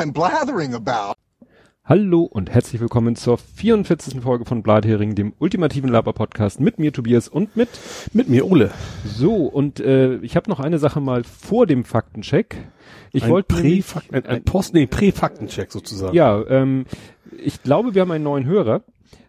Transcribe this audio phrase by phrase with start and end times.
[0.00, 1.12] I'm blathering about.
[1.84, 4.22] Hallo und herzlich willkommen zur 44.
[4.22, 7.68] Folge von Blathering, dem ultimativen Laber-Podcast mit mir Tobias und mit
[8.14, 8.70] mit mir Ole.
[9.04, 12.56] So und äh, ich habe noch eine Sache mal vor dem Faktencheck.
[13.12, 13.82] Ich ein wollte Prä
[14.12, 16.16] ein, ein Post nee, Prä-Faktencheck sozusagen.
[16.16, 16.86] Ja, ähm,
[17.36, 18.80] ich glaube, wir haben einen neuen Hörer.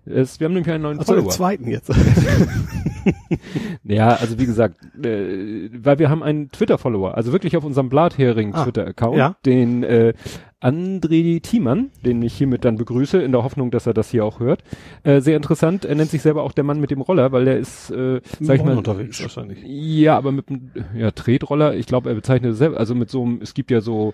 [0.06, 1.30] Es, wir haben nämlich einen neuen also Follower.
[1.30, 1.92] den zweiten jetzt.
[3.84, 8.54] ja, also wie gesagt, äh, weil wir haben einen Twitter-Follower, also wirklich auf unserem Blathering
[8.54, 9.36] Ah, Twitter-Account, ja.
[9.46, 10.14] den äh,
[10.62, 14.40] André Thiemann, den ich hiermit dann begrüße, in der Hoffnung, dass er das hier auch
[14.40, 14.64] hört.
[15.04, 17.58] Äh, sehr interessant, er nennt sich selber auch der Mann mit dem Roller, weil der
[17.58, 19.60] ist, äh, sag ich mal, unterwegs wahrscheinlich.
[19.64, 23.24] ja, aber mit einem ja, Tretroller, ich glaube, er bezeichnet es selber, also mit so
[23.24, 24.14] einem, es gibt ja so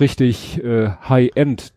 [0.00, 1.72] richtig äh, High-End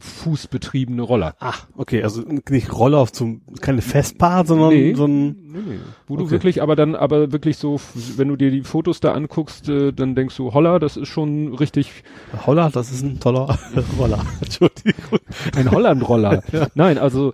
[0.00, 1.34] fußbetriebene Roller.
[1.40, 4.94] Ah, okay, also nicht Roller auf zum keine Festpaar, sondern Nee.
[4.94, 5.78] so ein Nee, nee.
[6.06, 6.32] Wo du Okay.
[6.32, 7.80] wirklich, aber dann, aber wirklich so,
[8.16, 11.54] wenn du dir die Fotos da anguckst, äh, dann denkst du, holla, das ist schon
[11.54, 12.04] richtig
[12.46, 13.58] Holler, das ist ein toller
[13.98, 14.20] Roller.
[14.40, 15.18] Entschuldigung.
[15.56, 16.42] ein Holland-Roller.
[16.74, 17.32] Nein, also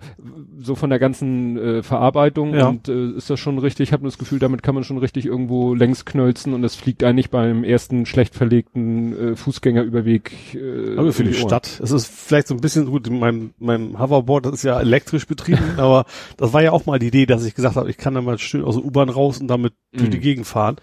[0.65, 2.67] so von der ganzen äh, Verarbeitung Ja.
[2.67, 5.25] und äh, ist das schon richtig, ich habe das Gefühl, damit kann man schon richtig
[5.25, 11.13] irgendwo längs knölzen und es fliegt eigentlich beim ersten schlecht verlegten äh, Fußgängerüberweg äh, Aber
[11.13, 11.47] für die Ohren.
[11.49, 11.79] Stadt.
[11.81, 15.63] Es ist vielleicht so ein bisschen gut, mein, mein Hoverboard, das ist ja elektrisch betrieben,
[15.77, 16.05] aber
[16.37, 18.37] das war ja auch mal die Idee, dass ich gesagt habe, ich kann da mal
[18.37, 20.11] schön aus der U-Bahn raus und damit durch Mhm.
[20.11, 20.75] die Gegend fahren.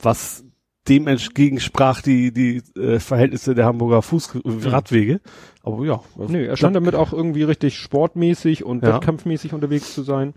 [0.00, 0.44] Was
[0.88, 5.20] dem entgegensprach die, die äh, Verhältnisse der Hamburger Fußradwege.
[5.62, 6.00] Aber ja.
[6.16, 8.94] Nö, er scheint damit auch irgendwie richtig sportmäßig und Ja.
[8.94, 10.34] wettkampfmäßig unterwegs zu sein.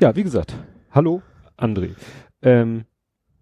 [0.00, 0.54] Ja, wie gesagt,
[0.90, 1.22] hallo
[1.58, 1.90] André.
[2.42, 2.84] Ähm,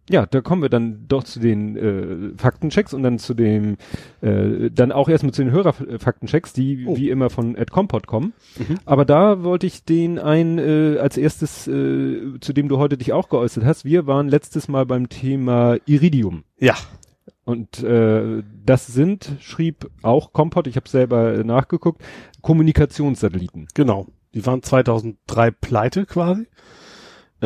[0.09, 3.77] ja, da kommen wir dann doch zu den äh, Faktenchecks und dann zu dem,
[4.21, 6.97] äh, dann auch erst mit zu den Hörerfaktenchecks, die Oh.
[6.97, 8.33] wie immer von Ed Compot kommen.
[8.59, 8.79] Mhm.
[8.85, 13.13] Aber da wollte ich den ein äh, als erstes, äh, zu dem du heute dich
[13.13, 13.85] auch geäußert hast.
[13.85, 16.45] Wir waren letztes Mal beim Thema Iridium.
[16.59, 16.75] Ja.
[17.45, 22.03] Und äh, das sind, schrieb auch Compot, ich habe selber nachgeguckt,
[22.43, 23.69] Kommunikationssatelliten.
[23.75, 24.07] Genau.
[24.35, 26.47] Die waren 2003 pleite quasi.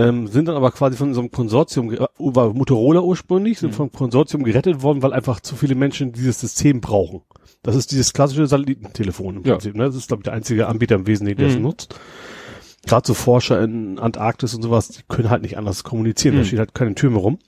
[0.08, 3.74] Ähm, sind dann aber quasi von so einem Konsortium, ge- war Motorola ursprünglich, sind Mhm.
[3.74, 7.22] vom Konsortium gerettet worden, weil einfach zu viele Menschen dieses System brauchen.
[7.62, 9.54] Das ist dieses klassische Satellitentelefon im Ja.
[9.54, 9.74] Prinzip.
[9.74, 9.84] Ne?
[9.84, 11.62] Das ist, glaube ich, der einzige Anbieter im Wesentlichen, der es Mhm.
[11.62, 11.94] nutzt.
[12.86, 16.36] Gerade so Forscher in Antarktis und sowas, die können halt nicht anders kommunizieren.
[16.36, 16.46] Da Mhm.
[16.46, 17.38] steht halt keine Tür mehr rum.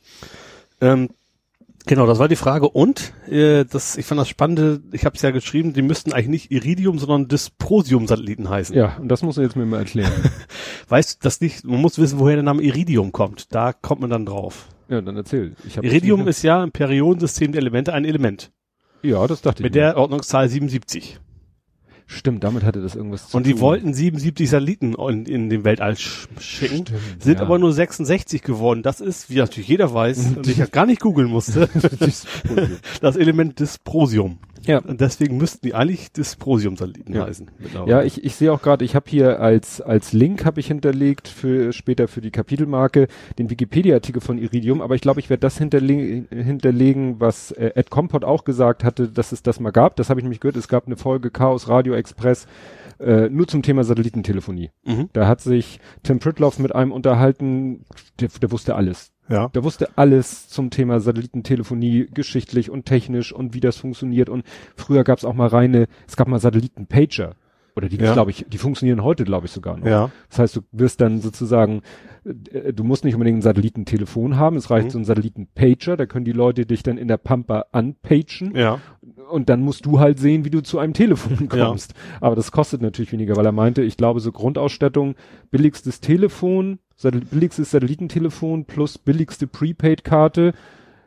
[0.80, 1.08] Ähm,
[1.86, 2.68] genau, das war die Frage.
[2.68, 6.28] Und äh, das, ich fand das Spannende, ich habe es ja geschrieben, die müssten eigentlich
[6.28, 8.74] nicht Iridium, sondern Dysprosium-Satelliten heißen.
[8.76, 10.12] Ja, und das muss er jetzt mir mal erklären.
[10.88, 11.64] Weißt du das nicht?
[11.64, 13.54] Man muss wissen, woher der Name Iridium kommt.
[13.54, 14.68] Da kommt man dann drauf.
[14.88, 15.54] ja, dann erzähl.
[15.80, 18.52] Iridium ist ja im Periodensystem der Elemente ein Element.
[19.02, 19.76] Ja, das dachte Mit ich.
[19.76, 19.86] mir.
[19.88, 21.18] der Ordnungszahl 77.
[22.14, 23.60] Stimmt, damit hatte das irgendwas zu Und die tun.
[23.60, 26.86] wollten 77 Satelliten in, in den Weltall sch schicken.
[26.86, 26.92] Stimmt,
[27.22, 27.42] Sind ja.
[27.42, 28.82] aber nur 66 geworden.
[28.82, 31.68] Das ist, wie natürlich jeder weiß, und ich ja gar nicht googeln musste,
[33.00, 34.38] das Element Dysprosium.
[34.66, 34.78] Ja.
[34.78, 37.26] Und deswegen müssten die eigentlich Dysprosium-Satelliten Ja.
[37.26, 37.50] heißen.
[37.86, 41.28] Ja, ich, ich sehe auch gerade, ich habe hier als als Link habe ich hinterlegt
[41.28, 43.08] für später für die Kapitelmarke
[43.38, 47.90] den Wikipedia-Artikel von Iridium, aber ich glaube, ich werde das hinterle hinterlegen, was äh, Ed
[47.90, 49.96] Compot auch gesagt hatte, dass es das mal gab.
[49.96, 50.56] Das habe ich nämlich gehört.
[50.56, 52.46] Es gab eine Folge Chaos Radio Express
[53.00, 54.70] äh, nur zum Thema Satellitentelefonie.
[54.84, 55.08] Mhm.
[55.12, 57.84] Da hat sich Tim Pritloff mit einem unterhalten,
[58.20, 59.12] der, der wusste alles.
[59.28, 59.48] Ja.
[59.48, 64.28] Der wusste alles zum Thema Satellitentelefonie, geschichtlich und technisch und wie das funktioniert.
[64.28, 64.44] Und
[64.76, 67.34] früher gab es auch mal reine, es gab mal Satelliten-Pager.
[67.74, 68.12] Oder die, Ja.
[68.12, 69.86] glaube ich, die funktionieren heute, glaube ich, sogar noch.
[69.86, 70.10] Ja.
[70.28, 71.80] Das heißt, du wirst dann sozusagen,
[72.52, 74.90] äh, du musst nicht unbedingt ein Satellitentelefon haben, es reicht Mhm.
[74.90, 78.78] so ein Satelliten-Pager, da können die Leute dich dann in der Pampa anpagen Ja.
[79.30, 81.94] und dann musst du halt sehen, wie du zu einem Telefon kommst.
[82.20, 85.14] Aber das kostet natürlich weniger, weil er meinte, ich glaube, so Grundausstattung,
[85.50, 86.78] billigstes Telefon,
[87.10, 90.54] billigstes Satellitentelefon plus billigste Prepaid-Karte,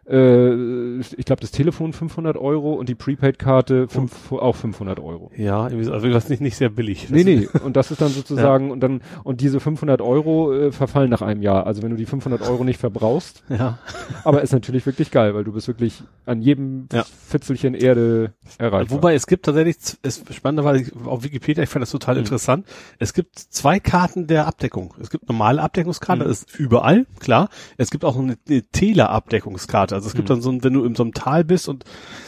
[0.07, 3.87] äh, ich glaube, das Telefon 500 Euro und die Prepaid-Karte
[4.31, 5.31] auch 500 Euro.
[5.35, 7.09] Ja, also das ist nicht, nicht sehr billig.
[7.09, 11.09] Nee, nee, und das ist dann sozusagen, und dann, und diese 500 Euro äh, verfallen
[11.09, 11.65] nach einem Jahr.
[11.65, 13.79] Also wenn du die 500 Euro nicht verbrauchst, Ja.
[14.23, 17.03] aber ist natürlich wirklich geil, weil du bist wirklich an jedem Ja.
[17.03, 18.97] Fitzelchen Erde erreichbar.
[18.97, 22.21] Wobei es gibt tatsächlich, es spannenderweise auf Wikipedia, ich fand das total Mhm.
[22.21, 22.65] interessant.
[22.99, 24.93] Es gibt zwei Karten der Abdeckung.
[25.01, 26.27] Es gibt normale Abdeckungskarte, Mhm.
[26.27, 27.49] das ist überall, klar.
[27.77, 29.94] Es gibt auch eine, eine Teleabdeckungskarte.
[29.95, 30.33] Also es gibt Mhm.
[30.33, 31.83] dann so ein, wenn du in so einem Tal bist und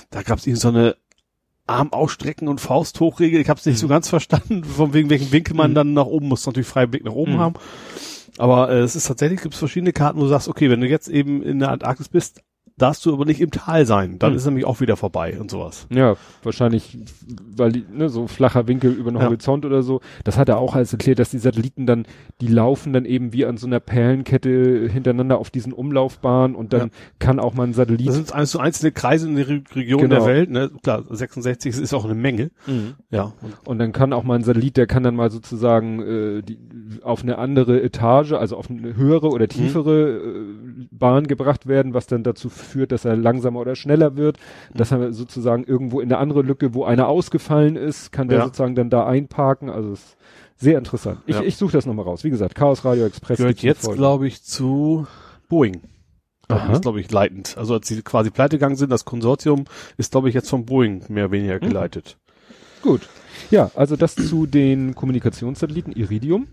[0.10, 0.96] da gab es so eine
[1.68, 3.42] Arm ausstrecken und Faust hochregel.
[3.42, 3.92] Ich habe es nicht so Mhm.
[3.92, 5.75] ganz verstanden, von wegen welchen Winkel man Mhm.
[5.75, 6.46] dann nach oben muss.
[6.46, 7.40] Natürlich freien Blick nach oben Mhm.
[7.40, 7.56] haben.
[8.38, 10.88] Aber äh, es ist tatsächlich, gibt es verschiedene Karten, wo du sagst, okay, wenn du
[10.88, 12.42] jetzt eben in der Antarktis bist,
[12.77, 14.19] darfst du aber nicht im Tal sein.
[14.19, 14.38] Dann Hm.
[14.38, 15.88] ist nämlich auch wieder vorbei und sowas.
[15.89, 16.97] Ja, wahrscheinlich,
[17.56, 19.25] weil die, ne, so flacher Winkel über den Ja.
[19.25, 20.00] Horizont oder so.
[20.24, 22.06] Das hat er auch alles erklärt, dass die Satelliten dann,
[22.39, 26.81] die laufen dann eben wie an so einer Perlenkette hintereinander auf diesen Umlaufbahnen und dann
[26.81, 26.88] Ja.
[27.19, 28.07] kann auch mal ein Satellit.
[28.07, 30.15] Das sind alles so einzelne Kreise in der Re Region Genau.
[30.15, 30.69] der Welt, ne?
[30.83, 32.51] Klar, 66 ist auch eine Menge.
[32.68, 32.94] Mhm.
[33.09, 33.33] Ja.
[33.41, 36.57] Und Und dann kann auch mal ein Satellit, der kann dann mal sozusagen äh, die,
[37.03, 42.07] auf eine andere Etage, also auf eine höhere oder tiefere äh, Bahn gebracht werden, was
[42.07, 44.38] dann dazu führt, dass er langsamer oder schneller wird.
[44.74, 48.46] Dass er sozusagen irgendwo in eine andere Lücke, wo einer ausgefallen ist, kann der Ja.
[48.46, 49.69] sozusagen dann da einparken.
[49.69, 50.18] Also es ist
[50.58, 51.19] sehr interessant.
[51.25, 51.42] Ich, Ja.
[51.44, 52.24] ich suche das nochmal raus.
[52.24, 53.38] Wie gesagt, Chaos Radio Express.
[53.38, 55.08] gehört jetzt, glaube ich, zu
[55.50, 55.81] Boeing.
[56.50, 56.74] Das Aha.
[56.74, 57.58] ist, glaube ich, leitend.
[57.58, 59.66] Also als sie quasi pleite gegangen sind, das Konsortium
[59.98, 61.60] ist, glaube ich, jetzt von Boeing mehr oder weniger Mhm.
[61.60, 62.18] geleitet.
[62.81, 63.02] Gut.
[63.51, 66.48] Ja, also das zu den Kommunikationssatelliten Iridium.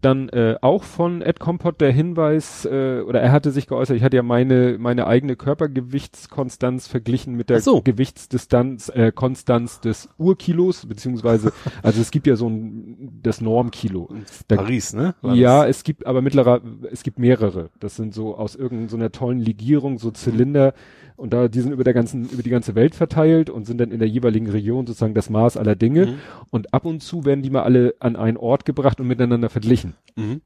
[0.00, 4.02] Dann äh, auch von Ed Compot der Hinweis, äh, oder er hatte sich geäußert, ich
[4.02, 7.80] hatte ja meine, meine eigene Körpergewichtskonstanz verglichen mit der so.
[7.82, 11.52] Gewichtsdistanz, äh, Konstanz des Urkilos, beziehungsweise,
[11.82, 14.08] also es gibt ja so ein, das Normkilo.
[14.46, 15.14] Da- Paris, ne?
[15.22, 15.78] War ja, das?
[15.78, 16.60] es gibt aber mittlerer,
[16.90, 17.70] es gibt mehrere.
[17.80, 20.74] Das sind so aus irgendeiner so tollen Legierung, so Zylinder.
[21.18, 23.90] Und da, die sind über der ganzen, über die ganze Welt verteilt und sind dann
[23.90, 26.06] in der jeweiligen Region sozusagen das Maß aller Dinge.
[26.06, 26.14] Mhm.
[26.50, 29.94] Und ab und zu werden die mal alle an einen Ort gebracht und miteinander verglichen.
[30.14, 30.42] Mhm.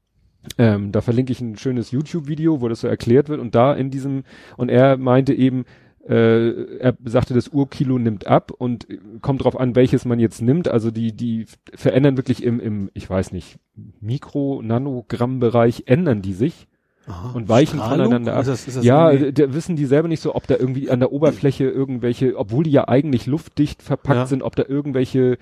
[0.57, 3.39] Ähm, da verlinke ich ein schönes YouTube-Video, wo das so erklärt wird.
[3.39, 4.23] Und da in diesem,
[4.57, 5.65] und er meinte eben,
[6.07, 8.87] äh, er sagte, das Urkilo nimmt ab und
[9.21, 10.67] kommt drauf an, welches man jetzt nimmt.
[10.67, 11.45] Also die, die
[11.75, 13.59] verändern wirklich im, im, ich weiß nicht,
[14.01, 16.67] Mikro-Nanogramm-Bereich ändern die sich
[17.07, 17.31] Aha.
[17.33, 18.05] und weichen Strahlung?
[18.05, 18.41] voneinander ab.
[18.41, 20.99] Ist das, ist das ja, da wissen die selber nicht so, ob da irgendwie an
[20.99, 24.25] der Oberfläche irgendwelche, obwohl die ja eigentlich luftdicht verpackt Ja.
[24.25, 25.37] sind, ob da irgendwelche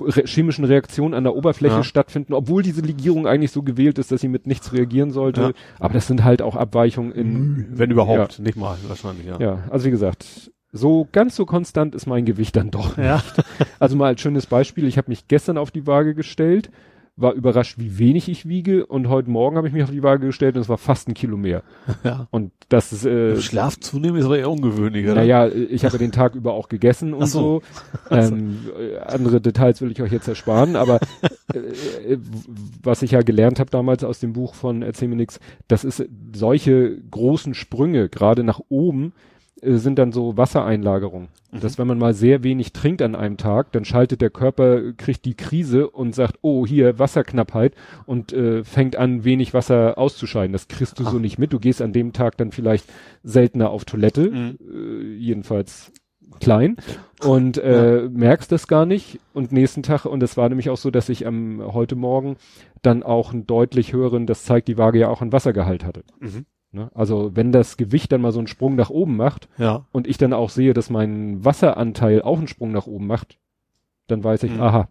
[0.00, 1.84] re chemischen Reaktionen an der Oberfläche Ja.
[1.84, 5.40] stattfinden, obwohl diese Legierung eigentlich so gewählt ist, dass sie mit nichts reagieren sollte.
[5.40, 5.50] Ja.
[5.78, 9.38] Aber das sind halt auch Abweichungen in, wenn überhaupt, nicht mal wahrscheinlich, ja.
[9.38, 12.96] ja, also wie gesagt, so ganz so konstant ist mein Gewicht dann doch.
[12.98, 13.22] Ja.
[13.78, 16.70] Also mal als schönes Beispiel, ich habe mich gestern auf die Waage gestellt,
[17.16, 20.26] war überrascht, wie wenig ich wiege und heute Morgen habe ich mich auf die Waage
[20.26, 21.62] gestellt und es war fast ein Kilo mehr.
[22.04, 22.28] ja.
[22.30, 25.16] Und das ist äh, Schlaf zunehmen ist aber eher ungewöhnlich, oder?
[25.16, 27.62] naja, ich habe den Tag über auch gegessen und Ach so.
[28.10, 28.16] so.
[28.16, 31.00] Ähm, äh, andere Details will ich euch jetzt ersparen, aber
[31.54, 31.58] äh,
[32.14, 32.18] äh,
[32.82, 36.04] was ich ja gelernt habe damals aus dem Buch von Erzähl mir nix, das ist
[36.34, 39.12] solche großen Sprünge, gerade nach oben,
[39.62, 41.28] sind dann so Wassereinlagerungen.
[41.52, 41.60] Mhm.
[41.60, 45.24] Dass wenn man mal sehr wenig trinkt an einem Tag, dann schaltet der Körper, kriegt
[45.24, 47.74] die Krise und sagt, oh, hier Wasserknappheit
[48.06, 50.52] und äh, fängt an, wenig Wasser auszuscheiden.
[50.52, 51.20] Das kriegst du so Ah.
[51.20, 51.52] nicht mit.
[51.52, 52.86] Du gehst an dem Tag dann vielleicht
[53.22, 54.58] seltener auf Toilette, Mhm.
[54.72, 55.92] äh, jedenfalls
[56.38, 56.76] klein
[57.24, 60.90] und äh, merkst das gar nicht und nächsten Tag und es war nämlich auch so,
[60.90, 62.36] dass ich am heute Morgen
[62.82, 66.02] dann auch einen deutlich höheren, das zeigt die Waage ja auch einen Wassergehalt hatte.
[66.20, 66.46] Mhm.
[66.72, 66.90] Ne?
[66.94, 69.86] Also wenn das Gewicht dann mal so einen Sprung nach oben macht Ja.
[69.92, 73.38] und ich dann auch sehe, dass mein Wasseranteil auch einen Sprung nach oben macht,
[74.06, 74.60] dann weiß ich, Mhm.
[74.60, 74.88] aha,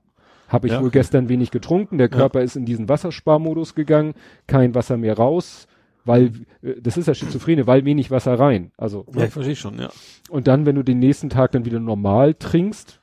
[0.49, 2.17] habe ich Ja, wohl gestern wenig getrunken, der Ja.
[2.17, 4.13] Körper ist in diesen Wassersparmodus gegangen,
[4.47, 5.67] kein Wasser mehr raus,
[6.03, 6.31] weil
[6.61, 8.71] äh, das ist ja Schizophrene, weil wenig Wasser rein.
[8.77, 9.89] Also Ja, ich verstehe schon, ja.
[10.29, 12.99] und dann, wenn du den nächsten Tag dann wieder normal trinkst,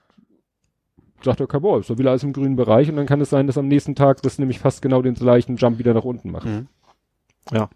[1.22, 3.30] sagt der Körper, oh, ist doch wieder alles im grünen Bereich und dann kann es
[3.30, 6.30] sein, dass am nächsten Tag das nämlich fast genau den gleichen Jump wieder nach unten
[6.30, 6.46] macht.
[6.46, 6.66] Mhm.
[7.52, 7.70] Ja.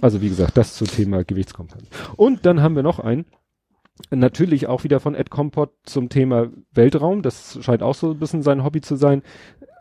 [0.00, 1.88] Also wie gesagt, das zum Thema Gewichtskompetenz.
[2.16, 3.26] Und dann haben wir noch einen,
[4.10, 7.22] natürlich auch wieder von Ed Compot zum Thema Weltraum.
[7.22, 9.22] Das scheint auch so ein bisschen sein Hobby zu sein.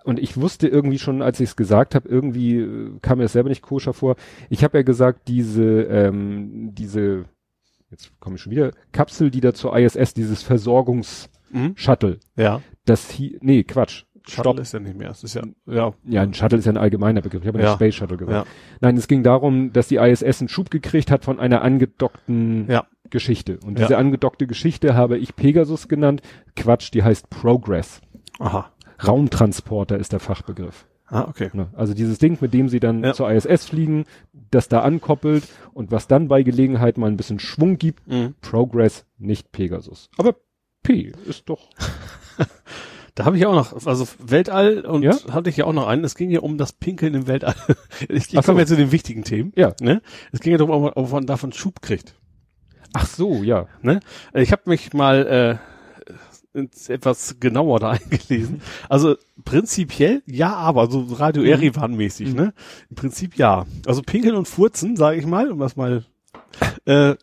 [0.03, 3.33] Und ich wusste irgendwie schon, als ich es gesagt habe, irgendwie äh, kam mir das
[3.33, 4.15] selber nicht koscher vor.
[4.49, 7.25] Ich habe ja gesagt, diese, ähm, diese,
[7.91, 12.41] jetzt komme ich schon wieder, Kapsel, die da zur ISS, dieses Versorgungs-Shuttle, Mhm.
[12.41, 12.61] Ja.
[12.85, 14.05] das hier, nee, Quatsch.
[14.29, 15.09] Shuttle ist ja nicht mehr.
[15.11, 15.93] Es ist ja, ja.
[16.05, 17.41] Ja, ein Shuttle ist ja ein allgemeiner Begriff.
[17.41, 17.73] Ich habe ja.
[17.73, 18.47] Space Shuttle gesagt.
[18.47, 18.53] Ja.
[18.81, 22.85] Nein, es ging darum, dass die ISS einen Schub gekriegt hat von einer angedockten Ja.
[23.09, 23.59] Geschichte.
[23.65, 23.87] Und Ja.
[23.87, 26.21] diese angedockte Geschichte habe ich Pegasus genannt.
[26.55, 28.01] Quatsch, die heißt Progress.
[28.39, 28.71] Aha.
[29.05, 30.85] Raumtransporter ist der Fachbegriff.
[31.07, 31.49] Ah, okay.
[31.53, 31.69] Ne?
[31.73, 33.13] Also dieses Ding, mit dem sie dann Ja.
[33.13, 34.05] zur ISS fliegen,
[34.51, 38.07] das da ankoppelt und was dann bei Gelegenheit mal ein bisschen Schwung gibt.
[38.07, 38.35] Mhm.
[38.41, 40.09] Progress, nicht Pegasus.
[40.17, 40.35] Aber
[40.83, 41.69] P ist doch.
[43.19, 45.13] Da habe ich auch noch, also Weltall und Ja?
[45.33, 46.05] hatte ich ja auch noch einen.
[46.05, 47.53] Es ging ja um das Pinkeln im Weltall.
[48.07, 48.41] Ich, ich so.
[48.43, 49.51] komme jetzt zu den wichtigen Themen.
[49.57, 49.73] Ja.
[49.81, 50.01] Ne?
[50.31, 52.15] Es ging ja darum, ob man, davon Schub kriegt.
[52.93, 53.67] Ach so, ja.
[53.81, 53.99] Ne?
[54.33, 55.59] Ich habe mich mal
[56.55, 58.61] äh, etwas genauer da eingelesen.
[58.87, 61.49] Also prinzipiell ja, aber so Radio Mhm.
[61.49, 62.53] Erivan mäßig, ne?
[62.89, 63.65] Im Prinzip ja.
[63.85, 66.05] Also Pinkeln und Furzen, sage ich mal, um das mal
[66.85, 67.15] äh,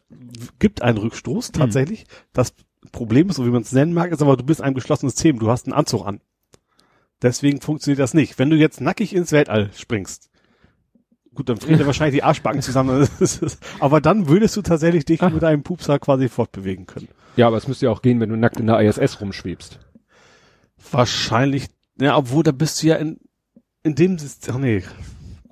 [0.59, 1.59] gibt einen Rückstoß Mhm.
[1.59, 2.05] tatsächlich.
[2.35, 2.53] Das
[2.97, 5.39] Problem ist, so wie man es nennen mag, ist aber, du bist ein geschlossenes System,
[5.39, 6.21] du hast einen Anzug an.
[7.21, 8.39] Deswegen funktioniert das nicht.
[8.39, 10.31] Wenn du jetzt nackig ins Weltall springst,
[11.35, 13.07] gut, dann friert er wahrscheinlich die Arschbacken zusammen.
[13.81, 15.31] aber dann würdest du tatsächlich dich Ach.
[15.31, 17.09] mit einem Pupser quasi fortbewegen können.
[17.37, 19.79] Ja, aber es müsste ja auch gehen, wenn du nackt in der ISS rumschwebst.
[20.91, 21.69] Wahrscheinlich,
[22.01, 23.19] ja, obwohl da bist du ja in,
[23.83, 24.17] in dem,
[24.49, 24.83] ach nee,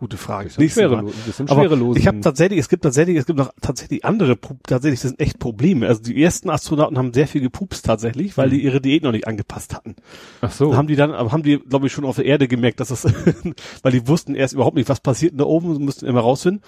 [0.05, 0.51] Gute Frage.
[0.51, 1.97] Bisschen schwerelo bisschen schwerelos.
[1.97, 5.39] Ich habe tatsächlich, es gibt tatsächlich, es gibt noch tatsächlich andere, tatsächlich das sind echt
[5.39, 5.89] Probleme.
[5.89, 8.65] Also die ersten Astronauten haben sehr viel gepupst tatsächlich, weil die mhm.
[8.65, 9.97] ihre Diät noch nicht angepasst hatten.
[10.43, 10.69] Ach so.
[10.69, 13.05] Dann haben die dann, haben die, glaube ich, schon auf der Erde gemerkt, dass das,
[13.83, 16.61] weil die wussten erst überhaupt nicht, was passiert da oben, mussten immer rausfinden.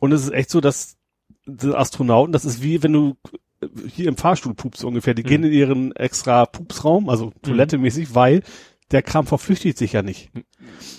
[0.00, 0.96] Und es ist echt so, dass
[1.44, 3.16] die Astronauten, das ist wie wenn du
[3.94, 5.12] hier im Fahrstuhl pupst ungefähr.
[5.12, 5.28] Die mhm.
[5.28, 7.42] gehen in ihren extra Pupsraum, also mhm.
[7.42, 8.42] toilettemäßig, weil
[8.90, 10.30] der Kram verflüchtigt sich ja nicht.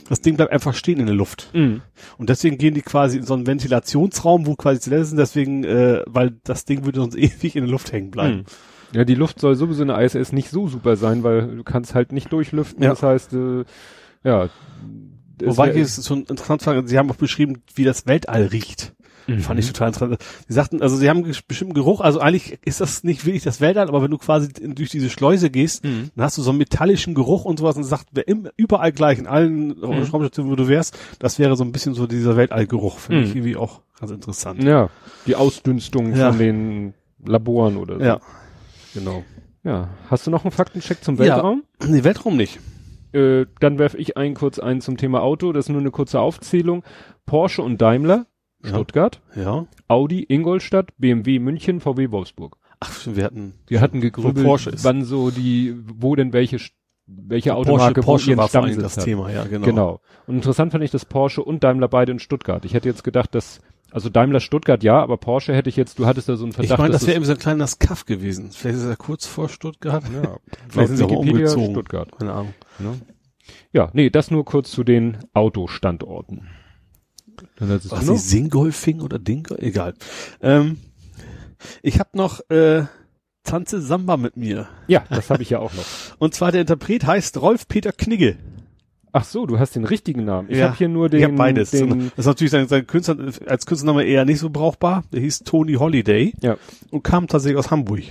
[0.08, 1.50] Das Ding bleibt einfach stehen in der Luft.
[1.54, 1.82] Mhm.
[2.18, 6.04] Und deswegen gehen die quasi in so einen Ventilationsraum, wo quasi Toilette sind, deswegen, äh,
[6.06, 8.38] weil das Ding würde sonst ewig in der Luft hängen bleiben.
[8.38, 8.46] Mhm.
[8.92, 11.94] Ja, die Luft soll sowieso in der ISS nicht so super sein, weil du kannst
[11.94, 12.84] halt nicht durchlüften.
[12.84, 12.90] Ja.
[12.90, 13.64] Das heißt, äh,
[14.24, 14.50] ja.
[15.42, 18.94] Wobei hier ist so ein interessant, Sie haben auch beschrieben, wie das Weltall riecht.
[19.38, 19.42] Mhm.
[19.42, 20.22] Fand ich total interessant.
[20.48, 23.62] Sie sagten, also sie haben einen bestimmten Geruch, also eigentlich ist das nicht wirklich das
[23.62, 26.12] Weltall, aber wenn du quasi durch diese Schleuse gehst, mhm.
[26.16, 28.26] dann hast du so einen metallischen Geruch und sowas und sagt, wer
[28.58, 29.84] überall gleich in allen mhm.
[29.84, 33.38] Raumstationen, wo du wärst, das wäre so ein bisschen so dieser Weltallgeruch, finde ich mhm.
[33.38, 34.64] irgendwie auch ganz interessant.
[34.64, 34.90] Ja,
[35.26, 36.30] die Ausdünstung ja.
[36.30, 36.94] von den
[37.26, 38.04] Laboren oder so.
[38.04, 38.20] Ja,
[38.94, 39.24] genau.
[39.64, 41.64] Ja, hast du noch einen Faktencheck zum Weltraum?
[41.82, 42.60] Ja, nee, Weltraum nicht.
[43.12, 45.52] Äh, dann werfe ich ein kurz ein zum Thema Auto.
[45.52, 46.84] Das ist nur eine kurze Aufzählung.
[47.26, 48.26] Porsche und Daimler
[48.64, 49.66] Stuttgart, ja.
[49.88, 52.58] Audi Ingolstadt, BMW München, VW Wolfsburg.
[52.80, 54.84] Ach, wir hatten, wir hatten gegrübelt, Porsche ist.
[54.84, 56.58] wann so die, wo denn welche,
[57.06, 59.04] welche Automarke Porsche, Porsche war das hat.
[59.04, 59.66] Thema, ja, genau.
[59.66, 60.02] Genau.
[60.28, 62.64] Und interessant fand ich, dass Porsche und Daimler beide in Stuttgart.
[62.66, 63.60] Ich hätte jetzt gedacht, dass,
[63.92, 66.74] also Daimler Stuttgart ja, aber Porsche hätte ich jetzt, du hattest da so einen Verdacht.
[66.74, 68.52] Ich meine, das wäre eben so ein kleiner Kaff gewesen.
[68.52, 70.04] Vielleicht ist er kurz vor Stuttgart.
[70.14, 70.38] Ja.
[70.70, 72.12] Vielleicht ist Wikipedia Stuttgart.
[72.18, 72.54] Keine Ahnung.
[72.80, 72.94] Ja.
[73.74, 76.48] ja, nee, das nur kurz zu den Autostandorten.
[77.60, 79.62] Was, die Singolfing oder Dingolf?
[79.62, 79.94] Egal.
[80.42, 80.78] Ähm,
[81.82, 82.84] ich habe noch äh,
[83.44, 84.68] Tanze Samba mit mir.
[84.88, 85.86] Ja, das habe ich ja auch noch.
[86.20, 88.38] Und zwar der Interpret heißt Rolf Peter Knigge.
[89.12, 90.50] Ach so, du hast den richtigen Namen.
[90.52, 91.20] Ich ja, habe hier nur den.
[91.20, 91.72] Ich hab beides.
[91.72, 93.18] Den, das ist natürlich sein, sein Künstler,
[93.48, 95.04] als Künstlername eher nicht so brauchbar.
[95.12, 96.34] Der hieß Tony Holiday.
[96.42, 96.58] Ja.
[96.92, 98.04] Und kam tatsächlich aus Hamburg.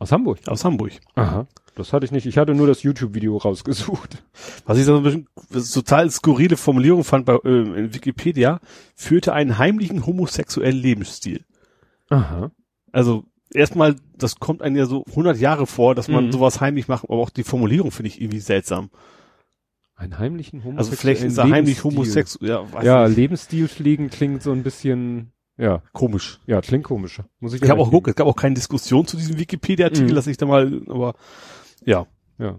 [0.00, 0.40] Aus Hamburg?
[0.46, 0.92] Aus Hamburg.
[1.14, 1.46] Aha.
[1.74, 2.26] Das hatte ich nicht.
[2.26, 4.22] Ich hatte nur das YouTube-Video rausgesucht.
[4.66, 5.28] Was ich so ein bisschen
[5.72, 8.60] total skurrile Formulierung fand bei äh, in Wikipedia,
[8.94, 11.44] führte einen heimlichen homosexuellen Lebensstil.
[12.10, 12.50] Aha.
[12.92, 13.24] Also
[13.54, 16.32] erstmal, das kommt einem ja so 100 Jahre vor, dass man mhm.
[16.32, 18.90] sowas heimlich macht, aber auch die Formulierung finde ich irgendwie seltsam.
[19.94, 22.50] Einen heimlichen homosexuellen Also vielleicht ist er heimlich homosexuell.
[22.50, 25.82] Ja, weiß ja Lebensstil pflegen klingt so ein bisschen ja.
[25.92, 26.40] Komisch.
[26.46, 27.20] Ja, klingt komisch.
[27.38, 30.14] Muss ich ich habe auch geguckt, es gab auch keine Diskussion zu diesem Wikipedia-Artikel, mhm.
[30.14, 31.14] dass ich da mal, aber
[31.84, 32.06] ja.
[32.38, 32.58] Ja.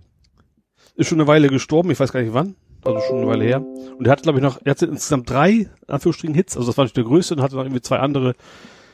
[0.96, 2.56] Ist schon eine Weile gestorben, ich weiß gar nicht wann.
[2.86, 3.62] Also schon eine Weile her.
[3.98, 6.58] Und er hat, glaube ich, noch, er hatte insgesamt drei, Anführungsstrichen, Hits.
[6.58, 8.36] Also das war nicht der größte und hatte noch irgendwie zwei andere.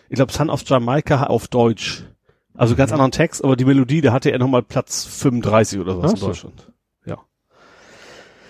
[0.10, 2.06] Ich glaube, Son of Jamaica auf Deutsch.
[2.56, 2.96] Also ganz mhm.
[2.96, 6.72] anderen Text, aber die Melodie, da hatte er nochmal Platz 35 oder was in Deutschland.
[7.06, 7.18] Ja.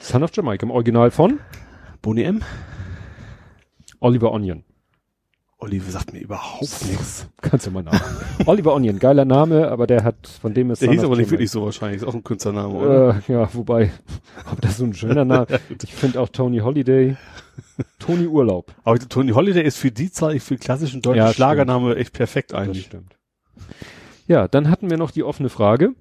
[0.02, 1.40] Son of Jamaica im Original von?
[2.02, 2.42] Boni M.
[4.00, 4.64] Oliver Onion.
[5.62, 7.28] Oliver sagt mir überhaupt nichts.
[7.42, 8.02] Kannst du mal nach.
[8.46, 11.52] Oliver Onion, geiler Name, aber der hat, von dem ist Der hieß aber nicht wirklich
[11.52, 13.22] so wahrscheinlich, ist auch ein Künstlername, oder?
[13.28, 13.92] Äh, ja, wobei,
[14.52, 15.48] ob das so ein schöner Name,
[15.84, 17.18] ich finde auch Tony Holiday,
[18.00, 18.74] Tony Urlaub.
[18.86, 22.86] Aber Tony Holiday ist für die Zahl, für klassischen deutschen ja, Schlagername echt perfekt eigentlich.
[22.86, 23.18] Das stimmt.
[24.28, 25.94] Ja, dann hatten wir noch die offene Frage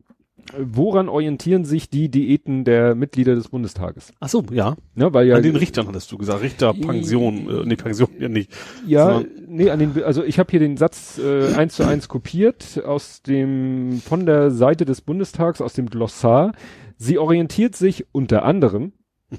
[0.57, 4.13] woran orientieren sich die Diäten der Mitglieder des Bundestages?
[4.21, 4.77] Ach so, ja.
[4.95, 8.29] ja weil ja an den Richtern hattest du gesagt, Richter, Pension, äh, nee, Pension ja
[8.29, 8.53] nicht.
[8.87, 12.83] Ja, nee, an den, also ich habe hier den Satz äh, eins zu eins kopiert
[12.85, 16.53] aus dem, von der Seite des Bundestags, aus dem Glossar.
[16.97, 18.93] Sie orientiert sich unter anderem,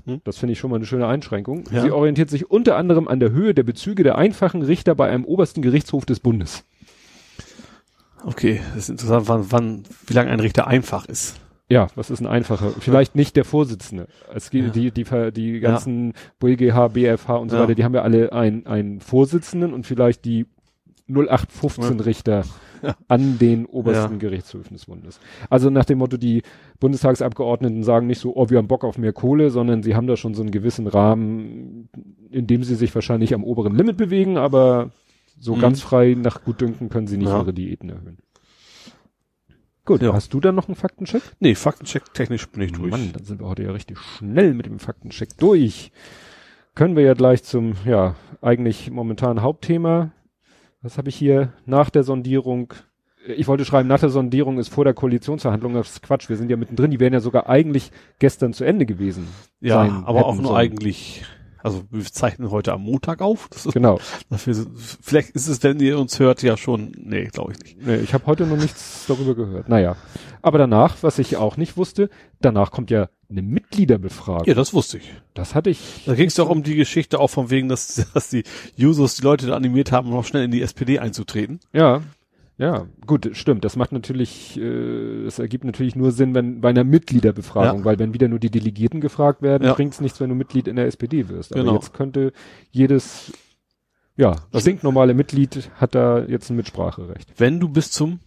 [0.06, 0.22] mhm.
[0.24, 1.82] das finde ich schon mal eine schöne Einschränkung, ja.
[1.82, 5.26] sie orientiert sich unter anderem an der Höhe der Bezüge der einfachen Richter bei einem
[5.26, 6.64] obersten Gerichtshof des Bundes.
[8.26, 11.40] Okay, das ist interessant, wann, wann, wie lange ein Richter einfach ist.
[11.70, 12.72] Ja, was ist ein einfacher?
[12.80, 14.08] Vielleicht nicht der Vorsitzende.
[14.34, 14.90] Es gibt ja.
[14.90, 16.14] die, die, die ganzen ja.
[16.40, 17.62] BGH, BFH und so ja.
[17.62, 20.48] weiter, die haben ja alle einen, einen Vorsitzenden und vielleicht die
[21.08, 22.44] 0815 Richter
[23.08, 25.20] an den obersten Gerichtshöfen des Bundes.
[25.50, 26.44] Also nach dem Motto, die
[26.80, 30.18] Bundestagsabgeordneten sagen nicht so, oh, wir haben Bock auf mehr Kohle, sondern sie haben da
[30.18, 31.90] schon so einen gewissen Rahmen,
[32.32, 34.92] in dem sie sich wahrscheinlich am oberen Limit bewegen, aber
[35.40, 35.62] so mhm.
[35.62, 37.40] ganz frei nach Gutdünken können sie nicht ja.
[37.40, 38.18] ihre Diäten erhöhen.
[39.86, 40.14] Gut, ja.
[40.14, 41.24] hast du dann noch einen Faktencheck?
[41.40, 42.92] Nee, Faktencheck technisch bin ich durch.
[42.92, 45.92] Mann, dann sind wir heute ja richtig schnell mit dem Faktencheck durch.
[46.76, 50.12] Können wir ja gleich zum, ja, eigentlich momentan Hauptthema.
[50.82, 52.74] Was habe ich hier nach der Sondierung?
[53.36, 55.74] Ich wollte schreiben, nach der Sondierung ist vor der Koalitionsverhandlung.
[55.74, 56.30] Das ist Quatsch.
[56.30, 56.92] Wir sind ja mittendrin.
[56.92, 59.28] Die wären ja sogar eigentlich gestern zu Ende gewesen.
[59.60, 60.58] Ja, sein, aber auch nur sollen.
[60.58, 61.26] eigentlich
[61.62, 63.48] Also wir zeichnen heute am Montag auf.
[63.50, 64.00] Das ist, genau.
[64.30, 64.56] Dafür,
[65.02, 66.92] vielleicht ist es, wenn ihr uns hört, ja schon.
[66.98, 67.86] Nee, glaube ich nicht.
[67.86, 69.68] Nee, ich habe heute noch nichts darüber gehört.
[69.68, 69.96] Naja.
[70.42, 74.48] Aber danach, was ich auch nicht wusste, danach kommt ja eine Mitgliederbefragung.
[74.48, 75.14] Ja, das wusste ich.
[75.34, 76.04] Das hatte ich.
[76.06, 78.44] Da ging es doch um die Geschichte auch von wegen, dass, dass die
[78.78, 81.60] Users die Leute da animiert haben, noch schnell in die SPD einzutreten.
[81.74, 82.02] Ja.
[82.60, 83.64] Ja, gut, stimmt.
[83.64, 87.86] Das macht natürlich, äh, das ergibt natürlich nur Sinn, wenn bei einer Mitgliederbefragung, ja.
[87.86, 89.74] weil wenn wieder nur die Delegierten gefragt werden, ja.
[89.74, 91.54] bringt es nichts, wenn du Mitglied in der SPD wirst.
[91.54, 91.76] Aber genau.
[91.76, 92.34] jetzt könnte
[92.70, 93.32] jedes,
[94.18, 97.32] ja, das stinknormale Mitglied hat da jetzt ein Mitspracherecht.
[97.38, 98.20] Wenn du bis zum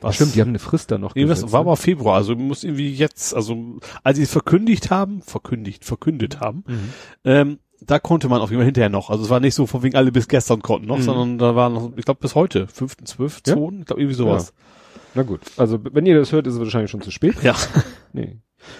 [0.00, 0.14] was?
[0.14, 1.14] Stimmt, die haben eine Frist da noch.
[1.14, 1.66] Nee, gesetzt, das war ne?
[1.66, 6.64] aber Februar, also muss irgendwie jetzt, also als sie es verkündigt haben, verkündigt, verkündet haben,
[6.66, 6.88] mhm.
[7.24, 9.10] ähm, da konnte man auf jeden Fall hinterher noch.
[9.10, 11.02] Also es war nicht so von wegen alle bis gestern konnten noch, mhm.
[11.02, 13.52] sondern da war noch, ich glaube bis heute, 5., 12., ja?
[13.54, 14.48] ich glaube irgendwie sowas.
[14.56, 15.00] Ja.
[15.14, 17.42] Na gut, also wenn ihr das hört, ist es wahrscheinlich schon zu spät.
[17.42, 17.54] Ja.
[18.12, 18.38] nee.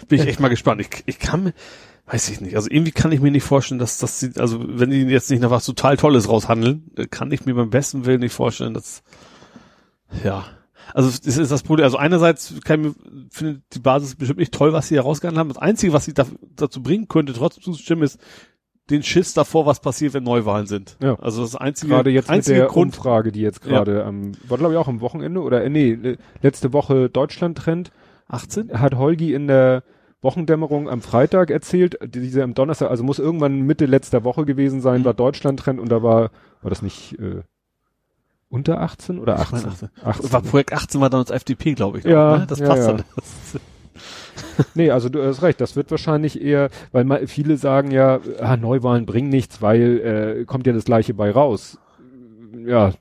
[0.08, 0.80] Bin ich echt mal gespannt.
[0.80, 1.54] Ich, ich kann mir,
[2.06, 4.90] weiß ich nicht, also irgendwie kann ich mir nicht vorstellen, dass das, sie, also wenn
[4.90, 8.34] die jetzt nicht nach was total Tolles raushandeln, kann ich mir beim besten Willen nicht
[8.34, 9.02] vorstellen, dass,
[10.24, 10.44] ja.
[10.94, 11.84] Also das ist das Problem.
[11.84, 12.92] Also einerseits kann ich,
[13.30, 15.48] finde die Basis bestimmt nicht toll, was sie herausgehandelt haben.
[15.48, 18.18] Das Einzige, was sie da, dazu bringen könnte, trotzdem zu stimmen, ist,
[18.92, 20.96] den Schiss davor, was passiert, wenn Neuwahlen sind.
[21.02, 21.18] Ja.
[21.20, 24.04] Also das einzige gerade jetzt einzige mit der Grund Umfrage, die jetzt gerade ja.
[24.04, 27.90] am war glaube ich auch am Wochenende oder äh, nee, letzte Woche Deutschland Trend
[28.28, 29.82] 18 hat Holgi in der
[30.20, 35.00] Wochendämmerung am Freitag erzählt, diese am Donnerstag, also muss irgendwann Mitte letzter Woche gewesen sein,
[35.00, 35.06] mhm.
[35.06, 36.30] war Deutschland Trend und da war
[36.60, 37.42] war das nicht äh,
[38.48, 39.58] unter 18 oder 18?
[39.58, 39.88] Ich mein 18.
[40.04, 40.32] 18.
[40.32, 42.04] War Projekt 18 war dann das FDP, glaube ich.
[42.04, 42.46] Ja, auch, ne?
[42.46, 42.92] das passt ja, ja.
[42.92, 43.04] dann.
[44.74, 48.56] nee, also du hast recht, das wird wahrscheinlich eher, weil mal, viele sagen ja, ah,
[48.56, 51.78] Neuwahlen bringen nichts, weil äh, kommt ja das gleiche bei raus.
[52.66, 52.92] Ja,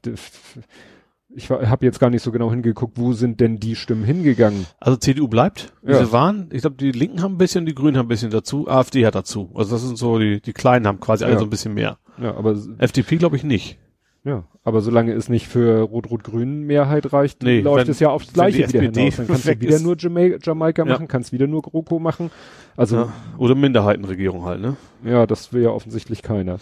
[1.35, 4.65] ich habe jetzt gar nicht so genau hingeguckt, wo sind denn die Stimmen hingegangen?
[4.79, 6.03] Also CDU bleibt, ja.
[6.03, 6.49] sie waren.
[6.51, 9.15] Ich glaube, die Linken haben ein bisschen, die Grünen haben ein bisschen dazu, AfD hat
[9.15, 9.49] dazu.
[9.53, 11.39] Also das sind so, die, die Kleinen haben quasi alle ja.
[11.39, 11.97] so ein bisschen mehr.
[12.21, 13.77] Ja, aber FDP glaube ich nicht.
[14.23, 18.31] Ja, aber solange es nicht für Rot-Rot-Grün Mehrheit reicht, nee, läuft wenn, es ja aufs
[18.33, 19.15] Gleiche wieder hinaus.
[19.15, 19.83] Dann kannst du wieder ist.
[19.83, 21.07] nur Jama Jamaika machen, ja.
[21.07, 22.29] kannst wieder nur GroKo machen.
[22.77, 23.13] Also ja.
[23.39, 24.77] oder Minderheitenregierung halt, ne?
[25.03, 26.59] Ja, das will ja offensichtlich keiner.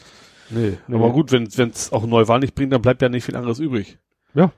[0.50, 0.96] Nee, nee.
[0.96, 4.00] aber gut, wenn es auch Neuwahl nicht bringt, dann bleibt ja nicht viel anderes übrig.
[4.34, 4.52] Ja,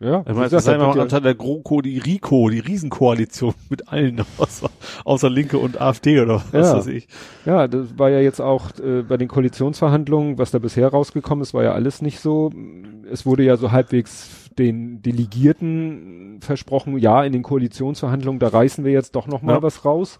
[0.00, 4.20] ja, ich meine, das sei mal unter der GroKo die RICO, die Riesenkoalition mit allen
[4.38, 4.70] außer,
[5.04, 6.76] außer Linke und AfD oder was ja.
[6.76, 7.08] weiß ich.
[7.46, 11.54] Ja, das war ja jetzt auch äh, bei den Koalitionsverhandlungen, was da bisher rausgekommen ist,
[11.54, 12.50] war ja alles nicht so.
[13.10, 18.92] Es wurde ja so halbwegs den Delegierten versprochen, ja, in den Koalitionsverhandlungen, da reißen wir
[18.92, 19.62] jetzt doch noch mal ja.
[19.62, 20.18] was raus.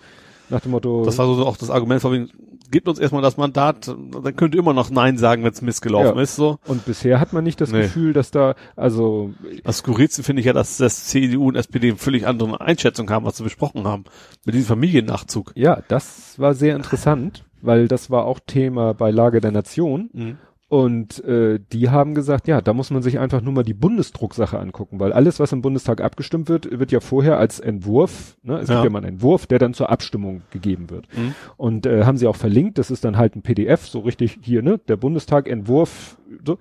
[0.50, 1.04] Nach dem Motto.
[1.04, 2.30] Das war so auch das Argument von wegen,
[2.70, 6.16] gebt uns erstmal das Mandat, dann könnt ihr immer noch Nein sagen, wenn es missgelaufen
[6.16, 6.22] ja.
[6.22, 6.36] ist.
[6.36, 6.58] So.
[6.66, 7.82] Und bisher hat man nicht das nee.
[7.82, 9.32] Gefühl, dass da, also.
[9.62, 13.24] Das Skurrilste finde ich ja, dass das CDU und SPD eine völlig andere Einschätzung haben,
[13.24, 14.04] was sie besprochen haben.
[14.44, 15.52] Mit diesem Familiennachzug.
[15.54, 20.10] Ja, das war sehr interessant, weil das war auch Thema bei Lage der Nation.
[20.12, 20.38] Mhm.
[20.74, 24.58] Und äh, die haben gesagt, ja, da muss man sich einfach nur mal die Bundesdrucksache
[24.58, 28.68] angucken, weil alles, was im Bundestag abgestimmt wird, wird ja vorher als Entwurf, ne, es
[28.68, 28.74] ja.
[28.74, 31.06] gibt ja mal einen Entwurf, der dann zur Abstimmung gegeben wird.
[31.16, 31.36] Mhm.
[31.56, 34.62] Und äh, haben sie auch verlinkt, das ist dann halt ein PDF, so richtig hier,
[34.62, 36.58] ne, der Bundestag Entwurf, so.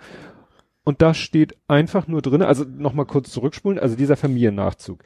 [0.84, 5.04] Und da steht einfach nur drin, also nochmal kurz zurückspulen, also dieser Familiennachzug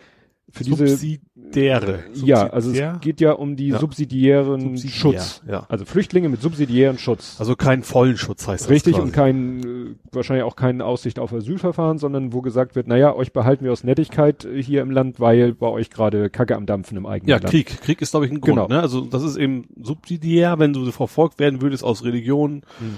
[0.50, 2.04] für diese subsidiäre.
[2.14, 3.80] Ja, also es geht ja um die ja.
[3.80, 5.42] subsidiären Subsidiär, Schutz.
[5.48, 5.66] Ja.
[5.68, 7.36] Also Flüchtlinge mit subsidiären Schutz.
[7.40, 8.70] Also keinen vollen Schutz heißt das.
[8.70, 13.14] Richtig und kein äh, wahrscheinlich auch keine Aussicht auf Asylverfahren, sondern wo gesagt wird, naja,
[13.14, 16.66] euch behalten wir aus Nettigkeit äh, hier im Land, weil bei euch gerade Kacke am
[16.66, 17.46] Dampfen im eigenen ja, Land.
[17.46, 17.82] Ja, Krieg.
[17.82, 18.56] Krieg ist glaube ich ein Grund.
[18.56, 18.68] Genau.
[18.68, 18.80] Ne?
[18.80, 22.64] Also das ist eben subsidiär, wenn du verfolgt werden würdest aus Religion.
[22.80, 22.96] Hm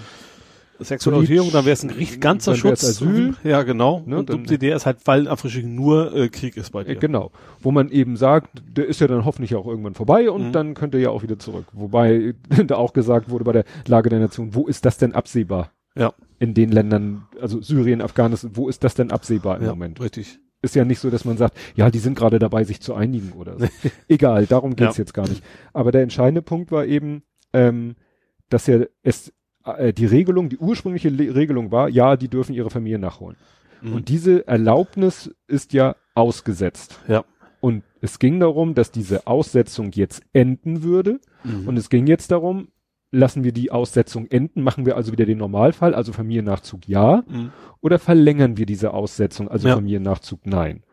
[0.79, 2.83] Sexualisierung, dann wäre es ein richtig ganzer Schutz.
[2.83, 3.35] Asyl.
[3.43, 4.03] Ja, genau.
[4.05, 6.95] Ne, und subsidiär ist halt, weil Afrika nur äh, Krieg ist bei dir.
[6.95, 7.31] Genau.
[7.59, 10.51] Wo man eben sagt, der ist ja dann hoffentlich auch irgendwann vorbei und mhm.
[10.51, 11.65] dann könnt ihr ja auch wieder zurück.
[11.73, 12.35] Wobei
[12.67, 15.71] da auch gesagt wurde bei der Lage der Nation, wo ist das denn absehbar?
[15.95, 16.13] Ja.
[16.39, 19.99] In den Ländern, also Syrien, Afghanistan, wo ist das denn absehbar im ja, Moment?
[19.99, 20.39] Richtig.
[20.61, 23.31] Ist ja nicht so, dass man sagt, ja, die sind gerade dabei, sich zu einigen
[23.33, 23.65] oder so.
[24.07, 25.03] Egal, darum geht's ja.
[25.03, 25.43] jetzt gar nicht.
[25.73, 27.95] Aber der entscheidende Punkt war eben, ähm,
[28.49, 29.33] dass ja es
[29.77, 33.37] äh, die Regelung, die ursprüngliche Le Regelung war, ja, die dürfen ihre Familie nachholen.
[33.81, 33.93] Mhm.
[33.93, 36.99] Und diese Erlaubnis ist ja ausgesetzt.
[37.07, 37.25] Ja.
[37.61, 41.19] Und es ging darum, dass diese Aussetzung jetzt enden würde.
[41.43, 41.67] Mhm.
[41.67, 42.69] Und es ging jetzt darum,
[43.11, 47.51] lassen wir die Aussetzung enden, machen wir also wieder den Normalfall, also Familiennachzug ja, mhm.
[47.81, 49.75] oder verlängern wir diese Aussetzung, also ja.
[49.75, 50.83] Familiennachzug nein.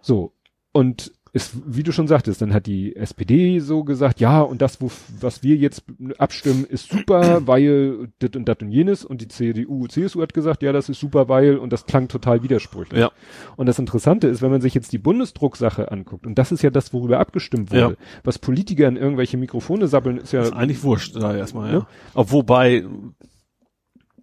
[0.00, 0.32] So.
[0.72, 4.80] Und ist, wie du schon sagtest, dann hat die SPD so gesagt, ja, und das,
[4.80, 4.90] wo,
[5.20, 5.84] was wir jetzt
[6.18, 9.04] abstimmen, ist super, weil das und das und jenes.
[9.04, 12.42] Und die CDU, CSU hat gesagt, ja, das ist super, weil, und das klang total
[12.42, 12.98] widersprüchlich.
[13.00, 13.12] Ja.
[13.56, 16.70] Und das Interessante ist, wenn man sich jetzt die Bundesdrucksache anguckt, und das ist ja
[16.70, 17.92] das, worüber abgestimmt wurde, Ja.
[18.24, 21.78] was Politiker in irgendwelche Mikrofone sabbeln, ist ja, ist eigentlich wurscht da erstmal, ja.
[21.78, 21.86] Ja.
[22.14, 22.84] Auch wobei,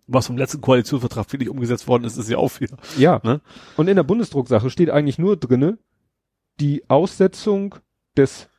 [0.08, 2.78] was vom letzten Koalitionsvertrag wirklich umgesetzt worden ist, ist ja auch wieder.
[2.98, 3.20] ja.
[3.24, 3.42] Ne?
[3.78, 5.78] Und in der Bundesdrucksache steht eigentlich nur drinne,
[6.60, 7.76] die Aussetzung
[8.16, 8.50] des,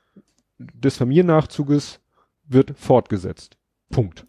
[0.59, 2.01] des Familiennachzuges
[2.47, 3.57] wird fortgesetzt.
[3.91, 4.27] Punkt.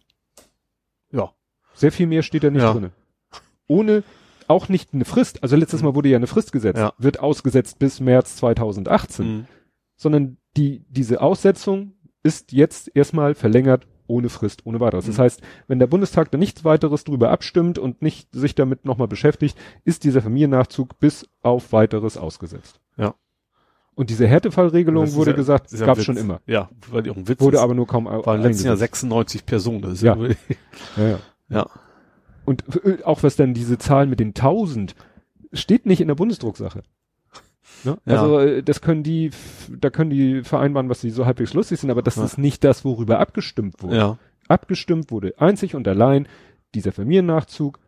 [1.12, 1.32] Ja.
[1.74, 2.72] Sehr viel mehr steht da nicht Ja.
[2.72, 2.92] drinne.
[3.66, 4.02] Ohne
[4.48, 5.42] auch nicht eine Frist.
[5.42, 6.78] Also letztes Mal wurde ja eine Frist gesetzt.
[6.78, 6.92] Ja.
[6.98, 9.26] Wird ausgesetzt bis März 2018.
[9.26, 9.46] Mhm.
[9.96, 15.06] Sondern die, diese Aussetzung ist jetzt erstmal verlängert ohne Frist, ohne weiteres.
[15.06, 15.22] Das Mhm.
[15.22, 19.56] heißt, wenn der Bundestag da nichts weiteres drüber abstimmt und nicht sich damit nochmal beschäftigt,
[19.84, 22.80] ist dieser Familiennachzug bis auf weiteres ausgesetzt.
[22.96, 23.14] Ja.
[23.94, 26.40] Und diese Härtefallregelung wurde ja- gesagt, gab ein schon immer.
[26.46, 27.62] Ja, weil die auch ein Witz Wurde ist.
[27.62, 29.00] aber nur kaum au- War im letzten Jahr eingesetzt.
[29.02, 29.82] 96 Personen.
[29.82, 30.16] Das ist Ja.
[30.96, 31.18] Ja, ja.
[31.48, 31.66] ja.
[32.46, 34.94] Und äh, auch was dann diese Zahlen mit den 1000
[35.52, 36.82] steht nicht in der Bundesdrucksache.
[37.84, 37.98] Ne?
[38.06, 38.20] Ja.
[38.22, 39.30] Also äh, das können die,
[39.68, 42.24] da können die vereinbaren, was sie so halbwegs lustig sind, aber das Ja.
[42.24, 43.96] ist nicht das, worüber abgestimmt wurde.
[43.96, 44.18] ja.
[44.48, 46.26] Abgestimmt wurde einzig und allein,
[46.74, 47.78] dieser Familiennachzug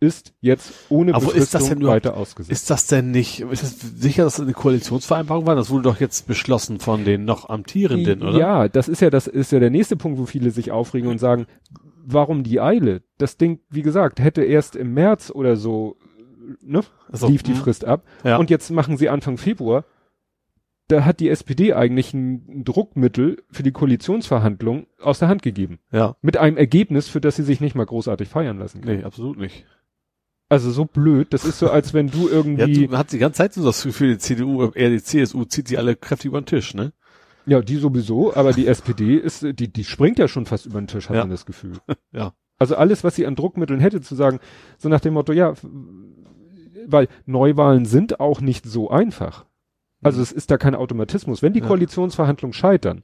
[0.00, 2.52] ist jetzt ohne Aber wo ist das denn überhaupt- weiter ausgesetzt.
[2.52, 5.54] Ist das denn nicht, ist das sicher, dass das eine Koalitionsvereinbarung war?
[5.56, 8.38] Das wurde doch jetzt beschlossen von den noch amtierenden, oder?
[8.38, 11.18] Ja, das ist ja, das ist ja der nächste Punkt, wo viele sich aufregen und
[11.18, 11.46] sagen,
[12.04, 13.02] warum die Eile?
[13.18, 15.96] Das Ding, wie gesagt, hätte erst im März oder so,
[16.62, 18.04] ne, Also, lief die hm, Frist ab.
[18.24, 18.36] Ja.
[18.38, 19.84] Und jetzt machen sie Anfang Februar.
[20.88, 25.78] Da hat die SPD eigentlich ein Druckmittel für die Koalitionsverhandlungen aus der Hand gegeben.
[25.92, 26.16] Ja.
[26.22, 29.00] Mit einem Ergebnis, für das sie sich nicht mal großartig feiern lassen können.
[29.00, 29.66] Nee, absolut nicht.
[30.48, 31.28] Also so blöd.
[31.34, 33.62] Das ist so, als wenn du Ja, irgendwie, du, man hat die ganze Zeit so
[33.64, 36.92] das Gefühl, die CDU, eher die CSU zieht sie alle kräftig über den Tisch, ne?
[37.44, 40.86] ja, die sowieso, aber die SPD ist, die, die springt ja schon fast über den
[40.86, 41.22] Tisch, hat Ja.
[41.22, 41.78] man das Gefühl.
[42.12, 42.32] Ja.
[42.58, 44.40] Also alles, was sie an Druckmitteln hätte, zu sagen,
[44.78, 45.54] so nach dem Motto, ja,
[46.86, 49.44] weil Neuwahlen sind auch nicht so einfach.
[50.02, 51.42] Also es ist da kein Automatismus.
[51.42, 51.66] Wenn die Ja.
[51.66, 53.02] Koalitionsverhandlungen scheitern,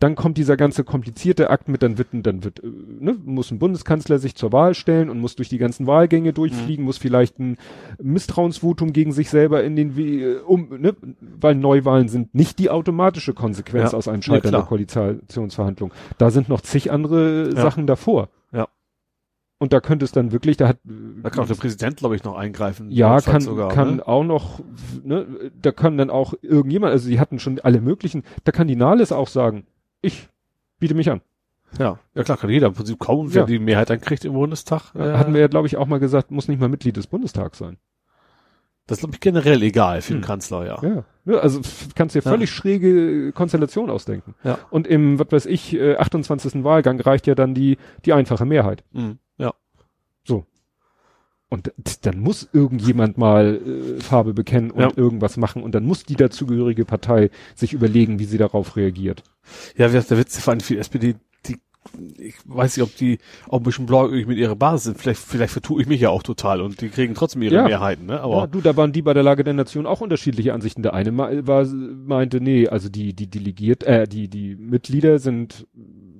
[0.00, 2.66] dann kommt dieser ganze komplizierte Akt mit, dann wird, dann wird, äh,
[3.00, 6.84] ne, muss ein Bundeskanzler sich zur Wahl stellen und muss durch die ganzen Wahlgänge durchfliegen,
[6.84, 7.56] muss vielleicht ein
[8.00, 10.94] Misstrauensvotum gegen sich selber in den, äh, um, ne,
[11.40, 13.98] weil Neuwahlen sind nicht die automatische Konsequenz Ja.
[13.98, 14.66] aus einem Scheitern der klar.
[14.66, 15.92] Koalitionsverhandlung.
[16.18, 17.62] Da sind noch zig andere Ja.
[17.62, 18.28] Sachen davor.
[19.60, 22.22] Und da könnte es dann wirklich, da hat, Da kann auch der Präsident, glaube ich,
[22.22, 22.90] noch eingreifen.
[22.92, 24.06] ja, kann, sogar, kann ne?
[24.06, 24.60] auch noch,
[25.02, 28.76] ne, da kann dann auch irgendjemand, also die hatten schon alle möglichen, da kann die
[28.76, 29.66] Nahles auch sagen,
[30.00, 30.28] ich
[30.78, 31.22] biete mich an.
[31.78, 33.46] Ja, ja klar, kann jeder im Prinzip kaum, wer Ja.
[33.46, 34.94] die Mehrheit dann kriegt im Bundestag.
[34.94, 37.58] äh, Hatten wir ja, glaube ich, auch mal gesagt, muss nicht mal Mitglied des Bundestags
[37.58, 37.78] sein.
[38.88, 40.26] Das ist, glaube ich, generell egal für den Hm.
[40.26, 40.78] Kanzler, ja.
[40.82, 41.04] Ja.
[41.26, 41.60] ja also
[41.94, 42.30] kannst dir Ja.
[42.30, 44.34] völlig schräge Konstellation ausdenken.
[44.42, 44.58] Ja.
[44.70, 46.64] Und im, was weiß ich, äh, 28.
[46.64, 48.82] Wahlgang reicht ja dann die, die einfache Mehrheit.
[48.92, 49.18] Mhm.
[49.36, 49.54] Ja.
[51.50, 51.72] Und d-
[52.02, 54.90] dann muss irgendjemand mal äh, Farbe bekennen und Ja.
[54.96, 59.22] irgendwas machen und dann muss die dazugehörige Partei sich überlegen, wie sie darauf reagiert.
[59.74, 61.14] Ja, der Witz vor allem für die SPD,
[62.18, 64.98] ich weiß nicht, ob die auch ein bisschen blauäugig mit ihrer Basis sind.
[64.98, 67.64] Vielleicht, vielleicht vertue ich mich ja auch total und die kriegen trotzdem ihre Ja.
[67.64, 68.20] Mehrheiten, ne?
[68.20, 70.82] Aber ja, du, da waren die bei der Lage der Nation auch unterschiedliche Ansichten.
[70.82, 75.66] Der eine war, meinte, nee, also die, die Delegiert, äh, die, die Mitglieder sind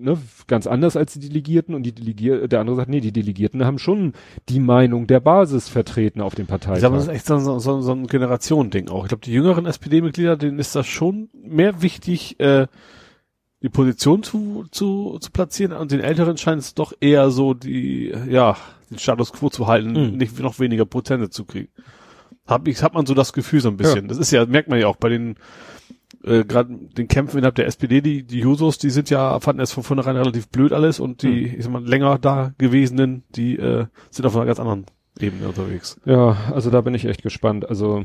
[0.00, 3.64] ne, ganz anders als die Delegierten und die Delegier der andere sagt, nee, die Delegierten
[3.64, 4.12] haben schon
[4.48, 6.92] die Meinung der Basis vertreten auf dem ich glaube, Parteitag.
[6.92, 9.04] das ist echt so, so, so, so ein Generationending auch.
[9.04, 12.66] Ich glaube, die jüngeren SPD-Mitglieder, denen ist das schon mehr wichtig, äh,
[13.62, 18.12] die Position zu, zu, zu platzieren und den Älteren scheint es doch eher so die,
[18.28, 18.56] ja,
[18.90, 20.16] den Status quo zu halten, Mhm.
[20.16, 21.68] nicht noch weniger Prozente zu kriegen.
[22.46, 24.08] Hab ich, hat man so das Gefühl so ein bisschen.
[24.08, 25.36] Das ist ja, merkt man ja auch bei den,
[26.24, 29.72] äh, gerade den Kämpfen innerhalb der SPD, die, die Jusos, die sind ja, fanden es
[29.72, 33.86] von vornherein relativ blöd alles und die, ich sag mal, länger da gewesenen, die, äh,
[34.10, 34.86] sind auf einer ganz anderen
[35.20, 36.00] Ebene unterwegs.
[36.06, 37.68] Ja, also da bin ich echt gespannt.
[37.68, 38.04] Also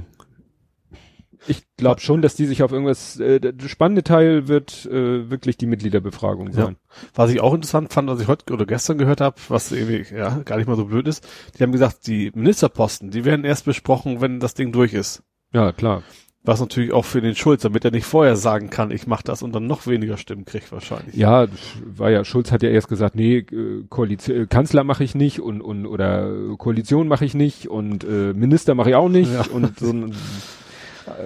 [1.47, 3.19] ich glaube schon, dass die sich auf irgendwas.
[3.19, 6.77] Äh, der spannende Teil wird äh, wirklich die Mitgliederbefragung sein.
[7.13, 10.39] Was ich auch interessant fand, was ich heute oder gestern gehört habe, was irgendwie ja
[10.45, 11.27] gar nicht mal so blöd ist,
[11.57, 15.23] die haben gesagt, die Ministerposten, die werden erst besprochen, wenn das Ding durch ist.
[15.53, 16.03] Ja, klar.
[16.45, 19.43] Was natürlich auch für den Schulz, damit er nicht vorher sagen kann, ich mach das
[19.43, 21.15] und dann noch weniger Stimmen kriegt wahrscheinlich.
[21.15, 21.47] Ja,
[21.85, 25.39] war ja Schulz hat ja erst gesagt, nee, äh, Koalition, äh, Kanzler mache ich nicht
[25.39, 29.45] und und oder Koalition mache ich nicht und äh, Minister mache ich auch nicht Ja.
[29.53, 30.13] und so ein,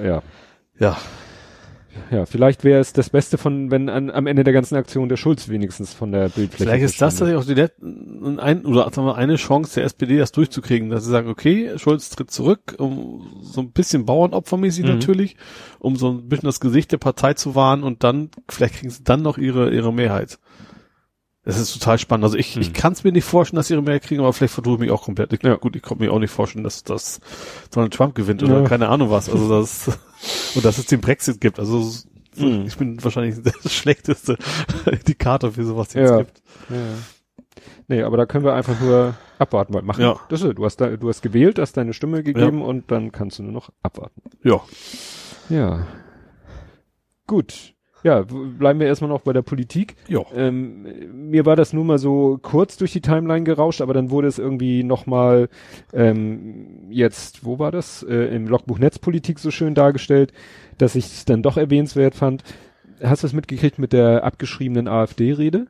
[0.04, 0.22] ja.
[0.80, 0.98] Ja,
[2.12, 5.18] Ja, vielleicht wäre es das Beste von, wenn an, am Ende der ganzen Aktion der
[5.18, 7.74] Schulz wenigstens von der Bildfläche vielleicht ist das tatsächlich auch die net
[8.40, 12.10] ein, oder sagen wir, eine Chance der SPD, das durchzukriegen, dass sie sagen, okay, Scholz
[12.10, 14.92] tritt zurück, um so ein bisschen Bauernopfermäßig mhm.
[14.92, 15.36] natürlich,
[15.80, 19.04] um so ein bisschen das Gesicht der Partei zu wahren und dann, vielleicht kriegen sie
[19.04, 20.40] dann noch ihre, ihre Mehrheit.
[21.48, 22.26] Das ist total spannend.
[22.26, 22.62] Also ich, hm.
[22.62, 24.80] ich kann es mir nicht vorstellen, dass sie ihre Mehrheit kriegen, aber vielleicht vertue ich
[24.82, 25.32] mich auch komplett.
[25.32, 25.56] Ich, ja.
[25.56, 27.22] Gut, ich konnte mir auch nicht vorstellen, dass, dass
[27.72, 28.68] Donald Trump gewinnt oder ja.
[28.68, 29.30] keine Ahnung was.
[29.30, 29.88] Also das,
[30.56, 31.58] und dass es den Brexit gibt.
[31.58, 31.90] Also
[32.36, 32.66] hm.
[32.68, 34.38] ich bin wahrscheinlich der schlechteste
[34.92, 36.20] Indikator für sowas, den ja.
[36.20, 36.44] es gibt.
[36.70, 36.76] Ja.
[37.88, 40.02] Nee, aber da können wir einfach nur abwarten, machen.
[40.02, 40.20] Ja.
[40.28, 42.66] Das ist, du hast da, du hast gewählt, hast deine Stimme gegeben ja.
[42.66, 44.22] und dann kannst du nur noch abwarten.
[44.44, 44.60] Ja.
[45.48, 45.88] Ja.
[47.26, 47.74] Gut.
[48.08, 49.98] Ja, bleiben wir erstmal noch bei der Politik.
[50.08, 50.22] Ja.
[50.34, 50.88] Ähm,
[51.30, 54.40] mir war das nur mal so kurz durch die Timeline gerauscht, aber dann wurde es
[54.40, 55.50] irgendwie nochmal
[55.92, 58.04] ähm, jetzt, wo war das?
[58.04, 60.32] Äh, Im Logbuch Netzpolitik so schön dargestellt,
[60.78, 62.46] dass ich es dann doch erwähnenswert fand.
[63.04, 65.68] Hast du es mitgekriegt mit der abgeschriebenen AfD-Rede?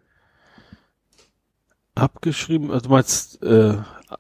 [1.95, 3.77] Abgeschrieben, also du meinst, äh,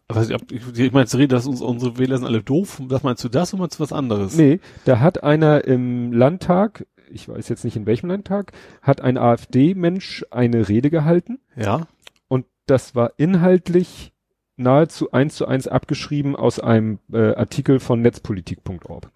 [0.09, 2.81] weiß ich, ich, meinst, rede, dass uns unsere Wähler sind alle doof.
[2.87, 4.35] Was meinst du das oder meinst du was anderes?
[4.35, 9.17] Nee, da hat einer im Landtag ich weiß jetzt nicht in welchem Landtag, hat ein
[9.17, 11.39] AfD-Mensch eine Rede gehalten.
[11.55, 11.87] Ja.
[12.27, 14.13] Und das war inhaltlich
[14.55, 19.11] nahezu eins zu eins abgeschrieben aus einem äh, Artikel von netzpolitik.org.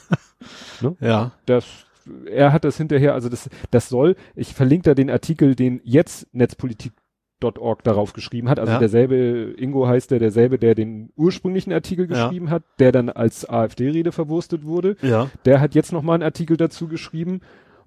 [0.80, 0.96] ne?
[1.00, 1.32] Ja.
[1.46, 1.86] Das,
[2.26, 6.32] er hat das hinterher, also das, das soll, ich verlinke da den Artikel, den jetzt
[6.32, 6.92] Netzpolitik
[7.40, 8.58] .org darauf geschrieben hat.
[8.58, 8.78] Also ja.
[8.78, 12.52] derselbe, Ingo heißt der, derselbe, der den ursprünglichen Artikel geschrieben ja.
[12.52, 14.96] hat, der dann als AfD-Rede verwurstet wurde.
[15.02, 15.30] Ja.
[15.44, 17.40] Der hat jetzt nochmal einen Artikel dazu geschrieben.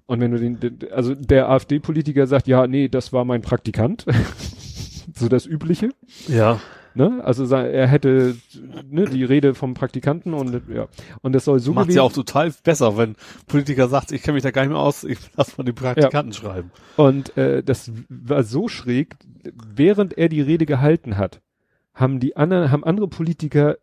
[0.06, 4.04] Und wenn du den, also der AfD-Politiker sagt, ja, nee, das war mein Praktikant.
[5.14, 5.90] so das Übliche.
[6.28, 6.60] Ja.
[6.94, 7.20] Ne?
[7.24, 8.36] Also er hätte
[8.90, 10.88] ne, die Rede vom Praktikanten und ja.
[11.22, 14.42] Und das soll so Macht ja auch total besser, wenn Politiker sagt, ich kenne mich
[14.42, 16.38] da gar nicht mehr aus, ich lass mal den Praktikanten ja.
[16.38, 16.70] schreiben.
[16.96, 19.16] Und äh, das war so schräg,
[19.74, 21.40] während er die Rede gehalten hat,
[21.94, 23.76] haben die anderen, haben andere Politiker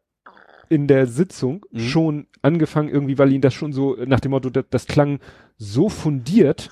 [0.69, 1.79] in der Sitzung mhm.
[1.79, 5.19] schon angefangen irgendwie, weil ihnen das schon so nach dem Motto, das, das klang
[5.57, 6.69] so fundiert,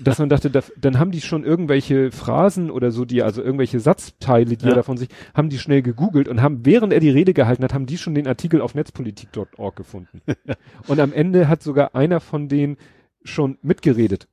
[0.00, 3.80] dass man dachte, da, dann haben die schon irgendwelche Phrasen oder so, die, also irgendwelche
[3.80, 4.70] Satzteile, die ja.
[4.70, 7.74] er davon sich, haben die schnell gegoogelt und haben, während er die Rede gehalten hat,
[7.74, 10.22] haben die schon den Artikel auf netzpolitik.org gefunden.
[10.88, 12.76] und am Ende hat sogar einer von denen
[13.24, 14.28] schon mitgeredet.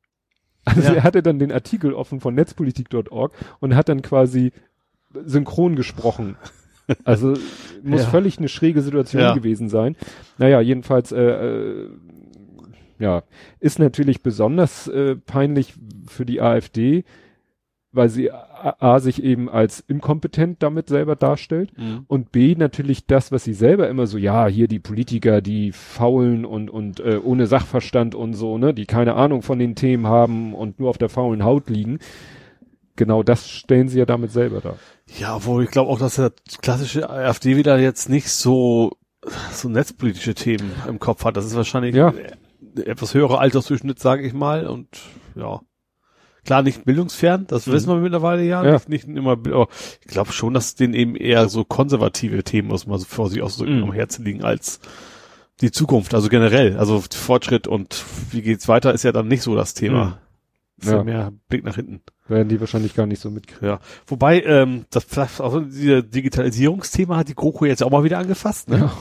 [0.65, 0.93] Also ja.
[0.95, 4.51] er hatte dann den Artikel offen von netzpolitik.org und hat dann quasi
[5.13, 6.37] synchron gesprochen.
[7.03, 7.35] Also
[7.83, 8.09] muss ja.
[8.09, 9.33] völlig eine schräge Situation ja.
[9.33, 9.95] gewesen sein.
[10.37, 11.89] Naja, jedenfalls äh, äh,
[12.99, 13.23] ja,
[13.59, 15.73] ist natürlich besonders äh, peinlich
[16.07, 17.05] für die AfD,
[17.91, 22.03] weil sie A, A sich eben als inkompetent damit selber darstellt mhm.
[22.07, 26.45] und B natürlich das, was sie selber immer so, ja, hier die Politiker, die faulen
[26.45, 30.53] und, und äh, ohne Sachverstand und so, ne, die keine Ahnung von den Themen haben
[30.53, 31.99] und nur auf der faulen Haut liegen.
[32.97, 34.75] Genau das stellen sie ja damit selber dar.
[35.17, 38.91] Ja, obwohl ich glaube auch, dass der klassische AfD wieder jetzt nicht so
[39.51, 41.37] so netzpolitische Themen im Kopf hat.
[41.37, 42.13] Das ist wahrscheinlich ja
[42.77, 44.67] etwas höherer Altersdurchschnitt, sage ich mal.
[44.67, 44.87] Und
[45.35, 45.61] ja,
[46.45, 47.71] klar nicht bildungsfern, das mhm.
[47.73, 48.63] wissen wir mittlerweile ja.
[48.63, 48.73] ja.
[48.73, 49.67] Nicht, nicht immer, aber
[50.01, 53.41] ich glaube schon, dass denen eben eher so konservative Themen, muss man so vor sich
[53.41, 53.83] ausdrücken, mhm.
[53.83, 54.79] am Herzen liegen als
[55.61, 59.55] die Zukunft, also generell, also Fortschritt und wie geht's weiter, ist ja dann nicht so
[59.55, 60.05] das Thema.
[60.05, 60.13] Mhm.
[60.81, 60.97] Ist ja.
[60.97, 62.01] ja mehr Blick nach hinten.
[62.29, 63.67] Werden die wahrscheinlich gar nicht so mitkriegen.
[63.67, 63.79] Ja.
[64.07, 68.69] Wobei, ähm, das vielleicht auch dieser Digitalisierungsthema hat die GroKo jetzt auch mal wieder angefasst,
[68.69, 68.77] ne?
[68.77, 68.93] Ja.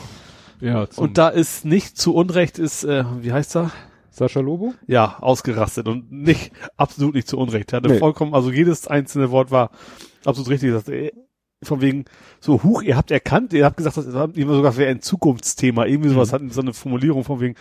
[0.61, 3.71] Ja, und da ist nicht zu Unrecht ist, äh, wie heißt er?
[4.11, 4.75] Sascha Lobo?
[4.87, 7.73] Ja, ausgerastet und nicht, absolut nicht zu Unrecht.
[7.73, 7.99] Er hatte nee.
[7.99, 9.71] vollkommen, also jedes einzelne Wort war
[10.25, 10.73] absolut richtig.
[10.73, 11.13] Das, äh,
[11.63, 12.05] von wegen,
[12.41, 16.11] so, huch, ihr habt erkannt, ihr habt gesagt, das immer sogar wäre ein Zukunftsthema, irgendwie
[16.11, 16.35] sowas mhm.
[16.35, 17.57] hatten so eine Formulierung von wegen,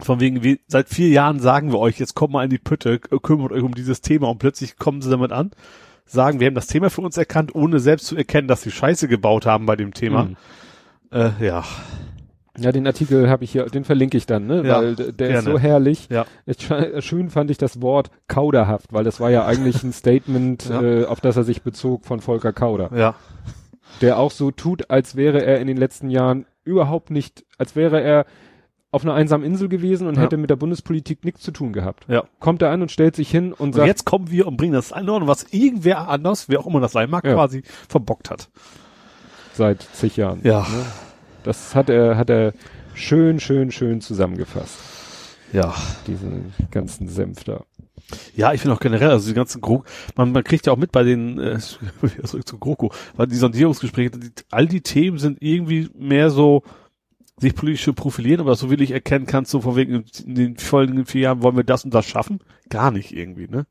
[0.00, 2.98] von wegen, wie, seit vier Jahren sagen wir euch, jetzt kommt mal in die Pütte,
[2.98, 5.50] kümmert euch um dieses Thema und plötzlich kommen sie damit an,
[6.04, 9.08] sagen, wir haben das Thema für uns erkannt, ohne selbst zu erkennen, dass sie Scheiße
[9.08, 10.24] gebaut haben bei dem Thema.
[10.24, 10.36] Mhm.
[11.10, 11.64] Äh, ja.
[12.58, 14.66] Ja, den Artikel habe ich hier, den verlinke ich dann, ne?
[14.66, 15.38] Ja, weil der gerne.
[15.38, 16.08] ist so herrlich.
[16.10, 16.26] Ja.
[17.00, 20.82] schön fand ich das Wort kauderhaft, weil das war ja eigentlich ein Statement, ja.
[20.82, 22.90] äh, auf das er sich bezog von Volker Kauder.
[22.94, 23.14] Ja.
[24.00, 28.02] Der auch so tut, als wäre er in den letzten Jahren überhaupt nicht, als wäre
[28.02, 28.26] er
[28.92, 30.22] auf einer einsamen Insel gewesen und ja.
[30.22, 32.04] hätte mit der Bundespolitik nichts zu tun gehabt.
[32.08, 32.24] Ja.
[32.40, 33.86] Kommt er an und stellt sich hin und, und sagt.
[33.86, 37.08] Jetzt kommen wir und bringen das ein, was irgendwer anders, wer auch immer das sein
[37.08, 37.34] mag, ja.
[37.34, 38.48] quasi verbockt hat
[39.60, 40.40] seit zig Jahren.
[40.42, 40.60] Ja.
[40.60, 40.86] Ne?
[41.42, 42.54] Das hat er, hat er
[42.94, 44.78] schön, schön, schön zusammengefasst.
[45.52, 45.74] Ja.
[46.06, 47.64] Diesen ganzen Senf da.
[48.34, 49.84] Ja, ich finde auch generell, also die ganzen GroKo,
[50.16, 51.58] man, man kriegt ja auch mit bei den, äh,
[52.24, 56.62] zurück zu GroKo, weil die Sondierungsgespräche, die, all die Themen sind irgendwie mehr so,
[57.38, 61.04] sich politisch profilieren, aber so will ich erkennen kannst, so von wegen in den folgenden
[61.04, 62.40] vier Jahren wollen wir das und das schaffen?
[62.70, 63.66] Gar nicht irgendwie, ne?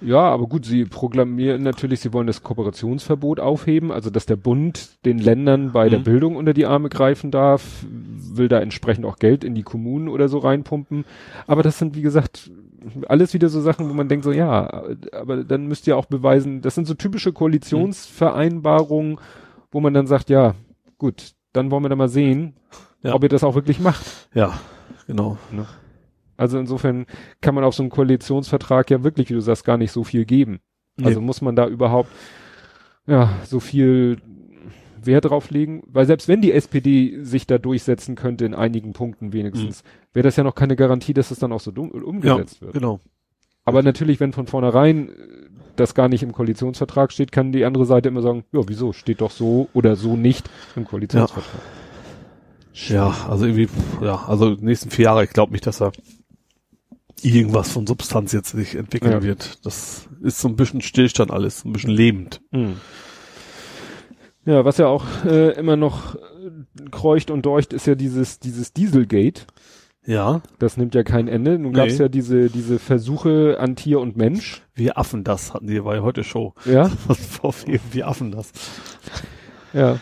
[0.00, 5.04] Ja, aber gut, sie proklamieren natürlich, sie wollen das Kooperationsverbot aufheben, also dass der Bund
[5.04, 5.90] den Ländern bei mhm.
[5.90, 10.08] der Bildung unter die Arme greifen darf, will da entsprechend auch Geld in die Kommunen
[10.08, 11.04] oder so reinpumpen.
[11.46, 12.50] Aber das sind, wie gesagt,
[13.08, 16.60] alles wieder so Sachen, wo man denkt so, ja, aber dann müsst ihr auch beweisen,
[16.60, 19.18] das sind so typische Koalitionsvereinbarungen,
[19.70, 20.54] wo man dann sagt, ja,
[20.98, 22.54] gut, dann wollen wir da mal sehen,
[23.02, 23.14] ja.
[23.14, 24.04] ob ihr das auch wirklich macht.
[24.34, 24.52] Ja,
[25.06, 25.38] genau.
[25.50, 25.66] Ne?
[26.36, 27.06] Also insofern
[27.40, 30.24] kann man auf so einen Koalitionsvertrag ja wirklich, wie du sagst, gar nicht so viel
[30.24, 30.60] geben.
[30.96, 31.06] Nee.
[31.06, 32.10] Also muss man da überhaupt
[33.06, 34.18] ja so viel
[35.02, 39.32] Wert drauf legen, weil selbst wenn die SPD sich da durchsetzen könnte in einigen Punkten
[39.32, 39.88] wenigstens, mhm.
[40.14, 42.74] wäre das ja noch keine Garantie, dass es dann auch so umgesetzt ja, wird.
[42.74, 43.00] Genau.
[43.64, 45.12] Aber natürlich, wenn von vornherein äh,
[45.76, 49.20] das gar nicht im Koalitionsvertrag steht, kann die andere Seite immer sagen, ja, wieso, steht
[49.20, 51.60] doch so oder so nicht im Koalitionsvertrag.
[52.88, 53.68] Ja, ja also irgendwie,
[54.02, 55.92] ja, also die nächsten vier Jahre, ich glaube nicht, dass er
[57.22, 59.22] irgendwas von Substanz jetzt sich entwickeln ja.
[59.22, 59.64] wird.
[59.64, 62.40] Das ist so ein bisschen Stillstand alles, ein bisschen lebend.
[62.50, 62.76] Mhm.
[64.46, 68.72] Ja, was ja auch äh, immer noch äh, kreucht und deucht, ist ja dieses, dieses
[68.72, 69.42] Dieselgate.
[70.06, 70.42] Ja.
[70.58, 71.58] Das nimmt ja kein Ende.
[71.58, 71.78] Nun nee.
[71.78, 74.62] gab es ja diese, diese Versuche an Tier und Mensch.
[74.74, 76.52] Wir Affen das hatten die bei heute Show.
[76.66, 76.90] Ja.
[77.92, 78.52] Wir Affen das.
[79.72, 79.98] Ja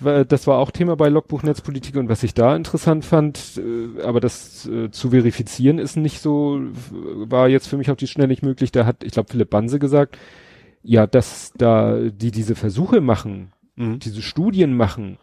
[0.00, 4.18] das war auch Thema bei Logbuch Netzpolitik und was ich da interessant fand, äh, aber
[4.18, 8.42] das äh, zu verifizieren ist nicht so, war jetzt für mich auf die Schnelle nicht
[8.42, 8.72] möglich.
[8.72, 10.18] Da hat, ich glaube, Philipp Banse gesagt,
[10.82, 14.00] ja, dass da die diese Versuche machen, mhm.
[14.00, 15.18] diese Studien machen,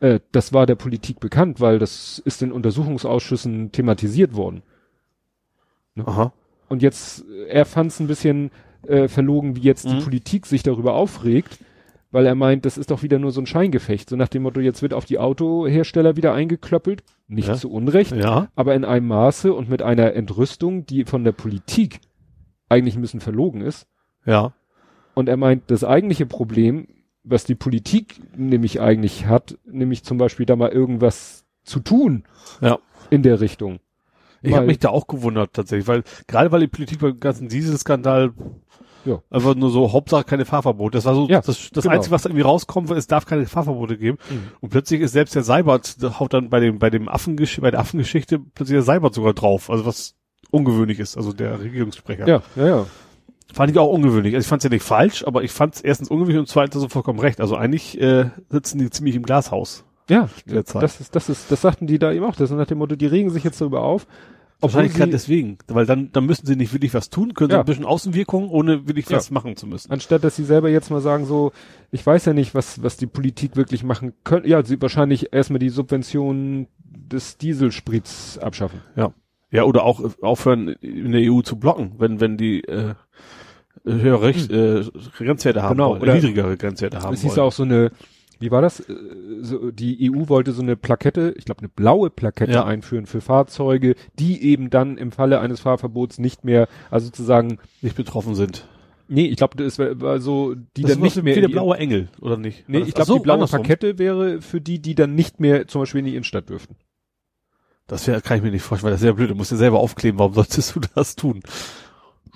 [0.00, 4.62] äh, das war der Politik bekannt, weil das ist in Untersuchungsausschüssen thematisiert worden.
[5.94, 6.08] Ne?
[6.08, 6.32] Aha.
[6.70, 8.50] Und jetzt, er fand es ein bisschen
[8.86, 9.90] äh, verlogen, wie jetzt mhm.
[9.90, 11.58] die Politik sich darüber aufregt
[12.10, 14.10] weil er meint, das ist doch wieder nur so ein Scheingefecht.
[14.10, 17.02] So nach dem Motto, jetzt wird auf die Autohersteller wieder eingeklöppelt.
[17.28, 17.54] Nicht ja.
[17.54, 18.48] zu Unrecht, ja.
[18.56, 22.00] aber in einem Maße und mit einer Entrüstung, die von der Politik
[22.68, 23.86] eigentlich ein bisschen verlogen ist.
[24.26, 24.52] Ja.
[25.14, 26.88] Und er meint, das eigentliche Problem,
[27.22, 32.24] was die Politik nämlich eigentlich hat, nämlich zum Beispiel da mal irgendwas zu tun.
[32.60, 32.78] Ja.
[33.10, 33.80] In der Richtung.
[34.42, 38.32] Ich habe mich da auch gewundert tatsächlich, weil gerade weil die Politik beim ganzen Dieselskandal
[39.04, 39.22] ja.
[39.30, 40.98] Einfach nur so, Hauptsache keine Fahrverbote.
[40.98, 41.94] Das war so ja, das, das genau.
[41.94, 44.18] Einzige, was da irgendwie rauskommt, es darf keine Fahrverbote geben.
[44.28, 44.48] Mhm.
[44.60, 47.80] Und plötzlich ist selbst der Seibert, haut dann bei dem, bei dem Affengesch bei der
[47.80, 49.70] Affengeschichte plötzlich der Seibert sogar drauf.
[49.70, 50.14] Also was
[50.50, 52.26] ungewöhnlich ist, also der Regierungssprecher.
[52.26, 52.86] Ja, ja, ja.
[53.52, 54.34] Fand ich auch ungewöhnlich.
[54.34, 56.80] Also ich fand es ja nicht falsch, aber ich fand es erstens ungewöhnlich und zweitens
[56.80, 57.40] so vollkommen recht.
[57.40, 59.84] Also eigentlich äh, sitzen die ziemlich im Glashaus.
[60.08, 62.34] Ja, das ist, das ist, das sagten die da eben auch.
[62.34, 64.06] Das ist nach dem Motto, die regen sich jetzt darüber auf.
[64.60, 67.56] Wahrscheinlich gerade deswegen, weil dann, dann müssen sie nicht wirklich was tun, können ja.
[67.56, 69.16] sie ein bisschen Außenwirkung, ohne wirklich ja.
[69.16, 69.90] was machen zu müssen.
[69.90, 71.52] Anstatt, dass sie selber jetzt mal sagen, so,
[71.90, 74.46] ich weiß ja nicht, was, was die Politik wirklich machen können.
[74.46, 78.80] Ja, sie wahrscheinlich erstmal die Subventionen des Dieselsprits abschaffen.
[78.96, 79.12] Ja.
[79.52, 82.94] Ja, oder auch aufhören, in der EU zu blocken, wenn, wenn die, äh,
[83.84, 84.82] höhere Recht, hm.
[84.82, 84.84] äh,
[85.16, 87.46] Grenzwerte haben genau, wollen, oder niedrigere Grenzwerte haben es hieß wollen.
[87.46, 87.90] auch so eine,
[88.40, 88.80] wie war das?
[88.80, 88.94] Äh,
[89.42, 92.64] so, die EU wollte so eine Plakette, ich glaube eine blaue Plakette ja.
[92.64, 97.96] einführen für Fahrzeuge, die eben dann im Falle eines Fahrverbots nicht mehr, also sozusagen nicht
[97.96, 98.66] betroffen sind.
[99.12, 101.34] Nee, ich glaube, das war, so, die das dann nicht mehr.
[101.34, 102.68] Wie der blaue Engel, oder nicht?
[102.68, 105.82] Nee, ich glaube, so, die blaue Plakette wäre für die, die dann nicht mehr zum
[105.82, 106.76] Beispiel in die Innenstadt dürften.
[107.88, 109.30] Das wäre, kann ich mir nicht vorstellen, weil das ist sehr blöd.
[109.30, 110.20] Du musst dir selber aufkleben.
[110.20, 111.40] Warum solltest du das tun?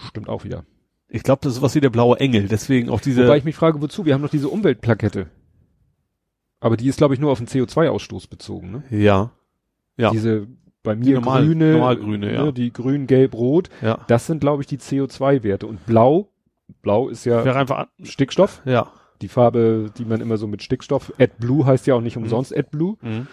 [0.09, 0.65] Stimmt auch wieder.
[1.09, 2.49] Ich glaube, das ist was wie der blaue Engel.
[2.49, 3.23] Deswegen auch diese.
[3.23, 4.05] Wobei ich mich frage, wozu?
[4.05, 5.29] Wir haben noch diese Umweltplakette.
[6.65, 8.83] Aber die ist, glaube ich, nur auf den CO2-Ausstoß bezogen, ne?
[8.89, 9.33] Ja.
[9.99, 10.11] Ja.
[10.13, 10.47] Diese
[10.83, 12.45] bei mir normal, grüne, normal grüne, ja.
[12.47, 13.69] Ne, die grün, gelb, rot.
[13.83, 13.99] Ja.
[14.07, 15.67] Das sind, glaube ich, die CO2-Werte.
[15.67, 16.31] Und blau,
[16.81, 18.63] blau ist ja Wäre einfach Stickstoff.
[18.65, 18.91] Ja.
[19.21, 21.13] Die Farbe, die man immer so mit Stickstoff.
[21.19, 22.59] AdBlue heißt ja auch nicht umsonst mhm.
[22.61, 22.97] AdBlue.
[23.03, 23.27] Mhm.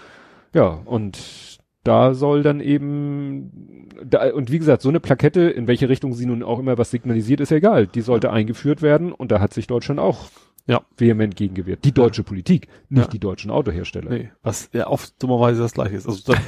[0.54, 5.88] Ja, und da soll dann eben, da, und wie gesagt, so eine Plakette, in welche
[5.88, 7.88] Richtung sie nun auch immer was signalisiert, ist ja egal.
[7.88, 10.28] Die sollte eingeführt werden und da hat sich Deutschland auch
[10.67, 10.82] ja.
[10.97, 11.84] vehement gegengewehrt.
[11.84, 12.28] Die deutsche ja.
[12.28, 13.10] Politik, nicht ja.
[13.10, 14.10] die deutschen Autohersteller.
[14.10, 16.08] Nee, was ja oft dummerweise das gleiche ist.
[16.08, 16.39] Also das,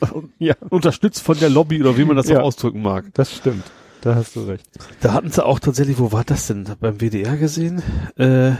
[0.38, 0.54] ja.
[0.70, 3.12] unterstützt von der Lobby oder wie man das auch ausdrücken mag.
[3.14, 3.64] Das stimmt.
[4.02, 4.66] Da hast du recht.
[5.00, 6.66] Da hatten sie auch tatsächlich, wo war das denn?
[6.80, 7.82] Beim WDR gesehen?
[8.16, 8.52] Äh,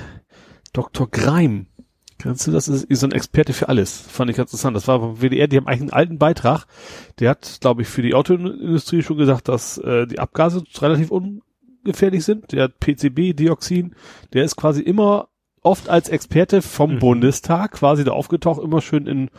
[0.73, 1.11] Dr.
[1.11, 1.67] Greim.
[2.19, 2.69] Kennst du das?
[2.69, 3.99] Ist so ein Experte für alles.
[3.99, 4.77] Fand ich interessant.
[4.77, 6.67] Das war beim WDR, die haben eigentlich einen alten Beitrag.
[7.19, 11.43] Der hat, glaube ich, für die Autoindustrie schon gesagt, dass äh, die Abgase relativ un
[11.85, 12.53] gefährlich sind.
[12.53, 13.95] Der PCB, Dioxin,
[14.33, 15.29] der ist quasi immer
[15.63, 16.99] oft als Experte vom mhm.
[16.99, 19.31] Bundestag quasi da aufgetaucht, immer schön in,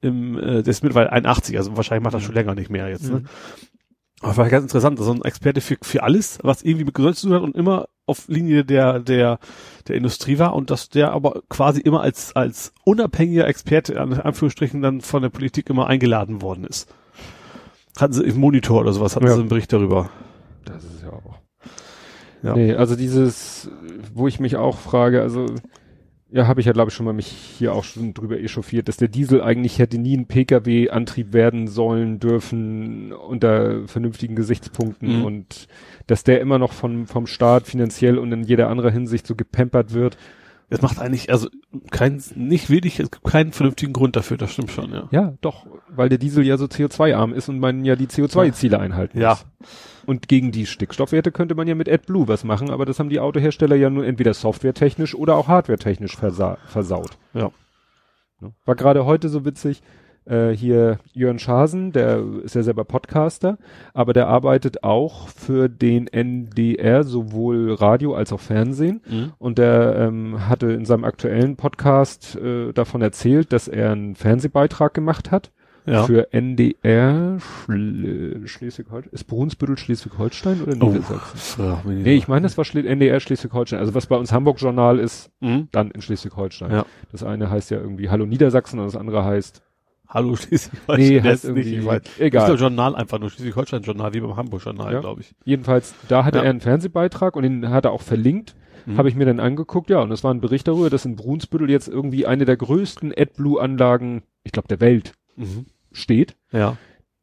[0.00, 3.10] im, äh, der ist mittlerweile 81, also wahrscheinlich macht das schon länger nicht mehr jetzt,
[3.10, 3.20] ne?
[3.20, 3.26] Mhm.
[4.22, 7.26] Aber war ganz interessant, so ein Experte für, für alles, was irgendwie mit Gesundheit zu
[7.26, 9.38] tun hat und immer auf Linie der, der,
[9.88, 14.80] der Industrie war und dass der aber quasi immer als, als unabhängiger Experte, an Anführungsstrichen,
[14.80, 16.88] dann von der Politik immer eingeladen worden ist.
[17.98, 19.34] Hatten sie im Monitor oder sowas, hatten Ja.
[19.34, 20.08] sie einen Bericht darüber.
[20.64, 20.95] Das ist
[22.46, 22.54] ja.
[22.56, 23.70] Nee, also dieses,
[24.14, 25.46] wo ich mich auch frage, also
[26.30, 28.96] ja, habe ich ja glaube ich schon mal mich hier auch schon drüber echauffiert, dass
[28.96, 35.24] der Diesel eigentlich hätte nie ein Pkw-Antrieb werden sollen dürfen unter vernünftigen Gesichtspunkten Mhm.
[35.24, 35.68] und
[36.08, 39.94] dass der immer noch vom vom Staat finanziell und in jeder anderer Hinsicht so gepampert
[39.94, 40.16] wird.
[40.68, 41.48] Es macht eigentlich, also
[41.92, 45.08] kein, nicht wenig, es gibt keinen vernünftigen Grund dafür, das stimmt schon, ja.
[45.12, 49.20] Ja, doch, weil der Diesel ja so CO2-arm ist und man ja die CO2-Ziele einhalten
[49.20, 49.30] Ja.
[49.30, 49.44] muss.
[50.06, 53.20] Und gegen die Stickstoffwerte könnte man ja mit AdBlue was machen, aber das haben die
[53.20, 57.16] Autohersteller ja nur entweder softwaretechnisch oder auch hardwaretechnisch versa versaut.
[57.32, 57.50] Ja.
[58.40, 58.52] Ne?
[58.64, 59.82] War gerade heute so witzig,
[60.26, 63.58] äh, hier Jörn Schasen, der ist ja selber Podcaster,
[63.94, 69.00] aber der arbeitet auch für den NDR, sowohl Radio als auch Fernsehen.
[69.08, 69.32] Mhm.
[69.38, 74.92] Und der ähm, hatte in seinem aktuellen Podcast äh, davon erzählt, dass er einen Fernsehbeitrag
[74.94, 75.52] gemacht hat
[75.86, 76.02] Ja.
[76.04, 79.12] für NDR Schle Schleswig-Holstein.
[79.12, 80.88] Ist Brunsbüttel Schleswig-Holstein oder Oh.
[80.90, 81.64] Niedersachsen?
[81.84, 82.04] Mich nicht.
[82.06, 83.78] Nee, ich meine, das war Schle NDR Schleswig-Holstein.
[83.78, 85.68] Also was bei uns Hamburg Journal ist, Mhm.
[85.72, 86.70] dann in Schleswig-Holstein.
[86.72, 86.86] Ja.
[87.12, 89.62] Das eine heißt ja irgendwie Hallo Niedersachsen und das andere heißt
[90.08, 91.08] Hallo Schleswig-Holstein.
[91.08, 92.02] Nee, heißt ist nicht, ich weiß.
[92.18, 92.42] egal.
[92.42, 95.00] Ist der Journal einfach nur Schleswig-Holstein-Journal, wie beim Hamburg-Journal, Ja.
[95.00, 95.34] glaube ich.
[95.44, 96.44] Jedenfalls, da hatte Ja.
[96.44, 98.54] er einen Fernsehbeitrag und den hat er auch verlinkt.
[98.86, 98.98] Mhm.
[98.98, 101.68] Habe ich mir dann angeguckt, ja, und es war ein Bericht darüber, dass in Brunsbüttel
[101.70, 105.66] jetzt irgendwie eine der größten AdBlue-Anlagen, ich glaube, der Welt Mhm.
[105.92, 106.76] steht, Ja.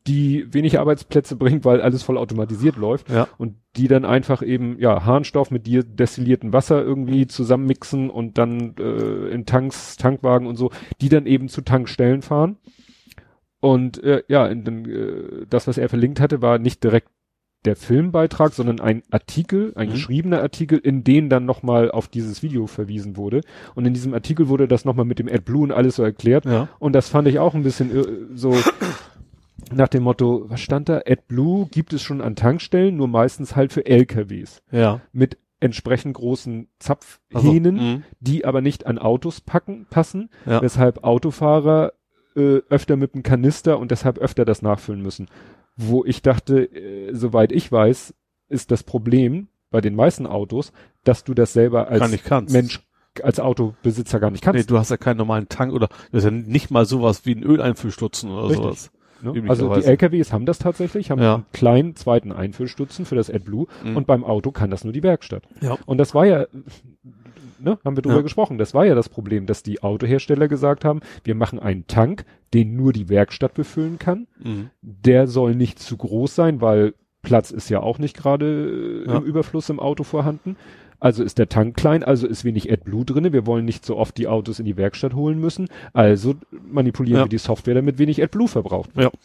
[0.08, 3.28] Die wenig Arbeitsplätze bringt, weil alles voll automatisiert läuft Ja.
[3.38, 8.76] und die dann einfach eben, ja, Harnstoff mit dir destillierten Wasser irgendwie zusammenmixen und dann
[8.78, 12.58] äh, in Tanks, Tankwagen und so, die dann eben zu Tankstellen fahren.
[13.62, 17.08] Und äh, ja, in den, äh, das, was er verlinkt hatte, war nicht direkt
[17.64, 19.91] der Filmbeitrag, sondern ein Artikel, ein Mhm.
[19.93, 23.39] geschriebener Artikel, in den dann nochmal auf dieses Video verwiesen wurde.
[23.74, 26.43] Und in diesem Artikel wurde das nochmal mit dem AdBlue und alles so erklärt.
[26.43, 26.68] Ja.
[26.80, 28.51] Und das fand ich auch ein bisschen äh, so
[29.76, 31.02] nach dem Motto, was stand da?
[31.06, 35.02] AdBlue gibt es schon an Tankstellen, nur meistens halt für LKWs Ja.
[35.12, 37.00] mit entsprechend großen Also,
[37.32, 38.04] Zapfhähnen, mhm.
[38.20, 40.62] die aber nicht an Autos packen, passen, Ja.
[40.62, 41.94] weshalb Autofahrer
[42.36, 45.28] äh, öfter mit dem Kanister und deshalb öfter das nachfüllen müssen.
[45.78, 48.14] Wo ich dachte, äh, soweit ich weiß,
[48.50, 50.72] ist das Problem bei den meisten Autos,
[51.04, 52.00] dass du das selber als.
[52.52, 52.82] Mensch,
[53.22, 54.58] als Autobesitzer gar nicht kannst.
[54.60, 57.36] Nee, du hast ja keinen normalen Tank oder das ist ja nicht mal sowas wie
[57.36, 58.58] ein Öleinfüllstutzen oder Richtig.
[58.64, 58.92] sowas.
[59.24, 59.44] Ne?
[59.48, 61.36] Also die LKWs haben das tatsächlich, haben Ja.
[61.36, 63.98] einen kleinen zweiten Einfüllstutzen für das AdBlue Mhm.
[63.98, 65.44] und beim Auto kann das nur die Werkstatt.
[65.62, 65.78] Ja.
[65.86, 66.46] Und das war ja,
[67.60, 68.22] ne, haben wir drüber Ja.
[68.22, 72.26] gesprochen, das war ja das Problem, dass die Autohersteller gesagt haben, wir machen einen Tank,
[72.54, 74.28] den nur die Werkstatt befüllen kann.
[74.44, 74.70] Mhm.
[74.82, 79.18] Der soll nicht zu groß sein, weil Platz ist ja auch nicht gerade Ja.
[79.18, 80.58] im Überfluss im Auto vorhanden.
[81.04, 83.34] Also ist der Tank klein, also ist wenig AdBlue drinne.
[83.34, 85.68] Wir wollen nicht so oft die Autos in die Werkstatt holen müssen.
[85.91, 86.36] Also
[86.66, 87.26] manipulieren Ja.
[87.26, 89.12] wir die Software, damit wenig AdBlue verbraucht wird.
[89.14, 89.20] Ja.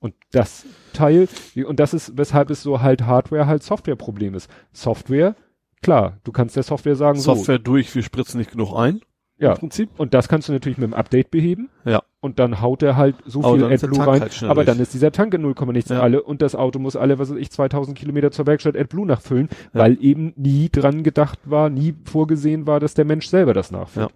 [0.00, 1.28] Und das Teil,
[1.64, 4.50] und das ist, weshalb es so halt Hardware halt Softwareproblem ist.
[4.72, 5.36] Software,
[5.80, 8.94] klar, du kannst der Software sagen, Software durch, wir spritzen nicht genug ein.
[8.94, 9.00] so,
[9.38, 9.90] ja, Im Prinzip.
[9.98, 11.70] und das kannst du natürlich mit dem Update beheben.
[11.84, 12.02] Ja.
[12.24, 14.20] Und dann haut er halt so viel AdBlue rein.
[14.20, 14.66] halt aber durch.
[14.66, 16.00] dann ist dieser Tank in 0, nichts Ja.
[16.00, 19.48] alle und das Auto muss alle, was weiß ich, 2000 Kilometer zur Werkstatt AdBlue nachfüllen,
[19.74, 19.80] Ja.
[19.80, 24.10] weil eben nie dran gedacht war, nie vorgesehen war, dass der Mensch selber das nachfüllt.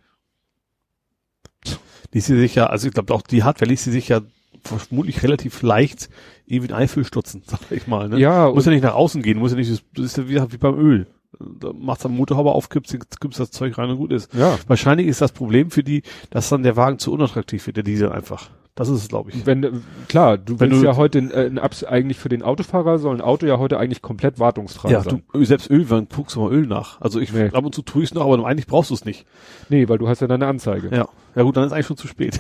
[2.13, 4.21] Ließ sie sich ja, also ich glaube auch die Hardware ließ sie sich ja
[4.63, 6.09] vermutlich relativ leicht
[6.47, 8.09] irgendwie ein Einfüllstutzen, sag ich mal.
[8.09, 8.19] Ne?
[8.21, 10.59] Ja, muss ja nicht nach außen gehen, muss ja nicht, das ist ja wie, wie
[10.59, 11.07] beim Öl.
[11.39, 14.33] Da macht's am Motorhaube auf, gibt's, gibt's das Zeug rein und gut ist.
[14.35, 14.59] ja.
[14.69, 18.11] Wahrscheinlich ist das Problem für die, dass dann der Wagen zu unattraktiv wird, der Diesel
[18.11, 18.49] einfach.
[18.75, 19.47] Das ist es, glaube ich.
[19.47, 19.71] Wenn, äh,
[20.09, 23.47] klar, du Wenn willst du- ja heute, äh, eigentlich für den Autofahrer soll ein Auto
[23.47, 25.23] ja heute eigentlich komplett wartungsfrei Ja, sein.
[25.33, 27.01] du, selbst Öl, wann guckst du mal Öl nach?
[27.01, 27.49] Also ich, Nee.
[27.53, 29.25] ab und zu tue ich es noch, aber eigentlich brauchst du es nicht.
[29.71, 30.95] Nee, weil du hast ja deine Anzeige.
[30.95, 31.09] Ja.
[31.35, 32.39] Ja gut, dann ist eigentlich schon zu spät.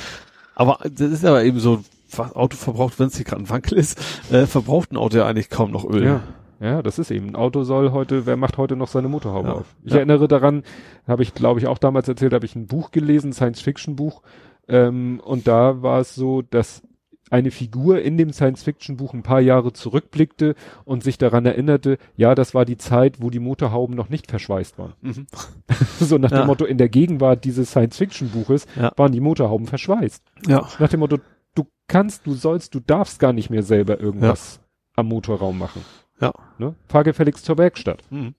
[0.54, 1.82] aber das ist aber eben so,
[2.16, 3.98] was Auto verbraucht, wenn es hier gerade ein Wankel ist,
[4.32, 6.04] äh, verbraucht ein Auto ja eigentlich kaum noch Öl.
[6.04, 6.20] Ja.
[6.62, 7.30] Ja, das ist eben.
[7.30, 9.54] Ein Auto soll heute, wer macht heute noch seine Motorhaube Ja.
[9.54, 9.74] auf?
[9.84, 9.96] Ich Ja.
[9.98, 10.62] erinnere daran,
[11.08, 14.22] habe ich, glaube ich, auch damals erzählt, habe ich ein Buch gelesen, Science-Fiction-Buch.
[14.68, 16.82] Ähm, und da war es so, dass
[17.30, 20.54] eine Figur in dem Science-Fiction-Buch ein paar Jahre zurückblickte
[20.84, 24.78] und sich daran erinnerte, ja, das war die Zeit, wo die Motorhauben noch nicht verschweißt
[24.78, 24.92] waren.
[25.00, 25.26] Mhm.
[25.98, 26.42] so nach Ja.
[26.42, 30.22] dem Motto, in der Gegenwart dieses Science-Fiction-Buches waren die Motorhauben verschweißt.
[30.46, 30.68] ja.
[30.78, 31.18] Nach dem Motto,
[31.54, 34.60] du kannst, du sollst, du darfst gar nicht mehr selber irgendwas
[34.94, 35.82] am Motorraum machen.
[36.22, 36.32] Ja.
[36.58, 36.74] Ne?
[36.88, 38.02] Fahr gefälligst zur Werkstatt.
[38.10, 38.34] Mhm.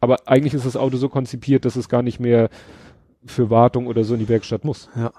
[0.00, 2.48] Aber eigentlich ist das Auto so konzipiert, dass es gar nicht mehr
[3.26, 4.88] für Wartung oder so in die Werkstatt muss.
[4.96, 5.12] Ja.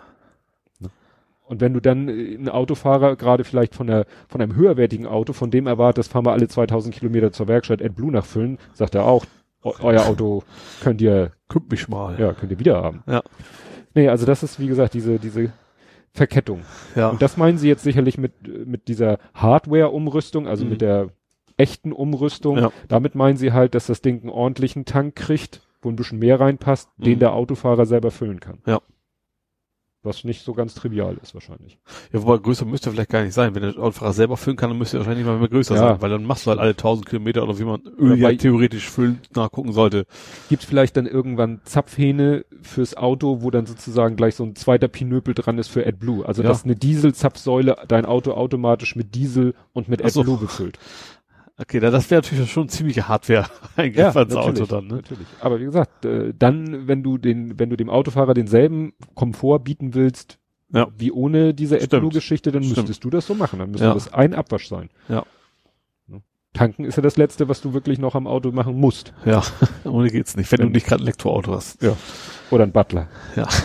[1.45, 5.33] Und wenn du dann äh, einen Autofahrer, gerade vielleicht von, der, von einem höherwertigen Auto,
[5.33, 9.25] von dem erwartest, fahren wir alle 2000 Kilometer zur Werkstatt AdBlue nachfüllen, sagt er auch,
[9.63, 10.43] euer Auto
[10.81, 12.17] könnt ihr, Kümmt mich mal.
[12.19, 13.03] ja, könnt ihr wieder haben.
[13.07, 13.21] Ja.
[13.95, 15.51] Nee, also das ist, wie gesagt, diese, diese
[16.13, 16.61] Verkettung.
[16.95, 17.09] Ja.
[17.09, 18.31] Und das meinen sie jetzt sicherlich mit,
[18.67, 20.69] mit dieser Hardware-Umrüstung, also Mhm.
[20.69, 21.09] mit der
[21.59, 22.57] echten Umrüstung.
[22.57, 22.71] Ja.
[22.87, 26.39] Damit meinen sie halt, dass das Ding einen ordentlichen Tank kriegt, wo ein bisschen mehr
[26.39, 27.19] reinpasst, den Mhm.
[27.19, 28.57] der Autofahrer selber füllen kann.
[28.65, 28.81] Ja.
[30.01, 31.77] Was nicht so ganz trivial ist wahrscheinlich.
[32.13, 33.53] Ja, wobei größer müsste er vielleicht gar nicht sein.
[33.53, 35.81] Wenn der Autofahrer selber füllen kann, dann müsste er wahrscheinlich mal mehr größer Ja.
[35.81, 38.37] sein, weil dann machst du halt alle 1000 Kilometer oder wie man Öl Ja, ja
[38.37, 40.05] theoretisch füllen nachgucken sollte.
[40.47, 45.33] Gibt vielleicht dann irgendwann Zapfhähne fürs Auto, wo dann sozusagen gleich so ein zweiter Pinöpel
[45.33, 46.25] dran ist für AdBlue.
[46.25, 46.47] Also Ja.
[46.47, 50.21] dass eine Dieselzapfsäule dein Auto automatisch mit Diesel und mit Ach so.
[50.21, 50.79] AdBlue befüllt.
[51.61, 53.45] Okay, da- das wäre natürlich schon ziemliche Hardware
[53.75, 54.95] eingriff ans Auto dann, ne?
[54.95, 55.27] natürlich.
[55.41, 59.93] Aber wie gesagt, äh, dann, wenn du den, wenn du dem Autofahrer denselben Komfort bieten
[59.93, 60.37] willst,
[60.73, 60.87] Ja.
[60.97, 61.75] wie ohne diese.
[61.77, 62.77] AdBlue-Geschichte, dann Stimmt.
[62.77, 63.59] müsstest du das so machen.
[63.59, 63.93] Dann müsste Ja.
[63.93, 64.89] das ein Abwasch sein.
[65.09, 65.25] Ja.
[66.07, 66.21] Ne?
[66.53, 69.13] Tanken ist ja das Letzte, was du wirklich noch am Auto machen musst.
[69.25, 69.43] Ja,
[69.83, 71.81] ohne geht's nicht, wenn Wenn- du nicht gerade ein Elektroauto hast.
[71.83, 71.95] Ja.
[72.51, 73.09] Oder ein Butler.
[73.35, 73.47] Ja.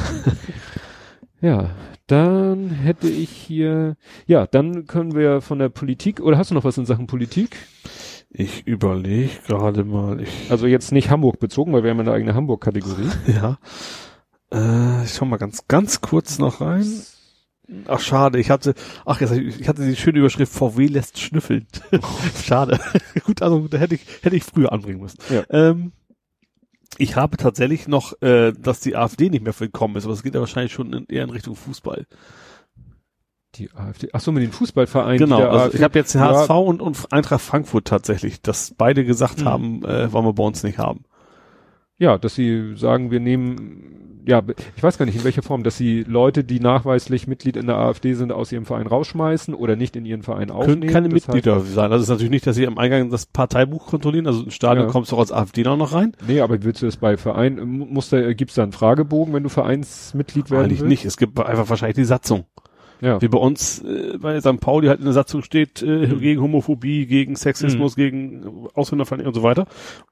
[1.44, 1.72] Ja,
[2.06, 6.64] dann hätte ich hier, ja, dann können wir von der Politik, oder hast du noch
[6.64, 7.58] was in Sachen Politik?
[8.30, 12.32] Ich überlege gerade mal, ich, Also jetzt nicht Hamburg bezogen, weil wir haben eine eigene
[12.32, 13.10] Hamburg-Kategorie.
[13.26, 13.58] ja.
[14.50, 16.90] Äh, ich schau mal ganz, ganz kurz noch rein.
[17.88, 18.72] Ach, schade, ich hatte,
[19.04, 21.66] ach, ich hatte die schöne Überschrift, VW lässt schnüffeln.
[22.42, 22.80] schade.
[23.26, 25.18] Gut, also, da hätte ich, hätte ich früher anbringen müssen.
[25.28, 25.42] Ja.
[25.50, 25.92] Ähm,
[26.98, 30.34] ich habe tatsächlich noch, äh, dass die AfD nicht mehr willkommen ist, aber es geht
[30.34, 32.06] ja wahrscheinlich schon in, eher in Richtung Fußball.
[33.56, 35.18] Die AfD, ach so, mit den Fußballvereinen.
[35.18, 35.76] Genau, also AfD.
[35.78, 36.28] ich habe jetzt den Ja.
[36.30, 39.44] HSV und, und Eintracht Frankfurt tatsächlich, dass beide gesagt Mhm.
[39.44, 41.04] haben, äh, wollen wir bei uns nicht haben.
[41.98, 44.42] Ja, dass sie sagen, wir nehmen, ja,
[44.76, 47.76] ich weiß gar nicht in welcher Form, dass sie Leute, die nachweislich Mitglied in der
[47.76, 50.80] AfD sind, aus ihrem Verein rausschmeißen oder nicht in ihren Verein aufnehmen.
[50.80, 51.92] Können keine Das heißt- Mitglieder sein.
[51.92, 54.86] Also es ist natürlich nicht, dass sie am Eingang das Parteibuch kontrollieren, also im Stadion
[54.86, 54.92] Ja.
[54.92, 56.12] kommst du auch als AfD noch rein.
[56.26, 59.44] Nee, aber willst du das bei Verein, mu- muss da, gibt's da einen Fragebogen, wenn
[59.44, 60.90] du Vereinsmitglied werden Eigentlich willst?
[60.90, 61.04] nicht.
[61.04, 62.44] Es gibt einfach wahrscheinlich die Satzung.
[63.04, 63.20] Ja.
[63.20, 64.60] Wie bei uns äh, bei St.
[64.60, 66.20] Pauli halt in der Satzung steht, äh, Mhm.
[66.20, 69.66] gegen Homophobie, gegen Sexismus, gegen Ausländerfeindlichkeit und so weiter,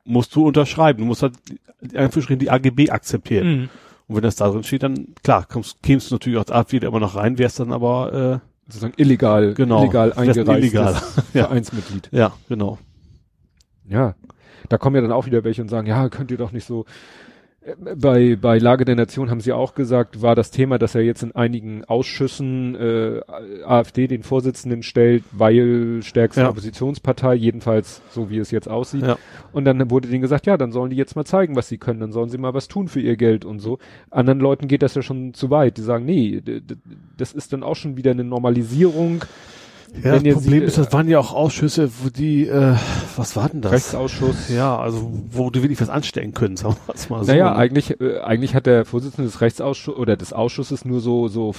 [0.05, 0.99] musst du unterschreiben.
[1.01, 3.47] Du musst halt die- die AGB akzeptieren.
[3.62, 3.68] Mhm.
[4.09, 6.88] Und wenn das da drin steht, dann klar, kommst, kämst du natürlich als AfD da
[6.88, 9.82] immer noch rein, wärst dann aber Sozusagen illegal, Genau.
[9.82, 10.95] illegal Wärst ein eingereistes illegal.
[11.34, 11.45] Ja.
[11.47, 12.11] Vereinsmitglied.
[12.12, 12.78] äh, ja, genau.
[13.88, 14.14] Ja.
[14.68, 16.82] Da kommen ja dann auch wieder welche und sagen, ja, könnt ihr doch nicht so,
[16.82, 16.84] Äh,
[17.94, 21.22] bei, bei Lage der Nation haben sie auch gesagt, war das Thema, dass er jetzt
[21.22, 23.20] in einigen Ausschüssen äh,
[23.64, 26.48] AfD den Vorsitzenden stellt, weil stärkste Ja.
[26.48, 29.06] Oppositionspartei, jedenfalls so wie es jetzt aussieht.
[29.06, 29.16] Ja.
[29.52, 32.00] Und dann wurde denen gesagt, ja, dann sollen die jetzt mal zeigen, was sie können,
[32.00, 33.78] dann sollen sie mal was tun für ihr Geld und so.
[34.10, 35.76] Anderen Leuten geht das ja schon zu weit.
[35.76, 36.42] Die sagen, nee,
[37.16, 39.24] das ist dann auch schon wieder eine Normalisierung.
[40.03, 42.74] Ja, das Problem sie- ist, das waren ja auch Ausschüsse, wo die, äh,
[43.16, 43.72] was war denn das?
[43.72, 44.49] Rechtsausschuss.
[44.49, 47.30] Ja, also wo du wirklich was anstellen können, sagen wir es mal so.
[47.30, 51.55] Naja, eigentlich, äh, eigentlich hat der Vorsitzende des Rechtsausschusses oder des Ausschusses nur so, so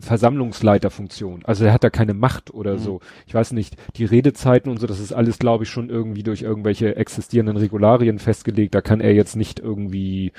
[0.00, 1.40] Versammlungsleiterfunktion.
[1.44, 2.78] Also er hat da keine Macht oder Mhm.
[2.78, 3.00] so.
[3.26, 6.42] Ich weiß nicht, die Redezeiten und so, das ist alles, glaube ich, schon irgendwie durch
[6.42, 8.74] irgendwelche existierenden Regularien festgelegt.
[8.74, 10.32] Da kann er jetzt nicht irgendwie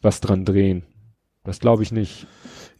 [0.00, 0.82] was dran drehen.
[1.44, 2.26] Das glaube ich nicht.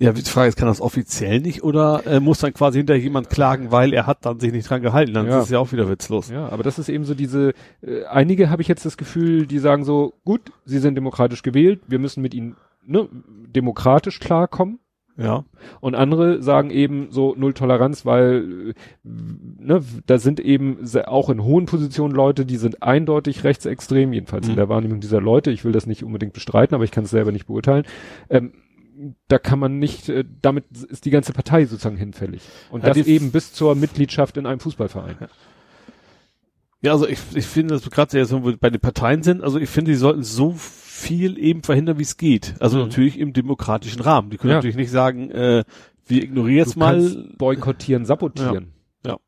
[0.03, 3.31] Ja, die Frage ist, kann das offiziell nicht oder äh, muss dann quasi hinter jemand
[3.31, 5.15] klagen, weil er hat dann sich nicht dran gehalten?
[5.15, 5.39] Dann Ja.
[5.39, 6.29] ist es ja auch wieder witzlos.
[6.31, 9.59] Ja, aber das ist eben so diese, äh, einige habe ich jetzt das Gefühl, die
[9.59, 13.09] sagen so, gut, sie sind demokratisch gewählt, wir müssen mit ihnen ne,
[13.55, 14.79] demokratisch klarkommen.
[15.19, 15.45] Ja.
[15.81, 18.75] Und andere sagen eben so Null Toleranz, weil äh,
[19.05, 24.55] ne, da sind eben auch in hohen Positionen Leute, die sind eindeutig rechtsextrem, jedenfalls in
[24.55, 24.57] Mhm.
[24.57, 25.51] der Wahrnehmung dieser Leute.
[25.51, 27.85] Ich will das nicht unbedingt bestreiten, aber ich kann es selber nicht beurteilen.
[28.31, 28.53] Ähm,
[29.29, 32.43] da kann man nicht, äh, damit ist die ganze Partei sozusagen hinfällig.
[32.71, 35.17] Und Ja, das eben bis zur Mitgliedschaft in einem Fußballverein.
[36.83, 39.43] Ja, also ich, ich finde, dass wir gerade jetzt wenn wir bei den Parteien sind,
[39.43, 42.55] also ich finde, die sollten so viel eben verhindern, wie es geht.
[42.61, 42.85] Also Mhm.
[42.85, 44.31] natürlich im demokratischen Rahmen.
[44.31, 44.57] Die können Ja.
[44.57, 45.65] natürlich nicht sagen, äh,
[46.07, 47.29] wir ignorieren jetzt du mal.
[47.39, 48.73] boykottieren, sabotieren.
[49.07, 49.13] Ja.
[49.13, 49.19] Ja.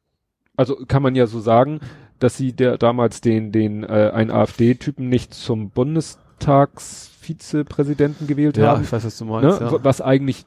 [0.57, 1.79] Also kann man ja so sagen,
[2.19, 5.71] dass sie der damals den den äh, einen AfD-Typen nicht zum
[7.27, 9.31] Bundestagsvizepräsidenten gewählt Ja, haben, ich weiß, was du ne?
[9.31, 9.61] meinst.
[9.61, 10.45] w- was eigentlich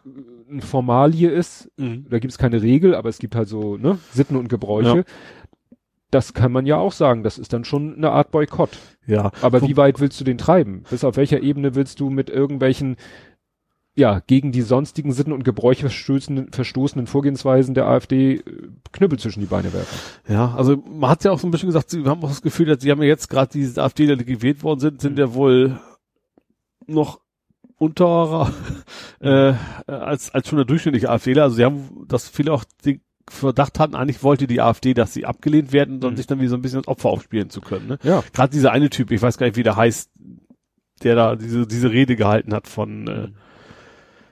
[0.49, 1.69] eine Formalie ist.
[1.78, 1.86] Ja.
[1.86, 2.05] Mhm.
[2.09, 4.97] Da gibt es keine Regel, aber es gibt halt so ne, Sitten und Gebräuche.
[4.99, 5.03] Ja.
[6.09, 7.23] Das kann man ja auch sagen.
[7.23, 8.78] Das ist dann schon eine Art Boykott.
[9.05, 9.32] ja.
[9.41, 10.84] Aber Wo- wie weit willst du den treiben?
[10.89, 12.95] Bis auf welcher Ebene willst du mit irgendwelchen,
[13.93, 18.43] ja, gegen die sonstigen Sitten und Gebräuche verstoßenden, verstoßenen Vorgehensweisen der AfD äh,
[18.93, 19.97] Knüppel zwischen die Beine werfen?
[20.30, 22.67] Ja, also man hat ja auch so ein bisschen gesagt, sie haben auch das Gefühl,
[22.67, 25.78] dass sie haben ja jetzt gerade diese AfD, die gewählt worden sind, sind ja wohl
[26.88, 27.19] noch
[27.77, 28.51] unterer
[29.19, 29.53] äh,
[29.88, 31.43] als als schon der durchschnittliche AfDler.
[31.43, 35.25] Also sie haben, dass viele auch die Verdacht hatten, eigentlich wollte die AfD, dass sie
[35.25, 36.17] abgelehnt werden, um Mhm.
[36.17, 37.88] sich dann wie so ein bisschen als Opfer aufspielen zu können.
[37.88, 37.99] Ne?
[38.03, 38.23] Ja.
[38.33, 40.09] Gerade dieser eine Typ, ich weiß gar nicht, wie der heißt,
[41.03, 43.07] der da diese, diese Rede gehalten hat von, Mhm.
[43.07, 43.27] äh,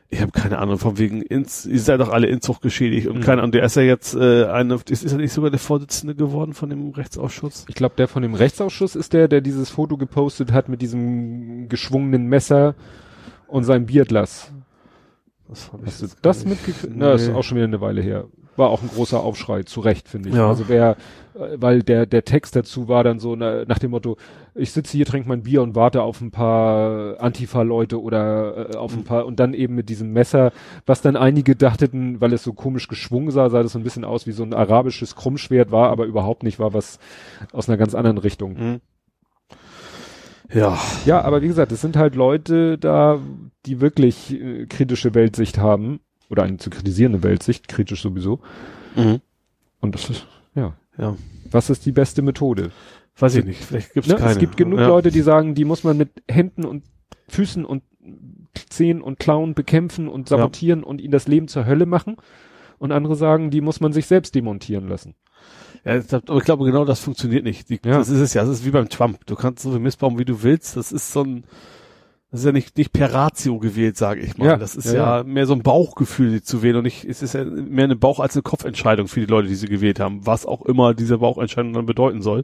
[0.10, 3.22] ich habe keine Ahnung, von wegen, ins, ihr seid doch alle Inzucht geschädigt und Mhm.
[3.22, 6.16] keine Ahnung, der ist ja jetzt äh, eine, ist, ist er nicht sogar der Vorsitzende
[6.16, 7.66] geworden von dem Rechtsausschuss?
[7.68, 11.68] Ich glaube, der von dem Rechtsausschuss ist der, der dieses Foto gepostet hat mit diesem
[11.70, 12.76] geschwungenen Messer
[13.48, 14.52] und seinem Bierglas.
[15.48, 16.94] Das hab Hast du das mitgekriegt?
[16.96, 17.34] Na, ist Nee.
[17.34, 18.26] auch schon wieder eine Weile her.
[18.58, 20.36] War auch ein großer Aufschrei, zu Recht, finde ich.
[20.36, 20.48] Ja.
[20.48, 20.92] Also wer,
[21.36, 24.18] äh, weil der, der Text dazu war dann so na, nach dem Motto,
[24.54, 28.94] ich sitze hier, trinke mein Bier und warte auf ein paar Antifa-Leute oder äh, auf
[28.94, 29.04] ein Mhm.
[29.04, 30.54] paar, und dann eben mit diesem Messer,
[30.86, 34.06] was dann einige dachteten, weil es so komisch geschwungen sah, sah das so ein bisschen
[34.06, 37.00] aus wie so ein arabisches Krummschwert, war aber überhaupt nicht, war was
[37.52, 38.54] aus einer ganz anderen Richtung.
[38.54, 38.82] Mhm.
[40.54, 43.20] Ja, Ja, aber wie gesagt, es sind halt Leute da,
[43.66, 46.00] die wirklich äh, kritische Weltsicht haben
[46.30, 48.40] oder eine zu kritisierende Weltsicht, kritisch sowieso.
[48.96, 49.22] mhm.
[49.82, 50.74] Und das ist, ja.
[50.98, 51.16] ja,
[51.52, 52.72] Was ist die beste Methode?
[53.18, 54.16] weiß ich nicht, vielleicht gibt's Ne?
[54.16, 54.32] keine.
[54.32, 54.88] Es gibt genug ja.
[54.88, 56.84] Leute, die sagen, die muss man mit Händen und
[57.30, 57.84] Füßen und
[58.70, 62.18] Zehen und Klauen bekämpfen und sabotieren und ihnen das Leben zur Hölle machen.
[62.78, 65.16] Und andere sagen, die muss man sich selbst demontieren lassen.
[65.86, 67.70] Ja, aber ich glaube, genau das funktioniert nicht.
[67.70, 68.00] Die, Ja.
[68.00, 68.42] Das ist es ja.
[68.44, 69.26] Das ist wie beim Trump.
[69.28, 70.76] Du kannst so viel missbauen, wie du willst.
[70.76, 71.44] Das ist so ein,
[72.36, 74.46] das ist ja nicht, nicht per Ratio gewählt, sage ich mal.
[74.48, 76.78] Ja, das ist ja, ja, mehr so ein Bauchgefühl, zu wählen.
[76.78, 79.56] Und nicht, es ist ja mehr eine Bauch- als eine Kopfentscheidung für die Leute, die
[79.56, 80.26] sie gewählt haben.
[80.26, 82.44] Was auch immer diese Bauchentscheidung dann bedeuten soll.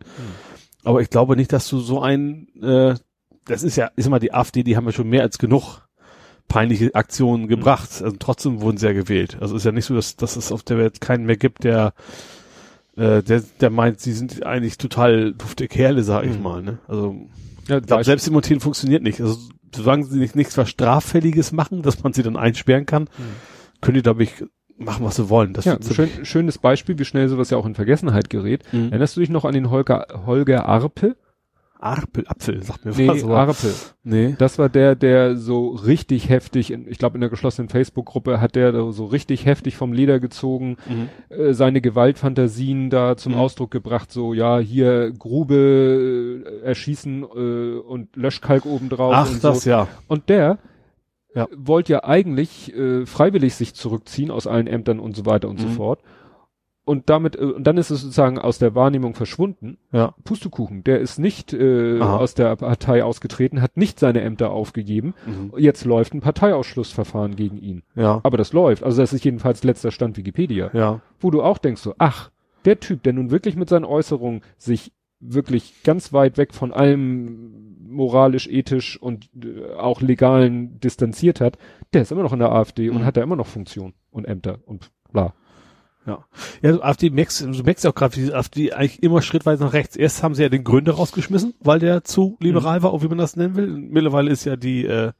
[0.83, 2.95] Aber ich glaube nicht, dass du so ein, äh,
[3.45, 5.87] das ist ja, ist immer die AfD, die haben ja schon mehr als genug
[6.47, 7.89] peinliche Aktionen gebracht.
[8.03, 9.37] Also trotzdem wurden sie ja gewählt.
[9.39, 11.93] Also ist ja nicht so, dass, dass es auf der Welt keinen mehr gibt, der
[12.97, 16.43] äh, der, der meint, sie sind eigentlich total dufte Kerle, sag ich Mhm.
[16.43, 16.61] mal.
[16.61, 16.79] Ne?
[16.89, 17.15] Also
[17.67, 19.21] Ja, ich glaube, Selbstdemontieren funktioniert nicht.
[19.21, 19.37] Also
[19.75, 23.09] solange sie nicht nichts was Straffälliges machen, dass man sie dann einsperren kann,
[23.81, 24.43] können die, glaube ich,
[24.77, 25.53] machen, was sie wollen.
[25.53, 28.63] Das ja, schön, schönes Beispiel, wie schnell sowas ja auch in Vergessenheit gerät.
[28.71, 28.89] Mhm.
[28.89, 31.15] Erinnerst du dich noch an den Holger, Holger Arpe?
[31.81, 33.23] Arpel, Apfel, sagt mir Nee, was.
[33.23, 33.73] aber- Arpe.
[34.03, 34.35] nee.
[34.37, 38.55] Das war der, der so richtig heftig, in, ich glaube in der geschlossenen Facebook-Gruppe hat
[38.55, 41.09] der so richtig heftig vom Leder gezogen, Mhm.
[41.35, 43.39] äh, seine Gewaltfantasien da zum Mhm.
[43.39, 49.63] Ausdruck gebracht, so ja, hier Grube äh, erschießen äh, und Löschkalk obendrauf Ach, und das
[49.63, 49.69] so.
[49.69, 49.87] ja.
[50.07, 50.59] Und der
[51.33, 51.47] Ja.
[51.55, 55.67] wollte ja eigentlich äh, freiwillig sich zurückziehen aus allen Ämtern und so weiter und so
[55.67, 55.71] Mhm.
[55.71, 55.99] fort.
[56.83, 59.77] Und damit, äh, und dann ist es sozusagen aus der Wahrnehmung verschwunden.
[59.91, 60.15] Ja.
[60.23, 62.17] Pustekuchen, der ist nicht äh, Aha.
[62.17, 65.13] aus der Partei ausgetreten, hat nicht seine Ämter aufgegeben.
[65.25, 65.53] Mhm.
[65.57, 67.83] Jetzt läuft ein Parteiausschlussverfahren gegen ihn.
[67.95, 68.19] Ja.
[68.23, 68.83] Aber das läuft.
[68.83, 70.71] Also das ist jedenfalls letzter Stand Wikipedia.
[70.73, 71.01] Ja.
[71.19, 72.31] Wo du auch denkst so, ach,
[72.65, 77.77] der Typ, der nun wirklich mit seinen Äußerungen sich wirklich ganz weit weg von allem
[77.87, 81.57] moralisch, ethisch und äh, auch legalen distanziert hat,
[81.93, 83.05] der ist immer noch in der AfD und Mhm.
[83.05, 85.33] hat da immer noch Funktion und Ämter und bla.
[86.05, 86.25] Ja,
[86.63, 89.73] du AfD merkst, du merkst ja auch gerade, wie die AfD eigentlich immer schrittweise nach
[89.73, 89.95] rechts.
[89.95, 92.83] Erst haben sie ja den Gründer rausgeschmissen, weil der zu liberal Mhm.
[92.83, 93.67] war, auch wie man das nennen will.
[93.67, 95.11] Mittlerweile ist ja die äh,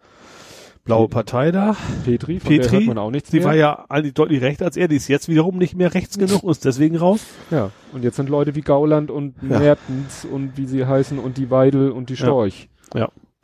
[0.83, 1.75] blaue Partei da.
[2.03, 3.45] Petri, von der Petri, hört man auch nichts Die mehr.
[3.45, 6.41] war ja eigentlich deutlich rechter als er, die ist jetzt wiederum nicht mehr rechts genug
[6.43, 7.21] und ist deswegen raus.
[7.51, 9.59] ja, und jetzt sind Leute wie Gauland und Ja.
[9.59, 12.25] Mertens und wie sie heißen und die Weidel und die Ja.
[12.25, 12.69] Storch,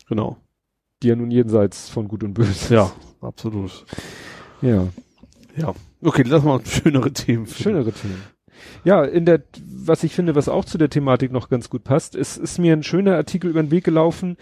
[0.09, 0.37] Genau.
[1.03, 2.73] die ja nun jenseits von Gut und Böse.
[2.73, 3.85] Ja, absolut.
[4.63, 4.87] Ja.
[5.55, 5.75] Ja.
[6.01, 7.45] Okay, lass mal schönere Themen.
[7.45, 7.63] finden.
[7.63, 8.21] Schönere Themen.
[8.83, 12.15] Ja, in der, was ich finde, was auch zu der Thematik noch ganz gut passt,
[12.15, 14.37] ist, ist mir ein schöner Artikel über den Weg gelaufen,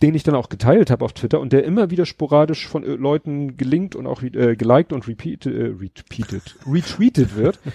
[0.00, 2.94] den ich dann auch geteilt habe auf Twitter und der immer wieder sporadisch von äh,
[2.96, 7.58] Leuten gelinkt und auch äh, geliked und repeat, äh, repeated, retweetet wird.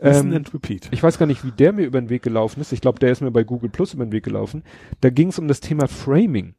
[0.00, 0.88] Ähm, and repeat.
[0.92, 2.70] ich weiß gar nicht, wie der mir über den Weg gelaufen ist.
[2.70, 4.62] Ich glaube, der ist mir bei Google Plus über den Weg gelaufen.
[5.00, 6.54] Da ging es um das Thema Framing.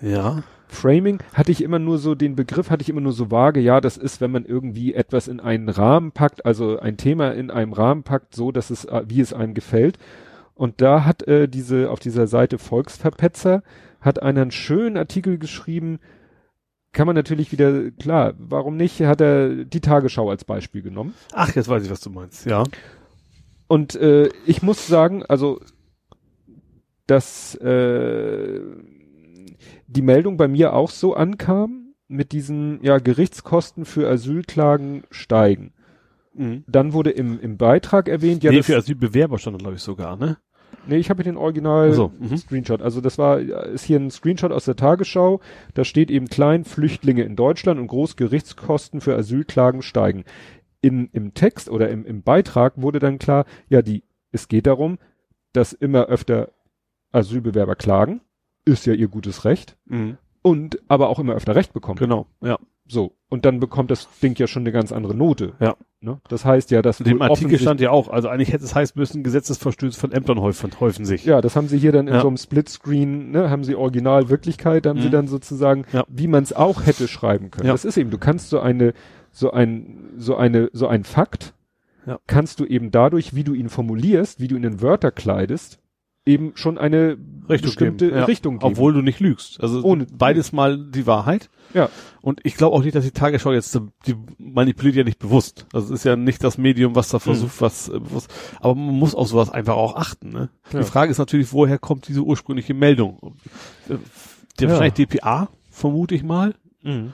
[0.00, 0.42] Ja.
[0.68, 3.80] Framing hatte ich immer nur so, den Begriff hatte ich immer nur so vage, ja,
[3.80, 7.72] das ist, wenn man irgendwie etwas in einen Rahmen packt, also ein Thema in einem
[7.72, 9.98] Rahmen packt, so dass es, äh, wie es einem gefällt.
[10.54, 13.62] Und da hat äh, diese, auf dieser Seite Volksverpetzer,
[14.00, 15.98] hat einer einen schönen Artikel geschrieben,
[16.92, 21.14] kann man natürlich wieder, klar, warum nicht, hat er die Tagesschau als Beispiel genommen.
[21.32, 22.46] Ach, jetzt weiß ich, was du meinst.
[22.46, 22.64] Ja.
[23.68, 25.60] Und äh, ich muss sagen, also
[27.08, 28.60] dass äh,
[29.88, 35.72] die Meldung bei mir auch so ankam, mit diesen ja Gerichtskosten für Asylklagen steigen.
[36.34, 36.64] Mhm.
[36.66, 40.38] Dann wurde im, im Beitrag erwähnt, ja, nee, für Asylbewerber stand glaube ich sogar, ne?
[40.86, 42.36] nee ich habe hier den Original Ach so, mhm.
[42.36, 42.80] Screenshot.
[42.80, 45.40] Also das war ist hier ein Screenshot aus der Tagesschau.
[45.74, 50.24] Da steht eben klein Flüchtlinge in Deutschland und groß Gerichtskosten für Asylklagen steigen.
[50.80, 54.98] In, Im Text oder im, im Beitrag wurde dann klar, ja, die es geht darum,
[55.52, 56.50] dass immer öfter
[57.12, 58.20] Asylbewerber klagen,
[58.68, 60.16] ist ja ihr gutes Recht Mhm.
[60.42, 61.98] und aber auch immer öfter Recht bekommen.
[61.98, 62.58] Genau, ja.
[62.90, 63.12] So.
[63.28, 65.52] Und dann bekommt das Ding ja schon eine ganz andere Note.
[65.60, 65.76] Ja.
[66.00, 66.20] Ne?
[66.28, 68.98] Das heißt ja, dass In dem Artikel stand ja auch, also eigentlich hätte es heißen
[68.98, 71.26] müssen, Gesetzesverstöße von Ämtern häufen, häufen sich.
[71.26, 72.20] Ja, das haben sie hier dann in Ja.
[72.22, 75.12] so einem Splitscreen, ne, haben sie Original Wirklichkeit, haben sie Mhm.
[75.12, 76.04] dann sozusagen, Ja.
[76.08, 77.66] wie man es auch hätte schreiben können.
[77.66, 77.72] Ja.
[77.74, 78.94] Das ist eben, du kannst so eine,
[79.32, 81.52] so ein, so eine, so ein Fakt,
[82.06, 82.18] Ja.
[82.26, 85.77] kannst du eben dadurch, wie du ihn formulierst, wie du ihn in Wörter kleidest,
[86.28, 87.16] eben schon eine
[87.48, 88.18] Richtung bestimmte geben.
[88.18, 88.24] Ja.
[88.26, 88.72] Richtung geben.
[88.72, 89.60] Obwohl du nicht lügst.
[89.62, 91.48] Also Ohne- beides mal die Wahrheit.
[91.74, 91.88] Ja.
[92.20, 95.66] Und ich glaube auch nicht, dass die Tagesschau jetzt, die manipuliert ja nicht bewusst.
[95.72, 98.28] Also es ist ja nicht das Medium, was da versucht, was, äh, was,
[98.60, 100.50] aber man muss auf sowas einfach auch achten, ne?
[100.72, 100.80] Ja.
[100.80, 103.34] Die Frage ist natürlich, woher kommt diese ursprüngliche Meldung?
[103.88, 103.94] Äh,
[104.58, 104.72] Der Ja.
[104.74, 106.54] wahrscheinlich DPA, vermute ich mal.
[106.82, 107.12] Mhm.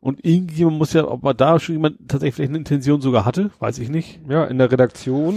[0.00, 3.50] Und irgendjemand muss ja, ob man da schon jemand tatsächlich vielleicht eine Intention sogar hatte,
[3.58, 4.20] weiß ich nicht.
[4.28, 5.34] Ja, in der Redaktion,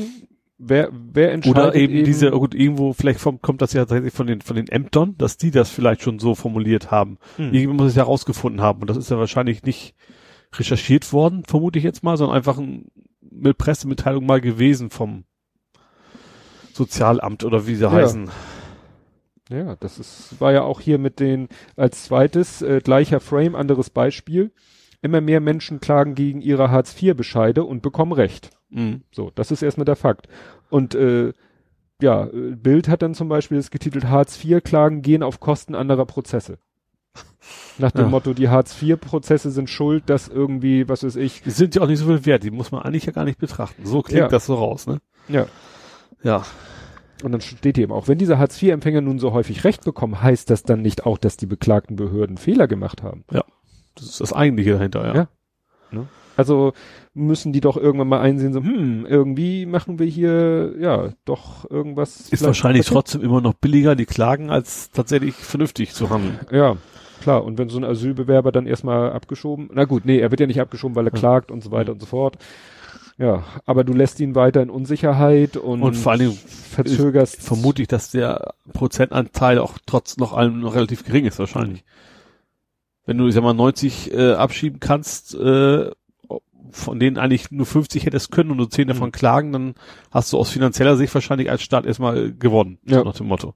[0.58, 4.28] wer, wer entscheidet Oder eben, diese, gut, irgendwo, vielleicht vom, kommt das ja tatsächlich von
[4.28, 7.18] den, von den Ämtern, dass die das vielleicht schon so formuliert haben.
[7.38, 7.46] Hm.
[7.46, 8.82] Irgendjemand muss es ja rausgefunden haben.
[8.82, 9.96] Und das ist ja wahrscheinlich nicht
[10.54, 12.86] recherchiert worden, vermute ich jetzt mal, sondern einfach ein,
[13.32, 15.26] eine Pressemitteilung mal gewesen vom
[16.74, 18.30] Sozialamt oder wie sie heißen.
[19.50, 23.90] Ja, das ist, war ja auch hier mit den, als zweites, äh, gleicher Frame, anderes
[23.90, 24.52] Beispiel.
[25.02, 28.57] Immer mehr Menschen klagen gegen ihre Hartz-IV-Bescheide und bekommen Recht.
[28.70, 29.02] Mhm.
[29.12, 30.28] So, das ist erstmal der Fakt.
[30.70, 31.34] Und äh,
[32.02, 36.60] ja, Bild hat dann zum Beispiel das getitelt Hartz-IV-Klagen gehen auf Kosten anderer Prozesse.
[37.80, 38.10] Nach dem Ja.
[38.10, 42.00] Motto, die Hartz-IV-Prozesse sind schuld, dass irgendwie, was weiß ich, Die sind ja auch nicht
[42.00, 43.86] so viel wert, die muss man eigentlich ja gar nicht betrachten.
[43.86, 44.28] So klingt Ja.
[44.28, 45.00] das so raus, ne?
[45.28, 45.48] ja.
[46.24, 46.44] Ja.
[47.24, 50.52] Und dann steht hier eben auch, wenn diese Hartz-IV-Empfänger nun so häufig Recht bekommen, heißt
[50.52, 53.24] das dann nicht auch, dass die beklagten Behörden Fehler gemacht haben.
[53.96, 55.28] Das ist das Eigentliche dahinter, ja.
[55.92, 56.06] Ja.
[56.38, 56.74] Also
[57.14, 62.30] müssen die doch irgendwann mal einsehen, so, hm, irgendwie machen wir hier, ja, doch irgendwas.
[62.30, 63.06] Ist wahrscheinlich verkehrt.
[63.06, 66.40] trotzdem immer noch billiger, die Klagen, als tatsächlich vernünftig zu handeln.
[66.52, 66.78] Ja,
[67.22, 67.44] klar.
[67.44, 70.62] Und wenn so ein Asylbewerber dann erstmal abgeschoben, na gut, nee, er wird ja nicht
[70.62, 71.20] abgeschoben, weil er Ja.
[71.20, 72.38] klagt und so weiter und so fort.
[73.18, 77.42] Ja, aber du lässt ihn weiter in Unsicherheit und, Und vor Dingen verzögerst.
[77.42, 81.84] vermute ich, dass der Prozentanteil auch trotz noch allem noch relativ gering ist wahrscheinlich.
[83.08, 85.90] Wenn du, ich sag mal, 90 äh, abschieben kannst, äh,
[86.72, 89.12] von denen eigentlich nur 50 hättest können und nur 10 davon Mhm.
[89.14, 89.74] klagen, dann
[90.12, 92.78] hast du aus finanzieller Sicht wahrscheinlich als Staat erstmal gewonnen.
[92.86, 93.00] Ja.
[93.00, 93.54] So nach dem Motto.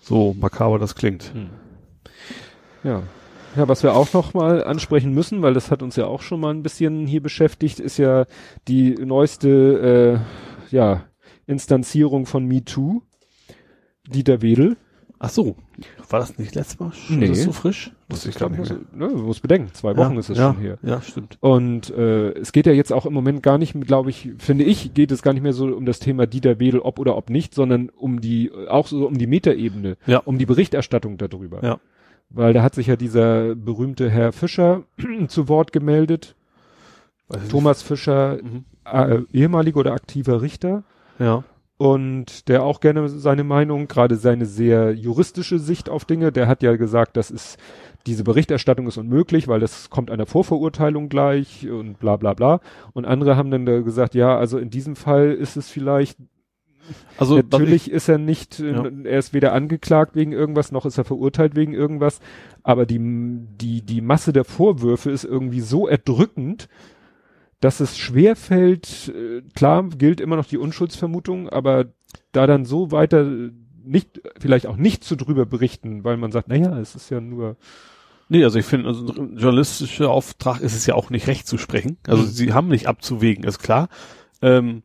[0.00, 1.32] So makaber das klingt.
[1.34, 1.48] Hm.
[2.84, 3.02] Ja.
[3.56, 6.40] Ja, was wir auch noch mal ansprechen müssen, weil das hat uns ja auch schon
[6.40, 8.26] mal ein bisschen hier beschäftigt, ist ja
[8.68, 10.22] die neueste
[10.70, 11.04] äh, ja,
[11.46, 13.00] Instanzierung von MeToo.
[14.06, 14.76] Dieter Wedel.
[15.18, 15.56] Ach so.
[16.10, 16.92] War das nicht letztes Mal?
[16.92, 17.18] schon?
[17.18, 17.26] Nee.
[17.26, 17.92] Ist das so frisch?
[18.08, 18.78] Das ich gar nicht mehr.
[18.94, 20.78] Ne, du musst bedenken, zwei Wochen ja, ist es ja, schon her.
[20.82, 21.38] Ja, stimmt.
[21.40, 24.94] Und äh, es geht ja jetzt auch im Moment gar nicht, glaube ich, finde ich,
[24.94, 27.52] geht es gar nicht mehr so um das Thema Dieter Wedel, ob oder ob nicht,
[27.52, 30.18] sondern um die, auch so um die Metaebene, Ja.
[30.18, 31.64] um die Berichterstattung darüber.
[31.64, 31.80] Ja.
[32.30, 34.84] Weil da hat sich ja dieser berühmte Herr Fischer
[35.28, 36.36] zu Wort gemeldet,
[37.28, 38.44] Weiß Thomas Fischer, nicht.
[38.44, 38.64] Mhm.
[38.84, 40.84] äh, ehemaliger oder aktiver Richter,
[41.18, 41.42] Ja.
[41.76, 46.62] und der auch gerne seine Meinung, gerade seine sehr juristische Sicht auf Dinge, der hat
[46.62, 47.58] ja gesagt, das ist,
[48.06, 52.60] diese Berichterstattung ist unmöglich, weil das kommt einer Vorverurteilung gleich und bla bla bla.
[52.92, 56.18] Und andere haben dann da gesagt, ja, also in diesem Fall ist es vielleicht,
[57.18, 58.84] Also was ich- natürlich ist er nicht, äh, Ja.
[59.04, 62.20] er ist weder angeklagt wegen irgendwas, noch ist er verurteilt wegen irgendwas,
[62.62, 66.68] aber die, die, die Masse der Vorwürfe ist irgendwie so erdrückend,
[67.60, 71.86] dass es schwer fällt, äh, klar gilt immer noch die Unschuldsvermutung, aber
[72.32, 73.28] da dann so weiter
[73.84, 77.56] nicht, vielleicht auch nicht zu drüber berichten, weil man sagt, naja, es ist ja nur,
[78.28, 81.58] Nee, also ich finde, also ein journalistischer Auftrag ist es ja auch nicht recht zu
[81.58, 81.98] sprechen.
[82.08, 82.28] Also Mhm.
[82.28, 83.88] sie haben nicht abzuwägen, ist klar.
[84.42, 84.82] Ähm,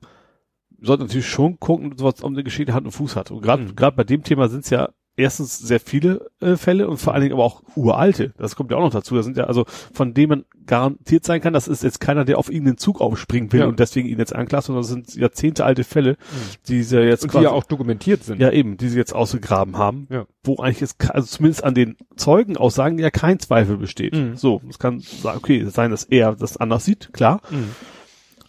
[0.80, 3.32] sollten natürlich schon gucken, was um eine Geschichte Hand und Fuß hat.
[3.32, 3.76] Und gerade Mhm.
[3.76, 7.22] gerade bei dem Thema sind es ja erstens sehr viele äh, Fälle und vor allen
[7.24, 8.34] Dingen aber auch uralte.
[8.38, 9.16] Das kommt ja auch noch dazu.
[9.16, 12.38] Das sind ja also von denen man garantiert sein kann, das ist jetzt keiner, der
[12.38, 13.66] auf irgendeinen Zug aufspringen will Ja.
[13.68, 16.18] und deswegen ihn jetzt anklagt, sondern das sind Jahrzehnte alte Fälle,
[16.68, 18.40] die sie jetzt und die ja auch dokumentiert sind.
[18.40, 20.26] ja, eben, die sie jetzt ausgegraben haben, Ja.
[20.44, 24.14] wo eigentlich jetzt, also zumindest an den Zeugenaussagen ja kein Zweifel besteht.
[24.16, 24.38] Mhm.
[24.38, 27.42] So, es kann okay, sein, dass er das anders sieht, klar.
[27.50, 27.72] Mhm.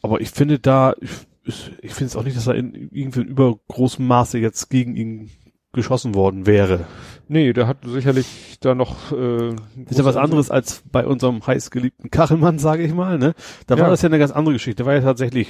[0.02, 1.10] Aber ich finde da, ich,
[1.44, 4.94] ich ich finde es auch nicht, dass er in irgendwie in übergroßem Maße jetzt gegen
[4.96, 5.30] ihn
[5.72, 6.86] geschossen worden wäre.
[7.28, 9.48] Nee, der hat sicherlich da noch, äh,
[9.88, 13.34] Ist ja was anderes als bei unserem heißgeliebten Kachelmann, sage ich mal, ne?
[13.66, 13.90] Da war Ja.
[13.90, 14.82] das ja eine ganz andere Geschichte.
[14.82, 15.48] Da war ja tatsächlich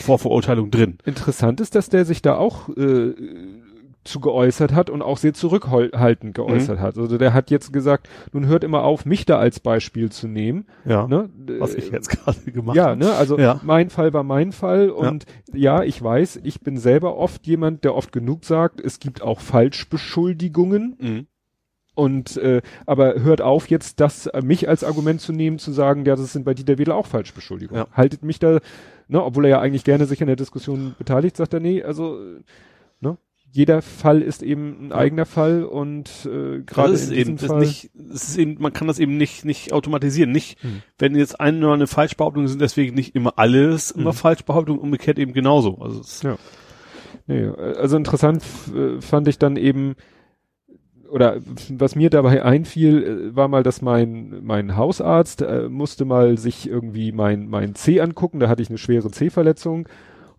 [0.00, 0.98] Vorverurteilung drin.
[1.04, 3.14] Interessant ist, dass der sich da auch äh,
[4.08, 6.98] zu geäußert hat und auch sehr zurückhaltend geäußert hat.
[6.98, 10.66] Also der hat jetzt gesagt, nun hört immer auf, mich da als Beispiel zu nehmen.
[10.84, 11.06] Ja.
[11.06, 11.28] Ne?
[11.58, 12.96] Was ich jetzt gerade gemacht Ja, habe.
[12.98, 13.60] ne, also Ja.
[13.62, 15.82] mein Fall war mein Fall und ja.
[15.82, 20.96] ich weiß, ich bin selber oft jemand, der oft genug sagt, es gibt auch Falschbeschuldigungen
[20.98, 21.26] Mhm.
[21.94, 26.04] Und äh, aber hört auf jetzt, das äh, mich als Argument zu nehmen, zu sagen,
[26.04, 27.86] ja, das sind bei Dieter Wedel auch Falschbeschuldigungen.
[27.90, 27.96] Ja.
[27.96, 28.60] Haltet mich da,
[29.08, 32.20] ne, obwohl er ja eigentlich gerne sich an der Diskussion beteiligt, sagt er, nee, also
[33.50, 37.90] jeder Fall ist eben ein eigener Fall und äh, gerade in eben, diesem Fall nicht,
[38.12, 40.30] es ist eben, man kann das eben nicht nicht automatisieren.
[40.30, 40.82] Nicht, hm.
[40.98, 44.16] wenn jetzt eine nur eine Falschbehauptung sind, deswegen nicht immer alles immer hm.
[44.16, 45.78] Falschbehauptung, umgekehrt eben genauso.
[45.78, 46.36] Also ja.
[47.26, 48.42] Nee, also interessant
[48.74, 49.94] äh, fand ich dann eben
[51.10, 51.38] oder
[51.70, 56.68] was mir dabei einfiel, äh, war mal, dass mein mein Hausarzt äh, musste mal sich
[56.68, 58.40] irgendwie mein mein C angucken.
[58.40, 59.88] Da hatte ich eine schwere C-Verletzung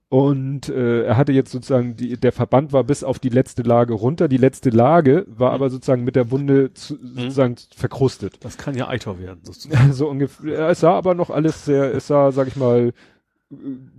[0.09, 3.93] und äh, er hatte jetzt sozusagen die, der Verband war bis auf die letzte Lage
[3.93, 4.27] runter.
[4.27, 5.55] Die letzte Lage war mhm.
[5.55, 7.15] aber sozusagen mit der Wunde zu, mhm.
[7.15, 8.37] sozusagen verkrustet.
[8.39, 9.41] Das kann ja Eitor werden.
[9.43, 9.93] Sozusagen.
[9.93, 10.69] so ungefähr.
[10.69, 12.91] Es sah aber noch alles sehr, es sah, sag ich mal,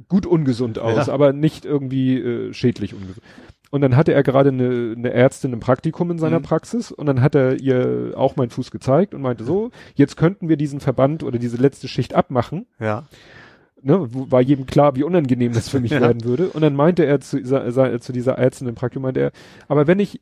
[0.09, 1.13] gut ungesund aus, ja.
[1.13, 3.23] aber nicht irgendwie äh, schädlich ungesund.
[3.71, 6.45] Und dann hatte er gerade eine, eine Ärztin im Praktikum in seiner mhm.
[6.45, 10.49] Praxis und dann hat er ihr auch meinen Fuß gezeigt und meinte so, jetzt könnten
[10.49, 12.67] wir diesen Verband oder diese letzte Schicht abmachen.
[12.81, 13.07] Ja.
[13.83, 16.01] Ne, war jedem klar, wie unangenehm das für mich ja.
[16.01, 16.51] werden würde.
[16.51, 19.33] Und dann meinte er zu dieser, zu dieser Ärztin im Praktikum, meinte er,
[19.69, 20.21] aber wenn ich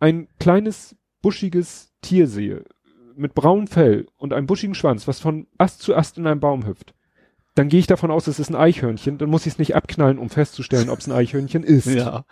[0.00, 2.64] ein kleines, buschiges Tier sehe,
[3.16, 6.66] mit braunem Fell und einem buschigen Schwanz, was von Ast zu Ast in einem Baum
[6.66, 6.94] hüpft,
[7.54, 10.18] dann gehe ich davon aus, es ist ein Eichhörnchen, dann muss ich es nicht abknallen,
[10.18, 11.86] um festzustellen, ob es ein Eichhörnchen ist.
[11.86, 12.24] Ja.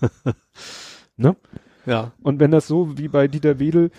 [1.16, 1.36] ne?
[1.84, 2.12] Ja.
[2.22, 3.90] Und wenn das so wie bei Dieter Wedel,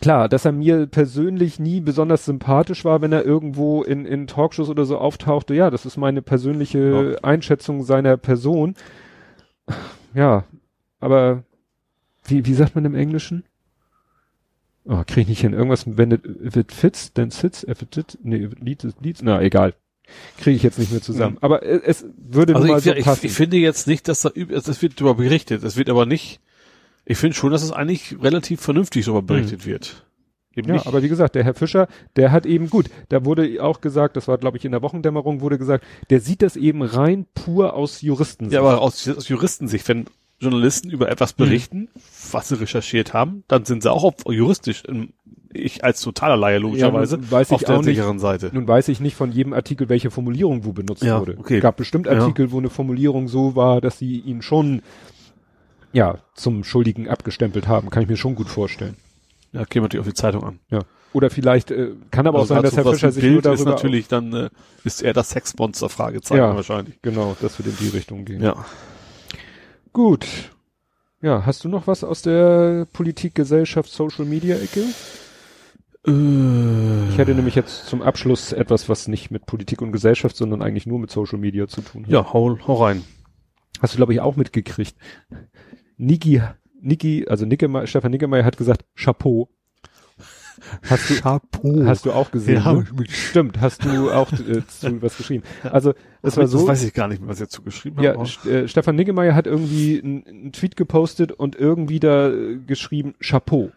[0.00, 4.68] klar, dass er mir persönlich nie besonders sympathisch war, wenn er irgendwo in, in Talkshows
[4.68, 7.24] oder so auftauchte, ja, das ist meine persönliche ja.
[7.24, 8.74] Einschätzung seiner Person.
[10.14, 10.44] Ja,
[11.00, 11.44] aber
[12.24, 13.44] wie, wie sagt man im Englischen?
[14.84, 15.52] Oh, krieg ich nicht hin.
[15.52, 18.84] Irgendwas, wenn it, if it fits, then sits, if it did, nee, if it leads,
[18.84, 19.22] it leads.
[19.22, 19.74] Na, egal.
[20.38, 21.34] Kriege ich jetzt nicht mehr zusammen.
[21.34, 21.42] Mhm.
[21.42, 23.26] Aber es, würde also mal so ich, passen.
[23.26, 25.62] Ich, ich finde jetzt nicht, dass da, das wird darüber berichtet.
[25.62, 26.40] Es wird aber nicht,
[27.10, 29.70] ich finde schon, dass es eigentlich relativ vernünftig darüber berichtet mhm.
[29.70, 30.06] wird.
[30.54, 30.86] Eben ja, nicht.
[30.86, 34.28] aber wie gesagt, der Herr Fischer, der hat eben gut, da wurde auch gesagt, das
[34.28, 38.00] war glaube ich in der Wochendämmerung, wurde gesagt, der sieht das eben rein pur aus
[38.02, 38.54] Juristensicht.
[38.54, 40.06] Ja, aber aus, aus Juristensicht, wenn
[40.38, 42.00] Journalisten über etwas berichten, mhm.
[42.30, 44.84] was sie recherchiert haben, dann sind sie auch auf, juristisch,
[45.52, 48.50] ich als totaler Laie logischerweise, ja, weiß auf der sicheren Seite.
[48.52, 51.36] Nun weiß ich nicht von jedem Artikel, welche Formulierung wo benutzt ja, wurde.
[51.38, 51.56] Okay.
[51.56, 52.52] Es gab bestimmt Artikel, ja.
[52.52, 54.82] wo eine Formulierung so war, dass sie ihn schon
[55.92, 57.90] ja zum Schuldigen abgestempelt haben.
[57.90, 58.96] Kann ich mir schon gut vorstellen.
[59.52, 60.60] Ja, käme natürlich auf die Zeitung an.
[60.70, 60.80] Ja.
[61.12, 63.60] Oder vielleicht äh, kann aber also auch sein, dass Herr Fischer sich Bild nur darüber
[63.60, 64.50] ist natürlich dann äh,
[64.84, 67.00] ist er das Sexmonster Fragezeichen ja, wahrscheinlich.
[67.02, 68.42] Genau, das wird in die Richtung gehen.
[68.42, 68.64] Ja.
[69.92, 70.26] Gut.
[71.20, 74.84] Ja, hast du noch was aus der Politik, Gesellschaft, Social Media Ecke?
[76.06, 77.08] Äh.
[77.10, 80.86] Ich hätte nämlich jetzt zum Abschluss etwas, was nicht mit Politik und Gesellschaft, sondern eigentlich
[80.86, 82.10] nur mit Social Media zu tun hat.
[82.10, 83.04] Ja, hau, hau rein.
[83.80, 84.94] Hast du, glaube ich, auch mitgekriegt.
[86.00, 86.42] Niki,
[86.80, 89.48] Niki, also Nicke, Stefan Nickemeyer hat gesagt, Chapeau.
[90.88, 91.84] Hast du, Chapeau.
[91.84, 92.62] Hast du auch gesehen?
[92.62, 92.84] Ja, ne?
[93.08, 95.44] Stimmt, hast du auch äh, zu was geschrieben.
[95.62, 96.58] Also es war so.
[96.58, 98.04] Das weiß ich gar nicht mehr, was er zu geschrieben hat.
[98.44, 103.70] Ja, äh, Stefan Niggemeier hat irgendwie einen Tweet gepostet und irgendwie da äh, geschrieben Chapeau.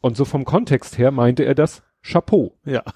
[0.00, 2.56] Und so vom Kontext her meinte er das Chapeau.
[2.64, 2.82] Ja.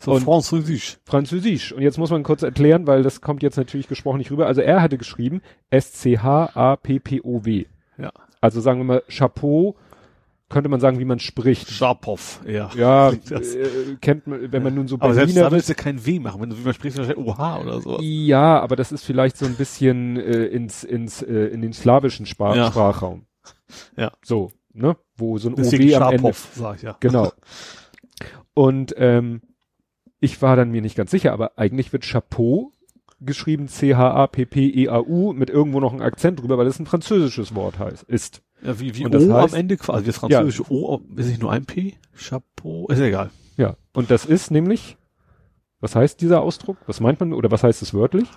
[0.00, 0.96] So und Französisch.
[1.04, 1.72] Französisch.
[1.72, 4.46] Und jetzt muss man kurz erklären, weil das kommt jetzt natürlich gesprochen nicht rüber.
[4.46, 7.66] Also er hatte geschrieben S-C-H-A-P-P-O-W.
[8.02, 8.12] Ja.
[8.40, 9.76] Also sagen wir mal Chapeau
[10.52, 11.70] könnte man sagen, wie man spricht.
[11.70, 12.70] Schapow, ja.
[12.76, 16.20] Ja, äh, kennt man, wenn man nun so Aber selbst da willst du kein W
[16.20, 17.98] machen, wenn du wie man spricht, dann OH oder so.
[18.00, 22.26] Ja, aber das ist vielleicht so ein bisschen äh, ins, ins, äh, in den slawischen
[22.26, 22.68] Sprach ja.
[22.68, 23.26] Sprachraum.
[23.96, 24.12] Ja.
[24.22, 24.98] So, ne?
[25.16, 26.32] Wo so ein OW am Ende.
[26.34, 26.94] Sag ich, ja.
[27.00, 27.32] Genau.
[28.54, 29.40] Und ähm,
[30.20, 32.70] ich war dann mir nicht ganz sicher, aber eigentlich wird Chapeau
[33.24, 38.42] geschrieben C-H-A-P-P-E-A-U mit irgendwo noch ein Akzent drüber, weil es ein französisches Wort heißt, ist.
[38.62, 40.70] Ja, wie, wie und das O heißt, am Ende quasi, das französische ja.
[40.70, 41.94] O, ist nicht nur ein P?
[42.16, 43.30] Chapeau, ist egal.
[43.56, 44.96] Ja, und das ist nämlich,
[45.80, 46.78] was heißt dieser Ausdruck?
[46.86, 48.28] Was meint man, oder was heißt es wörtlich?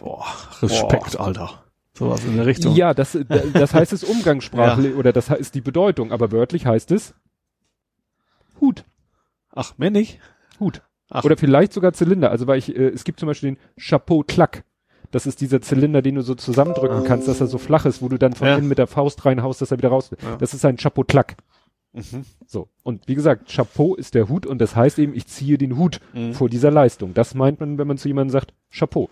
[0.00, 0.24] Boah,
[0.60, 1.26] Respekt, Boah.
[1.26, 1.64] Alter.
[1.94, 2.74] Sowas in der Richtung.
[2.74, 3.18] Ja, das,
[3.52, 4.96] das heißt es umgangssprachlich, ja.
[4.96, 7.14] oder das ist die Bedeutung, aber wörtlich heißt es
[8.60, 8.84] Hut.
[9.50, 10.20] Ach, männlich?
[10.58, 10.82] Hut.
[11.12, 11.24] Ach.
[11.24, 12.30] Oder vielleicht sogar Zylinder.
[12.30, 14.64] Also weil ich, äh, es gibt zum Beispiel den Chapeau Clack.
[15.10, 18.08] Das ist dieser Zylinder, den du so zusammendrücken kannst, dass er so flach ist, wo
[18.08, 18.56] du dann von ja.
[18.56, 20.10] innen mit der Faust reinhaust, dass er wieder raus.
[20.22, 20.36] Ja.
[20.36, 21.36] Das ist ein Chapeau Clack.
[21.92, 22.24] Mhm.
[22.46, 22.68] So.
[22.82, 26.00] Und wie gesagt, Chapeau ist der Hut und das heißt eben, ich ziehe den Hut
[26.14, 26.32] mhm.
[26.32, 27.12] vor dieser Leistung.
[27.12, 29.10] Das meint man, wenn man zu jemandem sagt, Chapeau.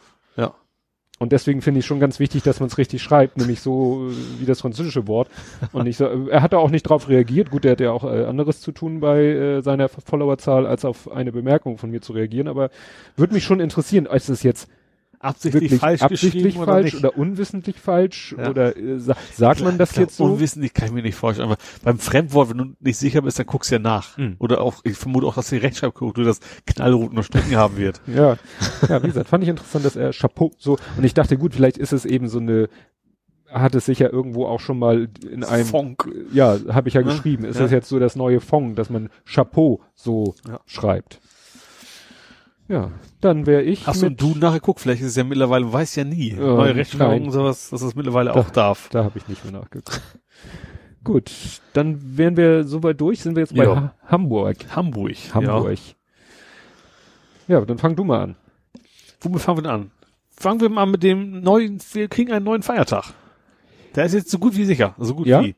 [1.22, 4.46] Und deswegen finde ich schon ganz wichtig, dass man es richtig schreibt, nämlich so wie
[4.46, 5.28] das französische Wort.
[5.70, 7.50] Und so, er hat da auch nicht drauf reagiert.
[7.50, 11.12] Gut, er hat ja auch äh, anderes zu tun bei äh, seiner Followerzahl, als auf
[11.12, 12.48] eine Bemerkung von mir zu reagieren.
[12.48, 12.70] Aber
[13.16, 14.70] würde mich schon interessieren, ist es jetzt
[15.20, 17.04] absichtlich falsch absichtlich geschrieben oder falsch nicht?
[17.04, 18.50] oder, unwissentlich falsch Ja.
[18.50, 20.24] oder äh, sa sagt man das Klar, jetzt so?
[20.24, 21.48] Unwissentlich kann ich mir nicht vorstellen.
[21.50, 24.16] Aber beim Fremdwort, wenn du nicht sicher bist, dann guckst du ja nach.
[24.16, 24.36] Hm.
[24.38, 28.00] Oder auch, ich vermute auch, dass die Rechtschreibkorrektur das knallrot noch Strichen haben wird.
[28.08, 28.36] Ja,
[28.88, 31.76] ja, wie gesagt, fand ich interessant, dass er Chapeau so und ich dachte, gut, vielleicht
[31.78, 32.68] ist es eben so eine
[33.52, 36.08] hat es sich ja irgendwo auch schon mal in einem Fonk.
[36.32, 37.08] ja, habe ich ja Ne?
[37.08, 37.44] geschrieben.
[37.44, 37.62] Ist Ja.
[37.62, 40.60] das jetzt so das neue Fong, dass man Chapeau so Ja.
[40.66, 41.20] schreibt?
[42.70, 44.78] Ja, dann wäre ich du mit, du nachgeguckt?
[44.80, 46.30] Vielleicht ist es ja mittlerweile, weiß ja nie.
[46.30, 47.22] Äh, Neue Rechtschreibung nein.
[47.24, 48.88] und sowas, dass es mittlerweile Da- auch darf.
[48.90, 50.00] da habe ich nicht mehr nachgeguckt.
[51.02, 51.32] Gut,
[51.72, 53.74] dann wären wir soweit durch, sind wir jetzt bei Ja.
[53.74, 54.56] ha Hamburg.
[54.76, 55.16] Hamburg.
[55.34, 55.78] Hamburg.
[57.48, 57.60] Ja.
[57.64, 58.36] dann fang du mal an.
[59.20, 59.90] Womit fangen wir denn an?
[60.30, 63.12] Fangen wir mal mit dem neuen, wir kriegen einen neuen Feiertag.
[63.96, 65.42] Der ist jetzt so gut wie sicher, so gut Ja?
[65.42, 65.56] wie.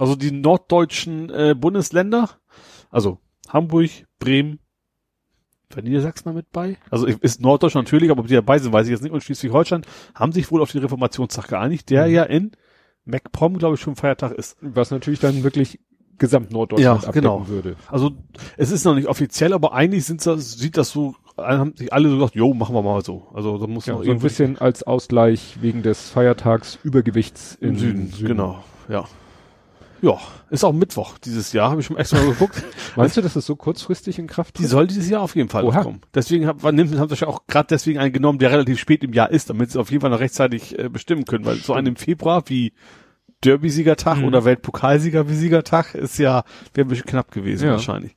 [0.00, 2.28] Also die norddeutschen äh, Bundesländer,
[2.90, 4.58] also Hamburg, Bremen,
[5.76, 6.76] war Niedersachsen da mit bei?
[6.90, 9.12] Also ist Norddeutschland natürlich, aber ob die dabei sind, weiß ich jetzt nicht.
[9.12, 9.82] Und Schleswig-Holstein
[10.14, 12.12] haben sich wohl auf den Reformationstag geeinigt, der Mhm.
[12.12, 12.52] ja in
[13.04, 14.56] MacPom, glaube ich, schon Feiertag ist.
[14.60, 15.80] Was natürlich dann wirklich
[16.18, 17.48] gesamt Norddeutschland Ja, abdecken genau.
[17.48, 17.76] würde.
[17.88, 18.10] Also
[18.58, 22.10] es ist noch nicht offiziell, aber eigentlich sind das, sieht das so, haben sich alle
[22.10, 23.28] so gesagt, jo, machen wir mal so.
[23.32, 27.78] Also da muss Ja, noch so ein bisschen als Ausgleich wegen des Feiertags Übergewichts Im
[27.78, 29.06] Süden, genau, ja.
[30.02, 30.18] Ja,
[30.50, 32.62] ist auch Mittwoch dieses Jahr, habe ich schon extra mal geguckt.
[32.96, 34.70] Meinst du, dass es so kurzfristig in Kraft Die tritt?
[34.70, 35.82] soll dieses Jahr auf jeden Fall Oha.
[35.82, 36.00] kommen.
[36.14, 39.12] Deswegen hab, nimmt, haben sie ja auch gerade deswegen einen genommen, der relativ spät im
[39.12, 41.88] Jahr ist, damit sie auf jeden Fall noch rechtzeitig äh, bestimmen können, weil so einen
[41.88, 42.72] im Februar wie
[43.44, 44.24] Derby-Siegertag Mhm.
[44.24, 46.44] oder Weltpokalsieger-Siegertag ist ja,
[46.74, 47.72] wäre ein bisschen knapp gewesen Ja.
[47.72, 48.14] wahrscheinlich.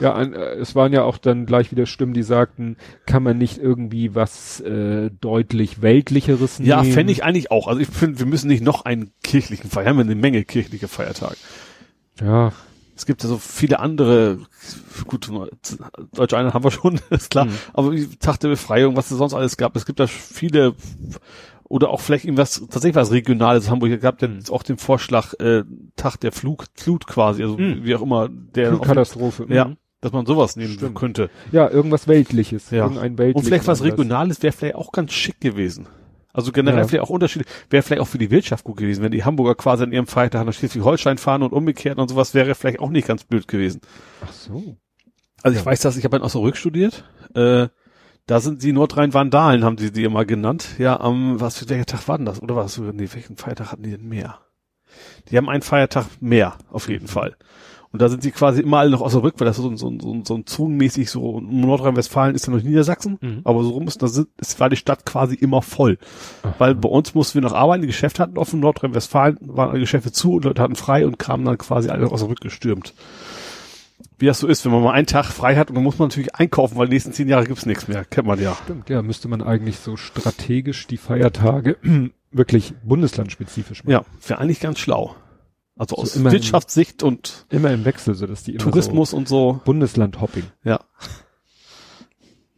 [0.00, 2.76] Ja, ein, äh, es waren ja auch dann gleich wieder Stimmen, die sagten,
[3.06, 6.68] kann man nicht irgendwie was äh, deutlich weltlicheres nehmen?
[6.70, 7.68] Ja, fände ich eigentlich auch.
[7.68, 10.88] Also ich finde, wir müssen nicht noch einen kirchlichen Feier, wir haben eine Menge kirchliche
[10.88, 11.36] Feiertage.
[12.20, 12.52] Ja,
[12.96, 14.38] Es gibt ja so viele andere,
[15.06, 15.30] gut,
[16.14, 17.52] Deutsche Einheit haben wir schon, ist klar, Mhm.
[17.72, 20.74] aber Tag der Befreiung, was es sonst alles gab, es gibt da viele,
[21.64, 24.40] oder auch vielleicht irgendwas, tatsächlich was Regionales, Hamburg gab ja Mhm.
[24.50, 25.62] auch den Vorschlag, äh,
[25.96, 27.84] Tag der Flug, Flut quasi, also Mhm.
[27.84, 29.46] wie auch immer, der, Flugkatastrophe.
[29.48, 29.76] ja, mhm.
[30.00, 30.94] Dass man sowas nehmen Stimmt.
[30.96, 31.30] könnte.
[31.52, 32.70] ja, irgendwas Weltliches.
[32.70, 32.84] Ja.
[32.84, 33.42] Irgendein weltliches.
[33.42, 33.82] Und vielleicht was.
[33.82, 35.86] Regionales wäre vielleicht auch ganz schick gewesen.
[36.32, 36.86] Also generell Ja.
[36.88, 39.82] vielleicht auch unterschiedlich, wäre vielleicht auch für die Wirtschaft gut gewesen, wenn die Hamburger quasi
[39.82, 43.24] an ihrem Freitag nach Schleswig-Holstein fahren und umgekehrt und sowas wäre vielleicht auch nicht ganz
[43.24, 43.80] blöd gewesen.
[44.24, 44.76] Ach so.
[45.42, 45.66] Also ich Ja.
[45.70, 47.04] weiß das, ich habe in Osnabrück studiert.
[47.34, 47.68] Äh,
[48.26, 50.68] da sind die Nordrhein-Vandalen, haben die die immer genannt.
[50.78, 52.40] Ja, am, was für welcher Tag war denn das?
[52.40, 52.78] Oder was?
[52.78, 54.38] Nee, welchen Feiertag hatten die denn mehr?
[55.30, 57.36] Die haben einen Feiertag mehr, auf jeden Fall.
[57.92, 60.22] Und da sind sie quasi immer alle nach Osnabrück, weil das so, ein- so, so,
[60.24, 63.40] so ein zonenmäßig so, Nordrhein-Westfalen ist ja noch Niedersachsen, Mhm.
[63.42, 65.98] aber so rum ist, da sind, es war die Stadt quasi immer voll.
[66.58, 70.12] Weil bei uns mussten wir noch arbeiten, die Geschäfte hatten offen, Nordrhein-Westfalen waren alle Geschäfte
[70.12, 72.94] zu und Leute hatten frei und kamen dann quasi alle nach Osnabrück gestürmt
[74.18, 76.08] wie das so ist, wenn man mal einen Tag frei hat und dann muss man
[76.08, 78.04] natürlich einkaufen, weil die nächsten zehn Jahre gibt's nichts mehr.
[78.04, 78.54] Kennt man ja.
[78.64, 81.78] Stimmt, ja, müsste man eigentlich so strategisch die Feiertage
[82.30, 83.92] wirklich bundeslandspezifisch machen.
[83.92, 85.14] Ja, wäre eigentlich ganz schlau.
[85.80, 89.26] Also So aus immerhin- Wirtschaftssicht und Immer im Wechsel, so dass die immer Tourismus und
[89.28, 89.54] so.
[89.54, 90.44] so Bundesland-Hopping.
[90.62, 90.80] Ja.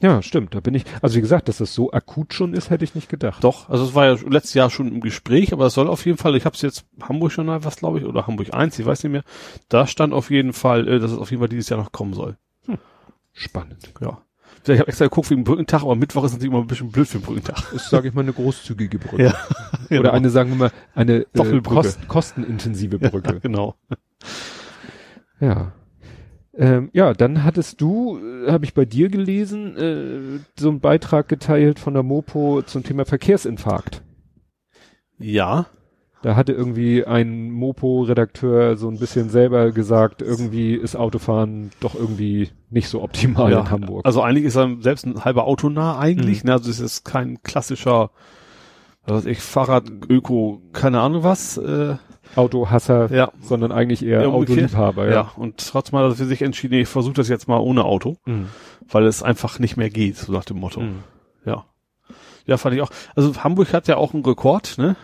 [0.01, 2.83] Ja, stimmt, da bin ich, also wie gesagt, dass das so akut schon ist, hätte
[2.83, 3.45] ich nicht gedacht.
[3.45, 6.19] Doch, also es war ja letztes Jahr schon im Gespräch, aber es soll auf jeden
[6.19, 8.85] Fall, ich habe es jetzt Hamburg schon mal was, glaube ich, oder Hamburg 1, ich
[8.85, 9.23] weiß nicht mehr.
[9.69, 12.15] Da stand auf jeden Fall, äh, dass es auf jeden Fall dieses Jahr noch kommen
[12.15, 12.37] soll.
[13.33, 13.93] Spannend.
[14.01, 14.21] Ja.
[14.65, 17.19] Ich habe extra geguckt wegen Brückentag, aber Mittwoch ist natürlich immer ein bisschen blöd für
[17.19, 17.73] den Brückentag.
[17.73, 19.35] Ist, sage ich mal, eine großzügige Brücke.
[19.91, 20.11] Ja, Oder genau.
[20.13, 23.41] eine, sagen wir mal, eine äh, kost, kostenintensive Brücke.
[23.41, 23.75] genau.
[25.41, 25.73] Ja.
[26.55, 31.29] Ähm, ja, dann hattest du, äh, habe ich bei dir gelesen, äh, so einen Beitrag
[31.29, 34.03] geteilt von der Mopo zum Thema Verkehrsinfarkt.
[35.19, 35.67] Ja.
[36.23, 42.51] Da hatte irgendwie ein Mopo-Redakteur so ein bisschen selber gesagt, irgendwie ist Autofahren doch irgendwie
[42.71, 43.61] nicht so optimal ja.
[43.61, 44.07] in Hamburg.
[44.07, 46.49] Also eigentlich ist er selbst ein halber Autonah eigentlich, Mhm.
[46.49, 46.53] ne?
[46.55, 48.11] Also es ist kein klassischer,
[49.05, 51.57] was weiß ich, Fahrrad, Öko, keine Ahnung was.
[51.59, 51.97] Äh,
[52.37, 53.31] Autohasser, ja.
[53.43, 54.29] sondern eigentlich eher Ja.
[54.29, 55.07] Autoliebhaber.
[55.07, 55.13] Ja.
[55.13, 55.33] Ja.
[55.37, 58.47] und trotzdem hat er für sich entschieden, ich versuche das jetzt mal ohne Auto, Mhm.
[58.89, 60.81] weil es einfach nicht mehr geht, so nach dem Motto.
[60.81, 61.01] Mhm.
[61.45, 61.65] Ja.
[62.47, 62.91] Ja, fand ich auch.
[63.17, 64.97] Also Hamburg hat ja auch einen Rekord, ne?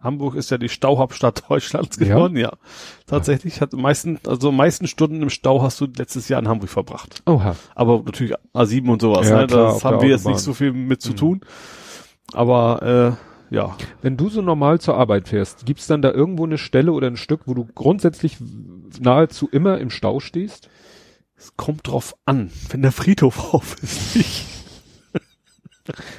[0.00, 2.06] Hamburg ist ja die Stauhauptstadt Deutschlands Ja?
[2.06, 2.52] geworden, ja.
[3.06, 7.22] Tatsächlich hat meisten, also meisten Stunden im Stau hast du letztes Jahr in Hamburg verbracht.
[7.26, 7.54] Oha.
[7.74, 9.46] Aber natürlich A7 und sowas, Ja, ne?
[9.46, 11.16] klar, Das haben wir jetzt nicht so viel mit zu Mhm.
[11.16, 11.40] tun.
[12.32, 13.16] Aber
[13.50, 16.92] äh, ja, Wenn du so normal zur Arbeit fährst, gibt's dann da irgendwo eine Stelle
[16.92, 18.36] oder ein Stück, wo du grundsätzlich
[19.00, 20.68] nahezu immer im Stau stehst?
[21.36, 24.14] es kommt drauf an, wenn der Friedhof auf ist.
[24.16, 24.44] nicht.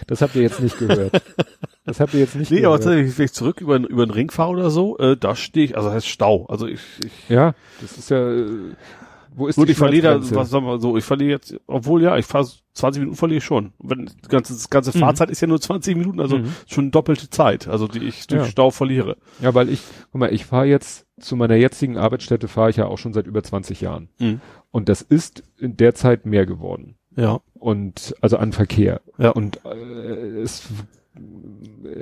[0.08, 1.22] Das habt ihr jetzt nicht gehört.
[1.86, 4.30] Das habt ihr jetzt nicht Nee, aber tatsächlich, wenn ich zurück über, über den Ring
[4.30, 6.46] fahre oder so, äh, da stehe ich, also das heißt Stau.
[6.48, 8.46] Also ich, ich Ja, das ist ja, äh,
[9.34, 10.36] Wo ist Gut, die ich verliere, Schmerzgrenze?
[10.36, 13.44] was sagen wir so, ich verliere jetzt, obwohl ja, ich fahre 20 Minuten verliere ich
[13.46, 13.72] schon.
[13.80, 15.02] Wenn, die ganze, das ganze Mhm.
[15.02, 16.54] Fahrzeit ist ja nur 20 Minuten, also Mhm.
[16.68, 18.48] schon doppelte Zeit, also die ich durch Ja.
[18.48, 19.18] Stau verliere.
[19.42, 22.86] Ja, weil ich, guck mal, ich fahre jetzt zu meiner jetzigen Arbeitsstätte fahre ich ja
[22.88, 24.10] auch schon seit über 20 Jahren.
[24.20, 24.42] Mhm.
[24.70, 26.96] Und das ist in der Zeit mehr geworden.
[27.16, 27.40] Ja.
[27.54, 29.02] Und also an Verkehr.
[29.18, 29.30] Ja.
[29.32, 30.64] Und äh, es,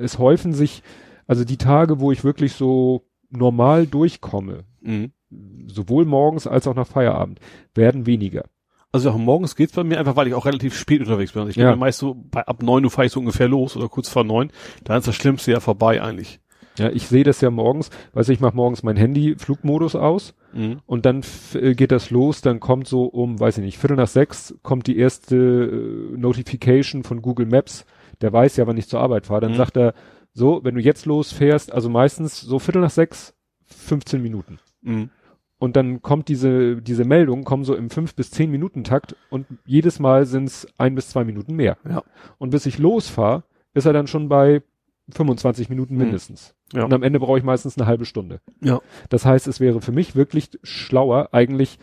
[0.02, 0.84] es häufen sich,
[1.28, 5.12] also die Tage, wo ich wirklich so normal durchkomme, Mhm.
[5.68, 7.40] sowohl morgens als auch nach Feierabend,
[7.76, 8.46] werden weniger.
[8.92, 11.42] Also auch morgens geht's bei mir einfach, weil ich auch relativ spät unterwegs bin.
[11.42, 11.76] Also ich bin Ja.
[11.76, 14.52] meist so, bei, ab neun Uhr fahre ich so ungefähr los oder kurz vor neun.
[14.84, 16.40] Da ist das Schlimmste ja vorbei eigentlich.
[16.80, 20.80] Ja, ich sehe das ja morgens, weiß ich mache morgens mein Handy Flugmodus aus Mhm.
[20.88, 21.22] und dann
[21.54, 24.88] äh, geht das los, dann kommt so um, weiß ich nicht, Viertel nach sechs kommt
[24.88, 27.86] die erste äh, Notification von Google Maps,
[28.22, 29.58] der weiß ja, wann ich zur Arbeit fahre, dann Mhm.
[29.58, 29.94] sagt er,
[30.34, 33.34] so, wenn du jetzt losfährst, also meistens so Viertel nach sechs,
[33.66, 34.60] 15 Minuten.
[34.82, 35.10] Mhm.
[35.58, 39.46] Und dann kommt diese, diese Meldung, kommen so im fünf bis zehn Minuten Takt und
[39.66, 41.78] jedes Mal sind es ein bis zwei Minuten mehr.
[41.88, 42.04] Ja.
[42.38, 43.44] Und bis ich losfahre,
[43.74, 44.62] ist er dann schon bei
[45.12, 46.02] 25 Minuten Mhm.
[46.04, 46.56] mindestens.
[46.72, 46.86] Ja.
[46.86, 48.40] Und am Ende brauche ich meistens eine halbe Stunde.
[48.62, 48.80] Ja.
[49.10, 51.78] Das heißt, es wäre für mich wirklich schlauer, eigentlich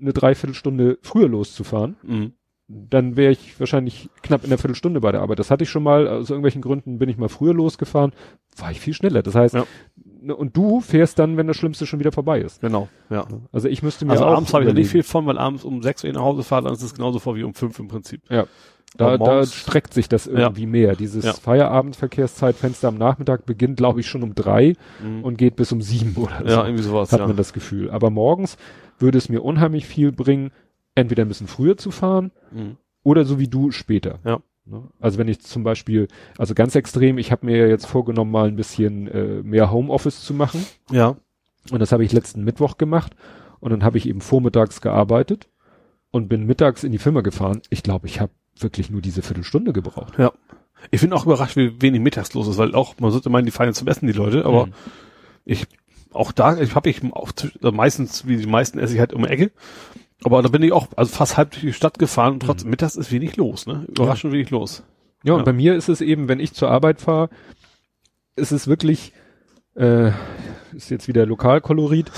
[0.00, 1.96] eine Dreiviertelstunde früher loszufahren.
[2.02, 2.32] Mhm.
[2.72, 5.40] Dann wäre ich wahrscheinlich knapp in der Viertelstunde bei der Arbeit.
[5.40, 8.12] Das hatte ich schon mal, aus irgendwelchen Gründen bin ich mal früher losgefahren,
[8.56, 9.22] war ich viel schneller.
[9.24, 9.64] Das heißt, Ja.
[10.22, 12.60] ne, und du fährst dann, wenn das Schlimmste schon wieder vorbei ist.
[12.60, 13.26] Genau, ja.
[13.50, 15.82] Also ich müsste mir Also abends habe ich da nicht viel von, weil abends um
[15.82, 18.22] sechs Uhr nach Hause fahre, dann ist es genauso vor wie um fünf im Prinzip.
[18.28, 18.46] Da,
[19.06, 20.94] Aber da morgens- streckt sich das irgendwie mehr.
[20.94, 21.32] Dieses Ja.
[21.32, 25.24] Feierabendverkehrszeitfenster am Nachmittag beginnt, glaube ich, schon um drei Mhm.
[25.24, 26.46] und geht bis um sieben oder so.
[26.46, 27.26] Ja, irgendwie sowas, hat ja.
[27.26, 27.90] man das Gefühl.
[27.90, 28.56] Aber morgens
[28.98, 30.50] würde es mir unheimlich viel bringen,
[31.00, 32.76] entweder ein bisschen früher zu fahren Mhm.
[33.02, 34.18] oder so wie du später.
[34.24, 34.40] Ja.
[34.66, 34.84] Ne?
[35.00, 38.56] Also wenn ich zum Beispiel, also ganz extrem, ich habe mir jetzt vorgenommen, mal ein
[38.56, 40.64] bisschen äh, mehr Homeoffice zu machen.
[40.90, 41.16] Ja.
[41.70, 43.14] Und das habe ich letzten Mittwoch gemacht.
[43.60, 45.48] Und dann habe ich eben vormittags gearbeitet
[46.10, 47.60] und bin mittags in die Firma gefahren.
[47.70, 50.18] Ich glaube, ich habe wirklich nur diese Viertelstunde gebraucht.
[50.18, 50.32] Ja.
[50.90, 53.50] Ich bin auch überrascht, wie wenig mittags los ist, weil auch, man sollte meinen, die
[53.50, 54.72] fahren ja zum Essen, die Leute, aber Mhm.
[55.44, 55.66] ich,
[56.12, 57.32] auch da, ich habe ich auch
[57.62, 59.50] also meistens, wie die meisten esse ich halt um die Ecke.
[60.24, 62.96] Aber da bin ich auch, also fast halb durch die Stadt gefahren und trotzdem mittags
[62.96, 63.84] ist wenig los, ne?
[63.88, 64.82] Überraschend wenig los.
[65.24, 65.44] Ja, und Ja.
[65.44, 67.30] bei mir ist es eben, wenn ich zur Arbeit fahre,
[68.36, 69.12] ist es wirklich,
[69.76, 70.10] äh,
[70.74, 72.10] ist jetzt wieder Lokalkolorit.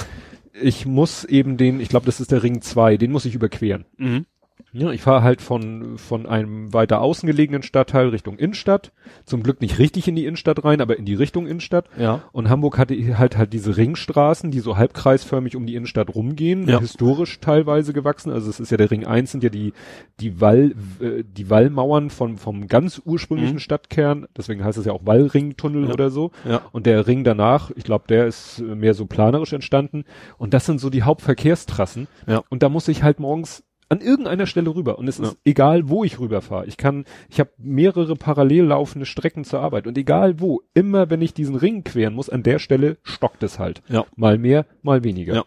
[0.60, 3.84] Ich muss eben den, ich glaube, das ist der Ring 2, den muss ich überqueren.
[3.96, 4.26] Mhm.
[4.74, 8.92] Ja, ich fahre halt von, von einem weiter außen gelegenen Stadtteil Richtung Innenstadt.
[9.26, 11.86] Zum Glück nicht richtig in die Innenstadt rein, aber in die Richtung Innenstadt.
[11.98, 12.22] Ja.
[12.32, 16.80] Und Hamburg hatte halt halt diese Ringstraßen, die so halbkreisförmig um die Innenstadt rumgehen, Ja.
[16.80, 18.32] historisch teilweise gewachsen.
[18.32, 19.74] Also es ist ja der Ring 1 sind ja die,
[20.20, 23.60] die Wall, äh, die Wallmauern von, vom ganz ursprünglichen Mhm.
[23.60, 24.26] Stadtkern.
[24.36, 25.92] Deswegen heißt es ja auch Wallringtunnel Ja.
[25.92, 26.30] oder so.
[26.48, 26.62] Ja.
[26.72, 30.04] Und der Ring danach, ich glaube, der ist äh, mehr so planerisch entstanden.
[30.38, 32.08] Und das sind so die Hauptverkehrstrassen.
[32.26, 32.42] Ja.
[32.48, 34.98] Und da muss ich halt morgens an irgendeiner Stelle rüber.
[34.98, 35.24] Und es Ja.
[35.24, 36.66] ist egal, wo ich rüberfahre.
[36.66, 39.86] Ich kann, ich habe mehrere parallel laufende Strecken zur Arbeit.
[39.86, 43.58] Und egal wo, immer wenn ich diesen Ring queren muss, an der Stelle stockt es
[43.58, 43.82] halt.
[43.88, 44.04] Ja.
[44.16, 45.34] Mal mehr, mal weniger.
[45.34, 45.44] Ja.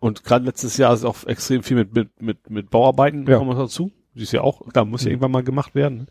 [0.00, 3.38] Und gerade letztes Jahr ist auch extrem viel mit, mit, mit, mit Bauarbeiten, Ja.
[3.38, 3.90] kommen wir dazu.
[4.14, 5.12] Die ist ja auch, da muss ja Mhm.
[5.12, 6.08] irgendwann mal gemacht werden.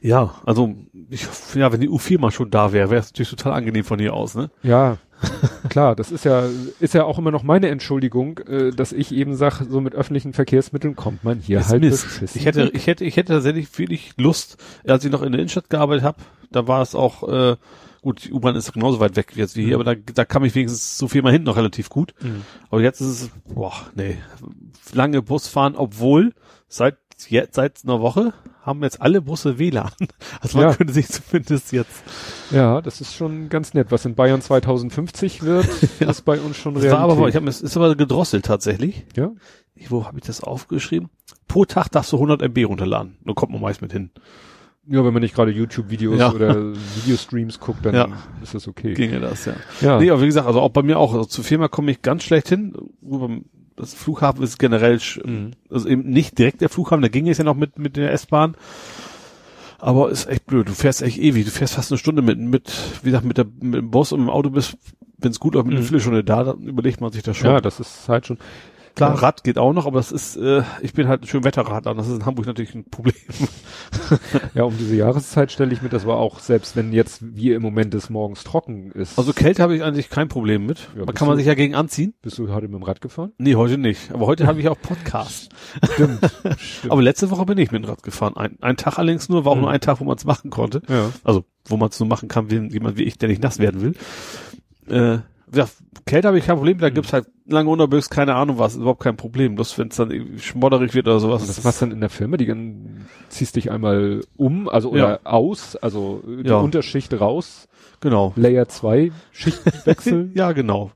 [0.00, 0.74] Ja, also,
[1.10, 3.98] ich, ja, wenn die U4 mal schon da wäre, wäre es natürlich total angenehm von
[3.98, 4.50] hier aus, ne?
[4.62, 4.98] Ja,
[5.68, 6.44] klar, das ist ja,
[6.80, 10.32] ist ja auch immer noch meine Entschuldigung, äh, dass ich eben sage, so mit öffentlichen
[10.32, 12.04] Verkehrsmitteln kommt man hier Ist halt Mist.
[12.04, 12.38] beschissen.
[12.40, 14.56] Ich hätte, ich hätte, ich hätte tatsächlich wenig Lust,
[14.86, 16.18] als ich noch in der Innenstadt gearbeitet habe,
[16.50, 17.56] da war es auch, äh,
[18.02, 19.82] gut, die U-Bahn ist genauso weit weg jetzt wie hier, Mhm.
[19.86, 22.14] aber da, da kam ich wenigstens so viel mal hinten noch relativ gut.
[22.20, 22.42] Mhm.
[22.68, 24.18] Aber jetzt ist es, boah, nee,
[24.92, 26.32] lange Bus fahren, obwohl
[26.66, 26.96] seit
[27.28, 28.32] jetzt, seit einer Woche
[28.62, 29.90] haben jetzt alle Busse WLAN.
[30.40, 30.74] Also man Ja.
[30.74, 32.02] könnte sich zumindest jetzt,
[32.50, 33.88] Ja, das ist schon ganz nett.
[33.90, 35.66] Was in Bayern 2050 wird,
[36.00, 39.04] ist bei uns schon das war aber, ich habe es ist aber gedrosselt tatsächlich.
[39.16, 39.30] ja?
[39.74, 41.08] Ich, wo habe ich das aufgeschrieben?
[41.48, 43.16] Pro Tag darfst du 100 MB runterladen.
[43.24, 44.10] Da kommt man meist mit hin.
[44.86, 46.32] ja, wenn man nicht gerade YouTube-Videos Ja.
[46.32, 48.08] oder Videostreams guckt, dann Ja.
[48.42, 48.94] ist das okay.
[48.94, 49.54] Ginge das, ja.
[49.80, 51.12] Ja, Nee, aber wie gesagt, also auch bei mir auch.
[51.14, 52.74] Also zur Firma komme ich ganz schlecht hin.
[53.82, 55.50] Das Flughafen ist generell, Mhm.
[55.68, 58.54] also eben nicht direkt der Flughafen, da ging es ja noch mit, mit der S-Bahn.
[59.78, 60.68] Aber ist echt blöd.
[60.68, 61.44] Du fährst echt ewig.
[61.44, 62.72] Du fährst fast eine Stunde mit, mit,
[63.02, 64.76] wie gesagt, mit, der, mit dem Bus und dem Auto bist,
[65.18, 65.86] wenn es gut läuft, mit einer Mhm.
[65.86, 67.50] Viertelstunde da, dann überlegt man sich das schon.
[67.50, 68.38] ja, das ist halt schon.
[68.94, 69.22] Klar.
[69.22, 71.96] Rad geht auch noch, aber das ist, äh, ich bin halt ein schön Wetterradler und
[71.96, 73.14] das ist in Hamburg natürlich ein Problem.
[74.54, 77.62] Ja, um diese Jahreszeit stelle ich mir das war auch, selbst wenn jetzt wie im
[77.62, 79.18] Moment es morgens trocken ist.
[79.18, 80.88] Also Kälte habe ich eigentlich kein Problem mit.
[80.96, 82.14] Ja, man kann man du- sich ja gegen anziehen.
[82.22, 83.32] bist du heute mit dem Rad gefahren?
[83.38, 84.12] Nee, heute nicht.
[84.12, 85.50] Aber heute habe ich auch Podcast.
[85.94, 86.20] Stimmt.
[86.58, 86.92] Stimmt.
[86.92, 88.36] Aber letzte Woche bin ich mit dem Rad gefahren.
[88.36, 89.62] Ein, ein Tag allerdings nur, war auch Mhm.
[89.62, 90.82] nur ein Tag, wo man es machen konnte.
[90.88, 91.10] ja.
[91.24, 93.80] Also, wo man es nur machen kann, wie jemand wie ich, der nicht nass werden
[93.80, 93.94] will.
[94.88, 95.18] Äh,
[95.54, 95.66] ja,
[96.06, 96.94] Kälte habe ich kein Problem, da mhm.
[96.94, 99.54] gibt's halt lange Unterbüchs, keine Ahnung was, überhaupt kein Problem.
[99.54, 101.42] Bloß wenn es dann schmodderig wird oder sowas.
[101.42, 104.90] Und das machst du dann in der Firma, die dann ziehst dich einmal um, also
[104.90, 105.18] oder ja.
[105.24, 106.56] aus, also die ja.
[106.56, 107.68] Unterschicht raus.
[108.00, 108.32] Genau.
[108.36, 110.32] Layer 2 Schicht wechseln.
[110.34, 110.90] ja, genau.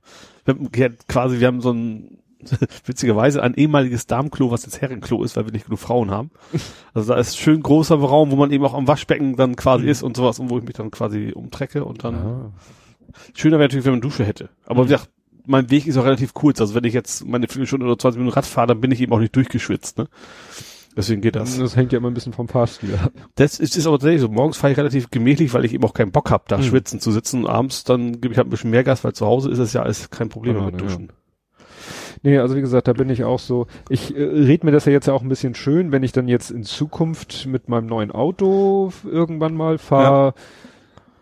[0.44, 2.18] Wir haben, ja, quasi, wir haben so ein
[2.84, 6.30] witzigerweise ein ehemaliges Darmklo, was jetzt Herrenklo ist, weil wir nicht genug Frauen haben.
[6.94, 9.90] Also da ist schön großer Raum, wo man eben auch am Waschbecken dann quasi mhm.
[9.90, 12.52] ist und sowas und wo ich mich dann quasi umtrecke und dann ah.
[13.34, 14.50] Schöner wäre natürlich, wenn man Dusche hätte.
[14.64, 14.88] Aber mhm.
[14.88, 15.10] wie gesagt,
[15.46, 16.60] mein Weg ist auch relativ kurz.
[16.60, 19.12] Also wenn ich jetzt meine Viertelstunde oder 20 Minuten Rad fahre, dann bin ich eben
[19.12, 20.08] auch nicht durchgeschwitzt, ne?
[20.96, 21.58] Deswegen geht das.
[21.58, 23.12] Das hängt ja immer ein bisschen vom Fahrstil ab.
[23.34, 24.28] Das ist, ist aber tatsächlich so.
[24.28, 26.62] Morgens fahre ich relativ gemächlich, weil ich eben auch keinen Bock habe, da mhm.
[26.62, 27.46] schwitzen zu sitzen.
[27.46, 29.82] Abends dann gebe ich halt ein bisschen mehr Gas, weil zu Hause ist es ja
[29.82, 31.08] alles kein Problem ja, mit Duschen.
[31.08, 31.14] Ja.
[32.22, 33.66] Nee, also wie gesagt, da bin ich auch so.
[33.90, 36.28] Ich äh, red mir das ja jetzt ja auch ein bisschen schön, wenn ich dann
[36.28, 40.42] jetzt in Zukunft mit meinem neuen Auto irgendwann mal fahre, ja.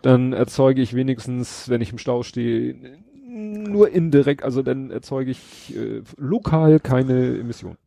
[0.05, 2.75] Dann erzeuge ich wenigstens, wenn ich im Stau stehe,
[3.27, 7.77] nur indirekt, also dann erzeuge ich äh, lokal keine Emissionen.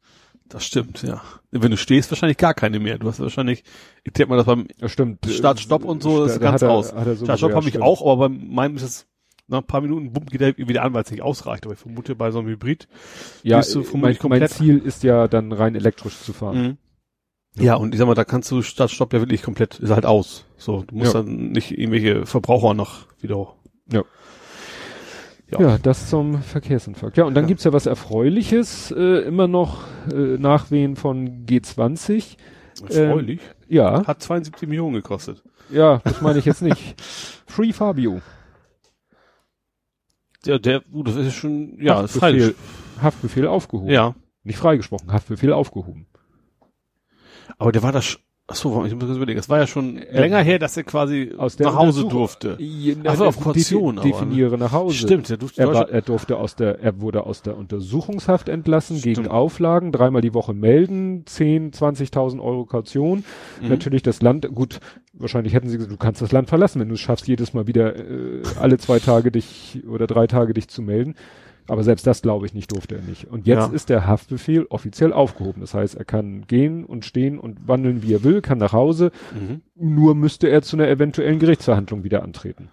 [0.49, 1.23] Das stimmt, ja.
[1.51, 2.99] Wenn du stehst, wahrscheinlich gar keine mehr.
[2.99, 3.63] Du hast wahrscheinlich,
[4.03, 5.27] ich denke mal, das beim ja, stimmt.
[5.27, 6.89] Start, Stopp und so, das ist ganz er, aus.
[6.89, 9.07] Start, Stopp ja, habe ich auch, aber bei meinem ist es
[9.47, 11.67] nach ein paar Minuten bumm, geht er wieder an, weil es nicht ausreicht.
[11.67, 12.89] Aber ich vermute, bei so einem Hybrid
[13.43, 16.63] ja, du mein, mein Ziel ist ja dann rein elektrisch zu fahren.
[16.63, 16.79] Mhm.
[17.59, 20.07] Ja, und ich sag mal, da kannst du Start, Stopp ja wirklich komplett, ist halt
[20.07, 20.45] aus.
[20.57, 21.23] So, du musst ja.
[21.23, 23.55] dann nicht irgendwelche Verbraucher noch wieder.
[23.93, 24.05] Ja.
[25.51, 25.61] Ja.
[25.61, 27.17] ja, das zum Verkehrsinfarkt.
[27.17, 27.49] Ja, und dann ja.
[27.49, 32.37] gibt's ja was Erfreuliches, äh, immer noch äh, Nachwehen von G20.
[32.87, 33.41] Erfreulich?
[33.41, 34.07] Ähm, ja.
[34.07, 35.43] Hat 72 Millionen gekostet.
[35.71, 37.01] Ja, das meine ich jetzt nicht.
[37.47, 38.21] Free Fabio.
[40.45, 42.55] Der, der, uh, das ist schon, ja, Haftbefehl,
[43.03, 43.91] Haftbefehl aufgehoben.
[43.91, 44.15] Ja.
[44.45, 46.07] Nicht freigesprochen, Haftbefehl aufgehoben.
[47.59, 50.21] Aber der war das, ach so, ich muss kurz überlegen, es war ja schon äh,
[50.21, 52.57] länger her, dass er quasi nach Hause durfte.
[52.59, 53.97] Ja, also auf Kaution.
[53.97, 54.97] Defi definiere nach Hause.
[54.97, 58.99] Stimmt, er durfte, er, war, er durfte aus der, er wurde aus der Untersuchungshaft entlassen
[58.99, 59.17] Stimmt.
[59.17, 63.25] gegen Auflagen, dreimal die Woche melden, 10, 20.000 Euro Kaution.
[63.61, 63.69] Mhm.
[63.69, 64.81] Natürlich das Land, gut,
[65.13, 67.67] wahrscheinlich hätten sie gesagt, du kannst das Land verlassen, wenn du es schaffst, jedes Mal
[67.67, 71.17] wieder äh, alle zwei Tage dich oder drei Tage dich zu melden.
[71.69, 73.27] Aber selbst das glaube ich nicht, durfte er nicht.
[73.27, 73.73] Und jetzt ja.
[73.73, 75.61] ist der Haftbefehl offiziell aufgehoben.
[75.61, 79.13] Das heißt, er kann gehen und stehen und wandeln, wie er will, kann nach Hause.
[79.35, 79.61] Mhm.
[79.75, 82.71] Nur müsste er zu einer eventuellen Gerichtsverhandlung wieder antreten.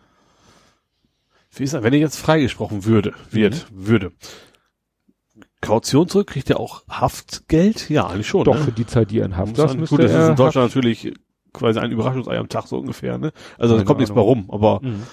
[1.51, 3.88] Wie ist er, wenn er jetzt freigesprochen würde, wird, mhm.
[3.88, 4.11] würde.
[5.61, 7.89] Kaution zurück, kriegt er auch Haftgeld?
[7.89, 8.45] Ja, eigentlich schon.
[8.45, 8.61] Doch, ne?
[8.61, 11.13] für die Zeit, die er in Haft saß, Gut, das ist in Deutschland natürlich
[11.53, 13.31] quasi ein Überraschungsei am Tag so ungefähr, ne?
[13.57, 15.03] Also da kommt nichts mehr rum, aber mhm.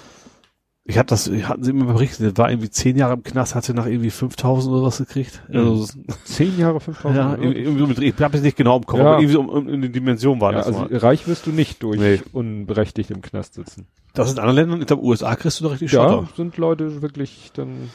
[0.85, 3.87] Ich hatte das, hatten sie immer berichtet, war irgendwie zehn Jahre im Knast, hatte nach
[3.87, 5.43] irgendwie 5000 oder was gekriegt.
[5.49, 5.57] Mhm.
[5.57, 7.17] Also, zehn Jahre 5000?
[7.17, 9.07] Ja, irgendwie mit, ich habe es nicht genau im Kopf, ja.
[9.07, 10.97] aber irgendwie so um, in die Dimension war ja, das also mal.
[10.97, 12.21] reich wirst du nicht durch nee.
[12.33, 13.87] unberechtigt im Knast sitzen.
[14.15, 16.29] Das ist in anderen Ländern, in den USA kriegst du doch richtig Ja, Schotter.
[16.37, 17.91] sind Leute wirklich dann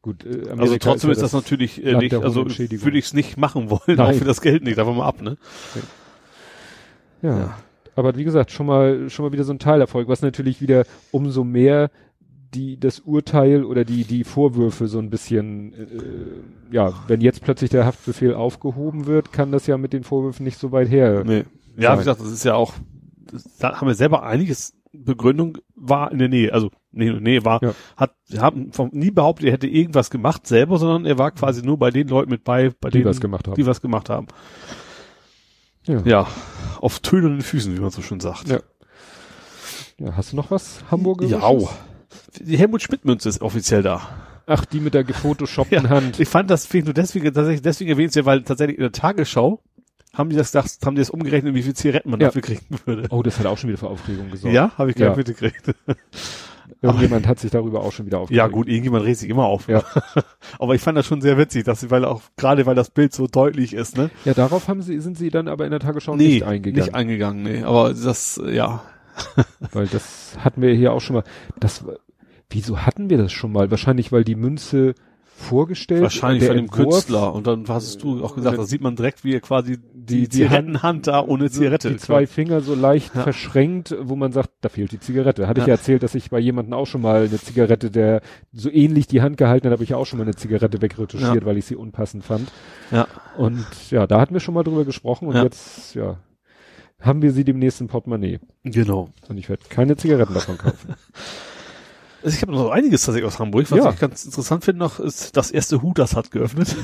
[0.00, 3.04] Gut, äh, Amerika also trotzdem ist, ja ist das, natürlich äh, nicht, also würde ich
[3.04, 4.00] es nicht machen wollen, Nein.
[4.00, 5.36] auch für das Geld nicht, davon mal ab, ne?
[7.22, 7.38] Ja.
[7.38, 7.58] ja.
[7.94, 11.44] Aber wie gesagt, schon mal, schon mal wieder so ein Teilerfolg, was natürlich wieder umso
[11.44, 11.90] mehr
[12.54, 17.70] die, das Urteil oder die, die Vorwürfe so ein bisschen, äh, ja, wenn jetzt plötzlich
[17.70, 21.24] der Haftbefehl aufgehoben wird, kann das ja mit den Vorwürfen nicht so weit her.
[21.24, 21.44] Nee.
[21.76, 21.94] Ja, sein.
[21.94, 22.74] wie gesagt, das ist ja auch,
[23.58, 27.72] da haben wir selber einiges Begründung war in der Nähe, also nee, nee, war, ja.
[27.96, 31.78] hat, haben vom, nie behauptet, er hätte irgendwas gemacht selber, sondern er war quasi nur
[31.78, 33.54] bei den Leuten mit bei, bei die denen, was gemacht haben.
[33.54, 34.26] die was gemacht haben.
[35.86, 36.00] Ja.
[36.04, 36.26] ja,
[36.80, 38.48] auf tönenden Füßen, wie man so schön sagt.
[38.48, 38.60] Ja.
[39.98, 41.26] Ja, hast du noch was Hamburger?
[41.26, 41.40] Ja.
[42.40, 44.00] Die Helmut Schmidt Münze ist offiziell da.
[44.46, 46.18] Ach, die mit der gefotoshoppten ja, Hand.
[46.18, 49.62] Ich fand das finde nur deswegen tatsächlich deswegen erwähnt ja, weil tatsächlich in der Tagesschau
[50.12, 52.28] haben die das, das haben die das umgerechnet, wie viel Zigaretten man ja.
[52.28, 53.08] dafür kriegen würde.
[53.10, 54.54] Oh, das hat auch schon wieder für Aufregung gesorgt.
[54.54, 55.16] Ja, habe ich gar ja.
[55.16, 55.74] nicht mitgekriegt.
[56.82, 58.36] Irgendjemand hat sich darüber auch schon wieder aufgeregt.
[58.36, 59.68] Ja gut, irgendjemand regt sich immer auf.
[59.68, 59.84] Ja.
[60.58, 63.14] aber ich fand das schon sehr witzig, dass sie, weil auch, gerade weil das Bild
[63.14, 64.10] so deutlich ist, ne?
[64.24, 66.84] Ja, darauf haben sie, sind sie dann aber in der Tagesschau nee, nicht eingegangen.
[66.84, 67.62] nicht eingegangen, nee.
[67.62, 68.82] Aber das, ja.
[69.72, 71.24] weil das hatten wir hier auch schon mal.
[71.60, 71.84] Das,
[72.50, 73.70] wieso hatten wir das schon mal?
[73.70, 74.94] Wahrscheinlich, weil die Münze
[75.42, 76.02] vorgestellt.
[76.02, 77.34] Wahrscheinlich von dem Entwurf, Künstler.
[77.34, 80.28] Und dann hast du auch gesagt, da sieht man direkt, wie er quasi die, die
[80.28, 81.90] Zigarettenhand da ohne Zigarette.
[81.90, 83.22] Die zwei Finger so leicht ja.
[83.22, 85.48] verschränkt, wo man sagt, da fehlt die Zigarette.
[85.48, 85.64] Hatte ja.
[85.64, 89.06] ich ja erzählt, dass ich bei jemandem auch schon mal eine Zigarette, der so ähnlich
[89.06, 91.44] die Hand gehalten hat, habe ich auch schon mal eine Zigarette wegretuschiert, ja.
[91.44, 92.50] weil ich sie unpassend fand.
[92.90, 93.06] Ja.
[93.36, 96.18] Und ja, da hatten wir schon mal drüber gesprochen und jetzt, ja,
[97.00, 98.38] haben wir sie dem nächsten Portemonnaie.
[98.62, 99.10] Genau.
[99.28, 100.94] Und ich werde keine Zigaretten davon kaufen.
[102.24, 103.70] Also ich habe noch einiges tatsächlich aus Hamburg.
[103.70, 103.90] Was ja.
[103.90, 106.76] ich ganz interessant finde noch, ist das erste Hutas hat geöffnet.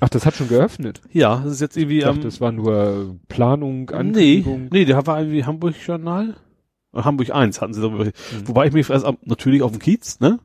[0.00, 1.00] Ach, das hat schon geöffnet?
[1.12, 1.98] Ja, das ist jetzt irgendwie...
[1.98, 4.62] Ich dachte, ähm, das war nur Planung, Ankündigung.
[4.64, 6.36] Nee, nee, der war irgendwie Hamburg-Journal.
[6.94, 8.04] Hamburg 1 hatten sie darüber.
[8.04, 8.12] Mhm.
[8.44, 10.40] Wobei ich mich also, natürlich auf dem Kiez, ne?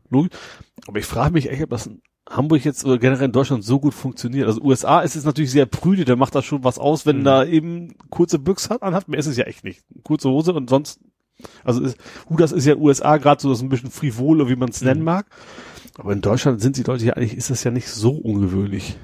[0.87, 3.79] Aber ich frage mich echt, ob das in Hamburg jetzt oder generell in Deutschland so
[3.79, 4.47] gut funktioniert.
[4.47, 7.23] Also USA ist es natürlich sehr prüde, der macht da schon was aus, wenn mhm.
[7.23, 9.07] da eben kurze Büchs hat, anhat.
[9.07, 9.83] Mehr ist es ja echt nicht.
[10.03, 10.99] Kurze Hose und sonst,
[11.63, 11.97] also ist,
[12.29, 15.05] Hudas ist ja USA gerade so, das ein bisschen frivol, wie man es nennen mhm.
[15.05, 15.25] mag.
[15.97, 18.97] Aber in Deutschland sind die Leute ja eigentlich, ist das ja nicht so ungewöhnlich.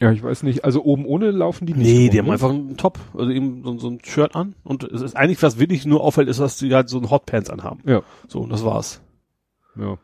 [0.00, 0.64] Ja, ich weiß nicht.
[0.64, 1.86] Also oben ohne laufen die nicht.
[1.86, 2.32] Nee, die haben ne?
[2.32, 4.54] einfach einen Top, also eben so, so, ein Shirt an.
[4.64, 7.48] Und es ist eigentlich, was wirklich nur auffällt, ist, dass die halt so ein Hotpants
[7.48, 7.80] anhaben.
[7.86, 8.02] Ja.
[8.28, 9.00] So, und das war's.
[9.76, 9.98] Ja.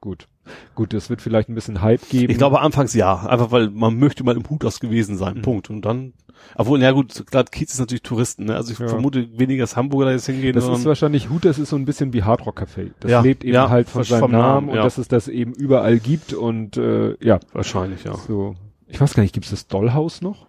[0.00, 0.28] Gut.
[0.74, 2.30] Gut, das wird vielleicht ein bisschen Hype geben.
[2.30, 5.38] Ich glaube anfangs ja, einfach weil man möchte mal im Hut aus gewesen sein.
[5.38, 5.42] Mhm.
[5.42, 5.70] Punkt.
[5.70, 6.14] Und dann,
[6.56, 8.56] obwohl, ja gut, gerade Kiez ist natürlich Touristen, ne?
[8.56, 8.88] Also ich ja.
[8.88, 10.54] vermute weniger, dass Hamburger da jetzt hingehen.
[10.54, 12.90] Das ist wahrscheinlich Hut, das ist so ein bisschen wie Hardrock Café.
[13.00, 15.52] Das ja, lebt eben ja, halt von seinem Namen, Namen und dass es das eben
[15.52, 17.40] überall gibt und äh, ja.
[17.52, 18.14] Wahrscheinlich, ja.
[18.14, 18.56] So
[18.88, 20.46] ich weiß gar nicht, gibt es das Dollhaus noch?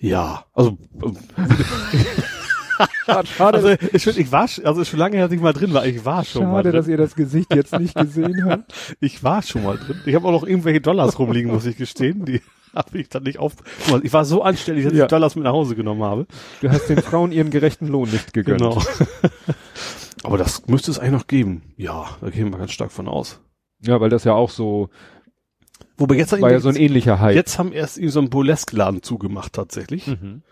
[0.00, 0.78] Ja, also
[3.36, 3.58] Schade.
[3.58, 5.84] Also ich, ich war, also schon lange her, dass ich mal drin war.
[5.84, 6.72] Ich war schon Schade, mal drin.
[6.72, 8.72] dass ihr das Gesicht jetzt nicht gesehen habt.
[9.00, 10.00] Ich war schon mal drin.
[10.06, 12.24] Ich habe auch noch irgendwelche Dollars rumliegen, muss ich gestehen.
[12.24, 12.40] Die
[12.74, 13.54] habe ich dann nicht auf.
[14.02, 15.04] Ich war so anständig, dass ja.
[15.04, 16.26] ich Dollars mit nach Hause genommen habe.
[16.60, 18.60] Du hast den Frauen ihren gerechten Lohn nicht gegönnt.
[18.60, 18.82] Genau.
[20.22, 21.62] Aber das müsste es eigentlich noch geben.
[21.76, 23.40] Ja, da gehen wir ganz stark von aus.
[23.82, 24.90] Ja, weil das ja auch so
[25.96, 27.34] Wobei jetzt war ja so ein ähnlicher Hype.
[27.34, 30.06] Jetzt haben erst so einen Burlesque-Laden zugemacht tatsächlich.
[30.06, 30.42] Mhm.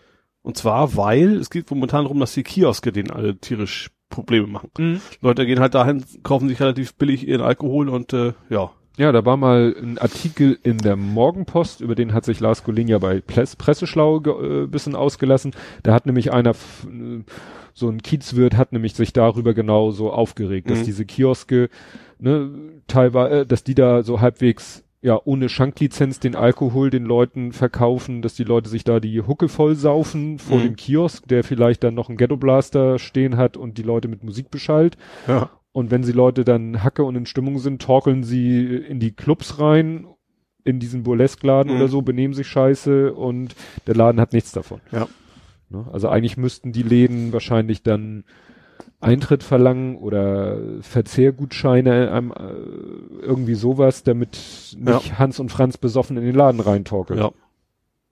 [0.41, 4.69] Und zwar, weil es geht momentan darum, dass die Kioske denen alle tierisch Probleme machen.
[4.77, 5.01] Mhm.
[5.21, 8.71] Leute gehen halt dahin, kaufen sich relativ billig ihren Alkohol und äh, ja.
[8.99, 12.89] Ja, da war mal ein Artikel in der Morgenpost, über den hat sich Lars Golin
[12.89, 15.53] ja bei Presseschlau äh, bisschen ausgelassen.
[15.83, 16.53] Da hat nämlich einer,
[17.73, 20.71] so ein Kiezwirt hat nämlich sich darüber genau so aufgeregt, mhm.
[20.71, 21.69] dass diese Kioske,
[22.19, 22.51] ne,
[22.87, 28.21] teilweise, äh, dass die da so halbwegs ja, ohne Schanklizenz den Alkohol den Leuten verkaufen,
[28.21, 30.63] dass die Leute sich da die Hucke voll saufen vor mhm.
[30.63, 34.25] dem Kiosk, der vielleicht dann noch einen Ghetto Blaster stehen hat und die Leute mit
[34.25, 34.97] Musik beschallt.
[35.25, 35.49] Ja.
[35.71, 39.59] Und wenn sie Leute dann Hacke und in Stimmung sind, torkeln sie in die Clubs
[39.59, 40.07] rein,
[40.63, 41.77] in diesen Burlesque-Laden mhm.
[41.77, 43.55] oder so, benehmen sich scheiße und
[43.87, 44.81] der Laden hat nichts davon.
[44.91, 45.07] Ja.
[45.69, 45.85] Ne?
[45.91, 48.23] Also eigentlich müssten die Läden wahrscheinlich dann
[49.01, 55.19] Eintritt verlangen oder Verzehrgutscheine, ähm, äh, irgendwie sowas, damit nicht ja.
[55.19, 57.19] Hans und Franz besoffen in den Laden reintorkeln.
[57.19, 57.31] Ja.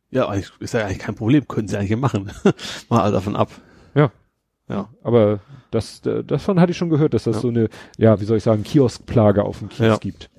[0.09, 2.31] Ja, ist ja eigentlich kein Problem, können sie eigentlich machen.
[2.89, 3.49] Mal davon ab.
[3.93, 4.11] Ja.
[4.69, 4.87] Ja.
[5.03, 7.41] Aber das, davon hatte ich schon gehört, dass das ja.
[7.41, 9.97] so eine, ja, wie soll ich sagen, Kioskplage auf dem Kies ja.
[9.97, 10.29] gibt.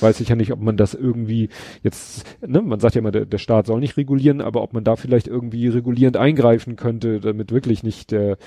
[0.00, 1.50] Weiß ich ja nicht, ob man das irgendwie
[1.82, 4.82] jetzt, ne, man sagt ja immer, der, der Staat soll nicht regulieren, aber ob man
[4.82, 8.38] da vielleicht irgendwie regulierend eingreifen könnte, damit wirklich nicht der,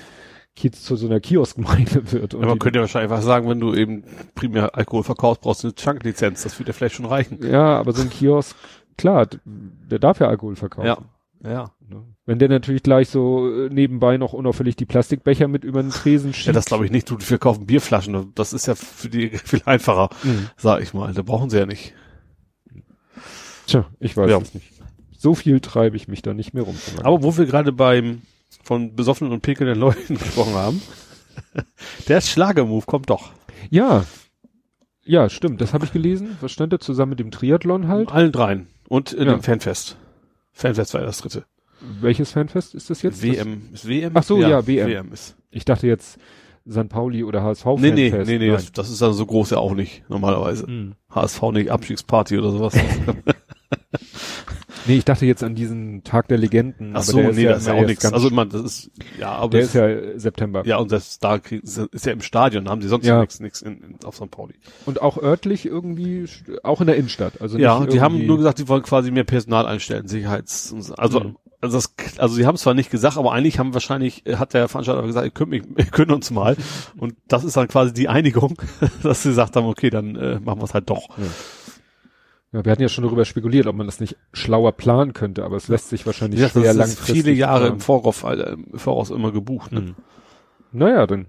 [0.56, 2.34] Kiez zu so einer Kioskgemeinde wird.
[2.34, 4.04] Und man könnte ja wahrscheinlich einfach sagen, wenn du eben
[4.34, 6.42] primär Alkohol verkaufst, brauchst du eine Schanklizenz.
[6.42, 7.38] Das würde ja vielleicht schon reichen.
[7.44, 8.56] Ja, aber so ein Kiosk,
[8.96, 10.86] klar, der darf ja Alkohol verkaufen.
[10.86, 10.98] Ja.
[11.44, 11.72] Ja.
[12.26, 16.32] Wenn der natürlich gleich so äh, nebenbei noch unauffällig die Plastikbecher mit über den Tresen
[16.32, 16.46] schiebt.
[16.46, 17.10] Ja, das glaube ich nicht.
[17.10, 18.32] Du, wir kaufen Bierflaschen.
[18.34, 20.48] Das ist ja für die viel einfacher, mhm.
[20.56, 21.12] sag ich mal.
[21.12, 21.92] Da brauchen sie ja nicht.
[23.66, 24.38] Tja, ich weiß ja.
[24.38, 24.70] es nicht.
[25.16, 26.76] So viel treibe ich mich da nicht mehr rum.
[27.02, 28.22] Aber wo wir gerade beim
[28.62, 30.82] von besoffenen und pekelnden Leuten gesprochen haben.
[32.08, 33.32] Der Schlagermove kommt doch.
[33.70, 34.04] Ja.
[35.04, 35.60] Ja, stimmt.
[35.60, 36.38] Das habe ich gelesen.
[36.40, 38.10] Was stand da zusammen mit dem Triathlon halt?
[38.10, 38.66] Allen dreien.
[38.88, 39.34] Und in ja.
[39.34, 39.96] dem Fanfest.
[40.52, 41.44] Fanfest war ja das dritte.
[42.00, 43.22] Welches Fanfest ist das jetzt?
[43.22, 43.70] WM.
[43.72, 44.12] Ist WM?
[44.14, 44.88] Ach so, ja, ja WM.
[44.88, 45.36] WM ist.
[45.50, 46.18] Ich dachte jetzt
[46.68, 46.88] St.
[46.88, 48.28] Pauli oder HSV nee, Fanfest.
[48.28, 50.66] Nee, nee, nee, das, das, ist dann so groß ja auch nicht, normalerweise.
[50.66, 50.94] Hm.
[51.10, 52.74] HSV nicht, Abstiegsparty oder sowas.
[54.86, 56.92] Nee, ich dachte jetzt an diesen Tag der Legenden.
[56.94, 58.04] Ach so, nee, ja das ist ja auch nichts.
[58.04, 59.50] Also man, das ist, ja, aber.
[59.50, 60.66] Der ist ja September.
[60.66, 63.20] Ja, und das da ist ja im Stadion, da haben sie sonst ja.
[63.20, 64.30] nichts, nichts in, in, auf St.
[64.30, 64.54] Pauli.
[64.86, 66.26] Und auch örtlich irgendwie,
[66.62, 67.40] auch in der Innenstadt.
[67.40, 71.36] Also ja, die haben nur gesagt, die wollen quasi mehr Personal einstellen, Sicherheits, also, mhm.
[71.60, 74.68] also das, also sie haben es zwar nicht gesagt, aber eigentlich haben wahrscheinlich, hat der
[74.68, 76.56] Veranstalter gesagt, ihr könnt mich, ihr könnt uns mal.
[76.96, 78.56] Und das ist dann quasi die Einigung,
[79.02, 81.08] dass sie gesagt haben, okay, dann äh, machen wir es halt doch.
[81.18, 81.24] Ja.
[82.54, 85.56] Ja, wir hatten ja schon darüber spekuliert, ob man das nicht schlauer planen könnte, aber
[85.56, 87.74] es lässt sich wahrscheinlich ja, das ist viele Jahre planen.
[87.74, 89.72] im Voraus, äh, im Voraus immer gebucht.
[89.72, 89.80] Ne?
[89.80, 89.94] Mhm.
[90.70, 91.26] Naja, dann.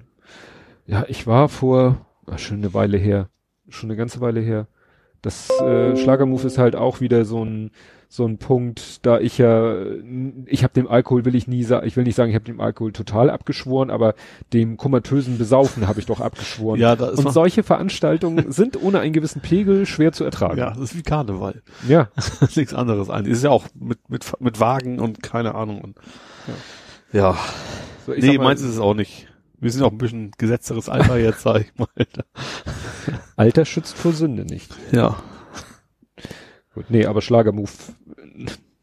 [0.85, 3.29] Ja, ich war vor, war schon eine Weile her,
[3.69, 4.67] schon eine ganze Weile her.
[5.23, 7.71] Das äh, Schlagermove ist halt auch wieder so ein
[8.15, 9.75] so ein Punkt, da ich ja,
[10.45, 12.61] ich habe dem Alkohol will ich nie sagen, ich will nicht sagen, ich habe dem
[12.61, 14.15] Alkohol total abgeschworen, aber
[14.53, 16.79] dem komatösen Besaufen habe ich doch abgeschworen.
[16.79, 20.57] Ja, da ist Und solche Veranstaltungen sind ohne einen gewissen Pegel schwer zu ertragen.
[20.57, 21.61] Ja, das ist wie Karneval.
[21.87, 22.09] Ja.
[22.55, 23.33] Nichts anderes eigentlich.
[23.33, 25.81] Ist ja auch mit, mit, mit Wagen und keine Ahnung.
[25.81, 25.97] Und,
[27.11, 27.19] ja.
[27.19, 27.37] ja.
[28.05, 29.27] So, nee, meins ist es auch nicht.
[29.59, 31.87] Wir sind auch ein bisschen gesetzteres Alter jetzt, sag ich mal.
[33.35, 34.73] Alter schützt vor Sünde nicht.
[34.91, 35.17] Ja.
[36.75, 37.71] Gut, nee, aber Schlagermove,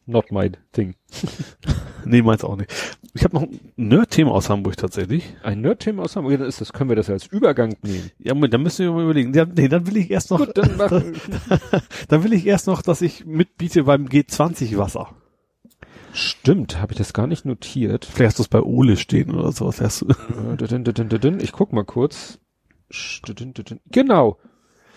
[0.06, 0.94] not my thing.
[2.04, 2.70] Nee, meins auch nicht.
[3.14, 5.36] Ich habe noch ein Nerd-Thema aus Hamburg tatsächlich.
[5.42, 8.10] Ein Nerd-Thema aus Hamburg, dann ist das, können wir das als Übergang nehmen.
[8.18, 9.32] Ja, Moment, dann müssen wir mal überlegen.
[9.34, 10.90] Ja, nee, dann will ich erst noch, Gut, dann mach,
[12.08, 15.10] dann will ich erst noch, dass ich mitbiete beim G20 Wasser.
[16.12, 18.04] Stimmt, habe ich das gar nicht notiert.
[18.04, 19.80] Vielleicht hast du es bei Ole stehen oder sowas.
[20.02, 21.42] Äh.
[21.42, 22.38] Ich guck mal kurz.
[23.90, 24.38] Genau.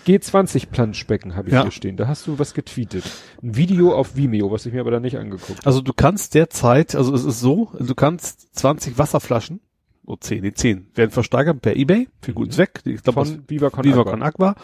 [0.06, 1.64] G20 Planschbecken habe ich Ja.
[1.64, 1.98] hier stehen.
[1.98, 3.03] Da hast du was getweetet.
[3.41, 5.65] Ein Video auf Vimeo, was ich mir aber da nicht angeguckt.
[5.65, 9.61] Also du kannst derzeit, also es ist so, du kannst 20 Wasserflaschen,
[10.06, 12.82] so 10, die 10, werden versteigert per Ebay für guten Zweck.
[12.86, 14.03] Ich glaube, Von Viva Con Viva.
[14.03, 14.56] Con Aqua.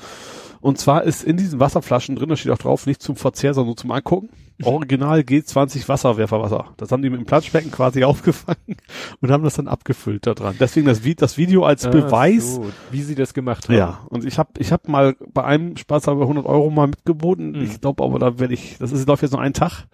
[0.61, 3.69] Und zwar ist in diesen Wasserflaschen drin, da steht auch drauf, nicht zum Verzehr, sondern
[3.69, 4.29] nur zum Angucken.
[4.63, 6.65] Original G20 Wasserwerferwasser.
[6.77, 8.77] Das haben die mit dem Planschbecken quasi aufgefangen
[9.19, 10.55] und haben das dann abgefüllt da dran.
[10.59, 12.55] Deswegen das, Vi- das Video als Ah, Beweis.
[12.55, 13.75] so, wie sie das gemacht haben.
[13.77, 17.53] Ja, und ich habe ich hab mal bei einem Spaß aber 100 Euro mal mitgeboten.
[17.53, 17.63] Mhm.
[17.63, 19.87] Ich glaube aber, da werde ich, das ist, läuft jetzt noch einen Tag.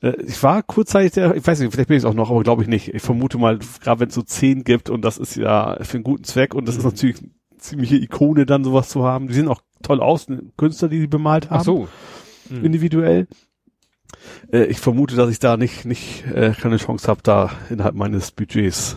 [0.00, 2.42] Äh, Ich war kurzzeitig der, ich weiß nicht, vielleicht bin ich es auch noch, aber
[2.42, 2.94] glaube ich nicht.
[2.94, 6.04] Ich vermute mal, gerade wenn es so 10 gibt und das ist ja für einen
[6.04, 9.28] guten Zweck und das ist natürlich eine ziemliche Ikone dann sowas zu haben.
[9.28, 10.26] Die sehen auch toll aus,
[10.56, 11.88] Künstler, die die bemalt haben Ach so.
[12.50, 12.64] Mhm.
[12.64, 13.26] individuell.
[14.52, 18.30] Äh, ich vermute, dass ich da nicht, nicht äh, keine Chance habe, da innerhalb meines
[18.32, 18.96] Budgets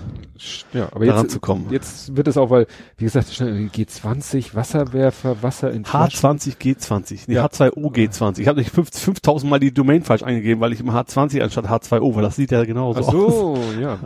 [0.73, 1.67] Ja, aber daran jetzt, zu kommen.
[1.71, 2.67] jetzt wird es auch, weil,
[2.97, 6.19] wie gesagt, schnell G20, Wasserwerfer, Wasser in Flaschen.
[6.39, 7.45] H20 G20, nee, Ja.
[7.45, 8.39] H2O G20.
[8.39, 11.65] Ich habe nicht 5 5000 Mal die Domain falsch eingegeben, weil ich immer H20 anstatt
[11.65, 13.13] H2O, weil das sieht ja genauso Ach aus.
[13.13, 13.99] so, ja.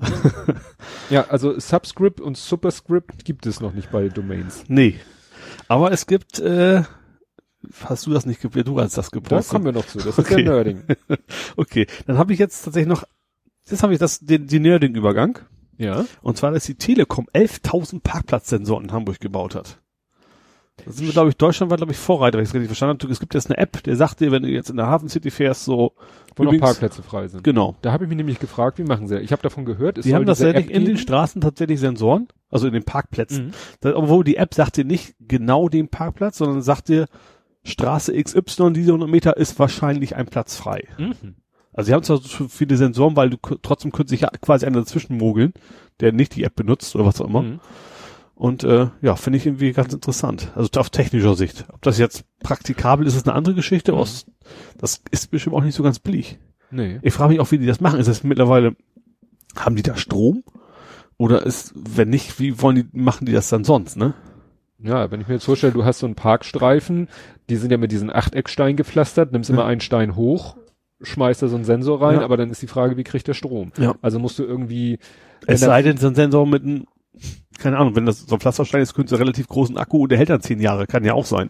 [1.09, 4.63] ja, also Subscript und Superscript gibt es noch nicht bei Domains.
[4.67, 4.95] Nee.
[5.67, 6.83] Aber es gibt, äh,
[7.85, 9.51] hast du das nicht, ge- du hast das Da gepostet.
[9.51, 9.97] kommen wir noch zu.
[9.99, 10.33] Das Okay.
[10.41, 10.83] ist ja Nerding.
[11.57, 13.03] Okay, dann habe ich jetzt tatsächlich noch,
[13.69, 15.39] jetzt habe ich das, den, den Nerding-Übergang.
[15.77, 16.05] Ja.
[16.21, 19.79] Und zwar, dass die Telekom 11.000 Parkplatzsensoren in Hamburg gebaut hat.
[20.83, 22.97] Da sind wir, glaube ich, Deutschland war, glaube ich, Vorreiter, wenn ich es richtig verstanden
[23.03, 23.11] habe.
[23.13, 25.29] Es gibt jetzt eine App, der sagt dir, wenn du jetzt in der Hafen City
[25.29, 25.93] fährst, so,
[26.35, 27.43] Wo noch Übrigens- Parkplätze frei sind.
[27.43, 27.75] genau.
[27.83, 29.23] Da habe ich mich nämlich gefragt, wie machen sie das?
[29.23, 30.97] Ich habe davon gehört, es Die haben tatsächlich in den.
[30.97, 33.47] Straßen tatsächlich Sensoren, also in den Parkplätzen.
[33.47, 33.51] Mhm.
[33.81, 37.05] Das, obwohl die App sagt dir nicht genau den Parkplatz, sondern sagt dir,
[37.63, 40.87] Straße XY, diese 100 Meter ist wahrscheinlich ein Platz frei.
[40.97, 41.35] Mhm.
[41.73, 44.79] Also sie haben zwar so viele Sensoren, weil du trotzdem könnte sich ja quasi einer
[44.79, 45.53] dazwischen mogeln,
[45.99, 47.41] der nicht die App benutzt oder was auch immer.
[47.41, 47.59] Mhm.
[48.35, 50.51] Und äh, ja, finde ich irgendwie ganz interessant.
[50.55, 51.65] Also auf technischer Sicht.
[51.71, 53.93] Ob das jetzt praktikabel ist, ist eine andere Geschichte.
[53.93, 54.05] Mhm.
[54.77, 56.39] Das ist bestimmt auch nicht so ganz billig.
[56.69, 56.99] Nee.
[57.01, 57.99] Ich frage mich auch, wie die das machen.
[57.99, 58.75] Ist das mittlerweile,
[59.55, 60.43] haben die da Strom?
[61.17, 64.13] Oder ist, wenn nicht, wie wollen die, machen die das dann sonst, ne?
[64.79, 67.07] Ja, wenn ich mir jetzt vorstelle, du hast so einen Parkstreifen,
[67.49, 69.67] die sind ja mit diesen Achtecksteinen gepflastert, nimmst immer Ja.
[69.67, 70.55] einen Stein hoch,
[71.01, 72.21] schmeißt da so einen Sensor rein, Ja.
[72.23, 73.71] aber dann ist die Frage, wie kriegt der Strom?
[73.77, 73.95] Ja.
[74.01, 74.99] Also musst du irgendwie,
[75.47, 76.85] Es sei denn, so ein Sensor mit einem,
[77.59, 80.09] keine Ahnung, wenn das so ein Pflasterstein ist, könnte es einen relativ großen Akku und
[80.11, 81.49] der hält dann zehn Jahre, kann ja auch sein.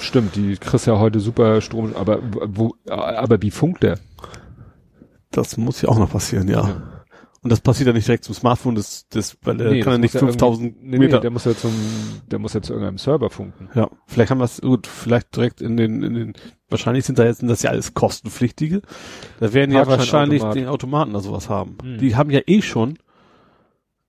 [0.00, 2.18] stimmt, die kriegst ja heute super Strom, aber
[2.48, 3.98] wo, aber wie funkt der?
[5.30, 6.68] Das muss ja auch noch passieren, ja.
[6.68, 6.82] Ja.
[7.42, 10.14] Und das passiert ja nicht direkt zum Smartphone, das, das, weil Nee, kann ja nicht
[10.14, 11.16] muss ja 5000 irgendwie- nee, Meter.
[11.16, 11.72] Nee, der muss ja zum,
[12.30, 13.68] der muss ja zu irgendeinem Server funken.
[13.74, 16.32] Ja, vielleicht haben wir es gut, vielleicht direkt in den, in den,
[16.68, 18.82] wahrscheinlich sind da jetzt sind das ja alles kostenpflichtige.
[19.40, 21.78] Da werden ja wahrscheinlich den Automaten da sowas haben.
[21.82, 21.98] Hm.
[21.98, 22.96] Die haben ja eh schon,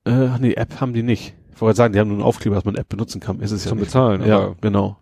[0.06, 1.34] äh, nee, App haben die nicht.
[1.56, 3.40] Ich wollte sagen, die haben nur einen Aufkleber, dass man App benutzen kann.
[3.40, 3.88] Ist es ja Zum nicht.
[3.88, 4.98] Bezahlen, Ja, genau.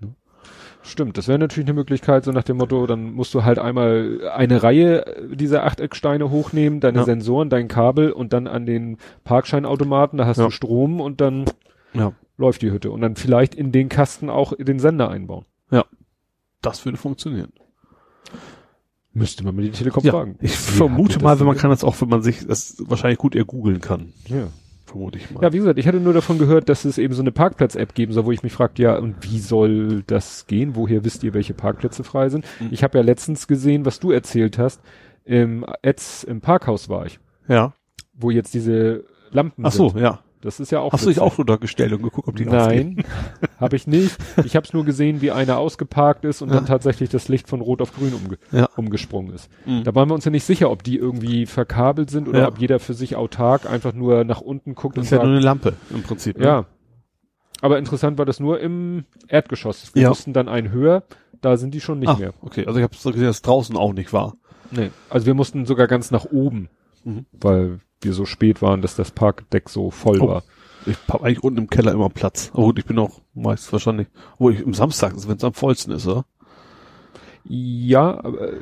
[0.83, 4.19] Stimmt, das wäre natürlich eine Möglichkeit, so nach dem Motto, dann musst du halt einmal
[4.33, 7.03] eine Reihe dieser Achtecksteine hochnehmen, deine Ja.
[7.05, 10.45] Sensoren, dein Kabel und dann an den Parkscheinautomaten, da hast Ja.
[10.45, 11.45] du Strom und dann
[11.93, 12.89] Ja, läuft die Hütte.
[12.91, 15.45] Und dann vielleicht in den Kasten auch den Sender einbauen.
[16.63, 17.51] das würde funktionieren.
[19.13, 20.35] Müsste man mit die Telekom Ja, fragen.
[20.41, 23.35] ich Wie vermute mal, wenn man kann das auch, wenn man sich das wahrscheinlich gut
[23.35, 24.13] ergoogeln kann.
[24.27, 24.47] Ja.
[24.91, 25.41] Vermute ich mal.
[25.41, 28.11] ja, wie gesagt, ich hatte nur davon gehört, dass es eben so eine Parkplatz-App geben
[28.11, 30.75] soll, wo ich mich fragte, ja, und wie soll das gehen?
[30.75, 32.45] Woher wisst ihr, welche Parkplätze frei sind?
[32.59, 32.69] Mhm.
[32.71, 34.81] Ich habe ja letztens gesehen, was du erzählt hast.
[35.23, 37.73] Im Ads im Parkhaus war ich, ja.
[38.13, 40.01] wo jetzt diese Lampen Ach so, sind.
[40.01, 40.19] ja.
[40.41, 40.91] Das ist ja auch.
[40.91, 41.31] Hast du dich witzig.
[41.31, 42.95] auch runtergestellt und geguckt, ob die ausgehen?
[42.95, 43.05] Nein,
[43.59, 44.17] habe ich nicht.
[44.43, 46.55] Ich habe es nur gesehen, wie einer ausgeparkt ist und Ja.
[46.55, 48.67] dann tatsächlich das Licht von Rot auf Grün umge Ja.
[48.75, 49.49] umgesprungen ist.
[49.65, 49.83] Mhm.
[49.83, 52.47] Da waren wir uns ja nicht sicher, ob die irgendwie verkabelt sind oder Ja.
[52.47, 55.27] ob jeder für sich autark einfach nur nach unten guckt Das und ist ja sagt,
[55.27, 56.37] nur eine Lampe im Prinzip.
[56.37, 56.45] ne?
[56.45, 56.65] ja.
[57.61, 59.93] Aber interessant war das nur im Erdgeschoss.
[59.93, 60.09] Wir Ja.
[60.09, 61.03] mussten dann einen höher,
[61.41, 62.33] da sind die schon nicht ah, mehr.
[62.41, 62.65] okay.
[62.65, 64.35] Also ich habe so gesehen, dass draußen auch nicht war.
[64.71, 64.89] Nee.
[65.09, 66.69] Also wir mussten sogar ganz nach oben,
[67.03, 67.25] Mhm.
[67.31, 70.27] weil wir so spät waren, dass das Parkdeck so voll Oh.
[70.27, 70.43] war.
[70.85, 72.49] Ich habe eigentlich unten im Keller immer Platz.
[72.53, 74.07] Aber gut, ich bin auch meist wahrscheinlich,
[74.39, 76.25] wo ich im Samstag, wenn es am vollsten ist, oder?
[77.43, 78.53] Ja, aber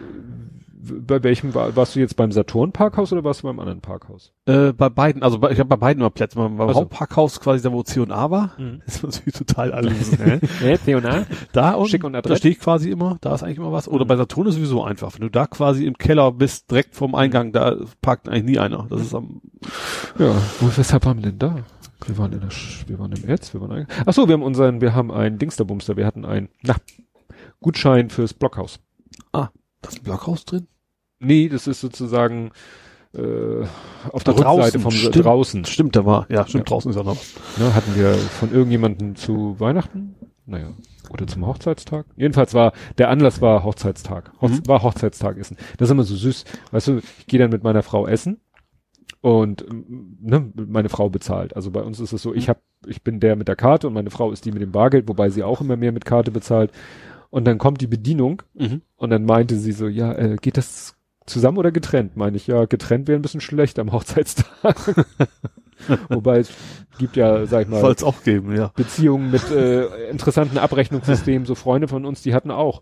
[0.81, 4.31] Bei welchem war, warst du jetzt beim Saturn Parkhaus oder warst du beim anderen Parkhaus?
[4.45, 6.37] Äh, bei beiden, also bei, ich habe bei beiden immer Plätze.
[6.37, 6.79] Beim, Also.
[6.79, 8.53] Hauptparkhaus quasi da, wo C&A war.
[8.57, 8.81] Mhm.
[8.87, 10.17] Ist natürlich total alles.
[10.63, 11.25] Ja, Theona.
[11.51, 12.37] Da und, Schick und da adrett.
[12.37, 13.89] stehe ich quasi immer, da ist eigentlich immer was.
[13.89, 15.13] Oder bei Saturn ist sowieso einfach.
[15.15, 18.87] Wenn du da quasi im Keller bist, direkt vorm Eingang, da parkt eigentlich nie einer.
[18.89, 19.41] Das ist am,
[20.17, 21.55] Ja, wo, weshalb waren wir denn da?
[22.05, 24.43] Wir waren in der, Sch wir waren im Erz, wir waren ach so, wir haben
[24.43, 26.75] unseren, wir haben einen Dingsterbumster, wir hatten einen, na,
[27.59, 28.79] Gutschein fürs Blockhaus.
[29.81, 30.67] Da ist ein Blockhaus drin.
[31.19, 32.51] Nee, das ist sozusagen,
[33.13, 33.65] äh,
[34.11, 35.25] auf der draußen, Rückseite vom stimmt.
[35.25, 35.65] draußen.
[35.65, 36.73] Stimmt, da war, ja, stimmt, Ja.
[36.75, 37.17] draußen ist ja noch.
[37.57, 40.15] Ne, hatten wir von irgendjemandem zu Weihnachten?
[40.45, 40.69] Naja.
[41.09, 42.05] Oder zum Hochzeitstag?
[42.15, 44.31] Jedenfalls war, der Anlass war Hochzeitstag.
[44.41, 44.67] Hoch, Mhm.
[44.67, 45.57] War Hochzeitstag essen.
[45.77, 46.45] Das ist immer so süß.
[46.71, 48.39] Weißt du, ich gehe dann mit meiner Frau essen
[49.21, 49.65] und
[50.21, 51.55] ne, meine Frau bezahlt.
[51.55, 53.93] Also bei uns ist es so, ich hab, ich bin der mit der Karte und
[53.93, 56.71] meine Frau ist die mit dem Bargeld, wobei sie auch immer mehr mit Karte bezahlt.
[57.29, 58.81] Und dann kommt die Bedienung Mhm.
[58.95, 60.95] und dann meinte sie so, ja, äh, geht das
[61.27, 62.17] zusammen oder getrennt?
[62.17, 64.75] Meine ich, ja, getrennt wäre ein bisschen schlecht am Hochzeitstag.
[66.09, 66.49] Wobei es
[66.97, 68.71] gibt ja, sag ich mal, Soll es auch geben, ja.
[68.75, 71.45] Beziehungen mit äh, interessanten Abrechnungssystemen.
[71.45, 72.81] So Freunde von uns, die hatten auch,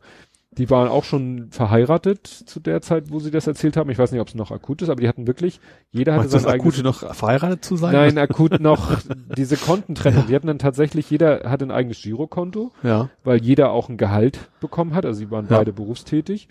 [0.51, 3.89] die waren auch schon verheiratet zu der Zeit, wo sie das erzählt haben.
[3.91, 5.59] Ich weiß nicht, ob es noch akut ist, aber die hatten wirklich,
[5.91, 6.73] jeder hatte sein das eigenes.
[6.73, 7.93] Akute noch verheiratet zu sein?
[7.93, 8.97] Nein, akut noch
[9.37, 10.25] diese Kontentrennung.
[10.27, 13.09] Die hatten dann tatsächlich, jeder hatte ein eigenes Girokonto, Ja.
[13.23, 15.05] weil jeder auch ein Gehalt bekommen hat.
[15.05, 15.57] Also sie waren Ja.
[15.57, 16.47] beide berufstätig.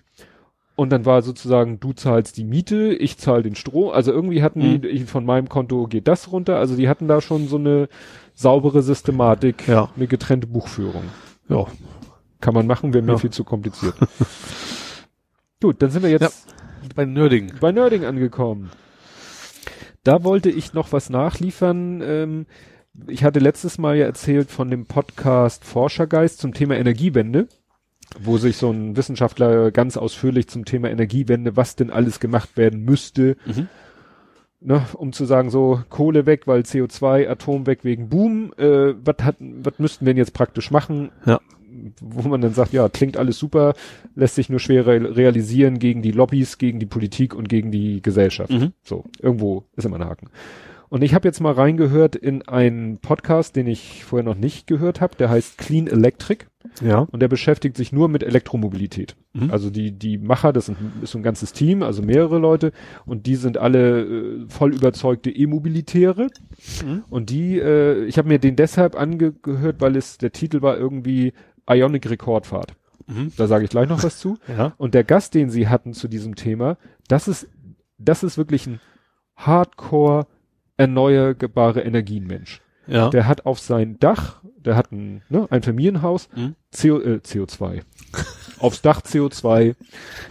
[0.76, 3.90] Und dann war sozusagen, du zahlst die Miete, ich zahle den Strom.
[3.90, 4.82] Also irgendwie hatten Mhm.
[4.82, 6.58] die, ich, von meinem Konto geht das runter.
[6.58, 7.88] Also die hatten da schon so eine
[8.34, 9.88] saubere Systematik, Ja.
[9.96, 11.04] eine getrennte Buchführung.
[11.48, 11.64] Ja.
[12.40, 13.18] Kann man machen, wäre mir Ja.
[13.18, 13.94] viel zu kompliziert.
[15.62, 16.46] Gut, dann sind wir jetzt
[16.94, 17.52] Bei Nerding.
[17.60, 18.70] bei Nerding angekommen.
[20.04, 22.00] Da wollte ich noch was nachliefern.
[22.04, 22.46] Ähm,
[23.08, 27.48] ich hatte letztes Mal ja erzählt von dem Podcast Forschergeist zum Thema Energiewende,
[28.20, 32.84] wo sich so ein Wissenschaftler ganz ausführlich zum Thema Energiewende, was denn alles gemacht werden
[32.84, 33.68] müsste, Mhm.
[34.60, 39.78] ne, um zu sagen, so Kohle weg, weil CO2, Atom weg wegen Boom, äh, was
[39.78, 41.10] müssten wir denn jetzt praktisch machen?
[41.24, 41.40] Ja.
[42.00, 43.74] Wo man dann sagt, ja, klingt alles super,
[44.14, 48.02] lässt sich nur schwer re realisieren gegen die Lobbys, gegen die Politik und gegen die
[48.02, 48.50] Gesellschaft.
[48.52, 48.72] Mhm.
[48.82, 50.28] So, irgendwo ist immer ein Haken.
[50.88, 55.00] Und ich habe jetzt mal reingehört in einen Podcast, den ich vorher noch nicht gehört
[55.00, 56.44] habe, der heißt Clean Electric
[56.80, 57.00] Ja.
[57.10, 59.16] und der beschäftigt sich nur mit Elektromobilität.
[59.32, 59.50] Mhm.
[59.50, 62.70] Also die, die Macher, das sind, ist so ein ganzes Team, also mehrere Leute
[63.04, 66.28] und die sind alle äh, voll überzeugte E-Mobilitäre
[66.84, 67.02] Mhm.
[67.10, 71.32] und die, äh, ich habe mir den deshalb angehört, weil es, der Titel war irgendwie
[71.68, 72.74] Ionic Rekordfahrt.
[73.06, 73.32] Mhm.
[73.36, 74.38] Da sage ich gleich noch was zu.
[74.48, 74.72] Ja.
[74.78, 76.76] Und der Gast, den sie hatten zu diesem Thema,
[77.08, 77.48] das ist,
[77.98, 78.80] das ist wirklich ein
[79.36, 80.26] Hardcore
[80.76, 82.60] erneuerbare Energienmensch.
[82.86, 83.10] Ja.
[83.10, 86.54] Der hat auf sein Dach, der hat ein, ne, ein Familienhaus, Mhm.
[86.76, 87.82] CO, äh, CO2.
[88.60, 89.74] Aufs Dach CO2.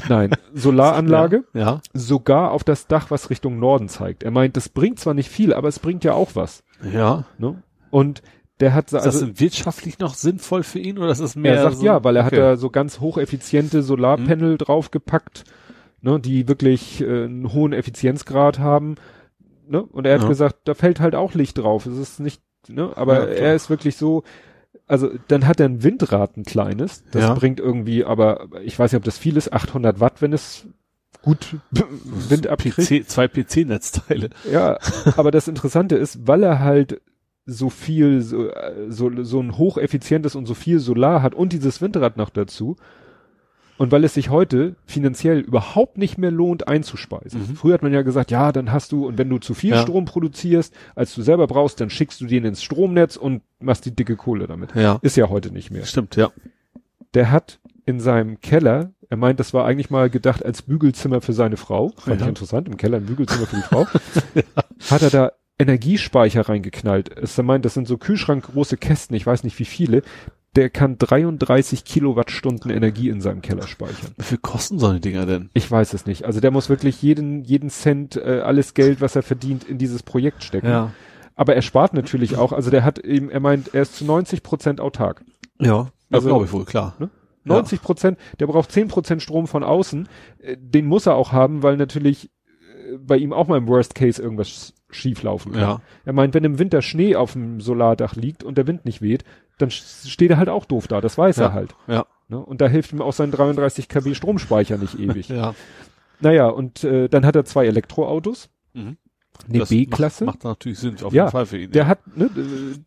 [0.10, 1.82] Nein, Solaranlage, Ja.
[1.94, 4.24] sogar auf das Dach, was Richtung Norden zeigt.
[4.24, 6.64] Er meint, das bringt zwar nicht viel, aber es bringt ja auch was.
[6.92, 7.26] Ja.
[7.38, 7.62] Ne?
[7.92, 8.22] Und
[8.60, 11.56] der hat, Ist das also, denn wirtschaftlich noch sinnvoll für ihn oder ist das mehr
[11.56, 12.42] er sagt so, ja, weil er hat okay.
[12.42, 15.44] da so ganz hocheffiziente Solarpanel draufgepackt,
[16.02, 18.96] ne, die wirklich äh, einen hohen Effizienzgrad haben.
[19.68, 19.82] Ne?
[19.84, 20.28] Und er hat Ja.
[20.30, 21.86] gesagt, da fällt halt auch Licht drauf.
[21.86, 24.24] Es ist nicht, ne, aber Ja, er ist wirklich so,
[24.88, 27.34] also dann hat er ein Windrad, ein kleines, das Ja.
[27.34, 30.68] bringt irgendwie, aber ich weiß nicht, ob das viel ist, 800 Watt, wenn es
[31.22, 32.78] gut Wind abkriegt.
[32.78, 34.30] PC, zwei PC-Netzteile.
[34.50, 34.78] Ja,
[35.18, 37.02] aber das Interessante ist, weil er halt
[37.46, 41.82] so viel, so, äh, so, so ein hocheffizientes und so viel Solar hat und dieses
[41.82, 42.76] Windrad noch dazu.
[43.78, 47.42] Und weil es sich heute finanziell überhaupt nicht mehr lohnt einzuspeisen.
[47.42, 47.56] Mhm.
[47.58, 49.82] Früher hat man ja gesagt, ja, dann hast du, und wenn du zu viel Ja.
[49.82, 53.94] Strom produzierst, als du selber brauchst, dann schickst du den ins Stromnetz und machst die
[53.94, 54.74] dicke Kohle damit.
[54.76, 55.00] Ja.
[55.02, 55.84] Ist ja heute nicht mehr.
[55.86, 56.32] Stimmt, ja.
[57.16, 61.34] Der hat in seinem Keller, er meint, das war eigentlich mal gedacht als Bügelzimmer für
[61.34, 61.90] seine Frau.
[61.98, 62.30] Fand ich Ja.
[62.30, 63.86] interessant, im Keller ein Bügelzimmer für die Frau.
[64.90, 67.16] Hat er da Energiespeicher reingeknallt.
[67.18, 70.04] Es er meint, das sind so kühlschrankgroße Kästen, ich weiß nicht wie viele.
[70.56, 74.12] Der kann 33 Kilowattstunden Energie in seinem Keller speichern.
[74.18, 75.50] Wie viel kosten so eine Dinger denn?
[75.54, 76.24] Ich weiß es nicht.
[76.24, 80.02] Also der muss wirklich jeden, jeden Cent, äh, alles Geld, was er verdient, in dieses
[80.04, 80.68] Projekt stecken.
[81.36, 84.44] Aber er spart natürlich auch, also der hat eben, er meint, er ist zu 90
[84.44, 85.26] Prozent autark.
[85.60, 85.90] Ja.
[86.10, 86.96] Also- glaube ich wohl, klar.
[87.00, 87.10] Ne?
[87.44, 90.08] 90 Prozent, der braucht 10 Prozent Strom von außen.
[90.40, 92.32] Äh, Den muss er auch haben, weil natürlich
[93.00, 95.62] bei ihm auch mal im Worst Case irgendwas schief laufen kann.
[95.62, 95.82] Ja.
[96.06, 99.24] Er meint, wenn im Winter Schnee auf dem Solardach liegt und der Wind nicht weht,
[99.58, 101.02] dann steht er halt auch doof da.
[101.02, 101.46] Das weiß Ja.
[101.46, 101.76] er halt.
[101.88, 102.06] Ja.
[102.28, 102.40] Ne?
[102.40, 105.30] Und da hilft ihm auch sein 33 kW Stromspeicher nicht ewig.
[105.30, 105.54] Ja.
[106.22, 108.50] Naja, und äh, dann hat er zwei Elektroautos.
[108.74, 108.98] Mhm.
[109.50, 110.26] Eine B-Klasse?
[110.26, 111.72] Macht, macht natürlich Sinn, auf Ja, jeden Fall für ihn.
[111.72, 112.30] Der hat, ne,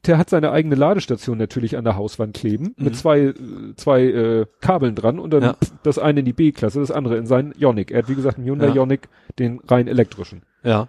[0.07, 2.85] der hat seine eigene Ladestation natürlich an der Hauswand kleben, Mhm.
[2.85, 3.35] mit zwei, äh,
[3.77, 5.57] zwei äh, Kabeln dran und dann Ja.
[5.83, 7.91] das eine in die B-Klasse, das andere in seinen Ioniq.
[7.91, 8.75] Er hat wie gesagt einen Hyundai Ja.
[8.75, 9.09] Ioniq,
[9.39, 10.43] den rein elektrischen.
[10.63, 10.89] ja.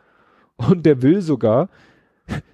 [0.57, 1.69] Und der will sogar,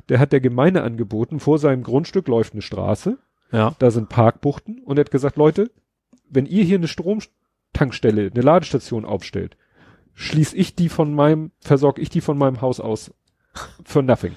[0.09, 3.17] der hat der Gemeinde angeboten, vor seinem Grundstück läuft eine Straße,
[3.51, 3.73] Ja.
[3.79, 5.71] da sind Parkbuchten und er hat gesagt, Leute,
[6.29, 9.57] wenn ihr hier eine Stromtankstelle, eine Ladestation aufstellt,
[10.15, 13.13] schließe ich die von meinem, versorge ich die von meinem Haus aus
[13.83, 14.33] for nothing.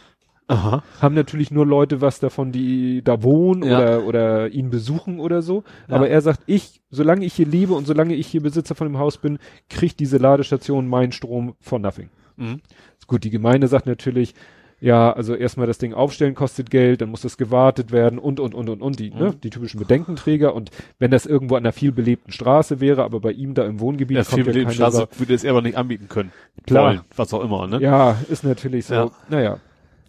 [0.48, 0.82] Aha.
[1.00, 3.78] Haben natürlich nur Leute was davon, die da wohnen Ja.
[3.78, 5.62] oder, oder ihn besuchen oder so.
[5.88, 5.96] Ja.
[5.96, 8.98] Aber er sagt, ich, solange ich hier lebe und solange ich hier Besitzer von dem
[8.98, 9.38] Haus bin,
[9.68, 12.08] kriegt diese Ladestation meinen Strom for nothing.
[12.36, 12.62] Mhm.
[13.06, 14.34] Gut, die Gemeinde sagt natürlich,
[14.80, 18.54] ja, also erstmal das Ding aufstellen kostet Geld, dann muss das gewartet werden und, und,
[18.54, 19.40] und, und, und, die, ne, Mhm.
[19.40, 20.54] die typischen Bedenkenträger.
[20.54, 23.80] Und wenn das irgendwo an einer viel belebten Straße wäre, aber bei ihm da im
[23.80, 26.30] Wohngebiet Ja, kommt viel ja Straße Sau- würde es aber nicht anbieten können.
[26.66, 26.84] Klar.
[26.90, 27.80] Wollen, was auch immer, ne?
[27.80, 28.94] Ja, ist natürlich so.
[28.94, 29.10] Ja.
[29.28, 29.58] Naja.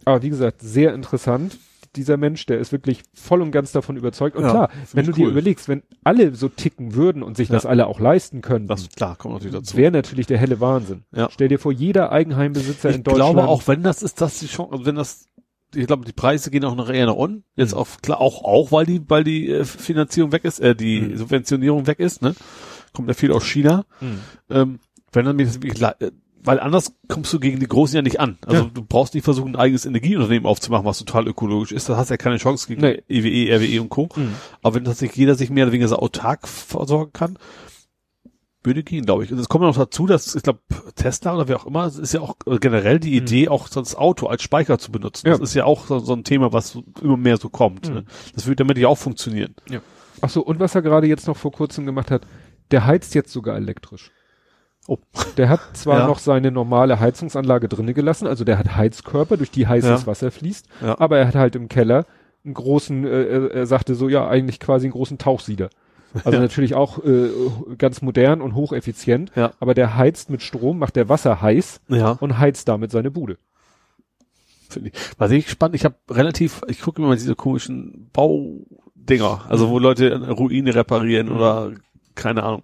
[0.05, 1.57] Aber wie gesagt, sehr interessant.
[1.95, 4.35] Dieser Mensch, der ist wirklich voll und ganz davon überzeugt.
[4.35, 5.31] Und Ja, klar, wenn ich du dir cool.
[5.31, 7.55] überlegst, wenn alle so ticken würden und sich Ja.
[7.55, 9.75] das alle auch leisten könnten, Das, klar, kommt natürlich dazu.
[9.77, 11.03] wäre natürlich der helle Wahnsinn.
[11.15, 11.29] Ja.
[11.31, 13.33] Stell dir vor, jeder Eigenheimbesitzer in ich Deutschland.
[13.33, 15.25] glaube auch, wenn das ist, dass die Chance, also wenn das,
[15.75, 17.43] ich glaube, die Preise gehen auch noch eher nach unten.
[17.55, 17.79] Jetzt Mhm.
[17.79, 21.17] auf, klar, auch, auch, weil die, weil die äh, Finanzierung weg ist, äh, die Mhm.
[21.17, 22.35] Subventionierung weg ist, ne?
[22.93, 23.85] Kommt ja viel aus China.
[23.99, 24.19] Hm.
[24.49, 24.79] Ähm,
[25.11, 25.73] wenn dann mir das wirklich,
[26.43, 28.37] weil anders kommst du gegen die Großen ja nicht an.
[28.45, 28.69] Also Ja.
[28.73, 31.89] du brauchst nicht versuchen, ein eigenes Energieunternehmen aufzumachen, was total ökologisch ist.
[31.89, 33.03] Da hast du ja keine Chance gegen Nee.
[33.09, 34.09] EWE, RWE und Co.
[34.13, 34.33] Hm.
[34.61, 37.37] Aber wenn tatsächlich jeder sich mehr oder weniger so autark versorgen kann,
[38.63, 39.31] würde gehen, glaube ich.
[39.31, 40.59] Und es kommt noch dazu, dass, ich glaube,
[40.95, 43.79] Tesla oder wer auch immer, es ist ja auch äh, generell die Idee, auch so
[43.79, 45.27] das Auto als Speicher zu benutzen.
[45.27, 45.31] Mhm.
[45.33, 45.37] Ja.
[45.39, 47.87] Das ist ja auch so, so ein Thema, was so immer mehr so kommt.
[47.87, 47.95] Mhm.
[47.95, 48.05] Ne?
[48.35, 49.55] Das würde damit ja auch funktionieren.
[50.21, 52.27] Ach so, und was er gerade jetzt noch vor kurzem gemacht hat,
[52.71, 54.11] der heizt jetzt sogar elektrisch.
[54.89, 54.97] Oh.
[55.37, 56.07] Der hat zwar Ja.
[56.07, 60.07] noch seine normale Heizungsanlage drinne gelassen, also der hat Heizkörper, durch die heißes Ja.
[60.07, 60.99] Wasser fließt, Ja.
[60.99, 62.05] aber er hat halt im Keller
[62.43, 65.69] einen großen, äh, er, er sagte so, ja, eigentlich quasi einen großen Tauchsieder.
[66.23, 67.29] Also natürlich auch äh,
[67.77, 71.81] ganz modern und hocheffizient, aber der heizt mit Strom, macht der Wasser heiß
[72.19, 73.37] und heizt damit seine Bude.
[74.69, 74.95] Finde ich.
[75.19, 80.29] Was ich spannend, ich habe relativ, ich gucke immer diese komischen Baudinger, also wo Leute
[80.31, 81.35] Ruine reparieren Mhm.
[81.35, 81.71] oder
[82.15, 82.63] keine Ahnung.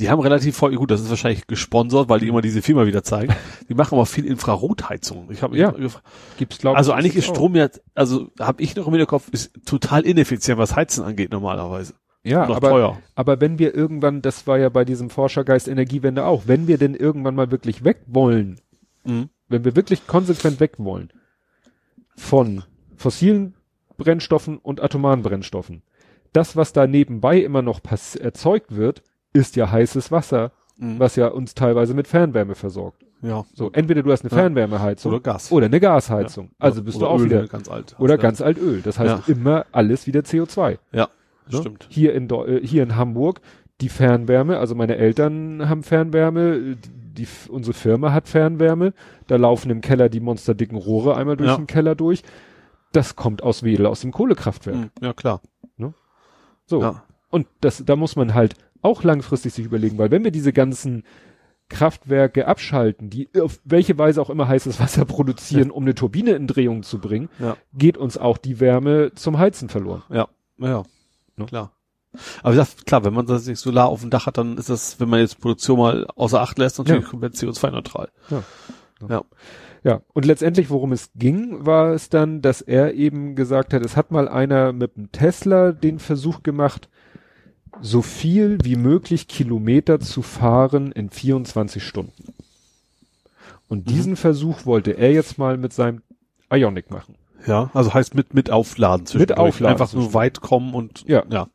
[0.00, 3.02] Die haben relativ voll, gut, das ist wahrscheinlich gesponsert, weil die immer diese Firma wieder
[3.04, 3.34] zeigen.
[3.68, 5.30] Die machen aber viel Infrarotheizung.
[5.30, 5.70] Ich habe mich Ja.
[5.70, 6.04] gefragt,
[6.38, 10.02] Gibt's glaube also eigentlich ist Strom ja, also habe ich noch im Hinterkopf, ist total
[10.02, 11.94] ineffizient, was Heizen angeht normalerweise.
[12.22, 12.98] ja, aber teuer.
[13.14, 16.94] Aber wenn wir irgendwann, das war ja bei diesem Forschergeist Energiewende auch, wenn wir denn
[16.94, 18.58] irgendwann mal wirklich weg wollen,
[19.04, 19.28] Mhm.
[19.48, 21.10] wenn wir wirklich konsequent weg wollen
[22.16, 22.62] von
[22.96, 23.54] fossilen
[23.96, 25.82] Brennstoffen und atomaren Brennstoffen,
[26.32, 27.80] das, was da nebenbei immer noch
[28.20, 30.98] erzeugt wird, ist ja heißes Wasser, Mhm.
[30.98, 33.04] was ja uns teilweise mit Fernwärme versorgt.
[33.22, 33.44] Ja.
[33.54, 34.36] So, entweder du hast eine Ja.
[34.38, 35.52] Fernwärmeheizung Oder Gas.
[35.52, 36.46] oder eine Gasheizung.
[36.46, 36.52] Ja.
[36.58, 37.94] Also bist oder du auch Öl, wieder ganz alt.
[37.98, 38.20] oder Ja.
[38.20, 38.80] ganz alt Öl.
[38.82, 40.78] Das heißt immer alles wieder CO2.
[40.92, 41.08] Ja,
[41.50, 41.58] Ne?
[41.58, 41.86] stimmt.
[41.90, 43.42] Hier in, äh, hier in Hamburg,
[43.82, 48.94] die Fernwärme, also meine Eltern haben Fernwärme, die, die, unsere Firma hat Fernwärme,
[49.26, 51.56] da laufen im Keller die monsterdicken Rohre einmal durch Ja.
[51.56, 52.22] den Keller durch.
[52.92, 54.76] Das kommt aus Wedel, aus dem Kohlekraftwerk.
[54.76, 54.90] Mhm.
[55.02, 55.42] Ja, klar.
[56.66, 56.80] So.
[56.80, 57.02] Ja.
[57.30, 61.04] Und das, da muss man halt auch langfristig sich überlegen, weil wenn wir diese ganzen
[61.68, 66.46] Kraftwerke abschalten, die auf welche Weise auch immer heißes Wasser produzieren, um eine Turbine in
[66.46, 67.56] Drehung zu bringen, Ja.
[67.72, 70.02] geht uns auch die Wärme zum Heizen verloren.
[70.10, 70.28] Ja,
[70.58, 70.82] ja.
[71.36, 71.46] Ne?
[71.46, 71.72] klar.
[72.42, 74.68] Aber wie gesagt, klar, wenn man das nicht Solar auf dem Dach hat, dann ist
[74.68, 77.08] das, wenn man jetzt Produktion mal außer Acht lässt, natürlich Ja.
[77.10, 78.08] komplett CO2-neutral.
[78.30, 78.42] Ja.
[79.08, 79.22] Ja.
[79.82, 83.96] Ja, und letztendlich, worum es ging, war es dann, dass er eben gesagt hat, es
[83.96, 86.90] hat mal einer mit einem Tesla den Versuch gemacht,
[87.80, 92.34] so viel wie möglich Kilometer zu fahren in 24 Stunden.
[93.68, 93.90] Und Mhm.
[93.90, 96.02] diesen Versuch wollte er jetzt mal mit seinem
[96.52, 97.14] Ionic machen.
[97.46, 100.14] Ja, also heißt mit, mit Aufladen Mit Aufladen Einfach nur zwischendurch.
[100.14, 101.24] weit kommen und, Ja.
[101.30, 101.48] ja.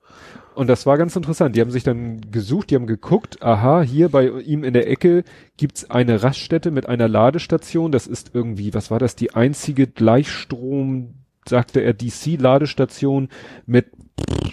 [0.55, 1.55] Und das war ganz interessant.
[1.55, 5.25] Die haben sich dann gesucht, die haben geguckt, aha, hier bei ihm in der Ecke
[5.57, 7.91] gibt's eine Raststätte mit einer Ladestation.
[7.91, 11.13] Das ist irgendwie, was war das, die einzige Gleichstrom,
[11.47, 13.29] sagte er, DC-Ladestation
[13.65, 13.87] mit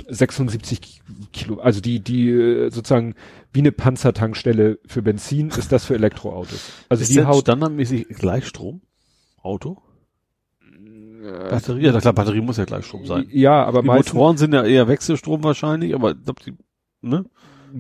[0.09, 1.03] 76
[1.33, 3.15] Kilo, also die, die äh, sozusagen
[3.53, 6.71] wie eine Panzertankstelle für Benzin ist das für Elektroautos.
[6.89, 8.83] Also ist die haut, standardmäßig Gleichstrom?
[9.43, 9.83] Auto?
[11.23, 13.27] Batterie, ja klar, Batterie muss ja Gleichstrom sein.
[13.31, 16.55] ja, aber Die Motoren sind ja eher Wechselstrom wahrscheinlich, aber ich glaub, die,
[17.01, 17.25] ne?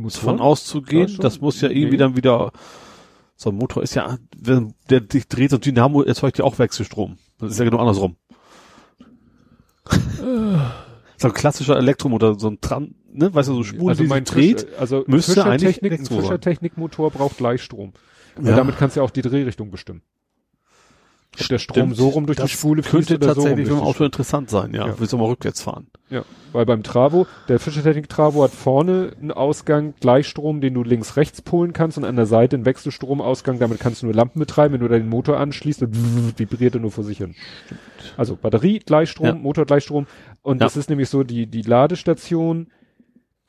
[0.06, 1.96] Ist von auszugehen, das muss ja irgendwie Nee.
[1.98, 2.52] dann wieder,
[3.36, 7.18] so ein Motor ist ja, wenn der sich dreht und Dynamo erzeugt ja auch Wechselstrom.
[7.38, 8.16] Das ist ja genau andersrum.
[11.16, 14.24] so ein klassischer Elektromotor, so ein Tran, ne, weißt du, so Spuren, also die mein
[14.24, 14.62] dreht.
[14.62, 16.06] Frisch, also müsste Fischertechnik, ein.
[16.06, 17.92] Fischertechnikmotor braucht Gleichstrom.
[18.42, 18.56] Ja.
[18.56, 20.02] damit kannst du ja auch die Drehrichtung bestimmen.
[21.40, 23.72] Ob der Strom so rum durch das die Spule fließt könnte oder so rum tatsächlich
[23.72, 24.86] ein die Auto interessant sein, ja.
[24.88, 24.94] Ja.
[24.98, 25.86] Willst du mal rückwärts fahren?
[26.10, 31.16] Ja, weil beim Travo, der Fischertechnik Travo hat vorne einen Ausgang, Gleichstrom, den du links
[31.16, 34.74] rechts polen kannst und an der Seite einen Wechselstromausgang, damit kannst du nur Lampen betreiben,
[34.74, 35.94] wenn du deinen Motor anschließt und
[36.38, 37.34] vibriert er nur vor sich hin.
[38.18, 39.34] Also Batterie, Gleichstrom, Ja.
[39.34, 40.06] Motor, Gleichstrom
[40.42, 40.66] und Ja.
[40.66, 42.66] das ist nämlich so, die, die Ladestation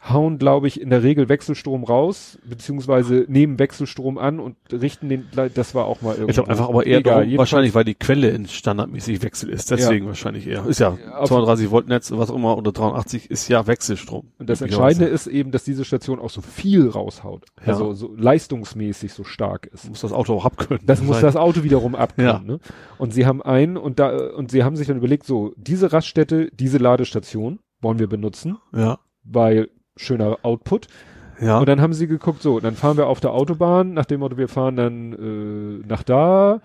[0.10, 5.28] hauen, glaube ich, in der Regel Wechselstrom raus, beziehungsweise nehmen Wechselstrom an und richten den,
[5.54, 6.32] das war auch mal irgendwie.
[6.32, 9.72] Ich glaube einfach aber eher Egal, darum, wahrscheinlich, weil die Quelle in standardmäßig Wechsel ist.
[9.72, 10.66] Deswegen wahrscheinlich eher.
[10.66, 14.32] Ist ja Auf- 32 Volt Netz, was auch immer, oder 83 ist ja Wechselstrom.
[14.40, 17.46] Und das Entscheidende ist eben, dass diese Station auch so viel raushaut.
[17.62, 17.68] Ja.
[17.74, 19.88] Also so leistungsmäßig so stark ist.
[19.88, 20.84] Muss das Auto auch abkönnen.
[20.86, 22.30] Das muss das Auto wiederum abkönnen.
[22.32, 22.40] Ja.
[22.40, 22.60] Ne?
[22.98, 26.50] Und sie haben einen und da und sie haben sich dann überlegt, so diese Raststätte,
[26.54, 29.00] diese Ladestation wollen wir benutzen, Ja.
[29.24, 30.88] weil schöner Output.
[31.40, 31.60] Ja.
[31.60, 34.38] Und dann haben sie geguckt, so, dann fahren wir auf der Autobahn, nach dem Motto,
[34.38, 36.62] wir fahren dann äh, nach da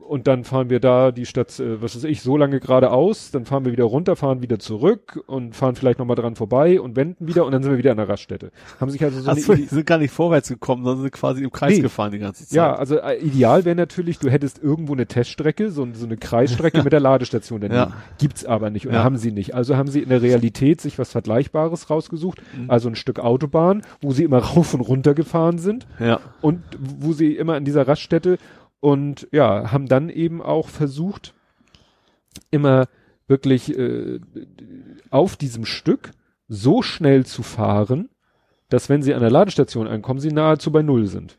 [0.00, 3.44] und dann fahren wir da die Stadt, äh, was weiß ich, so lange geradeaus, dann
[3.44, 7.26] fahren wir wieder runter, fahren wieder zurück und fahren vielleicht nochmal dran vorbei und wenden
[7.26, 8.50] wieder und dann sind wir wieder an der Raststätte.
[8.80, 11.12] Haben sich also so eine Achso, die Idee- sind gar nicht vorwärts gekommen, sondern sind
[11.12, 11.82] quasi im Kreis Nee.
[11.82, 12.56] gefahren die ganze Zeit.
[12.56, 16.82] Ja, also äh, ideal wäre natürlich, du hättest irgendwo eine Teststrecke, so, so eine Kreisstrecke
[16.84, 17.78] mit der Ladestation daneben.
[17.78, 17.92] Ja.
[18.18, 19.04] Gibt's aber nicht und Ja.
[19.04, 19.54] haben sie nicht.
[19.54, 22.70] Also haben sie in der Realität sich was Vergleichbares rausgesucht, Mhm.
[22.70, 26.20] also ein Stück Autobahn, wo sie immer rauf und runter gefahren sind Ja.
[26.40, 28.38] und wo sie immer an dieser Raststätte
[28.80, 31.34] und ja, haben dann eben auch versucht,
[32.50, 32.88] immer
[33.26, 34.20] wirklich äh,
[35.10, 36.12] auf diesem Stück
[36.48, 38.08] so schnell zu fahren,
[38.68, 41.38] dass wenn sie an der Ladestation ankommen, sie nahezu bei Null sind.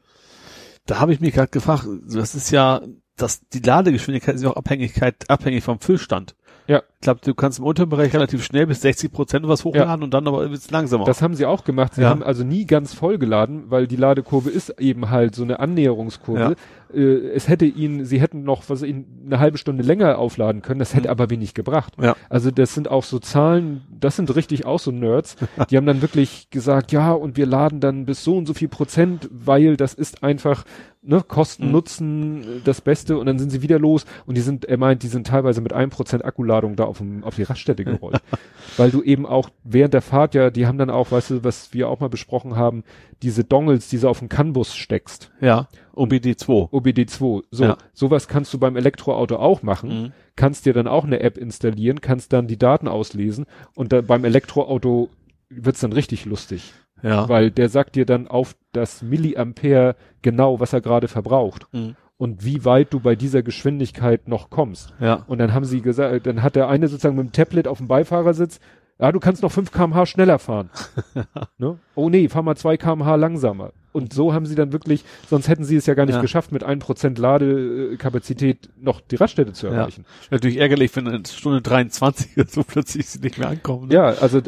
[0.86, 2.82] Da habe ich mich gerade gefragt, das ist ja,
[3.16, 6.36] dass die Ladegeschwindigkeit ist ja auch Abhängigkeit, abhängig vom Füllstand.
[6.70, 6.84] Ja.
[7.00, 10.14] Ich glaube, du kannst im unteren Bereich relativ schnell bis 60 Prozent was hochladen und
[10.14, 11.06] dann aber wird's langsamer.
[11.06, 11.96] Das haben sie auch gemacht.
[11.96, 12.10] Sie Ja.
[12.10, 16.56] haben also nie ganz voll geladen, weil die Ladekurve ist eben halt so eine Annäherungskurve.
[16.94, 20.80] Äh, es hätte ihnen, sie hätten noch was ihnen eine halbe Stunde länger aufladen können,
[20.80, 21.12] das hätte Mhm.
[21.12, 21.94] aber wenig gebracht.
[22.02, 22.16] Ja.
[22.30, 25.38] Also das sind auch so Zahlen, das sind richtig auch so Nerds.
[25.72, 28.68] Die haben dann wirklich gesagt, ja, und wir laden dann bis so und so viel
[28.68, 30.66] Prozent, weil das ist einfach
[31.02, 31.72] ne, Kosten, Mhm.
[31.72, 35.08] Nutzen, das Beste und dann sind sie wieder los und die sind, er meint, die
[35.08, 38.22] sind teilweise mit einem Prozent Akkuladung da auf, dem, auf die Raststätte gerollt.
[38.78, 41.74] Weil du eben auch während der Fahrt ja, die haben dann auch, weißt du, was
[41.74, 42.84] wir auch mal besprochen haben,
[43.22, 45.32] diese Dongles, die du auf den CAN-Bus steckst.
[45.42, 45.68] ja.
[45.96, 46.70] OBD2.
[46.72, 47.44] OBD2.
[47.52, 47.78] So, Ja.
[47.94, 49.90] sowas kannst du beim Elektroauto auch machen.
[50.04, 50.12] Mhm.
[50.38, 53.46] Kannst dir dann auch eine App installieren, kannst dann die Daten auslesen
[53.76, 55.10] und dann beim Elektroauto
[55.50, 56.74] wird's dann richtig lustig.
[57.02, 57.28] Ja.
[57.30, 61.96] Weil der sagt dir dann auf das Milliampere genau, was er gerade verbraucht Mhm.
[62.18, 64.94] und wie weit du bei dieser Geschwindigkeit noch kommst.
[65.00, 65.24] Ja.
[65.28, 67.88] Und dann haben sie gesagt, dann hat der eine sozusagen mit dem Tablet auf dem
[67.88, 68.60] Beifahrersitz,
[69.00, 70.70] ja, du kannst noch 5 kmh schneller fahren.
[71.58, 71.80] ne?
[71.96, 73.72] Oh nee, fahr mal 2 kmh langsamer.
[73.92, 76.22] Und so haben sie dann wirklich, sonst hätten sie es ja gar nicht Ja.
[76.22, 79.74] geschafft, mit 1% Ladekapazität noch die Raststätte zu Ja.
[79.74, 80.06] erreichen.
[80.30, 83.88] Natürlich ärgerlich, wenn in Stunde 23 so plötzlich sie nicht mehr ankommen.
[83.88, 83.96] Ne?
[83.96, 84.42] Ja, also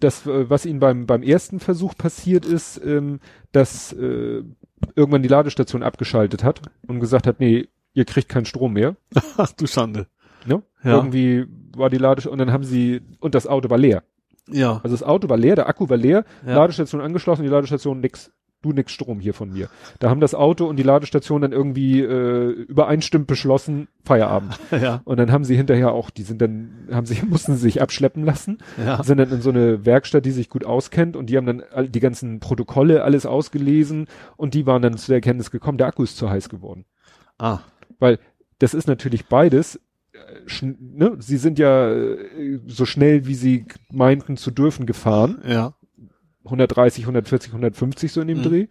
[0.00, 3.20] das, was ihnen beim, beim ersten Versuch passiert ist, ähm,
[3.52, 4.42] dass äh,
[4.96, 8.96] irgendwann die Ladestation abgeschaltet hat und gesagt hat, nee, ihr kriegt keinen Strom mehr.
[9.36, 10.06] Ach du Schande.
[10.46, 10.62] Ne?
[10.82, 10.96] Ja.
[10.96, 11.46] Irgendwie
[11.76, 14.02] war die Ladestation und dann haben sie, und das Auto war leer.
[14.50, 14.80] Ja.
[14.84, 16.54] Also das Auto war leer, der Akku war leer, Ja.
[16.56, 18.30] Ladestation angeschlossen, die Ladestation nix,
[18.60, 19.68] du nix Strom hier von mir.
[20.00, 24.58] Da haben das Auto und die Ladestation dann irgendwie äh, übereinstimmend beschlossen, Feierabend.
[24.70, 25.00] Ja.
[25.04, 28.22] Und dann haben sie hinterher auch, die sind dann, haben sich, mussten sie sich abschleppen
[28.24, 29.02] lassen, Ja.
[29.02, 31.88] sind dann in so eine Werkstatt, die sich gut auskennt und die haben dann all,
[31.88, 36.02] die ganzen Protokolle alles ausgelesen und die waren dann zu der Erkenntnis gekommen, der Akku
[36.02, 36.84] ist zu heiß geworden.
[37.38, 37.60] Ah.
[37.98, 38.18] Weil
[38.58, 39.80] das ist natürlich beides.
[40.62, 41.16] Ne?
[41.18, 45.42] Sie sind ja äh, so schnell, wie sie meinten zu dürfen, gefahren.
[45.46, 45.74] Ja.
[46.44, 48.42] 130, 140, 150 so in dem Mhm.
[48.42, 48.66] Dreh.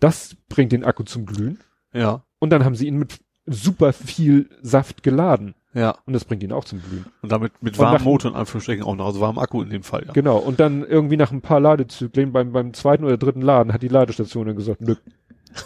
[0.00, 1.58] Das bringt den Akku zum Glühen.
[1.92, 2.24] Ja.
[2.38, 5.54] Und dann haben sie ihn mit super viel Saft geladen.
[5.74, 5.96] Ja.
[6.06, 7.06] Und das bringt ihn auch zum Glühen.
[7.22, 10.04] Und damit mit warmem Motor in Anführungsstrichen auch noch, also warmem Akku in dem Fall,
[10.06, 10.12] ja.
[10.12, 10.38] Genau.
[10.38, 13.88] Und dann irgendwie nach ein paar Ladezyklen beim, beim zweiten oder dritten Laden hat die
[13.88, 14.94] Ladestation dann gesagt, nö.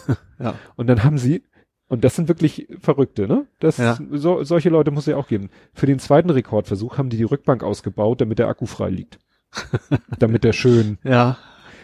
[0.39, 0.55] Ja.
[0.75, 1.43] Und dann haben sie,
[1.93, 3.45] und das sind wirklich Verrückte, ne?
[3.59, 3.97] Das, Ja.
[4.11, 5.49] so, solche Leute muss es ja auch geben.
[5.73, 9.19] Für den zweiten Rekordversuch haben die die Rückbank ausgebaut, damit der Akku frei liegt.
[10.19, 11.37] damit der schön Ja.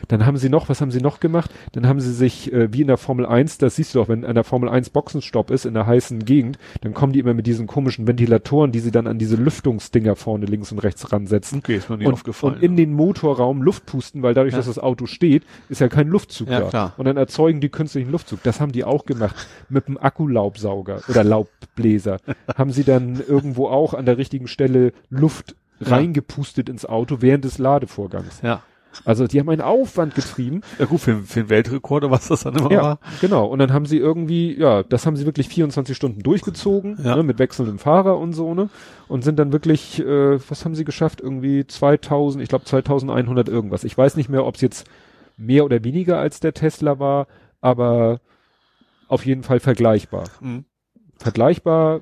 [0.09, 1.49] Dann haben sie noch, was haben sie noch gemacht?
[1.71, 4.25] Dann haben sie sich, äh, wie in der Formel 1, das siehst du doch, wenn
[4.25, 7.47] an der Formel 1 Boxenstopp ist, in der heißen Gegend, dann kommen die immer mit
[7.47, 11.59] diesen komischen Ventilatoren, die sie dann an diese Lüftungsdinger vorne links und rechts ransetzen.
[11.59, 12.55] Okay, ist mir nie Und, aufgefallen.
[12.55, 14.57] und in den Motorraum Luft pusten, weil dadurch, Ja.
[14.57, 16.67] dass das Auto steht, ist ja kein Luftzug Ja, da.
[16.69, 16.93] klar.
[16.97, 18.43] Und dann erzeugen die künstlichen Luftzug.
[18.43, 19.35] Das haben die auch gemacht
[19.69, 22.17] mit dem Akkulaubsauger oder Laubbläser.
[22.57, 27.57] haben sie dann irgendwo auch an der richtigen Stelle Luft reingepustet ins Auto während des
[27.57, 28.41] Ladevorgangs.
[28.41, 28.61] ja.
[29.05, 30.61] Also die haben einen Aufwand getrieben.
[30.79, 32.99] Ja gut, für, für den Weltrekord, was das dann immer Ja, war.
[33.21, 33.45] genau.
[33.45, 37.15] Und dann haben sie irgendwie, ja, das haben sie wirklich 24 Stunden durchgezogen, Ja.
[37.15, 38.69] ne, mit wechselndem Fahrer und so, ne?
[39.07, 41.21] Und sind dann wirklich, äh, was haben sie geschafft?
[41.21, 43.83] Irgendwie 2000, ich glaube 2100 irgendwas.
[43.83, 44.87] Ich weiß nicht mehr, ob es jetzt
[45.37, 47.27] mehr oder weniger als der Tesla war,
[47.61, 48.19] aber
[49.07, 50.25] auf jeden Fall vergleichbar.
[50.41, 50.65] Mhm.
[51.17, 52.01] Vergleichbar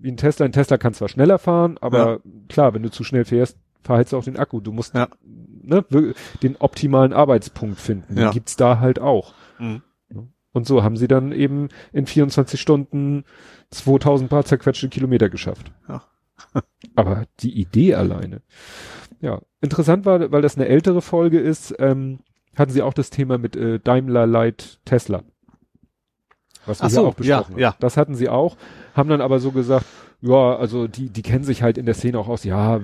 [0.00, 0.46] wie ein Tesla.
[0.46, 4.24] Ein Tesla kann zwar schneller fahren, aber klar, wenn du zu schnell fährst, verheizt auch
[4.24, 4.60] den Akku.
[4.60, 5.08] Du musst Ja.
[5.66, 5.84] Ne,
[6.42, 8.14] den optimalen Arbeitspunkt finden.
[8.14, 8.30] Den Ja.
[8.30, 9.34] gibt's da halt auch.
[9.58, 9.82] Mhm.
[10.52, 13.24] Und so haben sie dann eben in 24 Stunden
[13.70, 15.70] 2000 paar zerquetschte Kilometer geschafft.
[15.86, 16.02] Ja.
[16.94, 18.40] Aber die Idee alleine.
[19.20, 22.20] Ja, interessant war, weil das eine ältere Folge ist, ähm,
[22.56, 25.22] hatten sie auch das Thema mit äh, Daimler Light Tesla.
[26.64, 27.68] Was wir Ach ja so, auch besprochen ja, ja.
[27.72, 27.76] haben.
[27.80, 28.56] Das hatten sie auch,
[28.94, 29.84] haben dann aber so gesagt,
[30.20, 32.80] ja, also die, die kennen sich halt in der Szene auch aus, ja,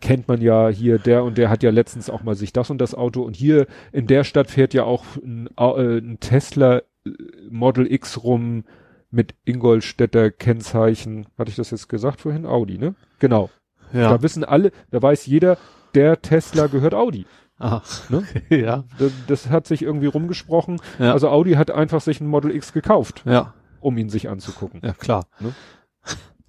[0.00, 2.78] kennt man ja hier, der und der hat ja letztens auch mal sich das und
[2.78, 7.10] das Auto und hier in der Stadt fährt ja auch ein, äh, ein Tesla äh,
[7.50, 8.64] Model X rum
[9.10, 11.26] mit Ingolstädter Kennzeichen.
[11.36, 12.46] Hatte ich das jetzt gesagt vorhin?
[12.46, 12.94] Audi, ne?
[13.18, 13.50] Genau.
[13.92, 14.08] Ja.
[14.10, 15.58] Da wissen alle, da weiß jeder,
[15.94, 17.26] der Tesla gehört Audi.
[17.58, 17.82] Aha.
[18.08, 18.22] Ne?
[18.48, 18.84] ja.
[18.98, 20.80] Das, das hat sich irgendwie rumgesprochen.
[20.98, 21.12] Ja.
[21.12, 23.52] Also Audi hat einfach sich ein Model X gekauft, Ja.
[23.80, 24.80] um ihn sich anzugucken.
[24.82, 25.26] Ja, klar.
[25.40, 25.52] Ne?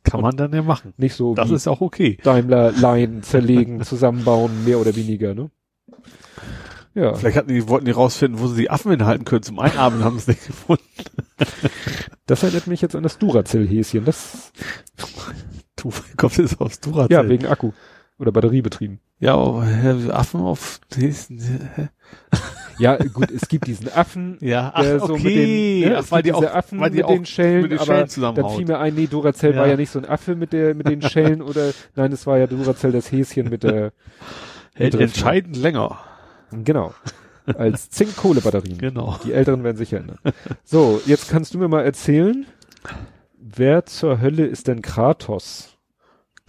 [0.04, 0.94] Kann man dann ja machen.
[0.98, 2.18] Nicht so Das ist auch okay.
[2.24, 5.52] Daimler Line zerlegen, zusammenbauen, mehr oder weniger, ne?
[6.94, 7.14] Ja.
[7.14, 10.18] Vielleicht hatten die, wollten die rausfinden, wo sie die Affen hinhalten können zum Einatmen, haben
[10.18, 10.84] es nicht gefunden.
[12.28, 14.06] Das erinnert mich jetzt an das Duracell-Häschen.
[14.06, 14.54] Das,
[15.76, 17.12] Du kommst jetzt aufs Duracell.
[17.12, 17.72] ja, wegen Akku.
[18.20, 19.00] Oder Batteriebetrieben.
[19.20, 19.66] Ja, aber
[20.14, 21.90] Affen auf hä?
[22.82, 25.24] Ja, gut, es gibt diesen Affen, Ja, der ach, so okay.
[25.24, 27.72] mit den, ne, es weil die auch- Affen weil die mit auch den Schellen, mit
[27.72, 28.56] den aber Schellen dann zusammenhaut.
[28.58, 29.72] fiel mir ein, nee, Duracell war Ja.
[29.72, 32.48] ja nicht so ein Affe mit der, mit den Schellen oder, nein, es war ja
[32.48, 33.92] Duracell das Häschen mit der,
[34.74, 36.00] Hält entscheidend länger.
[36.52, 36.94] genau,
[37.46, 38.78] als Zink-Kohle-Batterien.
[38.78, 39.18] Genau.
[39.26, 40.18] Die Älteren werden sich erinnern.
[40.64, 42.46] So, jetzt kannst du mir mal erzählen,
[43.38, 45.78] wer zur Hölle ist denn Kratos?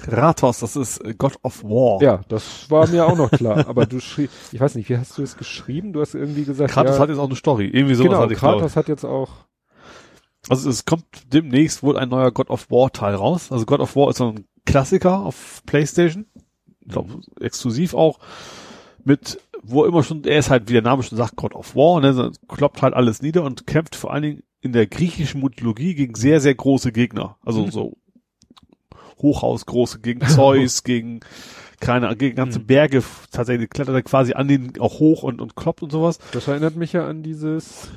[0.03, 2.03] Kratos, das ist äh, God of War.
[2.03, 5.17] Ja, das war mir auch noch klar, aber du schrieb, ich weiß nicht, wie hast
[5.17, 5.93] du es geschrieben?
[5.93, 7.67] Du hast irgendwie gesagt, Kratos ja, hat jetzt auch eine Story.
[7.67, 9.31] Irgendwie sowas genau, hatte ich Kratos hat jetzt auch,
[10.49, 13.53] Also es kommt demnächst wohl ein neuer God of War Teil raus.
[13.53, 16.27] Also God of War ist so ein Klassiker auf PlayStation.
[16.81, 18.19] Ich glaube, exklusiv auch.
[19.05, 22.01] Mit, wo immer schon, er ist halt, wie der Name schon sagt, God of War,
[22.01, 26.15] ne, kloppt halt alles nieder und kämpft vor allen Dingen in der griechischen Mythologie gegen
[26.15, 27.37] sehr, sehr große Gegner.
[27.45, 27.71] Also Mhm.
[27.73, 27.97] so
[29.21, 31.21] Hochhaus große gegen Zeus, gegen
[31.81, 32.67] keine, gegen ganze Mhm.
[32.67, 33.03] Berge,
[33.33, 36.19] tatsächlich klettert er quasi an den auch hoch und, und kloppt und sowas.
[36.33, 37.91] das erinnert mich ja an dieses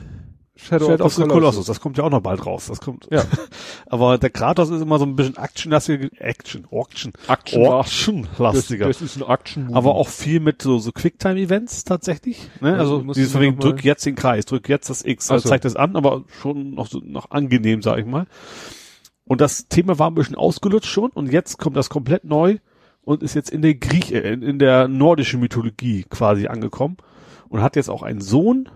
[0.57, 1.65] Shadow, Shadow of the Colossus.
[1.65, 2.67] das kommt ja auch noch bald raus.
[2.67, 3.07] Das kommt.
[3.11, 3.23] Ja.
[3.87, 8.87] Aber der Kratos ist immer so ein bisschen actionlastiger, Action, Action, Action, das, lastiger.
[8.87, 12.39] das ist ein action Aber auch viel mit so, so Quicktime-Events tatsächlich.
[12.61, 12.73] Ne?
[12.77, 15.49] Also Also dieses von wegen, drück jetzt den Kreis, drück jetzt das X, also so.
[15.49, 18.25] zeigt das an, aber schon noch so noch angenehm, sag ich mal.
[19.27, 22.57] Und das Thema war ein bisschen ausgelutscht schon und jetzt kommt das komplett neu
[23.01, 26.97] und ist jetzt in der Griech, äh, in, in der nordischen Mythologie quasi angekommen
[27.49, 28.69] und hat jetzt auch einen Sohn,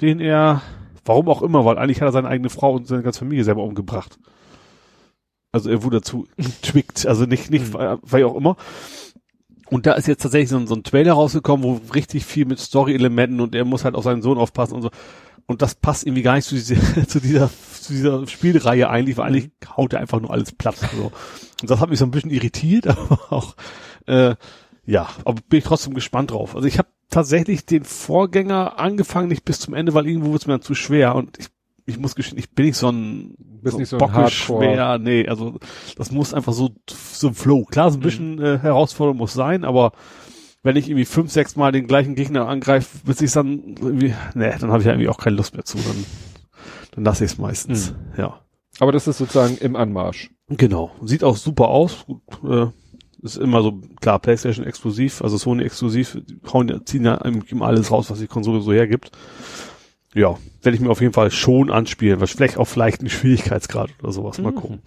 [0.00, 0.62] den er,
[1.04, 3.62] warum auch immer, weil eigentlich hat er seine eigene Frau und seine ganze Familie selber
[3.62, 4.18] umgebracht.
[5.52, 6.26] Also er wurde dazu
[6.62, 7.98] twickt, also nicht, nicht, Mhm.
[8.02, 8.56] weil auch immer.
[9.68, 12.58] Und da ist jetzt tatsächlich so ein, so ein Trailer rausgekommen, wo richtig viel mit
[12.60, 14.90] Story-Elementen und er muss halt auf seinen Sohn aufpassen und so.
[15.46, 16.76] Und das passt irgendwie gar nicht zu, diese,
[17.08, 17.50] zu dieser,
[17.86, 20.76] zu dieser Spielreihe eigentlich, weil eigentlich haut er einfach nur alles platt.
[20.76, 21.12] So.
[21.60, 23.56] Und das hat mich so ein bisschen irritiert, aber auch,
[24.06, 24.34] äh,
[24.84, 26.54] ja, aber bin ich trotzdem gespannt drauf.
[26.54, 30.46] Also ich habe tatsächlich den Vorgänger angefangen, nicht bis zum Ende, weil irgendwo wird es
[30.46, 31.48] mir dann zu schwer und ich,
[31.86, 35.58] ich muss gestehen, ich bin nicht so ein, Bist nicht so ein schwer, nee, also
[35.96, 37.64] das muss einfach so, so ein Flow.
[37.64, 39.92] Klar, so ein bisschen äh, Herausforderung muss sein, aber
[40.62, 44.52] wenn ich irgendwie fünf, sechs Mal den gleichen Gegner angreife, bis ich dann irgendwie, nee,
[44.58, 46.04] dann habe ich ja irgendwie auch keine Lust mehr zu, dann,
[46.92, 48.40] dann lasse ich es meistens, ja.
[48.78, 50.30] Aber das ist sozusagen im Anmarsch.
[50.48, 50.90] Genau.
[51.02, 52.04] Sieht auch super aus.
[52.46, 52.66] Äh,
[53.22, 57.14] ist immer so, klar, PlayStation exklusiv, also Sony exklusiv, die hauen, ziehen ja
[57.48, 59.10] immer alles raus, was die Konsole so hergibt.
[60.14, 63.90] Ja, werde ich mir auf jeden Fall schon anspielen, weil vielleicht auch vielleicht einen Schwierigkeitsgrad
[64.02, 64.38] oder sowas.
[64.38, 64.56] Mal Mhm.
[64.56, 64.80] gucken.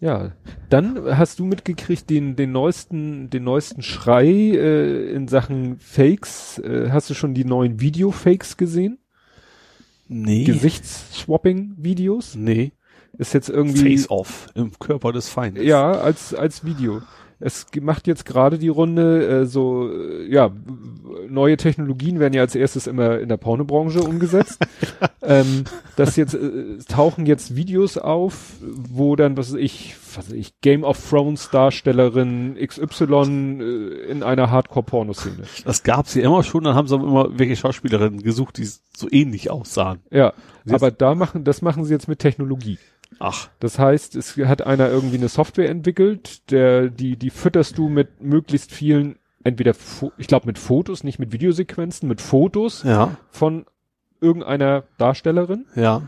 [0.00, 0.32] Ja,
[0.68, 6.58] dann hast du mitgekriegt den den neuesten den neuesten Schrei äh, in Sachen Fakes.
[6.58, 8.98] Äh, hast du schon die neuen Video-Fakes gesehen?
[10.14, 10.44] Nee.
[10.44, 12.36] Gesichtsswapping-Videos?
[12.36, 12.70] Nee.
[13.18, 15.64] Ist jetzt irgendwie Face-Off im Körper des Feindes.
[15.64, 17.02] ja als als Video.
[17.40, 20.50] Es macht jetzt gerade die Runde äh, so äh, ja
[21.28, 24.58] neue Technologien werden ja als erstes immer in der Pornobranche umgesetzt.
[25.22, 25.64] ähm,
[25.96, 30.60] dass jetzt äh, tauchen jetzt Videos auf, wo dann, was weiß ich, was weiß ich,
[30.60, 33.04] Game of Thrones Darstellerin XY
[33.60, 35.44] äh, in einer Hardcore-Pornoszene.
[35.64, 39.08] Das gab's ja immer schon, dann haben sie aber immer welche Schauspielerinnen gesucht, die so
[39.10, 40.00] ähnlich aussahen.
[40.10, 40.32] Ja,
[40.68, 42.78] aber da machen, das machen sie jetzt mit Technologie.
[43.20, 47.88] Ach, Das heißt, es hat einer irgendwie eine Software entwickelt, der, die, die fütterst du
[47.88, 49.74] mit möglichst vielen, entweder,
[50.18, 53.66] ich glaube mit Fotos, nicht mit Videosequenzen, mit Fotos ja, von
[54.20, 56.02] irgendeiner Darstellerin ja,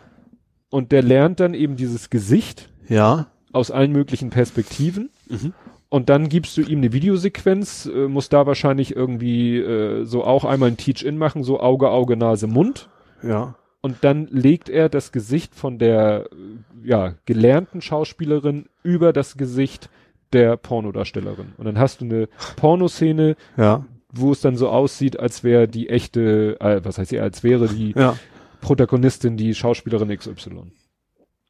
[0.70, 3.26] und der lernt dann eben dieses Gesicht ja.
[3.52, 5.52] aus allen möglichen Perspektiven Mhm.
[5.88, 10.44] und dann gibst du ihm eine Videosequenz, äh, muss da wahrscheinlich irgendwie äh, so auch
[10.44, 12.88] einmal ein Teach-In machen, so Auge, Auge, Nase, Mund
[13.22, 13.56] Ja.
[13.86, 19.88] Und dann legt er das Gesicht von der äh, ja, gelernten Schauspielerin über das Gesicht
[20.32, 21.52] der Pornodarstellerin.
[21.56, 23.86] Und dann hast du eine Pornoszene, Ja.
[24.12, 27.68] wo es dann so aussieht, als wäre die echte, äh, was heißt sie, als wäre
[27.68, 28.16] die Ja.
[28.60, 30.72] Protagonistin die Schauspielerin XY.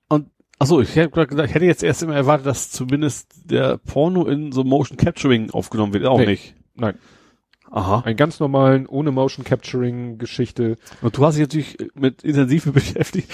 [0.09, 0.27] Und
[0.59, 4.27] achso, ich hätte, grad gedacht, ich hätte jetzt erst immer erwartet, dass zumindest der Porno
[4.27, 6.05] in so Motion Capturing aufgenommen wird.
[6.05, 6.27] Auch Nee.
[6.27, 6.55] nicht.
[6.75, 6.97] Nein,
[7.71, 8.03] Aha.
[8.05, 10.77] einen ganz normalen, ohne Motion Capturing Geschichte.
[11.03, 13.31] Und du hast dich natürlich mit intensiv beschäftigt.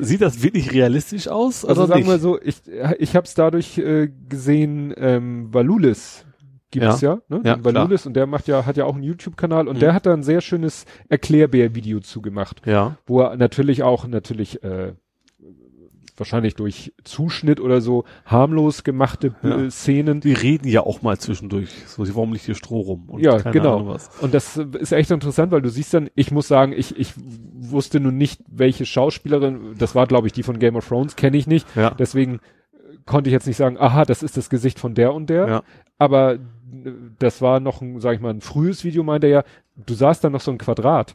[0.00, 1.64] Sieht das wirklich realistisch aus?
[1.64, 2.62] Also sagen wir so, ich,
[2.98, 6.24] ich habe es dadurch äh, gesehen, ähm, Valulis
[6.70, 6.94] gibt Ja.
[6.94, 7.40] es ja, ne?
[7.44, 10.12] Ja, Valulis und der macht ja, hat ja auch einen YouTube-Kanal und der hat da
[10.12, 12.98] ein sehr schönes Erklärbär-Video zugemacht, Ja.
[13.06, 14.92] wo er natürlich auch natürlich äh,
[16.18, 19.62] wahrscheinlich durch Zuschnitt oder so harmlos gemachte Ja.
[19.62, 20.20] äh, Szenen.
[20.20, 21.70] Die reden ja auch mal zwischendurch.
[21.86, 23.04] So, warum liegt hier Stroh rum?
[23.08, 23.96] Und Ja, genau.
[24.20, 27.14] Und das äh, ist echt interessant, weil du siehst dann, ich muss sagen, ich, ich
[27.16, 31.36] wusste nun nicht, welche Schauspielerin, das war glaube ich die von Game of Thrones, kenne
[31.36, 31.66] ich nicht.
[31.76, 31.90] Ja.
[31.90, 35.30] Deswegen äh, konnte ich jetzt nicht sagen, aha, das ist das Gesicht von der und
[35.30, 35.48] der.
[35.48, 35.62] Ja.
[35.98, 36.38] Aber
[37.18, 39.44] das war noch ein, sag ich mal, ein frühes Video, meinte er ja,
[39.86, 41.14] du sahst dann noch so ein Quadrat.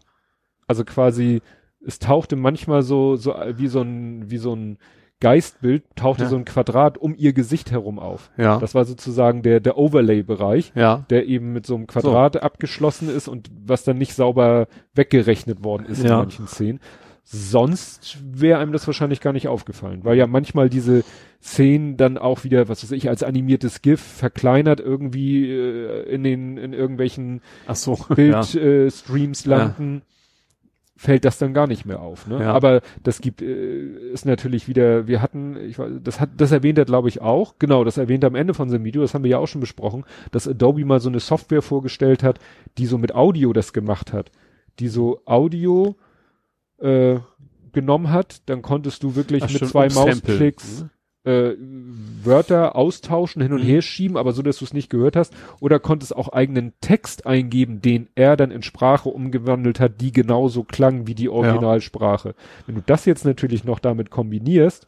[0.67, 1.41] Also quasi,
[1.85, 4.77] es tauchte manchmal so, so wie so ein, wie so ein
[5.19, 6.30] Geistbild, tauchte Ja.
[6.30, 8.30] so ein Quadrat um ihr Gesicht herum auf.
[8.38, 8.60] Ja.
[8.60, 11.05] Das war sozusagen der, der Overlay-Bereich ja.
[11.10, 15.85] der eben mit so einem Quadrat abgeschlossen ist und was dann nicht sauber weggerechnet worden
[15.85, 16.18] ist in Ja.
[16.18, 16.81] manchen Szenen.
[17.26, 21.05] Sonst wäre einem das wahrscheinlich gar nicht aufgefallen, weil ja manchmal diese
[21.41, 26.57] Szenen dann auch wieder, was weiß ich, als animiertes GIF verkleinert irgendwie äh, in den
[26.57, 27.41] in irgendwelchen
[27.73, 27.97] so.
[28.14, 29.51] Bildstreams ja.
[29.51, 30.01] äh, landen,
[31.03, 32.27] fällt das dann gar nicht mehr auf.
[32.27, 32.39] Ne?
[32.39, 32.53] Ja.
[32.53, 36.77] Aber das gibt äh, ist natürlich wieder, wir hatten, ich weiß, das hat, das erwähnt
[36.77, 39.23] er glaube ich auch, genau, das erwähnt er am Ende von seinem Video, das haben
[39.23, 42.39] wir ja auch schon besprochen, dass Adobe mal so eine Software vorgestellt hat,
[42.77, 44.31] die so mit Audio das gemacht hat,
[44.80, 45.95] die so Audio
[46.80, 47.19] äh,
[47.73, 49.89] genommen hat, dann konntest du wirklich Ach, mit zwei.
[49.89, 50.85] Mausklicks
[51.25, 51.53] äh,
[52.23, 53.67] Wörter austauschen, hin und Mhm.
[53.67, 55.33] her schieben, aber so, dass du es nicht gehört hast.
[55.59, 60.63] Oder konntest auch eigenen Text eingeben, den er dann in Sprache umgewandelt hat, die genauso
[60.63, 62.35] klang wie die Originalsprache.
[62.65, 64.85] Wenn du das jetzt natürlich noch damit kombinierst,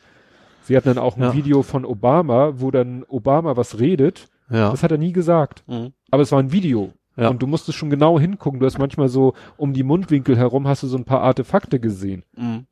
[0.63, 1.33] sie hatten dann auch ein Ja.
[1.33, 4.71] Video von Obama, wo dann Obama was redet, Ja.
[4.71, 5.63] das hat er nie gesagt.
[5.67, 5.93] Mhm.
[6.11, 6.91] Aber es war ein Video.
[7.17, 7.29] Ja.
[7.29, 8.59] Und du musstest schon genau hingucken.
[8.59, 12.23] Du hast manchmal so um die Mundwinkel herum hast du so ein paar Artefakte gesehen.
[12.35, 12.65] Mhm.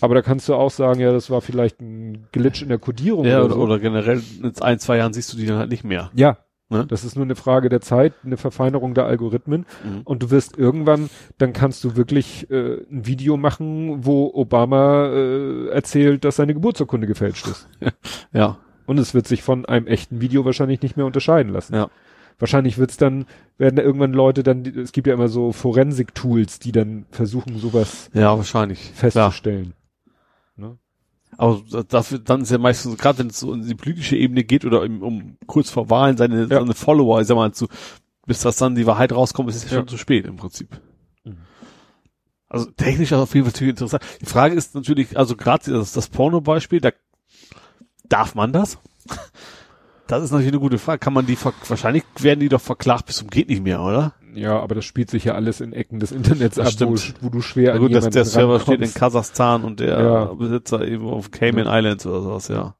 [0.00, 3.24] Aber da kannst du auch sagen, ja, das war vielleicht ein Glitch in der Kodierung
[3.24, 3.60] Ja, oder, oder, so.
[3.62, 6.10] oder generell in ein, zwei Jahren siehst du die dann halt nicht mehr.
[6.14, 6.38] Ja.
[6.68, 6.86] Ne?
[6.86, 9.66] Das ist nur eine Frage der Zeit, eine Verfeinerung der Algorithmen.
[9.82, 10.02] Mhm.
[10.04, 15.68] Und du wirst irgendwann, dann kannst du wirklich äh, ein Video machen, wo Obama äh,
[15.70, 17.68] erzählt, dass seine Geburtsurkunde gefälscht ist.
[18.32, 18.58] Ja.
[18.86, 21.74] Und es wird sich von einem echten Video wahrscheinlich nicht mehr unterscheiden lassen.
[21.74, 21.90] Ja.
[22.40, 23.26] Wahrscheinlich wird's dann,
[23.58, 28.10] werden da irgendwann Leute dann, es gibt ja immer so Forensik-Tools, die dann versuchen, sowas
[28.14, 28.80] Ja, wahrscheinlich.
[28.94, 29.74] Festzustellen.
[31.36, 34.64] Aber dafür, dann ist ja meistens, gerade wenn es so in die politische Ebene geht
[34.64, 36.58] oder im, um kurz vor Wahlen seine, Ja.
[36.60, 37.68] seine Follower, ich sag mal, zu,
[38.26, 39.76] bis das dann die Wahrheit rauskommt, ist es ja Ja.
[39.78, 40.68] schon zu spät im Prinzip.
[41.24, 41.36] Mhm.
[42.48, 44.02] Also technisch auf jeden Fall natürlich interessant.
[44.20, 46.90] Die Frage ist natürlich, also gerade das, das Porno-Beispiel, da
[48.08, 48.78] darf man das?
[50.10, 50.98] Das ist natürlich eine gute Frage.
[50.98, 51.36] Kann man die
[51.68, 54.14] wahrscheinlich werden die doch verklagt bis zum geht nicht mehr, oder?
[54.34, 57.18] Ja, aber das spielt sich ja alles in Ecken des Internets Das ab, wo, stimmt.
[57.22, 58.94] wo du schwer Ja, an gut, dass jemanden der Server steht in.
[58.94, 60.24] Kasachstan und der Ja.
[60.34, 62.74] Besitzer eben auf Cayman Islands oder sowas, ja.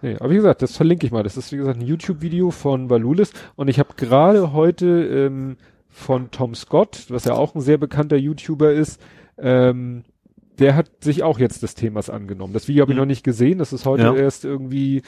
[0.00, 1.22] Nee, aber wie gesagt, das verlinke ich mal.
[1.24, 5.56] Das ist wie gesagt ein YouTube-Video von Valulis und ich habe gerade heute ähm,
[5.90, 9.00] von Tom Scott, was ja auch ein sehr bekannter YouTuber ist,
[9.38, 10.04] ähm,
[10.58, 12.52] der hat sich auch jetzt des Themas angenommen.
[12.52, 13.02] Das Video habe ich Mhm.
[13.02, 14.14] noch nicht gesehen, das ist heute Ja.
[14.14, 15.02] erst irgendwie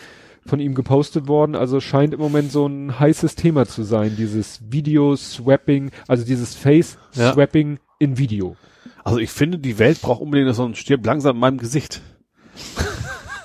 [0.47, 1.55] von ihm gepostet worden.
[1.55, 7.79] Also scheint im Moment so ein heißes Thema zu sein, dieses Video-Swapping, also dieses Face-Swapping
[7.99, 8.57] in Video.
[9.05, 12.01] Also ich finde, die Welt braucht unbedingt so ein stirb langsam in meinem Gesicht.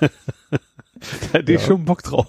[0.00, 0.08] da
[1.32, 1.66] hätte ich Ja.
[1.66, 2.26] schon Bock drauf.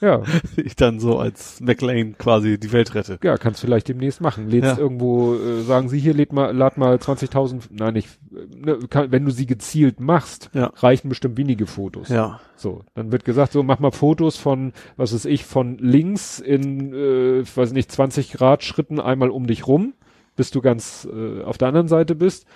[0.00, 0.22] Ja.
[0.56, 3.18] ich dann so als McLean quasi die Welt rette.
[3.22, 4.48] Ja, kannst vielleicht demnächst machen.
[4.48, 4.78] Lädst Ja.
[4.78, 9.24] irgendwo, äh, sagen Sie hier, lädt mal, lad mal 20.000, nein, nicht, ne, kann, wenn
[9.24, 10.72] du sie gezielt machst, Ja.
[10.76, 12.08] reichen bestimmt wenige Fotos.
[12.08, 12.40] Ja.
[12.56, 16.92] So, dann wird gesagt, so mach mal Fotos von, was weiß ich, von links in,
[16.92, 19.94] äh, weiß nicht, 20 Grad Schritten einmal um dich rum,
[20.36, 22.46] bis du ganz äh, auf der anderen Seite bist.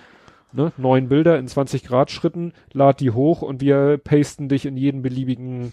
[0.52, 0.72] Ne?
[0.76, 5.02] Neun Bilder in 20 Grad Schritten, lad die hoch und wir pasten dich in jeden
[5.02, 5.72] beliebigen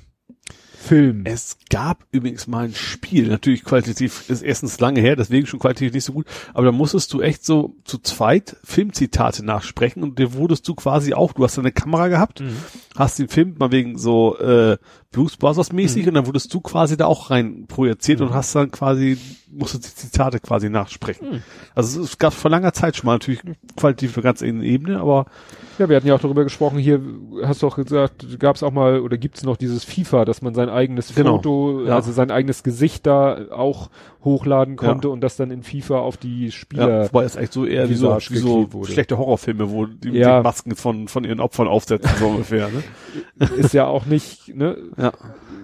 [0.81, 1.21] Film.
[1.25, 5.93] Es gab übrigens mal ein Spiel, natürlich qualitativ, ist erstens lange her, deswegen schon qualitativ
[5.93, 10.33] nicht so gut, aber da musstest du echt so zu zweit Filmzitate nachsprechen und dir
[10.33, 12.43] wurdest du quasi auch, du hast eine Kamera gehabt,
[12.97, 14.77] hast den Film mal wegen so äh,
[15.11, 18.71] Blues Brothers mäßig und dann wurdest du quasi da auch rein projiziert und hast dann
[18.71, 19.17] quasi,
[19.51, 21.43] musstest die Zitate quasi nachsprechen.
[21.75, 23.41] Also es gab vor langer Zeit schon mal natürlich
[23.75, 25.25] qualitativ eine ganz ähnliche Ebene, aber
[25.81, 27.01] Ja, wir hatten ja auch darüber gesprochen, hier
[27.43, 30.43] hast du auch gesagt, gab es auch mal oder gibt es noch dieses FIFA, dass
[30.43, 31.95] man sein eigenes Genau, Foto, ja.
[31.95, 33.89] also sein eigenes Gesicht da auch
[34.23, 35.13] hochladen konnte Ja.
[35.13, 37.05] und das dann in FIFA auf die ja, Spieler.
[37.05, 38.91] wobei es echt so eher wie so, wie so wurde.
[38.91, 40.37] schlechte Horrorfilme, wo die, Ja.
[40.37, 43.49] die Masken von, von ihren Opfern aufsetzen, so ungefähr, ne?
[43.57, 45.13] ist ja auch nicht ne, Ja.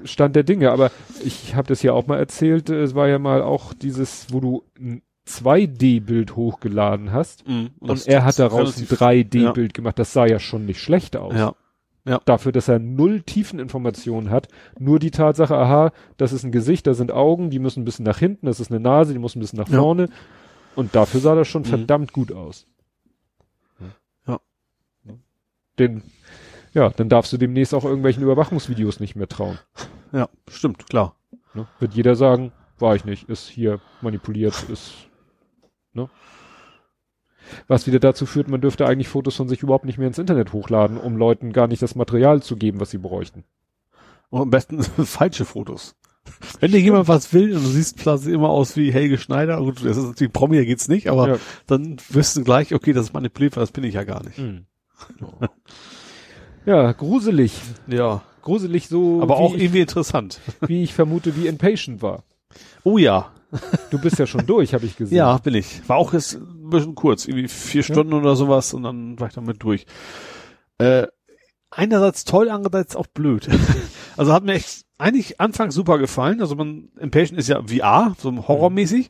[0.04, 0.72] Stand der Dinge.
[0.72, 0.90] Aber
[1.24, 4.64] ich habe das ja auch mal erzählt, es war ja mal auch dieses, wo du
[4.80, 7.70] ein 2D-Bild hochgeladen hast Mhm.
[7.80, 10.00] und, er hat daraus ein relativ- 3D-Bild gemacht.
[10.00, 11.36] Das sah ja schon nicht schlecht aus.
[11.36, 11.54] Ja.
[12.24, 14.48] Dafür, dass er null Tiefeninformationen hat,
[14.80, 18.06] nur die Tatsache, aha, das ist ein Gesicht, da sind Augen, die müssen ein bisschen
[18.06, 19.80] nach hinten, das ist eine Nase, die muss ein bisschen nach Ja.
[19.82, 20.08] vorne.
[20.78, 21.66] Und dafür sah das schon Mhm.
[21.66, 22.66] verdammt gut aus.
[24.26, 24.40] Ja.
[25.80, 26.02] Den,
[26.74, 29.60] ja, dann darfst du demnächst auch irgendwelchen Überwachungsvideos nicht mehr trauen.
[30.14, 31.16] Ja, stimmt, klar.
[31.54, 31.68] Ne?
[31.80, 34.94] Wird jeder sagen, war ich nicht, ist hier manipuliert, ist,
[35.98, 36.10] ne?
[37.68, 40.52] Was wieder dazu führt, man dürfte eigentlich Fotos von sich überhaupt nicht mehr ins Internet
[40.54, 43.44] hochladen, um Leuten gar nicht das Material zu geben, was sie bräuchten.
[44.30, 45.96] Und am besten falsche Fotos.
[46.60, 49.78] Wenn dir jemand was will und du siehst quasi immer aus wie Helge Schneider, gut,
[49.86, 51.38] das ist natürlich Promi, hier geht's nicht, aber Ja.
[51.68, 54.38] dann wirst du gleich, okay, das ist manipuliert, weil das bin ich ja gar nicht.
[56.66, 57.54] Ja, gruselig.
[57.88, 58.24] Ja.
[58.42, 60.40] Gruselig so, Aber auch ich, irgendwie interessant.
[60.68, 62.24] wie ich vermute, wie Inpatient war.
[62.84, 63.32] Oh ja.
[63.90, 65.18] Du bist ja schon durch, habe ich gesehen.
[65.18, 65.88] Ja, bin ich.
[65.88, 69.34] War auch jetzt ein bisschen kurz, irgendwie vier Stunden oder sowas und dann war ich
[69.34, 69.86] damit durch.
[70.78, 71.08] Äh,
[71.72, 73.48] einerseits toll, andererseits auch blöd.
[74.18, 76.42] also hat mir echt eigentlich anfangs super gefallen.
[76.42, 79.10] Also man, Impatient ist ja VR, so horrormäßig.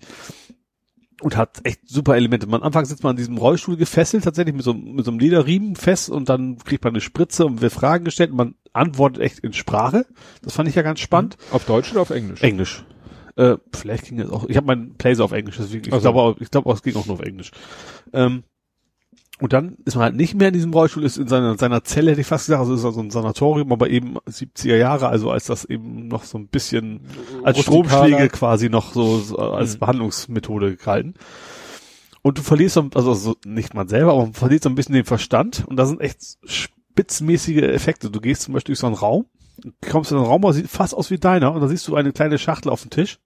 [1.20, 2.46] Und hat echt super Elemente.
[2.46, 5.20] Man am Anfang sitzt man an diesem Rollstuhl gefesselt, tatsächlich mit so, mit so einem
[5.20, 9.24] Lederriemen fest und dann kriegt man eine Spritze und wird Fragen gestellt und man antwortet
[9.24, 10.06] echt in Sprache.
[10.44, 11.38] Das fand ich ja ganz spannend.
[11.50, 12.44] Auf Deutsch oder auf Englisch?
[12.44, 12.84] Englisch.
[13.38, 14.46] Äh, vielleicht ging es auch.
[14.50, 16.12] Ich habe meinen Plays auf Englisch, deswegen ich Ach so.
[16.12, 17.52] glaube, ich glaube, auch, es ging auch nur auf Englisch.
[18.14, 18.44] Ähm,
[19.40, 22.10] und dann ist man halt nicht mehr in diesem Rollstuhl, ist in seiner, seiner Zelle,
[22.10, 25.46] hätte ich fast gesagt, also ist also ein Sanatorium, aber eben 70er Jahre, also als
[25.46, 27.02] das eben noch so ein bisschen
[27.44, 27.86] als Rustikaler.
[27.86, 29.80] Stromschläge quasi noch so, so als Mhm.
[29.80, 31.14] Behandlungsmethode gehalten.
[32.24, 34.96] Und du verlierst so, also so, nicht man selber, aber man verliert so ein bisschen
[34.96, 38.10] den Verstand und da sind echt spitzmäßige Effekte.
[38.10, 39.28] Du gehst zum Beispiel durch so einen Raum,
[39.88, 42.12] kommst in einen Raum, der sieht fast aus wie deiner und da siehst du eine
[42.12, 43.20] kleine Schachtel auf dem Tisch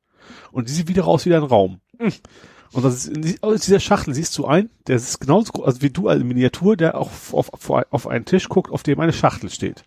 [0.52, 1.80] und die sieht wieder aus wie dein Raum.
[2.73, 5.89] Und das ist aus dieser Schachtel siehst du einen, der ist genauso groß, also wie
[5.89, 9.49] du als Miniatur, der auch auf, auf, auf einen Tisch guckt, auf dem eine Schachtel
[9.49, 9.84] steht.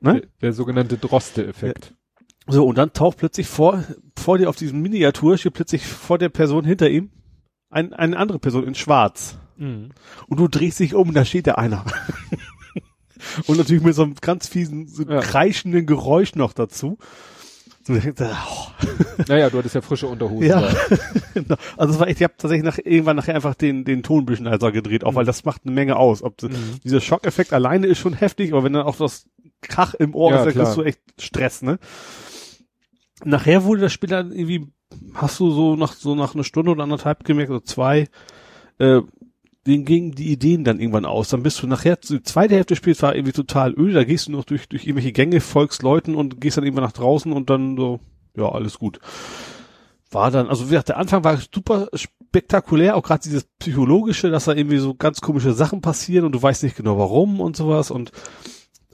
[0.00, 0.20] Ne?
[0.20, 1.94] Der, der sogenannte Droste-Effekt.
[2.48, 3.82] So, und dann taucht plötzlich vor,
[4.16, 7.10] vor dir auf diesem Miniatur, steht plötzlich vor der Person hinter ihm
[7.70, 9.38] ein, eine andere Person in schwarz.
[9.56, 9.90] Mhm.
[10.28, 11.84] Und du drehst dich um, da steht da einer.
[13.46, 15.20] und natürlich mit so einem ganz fiesen, so Ja.
[15.20, 16.98] kreischenden Geräusch noch dazu.
[19.28, 20.48] Naja, du hattest ja frische Unterhosen.
[20.48, 20.62] Ja.
[21.34, 21.56] Genau.
[21.76, 24.26] Also es war echt, ich habe tatsächlich nach, irgendwann nachher einfach den, den Ton ein
[24.26, 26.22] bisschen leiser gedreht, auch weil das macht eine Menge aus.
[26.22, 26.80] Ob Mhm.
[26.82, 29.26] Dieser Schockeffekt alleine ist schon heftig, aber wenn dann auch das
[29.60, 30.64] Krach im Ohr Ja, ist, dann klar.
[30.64, 31.78] kriegst du echt Stress, ne?
[33.24, 34.66] Nachher wurde das Spiel dann irgendwie,
[35.14, 38.08] hast du so nach so nach einer Stunde oder anderthalb gemerkt, oder zwei,
[38.78, 39.00] äh,
[39.66, 41.28] denen gingen die Ideen dann irgendwann aus.
[41.28, 44.28] Dann bist du nachher, die zweite Hälfte des Spiels war irgendwie total öde, da gehst
[44.28, 47.50] du noch durch, durch irgendwelche Gänge, folgst Leuten und gehst dann irgendwann nach draußen und
[47.50, 48.00] dann so,
[48.36, 49.00] ja, alles gut.
[50.10, 54.44] War dann, also wie gesagt, der Anfang war super spektakulär, auch gerade dieses psychologische, dass
[54.44, 57.90] da irgendwie so ganz komische Sachen passieren und du weißt nicht genau warum und sowas
[57.90, 58.12] und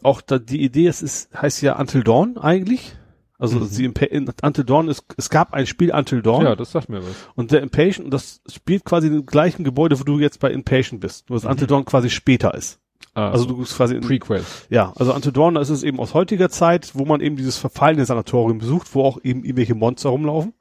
[0.03, 2.97] auch da die Idee, es ist, heißt ja Until Dawn eigentlich.
[3.43, 3.65] Also Mhm.
[3.67, 7.03] sie in Until Dawn ist, es gab ein Spiel Until Dawn ja, das sagt mir
[7.03, 7.11] was.
[7.35, 11.01] und der Impatient, und das spielt quasi im gleichen Gebäude, wo du jetzt bei Impatient
[11.01, 11.51] bist, nur dass Mhm.
[11.51, 12.79] Until Dawn quasi später ist.
[13.15, 14.43] Ah, Also du bist quasi in, Prequel.
[14.71, 17.59] ja, also Until Dawn, da ist es eben aus heutiger Zeit, wo man eben dieses
[17.59, 20.55] verfallene Sanatorium besucht, wo auch eben irgendwelche Monster rumlaufen.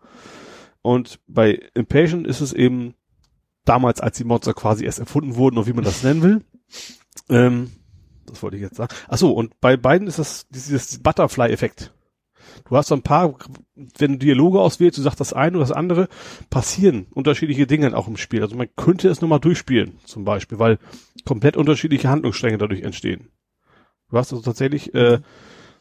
[0.81, 2.95] Und bei Impatient ist es eben
[3.63, 6.41] damals, als die Monster quasi erst erfunden wurden und wie man das nennen will.
[7.29, 7.71] Ähm,
[8.25, 8.93] das wollte ich jetzt sagen.
[9.07, 11.93] Ach so, und bei beiden ist das dieses Butterfly-Effekt.
[12.69, 13.35] Du hast so ein paar,
[13.97, 16.07] wenn du Dialoge auswählst, du sagst das eine oder das andere,
[16.49, 18.41] passieren unterschiedliche Dinge auch im Spiel.
[18.41, 20.79] Also man könnte es nochmal durchspielen, zum Beispiel, weil
[21.25, 23.29] komplett unterschiedliche Handlungsstränge dadurch entstehen.
[24.09, 25.19] Du hast also tatsächlich, äh,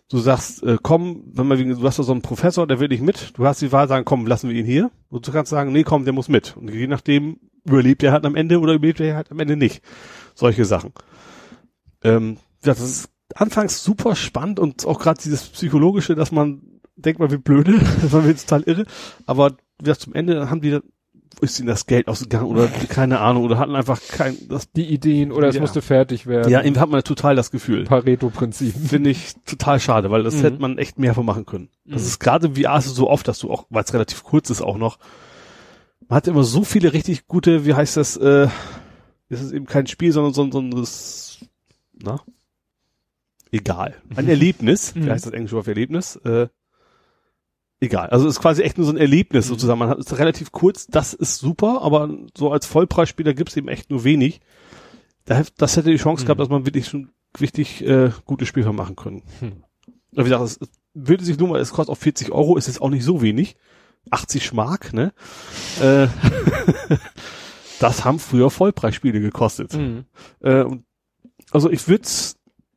[0.08, 3.02] du sagst, äh, komm, wenn man, du hast da so einen Professor, der will nicht
[3.02, 4.90] mit, du hast die Wahl sagen, komm, lassen wir ihn hier.
[5.08, 6.56] Und du kannst sagen, nee, komm, der muss mit.
[6.56, 9.82] Und je nachdem, überlebt er halt am Ende oder überlebt er halt am Ende nicht.
[10.34, 10.92] Solche Sachen.
[12.02, 16.62] Ähm, das ist anfangs super spannend und auch gerade dieses psychologische, dass man
[16.96, 18.84] denkt mal wie blöde, das war mir total irre,
[19.26, 19.52] aber
[19.82, 20.80] wie zum Ende haben die
[21.40, 25.32] ist ihnen das Geld ausgegangen oder keine Ahnung oder hatten einfach kein das die Ideen
[25.32, 25.54] oder ja.
[25.54, 26.50] es musste fertig werden.
[26.50, 27.84] Ja, eben hat man total das Gefühl.
[27.84, 28.74] Pareto-Prinzip.
[28.74, 30.40] Finde ich total schade, weil das mhm.
[30.42, 31.70] hätte man echt mehr von machen können.
[31.84, 32.08] Das mhm.
[32.08, 34.76] ist gerade wie VR so oft, dass du auch, weil es relativ kurz ist auch
[34.76, 34.98] noch,
[36.08, 38.48] man hat immer so viele richtig gute, wie heißt das, äh,
[39.28, 41.38] das ist eben kein Spiel, sondern so, so ein, das,
[42.02, 42.20] na?
[43.52, 43.96] Egal.
[44.14, 45.10] Ein Erlebnis, wie mhm.
[45.10, 46.16] heißt das englische Wort für Erlebnis?
[46.16, 46.48] Äh,
[47.80, 48.08] egal.
[48.10, 49.50] Also es ist quasi echt nur so ein Erlebnis mhm.
[49.50, 49.78] sozusagen.
[49.78, 53.68] Man hat es relativ kurz, das ist super, aber so als Vollpreisspieler gibt es eben
[53.68, 54.40] echt nur wenig.
[55.24, 56.26] Das hätte die Chance mhm.
[56.26, 57.10] gehabt, dass man wirklich schon
[57.40, 59.22] richtig äh, gutes Spiel machen können.
[59.40, 59.64] Mhm.
[60.12, 62.82] Wie gesagt, es, es würde sich nur mal, es kostet auch 40 Euro, ist jetzt
[62.82, 63.56] auch nicht so wenig.
[64.10, 65.12] 80 Schmark, ne?
[65.80, 66.08] äh,
[67.80, 69.74] das haben früher Vollpreisspiele gekostet.
[69.74, 70.04] Mhm.
[70.40, 70.64] Äh,
[71.52, 72.08] also ich würde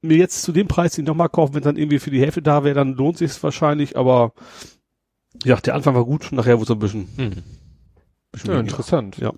[0.04, 2.64] mir jetzt zu dem Preis nicht nochmal kaufen, wenn dann irgendwie für die Hälfte da
[2.64, 4.34] wäre, dann lohnt sich wahrscheinlich, aber
[5.44, 7.44] ja, der Anfang war gut, nachher wurde es ein bisschen, mhm.
[8.32, 9.18] bisschen ja, interessant.
[9.18, 9.34] Ja.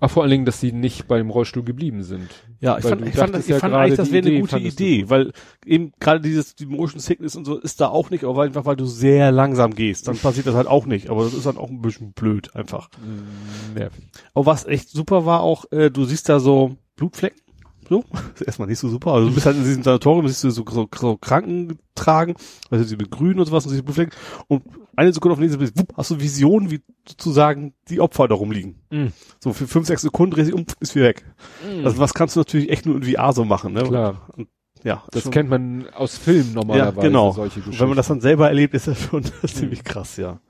[0.00, 2.28] Ach, vor allen Dingen, dass sie nicht beim Rollstuhl geblieben sind.
[2.60, 5.32] Ja, ich fand, ich fand, ich ja fand eigentlich, das wäre eine gute Idee, weil
[5.64, 8.76] eben gerade dieses die Motion Sickness und so ist da auch nicht, aber einfach weil
[8.76, 11.08] du sehr langsam gehst, dann passiert das halt auch nicht.
[11.08, 12.90] Aber das ist dann auch ein bisschen blöd einfach.
[12.98, 14.04] Mm, nervig.
[14.34, 17.40] Aber was echt super war auch, äh, du siehst da so Blutflecken
[17.88, 18.04] so,
[18.34, 19.12] ist erstmal nicht so super.
[19.12, 22.34] Also du bist halt in diesem Sanatorium, siehst du so, so, so Kranken tragen,
[22.70, 24.16] also sie mit Grün und sowas und sich befleckt.
[24.48, 24.62] Und
[24.96, 28.34] eine Sekunde auf den nächsten Bild, wupp, hast du Visionen, wie sozusagen die Opfer da
[28.34, 28.76] rumliegen.
[28.90, 29.06] Mm.
[29.40, 31.24] So für fünf, sechs Sekunden dreh sich um, ist wieder weg.
[31.64, 31.84] Mm.
[31.84, 33.82] Also was kannst du natürlich echt nur in VR so machen, ne?
[33.82, 34.28] Klar.
[34.36, 34.48] Und,
[34.84, 36.96] ja, das schon, kennt man aus Filmen normalerweise.
[36.96, 37.32] Ja, genau.
[37.32, 37.80] Solche Geschichten.
[37.80, 40.40] Wenn man das dann selber erlebt, ist das schon das ist ziemlich krass, ja.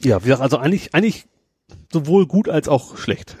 [0.00, 1.26] Ja, wie gesagt, also eigentlich, eigentlich
[1.92, 3.36] sowohl gut als auch schlecht.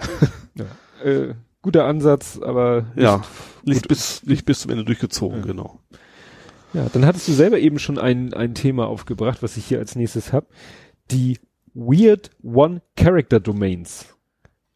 [0.54, 0.66] Ja.
[1.04, 3.22] Äh, guter Ansatz, aber nicht, ja,
[3.64, 5.46] nicht bis, nicht bis zum Ende durchgezogen, ja.
[5.46, 5.80] genau.
[6.72, 9.96] Ja, dann hattest du selber eben schon ein, ein Thema aufgebracht, was ich hier als
[9.96, 10.46] nächstes hab.
[11.10, 11.38] Die
[11.74, 14.06] Weird One Character Domains.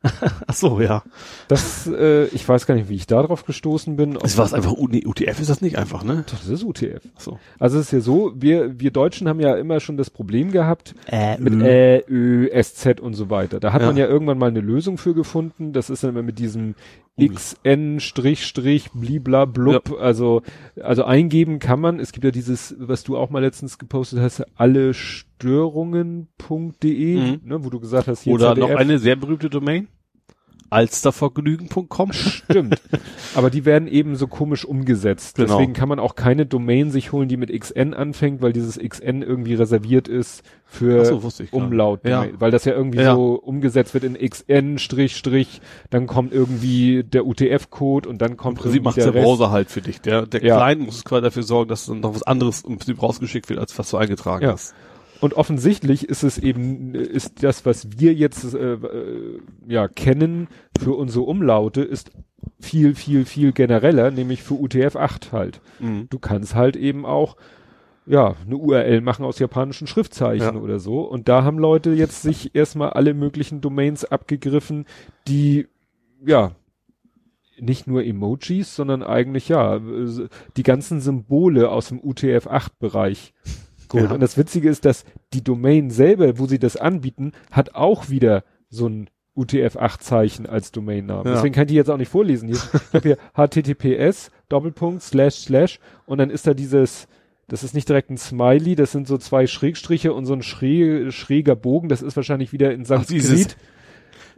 [0.46, 1.02] Ach so, ja.
[1.48, 4.18] Das, äh, ich weiß gar nicht, wie ich da drauf gestoßen bin.
[4.22, 6.24] Es war es einfach, nee, UTF ist das nicht einfach, ne?
[6.30, 7.00] Doch, das ist UTF.
[7.16, 7.38] Ach so.
[7.58, 10.94] Also es ist ja so, wir, wir Deutschen haben ja immer schon das Problem gehabt
[11.06, 13.60] äh, mit Ä, Ö, SZ und so weiter.
[13.60, 13.86] Da hat ja.
[13.86, 15.72] man ja irgendwann mal eine Lösung für gefunden.
[15.72, 16.74] Das ist dann immer mit diesem
[17.20, 19.90] XN Strich Strich blibla blub.
[19.90, 19.98] Ja.
[19.98, 20.42] Also,
[20.80, 22.00] also eingeben kann man.
[22.00, 27.40] Es gibt ja dieses, was du auch mal letztens gepostet hast, alle Störungen.de, mhm.
[27.44, 28.70] ne, wo du gesagt hast, hier Oder ZDF.
[28.70, 29.88] noch eine sehr berühmte Domain
[30.70, 32.12] alstervergnügen.com.
[32.12, 32.80] Stimmt.
[33.34, 35.36] Aber die werden eben so komisch umgesetzt.
[35.36, 35.48] Genau.
[35.48, 39.22] Deswegen kann man auch keine Domain sich holen, die mit XN anfängt, weil dieses XN
[39.22, 41.20] irgendwie reserviert ist für so,
[41.52, 42.00] Umlaut.
[42.04, 42.26] Ja.
[42.38, 43.14] Weil das ja irgendwie ja.
[43.14, 45.60] so umgesetzt wird in XN Strich Strich,
[45.90, 49.70] dann kommt irgendwie der UTF-Code und dann kommt Im Prinzip macht der, der Browser halt
[49.70, 50.00] für dich.
[50.00, 50.56] Der, der ja.
[50.56, 53.78] Client muss quasi dafür sorgen, dass dann noch was anderes im Prinzip rausgeschickt wird, als
[53.78, 54.52] was du eingetragen ja.
[54.52, 54.74] hast.
[55.24, 60.48] Und offensichtlich ist es eben, ist das, was wir jetzt äh, äh, ja kennen
[60.78, 62.10] für unsere Umlaute, ist
[62.60, 65.62] viel, viel, viel genereller, nämlich für UTF-8 halt.
[65.80, 66.08] Mhm.
[66.10, 67.38] Du kannst halt eben auch
[68.04, 70.60] ja, eine URL machen aus japanischen Schriftzeichen ja.
[70.60, 71.00] oder so.
[71.00, 74.84] Und da haben Leute jetzt sich erstmal alle möglichen Domains abgegriffen,
[75.26, 75.68] die,
[76.26, 76.52] ja,
[77.58, 79.80] nicht nur Emojis, sondern eigentlich, ja,
[80.58, 83.32] die ganzen Symbole aus dem UTF-8-Bereich
[83.94, 84.10] Gut.
[84.10, 84.14] Ja.
[84.14, 88.44] Und das Witzige ist, dass die Domain selber, wo sie das anbieten, hat auch wieder
[88.68, 91.26] so ein UTF-8-Zeichen als Domainnamen.
[91.26, 91.34] Ja.
[91.34, 92.48] Deswegen kann ich die jetzt auch nicht vorlesen.
[92.48, 97.08] Hier, ich habe hier HTTPS, Doppelpunkt, Slash, Slash, und dann ist da dieses,
[97.48, 101.12] das ist nicht direkt ein Smiley, das sind so zwei Schrägstriche und so ein schräg,
[101.12, 103.56] schräger Bogen, das ist wahrscheinlich wieder in Sanskrit.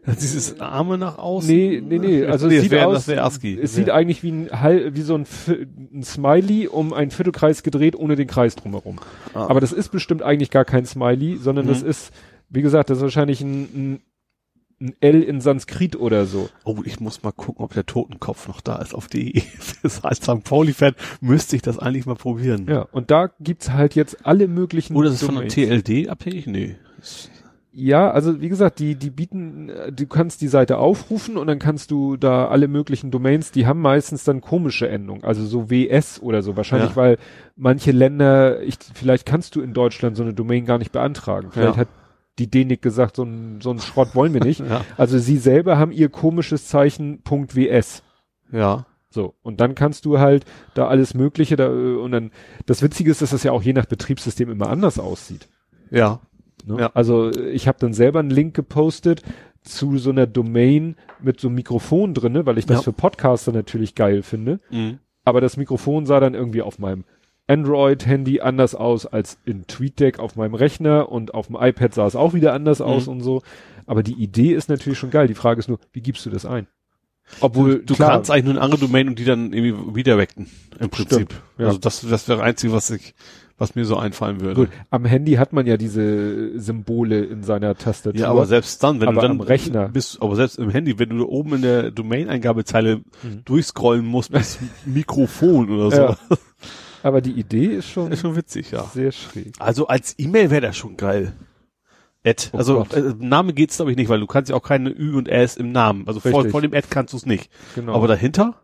[0.21, 1.49] Dieses Arme nach außen?
[1.49, 2.25] Nee, nee, nee.
[2.25, 3.59] Also nee, es sieht wär, aus, ASCII.
[3.61, 5.27] es sieht eigentlich wie ein, wie so ein,
[5.93, 9.01] ein, Smiley um einen Viertelkreis gedreht, ohne den Kreis drumherum.
[9.35, 9.49] Ah.
[9.49, 11.71] Aber das ist bestimmt eigentlich gar kein Smiley, sondern mhm.
[11.71, 12.13] das ist,
[12.49, 14.01] wie gesagt, das ist wahrscheinlich ein, ein,
[14.81, 16.51] ein L in Sanskrit oder so.
[16.65, 19.43] Oh, ich muss mal gucken, ob der Totenkopf noch da ist auf die
[20.03, 20.45] als St.
[20.45, 22.67] Pauli-Fan müsste ich das eigentlich mal probieren.
[22.69, 24.95] Ja, und da gibt's halt jetzt alle möglichen.
[24.95, 26.47] Oder ist es von TLD abhängig?
[26.47, 26.77] Nee.
[27.79, 31.91] Ja, also wie gesagt, die, die bieten, du kannst die Seite aufrufen und dann kannst
[31.91, 36.43] du da alle möglichen Domains, die haben meistens dann komische Endungen, also so WS oder
[36.43, 36.97] so, wahrscheinlich, Ja.
[36.97, 37.19] weil
[37.55, 41.49] manche Länder, ich, vielleicht kannst du in Deutschland so eine Domain gar nicht beantragen.
[41.51, 41.81] Vielleicht Ja.
[41.83, 41.89] hat
[42.39, 44.61] die Dänik gesagt, so ein, so ein Schrott wollen wir nicht.
[44.67, 44.81] Ja.
[44.97, 48.03] Also sie selber haben ihr komisches Zeichen .ws.
[48.53, 48.87] Ja.
[49.11, 52.31] So, und dann kannst du halt da alles Mögliche da, und dann,
[52.65, 55.47] das Witzige ist, dass das ja auch je nach Betriebssystem immer anders aussieht.
[55.91, 56.21] Ja.
[56.67, 56.81] Ne?
[56.81, 56.91] Ja.
[56.95, 59.23] Also ich habe dann selber einen Link gepostet
[59.63, 62.83] zu so einer Domain mit so einem Mikrofon drinne, weil ich das Ja.
[62.83, 64.61] für Podcaster natürlich geil finde.
[64.71, 64.99] Mhm.
[65.25, 67.05] Aber das Mikrofon sah dann irgendwie auf meinem
[67.49, 72.17] Android-Handy anders aus als in TweetDeck auf meinem Rechner und auf dem iPad sah es
[72.17, 73.13] auch wieder anders aus Mhm.
[73.13, 73.43] und so.
[73.87, 75.29] Aber die Idee ist natürlich schon geil.
[75.29, 76.67] Die Frage ist nur, wie gibst du das ein?
[77.41, 80.47] Obwohl, Du klar, kannst eigentlich nur eine andere Domain und die dann irgendwie redirecten,
[80.79, 81.35] im Prinzip.
[81.59, 81.67] ja.
[81.67, 83.15] Also das, das wäre das Einzige, was ich,
[83.59, 84.55] was mir so einfallen würde.
[84.55, 88.21] gut, am Handy hat man ja diese Symbole in seiner Tastatur.
[88.21, 89.89] Ja, aber selbst dann, wenn Aber du dann am Rechner.
[89.89, 93.45] bist, aber selbst im Handy, wenn du oben in der Domain-Eingabezeile Mhm.
[93.45, 96.17] durchscrollen musst bis Mikrofon oder so, Ja.
[97.03, 98.83] Aber die Idee ist schon, ist schon witzig, ja.
[98.93, 99.53] sehr schräg.
[99.59, 101.33] Also als E-Mail wäre das schon geil.
[102.25, 102.49] Ad.
[102.53, 105.15] Oh also äh, Name geht's glaube ich nicht, weil du kannst ja auch keine Ü
[105.17, 106.09] und S im Namen.
[106.09, 107.49] Also vor, vor dem Ad kannst du es nicht.
[107.77, 107.95] Genau.
[107.95, 108.55] Aber dahinter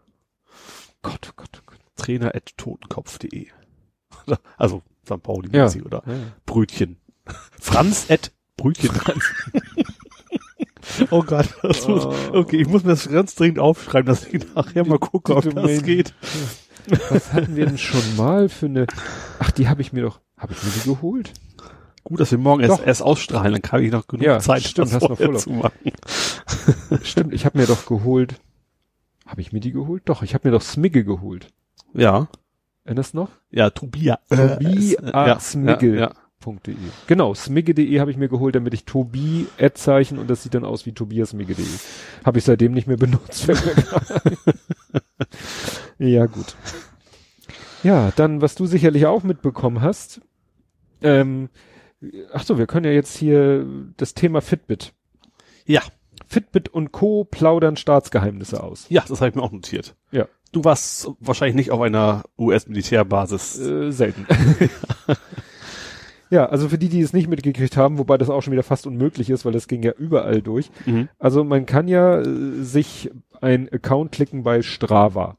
[1.02, 1.78] Gott, oh Gott, oh Gott.
[1.97, 3.47] trainer at totenkopf.de.
[4.56, 5.22] Also St.
[5.22, 5.66] Pauli Ja.
[5.84, 6.14] oder Ja.
[6.46, 6.96] Brötchen.
[7.60, 8.90] Franz at Brötchen.
[11.10, 12.14] oh Gott, das muss, Oh.
[12.32, 15.82] okay, ich muss mir das ganz dringend aufschreiben, dass ich nachher mal gucke, ob das
[15.82, 16.14] geht.
[17.10, 18.86] Was hatten wir denn schon mal für eine,
[19.38, 21.32] ach, die habe ich mir doch, habe ich mir die geholt?
[22.04, 24.92] Gut, dass wir morgen erst, erst ausstrahlen, dann habe ich noch genug Ja, Zeit, stimmt,
[24.92, 25.92] das hast noch zu machen.
[27.04, 28.34] Stimmt, ich habe mir doch geholt,
[29.24, 30.02] habe ich mir die geholt?
[30.06, 31.46] Doch, ich habe mir doch Smigge geholt.
[31.94, 32.26] Ja,
[32.84, 33.30] Erinnerst du noch?
[33.50, 34.18] ja, Tobias.
[34.28, 35.26] Tobi äh, A.
[35.28, 35.98] ja, Smigge.
[35.98, 36.12] Ja,
[36.66, 36.74] .de.
[37.06, 40.86] Genau, smigge.de habe ich mir geholt, damit ich Tobi Ad-Zeichen und das sieht dann aus
[40.86, 41.64] wie tobiasmigge.de.
[42.24, 43.46] Habe ich seitdem nicht mehr benutzt.
[45.98, 46.56] ja, gut.
[47.84, 50.20] Ja, dann, was du sicherlich auch mitbekommen hast,
[51.00, 51.48] ähm,
[52.32, 53.64] ach so, wir können ja jetzt hier
[53.96, 54.92] das Thema Fitbit.
[55.66, 55.82] ja.
[56.28, 57.24] Fitbit und Co.
[57.24, 58.86] plaudern Staatsgeheimnisse aus.
[58.88, 59.94] Ja, das habe ich mir auch notiert.
[60.12, 60.26] Ja.
[60.52, 63.58] Du warst wahrscheinlich nicht auf einer US-Militärbasis.
[63.58, 64.26] Äh, selten.
[66.30, 68.86] ja, also für die, die es nicht mitgekriegt haben, wobei das auch schon wieder fast
[68.86, 70.70] unmöglich ist, weil das ging ja überall durch.
[70.84, 71.08] Mhm.
[71.18, 73.10] Also man kann ja äh, sich
[73.40, 75.38] ein Account klicken bei Strava.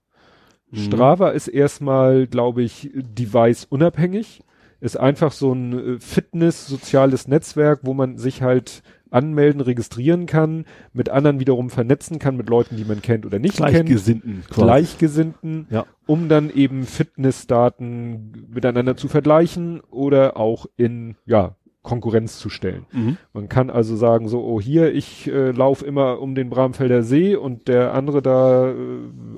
[0.72, 0.78] Mhm.
[0.78, 4.42] Strava ist erstmal, glaube ich, device unabhängig.
[4.82, 8.82] Ist einfach so ein äh, Fitness-soziales Netzwerk, wo man sich halt
[9.14, 13.58] anmelden, registrieren kann, mit anderen wiederum vernetzen kann, mit Leuten, die man kennt oder nicht
[13.58, 13.70] kennt.
[13.72, 14.44] Gleichgesinnten.
[14.50, 14.62] quasi.
[14.62, 15.86] Gleichgesinnten, Ja.
[16.06, 22.86] um dann eben Fitnessdaten miteinander zu vergleichen oder auch in, ja, Konkurrenz zu stellen.
[22.94, 23.18] Mhm.
[23.34, 27.36] Man kann also sagen, so, oh hier, ich äh, laufe immer um den Bramfelder See
[27.36, 28.76] und der andere da äh,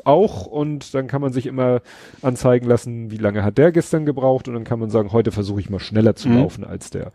[0.04, 1.82] auch und dann kann man sich immer
[2.22, 5.60] anzeigen lassen, wie lange hat der gestern gebraucht und dann kann man sagen, heute versuche
[5.60, 6.38] ich mal schneller zu Mhm.
[6.38, 7.14] laufen als der.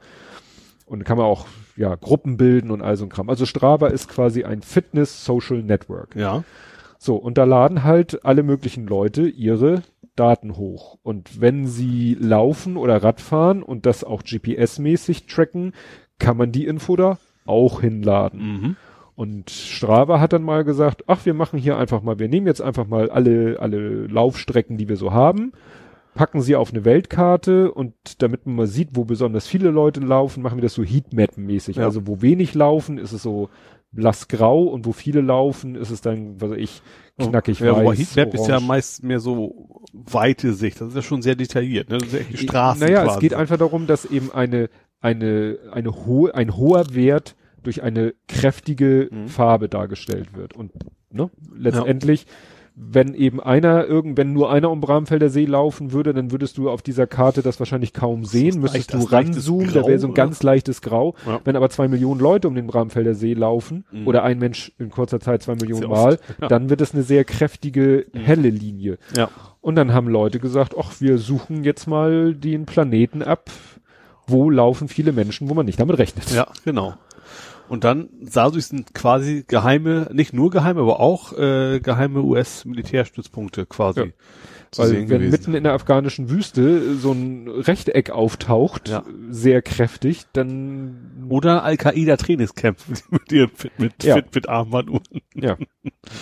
[0.90, 1.46] Und kann man auch,
[1.76, 3.30] ja, Gruppen bilden und all so ein Kram.
[3.30, 6.16] Also Strava ist quasi ein Fitness-Social Network.
[6.16, 6.42] Ja.
[6.98, 9.84] So, und da laden halt alle möglichen Leute ihre
[10.16, 10.98] Daten hoch.
[11.04, 15.74] Und wenn sie laufen oder Radfahren und das auch GPS-mäßig tracken,
[16.18, 18.40] kann man die Info da auch hinladen.
[18.40, 18.76] Mhm.
[19.14, 22.62] Und Strava hat dann mal gesagt, ach, wir machen hier einfach mal, wir nehmen jetzt
[22.62, 25.52] einfach mal alle, alle Laufstrecken, die wir so haben,
[26.20, 30.42] packen sie auf eine Weltkarte und damit man mal sieht, wo besonders viele Leute laufen,
[30.42, 31.76] machen wir das so Heatmap-mäßig.
[31.76, 31.84] Ja.
[31.84, 33.48] Also wo wenig laufen, ist es so
[33.90, 36.82] blassgrau und wo viele laufen, ist es dann, was weiß ich,
[37.18, 37.98] knackig ja, weiß.
[37.98, 38.66] Heatmap ist ja orange.
[38.66, 40.78] meist mehr so weite Sicht.
[40.82, 41.88] Das ist ja schon sehr detailliert.
[41.88, 41.96] Ne?
[41.96, 43.14] Das ist ja echt die Straßen Naja, quasi.
[43.14, 44.68] es geht einfach darum, dass eben eine,
[45.00, 49.28] eine, eine hohe, ein hoher Wert durch eine kräftige Mhm.
[49.28, 50.54] Farbe dargestellt wird.
[50.54, 50.72] Und
[51.10, 52.26] ne, letztendlich,
[52.82, 56.70] wenn eben einer, irgend, wenn nur einer um Bramfelder See laufen würde, dann würdest du
[56.70, 60.06] auf dieser Karte das wahrscheinlich kaum sehen, müsstest leicht- du ranzoomen, da Grau, wäre so
[60.06, 60.22] ein oder?
[60.24, 61.14] ganz leichtes Grau.
[61.26, 61.40] Ja.
[61.44, 64.06] Wenn aber zwei Millionen Leute um den Bramfelder See laufen, Mhm.
[64.08, 66.48] oder ein Mensch in kurzer Zeit zwei Millionen Sehr Mal, ja.
[66.48, 68.98] dann wird es eine sehr kräftige, helle Linie.
[69.16, 69.28] ja.
[69.62, 73.50] Und dann haben Leute gesagt, ach, wir suchen jetzt mal den Planeten ab,
[74.26, 76.30] wo laufen viele Menschen, wo man nicht damit rechnet.
[76.30, 76.94] ja, genau.
[77.68, 84.00] Und dann dadurch sind quasi geheime, nicht nur geheime, aber auch äh, geheime US-Militärstützpunkte quasi.
[84.00, 84.06] Ja.
[84.76, 85.30] Weil wenn gewesen.
[85.30, 89.02] mitten in der afghanischen Wüste so ein Rechteck auftaucht, Ja.
[89.28, 92.78] sehr kräftig, dann Oder Al-Qaida-Trainingscamp
[93.10, 94.14] mit ihren Fit, mit, Ja.
[94.16, 95.02] Fit, mit Armbanduhren.
[95.34, 95.56] ja,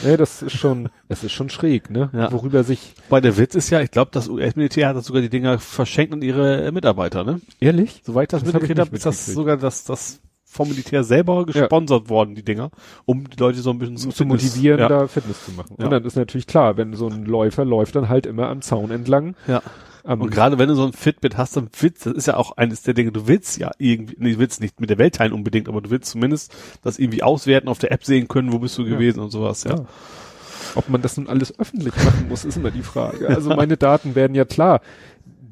[0.04, 2.10] ja, das ist schon, das ist schon schräg, ne?
[2.14, 2.32] Ja.
[2.32, 5.28] Worüber sich Weil der Witz ist ja, ich glaube, das US-Militär hat das sogar die
[5.30, 7.40] Dinger verschenkt an ihre Mitarbeiter, ne?
[7.60, 10.20] ehrlich, Soweit ich das, Das mitgekriegt habe, ist das sogar das, das
[10.50, 12.08] vom Militär selber gesponsert ja.
[12.08, 12.70] worden, die Dinger,
[13.04, 14.88] um die Leute so ein bisschen zu, zu motivieren, ja.
[14.88, 15.76] da Fitness zu machen.
[15.78, 15.84] Ja.
[15.84, 18.90] Und dann ist natürlich klar, wenn so ein Läufer läuft dann halt immer am Zaun
[18.90, 19.36] entlang.
[19.46, 19.62] Ja.
[20.04, 22.56] Um, und gerade wenn du so ein Fitbit hast, dann willst, das ist ja auch
[22.56, 25.32] eines der Dinge, du willst ja irgendwie, nee, du willst nicht mit der Welt teilen
[25.32, 28.78] unbedingt, aber du willst zumindest das irgendwie auswerten, auf der App sehen können, wo bist
[28.78, 29.84] du gewesen und sowas, ja.
[30.74, 33.28] Ob man das nun alles öffentlich machen muss, ist immer die Frage.
[33.28, 34.80] Also meine Daten werden ja klar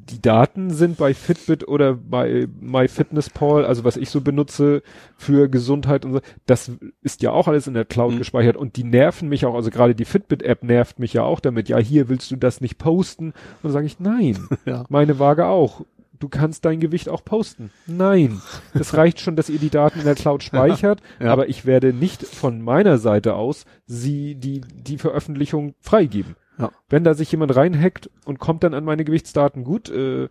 [0.08, 4.82] die Daten sind bei Fitbit oder bei MyFitnessPal, also was ich so benutze
[5.16, 6.70] für Gesundheit und so, das
[7.02, 8.18] ist ja auch alles in der Cloud mhm.
[8.18, 11.68] gespeichert und die nerven mich auch, also gerade die Fitbit-App nervt mich ja auch damit,
[11.68, 13.28] ja, hier willst du das nicht posten?
[13.28, 13.34] Und
[13.64, 14.84] dann sage ich, nein, ja.
[14.88, 15.82] meine Waage auch.
[16.18, 17.70] Du kannst dein Gewicht auch posten.
[17.86, 18.40] Nein.
[18.72, 21.30] Es reicht schon, dass ihr die Daten in der Cloud speichert, ja.
[21.30, 26.36] aber ich werde nicht von meiner Seite aus sie, die, die Veröffentlichung freigeben.
[26.58, 26.70] Ja.
[26.88, 30.28] Wenn da sich jemand reinhackt und kommt dann an meine Gewichtsdaten, gut, äh,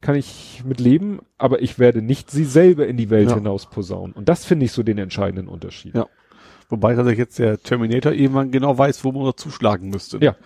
[0.00, 3.34] kann ich mit leben, aber ich werde nicht sie selber in die Welt ja.
[3.34, 4.14] hinaus posaunen.
[4.14, 5.94] Und das finde ich so den entscheidenden Unterschied.
[5.94, 6.06] Ja.
[6.68, 10.18] Wobei tatsächlich jetzt der Terminator irgendwann genau weiß, wo man noch zuschlagen müsste.
[10.18, 10.36] Ja.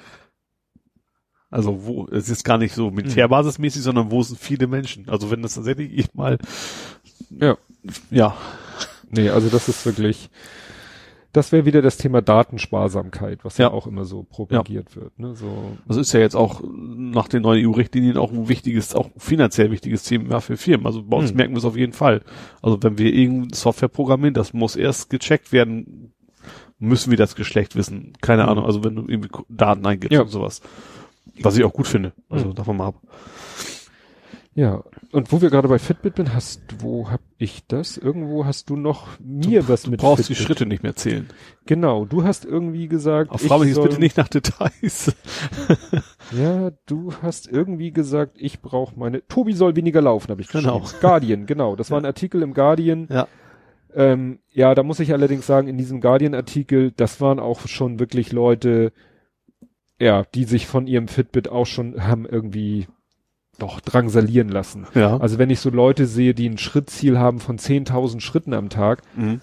[1.51, 5.09] Also wo, es ist gar nicht so militärbasismäßig, sondern wo sind viele Menschen.
[5.09, 6.39] Also wenn das tatsächlich ich mal,
[7.31, 7.57] ja,
[8.11, 8.37] ja.
[9.09, 10.31] Nee, also das ist wirklich,
[11.33, 15.03] das wäre wieder das Thema Datensparsamkeit, was ja, ja auch immer so propagiert ja.
[15.03, 15.19] wird.
[15.19, 15.35] Ne?
[15.37, 15.77] So.
[15.87, 20.03] Das ist ja jetzt auch nach den neuen EU-Richtlinien auch ein wichtiges, auch finanziell wichtiges
[20.03, 20.87] Thema für Firmen.
[20.87, 21.37] Also bei uns hm.
[21.37, 22.23] merken wir es auf jeden Fall.
[22.63, 26.13] Also wenn wir irgendeine Software programmieren, das muss erst gecheckt werden,
[26.81, 28.15] müssen wir das Geschlecht wissen.
[28.21, 28.49] Keine hm.
[28.49, 30.23] Ahnung, also wenn du irgendwie Daten eingibst ja.
[30.23, 30.61] und sowas.
[31.43, 32.13] Was ich auch gut finde.
[32.29, 32.55] Also hm.
[32.57, 32.97] davon mal ab.
[34.55, 34.83] Ja,
[35.13, 37.97] und wo wir gerade bei Fitbit bin, hast, wo hab ich das?
[37.97, 40.39] Irgendwo hast du noch mir du, was du mit brauchst Fitbit.
[40.39, 41.29] die Schritte nicht mehr zählen.
[41.67, 45.15] Genau, du hast irgendwie gesagt, Auf Frage jetzt bitte nicht nach Details.
[46.37, 50.83] ja, du hast irgendwie gesagt, ich brauche meine, Tobi soll weniger laufen, habe ich genau.
[51.01, 53.07] Guardian, genau, das war ein Artikel im Guardian.
[53.09, 53.29] Ja.
[53.95, 58.33] Ähm, ja, da muss ich allerdings sagen, in diesem Guardian-Artikel, das waren auch schon wirklich
[58.33, 58.93] Leute,
[60.01, 62.89] ja, die sich von ihrem Fitbit auch schon haben irgendwie
[63.61, 64.87] doch drangsalieren lassen.
[64.95, 65.17] Ja.
[65.19, 69.03] Also wenn ich so Leute sehe, die ein Schrittziel haben von 10.000 Schritten am Tag,
[69.17, 69.41] mhm.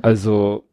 [0.00, 0.64] also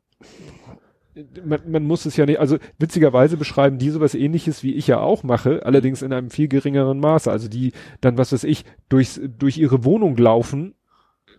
[1.44, 5.00] man, man muss es ja nicht, also witzigerweise beschreiben die sowas ähnliches, wie ich ja
[5.00, 7.32] auch mache, allerdings in einem viel geringeren Maße.
[7.32, 10.76] Also die dann, was weiß ich, durchs, durch ihre Wohnung laufen,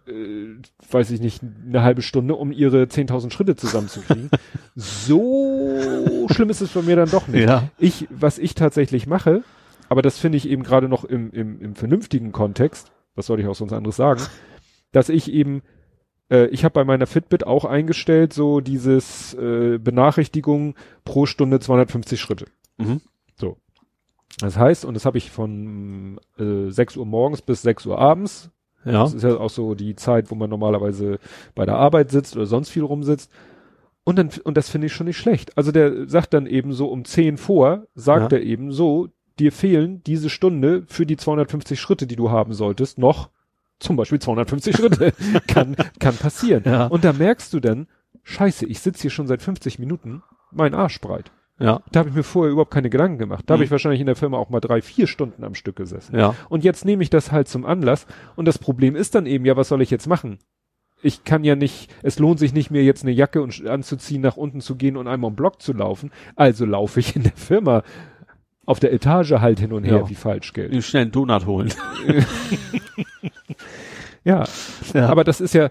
[0.06, 0.56] äh,
[0.90, 4.30] weiß ich nicht, eine halbe Stunde, um ihre 10.000 Schritte zusammenzukriegen.
[4.74, 7.48] so schlimm ist es bei mir dann doch nicht.
[7.48, 7.70] Ja.
[7.78, 9.42] Ich, was ich tatsächlich mache,
[9.88, 13.46] aber das finde ich eben gerade noch im, im, im vernünftigen Kontext, was soll ich
[13.46, 14.22] auch sonst anderes sagen,
[14.92, 15.62] dass ich eben,
[16.30, 20.74] äh, ich habe bei meiner Fitbit auch eingestellt, so dieses äh, Benachrichtigung
[21.04, 22.46] pro Stunde 250 Schritte.
[22.78, 23.00] Mhm.
[23.36, 23.56] So.
[24.40, 28.50] Das heißt, und das habe ich von äh, 6 Uhr morgens bis 6 Uhr abends.
[28.84, 29.02] Ja.
[29.02, 31.18] Das ist ja auch so die Zeit, wo man normalerweise
[31.54, 33.30] bei der Arbeit sitzt oder sonst viel rumsitzt.
[34.04, 35.58] Und dann, und das finde ich schon nicht schlecht.
[35.58, 38.38] Also der sagt dann eben so um 10 vor, sagt ja.
[38.38, 39.08] er eben so,
[39.38, 43.30] dir fehlen diese Stunde für die 250 Schritte, die du haben solltest, noch
[43.78, 45.12] zum Beispiel 250 Schritte.
[45.46, 46.62] kann, kann passieren.
[46.64, 46.86] Ja.
[46.86, 47.86] Und da merkst du dann,
[48.22, 51.30] scheiße, ich sitze hier schon seit 50 Minuten, mein Arsch breit.
[51.60, 51.82] Ja.
[51.90, 53.44] Da habe ich mir vorher überhaupt keine Gedanken gemacht.
[53.46, 53.56] Da mhm.
[53.56, 56.16] habe ich wahrscheinlich in der Firma auch mal drei, vier Stunden am Stück gesessen.
[56.16, 56.34] Ja.
[56.48, 58.06] Und jetzt nehme ich das halt zum Anlass.
[58.36, 60.38] Und das Problem ist dann eben, ja, was soll ich jetzt machen?
[61.00, 64.36] Ich kann ja nicht, es lohnt sich nicht mehr jetzt eine Jacke und anzuziehen, nach
[64.36, 66.10] unten zu gehen und einmal im Block zu laufen.
[66.34, 67.82] Also laufe ich in der Firma
[68.68, 70.10] auf der Etage halt hin und her ja.
[70.10, 70.84] wie Falschgeld.
[70.84, 71.72] Schnell einen Donut holen.
[74.24, 74.44] ja.
[74.92, 75.70] ja, aber das ist ja,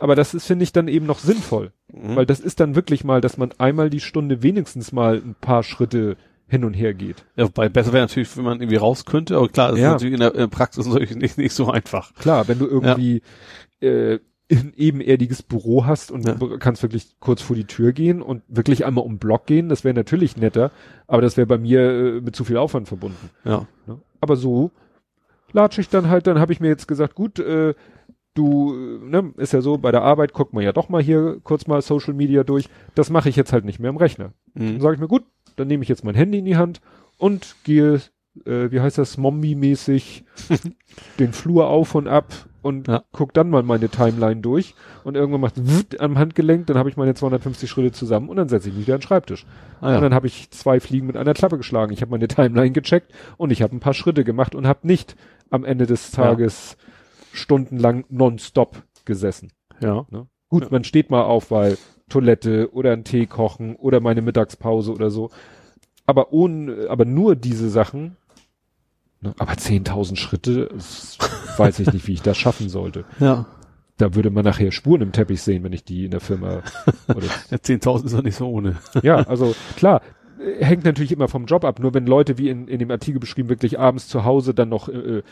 [0.00, 1.72] aber das ist, finde ich, dann eben noch sinnvoll.
[1.90, 2.14] Mhm.
[2.14, 5.62] Weil das ist dann wirklich mal, dass man einmal die Stunde wenigstens mal ein paar
[5.62, 7.24] Schritte hin und her geht.
[7.36, 9.86] Ja, wobei besser wäre natürlich, wenn man irgendwie raus könnte, aber klar, das ja.
[9.86, 12.12] ist natürlich in der, in der Praxis natürlich nicht, nicht so einfach.
[12.16, 13.22] Klar, wenn du irgendwie
[13.80, 13.88] ja.
[13.88, 14.18] äh,
[14.48, 16.36] ebenerdiges Büro hast und ja.
[16.58, 19.94] kannst wirklich kurz vor die Tür gehen und wirklich einmal um Block gehen, das wäre
[19.94, 20.70] natürlich netter,
[21.06, 23.30] aber das wäre bei mir äh, mit zu viel Aufwand verbunden.
[23.44, 23.66] Ja.
[23.86, 24.00] Ne?
[24.20, 24.70] Aber so
[25.52, 27.74] latsche ich dann halt, dann habe ich mir jetzt gesagt, gut, äh,
[28.34, 31.66] du, ne, ist ja so, bei der Arbeit guckt man ja doch mal hier kurz
[31.66, 32.68] mal Social Media durch.
[32.94, 34.32] Das mache ich jetzt halt nicht mehr im Rechner.
[34.54, 34.72] Mhm.
[34.72, 35.24] Dann sage ich mir, gut,
[35.56, 36.80] dann nehme ich jetzt mein Handy in die Hand
[37.16, 38.00] und gehe,
[38.44, 40.24] äh, wie heißt das, Mombi-mäßig
[41.18, 42.26] den Flur auf und ab
[42.64, 43.04] und ja.
[43.12, 44.74] guck dann mal meine Timeline durch
[45.04, 45.54] und irgendwann macht
[46.00, 48.94] am Handgelenk, dann habe ich meine 250 Schritte zusammen und dann setze ich mich wieder
[48.94, 49.44] an den Schreibtisch.
[49.80, 49.96] Ah, ja.
[49.96, 51.92] Und dann habe ich zwei Fliegen mit einer Klappe geschlagen.
[51.92, 55.14] Ich habe meine Timeline gecheckt und ich habe ein paar Schritte gemacht und habe nicht
[55.50, 56.84] am Ende des Tages ja.
[57.32, 59.52] stundenlang nonstop gesessen.
[59.80, 60.06] Ja.
[60.10, 60.26] Ne?
[60.48, 61.76] Gut, man steht mal auf, weil
[62.08, 65.30] Toilette oder ein Tee kochen oder meine Mittagspause oder so.
[66.06, 68.16] Aber ohne, aber nur diese Sachen?
[69.38, 70.68] Aber 10.000 Schritte,
[71.56, 73.04] weiß ich nicht, wie ich das schaffen sollte.
[73.20, 73.46] Ja.
[73.96, 76.62] da würde man nachher Spuren im Teppich sehen, wenn ich die in der Firma.
[77.08, 78.76] Oder ja, 10.000 ist doch nicht so ohne.
[79.02, 80.00] ja, also klar,
[80.58, 81.78] hängt natürlich immer vom Job ab.
[81.80, 84.88] Nur wenn Leute, wie in, in dem Artikel beschrieben, wirklich abends zu Hause dann noch,
[84.88, 85.22] äh,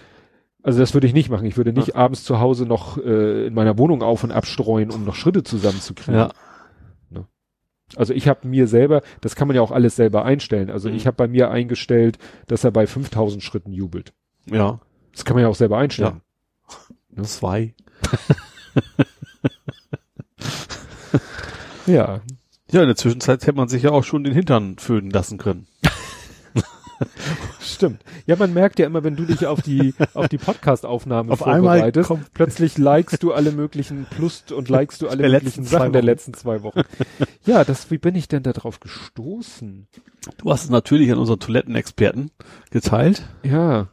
[0.62, 1.46] also das würde ich nicht machen.
[1.46, 1.94] Ich würde nicht ja.
[1.96, 6.14] abends zu Hause noch äh, in meiner Wohnung auf und abstreuen, um noch Schritte zusammenzukriegen.
[6.14, 6.30] Ja.
[7.96, 10.70] Also ich habe mir selber, das kann man ja auch alles selber einstellen.
[10.70, 10.96] Also mhm.
[10.96, 14.12] ich habe bei mir eingestellt, dass er bei 5000 Schritten jubelt.
[14.46, 14.80] Ja.
[15.12, 16.20] Das kann man ja auch selber einstellen.
[17.10, 17.20] Ja.
[17.20, 17.22] Ne?
[17.24, 17.74] Zwei.
[21.86, 22.20] ja.
[22.70, 25.66] Ja, in der Zwischenzeit hätte man sich ja auch schon den Hintern föhnen lassen können.
[27.60, 28.02] Stimmt.
[28.26, 32.32] Ja, man merkt ja immer, wenn du dich auf die, auf die Podcast-Aufnahme vorbereitest, kommt
[32.34, 36.62] plötzlich likest du alle möglichen, plus und likest du alle möglichen Sachen der letzten zwei
[36.62, 36.82] Wochen.
[37.44, 39.88] Ja, das, wie bin ich denn da drauf gestoßen?
[40.38, 42.30] Du hast es natürlich an unseren Toilettenexperten
[42.70, 43.28] geteilt.
[43.42, 43.88] Ja.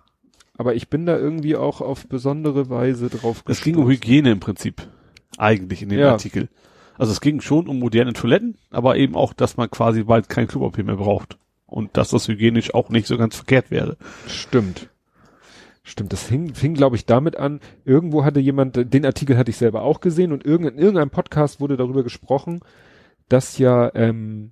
[0.58, 3.52] Aber ich bin da irgendwie auch auf besondere Weise drauf gestoßen.
[3.52, 4.88] Es ging um Hygiene im Prinzip.
[5.38, 6.12] Eigentlich in dem ja.
[6.12, 6.50] Artikel.
[6.98, 10.48] Also es ging schon um moderne Toiletten, aber eben auch, dass man quasi bald kein
[10.48, 11.38] Klopapier mehr braucht.
[11.70, 13.98] Und dass das hygienisch auch nicht so ganz verkehrt wäre.
[14.28, 14.90] Stimmt.
[15.84, 19.58] Stimmt, das fing, fing glaube ich, damit an, irgendwo hatte jemand, den Artikel hatte ich
[19.58, 22.60] selber auch gesehen und irgend, in irgendeinem Podcast wurde darüber gesprochen,
[23.28, 24.52] dass ja ähm,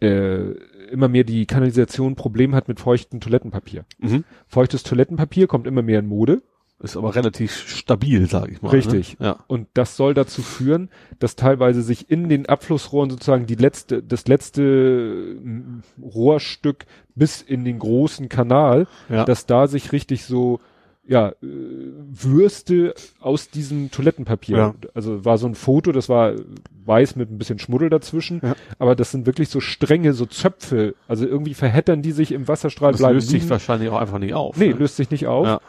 [0.00, 0.52] äh,
[0.90, 3.84] immer mehr die Kanalisation ein Problem hat mit feuchtem Toilettenpapier.
[3.98, 4.24] Mhm.
[4.46, 6.42] Feuchtes Toilettenpapier kommt immer mehr in Mode.
[6.82, 8.70] Ist aber relativ stabil, sage ich mal.
[8.70, 9.18] Richtig.
[9.18, 9.26] Ne?
[9.26, 9.44] Ja.
[9.48, 10.88] Und das soll dazu führen,
[11.18, 14.62] dass teilweise sich in den Abflussrohren sozusagen die letzte, das letzte
[15.42, 19.26] mm, Rohrstück bis in den großen Kanal, ja.
[19.26, 20.60] dass da sich richtig so
[21.06, 24.56] ja, äh, Würste aus diesem Toilettenpapier.
[24.56, 24.74] Ja.
[24.94, 26.34] Also war so ein Foto, das war
[26.86, 28.54] weiß mit ein bisschen Schmuddel dazwischen, ja.
[28.78, 30.94] aber das sind wirklich so Stränge, so Zöpfe.
[31.08, 32.92] Also irgendwie verheddern die sich im Wasserstrahl.
[32.92, 33.42] Das löst liegen.
[33.42, 34.56] sich wahrscheinlich auch einfach nicht auf.
[34.56, 34.74] Nee, ne?
[34.74, 35.46] löst sich nicht auf.
[35.46, 35.60] Ja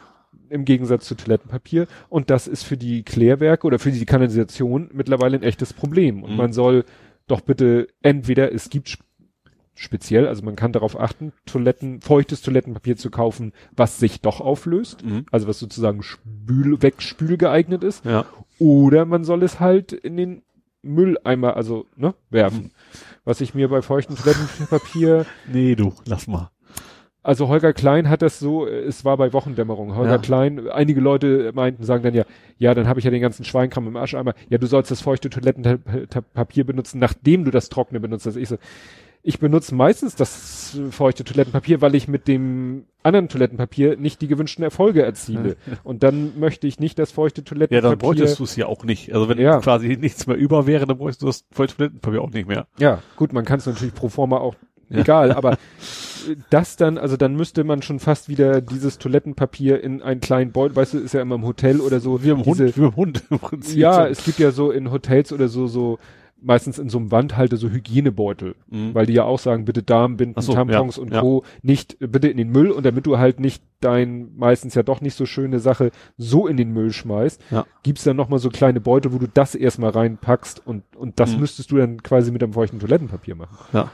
[0.52, 1.86] im Gegensatz zu Toilettenpapier.
[2.08, 6.22] Und das ist für die Klärwerke oder für die Kanalisation mittlerweile ein echtes Problem.
[6.22, 6.36] Und mhm.
[6.36, 6.84] man soll
[7.26, 8.98] doch bitte entweder, es gibt
[9.74, 15.04] speziell, also man kann darauf achten, Toiletten, feuchtes Toilettenpapier zu kaufen, was sich doch auflöst,
[15.04, 15.26] mhm.
[15.30, 18.04] also was sozusagen spül, wegspül geeignet ist.
[18.04, 18.26] Ja.
[18.58, 20.42] Oder man soll es halt in den
[20.82, 22.64] Mülleimer, also, ne, werfen.
[22.64, 22.70] Mhm.
[23.24, 25.26] Was ich mir bei feuchtem Toilettenpapier.
[25.50, 26.50] nee, du, lass mal.
[27.24, 29.94] Also Holger Klein hat das so, es war bei Wochendämmerung.
[29.94, 30.18] Holger ja.
[30.18, 32.24] Klein, einige Leute meinten, sagen dann ja,
[32.58, 34.34] ja, dann habe ich ja den ganzen Schweinkram im Ascheimer.
[34.48, 38.36] Ja, du sollst das feuchte Toilettenpapier benutzen, nachdem du das trockene benutzt hast.
[38.36, 38.56] Ich so,
[39.22, 44.64] ich benutze meistens das feuchte Toilettenpapier, weil ich mit dem anderen Toilettenpapier nicht die gewünschten
[44.64, 45.56] Erfolge erziele.
[45.84, 47.88] Und dann möchte ich nicht das feuchte Toilettenpapier.
[47.88, 49.14] Ja, dann bräuchtest du es ja auch nicht.
[49.14, 49.60] Also wenn ja.
[49.60, 52.66] quasi nichts mehr über wäre, dann bräuchtest du das feuchte Toilettenpapier auch nicht mehr.
[52.80, 54.56] Ja, gut, man kann es natürlich pro forma auch
[54.92, 55.00] ja.
[55.00, 55.58] egal, aber
[56.50, 60.76] das dann, also dann müsste man schon fast wieder dieses Toilettenpapier in einen kleinen Beutel,
[60.76, 62.22] weißt du, ist ja immer im Hotel oder so.
[62.22, 63.76] Wie im Hund, wie im Hund im Prinzip.
[63.76, 65.98] Ja, es gibt ja so in Hotels oder so, so,
[66.42, 68.94] meistens in so einem Wandhalter so Hygienebeutel, mhm.
[68.94, 71.44] weil die ja auch sagen, bitte Darmbinden, so, Tampons ja, und Co.
[71.62, 75.14] nicht, bitte in den Müll und damit du halt nicht dein meistens ja doch nicht
[75.14, 77.66] so schöne Sache so in den Müll schmeißt, ja.
[77.82, 81.40] gibt's dann nochmal so kleine Beutel, wo du das erstmal reinpackst und, und das mhm.
[81.40, 83.56] müsstest du dann quasi mit einem feuchten Toilettenpapier machen.
[83.72, 83.90] Ja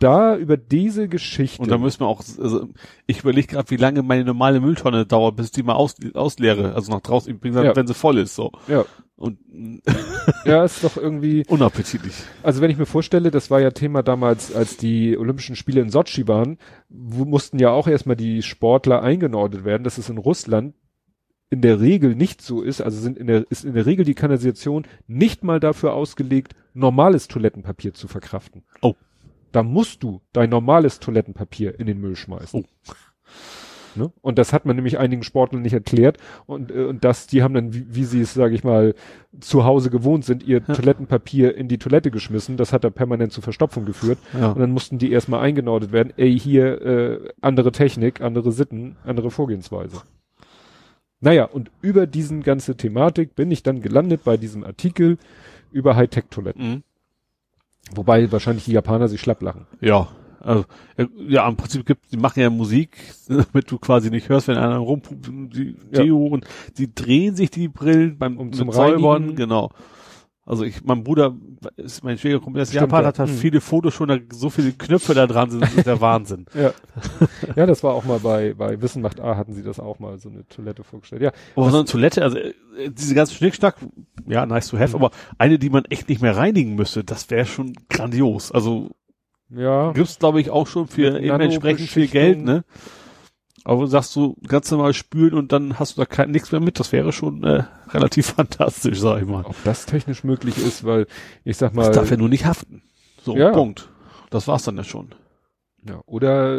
[0.00, 1.62] da über diese Geschichte.
[1.62, 2.68] Und da müssen wir auch, also
[3.06, 6.90] ich überlege gerade, wie lange meine normale Mülltonne dauert, bis die mal aus, ausleere, also
[6.90, 7.76] nach draußen, übrigens, ja.
[7.76, 8.50] wenn sie voll ist, so.
[8.66, 8.84] Ja.
[9.16, 9.38] Und
[10.46, 12.14] ja, ist doch irgendwie unappetitlich.
[12.42, 15.90] Also wenn ich mir vorstelle, das war ja Thema damals, als die Olympischen Spiele in
[15.90, 16.58] Sochi waren,
[16.88, 19.84] wo mussten ja auch erstmal die Sportler eingenordet werden.
[19.84, 20.74] Das ist in Russland
[21.50, 24.14] in der Regel nicht so ist, also sind in der, ist in der Regel die
[24.14, 28.62] Kanalisation nicht mal dafür ausgelegt, normales Toilettenpapier zu verkraften.
[28.80, 28.94] Oh
[29.52, 32.64] da musst du dein normales Toilettenpapier in den Müll schmeißen.
[32.64, 32.92] Oh.
[33.96, 34.12] Ne?
[34.20, 37.54] Und das hat man nämlich einigen Sportlern nicht erklärt und, äh, und das, die haben
[37.54, 38.94] dann, wie, wie sie es, sage ich mal,
[39.40, 40.74] zu Hause gewohnt sind, ihr ja.
[40.74, 42.56] Toilettenpapier in die Toilette geschmissen.
[42.56, 44.18] Das hat da permanent zu Verstopfung geführt.
[44.38, 44.52] Ja.
[44.52, 46.12] Und dann mussten die erstmal eingenordet werden.
[46.16, 50.02] Ey, hier äh, andere Technik, andere Sitten, andere Vorgehensweise.
[51.20, 55.18] Naja, und über diesen ganze Thematik bin ich dann gelandet bei diesem Artikel
[55.70, 56.70] über Hightech-Toiletten.
[56.70, 56.82] Mhm.
[57.94, 59.66] Wobei wahrscheinlich die Japaner sich schlapp lachen.
[59.80, 60.08] Ja.
[60.40, 60.64] Also,
[61.28, 62.96] ja, im Prinzip gibt, die machen ja Musik,
[63.28, 66.32] damit du quasi nicht hörst, wenn einer rumpumpt, die Deo ja.
[66.32, 69.70] und sie drehen sich die Brillen beim um zum Säubern, genau.
[70.50, 71.36] Also ich, mein Bruder
[71.76, 73.06] ist mein Schwiegerkumpel aus Japan, ja.
[73.06, 73.36] hat halt hm.
[73.36, 76.46] viele Fotos schon, da, so viele Knöpfe da dran sind, das ist der Wahnsinn.
[76.54, 76.72] ja.
[77.54, 80.18] ja, das war auch mal bei, bei Wissen macht A, hatten sie das auch mal,
[80.18, 81.22] so eine Toilette vorgestellt.
[81.22, 81.30] Ja.
[81.54, 82.52] Aber so eine Toilette, also äh,
[82.90, 83.76] diese ganze Schnickschnack,
[84.26, 85.04] ja, nice to have, mhm.
[85.04, 88.50] aber eine, die man echt nicht mehr reinigen müsste, das wäre schon grandios.
[88.50, 88.90] Also
[89.50, 89.92] ja.
[89.92, 92.64] gibt's glaube ich auch schon für entsprechend viel Geld, ne?
[93.64, 96.80] Aber sagst du ganz normal spülen und dann hast du da kein, nichts mehr mit,
[96.80, 99.44] das wäre schon äh, relativ fantastisch, sag ich mal.
[99.44, 101.06] Ob das technisch möglich ist, weil
[101.44, 101.86] ich sag mal.
[101.86, 102.82] Das darf ja nur nicht haften.
[103.22, 103.50] So, Ja.
[103.50, 103.88] Punkt.
[104.30, 105.08] Das war's dann ja schon.
[105.86, 106.58] ja, oder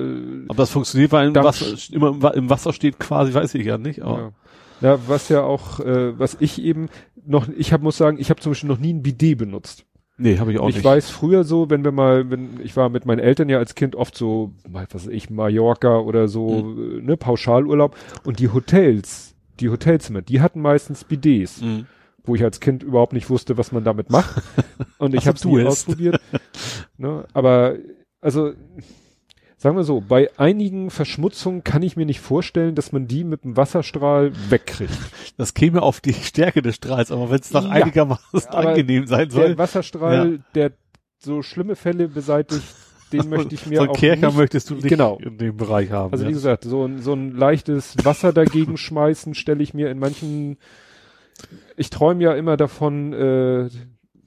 [0.50, 3.66] Ob das funktioniert, weil im Wasser, immer im Wa- im Wasser steht quasi, weiß ich
[3.66, 4.02] ja nicht.
[4.04, 4.34] Aber
[4.82, 4.90] ja.
[4.92, 6.90] ja, was ja auch, äh, was ich eben
[7.26, 9.86] noch, ich hab, muss sagen, ich habe zum Beispiel noch nie ein Bidet benutzt.
[10.22, 10.86] Nee, habe ich auch ich nicht.
[10.86, 13.96] weiß früher so, wenn wir mal, wenn ich war mit meinen Eltern ja als Kind
[13.96, 17.06] oft so, was weiß ich, Mallorca oder so, Mhm.
[17.06, 21.86] ne, Pauschalurlaub und die Hotels, die Hotelzimmer, die hatten meistens Bidets, Mhm.
[22.24, 24.42] wo ich als Kind überhaupt nicht wusste, was man damit macht
[25.00, 26.22] und ich Also habe es nie ausprobiert.
[26.98, 27.76] ne, aber
[28.22, 28.54] also
[29.62, 33.44] sagen wir so, bei einigen Verschmutzungen kann ich mir nicht vorstellen, dass man die mit
[33.44, 34.92] dem Wasserstrahl wegkriegt.
[35.38, 37.70] Das käme auf die Stärke des Strahls, aber wenn es noch Ja.
[37.70, 39.58] einigermaßen angenehm sein Der soll.
[39.58, 40.72] Wasserstrahl, der
[41.20, 42.64] so schlimme Fälle beseitigt,
[43.14, 45.20] den möchte ich mir so auch Kerker nicht möchtest du nicht Genau.
[45.22, 46.12] in dem Bereich haben.
[46.12, 46.30] Also ja.
[46.30, 50.58] wie gesagt, so ein, so ein leichtes Wasser dagegen schmeißen stelle ich mir in manchen.
[51.78, 53.14] Ich träume ja immer davon.
[53.14, 53.70] Äh,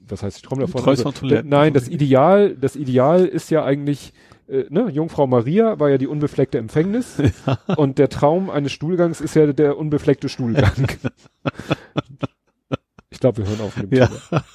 [0.07, 0.81] was heißt ich träume davon?
[0.81, 1.49] träumst von Toiletten.
[1.49, 4.13] Nein, das Ideal, das Ideal ist ja eigentlich.
[4.47, 7.17] Äh, ne, Jungfrau Maria war ja die unbefleckte Empfängnis
[7.77, 10.87] und der Traum eines Stuhlgangs ist ja der unbefleckte Stuhlgang.
[13.09, 14.07] ich glaube, wir hören auf mit dem Ja.
[14.07, 14.45] Thema.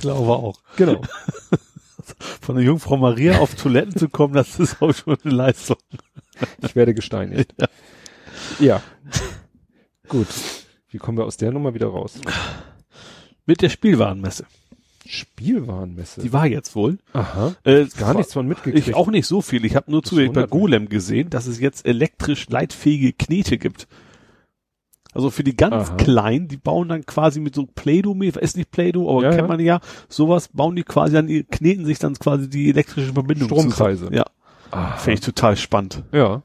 [0.00, 0.60] Glaube auch.
[0.76, 1.02] Genau.
[2.40, 5.76] Von der Jungfrau Maria auf Toiletten zu kommen, das ist auch schon eine Leistung.
[6.62, 7.54] Ich werde gesteinigt.
[8.58, 8.82] Ja.
[10.08, 10.26] Gut.
[10.88, 12.20] Wie kommen wir aus der Nummer wieder raus?
[13.46, 14.46] Mit der Spielwarenmesse.
[15.10, 16.20] Spielwarenmesse.
[16.20, 16.98] Die war jetzt wohl.
[17.12, 17.54] Aha.
[17.64, 18.88] Äh, Gar nichts von mitgekriegt.
[18.88, 19.64] Ich auch nicht so viel.
[19.64, 20.46] Ich habe nur zufällig bei.
[20.46, 23.88] Golem gesehen, dass es jetzt elektrisch leitfähige Knete gibt.
[25.12, 25.96] Also für die ganz Aha.
[25.96, 29.48] Kleinen, die bauen dann quasi mit so Play-Doh, ist nicht Play-Doh, aber Ja, kennt ja.
[29.48, 33.98] man ja, sowas bauen die quasi dann, kneten sich dann quasi die elektrische Verbindung Stromkreise.
[34.06, 34.16] zusammen.
[34.16, 34.24] Ja,
[34.70, 36.04] Ah, finde ich total spannend.
[36.12, 36.42] ja.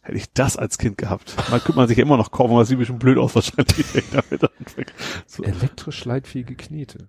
[0.00, 1.34] Hätte ich das als Kind gehabt.
[1.50, 3.84] Man könnte man sich ja immer noch kaufen, aber das sieht bestimmt blöd aus wahrscheinlich.
[5.26, 5.42] so.
[5.42, 7.08] Elektrisch leitfähige Knete.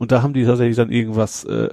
[0.00, 1.68] Und da haben die tatsächlich dann irgendwas äh,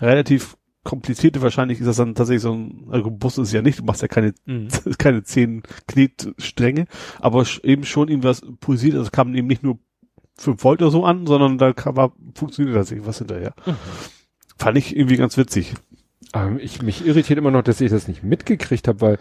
[0.00, 3.84] relativ komplizierte, wahrscheinlich ist das dann tatsächlich so ein, also Bus ist ja nicht, du
[3.84, 4.34] machst ja keine,
[4.98, 6.86] keine zehn Knetstränge,
[7.20, 9.78] aber sch- eben schon irgendwas pulsiert, also kam eben nicht nur
[10.36, 13.54] 5 Volt oder so an, sondern da kam, war, funktioniert tatsächlich was hinterher.
[14.58, 15.74] Fand ich irgendwie ganz witzig.
[16.34, 19.18] Ähm, ich, mich irritiert immer noch, dass ich das nicht mitgekriegt habe, weil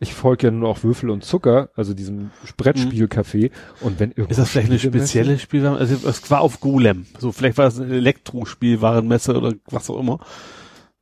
[0.00, 3.50] ich folge ja nur auch Würfel und Zucker, also diesem Brettspielcafé.
[3.80, 5.78] Und wenn irgendwo Ist das vielleicht eine Spielemesse- spezielle Spielwaren?
[5.78, 7.06] Also es war auf Golem.
[7.18, 10.18] So, vielleicht war es eine Elektrospielwarenmesse oder was auch immer.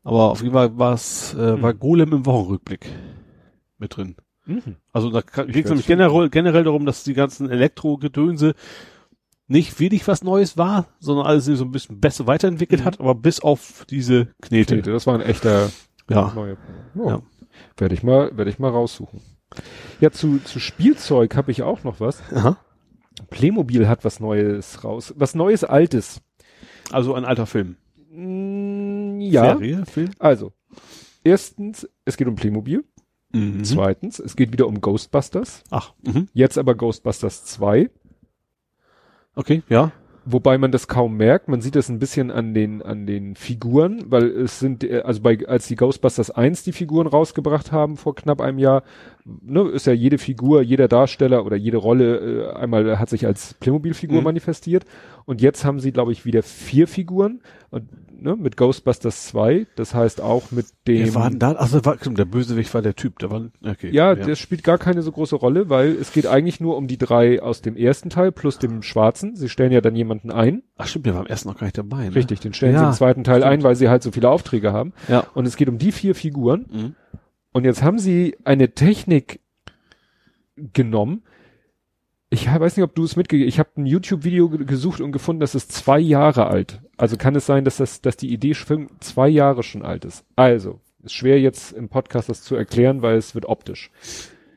[0.05, 1.78] Aber auf jeden Fall war es, äh, war Hm.
[1.78, 2.86] Golem im Wochenrückblick
[3.78, 4.16] mit drin.
[4.47, 4.77] Mhm.
[4.93, 8.55] Also da ging es nämlich generell, generell darum, dass die ganzen Elektro-Gedönse
[9.47, 12.85] nicht wenig was Neues war, sondern alles so ein bisschen besser weiterentwickelt Mhm.
[12.85, 14.74] hat, aber bis auf diese Knete.
[14.74, 15.70] Knete, das war ein echter
[16.10, 16.32] Ja.
[16.35, 16.56] neuer.
[16.97, 17.23] Oh, Ja.
[17.77, 19.20] Werde ich mal, werde ich mal raussuchen.
[20.01, 22.23] Ja, zu, zu Spielzeug habe ich auch noch was.
[22.33, 22.57] Aha.
[23.31, 25.12] Playmobil hat was Neues raus.
[25.16, 26.20] Was Neues, Altes.
[26.91, 27.77] Also ein alter Film.
[28.11, 29.57] Mm, ja.
[29.57, 30.11] Serie, Film.
[30.19, 30.53] Also,
[31.24, 32.85] erstens, es geht um Playmobil.
[33.33, 33.65] Mhm.
[33.65, 35.65] Zweitens, es geht wieder um Ghostbusters.
[35.70, 36.29] Ach, mhm.
[36.35, 37.91] Jetzt aber Ghostbusters 2.
[39.35, 39.93] okay, ja.
[40.24, 41.49] Wobei man das kaum merkt.
[41.49, 45.20] Man sieht das ein bisschen an den, an den Figuren, weil es sind, äh, also
[45.20, 48.85] bei, als die Ghostbusters 1 die Figuren rausgebracht haben vor knapp einem Jahr,
[49.24, 53.55] ne, ist ja jede Figur, jeder Darsteller oder jede Rolle äh, einmal hat sich als
[53.55, 54.24] Playmobil-Figur Mhm.
[54.24, 54.85] manifestiert.
[55.24, 57.40] Und jetzt haben sie, glaube ich, wieder vier Figuren
[57.70, 57.89] und,
[58.23, 59.66] ne, mit Ghostbusters 2.
[59.77, 61.07] Das heißt auch mit dem.
[61.07, 61.53] Wer war denn da?
[61.53, 63.90] Also war, der Bösewicht war der Typ, der war, okay.
[63.90, 66.99] Ja, das spielt gar keine so große Rolle, weil es geht eigentlich nur um die
[66.99, 69.36] drei aus dem ersten Teil plus dem schwarzen.
[69.36, 70.62] Sie stellen ja dann jemanden ein.
[70.77, 72.15] Ach stimmt, der war am ersten noch gar nicht dabei, ne?
[72.15, 73.53] Richtig, den stellen sie Ja, im zweiten Teil stimmt.
[73.53, 74.93] ein, weil sie halt so viele Aufträge haben.
[75.09, 75.27] Ja.
[75.35, 76.66] Und es geht um die vier Figuren.
[76.70, 76.94] Mhm.
[77.53, 79.40] Und jetzt haben sie eine Technik
[80.57, 81.23] genommen.
[82.35, 85.41] Ich weiß nicht, ob du es mitgegeben Ich habe ein YouTube-Video ge- gesucht und gefunden,
[85.41, 86.81] das ist zwei Jahre alt.
[86.97, 90.25] Also kann es sein, dass das, dass die Idee schon zwei Jahre schon alt ist.
[90.35, 93.91] Also, ist schwer jetzt im Podcast das zu erklären, weil es wird optisch.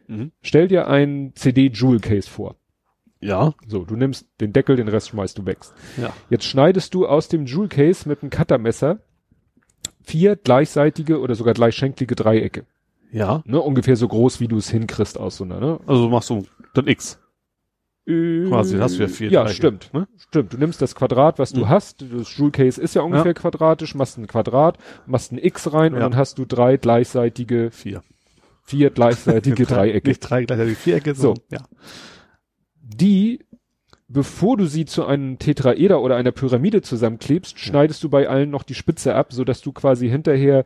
[0.08, 0.32] Mhm.
[0.42, 2.56] Stell dir ein CD-Jewel-Case vor.
[3.20, 3.54] Ja.
[3.68, 5.58] So, du nimmst den Deckel, den Rest schmeißt du weg.
[5.98, 6.14] Ja.
[6.30, 9.00] Jetzt schneidest du aus dem Jewel Case mit einem Cuttermesser
[10.02, 12.66] vier gleichseitige oder sogar gleichschenklige Dreiecke.
[13.12, 13.42] Ja.
[13.46, 13.60] Ne?
[13.60, 15.80] Ungefähr so groß, wie du es hinkriegst aus so einer, ne?
[15.88, 17.20] Also machst du dann X.
[18.06, 19.94] Quasi, hast du ja vier Ja, Dreiecke, stimmt.
[19.94, 20.08] ne?
[20.18, 20.54] Stimmt.
[20.54, 21.70] Du nimmst das Quadrat, was du Mhm.
[21.70, 22.02] hast.
[22.14, 24.78] Das Jewel Case ist ja ungefähr quadratisch, machst ein Quadrat,
[25.08, 26.08] machst ein X rein und Ja.
[26.10, 28.04] dann hast du drei gleichseitige, Vier.
[28.64, 30.10] vier gleichseitige Dreiecke.
[30.10, 31.34] Nicht drei gleichzeitig Vierecke, So.
[31.52, 31.62] Ja.
[32.80, 33.44] die,
[34.08, 38.62] bevor du sie zu einem Tetraeder oder einer Pyramide zusammenklebst, schneidest du bei allen noch
[38.64, 40.64] die Spitze ab, so dass du quasi hinterher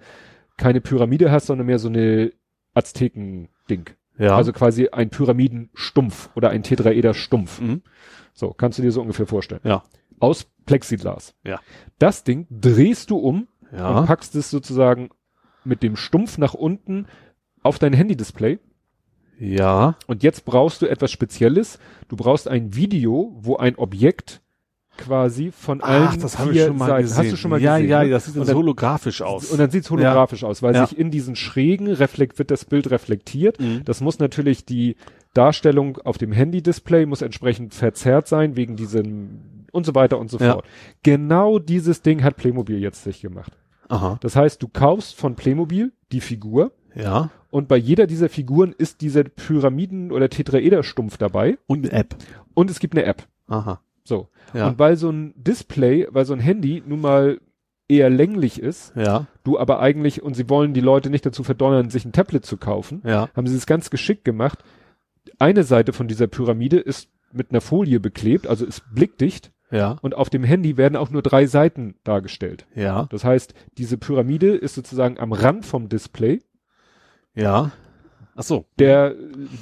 [0.58, 2.34] keine Pyramide hast, sondern mehr so eine
[2.74, 3.92] Azteken-Ding.
[4.20, 4.36] Ja.
[4.36, 7.62] Also quasi ein Pyramidenstumpf oder ein Tetraeder-Stumpf.
[7.62, 7.82] Mhm.
[8.34, 9.62] So, kannst du dir so ungefähr vorstellen.
[9.64, 9.84] Ja.
[10.20, 11.34] Aus Plexiglas.
[11.44, 11.60] Ja.
[11.98, 13.98] Das Ding drehst du um Ja.
[14.00, 15.10] und packst es sozusagen
[15.64, 17.08] mit dem Stumpf nach unten
[17.64, 18.60] auf dein Handy-Display.
[19.40, 19.96] Ja.
[20.08, 21.80] Und jetzt brauchst du etwas Spezielles.
[22.10, 24.42] Du brauchst ein Video, wo ein Objekt
[25.00, 27.02] quasi von allen Ach, das habe ich schon mal Seiten.
[27.04, 27.18] gesehen.
[27.18, 27.90] Hast du schon mal ja, gesehen?
[27.90, 28.06] Ja, ne?
[28.10, 29.50] ja, das sieht dann holographisch aus.
[29.52, 30.86] Und dann sieht's holographisch aus, weil Ja.
[30.86, 33.60] sich in diesen Schrägen reflekt, wird das Bild reflektiert.
[33.60, 33.82] Mhm.
[33.86, 34.96] Das muss natürlich die
[35.34, 39.40] Darstellung auf dem Handy-Display muss entsprechend verzerrt sein, wegen diesem
[39.72, 40.54] und so weiter und so Ja.
[40.54, 40.66] fort.
[41.04, 43.54] Genau dieses Ding hat Playmobil jetzt sich gemacht.
[43.88, 44.18] Aha.
[44.22, 47.30] Das heißt, du kaufst von Playmobil die Figur Ja.
[47.52, 52.16] und bei jeder dieser Figuren ist dieser Pyramiden- oder Tetraeder-Stumpf dabei Und eine App.
[52.56, 53.24] und es gibt eine App.
[53.48, 53.80] Aha.
[54.10, 54.28] So.
[54.54, 54.68] Ja.
[54.68, 57.40] Und weil so ein Display, weil so ein Handy nun mal
[57.88, 59.28] eher länglich ist, ja.
[59.44, 62.58] du aber eigentlich, und sie wollen die Leute nicht dazu verdonnern, sich ein Tablet zu
[62.58, 63.30] kaufen, Ja.
[63.36, 64.64] haben sie es ganz geschickt gemacht.
[65.40, 69.98] Eine Seite von dieser Pyramide ist mit einer Folie beklebt, also ist blickdicht, Ja.
[70.02, 72.66] und auf dem Handy werden auch nur drei Seiten dargestellt.
[72.76, 73.08] Ja.
[73.12, 76.42] Das heißt, diese Pyramide ist sozusagen am Rand vom Display.
[77.36, 77.72] Ja.
[78.40, 78.66] Ach so.
[78.80, 79.16] Der,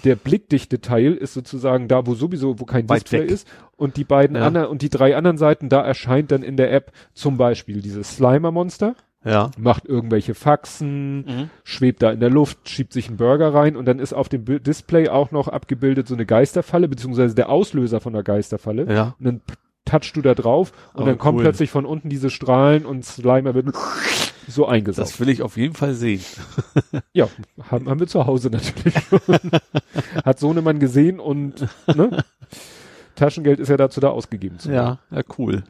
[0.03, 3.31] der blickdichte Teil ist sozusagen da, wo sowieso, wo kein Weit Display weg.
[3.31, 3.47] ist.
[3.75, 4.45] Und die beiden Ja.
[4.45, 8.17] anderen, und die drei anderen Seiten, da erscheint dann in der App zum Beispiel dieses
[8.17, 9.49] Slimer-Monster, Ja.
[9.57, 11.49] macht irgendwelche Faxen, Mhm.
[11.63, 14.45] schwebt da in der Luft, schiebt sich einen Burger rein und dann ist auf dem
[14.63, 18.85] Display auch noch abgebildet so eine Geisterfalle, beziehungsweise der Auslöser von der Geisterfalle.
[18.93, 19.15] Ja.
[19.19, 19.41] Und dann
[19.87, 21.43] touchst du da drauf und Oh, dann kommen cool.
[21.43, 23.67] plötzlich von unten diese Strahlen und Slimer wird
[24.47, 25.07] so eingesaugt.
[25.07, 26.21] Das will ich auf jeden Fall sehen.
[27.13, 27.27] ja,
[27.69, 28.95] haben, haben wir zu Hause natürlich.
[30.25, 32.23] Hat Sohnemann gesehen und ne?
[33.15, 34.99] Taschengeld ist ja dazu da ausgegeben zu werden.
[35.11, 35.17] Ja.
[35.17, 35.63] Ja, cool.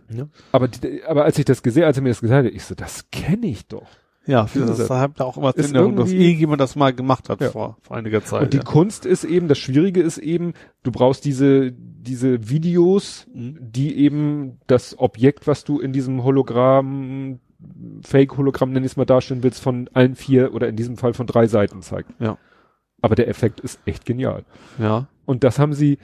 [0.52, 2.76] Aber, die, aber als ich das gesehen, als er mir das gesagt hat, ich so,
[2.76, 3.88] das kenne ich doch.
[4.28, 7.50] Ja, Das hat auch immer ist Erinnerung, dass irgendjemand das mal gemacht hat Ja.
[7.50, 8.44] vor, vor einiger Zeit.
[8.44, 8.64] Und die ja.
[8.64, 13.58] Kunst ist eben, das Schwierige ist eben, du brauchst diese, diese Videos, Mhm.
[13.62, 17.40] die eben das Objekt, was du in diesem Hologramm,
[18.04, 21.26] Fake-Hologramm, nenn ich es mal darstellen willst, von allen vier oder in diesem Fall von
[21.26, 22.12] drei Seiten zeigt.
[22.20, 22.38] Ja.
[23.02, 24.44] Aber der Effekt ist echt genial.
[24.78, 25.08] ja.
[25.26, 25.98] Und das haben sie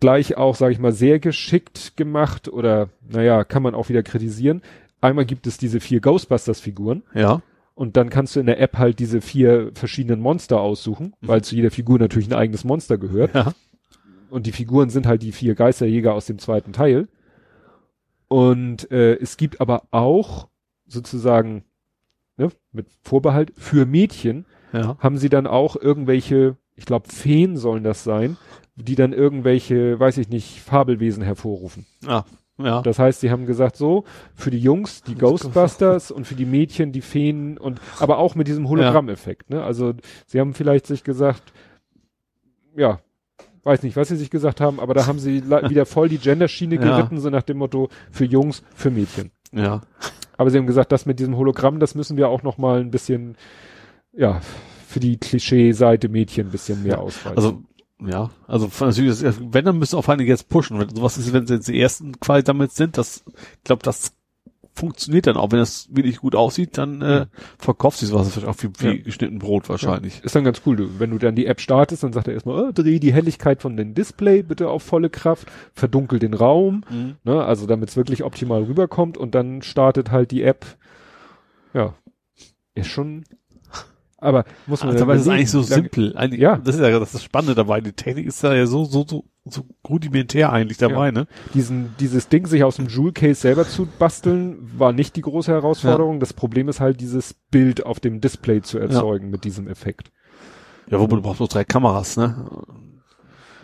[0.00, 4.62] gleich auch, sage ich mal, sehr geschickt gemacht oder, naja, kann man auch wieder kritisieren.
[5.02, 7.42] Einmal gibt es diese vier Ghostbusters-Figuren Ja.
[7.74, 11.54] und dann kannst du in der App halt diese vier verschiedenen Monster aussuchen, weil zu
[11.54, 13.34] jeder Figur natürlich ein eigenes Monster gehört.
[13.34, 13.52] Ja.
[14.30, 17.08] Und die Figuren sind halt die vier Geisterjäger aus dem zweiten Teil.
[18.28, 20.48] Und äh, es gibt aber auch
[20.86, 21.64] sozusagen,
[22.36, 24.96] ne, mit Vorbehalt, für Mädchen Ja.
[25.00, 28.36] haben sie dann auch irgendwelche, ich glaube Feen sollen das sein,
[28.76, 31.84] die dann irgendwelche, weiß ich nicht, Fabelwesen hervorrufen.
[32.06, 32.24] Ah.
[32.58, 32.82] Ja.
[32.82, 36.92] Das heißt, sie haben gesagt so, für die Jungs die Ghostbusters und für die Mädchen
[36.92, 39.62] die Feen und aber auch mit diesem Hologrammeffekt, ne?
[39.64, 39.94] Also
[40.26, 41.52] sie haben vielleicht sich gesagt,
[42.76, 43.00] ja,
[43.64, 46.74] weiß nicht, was sie sich gesagt haben, aber da haben sie wieder voll die Genderschiene
[46.76, 46.80] Ja.
[46.80, 49.30] geritten, so nach dem Motto für Jungs, für Mädchen.
[49.52, 49.80] ja.
[50.38, 52.90] Aber sie haben gesagt, das mit diesem Hologramm, das müssen wir auch noch mal ein
[52.90, 53.36] bisschen,
[54.12, 54.40] ja,
[54.88, 57.36] für die Klischee-Seite Mädchen ein bisschen mehr ausweiten.
[57.36, 57.62] Also,
[58.06, 60.78] ja, also natürlich, wenn, dann müssen auch Dingen jetzt pushen.
[60.78, 63.24] Wenn sowas ist, wenn sie jetzt die ersten quasi damit sind, das,
[63.58, 64.14] ich glaube, das
[64.74, 65.52] funktioniert dann auch.
[65.52, 67.26] Wenn das wirklich gut aussieht, dann äh,
[67.58, 69.02] verkauft sich sowas vielleicht auch wie, wie Ja.
[69.04, 70.24] geschnitten Brot wahrscheinlich.
[70.24, 70.76] Ist dann ganz cool.
[70.76, 73.60] Du, wenn du dann die App startest, dann sagt er erstmal, oh, dreh die Helligkeit
[73.60, 77.16] von dem Display bitte auf volle Kraft, verdunkel den Raum, Mhm.
[77.24, 80.64] ne, also damit es wirklich optimal rüberkommt und dann startet halt die App.
[81.74, 81.94] Ja.
[82.74, 83.24] Ist schon,
[84.22, 86.16] aber muss man Also, aber es ist eigentlich so simpel.
[86.16, 86.56] Eigentlich, Ja.
[86.56, 87.80] Das ist ja das, ist das Spannende dabei.
[87.80, 91.26] Die Technik ist da ja so, so, so, so rudimentär eigentlich dabei, ne?
[91.54, 95.50] Diesen, dieses Ding sich aus dem Jewel Case selber zu basteln, war nicht die große
[95.50, 96.20] Herausforderung.
[96.20, 100.12] Das Problem ist halt, dieses Bild auf dem Display zu erzeugen mit diesem Effekt.
[100.88, 102.48] Ja, wobei du brauchst bloß drei Kameras, ne?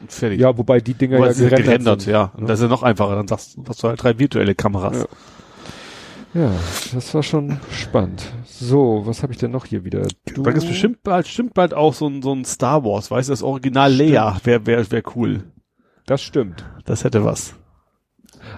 [0.00, 0.40] Und fertig.
[0.40, 2.12] Ja, wobei die Dinger Wobei ja gerendert, gerendert, sind.
[2.12, 2.32] ja.
[2.36, 3.16] Und das ist ja noch einfacher.
[3.16, 5.06] Dann sagst du, hast du halt drei virtuelle Kameras.
[6.38, 6.52] Ja.
[6.92, 8.22] Das war schon spannend.
[8.46, 10.06] So, was habe ich denn noch hier wieder?
[10.32, 13.28] Du, Da gibt's bestimmt bald, bestimmt bald auch so ein, so ein Star Wars, weißt
[13.28, 15.44] du, das Original Leia wäre wär, wär cool.
[16.06, 16.64] Das stimmt.
[16.84, 17.54] Das hätte was.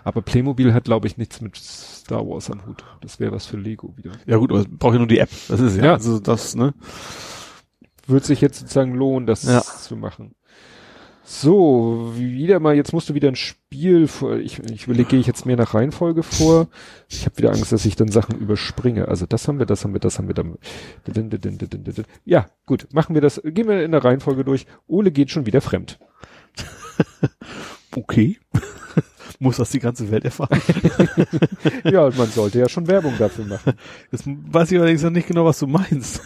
[0.05, 2.85] Aber Playmobil hat, glaube ich, nichts mit Star Wars am Hut.
[3.01, 4.13] Das wäre was für Lego wieder.
[4.27, 5.31] Ja gut, aber brauche ja nur die App.
[5.49, 5.93] Das ist ja, Ja.
[5.95, 6.75] also das, ne?
[8.07, 9.63] Wird sich jetzt sozusagen lohnen, das Ja.
[9.63, 10.35] zu machen.
[11.23, 14.37] So, wieder mal, jetzt musst du wieder ein Spiel vor.
[14.37, 16.69] Ich, ich überlege, gehe ich jetzt mehr nach Reihenfolge vor.
[17.09, 19.07] Ich habe wieder Angst, dass ich dann Sachen überspringe.
[19.07, 20.57] Also das haben wir, das haben wir, das haben wir dann.
[22.25, 23.41] Ja, gut, machen wir das.
[23.45, 24.67] Gehen wir in der Reihenfolge durch.
[24.87, 25.99] Ole geht schon wieder fremd.
[27.97, 28.39] Okay.
[29.39, 30.61] Muss das die ganze Welt erfahren?
[31.85, 33.73] Ja, man sollte ja schon Werbung dafür machen.
[34.13, 36.21] Jetzt weiß ich allerdings noch nicht genau, was du meinst.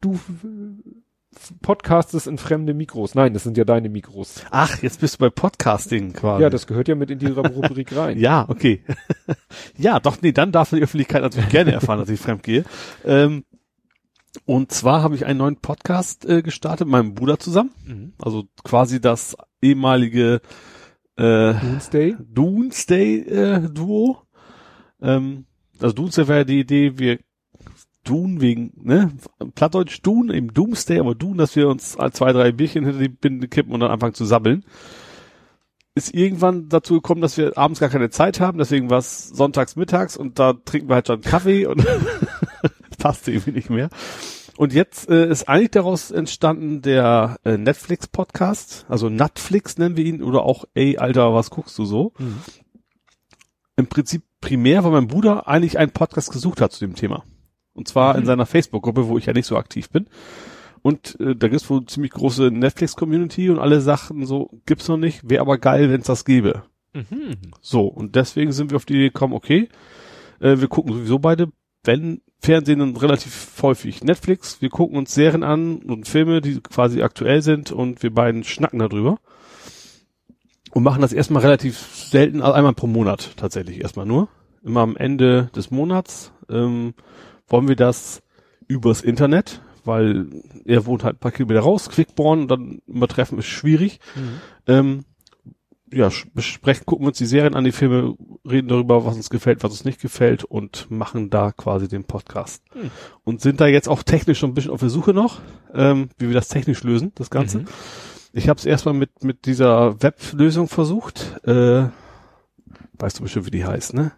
[0.00, 0.18] Du
[1.60, 3.14] podcastest in fremde Mikros.
[3.14, 4.44] Nein, das sind ja deine Mikros.
[4.50, 6.42] Ach, jetzt bist du bei Podcasting quasi.
[6.42, 8.18] Ja, das gehört ja mit in die Rubrik rein.
[8.18, 8.84] ja, okay.
[9.76, 12.64] ja, doch, nee, dann darf die Öffentlichkeit natürlich gerne erfahren, dass ich fremd gehe.
[13.04, 13.44] Ähm,
[14.46, 17.70] und zwar habe ich einen neuen Podcast äh, gestartet mit meinem Bruder zusammen.
[17.86, 18.12] Mhm.
[18.18, 20.40] Also quasi das ehemalige
[21.16, 24.22] äh, Doomsday, Doomsday äh, Duo.
[25.00, 25.46] Ähm,
[25.78, 27.18] also Doomsday wäre die Idee, wir
[28.04, 29.12] Dune wegen, ne,
[29.54, 33.48] Plattdeutsch Dune, im Doomsday, aber Dune, dass wir uns zwei, drei Bierchen hinter die Binde
[33.48, 34.64] kippen und dann anfangen zu sabbeln.
[35.94, 39.76] Ist irgendwann dazu gekommen, dass wir abends gar keine Zeit haben, deswegen war es sonntags
[39.76, 41.86] mittags und da trinken wir halt schon Kaffee und
[42.98, 43.90] passte irgendwie nicht mehr.
[44.56, 50.22] Und jetzt äh, ist eigentlich daraus entstanden der äh, Netflix-Podcast, also Netflix nennen wir ihn,
[50.22, 52.12] oder auch, ey, Alter, was guckst du so?
[52.18, 52.38] Mhm.
[53.76, 57.24] Im Prinzip primär, weil mein Bruder eigentlich einen Podcast gesucht hat zu dem Thema.
[57.74, 58.20] Und zwar mhm.
[58.20, 60.06] in seiner Facebook-Gruppe, wo ich ja nicht so aktiv bin.
[60.82, 65.28] Und äh, da gibt's wohl ziemlich große Netflix-Community und alle Sachen so, gibt's noch nicht,
[65.28, 66.64] wäre aber geil, wenn's das gäbe.
[66.92, 67.36] Mhm.
[67.60, 69.68] So, und deswegen sind wir auf die Idee gekommen, okay,
[70.40, 71.48] äh, wir gucken sowieso beide,
[71.84, 77.02] wenn Fernsehen dann relativ häufig Netflix, wir gucken uns Serien an und Filme, die quasi
[77.02, 79.18] aktuell sind und wir beiden schnacken darüber.
[80.72, 84.28] Und machen das erstmal relativ selten, also einmal pro Monat tatsächlich erstmal nur.
[84.64, 86.32] Immer am Ende des Monats.
[86.48, 86.94] Ähm,
[87.52, 88.22] wollen wir das
[88.66, 90.26] übers Internet, weil
[90.64, 94.00] er wohnt halt ein paar Kilometer raus, Quickborn, dann übertreffen ist schwierig.
[94.16, 94.40] Mhm.
[94.66, 95.04] Ähm,
[95.92, 98.16] ja, besprechen, gucken wir uns die Serien an, die Filme,
[98.48, 102.62] reden darüber, was uns gefällt, was uns nicht gefällt und machen da quasi den Podcast.
[102.74, 102.90] Mhm.
[103.24, 105.40] Und sind da jetzt auch technisch schon ein bisschen auf der Suche noch,
[105.74, 107.58] ähm, wie wir das technisch lösen, das Ganze.
[107.58, 107.64] Mhm.
[108.32, 111.38] Ich habe es erstmal mit, mit dieser Weblösung versucht.
[111.44, 111.88] Äh,
[112.98, 114.12] weißt du bestimmt, wie die heißt, ne?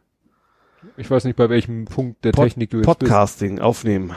[0.96, 3.62] Ich weiß nicht, bei welchem Punkt der Pod Technik du jetzt Podcasting, bist.
[3.62, 4.12] aufnehmen.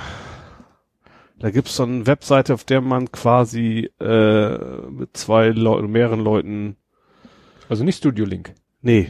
[1.40, 4.58] Da gibt's so eine Webseite, auf der man quasi äh,
[4.90, 6.78] mit zwei Leuten, mehreren Leuten.
[7.70, 8.54] Also nicht Studio Link.
[8.82, 9.10] Nee.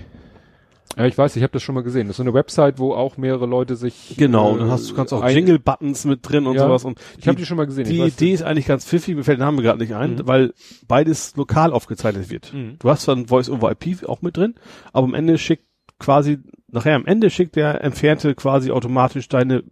[0.97, 2.07] Ja, ich weiß, ich habe das schon mal gesehen.
[2.07, 4.15] Das ist so eine Website, wo auch mehrere Leute sich.
[4.17, 6.85] Genau, äh, dann hast du kannst auch Jingle-Buttons mit drin und ja, sowas.
[6.85, 7.85] Und ich habe die schon mal gesehen.
[7.85, 10.27] Die Idee ist eigentlich ganz pfiffig, mir fällt der Name gerade nicht ein, mhm.
[10.27, 10.53] weil
[10.87, 12.51] beides lokal aufgezeichnet wird.
[12.51, 12.77] Mhm.
[12.79, 14.55] Du hast zwar ein Voice-over-IP auch mit drin,
[14.91, 15.66] aber am Ende schickt
[15.99, 19.63] quasi, nachher am Ende schickt der Entfernte quasi automatisch deine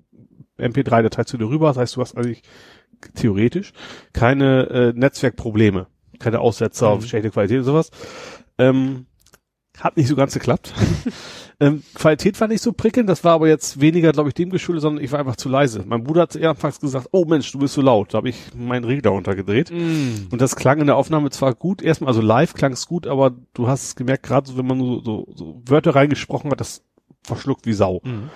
[0.57, 1.67] MP3-Datei zu dir rüber.
[1.67, 2.43] Das heißt, du hast eigentlich
[3.13, 3.73] theoretisch
[4.13, 5.87] keine äh, Netzwerkprobleme,
[6.19, 6.97] keine Aussetzer mhm.
[6.97, 7.91] auf schlechte Qualität und sowas.
[8.57, 9.05] Ähm,
[9.79, 10.73] hat nicht so ganz geklappt.
[11.59, 14.81] ähm, Qualität war nicht so prickelnd, das war aber jetzt weniger, glaube ich, dem geschuldet,
[14.81, 15.83] sondern ich war einfach zu leise.
[15.85, 18.13] Mein Bruder hat eher anfangs gesagt, oh Mensch, du bist so laut.
[18.13, 19.71] Da habe ich meinen Regler untergedreht.
[19.71, 20.27] Mm.
[20.31, 23.31] Und das klang in der Aufnahme zwar gut, erstmal, also live klang es gut, aber
[23.53, 26.83] du hast es gemerkt, gerade so, wenn man so, so, so Wörter reingesprochen hat, das
[27.23, 28.01] verschluckt wie Sau.
[28.03, 28.29] Mm.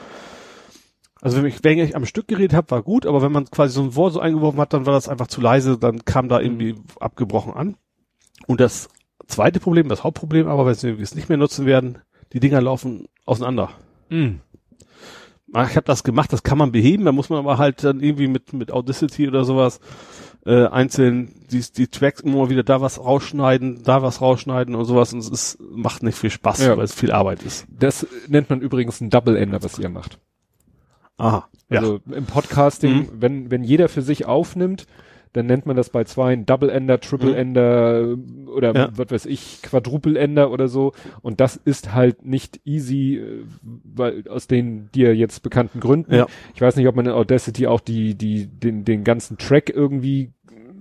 [1.22, 3.74] Also wenn ich, wenn ich am Stück geredet habe, war gut, aber wenn man quasi
[3.74, 6.40] so ein Wort so eingeworfen hat, dann war das einfach zu leise, dann kam da
[6.40, 6.84] irgendwie mm.
[7.00, 7.76] abgebrochen an.
[8.48, 8.90] Und das
[9.30, 12.00] zweite Problem, das Hauptproblem aber, weil wir es nicht mehr nutzen werden,
[12.34, 13.70] die Dinger laufen auseinander.
[14.10, 14.36] Mm.
[15.52, 18.28] Ich habe das gemacht, das kann man beheben, da muss man aber halt dann irgendwie
[18.28, 19.80] mit, mit Audacity oder sowas
[20.46, 25.12] äh, einzeln die, die Tracks immer wieder da was rausschneiden, da was rausschneiden und sowas
[25.12, 26.78] und es ist, macht nicht viel Spaß, ja.
[26.78, 27.66] weil es viel Arbeit ist.
[27.70, 30.20] Das nennt man übrigens ein Double Ender, was ihr macht.
[31.18, 31.50] Aha.
[31.70, 32.16] Also ja.
[32.16, 33.10] im Podcasting, mhm.
[33.14, 34.86] wenn, wenn jeder für sich aufnimmt,
[35.34, 37.36] dann nennt man das bei zwei Double Ender, Triple mhm.
[37.36, 38.18] Ender
[38.48, 38.90] oder ja.
[38.94, 40.94] was weiß ich, Quadruple Ender oder so.
[41.22, 46.14] Und das ist halt nicht easy, äh, weil aus den dir jetzt bekannten Gründen.
[46.14, 46.28] Ja.
[46.56, 50.32] Ich weiß nicht, ob man in Audacity auch die, die, den, den ganzen Track irgendwie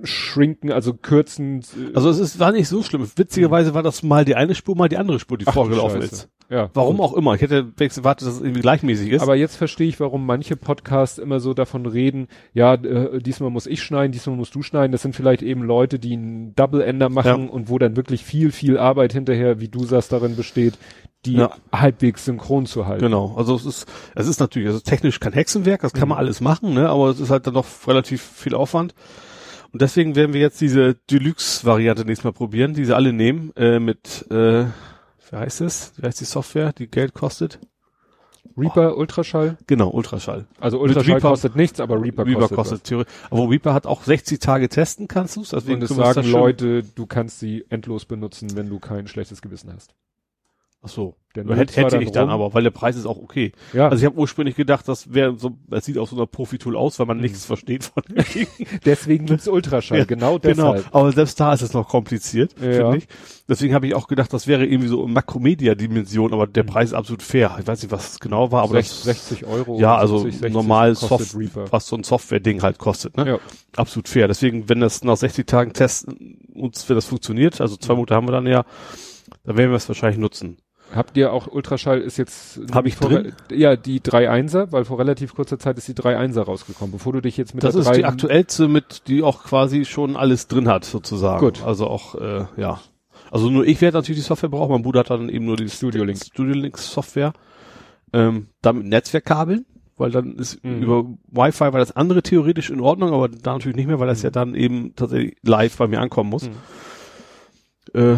[0.04, 1.60] schrinken, also kürzen.
[1.60, 3.08] Äh, also es ist, war nicht so schlimm.
[3.16, 6.28] Witzigerweise war das mal die eine Spur, mal die andere Spur, die Ach, vorgelaufen ist.
[6.50, 6.70] Ja.
[6.72, 7.04] Warum gut.
[7.04, 7.34] auch immer.
[7.34, 9.22] Ich hätte erwartet, dass es irgendwie gleichmäßig ist.
[9.22, 13.66] Aber jetzt verstehe ich, warum manche Podcasts immer so davon reden, ja, äh, diesmal muss
[13.66, 14.92] ich schneiden, diesmal musst du schneiden.
[14.92, 17.50] Das sind vielleicht eben Leute, die einen Double-Ender machen ja.
[17.50, 20.78] und wo dann wirklich viel, viel Arbeit hinterher, wie du sagst, darin besteht,
[21.26, 21.50] die ja.
[21.72, 23.04] halbwegs synchron zu halten.
[23.04, 23.34] Genau.
[23.36, 26.10] Also es ist, es ist natürlich, also technisch kein Hexenwerk, das kann mhm.
[26.10, 28.94] man alles machen, ne, aber es ist halt dann doch relativ viel Aufwand.
[29.72, 33.78] Und deswegen werden wir jetzt diese Deluxe-Variante nächstes Mal probieren, die sie alle nehmen, äh,
[33.78, 35.92] mit, äh, wie heißt es?
[35.96, 37.58] Wie heißt die Software, die Geld kostet?
[38.56, 39.00] Reaper oh.
[39.00, 39.58] Ultraschall?
[39.66, 40.46] Genau, Ultraschall.
[40.58, 43.04] Also Ultraschall Reaper, kostet nichts, aber Reaper, Reaper kostet, kostet Theorie.
[43.30, 47.06] Aber Reaper hat auch 60 Tage testen kannst du Deswegen Und es sagen Leute, du
[47.06, 49.94] kannst sie endlos benutzen, wenn du kein schlechtes Gewissen hast.
[50.82, 51.16] Ach so.
[51.34, 52.40] Der zwar hätte ich dann rum.
[52.40, 53.52] aber, weil der Preis ist auch okay.
[53.72, 56.76] Ja, Also ich habe ursprünglich gedacht, das wäre so, es sieht aus so einer Profi-Tool
[56.76, 57.08] aus, weil Mhm.
[57.08, 58.46] man nichts versteht von dem Ding.
[58.84, 60.86] deswegen gibt's Ultraschall, Ja, genau Genau, deshalb.
[60.94, 62.72] aber selbst da ist es noch kompliziert, Ja.
[62.72, 63.08] finde ich.
[63.48, 67.22] Deswegen habe ich auch gedacht, das wäre irgendwie so Makromedia-Dimension, aber der Preis ist absolut
[67.22, 67.56] fair.
[67.60, 69.78] Ich weiß nicht, was es genau war, aber Sech- das 60 Euro.
[69.78, 71.66] ja, also 70, 60 normal Soft, Reaper.
[71.70, 73.26] was so ein Software-Ding halt kostet, ne?
[73.28, 73.38] Ja.
[73.76, 74.28] Absolut fair.
[74.28, 78.26] Deswegen, wenn das nach 60 Tagen testen uns, wenn das funktioniert, also zwei Monate haben
[78.26, 78.64] wir dann ja,
[79.44, 80.56] dann werden wir es wahrscheinlich nutzen.
[80.94, 83.32] Habt ihr auch Ultraschall ist jetzt Hab ich vor, drin?
[83.50, 87.36] Ja, die 3.1er, weil vor relativ kurzer Zeit ist die 3.1er rausgekommen, bevor du dich
[87.36, 90.66] jetzt mit Das der ist 3 die aktuellste mit, die auch quasi schon alles drin
[90.68, 91.40] hat, sozusagen.
[91.40, 91.62] Gut.
[91.62, 92.80] Also auch, äh, ja.
[93.30, 95.68] Also nur ich werde natürlich die Software brauchen, mein Bruder hat dann eben nur die
[95.68, 96.24] Studio Link.
[96.24, 97.34] Studio Link Software.
[98.14, 99.66] Ähm, dann mit Netzwerkkabeln,
[99.98, 100.82] weil dann ist Mhm.
[100.82, 104.22] über Wi-Fi war das andere theoretisch in Ordnung, aber da natürlich nicht mehr, weil das
[104.22, 106.48] ja dann eben tatsächlich live bei mir ankommen muss.
[106.48, 108.00] Mhm.
[108.00, 108.16] Äh,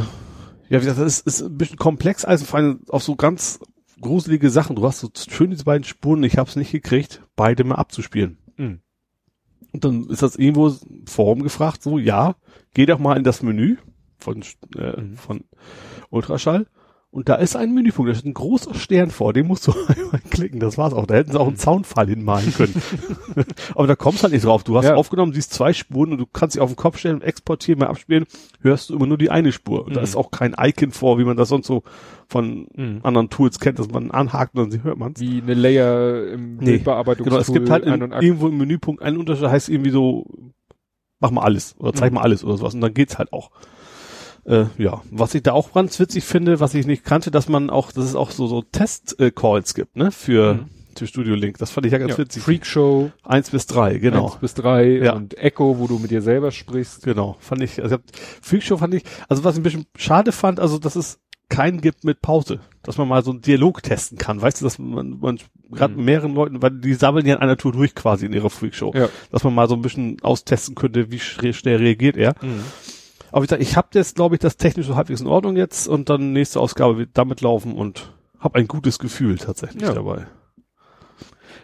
[0.71, 3.59] ja, wie gesagt, das ist, ist ein bisschen komplex, also vor allem auch so ganz
[4.01, 4.77] gruselige Sachen.
[4.77, 8.39] Du hast so schön diese beiden Spuren, ich habe es nicht gekriegt, beide mal abzuspielen.
[8.57, 8.81] Mhm.
[9.73, 10.75] Und dann ist das irgendwo
[11.07, 12.37] Forum gefragt, so, ja,
[12.73, 13.77] geh doch mal in das Menü
[14.19, 14.43] von,
[14.77, 15.17] äh, Mhm.
[15.17, 15.45] von
[16.11, 16.67] Ultraschall.
[17.13, 20.21] Und da ist ein Menüpunkt, da steht ein großer Stern vor, den musst du einmal
[20.31, 21.07] klicken, das war's auch.
[21.07, 22.81] Da hätten sie auch einen Zaunfall hinmalen können.
[23.75, 24.63] Aber da kommst halt nicht drauf.
[24.63, 24.95] Du hast Ja.
[24.95, 28.27] aufgenommen, siehst zwei Spuren und du kannst sie auf den Kopf stellen, exportieren, mal abspielen,
[28.61, 29.85] hörst du immer nur die eine Spur.
[29.87, 30.05] Und da Mhm.
[30.05, 31.83] ist auch kein Icon vor, wie man das sonst so
[32.29, 33.01] von Mhm.
[33.03, 35.19] anderen Tools kennt, dass man anhakt und dann hört man's.
[35.21, 39.03] wie eine Layer im Nee, Bildbearbeitungstool Genau, es gibt halt in, und irgendwo im Menüpunkt
[39.03, 40.27] einen Unterschied, heißt irgendwie so,
[41.19, 42.15] mach mal alles oder zeig Mhm.
[42.17, 43.51] mal alles oder sowas und dann geht's halt auch.
[44.51, 47.71] Äh, ja, was ich da auch ganz witzig finde, was ich nicht kannte, dass man
[47.71, 50.65] auch, dass es auch so, so Test-Calls gibt, ne, für, Mhm.
[50.97, 51.59] für Studio Link.
[51.59, 52.43] Das fand ich ja ganz ja, witzig.
[52.43, 54.27] Freakshow Eins bis drei, genau.
[54.27, 55.13] 1 bis 3 Ja.
[55.15, 57.05] und Echo, wo du mit dir selber sprichst.
[57.05, 57.97] Genau, fand ich, also
[58.43, 62.05] Freakshow fand ich, also was ich ein bisschen schade fand, also dass es keinen gibt
[62.05, 65.39] mit Pause, dass man mal so einen Dialog testen kann, weißt du, dass man, man
[65.71, 65.97] gerade Mhm.
[65.99, 68.93] mit mehreren Leuten, weil die sabbeln ja in einer Tour durch quasi in ihrer Freakshow,
[68.95, 69.09] Ja.
[69.33, 72.35] dass man mal so ein bisschen austesten könnte, wie sch- schnell reagiert er.
[72.41, 72.63] Mhm.
[73.33, 76.09] Aber ich ich habe das, glaube ich, das technisch so halbwegs in Ordnung jetzt und
[76.09, 79.93] dann nächste Ausgabe wird damit laufen und habe ein gutes Gefühl tatsächlich Ja.
[79.95, 80.27] dabei.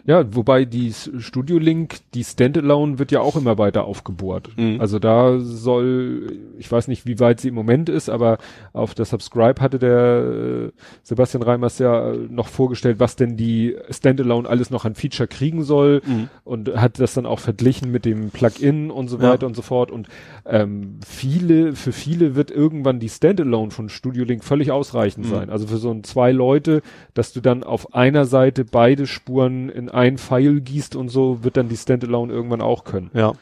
[0.06, 4.50] Ja, wobei die Studio Link, die Standalone wird ja auch immer weiter aufgebohrt.
[4.56, 4.80] Mhm.
[4.80, 8.38] Also da soll, ich weiß nicht, wie weit sie im Moment ist, aber
[8.72, 13.76] auf der Subscribe hatte der äh, Sebastian Reimers ja äh, noch vorgestellt, was denn die
[13.90, 16.28] Standalone alles noch an Feature kriegen soll Mhm.
[16.44, 19.30] und hat das dann auch verglichen mit dem Plugin und so Ja.
[19.30, 19.90] weiter und so fort.
[19.90, 20.08] Und
[20.44, 25.30] ähm, viele, für viele wird irgendwann die Standalone von Studio Link völlig ausreichend Mhm.
[25.30, 25.50] sein.
[25.50, 26.82] Also für so ein zwei Leute,
[27.14, 31.56] dass du dann auf einer Seite beide Spuren in ein File gießt und so, wird
[31.56, 33.10] dann die Standalone irgendwann auch können.
[33.14, 33.32] Ja.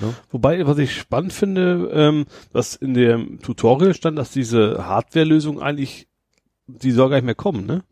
[0.00, 0.14] Ne?
[0.30, 6.06] Wobei, was ich spannend finde, ähm, dass in dem Tutorial stand, dass diese Hardware-Lösung eigentlich,
[6.66, 7.82] die soll gar nicht mehr kommen, ne?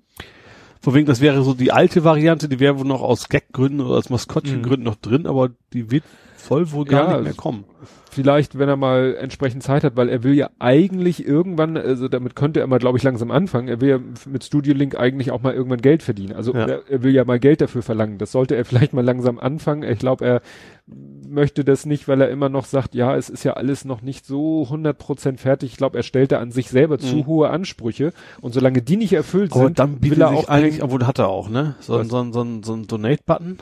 [0.80, 3.98] Von wegen, das wäre so die alte Variante, die wäre wohl noch aus Gaggründen oder
[3.98, 6.02] aus Maskottchengründen noch drin, aber die wird,
[6.42, 7.64] soll wohl gar Ja, nicht mehr kommen.
[8.10, 12.36] Vielleicht, wenn er mal entsprechend Zeit hat, weil er will ja eigentlich irgendwann, also damit
[12.36, 13.68] könnte er mal, glaube ich, langsam anfangen.
[13.68, 13.98] Er will ja
[14.30, 16.34] mit Studio Link eigentlich auch mal irgendwann Geld verdienen.
[16.34, 16.66] Also Ja.
[16.66, 18.18] er, er will ja mal Geld dafür verlangen.
[18.18, 19.82] Das sollte er vielleicht mal langsam anfangen.
[19.84, 20.42] Ich glaube, er
[21.26, 24.26] möchte das nicht, weil er immer noch sagt, ja, es ist ja alles noch nicht
[24.26, 25.70] so 100% fertig.
[25.72, 27.26] Ich glaube, er stellt da an sich selber zu Mhm.
[27.26, 28.12] hohe Ansprüche.
[28.42, 31.28] Und solange die nicht erfüllt Aber sind, dann will er auch eigentlich, obwohl hat er
[31.28, 31.76] auch, ne?
[31.80, 33.56] So, so, so, so, so ein Donate-Button.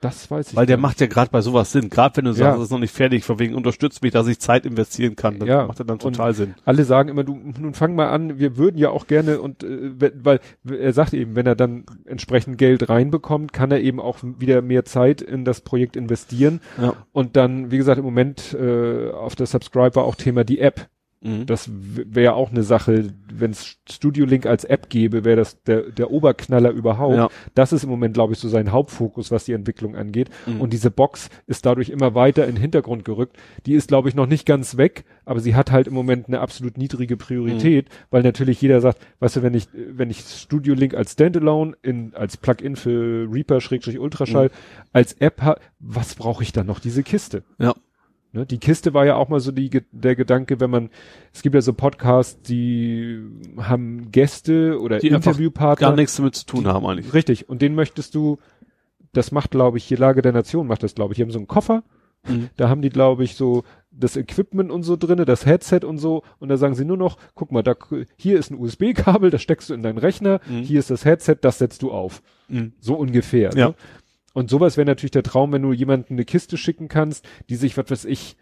[0.00, 0.82] Das weiß ich Weil der nicht.
[0.82, 1.88] macht ja gerade bei sowas Sinn.
[1.88, 2.56] Gerade wenn du sagst, Ja.
[2.56, 5.38] es ist noch nicht fertig, von wegen unterstützt mich, dass ich Zeit investieren kann.
[5.38, 5.66] Das Ja.
[5.66, 6.54] macht ja dann Und- total Sinn.
[6.64, 9.92] alle sagen immer, du, nun fang mal an, wir würden ja auch gerne und äh,
[10.22, 14.60] weil er sagt eben, wenn er dann entsprechend Geld reinbekommt, kann er eben auch wieder
[14.62, 16.94] mehr Zeit in das Projekt investieren Ja.
[17.12, 20.88] und dann, wie gesagt, im Moment äh, auf der Subscriber auch Thema die App.
[21.26, 21.46] Mhm.
[21.46, 25.90] Das wäre auch eine Sache, wenn es Studio Link als App gäbe, wäre das der,
[25.90, 27.16] der Oberknaller überhaupt.
[27.16, 27.28] Ja.
[27.54, 30.30] Das ist im Moment, glaube ich, so sein Hauptfokus, was die Entwicklung angeht.
[30.46, 30.60] Mhm.
[30.60, 33.36] Und diese Box ist dadurch immer weiter in den Hintergrund gerückt.
[33.66, 36.40] Die ist, glaube ich, noch nicht ganz weg, aber sie hat halt im Moment eine
[36.40, 40.94] absolut niedrige Priorität, weil natürlich jeder sagt, weißt du, wenn ich, wenn ich Studio Link
[40.94, 44.50] als Standalone in, als Plugin für Reaper Schrägstrich Ultraschall
[44.92, 45.36] als App
[45.78, 47.42] was brauche ich dann noch diese Kiste?
[47.58, 47.74] Ja.
[48.36, 50.90] Ne, die Kiste war ja auch mal so die, der Gedanke, wenn man,
[51.32, 53.18] es gibt ja so Podcasts, die
[53.56, 55.88] haben Gäste oder Die Interviewpartner.
[55.88, 57.14] Gar nichts damit zu tun haben eigentlich.
[57.14, 57.48] Richtig.
[57.48, 58.36] Und den möchtest du,
[59.14, 61.16] das macht, glaube ich, hier Lage der Nation macht das, glaube ich.
[61.16, 61.82] Die haben so einen Koffer,
[62.28, 62.48] Mhm.
[62.56, 66.22] da haben die, glaube ich, so das Equipment und so drinne, das Headset und so.
[66.40, 67.74] Und da sagen sie nur noch, guck mal, da,
[68.16, 70.62] hier ist ein USB-Kabel, das steckst du in deinen Rechner, Mhm.
[70.62, 72.22] hier ist das Headset, das setzt du auf.
[72.48, 72.72] Mhm.
[72.80, 73.50] So ungefähr.
[73.54, 73.68] Ja.
[73.68, 73.74] Ne?
[74.36, 77.76] Und sowas wäre natürlich der Traum, wenn du jemanden eine Kiste schicken kannst, die sich,
[77.78, 78.36] was weiß ich,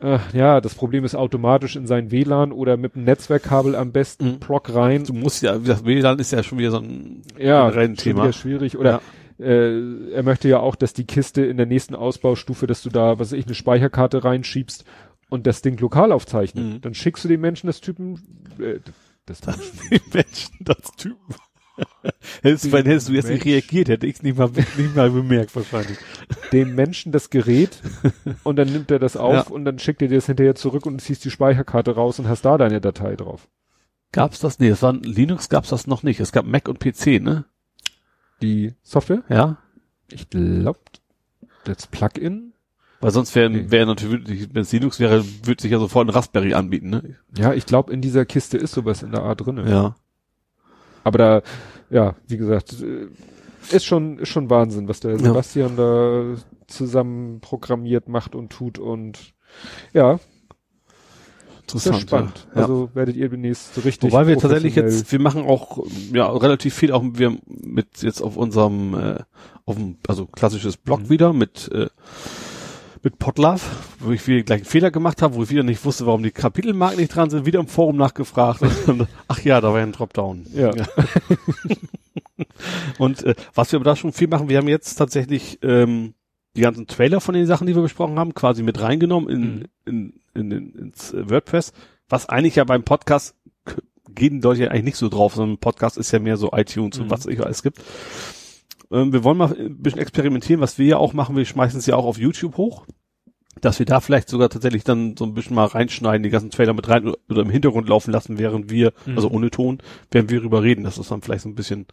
[0.00, 4.32] Äh, ja, das Problem ist automatisch in sein WLAN oder mit dem Netzwerkkabel am besten
[4.32, 4.38] Mhm.
[4.40, 5.04] Block rein.
[5.04, 8.02] Du musst ja, wie das WLAN ist ja schon wieder so ein ja, generellen schon
[8.04, 8.22] Thema.
[8.24, 8.76] wieder schwierig.
[8.76, 9.00] Oder
[9.38, 13.18] äh, er möchte ja auch, dass die Kiste in der nächsten Ausbaustufe, dass du da,
[13.20, 14.84] was weiß ich, eine Speicherkarte reinschiebst
[15.30, 16.64] und das Ding lokal aufzeichnet.
[16.64, 16.80] Mhm.
[16.80, 18.20] Dann schickst du den Menschen das Typen,
[18.58, 18.80] äh,
[19.24, 19.40] das
[20.12, 21.34] Menschen, das Typen.
[22.42, 25.54] hättest, du- hättest du jetzt nicht reagiert, hätte ich es nicht mal, nicht mal bemerkt
[25.56, 25.98] wahrscheinlich.
[26.52, 27.80] dem Menschen das Gerät
[28.44, 29.40] und dann nimmt er das auf Ja.
[29.42, 32.44] und dann schickt er dir das hinterher zurück und ziehst die Speicherkarte raus und hast
[32.44, 33.48] da deine Datei drauf.
[34.12, 34.58] Gab's das?
[34.58, 36.20] Nee, das war Linux gab's das noch nicht.
[36.20, 37.44] Es gab Mac und PC, ne?
[38.42, 39.22] Die Software?
[39.30, 39.56] Ja.
[40.10, 40.80] Ich glaube,
[41.64, 42.52] das Plugin.
[43.00, 43.70] Weil sonst wäre Nee.
[43.70, 47.16] wär natürlich, wenn es Linux wäre, würde sich ja sofort ein Raspberry anbieten, ne?
[47.36, 49.68] Ja, ich glaube, in dieser Kiste ist sowas in der Art drinne.
[49.68, 49.96] Ja.
[51.04, 51.42] Aber da,
[51.90, 53.08] ja, wie gesagt, äh,
[53.74, 55.18] ist schon, ist schon Wahnsinn, was der Ja.
[55.18, 56.34] Sebastian da
[56.66, 59.34] zusammen programmiert macht und tut und
[59.92, 60.18] ja,
[61.74, 62.00] ist ja Interessant.
[62.02, 62.46] spannend.
[62.54, 62.62] Ja.
[62.62, 64.12] Also werdet ihr demnächst so richtig.
[64.12, 65.78] Wobei wir tatsächlich jetzt, wir machen auch
[66.12, 69.20] ja relativ viel auch wir mit jetzt auf unserem äh,
[69.64, 71.08] auf dem also klassisches Blog Mhm.
[71.08, 71.86] wieder mit äh,
[73.02, 73.60] mit Podlove,
[73.98, 76.30] wo ich wieder gleich einen Fehler gemacht habe, wo ich wieder nicht wusste, warum die
[76.30, 78.62] Kapitelmarken nicht dran sind, wieder im Forum nachgefragt.
[78.86, 80.46] Und, ach ja, da war ja ein Dropdown.
[80.54, 80.72] Ja.
[82.98, 86.14] Und äh, was wir aber da schon viel machen, wir haben jetzt tatsächlich ähm,
[86.56, 89.64] die ganzen Trailer von den Sachen, die wir besprochen haben, quasi mit reingenommen in, Mhm.
[89.84, 91.72] in, in, in, ins äh, WordPress,
[92.08, 93.34] was eigentlich ja beim Podcast
[94.14, 96.98] gehen Leute ja eigentlich nicht so drauf, sondern ein Podcast ist ja mehr so iTunes
[96.98, 97.10] und Mhm.
[97.10, 97.80] was es alles gibt.
[98.92, 101.86] Ähm, wir wollen mal ein bisschen experimentieren, was wir ja auch machen, wir schmeißen es
[101.86, 102.86] ja auch auf YouTube hoch,
[103.60, 106.74] dass wir da vielleicht sogar tatsächlich dann so ein bisschen mal reinschneiden, die ganzen Trailer
[106.74, 109.16] mit rein oder- im Hintergrund laufen lassen, während wir, Mhm.
[109.16, 109.78] also ohne Ton,
[110.10, 111.86] während wir darüber reden, dass das dann vielleicht so ein bisschen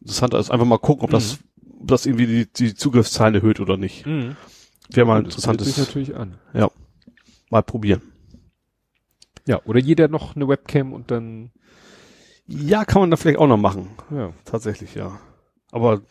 [0.00, 0.50] interessanter ist.
[0.50, 1.38] Einfach mal gucken, ob das,
[1.80, 4.06] ob das irgendwie die, die Zugriffszahlen erhöht oder nicht.
[4.06, 4.36] Mhm.
[4.90, 6.38] Wäre mal ein Das sich interessantes, natürlich an.
[7.50, 8.02] mal probieren.
[9.46, 11.50] Ja, oder jeder noch eine Webcam und dann,
[12.46, 13.90] Ja, kann man da vielleicht auch noch machen.
[14.10, 14.32] ja.
[14.44, 15.18] Tatsächlich, ja.
[15.70, 16.02] Aber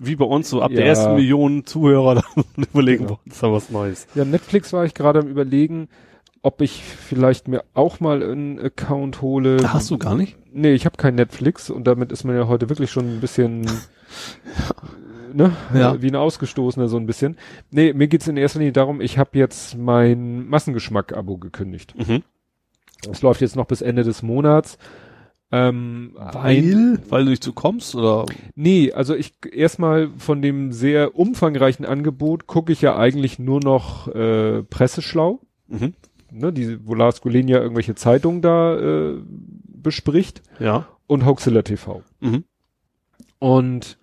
[0.00, 0.76] wie bei uns, so ab Ja.
[0.78, 3.18] der ersten Million Zuhörer, dann überlegen Genau.
[3.24, 4.06] wir uns da was Neues.
[4.14, 5.88] Ja, Netflix war ich gerade am überlegen,
[6.42, 9.58] ob ich vielleicht mir auch mal einen Account hole.
[9.72, 10.36] Hast du gar nicht?
[10.52, 13.62] Nee, ich habe kein Netflix und damit ist man ja heute wirklich schon ein bisschen
[15.32, 16.00] ne, Ja.
[16.00, 17.36] wie ein Ausgestoßener so ein bisschen.
[17.70, 21.94] Nee, mir geht's in erster Linie darum, ich habe jetzt mein Massengeschmack-Abo gekündigt.
[21.96, 22.22] Mhm.
[23.02, 24.78] Das läuft jetzt noch bis Ende des Monats.
[25.52, 28.26] Ähm, ein- Weil du nicht zu kommst, oder?
[28.56, 34.08] Nee, also ich erstmal von dem sehr umfangreichen Angebot gucke ich ja eigentlich nur noch
[34.08, 35.94] äh, Presseschlau, Mhm.
[36.32, 39.20] ne, die, wo Lars Gulen ja irgendwelche Zeitungen da äh,
[39.66, 40.88] bespricht Ja.
[41.06, 42.02] und Hoaxilla TV.
[42.20, 42.44] Mhm.
[43.38, 43.98] Und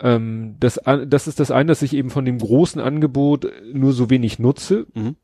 [0.00, 4.10] ähm, das, das ist das eine, dass ich eben von dem großen Angebot nur so
[4.10, 4.86] wenig nutze.
[4.94, 5.16] Mhm.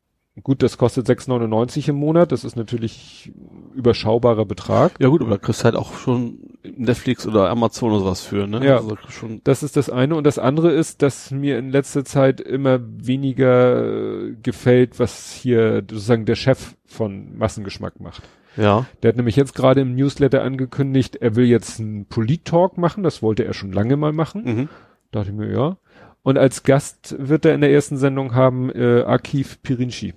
[0.42, 3.32] Gut, das kostet 6,99 im Monat, das ist natürlich
[3.74, 4.92] überschaubarer Betrag.
[5.00, 8.46] Ja gut, aber da kriegst du halt auch schon Netflix oder Amazon oder sowas für,
[8.46, 8.64] ne?
[8.64, 8.76] Ja.
[8.76, 10.16] Also schon, Das ist das eine.
[10.16, 13.84] Und das andere ist, dass mir in letzter Zeit immer weniger
[14.28, 18.22] äh, gefällt, was hier sozusagen der Chef von Massengeschmack macht.
[18.56, 18.86] ja.
[19.02, 23.02] Der hat nämlich jetzt gerade im Newsletter angekündigt, er will jetzt einen Polit-Talk machen.
[23.02, 24.42] Das wollte er schon lange mal machen.
[24.44, 24.68] Mhm.
[25.12, 25.76] Dachte ich mir, ja.
[26.22, 30.12] Und als Gast wird er in der ersten Sendung haben äh, Akif Pirinci.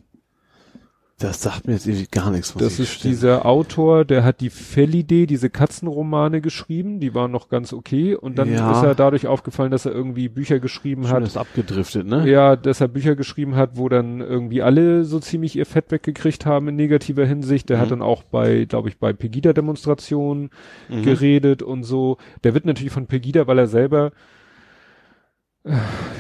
[1.20, 2.54] Das sagt mir jetzt irgendwie gar nichts.
[2.56, 7.72] Das ist dieser Autor, der hat die Felidae, diese Katzenromane geschrieben, die waren noch ganz
[7.72, 8.16] okay.
[8.16, 8.72] Und dann Ja.
[8.72, 11.24] ist er dadurch aufgefallen, dass er irgendwie Bücher geschrieben Schon hat.
[11.24, 12.28] ist abgedriftet, ne?
[12.30, 16.46] Ja, dass er Bücher geschrieben hat, wo dann irgendwie alle so ziemlich ihr Fett weggekriegt
[16.48, 17.70] haben in negativer Hinsicht.
[17.70, 17.82] Der Mhm.
[17.82, 20.50] hat dann auch bei, glaube ich, bei Pegida-Demonstrationen
[20.90, 21.04] Mhm.
[21.04, 22.18] geredet und so.
[22.44, 24.12] Der wird natürlich von Pegida, weil er selber,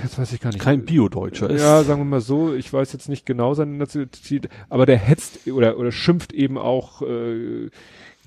[0.03, 0.61] jetzt weiß ich gar nicht.
[0.61, 1.61] Kein Bio-Deutscher ist.
[1.61, 5.47] Ja, sagen wir mal so, ich weiß jetzt nicht genau seine Nationalität, aber der hetzt
[5.47, 7.69] oder, oder schimpft eben auch, äh,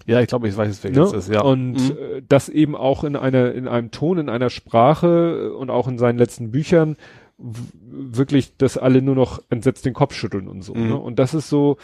[0.07, 0.99] Ja, ich glaube, ich weiß jetzt, wer ne?
[0.99, 1.41] das ist, ja.
[1.41, 1.91] Und Mhm.
[2.19, 5.99] äh, das eben auch in einer, in einem Ton, in einer Sprache und auch in
[5.99, 6.97] seinen letzten Büchern
[7.39, 10.75] wirklich, dass alle nur noch entsetzt den Kopf schütteln und so.
[10.75, 10.89] Mhm.
[10.89, 10.97] Ne?
[10.97, 11.77] Und das ist so,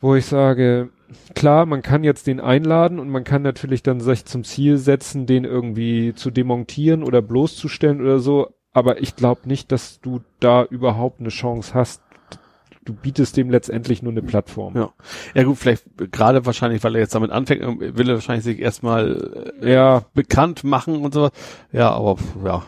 [0.00, 0.88] wo ich sage,
[1.34, 5.26] klar, man kann jetzt den einladen und man kann natürlich dann sich zum Ziel setzen,
[5.26, 10.64] den irgendwie zu demontieren oder bloßzustellen oder so, aber ich glaube nicht, dass du da
[10.64, 12.02] überhaupt eine Chance hast.
[12.84, 14.74] Du bietest dem letztendlich nur eine Plattform.
[14.74, 14.92] Ja.
[15.34, 18.58] Ja gut, vielleicht gerade wahrscheinlich, weil er jetzt damit anfängt, äh, will er wahrscheinlich sich
[18.58, 21.30] erstmal äh, ja bekannt machen und sowas.
[21.70, 22.64] Ja, aber ja.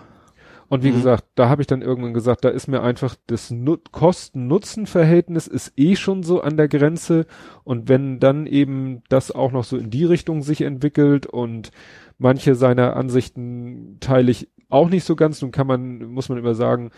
[0.68, 0.94] Und wie Mhm.
[0.96, 5.72] gesagt, da habe ich dann irgendwann gesagt, da ist mir einfach das Nut Kosten-Nutzen-Verhältnis ist
[5.76, 7.26] eh schon so an der Grenze.
[7.64, 11.70] Und wenn dann eben das auch noch so in die Richtung sich entwickelt und
[12.18, 16.54] manche seiner Ansichten teile ich auch nicht so ganz, nun kann man, muss man immer
[16.54, 16.90] sagen,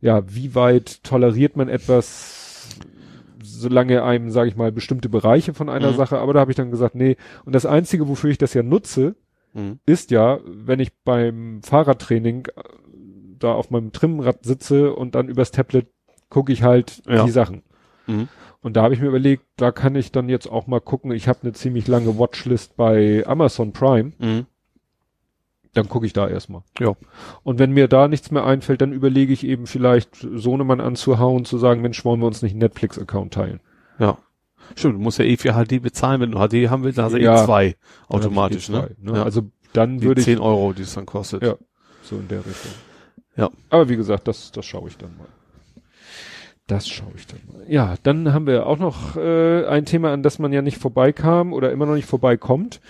[0.00, 2.68] ja, wie weit toleriert man etwas,
[3.42, 5.96] solange einem, sage ich mal, bestimmte Bereiche von einer Mhm.
[5.96, 8.62] Sache, aber da habe ich dann gesagt, nee, und das Einzige, wofür ich das ja
[8.62, 9.14] nutze,
[9.54, 9.78] Mhm.
[9.86, 12.48] ist ja, wenn ich beim Fahrradtraining
[13.44, 15.86] da auf meinem Trimmrad sitze und dann übers Tablet
[16.30, 17.24] gucke ich halt Ja.
[17.24, 17.62] die Sachen.
[18.06, 18.28] Mhm.
[18.62, 21.28] Und da habe ich mir überlegt, da kann ich dann jetzt auch mal gucken, ich
[21.28, 24.46] habe eine ziemlich lange Watchlist bei Amazon Prime, Mhm.
[25.74, 26.62] dann gucke ich da erstmal.
[26.78, 26.94] Ja.
[27.42, 31.58] Und wenn mir da nichts mehr einfällt, dann überlege ich eben vielleicht Sohnemann anzuhauen, zu
[31.58, 33.60] sagen, Mensch, wollen wir uns nicht einen Netflix-Account teilen.
[33.98, 34.18] Ja.
[34.76, 37.12] Stimmt, du musst ja eh für HD bezahlen, wenn du HD haben willst, dann hast
[37.14, 37.42] du Ja.
[37.42, 37.76] eh zwei
[38.08, 38.88] automatisch, ne?
[38.96, 39.18] die zwei, ne?
[39.18, 39.24] Ja.
[39.24, 39.42] Also
[39.74, 41.42] dann die würde ich 10 Euro, die es dann kostet.
[41.42, 41.56] Ja.
[42.02, 42.72] so in der Richtung.
[43.36, 43.50] Ja.
[43.70, 45.26] Aber wie gesagt, das, das schaue ich dann mal.
[46.66, 47.62] Das schaue ich dann mal.
[47.70, 51.52] Ja, dann haben wir auch noch äh, ein Thema, an das man ja nicht vorbeikam
[51.52, 52.80] oder immer noch nicht vorbeikommt.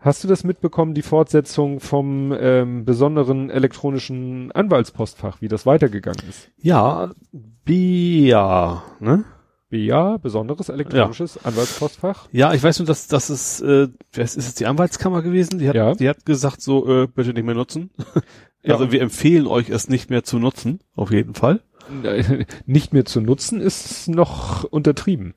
[0.00, 6.50] Hast du das mitbekommen, die Fortsetzung vom ähm, besonderen elektronischen Anwaltspostfach, wie das weitergegangen ist?
[6.56, 7.12] Ja,
[7.64, 9.24] BIA, ne?
[9.70, 12.28] BA, besonderes elektronisches Anwaltspostfach.
[12.32, 15.58] Ja, ich weiß nur, dass das ist, äh, was ist es die Anwaltskammer gewesen?
[15.60, 15.94] Die hat, Ja.
[15.94, 17.90] die hat gesagt, so äh, bitte nicht mehr nutzen.
[18.62, 18.74] Ja.
[18.74, 21.60] Also wir empfehlen euch es nicht mehr zu nutzen, auf jeden Fall.
[22.64, 25.34] Nicht mehr zu nutzen ist noch untertrieben.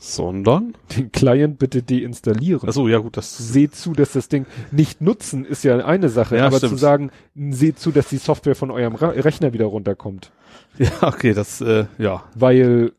[0.00, 0.74] Sondern?
[0.96, 2.66] Den Client bitte deinstallieren.
[2.68, 6.38] Achso, ja gut, das seht zu, dass das Ding nicht nutzen, ist ja eine Sache,
[6.38, 6.70] Ja, aber stimmt.
[6.72, 10.32] zu sagen, seht zu, dass die Software von eurem Rechner wieder runterkommt,
[10.78, 12.92] ja okay, das äh, ja weil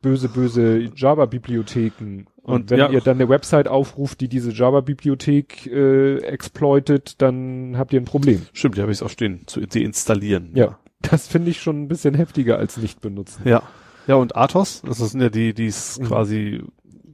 [0.00, 2.90] böse, böse Java-Bibliotheken und, wenn ja.
[2.90, 8.42] ihr dann eine Website aufruft, die diese Java-Bibliothek äh, exploitet, dann habt ihr ein Problem.
[8.52, 10.50] stimmt, die habe ich auch stehen, zu deinstallieren.
[10.54, 13.42] Ja, das finde ich schon ein bisschen heftiger als nicht benutzen.
[13.44, 13.62] Ja.
[14.06, 16.04] Ja, und Athos, das sind ja die, die es Mhm.
[16.04, 16.62] quasi,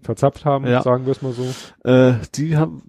[0.03, 0.83] Verzapft haben, Ja.
[0.83, 1.45] sagen wir es mal so.
[1.89, 2.83] äh, die haben,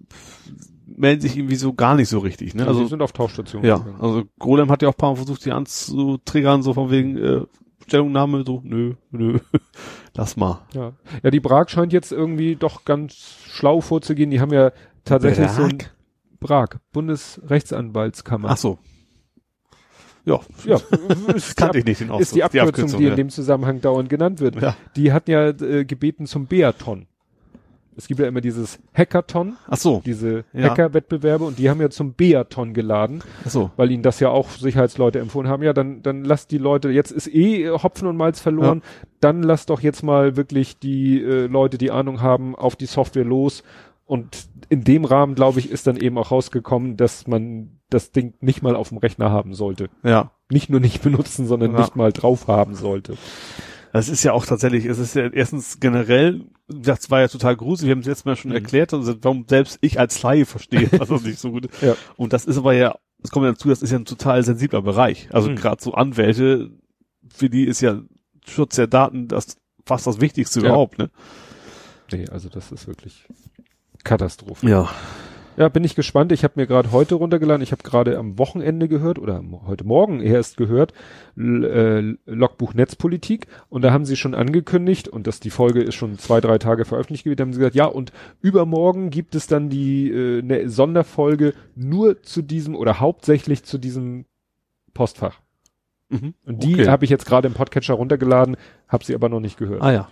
[0.86, 2.66] melden sich irgendwie so gar nicht so richtig, ne?
[2.68, 3.68] Also Also, sind auf Tauschstationen.
[3.68, 4.02] ja, gegangen.
[4.02, 7.42] also Golem hat ja auch ein paar Mal versucht, die anzutriggern, so von wegen, äh,
[7.88, 9.40] Stellungnahme, so, nö, nö,
[10.16, 10.62] lass mal.
[10.74, 10.94] Ja.
[11.22, 13.14] ja, die Prag scheint jetzt irgendwie doch ganz
[13.48, 14.32] schlau vorzugehen.
[14.32, 14.72] Die haben ja
[15.06, 15.78] tatsächlich so ein
[16.40, 18.50] Prag, Bundesrechtsanwaltskammer.
[18.50, 18.80] Ach so.
[20.26, 23.16] Ja, Ja, das ist, die, kannte ich nicht den ist die Abkürzung, die, in ja.
[23.16, 24.62] dem Zusammenhang dauernd genannt wird.
[24.62, 24.76] Ja.
[24.96, 27.08] Die hatten ja äh, gebeten zum Beaton.
[27.98, 30.70] Es gibt ja immer dieses Hackathon, Ach so, diese Ja.
[30.70, 33.72] Hacker-Wettbewerbe und die haben ja zum Beaton geladen, ach so.
[33.76, 35.64] weil ihnen das ja auch Sicherheitsleute empfohlen haben.
[35.64, 38.82] Ja, dann, dann lasst die Leute, jetzt ist eh Hopfen und Malz verloren,
[39.20, 43.26] dann lasst doch jetzt mal wirklich die äh, Leute, die Ahnung haben, auf die Software
[43.26, 43.64] los.
[44.06, 48.34] Und in dem Rahmen, glaube ich, ist dann eben auch rausgekommen, dass man das Ding
[48.42, 49.90] nicht mal auf dem Rechner haben sollte.
[50.04, 50.32] Ja.
[50.52, 51.80] Nicht nur nicht benutzen, sondern Ja.
[51.80, 53.16] nicht mal drauf haben sollte.
[53.94, 57.88] Das ist ja auch tatsächlich, es ist ja erstens generell, das war ja total gruselig,
[57.90, 58.56] wir haben es jetzt mal schon Mhm.
[58.58, 61.82] erklärt, also warum selbst ich als Laie verstehe, dass das nicht so gut ist.
[61.82, 61.96] Ja.
[62.16, 64.82] Und das ist aber ja, es kommt ja dazu, das ist ja ein total sensibler
[64.82, 65.28] Bereich.
[65.32, 65.56] Also Mhm.
[65.56, 66.72] gerade so Anwälte,
[67.34, 68.02] für die ist ja
[68.48, 70.68] Schutz der Daten das fast das Wichtigste Ja.
[70.68, 71.10] überhaupt, ne?
[72.12, 73.26] Nee, also das ist wirklich
[74.04, 74.68] Katastrophe.
[74.70, 74.90] Ja.
[75.56, 76.32] Ja, bin ich gespannt.
[76.32, 77.62] Ich habe mir gerade heute runtergeladen.
[77.62, 80.94] Ich habe gerade am Wochenende gehört oder heute Morgen erst gehört
[81.38, 85.96] L äh, Logbuch Netzpolitik und da haben sie schon angekündigt und das die Folge ist
[85.96, 87.38] schon zwei drei Tage veröffentlicht gewesen.
[87.38, 92.24] Da haben sie gesagt, ja und übermorgen gibt es dann die äh, eine Sonderfolge nur
[92.24, 94.26] zu diesem oder hauptsächlich zu diesem
[94.96, 95.40] Postfach.
[96.10, 96.34] Mhm.
[96.46, 96.88] Und die Okay.
[96.88, 98.58] habe ich jetzt gerade im Podcatcher runtergeladen,
[98.88, 99.82] habe sie aber noch nicht gehört.
[99.84, 100.10] Ah ja.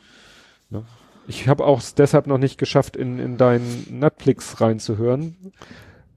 [1.28, 5.36] Ich habe auch deshalb noch nicht geschafft, in, in deinen Netflix reinzuhören.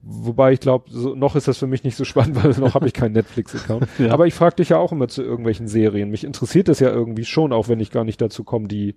[0.01, 2.87] Wobei ich glaube, so, noch ist das für mich nicht so spannend, weil noch habe
[2.87, 3.87] ich keinen Netflix-Account.
[3.99, 4.11] Ja.
[4.11, 6.09] Aber ich frage dich ja auch immer zu irgendwelchen Serien.
[6.09, 8.95] Mich interessiert das ja irgendwie schon, auch wenn ich gar nicht dazu komme, die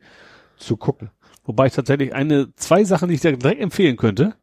[0.56, 1.10] zu gucken.
[1.44, 4.34] Wobei ich tatsächlich eine, zwei Sachen, die ich dir direkt empfehlen könnte,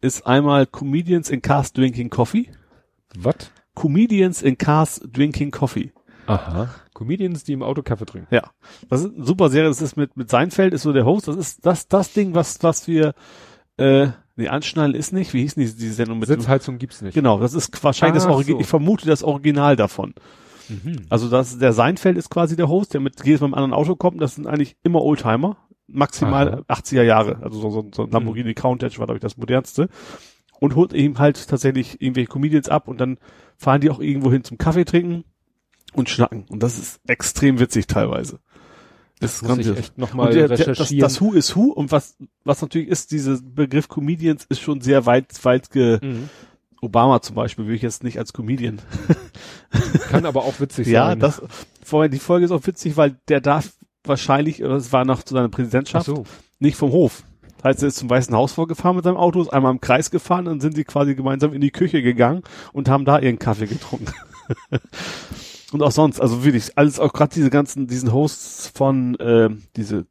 [0.00, 2.50] ist einmal Comedians in Cars Drinking Coffee.
[3.16, 3.50] Was?
[3.74, 5.92] Comedians in Cars Drinking Coffee.
[6.26, 6.68] Aha.
[6.96, 8.34] Comedians, die im Auto Kaffee trinken.
[8.34, 8.50] Ja,
[8.88, 9.68] das ist eine super Serie.
[9.68, 11.28] Das ist mit mit Seinfeld ist so der Host.
[11.28, 13.14] Das ist das das Ding, was was wir
[13.76, 15.34] äh, nee, anschnallen ist nicht.
[15.34, 17.14] Wie hieß denn die, die Sendung mit Sitzheizung gibt's nicht.
[17.14, 18.58] Genau, das ist wahrscheinlich das Ach Original.
[18.58, 18.60] so.
[18.62, 20.14] Ich vermute das Original davon.
[20.70, 21.02] Mhm.
[21.10, 23.94] Also das der Seinfeld ist quasi der Host, der mit jedes Mal im anderen Auto
[23.94, 24.22] kommt.
[24.22, 26.80] Das sind eigentlich immer Oldtimer, maximal Aha.
[26.80, 27.40] 80er Jahre.
[27.42, 29.90] Also so, so, so ein Lamborghini Countach war glaube ich das modernste
[30.60, 33.18] und holt ihm halt tatsächlich irgendwelche Comedians ab und dann
[33.58, 35.24] fahren die auch irgendwo hin zum Kaffee trinken
[35.96, 36.44] und schnacken.
[36.48, 38.38] Und das ist extrem witzig teilweise.
[39.20, 39.78] Das Muss ich grandios.
[39.78, 41.00] echt nochmal der, das, recherchieren.
[41.00, 45.06] das Who is Who und was, was natürlich ist, dieser Begriff Comedians ist schon sehr
[45.06, 46.28] weit, weit ge, Mhm.
[46.82, 48.80] Obama zum Beispiel würde ich jetzt nicht als Comedian.
[50.10, 51.18] Kann aber auch witzig ja, sein.
[51.20, 51.40] das,
[51.82, 53.72] vorher, die Folge ist auch witzig, weil der darf
[54.04, 56.24] wahrscheinlich, oder es war noch zu seiner Präsidentschaft, so.
[56.58, 57.22] nicht vom Hof.
[57.56, 60.10] Das heißt, er ist zum Weißen Haus vorgefahren mit seinem Auto, ist einmal im Kreis
[60.10, 62.42] gefahren, dann sind sie quasi gemeinsam in die Küche gegangen
[62.74, 64.12] und haben da ihren Kaffee getrunken.
[65.72, 70.06] Und auch sonst, also wirklich, alles auch gerade diese ganzen, diesen Hosts von äh, diese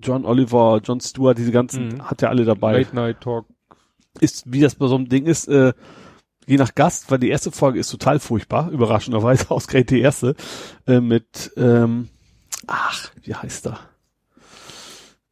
[0.00, 2.08] John Oliver, John Stewart, diese ganzen, Mhm.
[2.10, 2.78] hat ja alle dabei.
[2.80, 3.46] Late Night Talk.
[4.20, 5.72] Ist, wie das bei so einem Ding ist, äh,
[6.46, 10.34] je nach Gast, weil die erste Folge ist total furchtbar, überraschenderweise, ausgerechnet die erste,
[10.86, 12.08] äh, mit, ähm,
[12.66, 13.80] ach, wie heißt er?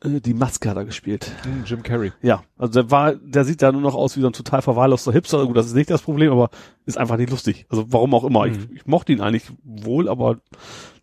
[0.07, 1.31] Äh, die Maske hat er gespielt.
[1.43, 2.13] Hm, Jim Carrey.
[2.23, 5.13] Ja, also der war, der sieht da nur noch aus wie so ein total verwahrloster
[5.13, 5.45] Hipster.
[5.47, 6.51] Gut, das ist nicht das Problem, aber
[6.85, 7.67] ist einfach nicht lustig.
[7.69, 8.47] Also warum auch immer.
[8.47, 8.53] Mhm.
[8.53, 10.39] Ich, ich mochte ihn eigentlich wohl, aber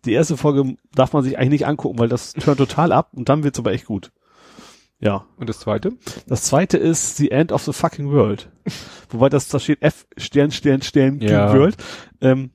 [0.04, 3.28] die erste Folge darf man sich eigentlich nicht angucken, weil das hört total ab und
[3.28, 4.12] dann wird's aber echt gut.
[5.00, 5.26] Ja.
[5.36, 5.92] Und das zweite?
[6.26, 8.50] Das zweite ist The End of the Fucking World.
[9.10, 11.52] Wobei das, da steht F Stern, Stern, Stern, Ja.
[11.52, 11.76] World.
[12.20, 12.50] Ähm,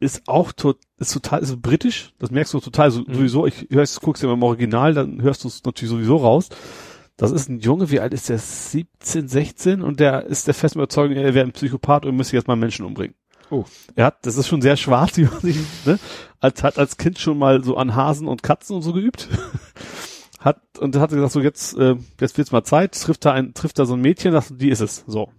[0.00, 2.12] ist auch tot, ist total, ist britisch.
[2.18, 3.14] Das merkst du total so, Mhm.
[3.14, 3.46] sowieso.
[3.46, 6.48] Ich hörst, guckst dir mal im Original, dann hörst du es natürlich sowieso raus.
[7.16, 8.38] Das ist ein Junge, wie alt ist der?
[8.38, 12.48] 17, 16 und der ist der festen Überzeugung, er wäre ein Psychopath und müsste jetzt
[12.48, 13.14] mal Menschen umbringen.
[13.50, 13.64] Oh.
[13.94, 15.98] Er hat, das ist schon sehr schwarz, wie man sich, ne?
[16.40, 19.28] Als, hat als Kind schon mal so an Hasen und Katzen und so geübt.
[20.40, 23.78] hat, und hat gesagt, so jetzt, äh, jetzt wird's mal Zeit, trifft da ein, trifft
[23.78, 25.30] da so ein Mädchen, das, die ist es, so.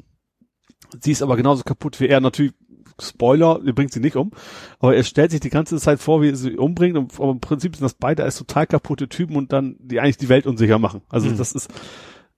[1.02, 2.54] Sie ist aber genauso kaputt wie er, natürlich,
[3.02, 4.32] Spoiler, er bringt sie nicht um,
[4.80, 7.40] aber er stellt sich die ganze Zeit vor, wie er sie umbringt, und, aber im
[7.40, 10.80] Prinzip sind das beide als total kaputte Typen und dann, die eigentlich die Welt unsicher
[10.80, 11.02] machen.
[11.10, 11.38] Also Mhm.
[11.38, 11.70] das ist,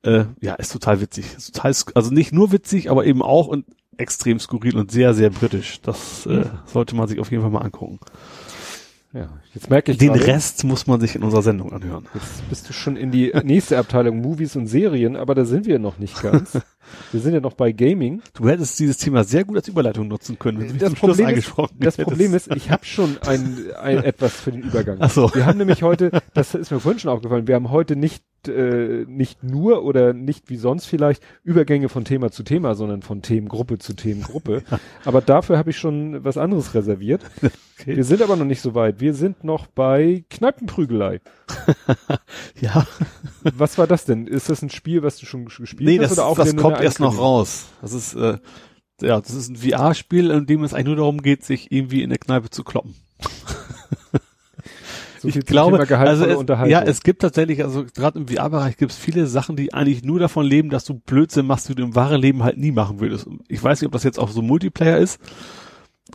[0.04, 1.26] äh, ja, ist total witzig.
[1.38, 3.66] Ist total, also nicht nur witzig, aber eben auch und
[3.98, 5.82] extrem skurril und sehr, sehr britisch.
[5.82, 8.00] Das äh, sollte man sich auf jeden Fall mal angucken.
[9.14, 9.30] Ja.
[9.54, 12.06] Jetzt merke ich Den gerade, Rest muss man sich in unserer Sendung anhören.
[12.14, 15.80] Jetzt bist du schon in die nächste Abteilung Movies und Serien, aber da sind wir
[15.80, 16.60] noch nicht ganz.
[17.12, 18.22] wir sind ja noch bei Gaming.
[18.34, 21.10] Du hättest dieses Thema sehr gut als Überleitung nutzen können, wenn du Das zum Schluss
[21.12, 22.08] Problem ist- angesprochen Das hättest.
[22.10, 24.98] Problem ist, ich habe schon ein, ein etwas für den Übergang.
[25.00, 25.34] Ach so.
[25.34, 29.04] Wir haben nämlich heute, das ist mir vorhin schon aufgefallen, wir haben heute nicht äh,
[29.08, 33.78] nicht nur oder nicht wie sonst vielleicht Übergänge von Thema zu Thema, sondern von Themengruppe
[33.78, 34.64] zu Themengruppe.
[35.06, 37.24] Aber dafür habe ich schon was anderes reserviert.
[37.80, 37.96] Okay.
[37.98, 39.00] Wir sind aber noch nicht so weit.
[39.02, 41.20] Wir sind noch bei Kneipenprügelei.
[42.60, 42.88] Ja,
[43.56, 44.26] Was war das denn?
[44.26, 46.12] Ist das ein Spiel, was du schon gespielt nee, hast?
[46.12, 47.66] das, oder auch das nur kommt erst noch raus.
[47.82, 48.38] Das ist, äh,
[49.02, 52.10] ja, das ist ein VR-Spiel, in dem es eigentlich nur darum geht, sich irgendwie in
[52.10, 52.96] der Kneipe zu kloppen.
[55.20, 58.98] So ich glaube, also es, ja, es gibt tatsächlich, also gerade im VR-Bereich gibt es
[59.00, 62.22] viele Sachen, die eigentlich nur davon leben, dass du Blödsinn machst, die du im wahren
[62.22, 63.28] Leben halt nie machen würdest.
[63.48, 65.20] Ich weiß nicht, ob das jetzt auch so Multiplayer ist,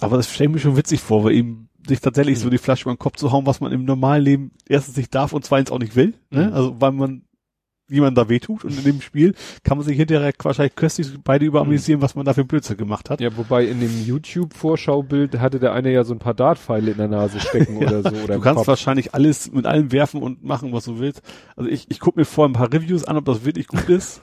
[0.00, 2.42] aber das stelle ich mir schon witzig vor, weil eben sich tatsächlich Mhm.
[2.42, 5.12] so die Flasche über den Kopf zu hauen, was man im normalen Leben erstens nicht
[5.14, 6.14] darf und zweitens auch nicht will.
[6.30, 6.46] Ne?
[6.46, 6.52] Mhm.
[6.52, 7.22] Also weil man
[7.92, 11.60] jemand da wehtut und in dem Spiel kann man sich hinterher wahrscheinlich köstlich beide über
[11.60, 13.20] amüsieren, was man da für Blödsinn gemacht hat.
[13.20, 17.08] Ja, wobei in dem YouTube-Vorschaubild hatte der eine ja so ein paar Dartpfeile in der
[17.08, 18.08] Nase stecken oder so.
[18.24, 18.68] Oder Du kannst Kopf.
[18.68, 21.22] wahrscheinlich alles mit allem werfen und machen, was du willst.
[21.56, 24.22] Also ich, ich gucke mir vorher ein paar Reviews an, ob das wirklich gut ist.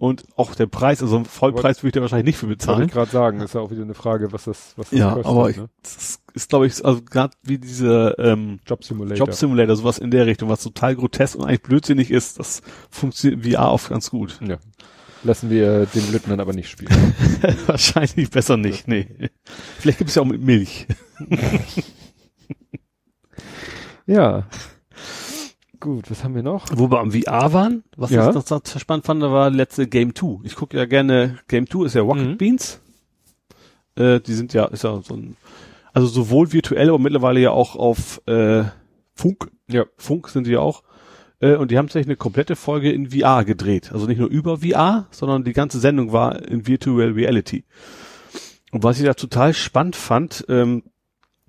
[0.00, 2.86] Und auch der Preis, also Vollpreis würde ich da wahrscheinlich nicht für Wollte bezahlen.
[2.86, 5.26] ich gerade sagen, ist ja auch wieder eine Frage, was das, was das Ja, kostet.
[5.26, 5.68] aber ich, ne?
[5.82, 9.26] das ist, glaube ich, also gerade wie diese ähm, Job Simulator.
[9.26, 13.44] Job Simulator, sowas in der Richtung, was total grotesk und eigentlich blödsinnig ist, das funktioniert
[13.46, 14.40] VR auch ganz gut.
[14.40, 14.56] ja.
[15.22, 17.14] Lassen wir den Blöden dann aber nicht spielen.
[17.66, 19.06] wahrscheinlich besser nicht, nee.
[19.78, 20.86] Vielleicht gibt es ja auch mit Milch.
[24.06, 24.46] ja.
[25.80, 26.66] Gut, was haben wir noch?
[26.74, 28.28] Wo wir am VR waren, was Ja.
[28.28, 30.40] ich noch so spannend fand, war letzte Game 2.
[30.44, 32.36] Ich gucke ja gerne, Game 2 ist ja Rocket Mhm.
[32.36, 32.80] Beans.
[33.96, 35.36] Äh, die sind ja, ist ja so ein,
[35.94, 38.64] also sowohl virtuell, aber mittlerweile ja auch auf äh,
[39.14, 39.50] Funk.
[39.68, 39.84] Ja.
[39.96, 40.82] Funk sind die ja auch.
[41.40, 43.90] Äh, und die haben tatsächlich eine komplette Folge in VR gedreht.
[43.92, 47.64] Also nicht nur über VR, sondern die ganze Sendung war in Virtual Reality.
[48.70, 50.82] Und was ich da total spannend fand, ähm,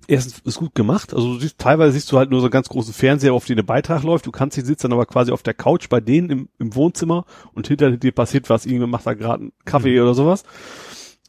[0.08, 1.14] erstens ist gut gemacht.
[1.14, 3.56] Also du siehst, teilweise siehst du halt nur so einen ganz großen Fernseher, auf den
[3.56, 4.26] der Beitrag läuft.
[4.26, 7.24] Du kannst, die sitzt dann aber quasi auf der Couch bei denen im, im Wohnzimmer
[7.52, 8.66] und hinter dir passiert was.
[8.66, 10.44] Irgendwer macht da gerade einen Kaffee oder sowas.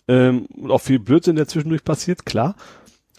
[0.07, 2.55] Ähm, und auch viel Blödsinn, der zwischendurch passiert, klar.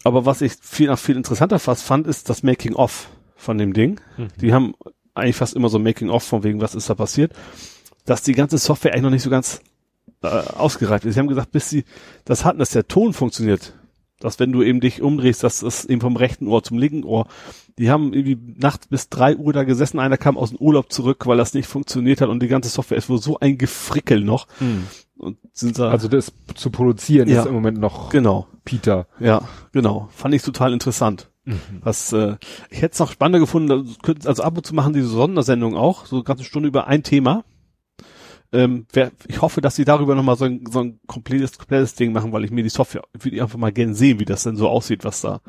[0.02, 3.72] Aber was ich viel nach viel interessanter fast fand, ist das Making of von dem
[3.72, 4.00] Ding.
[4.16, 4.28] Mhm.
[4.40, 4.74] Die haben
[5.14, 7.32] eigentlich fast immer so ein Making of von wegen, was ist da passiert.
[8.04, 9.60] Dass die ganze Software eigentlich noch nicht so ganz
[10.22, 11.14] äh, ausgereift ist.
[11.14, 11.84] Sie haben gesagt, bis sie
[12.24, 13.74] das hatten, dass der Ton funktioniert.
[14.24, 17.26] Dass wenn du eben dich umdrehst, dass das eben vom rechten Ohr zum linken Ohr.
[17.78, 19.98] Die haben irgendwie nachts bis drei Uhr da gesessen.
[19.98, 22.96] Einer kam aus dem Urlaub zurück, weil das nicht funktioniert hat und die ganze Software
[22.96, 24.46] ist wohl so ein Gefrickel noch.
[25.18, 27.40] Und sind da, Also das zu produzieren Ja.
[27.42, 28.46] ist im Moment noch genau.
[28.64, 29.06] Peter.
[29.20, 30.08] Ja, genau.
[30.10, 31.28] Fand ich total interessant.
[31.82, 32.36] Was, äh,
[32.70, 33.94] ich hätte es noch spannender gefunden,
[34.24, 37.44] also ab und zu machen diese Sondersendungen auch, so eine ganze Stunde über ein Thema.
[38.54, 42.12] Ähm, wer, ich hoffe, dass sie darüber nochmal so ein, so ein komplettes, komplettes Ding
[42.12, 44.56] machen, weil ich mir die Software, ich würde einfach mal gerne sehen, wie das denn
[44.56, 45.40] so aussieht, was da,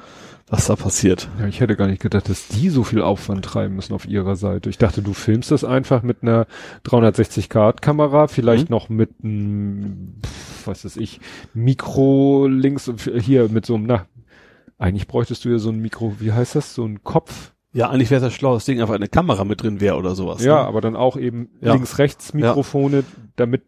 [0.48, 1.30] was da passiert.
[1.40, 4.36] Ja, ich hätte gar nicht gedacht, dass die so viel Aufwand treiben müssen auf ihrer
[4.36, 4.70] Seite.
[4.70, 6.48] Ich dachte, du filmst das einfach mit einer
[6.86, 8.76] 360-Grad-Kamera, vielleicht Mhm.
[8.76, 10.16] noch mit einem,
[10.66, 11.20] was weiß ich,
[11.54, 14.08] Mikro links hier mit so einem, na,
[14.78, 17.54] Eigentlich bräuchtest du ja so ein Mikro, wie heißt das, so ein Kopf.
[17.76, 20.44] Ja, eigentlich wäre das schlau, das Ding einfach eine Kamera mit drin wäre oder sowas.
[20.44, 20.68] Ja, ne?
[20.68, 21.74] aber dann auch eben Ja.
[21.74, 23.04] links-rechts Mikrofone,
[23.36, 23.64] damit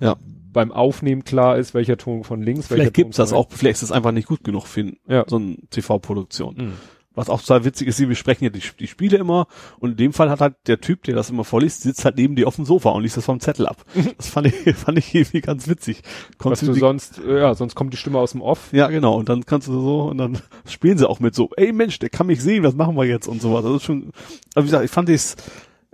[0.00, 0.16] Ja.
[0.52, 3.46] beim Aufnehmen klar ist, welcher Ton von links, welcher Vielleicht Ton gibt's das von auch,
[3.50, 5.24] vielleicht ist das einfach nicht gut genug für Ja.
[5.28, 6.54] so eine TV-Produktion.
[6.56, 6.72] Mhm.
[7.14, 9.46] Was auch total witzig ist, sie besprechen ja die, die Spiele immer
[9.78, 12.36] und in dem Fall hat halt der Typ, der das immer vorliest, sitzt halt neben
[12.36, 13.84] dir auf dem Sofa und liest das vom Zettel ab.
[14.16, 16.02] Das fand ich, fand ich irgendwie ganz witzig.
[16.04, 18.72] Was Konntest du die- sonst, ja, sonst kommt die Stimme aus dem Off.
[18.72, 19.16] ja, genau.
[19.18, 22.08] Und dann kannst du so, und dann spielen sie auch mit so, ey Mensch, der
[22.08, 23.62] kann mich sehen, was machen wir jetzt und sowas.
[23.64, 24.12] Das ist schon,
[24.54, 25.36] aber wie gesagt, ich fand es,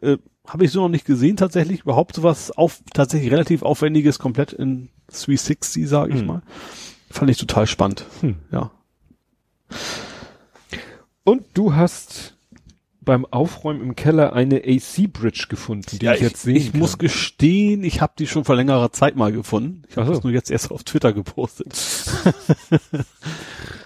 [0.02, 4.52] äh, habe ich so noch nicht gesehen tatsächlich, überhaupt sowas auf, tatsächlich relativ aufwendiges, komplett
[4.52, 6.26] in 360, sage ich Hm.
[6.26, 6.42] mal.
[7.10, 8.04] Fand ich total spannend.
[8.20, 8.36] Hm.
[8.52, 8.70] Ja.
[11.28, 12.38] Und du hast
[13.02, 16.80] beim Aufräumen im Keller eine AC-Bridge gefunden, die ja, ich jetzt sehen ich kann.
[16.80, 19.82] muss gestehen, ich habe die schon vor längerer Zeit mal gefunden.
[19.90, 20.14] Ich habe so.
[20.14, 21.76] das nur jetzt erst auf Twitter gepostet.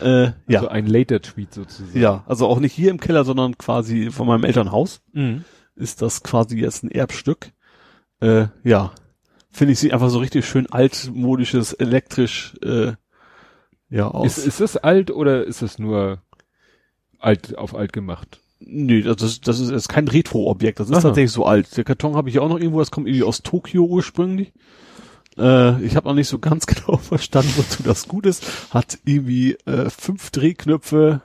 [0.00, 0.60] äh, ja.
[0.60, 1.98] Also ein Later-Tweet sozusagen.
[1.98, 5.02] ja, also auch nicht hier im Keller, sondern quasi von meinem Elternhaus.
[5.12, 5.44] Mhm.
[5.74, 7.50] ist das quasi jetzt ein Erbstück.
[8.20, 8.92] Äh, ja,
[9.50, 12.92] finde ich sie einfach so richtig schön altmodisches, elektrisch, äh,
[13.90, 14.38] ja, aus.
[14.38, 16.22] Ist, ist das alt oder ist es nur
[17.22, 18.40] alt auf alt gemacht?
[18.64, 21.02] nee, das ist, das ist jetzt kein Retro-Objekt, das ist Aha.
[21.02, 21.76] tatsächlich so alt.
[21.76, 24.52] Der Karton habe ich auch noch irgendwo, das kommt irgendwie aus Tokio ursprünglich.
[25.36, 28.72] Äh, ich habe noch nicht so ganz genau verstanden, wozu das gut ist.
[28.72, 31.22] Hat irgendwie äh, fünf Drehknöpfe,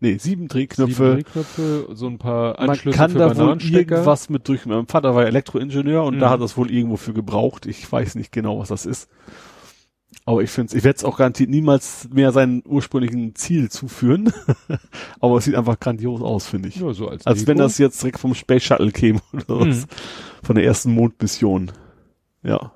[0.00, 0.94] nee, sieben Drehknöpfe.
[0.94, 4.64] Sieben Drehknöpfe, so ein paar Man Anschlüsse kann für da wohl irgendwas mit durch.
[4.66, 6.20] Mein Vater war Elektroingenieur und Mhm.
[6.20, 7.66] da hat das wohl irgendwo für gebraucht.
[7.66, 9.10] Ich weiß nicht genau, was das ist.
[10.26, 14.32] Aber ich finde ich werde es auch garantiert niemals mehr seinen ursprünglichen Ziel zuführen.
[15.20, 16.76] Aber es sieht einfach grandios aus, finde ich.
[16.76, 19.82] Nur so als, Als wenn das jetzt direkt vom Space Shuttle käme oder was.
[19.82, 19.86] Mhm.
[20.42, 21.72] Von der ersten Mondmission.
[22.42, 22.72] Ja.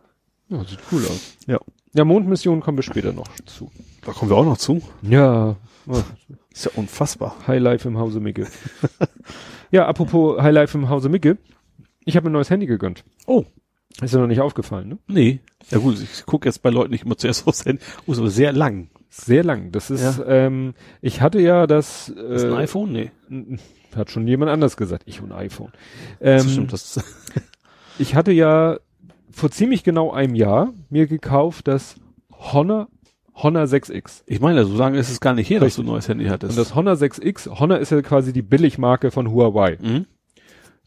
[0.49, 1.37] Ja, sieht cool aus.
[1.47, 1.59] Ja.
[1.95, 3.71] Ja, Mondmission kommen wir später noch zu.
[4.05, 4.83] Da kommen wir auch noch zu.
[5.03, 5.57] Ja,
[6.53, 7.35] Ist ja unfassbar.
[7.47, 8.47] Highlife im Hause Micke.
[9.71, 11.39] ja, apropos Highlife im Hause Micke.
[12.05, 13.05] Ich habe mir ein neues Handy gegönnt.
[13.27, 13.45] Oh.
[14.03, 14.99] Ist dir noch nicht aufgefallen, ne?
[15.09, 15.41] Nee.
[15.71, 17.83] Ja gut, ich gucke jetzt bei Leuten nicht immer zuerst aufs Handy.
[18.07, 18.89] Oh, aber sehr lang.
[19.11, 19.73] Sehr lang.
[19.73, 22.93] Das ist, ähm, ich hatte ja das, äh, Ist ein iPhone?
[22.93, 23.11] Nee.
[23.97, 25.03] hat schon jemand anders gesagt.
[25.07, 25.73] Ich und iPhone.
[26.21, 27.01] Das Ähm, stimmt, das
[27.99, 28.79] ich hatte ja
[29.31, 31.97] vor ziemlich genau einem Jahr mir gekauft das
[32.31, 32.89] Honor,
[33.35, 34.23] Honor 6X.
[34.27, 35.85] Ich meine, so lange ist es gar nicht her, dass Richtig.
[35.85, 36.53] du ein neues Handy hattest.
[36.53, 39.79] Und das Honor 6X, Honor ist ja quasi die Billigmarke von Huawei.
[39.81, 40.07] mhm.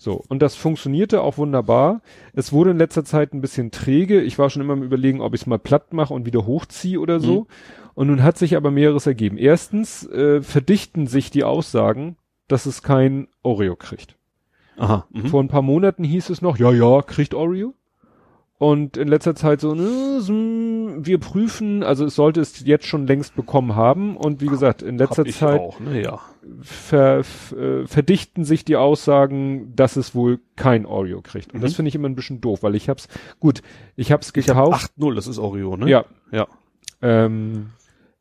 [0.02, 2.02] So, und das funktionierte auch wunderbar.
[2.34, 4.20] Es wurde in letzter Zeit ein bisschen träge.
[4.20, 7.00] Ich war schon immer am überlegen, ob ich es mal platt mache und wieder hochziehe
[7.00, 7.42] oder so.
[7.42, 7.48] Mhm.
[7.94, 9.38] Und nun hat sich aber mehreres ergeben.
[9.38, 14.18] Erstens äh, verdichten sich die Aussagen, dass es kein Oreo kriegt.
[14.78, 15.06] Aha.
[15.12, 15.28] Mhm.
[15.28, 17.76] Vor ein paar Monaten hieß es noch, ja, ja, kriegt Oreo.
[18.62, 23.76] Und in letzter Zeit so, wir prüfen, also es sollte es jetzt schon längst bekommen
[23.76, 24.16] haben.
[24.16, 26.20] Und wie gesagt, in letzter Hab Zeit auch, ne, ja.
[26.62, 27.22] ver,
[27.58, 31.56] äh, verdichten sich die Aussagen, dass es wohl kein Oreo kriegt.
[31.56, 31.76] Und das Mhm.
[31.78, 33.08] finde ich immer ein bisschen doof, weil ich hab's,
[33.40, 33.64] gut,
[33.96, 34.92] ich hab's Ich hab gekauft.
[34.96, 35.90] 8.0, das ist Oreo, ne?
[35.90, 36.06] ja.
[36.32, 36.48] Ja.
[37.02, 37.72] Ähm,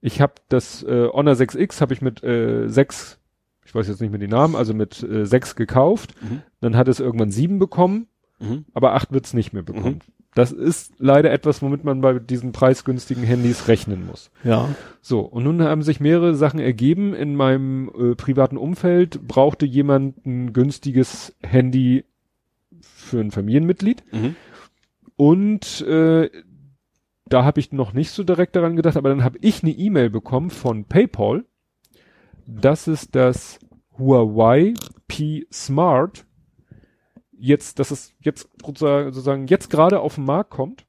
[0.00, 3.18] ich habe das äh, Honor 6X habe ich mit äh, 6,
[3.66, 6.14] ich weiß jetzt nicht mehr die Namen, also mit äh, 6 gekauft.
[6.22, 6.40] Mhm.
[6.62, 8.06] Dann hat es irgendwann 7 bekommen,
[8.38, 8.64] Mhm.
[8.72, 10.00] aber 8 wird's nicht mehr bekommen.
[10.34, 14.30] Das ist leider etwas, womit man bei diesen preisgünstigen Handys rechnen muss.
[14.44, 14.68] Ja.
[15.00, 17.14] So, und nun haben sich mehrere Sachen ergeben.
[17.14, 22.04] In meinem äh, privaten Umfeld brauchte jemand ein günstiges Handy
[22.80, 24.04] für ein Familienmitglied.
[24.12, 24.36] Mhm.
[25.16, 26.30] Und äh,
[27.26, 30.10] da habe ich noch nicht so direkt daran gedacht, aber dann habe ich eine E-Mail
[30.10, 31.44] bekommen von PayPal,
[32.46, 33.58] dass es das
[33.98, 34.74] Huawei
[35.08, 36.24] P Smart
[37.40, 40.84] jetzt, dass es jetzt sozusagen, jetzt gerade auf den Markt kommt.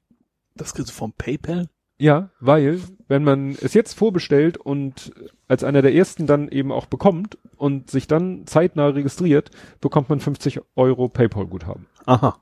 [0.54, 1.68] Das kriegst du vom PayPal?
[1.98, 5.12] Ja, weil, wenn man es jetzt vorbestellt und
[5.48, 9.50] als einer der ersten dann eben auch bekommt und sich dann zeitnah registriert,
[9.80, 11.86] bekommt man 50 Euro PayPal-Guthaben.
[12.06, 12.38] Aha.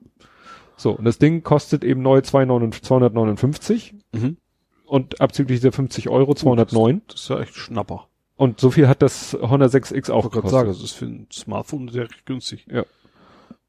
[0.77, 4.39] So, und das Ding kostet eben neu 2,9 259 Mhm.
[4.87, 7.03] und abzüglich dieser 50 Euro 209.
[7.09, 8.07] Das ist ja echt Schnapper.
[8.37, 10.51] Und so viel hat das Honor 6X auch Ich gekostet.
[10.51, 12.67] sagen, das ist für ein Smartphone sehr günstig.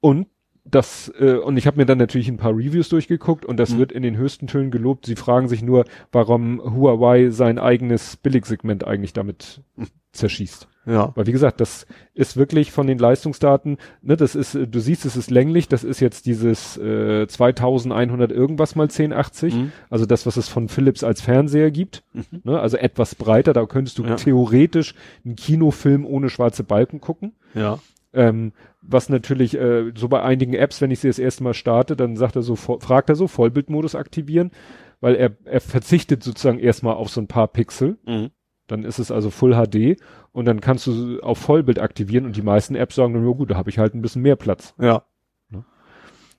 [0.02, 0.28] Und
[0.64, 3.78] das, äh, und ich habe mir dann natürlich ein paar Reviews durchgeguckt und das Mhm.
[3.80, 5.06] wird in den höchsten Tönen gelobt.
[5.08, 9.62] Sie fragen sich nur, warum Huawei sein eigenes Billigsegment eigentlich damit
[10.12, 10.68] zerschießt.
[10.86, 11.12] Ja.
[11.16, 15.16] Weil wie gesagt, das ist wirklich von den Leistungsdaten, ne, das ist, du siehst, es
[15.16, 19.72] ist länglich, das ist jetzt dieses äh, 2100 irgendwas mal 1080, Mhm.
[19.90, 22.42] also das, was es von Philips als Fernseher gibt, Mhm.
[22.44, 24.16] ne, also etwas breiter, da könntest du Ja.
[24.16, 27.34] theoretisch einen Kinofilm ohne schwarze Balken gucken.
[27.54, 27.80] Ja.
[28.14, 31.96] Ähm, was natürlich äh, so bei einigen Apps, wenn ich sie das erste Mal starte,
[31.96, 34.52] dann sagt er so, fragt er so, Vollbildmodus aktivieren,
[35.00, 37.98] weil er, er verzichtet sozusagen erstmal auf so ein paar Pixel.
[38.06, 38.32] Mhm.
[38.68, 42.42] Dann ist es also Full HD und dann kannst du auf Vollbild aktivieren und die
[42.42, 44.74] meisten Apps sagen dann, ja gut, da habe ich halt ein bisschen mehr Platz.
[44.80, 45.04] Ja.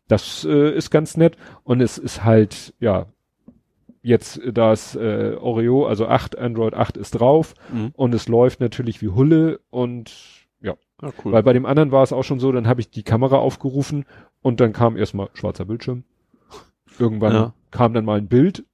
[0.09, 3.07] Das äh, ist ganz nett und es ist halt, ja,
[4.03, 7.93] jetzt das äh, Oreo, also 8, Android 8 ist drauf Mhm.
[7.95, 10.13] und es läuft natürlich wie Hulle und
[11.03, 11.33] ja, Ja, cool.
[11.33, 14.07] weil bei dem anderen war es auch schon so, dann habe ich die Kamera aufgerufen
[14.41, 16.05] und dann kam erstmal schwarzer Bildschirm.
[16.99, 17.55] Irgendwann Ja.
[17.71, 18.65] kam dann mal ein Bild,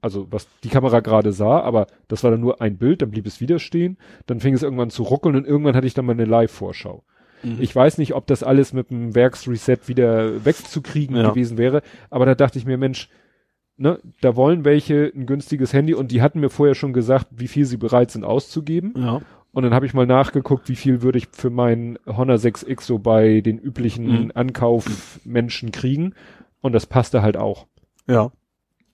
[0.00, 3.26] also was die Kamera gerade sah, aber das war dann nur ein Bild, dann blieb
[3.26, 6.12] es wieder stehen, dann fing es irgendwann zu ruckeln und irgendwann hatte ich dann mal
[6.12, 7.04] eine Live-Vorschau.
[7.42, 7.58] Mhm.
[7.60, 11.30] Ich weiß nicht, ob das alles mit dem Werksreset wieder wegzukriegen Ja.
[11.30, 13.08] gewesen wäre, aber da dachte ich mir, Mensch,
[13.76, 17.46] ne, da wollen welche ein günstiges Handy und die hatten mir vorher schon gesagt, wie
[17.48, 18.94] viel sie bereit sind auszugeben.
[18.96, 19.20] ja.
[19.58, 23.00] Und dann habe ich mal nachgeguckt, wie viel würde ich für meinen Honor 6X so
[23.00, 24.32] bei den üblichen Mhm.
[24.32, 26.14] Ankaufmenschen kriegen.
[26.60, 27.66] Und das passte halt auch.
[28.06, 28.30] Ja.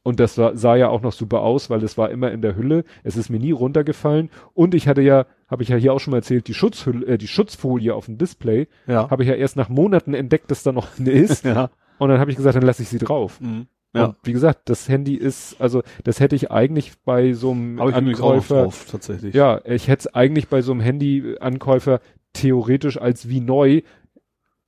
[0.02, 2.56] Und das sah, sah ja auch noch super aus, weil es war immer in der
[2.56, 2.84] Hülle.
[3.02, 4.30] Es ist mir nie runtergefallen.
[4.54, 7.18] Und ich hatte ja, habe ich ja hier auch schon mal erzählt, die Schutzhülle, äh,
[7.18, 9.10] die Schutzfolie auf dem Display, Ja.
[9.10, 11.44] habe ich ja erst nach Monaten entdeckt, dass da noch eine ist.
[11.44, 11.68] ja.
[11.98, 13.38] Und dann habe ich gesagt, dann lasse ich sie drauf.
[13.40, 13.66] Mhm.
[13.94, 14.06] Ja.
[14.06, 17.90] Und wie gesagt, das Handy ist, also das hätte ich eigentlich bei so einem Aber
[17.90, 19.34] ich bin übrigens auch Ankäufer, drauf, tatsächlich.
[19.34, 22.00] ja, ich hätte es eigentlich bei so einem Handy-Ankäufer
[22.32, 23.82] theoretisch als wie neu,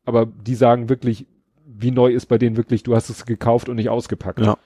[0.04, 1.26] aber die sagen wirklich,
[1.66, 4.40] wie neu ist bei denen wirklich, du hast es gekauft und nicht ausgepackt.
[4.40, 4.56] Ja.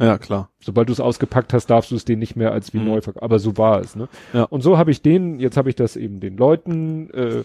[0.00, 0.50] Ja, klar.
[0.60, 2.84] Sobald du es ausgepackt hast, darfst du es denen nicht mehr als wie Mhm.
[2.84, 3.24] neu verkaufen.
[3.24, 4.08] Aber so war es, ne?
[4.32, 4.44] Ja.
[4.44, 7.42] Und so habe ich den, jetzt habe ich das eben den Leuten äh,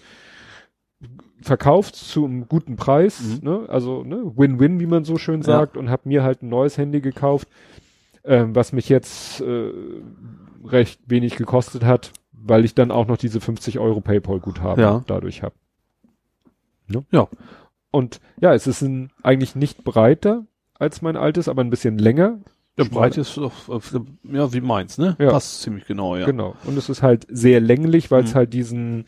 [1.44, 3.40] verkauft zum guten Preis, Mhm.
[3.50, 3.66] ne?
[3.70, 4.32] Also ne?
[4.36, 7.48] Win-Win, wie man so schön sagt, und habe mir halt ein neues Handy gekauft,
[8.24, 9.72] ähm, was mich jetzt äh,
[10.66, 15.04] recht wenig gekostet hat, weil ich dann auch noch diese 50 Euro PayPal-Guthaben Ja.
[15.08, 15.56] dadurch habe.
[16.88, 17.04] Ne?
[17.12, 17.28] Ja.
[17.92, 20.46] Und ja, es ist ein, eigentlich nicht breiter
[20.80, 22.40] als mein altes, aber ein bisschen länger.
[22.77, 23.52] Der Breite ist doch,
[24.32, 25.16] ja, wie meins, ne?
[25.19, 25.30] Ja.
[25.32, 26.26] Passt ziemlich genau, ja.
[26.26, 26.56] Genau.
[26.66, 28.35] Und es ist halt sehr länglich, weil es Mhm.
[28.38, 29.06] halt diesen,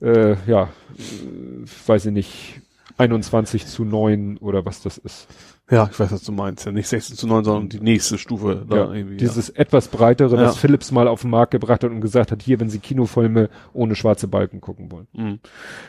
[0.00, 0.64] äh, ja,
[0.96, 2.60] äh, weiß ich nicht,
[2.98, 5.26] 21 zu 9 oder was das ist.
[5.70, 6.66] Ja, ich weiß, was du meinst.
[6.66, 8.66] Ja, nicht 16 zu 9, sondern die nächste Stufe.
[8.68, 10.42] Da ja, irgendwie, dieses etwas breitere, Ja.
[10.42, 13.48] das Philips mal auf den Markt gebracht hat und gesagt hat, hier, wenn Sie Kinofilme
[13.72, 15.06] ohne schwarze Balken gucken wollen.
[15.12, 15.22] ja.
[15.24, 15.38] Mhm.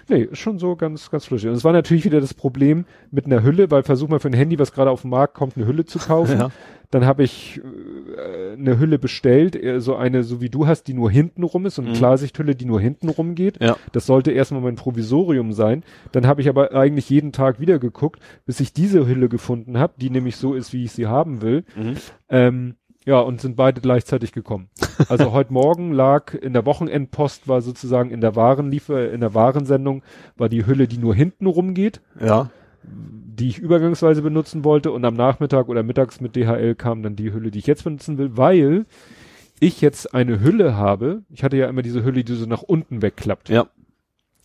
[0.07, 1.49] Nee, ist schon so ganz, ganz flüssig.
[1.49, 4.33] Und es war natürlich wieder das Problem mit einer Hülle, weil versuch mal für ein
[4.33, 6.51] Handy, was gerade auf den Markt kommt, eine Hülle zu kaufen.
[6.91, 7.59] Dann habe ich
[8.17, 11.65] äh, eine Hülle bestellt, äh, so eine, so wie du hast, die nur hinten rum
[11.65, 11.95] ist, so eine Mhm.
[11.95, 13.61] Klarsichthülle, die nur hinten rum geht.
[13.61, 13.77] Ja.
[13.93, 15.83] Das sollte erstmal mein Provisorium sein.
[16.11, 19.93] Dann habe ich aber eigentlich jeden Tag wieder geguckt, bis ich diese Hülle gefunden habe,
[19.97, 21.63] die nämlich so ist, wie ich sie haben will.
[21.75, 21.95] Mhm.
[22.29, 24.69] Ähm, ja, und sind beide gleichzeitig gekommen.
[25.09, 30.03] Also heute Morgen lag in der Wochenendpost war sozusagen in der Warenliefer, in der Warensendung
[30.37, 32.51] war die Hülle, die nur hinten rumgeht, Ja.
[33.37, 37.31] Die ich übergangsweise benutzen wollte und am Nachmittag oder mittags mit DHL kam dann die
[37.33, 38.85] Hülle, die ich jetzt benutzen will, weil
[39.59, 41.23] ich jetzt eine Hülle habe.
[41.29, 43.49] Ich hatte ja immer diese Hülle, die so nach unten wegklappt.
[43.49, 43.67] Ja.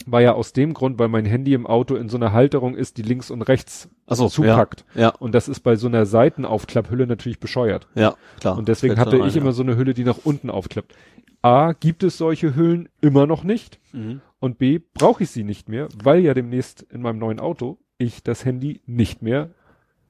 [0.04, 2.96] War ja aus dem Grund, weil mein Handy im Auto in so einer Halterung ist,
[2.98, 4.84] die links und rechts Achso, zupackt.
[4.94, 5.00] Ja.
[5.00, 7.88] Ja, Und das ist bei so einer Seitenaufklapphülle natürlich bescheuert.
[7.94, 8.56] ja, klar.
[8.56, 10.94] Und deswegen hatte ich ein, immer so eine Hülle, die nach unten aufklappt.
[11.42, 13.80] A, gibt es solche Hüllen immer noch nicht.
[13.92, 13.98] ja.
[13.98, 14.20] Mhm.
[14.38, 18.22] Und B, brauche ich sie nicht mehr, weil ja demnächst in meinem neuen Auto ich
[18.22, 19.50] das Handy nicht mehr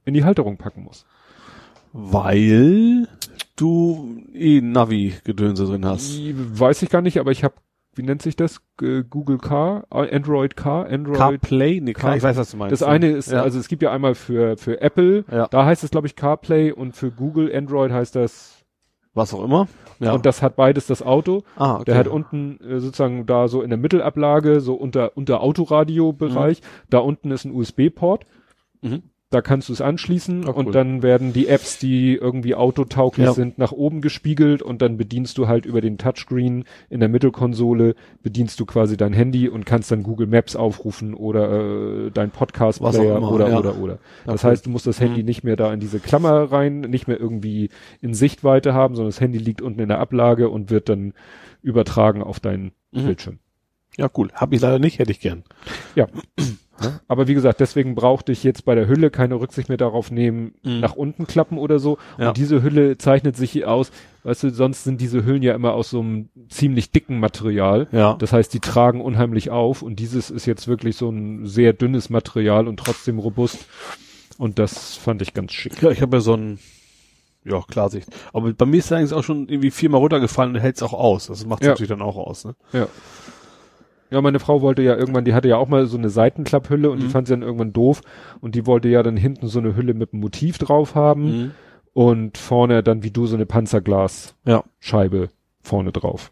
[0.04, 1.06] in die Halterung packen muss.
[1.92, 3.08] Weil
[3.56, 6.18] du eh Navi-Gedönse drin hast.
[6.60, 7.54] Weiß ich gar nicht, aber ich habe,
[7.94, 8.60] wie nennt sich das?
[8.76, 11.16] Google Car, äh, Android Car, Android.
[11.16, 11.80] CarPlay?
[11.80, 12.72] Nee, Car- ich weiß, was du meinst.
[12.72, 13.42] das eine ist, ja.
[13.42, 15.46] also es gibt ja einmal für, für Apple, Ja.
[15.48, 18.55] da heißt es glaube ich CarPlay und für Google Android heißt das,
[19.16, 19.66] was auch immer.
[19.98, 20.12] Ja.
[20.12, 21.42] und das hat beides das Auto.
[21.56, 21.84] ah, okay.
[21.86, 26.98] Der hat unten äh, sozusagen da so in der Mittelablage, so unter, unter Autoradio-Bereich, da
[26.98, 28.26] unten ist ein USB-Port.
[28.82, 29.04] Mhm.
[29.30, 30.54] Da kannst du es anschließen cool.
[30.54, 33.32] und dann werden die Apps, die irgendwie autotauglich Ja.
[33.32, 37.96] sind, nach oben gespiegelt und dann bedienst du halt über den Touchscreen in der Mittelkonsole,
[38.22, 43.20] bedienst du quasi dein Handy und kannst dann Google Maps aufrufen oder äh, dein Podcast-Player
[43.20, 43.58] oder, ja.
[43.58, 43.98] oder, oder.
[44.26, 44.52] Das Okay.
[44.52, 45.26] heißt, du musst das Handy Mhm.
[45.26, 49.20] nicht mehr da in diese Klammer rein, nicht mehr irgendwie in Sichtweite haben, sondern das
[49.20, 51.14] Handy liegt unten in der Ablage und wird dann
[51.62, 53.06] übertragen auf deinen Mhm.
[53.06, 53.38] Bildschirm.
[53.98, 54.28] ja, cool.
[54.34, 55.42] Hab ich leider nicht, hätte ich gern.
[55.96, 56.06] Ja.
[56.80, 57.00] Ne?
[57.08, 60.54] Aber wie gesagt, deswegen brauchte ich jetzt bei der Hülle keine Rücksicht mehr darauf nehmen,
[60.62, 60.80] Mhm.
[60.80, 61.98] nach unten klappen oder so.
[62.18, 62.28] Ja.
[62.28, 63.90] Und diese Hülle zeichnet sich aus,
[64.24, 67.86] weißt du, sonst sind diese Hüllen ja immer aus so einem ziemlich dicken Material.
[67.92, 68.14] Ja.
[68.18, 72.10] Das heißt, die tragen unheimlich auf und dieses ist jetzt wirklich so ein sehr dünnes
[72.10, 73.66] Material und trotzdem robust.
[74.38, 75.80] Und das fand ich ganz schick.
[75.80, 76.58] Ja, ich habe ja so ein,
[77.44, 78.08] ja, Klarsicht.
[78.34, 80.92] Aber bei mir ist er eigentlich auch schon irgendwie viermal runtergefallen und hält es auch
[80.92, 81.28] aus.
[81.28, 81.70] Das macht Ja.
[81.70, 82.54] natürlich dann auch aus, ne?
[82.72, 82.88] Ja.
[84.10, 87.00] Ja, meine Frau wollte ja irgendwann, die hatte ja auch mal so eine Seitenklapphülle und
[87.00, 87.10] die Mhm.
[87.10, 88.02] fand sie dann irgendwann doof
[88.40, 91.50] und die wollte ja dann hinten so eine Hülle mit einem Motiv drauf haben Mhm.
[91.92, 95.28] und vorne dann wie du so eine Panzerglasscheibe Ja.
[95.60, 96.30] vorne drauf.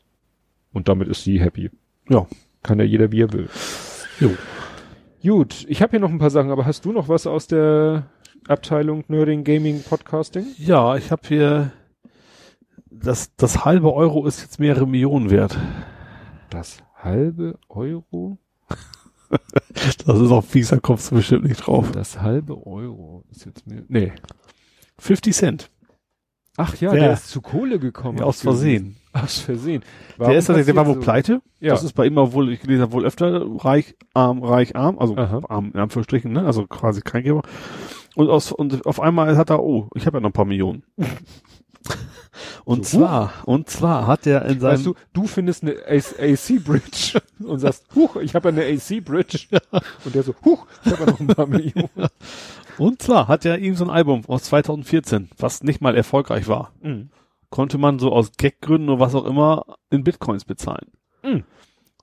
[0.73, 1.71] Und damit ist sie happy.
[2.09, 2.27] Ja.
[2.63, 3.49] Kann ja jeder, wie er will.
[4.21, 4.31] Jo.
[5.23, 8.05] Gut, ich habe hier noch ein paar Sachen, aber hast du noch was aus der
[8.47, 10.47] Abteilung Nerding Gaming Podcasting?
[10.59, 11.73] Ja, ich habe hier
[12.91, 15.59] das, das halbe Euro ist jetzt mehrere Millionen wert.
[16.51, 18.39] Das halbe Euro?
[20.07, 21.93] das ist auch fieser, kommst du bestimmt nicht drauf.
[21.93, 23.83] Das halbe Euro ist jetzt mehr.
[23.89, 24.13] Nee.
[24.99, 25.71] 50 Cent.
[26.57, 28.19] Ach ja, der, der ist zu Kohle gekommen.
[28.19, 28.97] Ja, aus Versehen.
[29.13, 29.83] Aus Versehen.
[30.17, 31.01] Warum der ist der, der war wohl so?
[31.01, 31.43] pleite.
[31.59, 31.71] Ja.
[31.71, 35.17] Das ist bei immer wohl, ich gelesen habe, wohl öfter reich, arm, reich, arm, also
[35.17, 35.41] Aha.
[35.49, 36.47] arm in Anführungsstrichen, ne?
[36.47, 37.43] Also quasi kein Geber.
[38.15, 40.85] Und aus, und auf einmal hat er, oh, ich habe ja noch ein paar Millionen.
[42.65, 47.21] Und So, zwar, und zwar hat er in seinem, Weißt du, du findest eine AC-Bridge
[47.45, 49.47] und sagst, huch, ich habe ja eine AC-Bridge.
[50.05, 51.89] Und der so, huch, ich habe ja noch ein paar Millionen.
[52.79, 56.73] und zwar hat er ihm so ein Album aus 2014, was nicht mal erfolgreich war,
[56.83, 57.11] Mhm.
[57.51, 60.91] konnte man so aus Gaggründen oder was auch immer in Bitcoins bezahlen.
[61.23, 61.45] Mhm.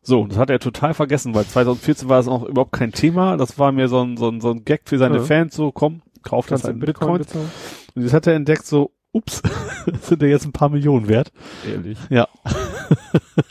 [0.03, 3.38] So, das hat er total vergessen, weil 2014 war das auch überhaupt kein Thema.
[3.38, 5.24] Das war mir so ein, so ein, so ein Gag für seine Ja.
[5.24, 7.27] Fans, so komm, kauf das halt in in Bitcoin Bitcoins.
[7.27, 7.51] bezahlen?
[7.93, 9.42] Und jetzt hat er entdeckt, so, ups,
[10.02, 11.32] sind ja jetzt ein paar Millionen wert.
[11.70, 11.98] Ehrlich.
[12.10, 12.28] Ja.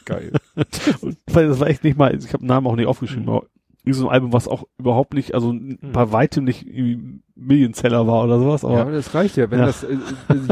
[0.05, 0.33] Geil.
[1.01, 3.31] Und weil das war echt nicht mal, ich habe den Namen auch nicht aufgeschrieben, Mhm.
[3.31, 3.47] aber
[3.93, 5.79] so ein Album, was auch überhaupt nicht, also Mhm.
[5.93, 9.51] bei weitem nicht irgendwie Millionseller war oder sowas, aber ja, aber das reicht ja.
[9.51, 9.67] Wenn Ja.
[9.67, 9.97] das äh,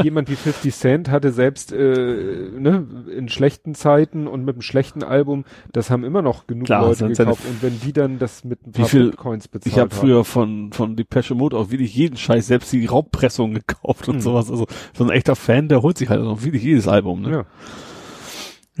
[0.01, 5.03] jemand wie 50 Cent hatte selbst äh, ne, in schlechten Zeiten und mit einem schlechten
[5.03, 7.43] Album, das haben immer noch genug Klar, Leute gekauft.
[7.47, 10.23] Und wenn die dann das mit ein Wie paar viel- Bitcoins bezahlt ich habe früher
[10.25, 14.21] von von Depeche Mode auch wirklich jeden Scheiß, selbst die Raubpressung gekauft und Mhm.
[14.21, 14.49] sowas.
[14.49, 14.65] Also
[14.97, 17.21] so ein echter Fan, der holt sich halt auch wirklich jedes Album.
[17.21, 17.29] Ne?
[17.31, 17.45] Ja.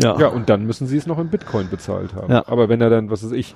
[0.01, 0.17] Ja.
[0.17, 2.31] ja, und dann müssen sie es noch in Bitcoin bezahlt haben.
[2.31, 2.47] Ja.
[2.47, 3.53] Aber wenn er dann, was weiß ich,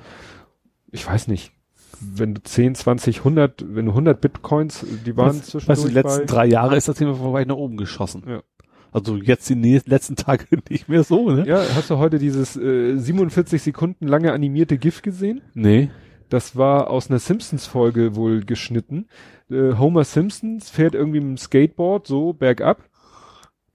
[0.94, 1.52] ich weiß nicht,
[2.00, 5.94] wenn du 10, 20, 100, wenn du 100 Bitcoins, die waren weißt, zwischendurch weißt die
[5.94, 8.24] letzten drei Jahre ist das Thema vorbei nach oben geschossen.
[8.28, 8.44] Ja.
[8.92, 11.46] Also jetzt die nächsten, letzten Tage nicht mehr so, ne?
[11.48, 15.42] Ja, hast du heute dieses äh, 47 Sekunden lange animierte GIF gesehen?
[15.54, 15.90] Nee.
[16.30, 19.08] Das war aus einer Simpsons-Folge wohl geschnitten.
[19.50, 22.84] Äh, Homer Simpsons fährt irgendwie mit dem Skateboard so bergab.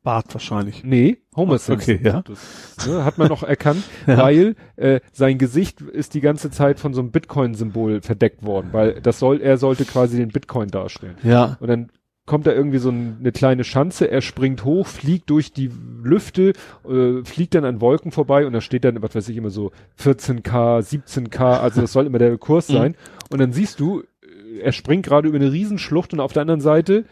[0.03, 0.85] Bart wahrscheinlich.
[0.85, 1.95] Nee, Homer Simpson.
[1.95, 2.23] Okay, ja.
[2.27, 4.19] Das, ne, hat man noch erkannt, Ja.
[4.19, 9.01] weil äh, sein Gesicht ist die ganze Zeit von so einem Bitcoin-Symbol verdeckt worden, weil
[9.01, 11.17] das soll, er sollte quasi den Bitcoin darstellen.
[11.23, 11.57] Ja.
[11.61, 11.89] Und dann
[12.27, 15.71] kommt da irgendwie so ein, eine kleine Schanze, er springt hoch, fliegt durch die
[16.03, 16.53] Lüfte,
[16.87, 19.73] äh, fliegt dann an Wolken vorbei und da steht dann, was weiß ich, immer so
[19.99, 22.73] 14k, 17k, also das soll immer der Kurs Mhm.
[22.75, 22.97] sein.
[23.31, 26.61] Und dann siehst du, äh, er springt gerade über eine Riesenschlucht und auf der anderen
[26.61, 27.05] Seite,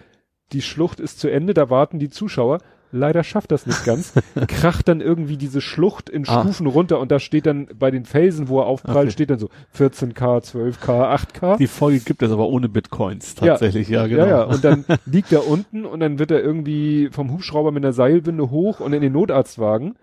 [0.53, 2.59] die Schlucht ist zu Ende, da warten die Zuschauer.
[2.93, 4.13] Leider schafft das nicht ganz.
[4.49, 6.41] Kracht dann irgendwie diese Schlucht in Ah.
[6.41, 9.11] Stufen runter und da steht dann bei den Felsen, wo er aufprallt, Okay.
[9.11, 11.57] steht dann so 14k, 12k, 8k.
[11.59, 14.23] Die Folge gibt es aber ohne Bitcoins tatsächlich, ja, genau.
[14.25, 17.85] Ja, ja, und dann liegt er unten und dann wird er irgendwie vom Hubschrauber mit
[17.85, 19.97] einer Seilwinde hoch und in den Notarztwagen.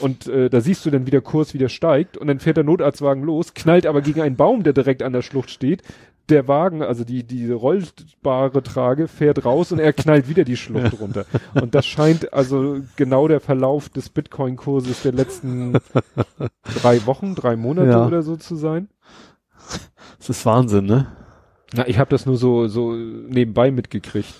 [0.00, 2.64] Und äh, da siehst du dann, wie der Kurs wieder steigt und dann fährt der
[2.64, 5.82] Notarztwagen los, knallt aber gegen einen Baum, der direkt an der Schlucht steht.
[6.30, 10.98] Der Wagen, also die, diese rollbare Trage, fährt raus und er knallt wieder die Schlucht
[11.00, 11.26] runter.
[11.60, 15.76] Und das scheint also genau der Verlauf des Bitcoin-Kurses der letzten
[16.80, 18.06] drei Wochen, drei Monate Ja.
[18.06, 18.88] oder so zu sein.
[20.18, 21.06] Das ist Wahnsinn, ne?
[21.74, 24.34] Na, ich habe das nur so so nebenbei mitgekriegt.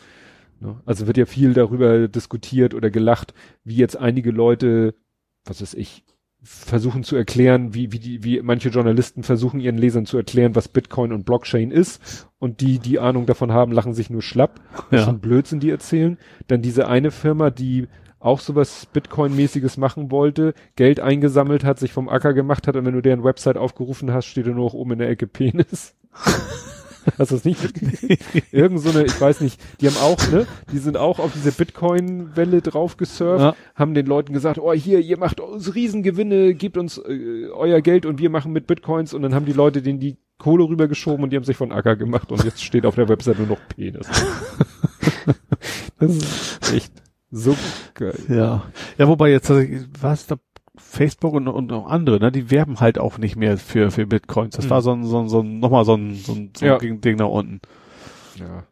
[0.61, 0.81] Ne?
[0.85, 4.95] Also wird ja viel darüber diskutiert oder gelacht, wie jetzt einige Leute,
[5.45, 6.05] was weiß ich,
[6.43, 10.69] versuchen zu erklären, wie wie die wie manche Journalisten versuchen ihren Lesern zu erklären, was
[10.69, 14.61] Bitcoin und Blockchain ist und die die Ahnung davon haben, lachen sich nur schlapp.
[14.91, 15.05] Das Ja.
[15.07, 16.17] sind Blödsinn, die erzählen.
[16.49, 17.89] Dann diese eine Firma, die
[18.21, 22.95] auch sowas Bitcoin-mäßiges machen wollte, Geld eingesammelt hat, sich vom Acker gemacht hat und wenn
[22.95, 25.95] du deren Website aufgerufen hast, steht da nur noch oben in der Ecke Penis.
[27.19, 28.53] Hast du das nicht mitgekriegt?
[28.53, 31.53] Irgend so eine, ich weiß nicht, die haben auch, ne, die sind auch auf diese
[31.53, 33.55] Bitcoin-Welle drauf gesurft, Ja.
[33.75, 38.07] haben den Leuten gesagt, oh hier, ihr macht uns Riesengewinne, gebt uns äh, euer Geld
[38.07, 41.31] und wir machen mit Bitcoins und dann haben die Leute denen die Kohle rübergeschoben und
[41.31, 44.07] die haben sich von Acker gemacht und jetzt steht auf der Website nur noch Penis.
[45.99, 46.93] das ist echt
[47.31, 47.55] so
[47.95, 48.19] geil.
[48.29, 48.65] Ja.
[48.99, 49.67] Ja, wobei jetzt, also,
[50.01, 50.37] was da,
[50.91, 54.57] Facebook und, und auch andere, ne, die werben halt auch nicht mehr für, für Bitcoins.
[54.57, 54.71] Das Hm.
[54.71, 56.79] war so ein, so ein, so ein, nochmal so ein, so ein, so ein Ja.
[56.79, 57.61] Ding da unten.
[58.37, 58.65] Ja.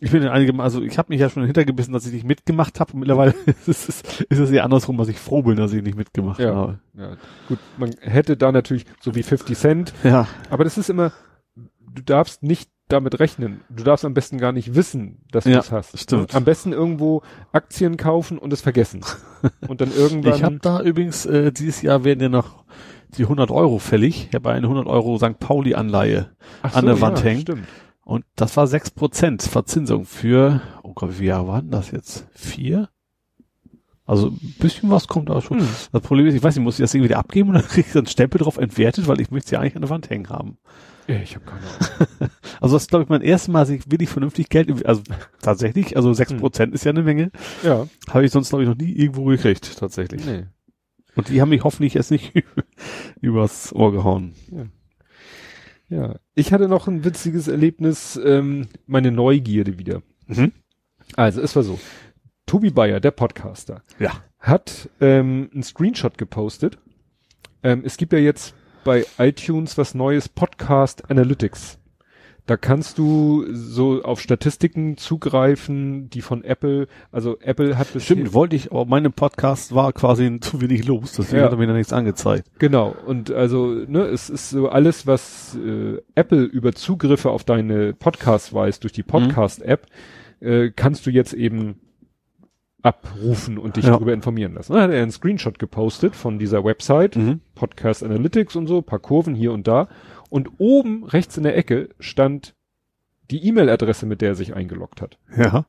[0.00, 2.78] Ich bin in einigem, also ich habe mich ja schon hintergebissen, dass ich nicht mitgemacht
[2.80, 2.96] habe.
[2.96, 3.32] Mittlerweile
[3.66, 6.54] ist es, ist es eher andersrum, dass ich froh bin, dass ich nicht mitgemacht Ja.
[6.54, 6.78] habe.
[6.94, 7.16] ja.
[7.48, 10.26] Gut, man hätte da natürlich so wie 50 Cent, Ja.
[10.50, 11.12] aber das ist immer,
[11.56, 13.62] du darfst nicht damit rechnen.
[13.70, 15.98] Du darfst am besten gar nicht wissen, dass du Ja, es hast.
[15.98, 16.34] stimmt.
[16.34, 17.22] Am besten irgendwo
[17.52, 19.00] Aktien kaufen und es vergessen.
[19.68, 20.34] und dann irgendwann.
[20.34, 22.64] Ich habe da übrigens, äh, dieses Jahr werden ja noch
[23.16, 24.28] die 100 Euro fällig.
[24.28, 25.38] Ich habe eine 100 Euro St.
[25.38, 26.30] Pauli-Anleihe
[26.62, 27.42] Ach an der Wand hängen.
[27.42, 27.66] Stimmt.
[28.04, 32.26] und das war 6% Verzinsung für, oh Gott, wie viele Jahre waren das jetzt?
[32.34, 32.88] Vier?
[34.06, 35.60] Also ein bisschen was kommt auch schon.
[35.60, 35.68] Hm.
[35.92, 37.96] Das Problem ist, ich weiß nicht, muss ich das Ding wieder abgeben oder kriege ich
[37.96, 40.58] einen Stempel drauf entwertet, weil ich möchte sie eigentlich an der Wand hängen haben.
[41.06, 42.30] Ja, ich habe keine Ahnung.
[42.60, 45.02] Also das ist, glaube ich, mein erstes Mal, dass ich wirklich vernünftig Geld, also
[45.42, 47.30] tatsächlich, also sechs Prozent ist ja eine Menge,
[47.62, 47.86] Ja.
[48.08, 50.24] habe ich sonst, glaube ich, noch nie irgendwo gekriegt, tatsächlich.
[50.24, 50.44] Nee.
[51.14, 52.32] Und die haben mich hoffentlich jetzt nicht
[53.20, 54.34] übers Ohr gehauen.
[55.90, 56.16] Ja.
[56.34, 60.02] Ich hatte noch ein witziges Erlebnis, ähm, meine Neugierde wieder.
[60.26, 60.52] Mhm.
[61.16, 61.78] Also, es war so.
[62.46, 64.12] Tobi Bayer, der Podcaster, Ja.
[64.38, 66.78] hat ähm, einen Screenshot gepostet.
[67.62, 71.78] Ähm, es gibt ja jetzt bei iTunes was Neues, Podcast Analytics.
[72.46, 78.34] Da kannst du so auf Statistiken zugreifen, die von Apple, also Apple hat bisher- Stimmt,
[78.34, 81.44] wollte ich, aber meine Podcast war quasi zu wenig los, deswegen Ja.
[81.46, 82.46] hat er mir da nichts angezeigt.
[82.58, 87.94] Genau, und also, ne, es ist so alles, was äh, Apple über Zugriffe auf deine
[87.94, 89.86] Podcasts weiß, durch die Podcast-App,
[90.40, 91.76] äh, kannst du jetzt eben
[92.84, 93.90] abrufen und dich Ja.
[93.92, 94.74] darüber informieren lassen.
[94.74, 97.40] Dann hat er einen Screenshot gepostet von dieser Website, Mhm.
[97.54, 99.88] Podcast Analytics und so, paar Kurven hier und da.
[100.30, 102.54] Und oben rechts in der Ecke stand
[103.30, 105.18] die E-Mail-Adresse, mit der er sich eingeloggt hat.
[105.36, 105.64] Ja.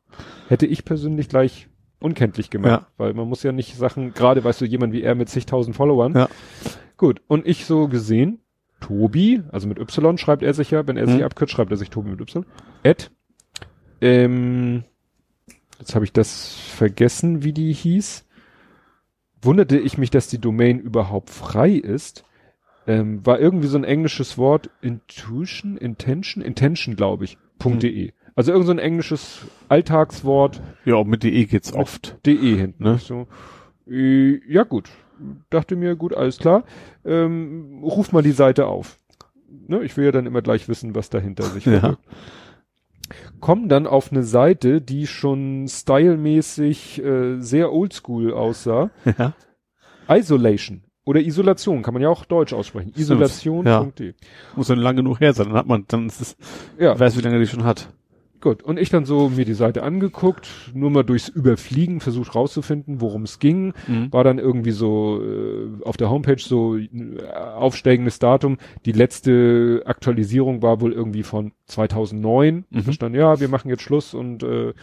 [0.50, 1.70] Hätte ich persönlich gleich
[2.00, 2.88] unkenntlich gemacht, Ja.
[2.98, 6.14] weil man muss ja nicht Sachen, gerade weißt du, jemand wie er mit zigtausend Followern.
[6.14, 6.30] Ja.
[6.98, 8.40] Gut, und ich so gesehen,
[8.82, 11.24] Tobi, also mit Y schreibt er sich ja, wenn er sich Mhm.
[11.24, 12.46] abkürzt, schreibt er sich Tobi mit Y.
[12.84, 13.10] At,
[14.02, 14.84] ähm,
[15.80, 18.26] jetzt habe ich das vergessen, wie die hieß.
[19.42, 22.24] Wunderte ich mich, dass die Domain überhaupt frei ist.
[22.88, 27.80] Ähm, war irgendwie so ein englisches Wort, Intuition, Intention, Intention, glaube ich, Mhm.
[27.80, 28.14] .de.
[28.36, 32.18] Also irgend so ein englisches Alltagswort, Ja, mit DE geht's oft.
[32.26, 32.84] de hinten.
[32.84, 32.98] Ne?
[33.00, 33.28] So,
[33.90, 34.90] äh, ja gut.
[35.50, 36.66] Dachte mir, gut, alles klar.
[37.06, 39.00] Ähm, ruf mal die Seite auf.
[39.68, 41.98] Ne, ich will ja dann immer gleich wissen, was dahinter sich Ja.
[43.36, 43.42] Verbirgt.
[43.42, 48.90] Komm dann auf eine Seite, die schon stylmäßig äh, sehr oldschool aussah.
[49.18, 49.34] Ja.
[50.08, 52.94] Isolation oder Isolation, kann man ja auch deutsch aussprechen.
[52.96, 54.14] Isolation.de.
[54.56, 56.38] Muss dann lang genug her sein, dann hat man, dann ist es,
[56.80, 57.90] Ja, weiß, wie lange die schon hat.
[58.42, 63.02] Gut, und ich dann so mir die Seite angeguckt, nur mal durchs Überfliegen versucht rauszufinden,
[63.02, 63.74] worum es ging.
[63.88, 64.12] Mhm.
[64.12, 66.88] War dann irgendwie so äh, auf der Homepage so äh,
[67.34, 68.58] aufsteigendes Datum.
[68.86, 72.66] Die letzte Aktualisierung war wohl irgendwie von 2009.
[72.70, 72.84] Mhm.
[72.86, 74.74] Da stand, ja, wir machen jetzt Schluss und äh,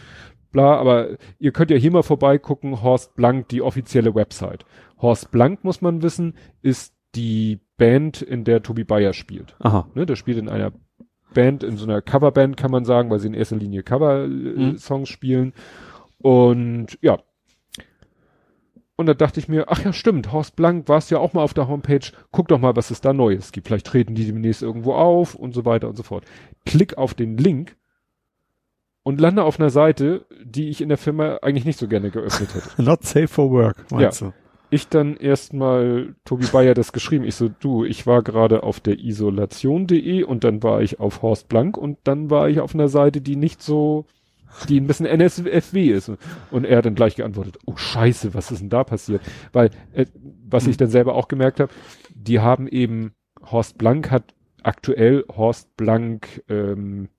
[0.51, 4.65] bla, aber ihr könnt ja hier mal vorbeigucken, Horst Blank, die offizielle Website.
[5.01, 9.55] Horst Blank, muss man wissen, ist die Band, in der Tobi Bayer spielt.
[9.59, 9.87] Aha.
[9.93, 10.71] Ne, der spielt in einer
[11.33, 15.53] Band, in so einer Coverband kann man sagen, weil sie in erster Linie Cover-Songs spielen.
[16.19, 17.19] Und ja.
[18.95, 21.53] Und da dachte ich mir, ach ja, stimmt, Horst Blank, warst ja auch mal auf
[21.53, 23.67] der Homepage, guck doch mal, was es da Neues gibt.
[23.67, 26.25] Vielleicht treten die demnächst irgendwo auf und so weiter und so fort.
[26.65, 27.75] Klick auf den Link
[29.01, 32.53] und lande auf einer Seite, die ich in der Firma eigentlich nicht so gerne geöffnet
[32.53, 32.69] hätte.
[32.81, 34.33] Not safe for work, meinst du?
[34.73, 37.25] Ich dann erstmal Tobi Bayer das geschrieben.
[37.25, 41.47] Ich so, du, ich war gerade auf der isolation.de und dann war ich auf Horst
[41.47, 44.07] Blank und dann war ich auf einer Seite, die nicht so,
[44.67, 46.11] die ein bisschen NSFW ist.
[46.49, 49.21] Und er hat dann gleich geantwortet, oh scheiße, was ist denn da passiert?
[49.51, 50.07] Weil, äh,
[50.49, 51.71] was ich dann selber auch gemerkt habe,
[52.15, 57.09] die haben eben, Horst Blank hat aktuell Horst Blank ähm,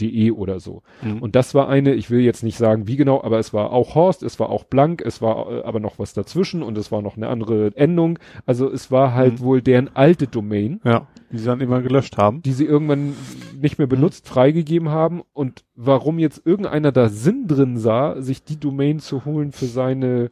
[0.00, 0.82] de oder so.
[1.02, 1.22] Mhm.
[1.22, 3.94] Und das war eine, ich will jetzt nicht sagen, wie genau, aber es war auch
[3.94, 7.02] Horst, es war auch Blank, es war äh, aber noch was dazwischen und es war
[7.02, 8.18] noch eine andere Endung.
[8.46, 9.44] Also es war halt Mhm.
[9.44, 11.06] wohl deren alte Domain, Ja.
[11.32, 12.42] Die sie dann immer gelöscht haben.
[12.42, 13.14] die sie irgendwann
[13.60, 15.22] nicht mehr benutzt, freigegeben haben.
[15.32, 20.30] Und warum jetzt irgendeiner da Sinn drin sah, sich die Domain zu holen für seine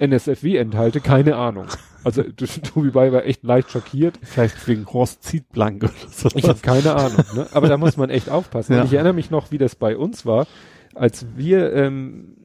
[0.00, 1.66] NSFW-Enthalte, keine Ahnung.
[2.02, 4.18] Also Tobi Bay war echt leicht schockiert.
[4.22, 6.28] Vielleicht wegen Horst zieht blank oder so.
[6.34, 7.46] Ich habe keine Ahnung, ne?
[7.52, 8.74] aber da muss man echt aufpassen.
[8.74, 8.84] Ja.
[8.84, 10.46] Ich erinnere mich noch, wie das bei uns war,
[10.94, 12.36] als wir, ähm,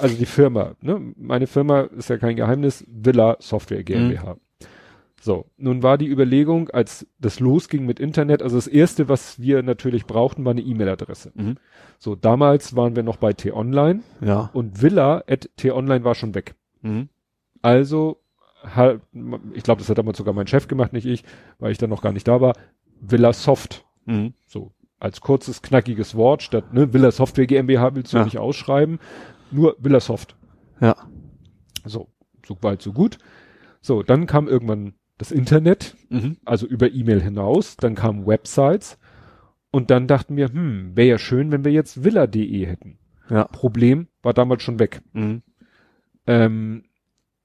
[0.00, 1.00] also die Firma, ne?
[1.16, 4.36] meine Firma ist ja kein Geheimnis, Villa Software GmbH.
[5.20, 9.62] So, nun war die Überlegung, als das losging mit Internet, also das erste, was wir
[9.62, 11.32] natürlich brauchten, war eine E-Mail-Adresse.
[11.34, 11.54] Mhm.
[11.98, 14.50] So, damals waren wir noch bei T-Online Ja.
[14.52, 16.54] und Villa at T-Online war schon weg.
[16.84, 17.08] Mhm.
[17.62, 18.20] Also,
[18.62, 19.00] halt,
[19.54, 21.24] ich glaube, das hat damals sogar mein Chef gemacht, nicht ich,
[21.58, 22.54] weil ich dann noch gar nicht da war,
[23.00, 23.84] Villa Soft.
[24.06, 24.34] Mhm.
[24.46, 28.24] So, als kurzes, knackiges Wort, statt, ne, Villa Software GmbH willst du Ja.
[28.24, 28.98] nicht ausschreiben,
[29.50, 30.36] nur Villa Soft.
[30.80, 30.96] Ja.
[31.84, 32.08] So,
[32.46, 33.18] so weit, so gut.
[33.80, 36.36] So, dann kam irgendwann das Internet, Mhm.
[36.44, 38.98] also über E-Mail hinaus, dann kamen Websites
[39.70, 42.98] und dann dachten wir, hm, wäre ja schön, wenn wir jetzt villa.de hätten.
[43.30, 43.44] Ja.
[43.44, 45.02] Problem war damals schon weg.
[45.12, 45.42] Mhm.
[46.26, 46.84] Ähm,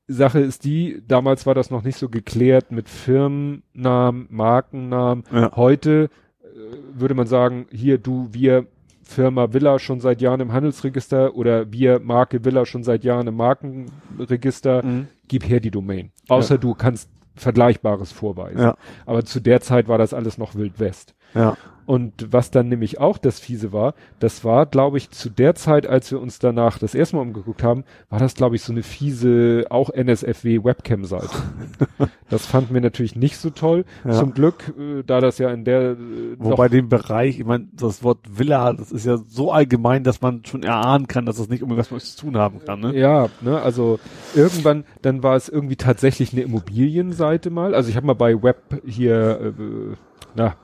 [0.07, 5.23] Sache ist die, damals war das noch nicht so geklärt mit Firmennamen, Markennamen.
[5.31, 5.51] Ja.
[5.55, 6.09] Heute
[6.41, 6.47] äh,
[6.93, 8.65] würde man sagen, hier du, wir
[9.03, 13.35] Firma Villa schon seit Jahren im Handelsregister oder wir Marke Villa schon seit Jahren im
[13.35, 15.07] Markenregister, Mhm.
[15.27, 16.11] gib her die Domain.
[16.27, 18.59] Außer du kannst Vergleichbares vorweisen.
[18.61, 18.75] Ja.
[19.05, 21.15] Aber zu der Zeit war das alles noch Wild West.
[21.33, 21.55] Ja.
[21.89, 25.87] Und was dann nämlich auch das Fiese war, das war, glaube ich, zu der Zeit,
[25.87, 28.83] als wir uns danach das erste Mal umgeguckt haben, war das, glaube ich, so eine
[28.83, 31.31] fiese, auch NSFW-Webcam-Seite.
[32.29, 33.85] das fanden wir natürlich nicht so toll.
[34.05, 34.11] Ja.
[34.11, 35.95] Zum Glück, äh, da das ja in der äh,
[36.37, 40.45] Wobei dem Bereich, ich meine, das Wort Villa, das ist ja so allgemein, dass man
[40.45, 42.95] schon erahnen kann, dass das nicht unbedingt was mit uns zu tun haben kann, ne?
[42.95, 43.99] Ja, ne, also
[44.35, 47.73] irgendwann, dann war es irgendwie tatsächlich eine Immobilienseite mal.
[47.73, 49.95] Also ich habe mal bei Web hier, äh,
[50.35, 50.55] na,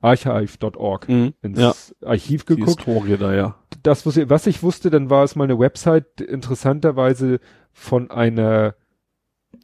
[0.00, 1.34] archive.org Mhm.
[1.42, 1.72] ins Ja.
[2.04, 2.84] Archiv Die geguckt.
[2.84, 3.56] Historie da, ja.
[3.82, 7.40] Das, was ich, was ich wusste, dann war es mal eine Website, interessanterweise
[7.72, 8.74] von einer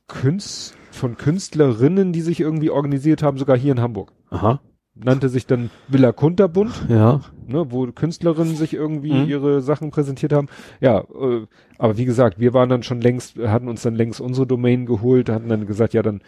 [0.08, 4.12] Künst, von Künstlerinnen, die sich irgendwie organisiert haben, sogar hier in Hamburg.
[4.30, 4.60] Aha.
[4.94, 6.72] Nannte sich dann Villa Kunterbund.
[6.88, 7.20] Ja.
[7.48, 9.28] ne, wo Künstlerinnen sich irgendwie Mhm.
[9.28, 10.48] ihre Sachen präsentiert haben.
[10.80, 11.46] Ja, äh,
[11.78, 15.28] aber wie gesagt, wir waren dann schon längst, hatten uns dann längst unsere Domain geholt,
[15.28, 16.22] hatten dann gesagt, ja, dann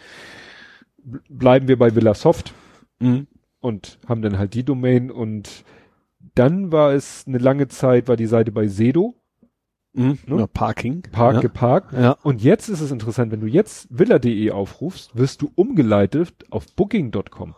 [1.05, 2.53] bl- bleiben wir bei Villa Soft
[3.01, 3.27] Mhm.
[3.59, 5.63] Und haben dann halt die Domain und
[6.35, 9.15] dann war es eine lange Zeit, war die Seite bei Sedo,
[9.93, 10.19] Mhm.
[10.27, 10.37] Ne?
[10.41, 11.01] Ja, Parking.
[11.11, 11.41] Park ja.
[11.41, 11.93] geparkt.
[11.93, 12.11] Ja.
[12.21, 17.55] Und jetzt ist es interessant, wenn du jetzt villa.de aufrufst, wirst du umgeleitet auf booking.com.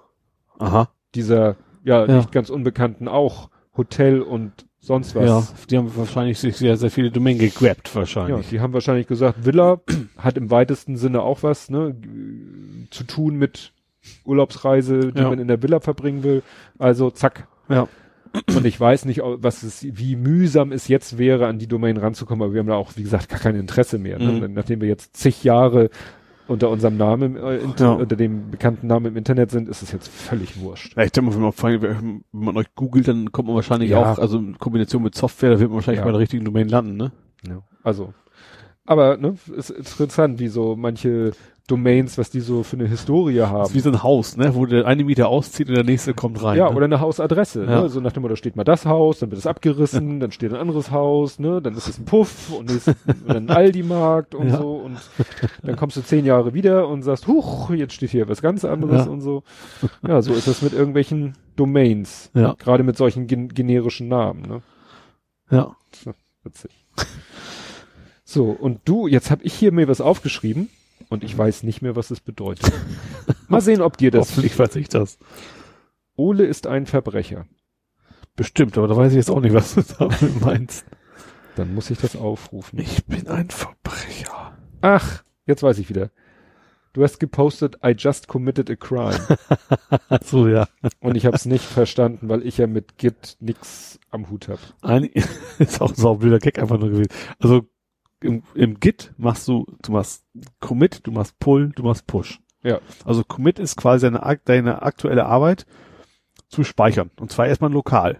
[0.57, 0.89] Aha.
[1.13, 2.15] Dieser, ja, Ja.
[2.17, 5.25] nicht ganz unbekannten auch Hotel und sonst was.
[5.25, 5.43] Ja.
[5.69, 8.47] Die haben wahrscheinlich sich sehr, sehr viele Domain gegrabt, Ja, wahrscheinlich.
[8.49, 9.81] die haben wahrscheinlich gesagt, Villa
[10.17, 11.95] hat im weitesten Sinne auch was, ne,
[12.91, 13.73] zu tun mit
[14.25, 15.29] Urlaubsreise, die Ja.
[15.29, 16.43] man in der Villa verbringen will.
[16.79, 17.47] Also zack.
[17.69, 17.87] Ja.
[18.55, 22.43] Und ich weiß nicht, was es, wie mühsam es jetzt wäre, an die Domain ranzukommen,
[22.43, 24.19] aber wir haben da auch, wie gesagt, gar kein Interesse mehr.
[24.19, 24.47] Ne?
[24.47, 24.53] Mhm.
[24.53, 25.89] Nachdem wir jetzt zig Jahre
[26.47, 27.91] unter unserem Namen, äh, Ja.
[27.91, 30.95] unter dem bekannten Namen im Internet sind, ist es jetzt völlig wurscht.
[30.97, 33.89] Ja, ich denke mal, wenn man, allem, wenn man euch googelt, dann kommt man wahrscheinlich
[33.91, 34.13] Ja.
[34.13, 36.05] auch, also in Kombination mit Software, da wird man wahrscheinlich Ja.
[36.05, 37.11] bei der richtigen Domain landen, ne?
[37.47, 37.61] Ja.
[37.83, 38.13] Also,
[38.85, 41.31] aber ne, ist interessant, wie so manche
[41.67, 43.63] Domains, was die so für eine Historie Das haben.
[43.65, 44.55] ist wie so ein Haus, ne?
[44.55, 46.57] Wo der eine Mieter auszieht und der nächste kommt rein.
[46.57, 46.75] Ja, ne?
[46.75, 47.63] oder eine Hausadresse.
[47.65, 47.81] Ja.
[47.83, 47.89] Ne?
[47.89, 50.51] So nach dem Motto, da steht mal das Haus, dann wird es abgerissen, dann steht
[50.53, 51.61] ein anderes Haus, ne?
[51.61, 52.91] dann ist es ein Puff und ist
[53.27, 54.57] ein Aldi-Markt und Ja.
[54.57, 54.97] so und
[55.63, 59.05] dann kommst du zehn Jahre wieder und sagst, huch, jetzt steht hier was ganz anderes
[59.05, 59.11] Ja.
[59.11, 59.43] und so.
[60.05, 62.31] Ja, so ist das mit irgendwelchen Domains.
[62.33, 62.53] Ja.
[62.57, 64.41] Gerade mit solchen gen generischen Namen.
[64.41, 64.61] Ne?
[65.51, 65.75] Ja.
[66.43, 66.85] Witzig.
[68.23, 70.69] So, und du, jetzt habe ich hier mir was aufgeschrieben
[71.11, 72.71] und ich weiß nicht mehr, was es bedeutet.
[73.49, 74.29] Mal sehen, ob dir das...
[74.29, 75.19] Hoffentlich weiß ich das.
[76.15, 77.45] Ole ist ein Verbrecher.
[78.37, 80.85] Bestimmt, aber da weiß ich jetzt auch nicht, was du damit meinst.
[81.57, 82.79] Dann muss ich das aufrufen.
[82.79, 84.57] Ich bin ein Verbrecher.
[84.79, 86.11] Ach, jetzt weiß ich wieder.
[86.93, 89.19] Du hast gepostet, I just committed a crime.
[90.23, 90.67] So, ja.
[91.01, 94.59] und ich habe es nicht verstanden, weil ich ja mit Git nix am Hut hab.
[94.81, 95.03] Ein,
[95.59, 97.11] ist auch so ein blöder Gag einfach nur gewesen.
[97.39, 97.67] Also
[98.21, 100.25] im, im Git machst du, du machst
[100.59, 102.39] Commit, du machst Pull, du machst Push.
[102.63, 102.79] Ja.
[103.05, 105.65] Also Commit ist quasi deine, deine aktuelle Arbeit
[106.47, 107.09] zu speichern.
[107.19, 108.19] Und zwar erstmal lokal.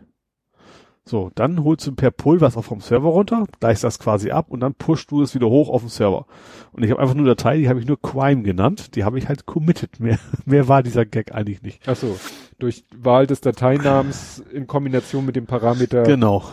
[1.04, 4.46] So, dann holst du per Pull was auch vom Server runter, gleichst das quasi ab
[4.50, 6.28] und dann pushst du es wieder hoch auf den Server.
[6.74, 9.28] Und ich habe einfach nur Datei, die habe ich nur Quime genannt, die habe ich
[9.28, 10.00] halt committed.
[10.00, 11.82] Mehr, mehr war dieser Gag eigentlich nicht.
[11.88, 12.18] Ach so,
[12.60, 16.44] durch Wahl des Dateinamens in Kombination mit dem Parameter Genau.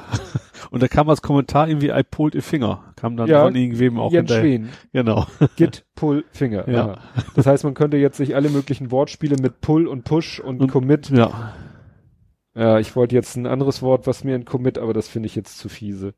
[0.70, 2.92] Und da kam als Kommentar irgendwie I pulled a finger.
[2.96, 4.32] Kam dann Ja, von irgendwem auch Jens.
[4.32, 4.68] Schwen.
[4.92, 5.26] Genau.
[5.56, 6.68] Git, Pull, Finger.
[6.68, 6.84] Ja.
[6.92, 6.98] Aha.
[7.34, 10.70] Das heißt, man könnte jetzt sich alle möglichen Wortspiele mit Pull und Push und, Und-
[10.70, 11.10] Commit.
[11.10, 11.54] Ja.
[12.54, 15.36] Ja, ich wollte jetzt ein anderes Wort, was mir in Commit, aber das finde ich
[15.36, 16.14] jetzt zu fiese.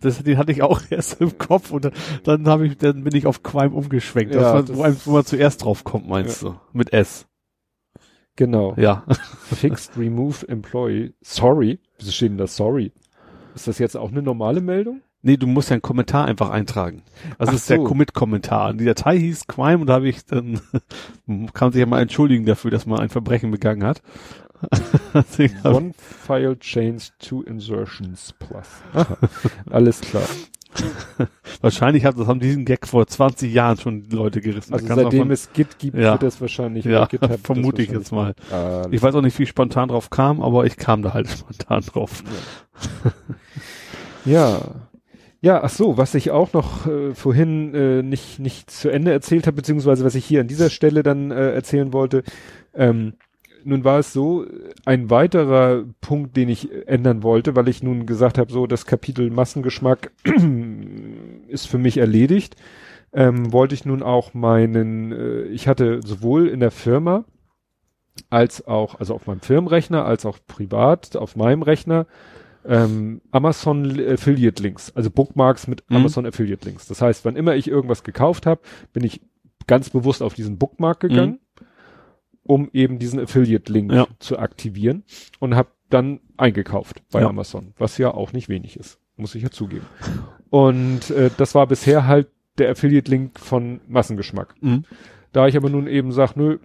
[0.00, 1.90] Das, den hatte ich auch erst im Kopf und
[2.24, 4.34] dann, habe ich, dann bin ich auf Quime umgeschwenkt.
[4.34, 6.54] Ja, das war, das- wo, einem, wo man zuerst drauf kommt, meinst du?
[6.72, 7.26] Mit S.
[8.36, 8.74] Genau.
[8.76, 9.04] Ja.
[9.52, 11.12] Fixed Remove Employee.
[11.20, 11.78] Sorry.
[11.98, 12.92] Wieso steht denn da sorry?
[13.54, 15.00] Ist das jetzt auch eine normale Meldung?
[15.22, 17.02] Nee, du musst ja einen Kommentar einfach eintragen.
[17.38, 17.84] Also das ist der so.
[17.84, 18.70] Commit-Kommentar.
[18.70, 20.60] Und Die Datei hieß Quime und da habe ich dann,
[21.54, 24.02] kann sich ja mal entschuldigen dafür, dass man ein Verbrechen begangen hat.
[25.64, 28.66] One File Change Two Insertions Plus.
[29.70, 30.24] Alles klar.
[31.60, 34.74] Wahrscheinlich hat, das haben diesen Gag vor 20 Jahren schon Leute gerissen.
[34.74, 36.12] Also seitdem von- es Git gibt, Ja.
[36.12, 37.08] wird das wahrscheinlich Ja,
[37.42, 38.34] vermute ich jetzt mal.
[38.52, 41.28] Ah, Ich weiß auch nicht, wie ich spontan drauf kam, aber ich kam da halt
[41.38, 42.22] spontan drauf.
[44.24, 44.60] Ja.
[45.40, 49.46] Ja, ach so, was ich auch noch äh, vorhin äh, nicht nicht zu Ende erzählt
[49.46, 52.22] habe, beziehungsweise was ich hier an dieser Stelle dann äh, erzählen wollte.
[52.74, 53.12] Ähm,
[53.64, 54.46] nun war es so,
[54.84, 59.30] ein weiterer Punkt, den ich ändern wollte, weil ich nun gesagt habe, so das Kapitel
[59.30, 60.12] Massengeschmack
[61.48, 62.56] ist für mich erledigt,
[63.12, 67.24] ähm, wollte ich nun auch meinen, äh, ich hatte sowohl in der Firma
[68.30, 72.06] als auch, also auf meinem Firmenrechner, als auch privat auf meinem Rechner,
[72.66, 75.96] ähm, Amazon Affiliate Links, also Bookmarks mit Mhm.
[75.96, 76.86] Amazon Affiliate Links.
[76.86, 78.60] Das heißt, wann immer ich irgendwas gekauft habe,
[78.92, 79.20] bin ich
[79.66, 81.38] ganz bewusst auf diesen Bookmark gegangen,
[82.44, 83.96] um eben diesen Affiliate Link Mhm.
[83.96, 84.06] Ja.
[84.20, 85.02] zu aktivieren
[85.40, 87.28] und habe dann eingekauft bei Ja.
[87.28, 89.86] Amazon, was ja auch nicht wenig ist, muss ich ja zugeben.
[90.50, 94.54] Und äh, das war bisher halt der Affiliate Link von Massengeschmack.
[94.60, 94.84] Mhm.
[95.32, 96.58] Da ich aber nun eben sage, nö,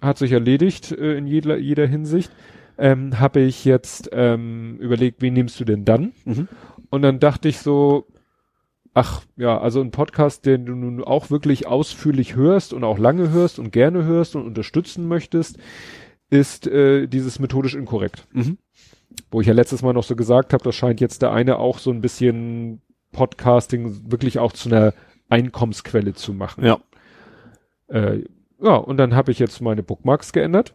[0.00, 2.32] hat sich erledigt äh, in jeder, jeder Hinsicht,
[2.78, 6.12] ähm, habe ich jetzt ähm, überlegt, wen nimmst du denn dann?
[6.24, 6.48] Mhm.
[6.90, 8.06] Und dann dachte ich so,
[8.98, 13.30] ach ja, also ein Podcast, den du nun auch wirklich ausführlich hörst und auch lange
[13.30, 15.56] hörst und gerne hörst und unterstützen möchtest,
[16.30, 18.26] ist äh, dieses methodisch inkorrekt.
[18.32, 18.58] Mhm.
[19.30, 21.78] Wo ich ja letztes Mal noch so gesagt habe, das scheint jetzt der eine auch
[21.78, 24.92] so ein bisschen Podcasting wirklich auch zu einer
[25.28, 26.64] Einkommensquelle zu machen.
[26.64, 26.80] Ja.
[27.86, 28.24] Äh,
[28.60, 30.74] ja, und dann habe ich jetzt meine Bookmarks geändert.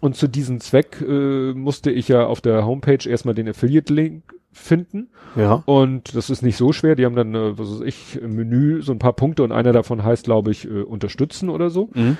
[0.00, 5.08] Und zu diesem Zweck äh, musste ich ja auf der Homepage erstmal den Affiliate-Link finden.
[5.36, 5.62] Ja.
[5.66, 6.94] Und das ist nicht so schwer.
[6.94, 9.72] Die haben dann, äh, was weiß ich, im Menü so ein paar Punkte und einer
[9.72, 11.88] davon heißt, glaube ich, äh, unterstützen oder so.
[11.94, 12.18] Mhm.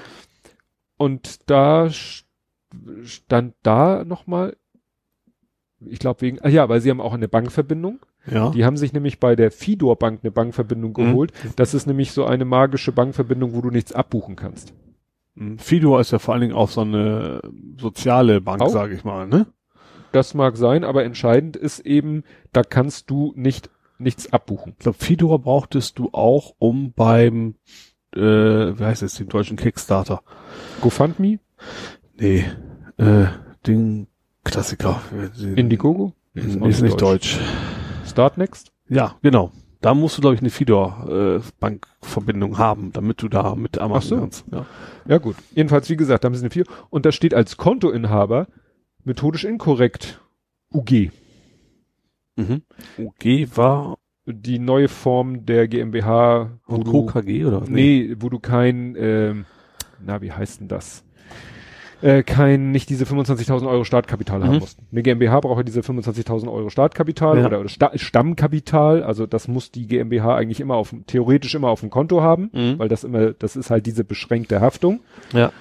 [0.97, 2.25] Und da st-
[3.05, 4.57] stand da nochmal,
[5.85, 7.99] ich glaube wegen, ah ja, weil sie haben auch eine Bankverbindung.
[8.31, 8.51] Ja.
[8.51, 10.95] Die haben sich nämlich bei der Fidor Bank eine Bankverbindung Mhm.
[10.95, 11.33] geholt.
[11.57, 14.73] Das ist nämlich so eine magische Bankverbindung, wo du nichts abbuchen kannst.
[15.35, 15.59] Mhm.
[15.59, 17.41] Fidor ist ja vor allen Dingen auch so eine
[17.81, 19.47] soziale Bank, sage ich mal, ne?
[20.13, 24.75] Das mag sein, aber entscheidend ist eben, da kannst du nicht nichts abbuchen.
[24.79, 27.55] Ich glaube, Fidor brauchtest du auch, um beim,
[28.15, 30.23] äh, wie heißt es, dem deutschen Kickstarter?
[30.81, 31.39] GoFundMe,
[32.19, 32.45] Nee,
[32.99, 33.27] äh,
[33.67, 34.07] den
[34.45, 35.01] Klassiker.
[35.41, 37.39] Den- Indiegogo, Ist ist, nicht nicht deutsch.
[38.07, 38.73] Startnext.
[38.89, 39.51] Ja, genau.
[39.81, 44.17] Da musst du, glaube ich, eine Fidor-Bankverbindung haben, damit du da mit Amazon so.
[44.21, 44.45] kannst.
[44.53, 44.67] Ja.
[45.07, 45.37] Ja gut.
[45.55, 46.65] Jedenfalls, wie gesagt, da haben sie eine vier.
[46.91, 48.47] Und da steht als Kontoinhaber
[49.05, 50.21] methodisch inkorrekt
[50.73, 51.11] UG.
[52.37, 52.63] Mhm.
[52.99, 57.69] UG war Die neue Form der GmbH, wo und du, KKG oder was?
[57.69, 59.47] nee, wo du kein, ähm,
[60.01, 61.03] na, wie heißt denn das?
[62.03, 64.59] Äh, kein, nicht diese 25.000 Euro Startkapital haben Mhm.
[64.61, 64.79] musst.
[64.93, 67.47] Eine GmbH braucht ja diese 25.000 Euro Startkapital Ja.
[67.47, 69.03] oder, oder Sta Stammkapital.
[69.03, 72.51] Also das muss die GmbH eigentlich immer auf, dem- theoretisch immer auf dem Konto haben,
[72.53, 72.79] Mhm.
[72.79, 75.01] weil das immer, das ist halt diese beschränkte Haftung.
[75.33, 75.53] Ja.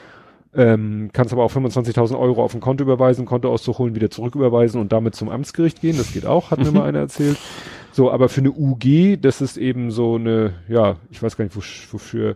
[0.54, 4.92] Ähm, kannst aber auch 25.000 Euro auf ein Konto überweisen, Kontoauszug holen, wieder zurücküberweisen und
[4.92, 5.98] damit zum Amtsgericht gehen.
[5.98, 7.38] Das geht auch, hat mir mal einer erzählt.
[7.94, 11.56] So, aber für eine UG, das ist eben so eine, ja, ich weiß gar nicht,
[11.56, 11.62] wo,
[11.94, 12.36] wofür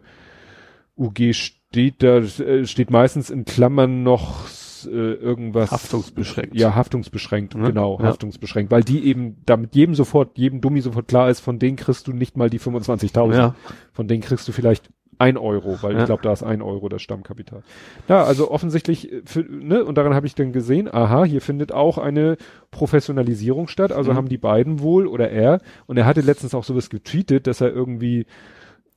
[0.98, 1.95] UG steht.
[2.03, 4.45] Da äh, steht meistens in Klammern noch
[4.85, 5.72] äh, irgendwas.
[5.72, 6.56] Haftungsbeschränkt.
[6.56, 7.68] Ja, haftungsbeschränkt, Ne?
[7.68, 8.06] genau, Ja.
[8.08, 12.08] haftungsbeschränkt, weil die eben, damit jedem sofort, jedem Dummi sofort klar ist, von denen kriegst
[12.08, 13.35] du nicht mal die 25.000.
[13.35, 13.56] Ja.
[13.94, 16.00] Von denen kriegst du vielleicht ein Euro, weil Ja.
[16.00, 17.61] ich glaube, da ist ein Euro das Stammkapital.
[18.08, 21.72] Ja, also offensichtlich, äh, für, ne, und daran habe ich dann gesehen, aha, hier findet
[21.72, 22.38] auch eine
[22.72, 24.16] Professionalisierung statt, also Mhm.
[24.18, 27.72] haben die beiden wohl oder er, und er hatte letztens auch sowas getweetet, dass er
[27.74, 28.26] irgendwie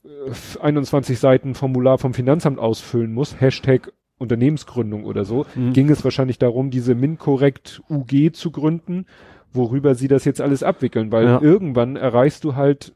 [0.04, 5.72] äh, 21 Seiten Formular vom Finanzamt ausfüllen muss, Hashtag Unternehmensgründung oder so, Mhm.
[5.72, 9.06] ging es wahrscheinlich darum, diese MinCorrect UG zu gründen,
[9.52, 11.40] worüber sie das jetzt alles abwickeln, weil Ja.
[11.40, 12.94] irgendwann erreichst du halt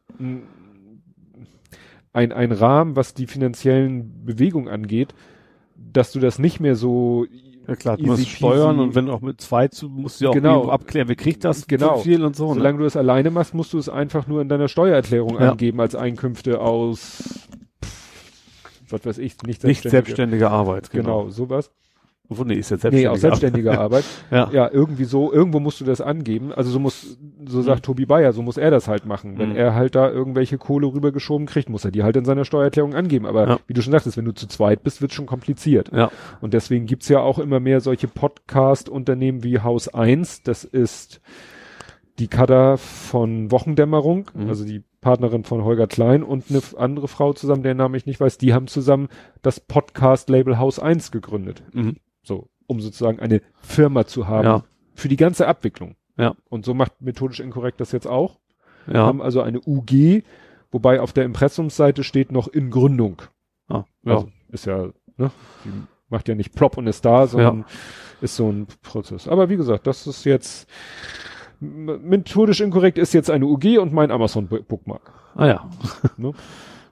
[2.13, 5.15] ein, ein Rahmen, was die finanziellen Bewegungen angeht,
[5.77, 7.27] dass du das nicht mehr so
[7.67, 10.35] Ja klar, du musst steuern und wenn auch mit zwei zu, musst du ja auch
[10.35, 10.69] Genau.
[10.69, 11.97] abklären, wer kriegt das Genau.
[11.97, 12.49] so viel und so.
[12.49, 12.55] Ne?
[12.55, 15.53] Solange du es alleine machst, musst du es einfach nur in deiner Steuererklärung Ja.
[15.53, 17.49] angeben als Einkünfte aus,
[18.91, 19.91] was weiß ich, nicht Nicht selbstständige.
[19.91, 20.91] selbstständige Arbeit.
[20.91, 21.71] Genau, sowas.
[22.45, 24.05] Nee, ist ja Nee, selbstständige aus selbstständiger Arbeit.
[24.31, 24.51] Ja.
[24.53, 26.53] Ja, irgendwie so, irgendwo musst du das angeben.
[26.53, 29.39] Also so muss, so sagt Tobi Bayer, so muss er das halt machen.
[29.39, 29.57] Wenn Mhm.
[29.57, 33.27] er halt da irgendwelche Kohle rübergeschoben kriegt, muss er die halt in seiner Steuererklärung angeben.
[33.27, 33.59] Aber Ja.
[33.67, 35.91] wie du schon sagtest, wenn du zu zweit bist, wird schon kompliziert.
[35.93, 36.11] Ja.
[36.41, 40.43] Und deswegen gibt's ja auch immer mehr solche Podcast-Unternehmen wie Haus 1.
[40.43, 41.21] Das ist
[42.19, 44.49] die Kada von Wochendämmerung, Mhm.
[44.49, 48.21] also die Partnerin von Holger Klein und eine andere Frau zusammen, deren Name ich nicht
[48.21, 49.09] weiß, die haben zusammen
[49.41, 51.63] das Podcast-Label Haus 1 gegründet.
[51.73, 51.97] Mhm.
[52.23, 54.65] So, um sozusagen eine Firma zu haben Ja.
[54.95, 55.97] für die ganze Abwicklung.
[56.17, 56.35] Ja.
[56.49, 58.39] Und so macht methodisch inkorrekt das jetzt auch.
[58.87, 59.07] Ja.
[59.07, 60.23] Haben also eine UG,
[60.71, 63.23] wobei auf der Impressumsseite steht noch in Gründung.
[63.69, 64.15] Ah, ja.
[64.15, 65.31] Also ist ja, ne,
[65.65, 65.71] die
[66.09, 67.65] macht ja nicht plopp und ist da, sondern
[68.21, 69.29] ist so ein Prozess.
[69.29, 70.69] Aber wie gesagt, das ist jetzt
[71.61, 75.13] methodisch inkorrekt ist jetzt eine UG und mein Amazon Bookmark.
[75.37, 75.71] ah ja.
[76.17, 76.33] Ne?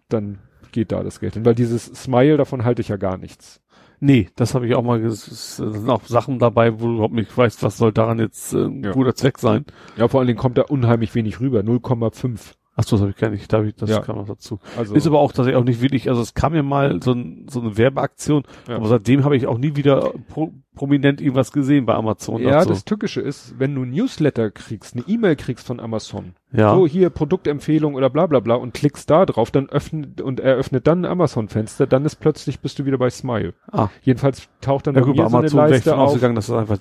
[0.09, 0.39] Dann
[0.73, 3.60] geht da das Geld hin, weil dieses Smile davon halte ich ja gar nichts.
[4.00, 7.36] Nee, das habe ich auch mal, es sind auch Sachen dabei, wo du überhaupt nicht
[7.36, 8.92] weißt, was soll daran jetzt äh, ein Ja.
[8.92, 9.66] guter Zweck sein.
[9.96, 12.54] Ja, vor allen Dingen kommt da unheimlich wenig rüber, 0,5.
[12.81, 14.00] Ach so, das habe ich gar nicht, da hab ich, das Ja.
[14.00, 14.59] kam noch dazu.
[14.78, 17.47] Also, Ist aber auch tatsächlich auch nicht wirklich, also es kam ja mal so, ein,
[17.50, 18.76] so eine Werbeaktion, Ja.
[18.76, 22.41] aber seitdem habe ich auch nie wieder pro, prominent irgendwas gesehen bei Amazon.
[22.41, 22.70] ja, dazu.
[22.70, 26.75] das Tückische ist, wenn du ein Newsletter kriegst, eine E-Mail kriegst von Amazon, ja.
[26.75, 30.86] so hier Produktempfehlung oder bla bla bla und klickst da drauf, dann öffnet und eröffnet
[30.86, 33.52] dann ein Amazon-Fenster, dann ist plötzlich bist du wieder bei Smile.
[33.70, 33.89] Ah.
[34.02, 35.99] Jedenfalls taucht dann Ja bei gut, bei mir so eine Amazon wäre ich Leiste von
[35.99, 36.09] auf.
[36.09, 36.78] ausgegangen, dass das einfach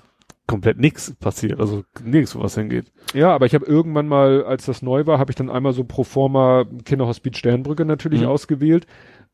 [0.50, 2.90] komplett nichts passiert, also nirgends wo was hingeht.
[3.14, 5.84] Ja, aber ich habe irgendwann mal, als das neu war, habe ich dann einmal so
[5.84, 8.26] pro forma Kinderhospiz Sternbrücke natürlich Mhm.
[8.26, 8.86] ausgewählt.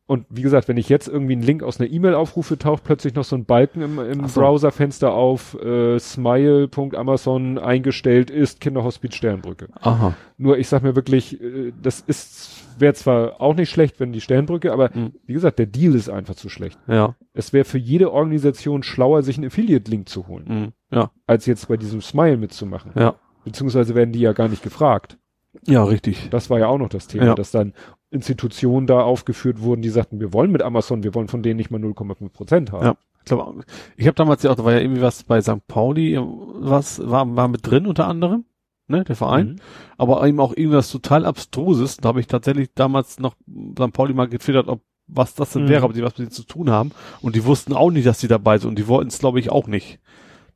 [0.09, 3.15] Und wie gesagt, wenn ich jetzt irgendwie einen Link aus einer E-Mail aufrufe, taucht plötzlich
[3.17, 4.41] noch so ein Balken im, im so.
[4.41, 9.69] Browserfenster auf, äh, smile.amazon eingestellt ist Kinderhospiz Sternbrücke.
[9.81, 10.15] Aha.
[10.39, 14.21] Nur ich sag mir wirklich, äh, das ist, wäre zwar auch nicht schlecht, wenn die
[14.21, 15.13] Sternbrücke, aber Mhm.
[15.27, 16.79] wie gesagt, der Deal ist einfach zu schlecht.
[16.87, 17.17] Ja.
[17.33, 20.73] Es wäre für jede Organisation schlauer, sich einen Affiliate-Link zu holen, Mhm.
[20.97, 21.11] Ja.
[21.27, 22.93] als jetzt bei diesem Smile mitzumachen.
[22.95, 23.17] Ja.
[23.45, 25.19] Beziehungsweise werden die ja gar nicht gefragt.
[25.67, 26.29] Ja, richtig.
[26.31, 27.35] Das war ja auch noch das Thema, Ja.
[27.35, 27.73] dass dann
[28.17, 31.71] Institutionen da aufgeführt wurden, die sagten, wir wollen mit Amazon, wir wollen von denen nicht
[31.71, 32.85] mal 0,5 Prozent haben.
[32.85, 32.97] Ja.
[33.21, 33.65] Ich glaube,
[33.97, 35.67] ich habe damals ja auch, da war ja irgendwie was bei St.
[35.69, 38.45] Pauli, was war, war mit drin unter anderem,
[38.89, 39.57] ne, der Verein, Mhm.
[39.99, 41.97] aber eben auch irgendwas total abstruses.
[41.97, 43.35] Da habe ich tatsächlich damals noch
[43.79, 43.93] St.
[43.93, 45.69] Pauli mal getwittert, ob was das denn Mhm.
[45.69, 46.91] wäre, ob die was mit denen zu tun haben.
[47.21, 49.51] Und die wussten auch nicht, dass die dabei sind und die wollten es, glaube ich,
[49.51, 49.99] auch nicht.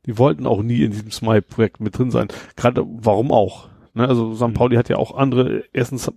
[0.05, 2.27] Die wollten auch nie in diesem Smile-Projekt mit drin sein.
[2.55, 3.67] Gerade, warum auch?
[3.93, 4.47] Ne, also St.
[4.47, 4.53] Mhm.
[4.53, 6.09] Pauli hat ja auch andere, erstens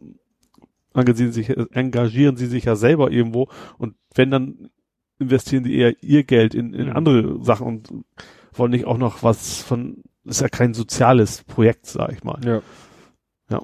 [0.95, 3.49] engagieren, sich, engagieren sie sich ja selber irgendwo
[3.79, 4.71] und wenn dann
[5.19, 6.97] investieren die eher ihr Geld in, in Mhm.
[6.97, 7.93] andere Sachen und
[8.53, 12.41] wollen nicht auch noch was von, ist ja kein soziales Projekt, sag ich mal.
[12.45, 12.63] Ja.
[13.51, 13.63] Ja.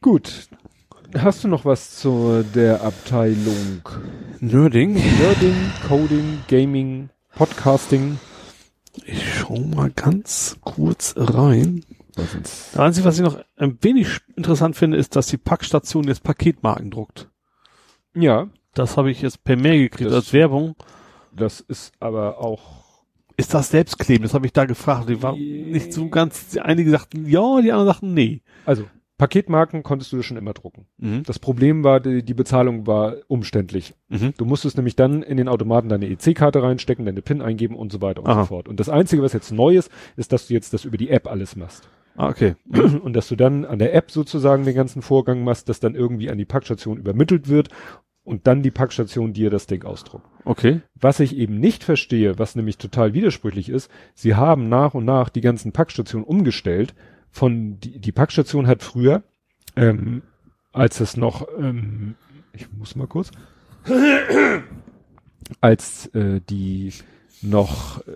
[0.00, 0.48] Gut.
[1.16, 3.82] Hast du noch was zu der Abteilung
[4.40, 4.94] Nerding.
[4.94, 5.54] Nerding,
[5.86, 8.18] Coding, Gaming, Podcasting?
[9.04, 11.84] Ich schau mal ganz kurz rein.
[12.16, 16.90] Das Einzige, was ich noch ein wenig interessant finde, ist, dass die Packstation jetzt Paketmarken
[16.90, 17.28] druckt.
[18.14, 20.74] Ja, Das habe ich jetzt per Mail gekriegt Das- als Werbung.
[21.34, 22.84] das ist aber auch
[23.36, 24.22] Ist das Selbstkleben?
[24.22, 25.08] Das habe ich da gefragt.
[25.08, 28.42] Die war nicht so ganz, einige sagten ja, die anderen sagten nee.
[28.64, 28.84] Also,
[29.18, 30.86] Paketmarken konntest du schon immer drucken.
[30.98, 31.22] Mhm.
[31.24, 33.94] Das Problem war, die, die Bezahlung war umständlich.
[34.08, 34.34] Mhm.
[34.36, 38.00] Du musstest nämlich dann in den Automaten deine EC-Karte reinstecken, deine PIN eingeben und so
[38.02, 38.42] weiter und Aha.
[38.42, 38.68] so fort.
[38.68, 41.26] Und das Einzige, was jetzt neu ist, ist, dass du jetzt das über die App
[41.28, 41.88] alles machst.
[42.16, 42.54] Ah, okay.
[43.02, 46.30] Und dass du dann an der App sozusagen den ganzen Vorgang machst, dass dann irgendwie
[46.30, 47.68] an die Packstation übermittelt wird
[48.24, 50.26] und dann die Packstation dir das Ding ausdruckt.
[50.44, 50.80] Okay.
[50.94, 55.28] Was ich eben nicht verstehe, was nämlich total widersprüchlich ist, sie haben nach und nach
[55.28, 56.94] die ganzen Packstationen umgestellt.
[57.30, 59.22] Von die, die Packstation hat früher,
[59.76, 60.22] ähm,
[60.72, 62.14] als es noch, ähm,
[62.52, 63.30] ich muss mal kurz,
[65.60, 66.92] als äh, die
[67.42, 68.12] noch, äh,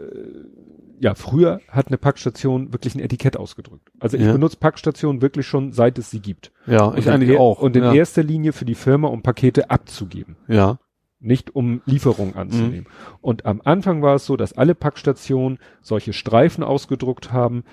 [1.01, 3.91] ja, früher hat eine Packstation wirklich ein Etikett ausgedrückt.
[4.01, 4.33] Also ich Ja.
[4.33, 6.51] benutze Packstationen wirklich schon, seit es sie gibt.
[6.67, 7.61] Ja, Und ich in eigentlich auch.
[7.61, 7.93] Und in ja.
[7.93, 10.79] erster Linie für die Firma, um Pakete abzugeben ja.
[11.21, 12.37] nicht um Lieferung Mhm.
[12.39, 12.87] anzunehmen.
[13.21, 17.65] Und am Anfang war es so, dass alle Packstationen solche Streifen ausgedruckt haben.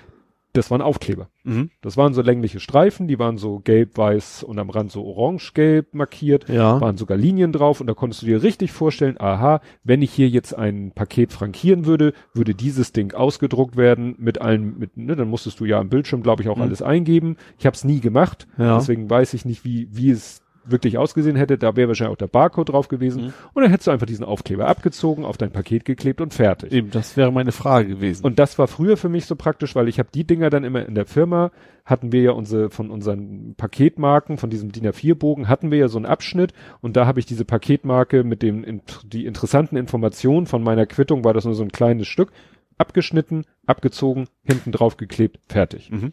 [0.56, 1.28] Das waren Aufkleber.
[1.44, 1.70] Mhm.
[1.82, 5.94] Das waren so längliche Streifen, die waren so gelb, weiß und am Rand so orange-gelb
[5.94, 6.48] markiert.
[6.48, 6.80] Ja.
[6.80, 10.28] Waren sogar Linien drauf und da konntest du dir richtig vorstellen, aha, wenn ich hier
[10.28, 15.28] jetzt ein Paket frankieren würde, würde dieses Ding ausgedruckt werden mit allen, mit, ne, dann
[15.28, 16.62] musstest du ja am Bildschirm, glaube ich, auch Mhm.
[16.62, 17.36] alles eingeben.
[17.58, 18.78] Ich habe es nie gemacht, Ja.
[18.78, 21.58] deswegen weiß ich nicht, wie, wie es wirklich ausgesehen hätte.
[21.58, 23.26] Da wäre wahrscheinlich auch der Barcode drauf gewesen.
[23.26, 23.32] Mhm.
[23.54, 26.72] Und dann hättest du einfach diesen Aufkleber abgezogen, auf dein Paket geklebt und fertig.
[26.72, 28.24] Eben, das wäre meine Frage gewesen.
[28.24, 30.86] Und das war früher für mich so praktisch, weil ich habe die Dinger dann immer
[30.86, 31.50] in der Firma,
[31.84, 35.98] hatten wir ja unsere, von unseren Paketmarken, von diesem DIN A4-Bogen, hatten wir ja so
[35.98, 40.62] einen Abschnitt und da habe ich diese Paketmarke mit dem, in, die interessanten Informationen von
[40.62, 42.32] meiner Quittung, war das nur so ein kleines Stück,
[42.76, 45.90] abgeschnitten, abgezogen, hinten drauf geklebt, fertig.
[45.90, 46.12] Mhm.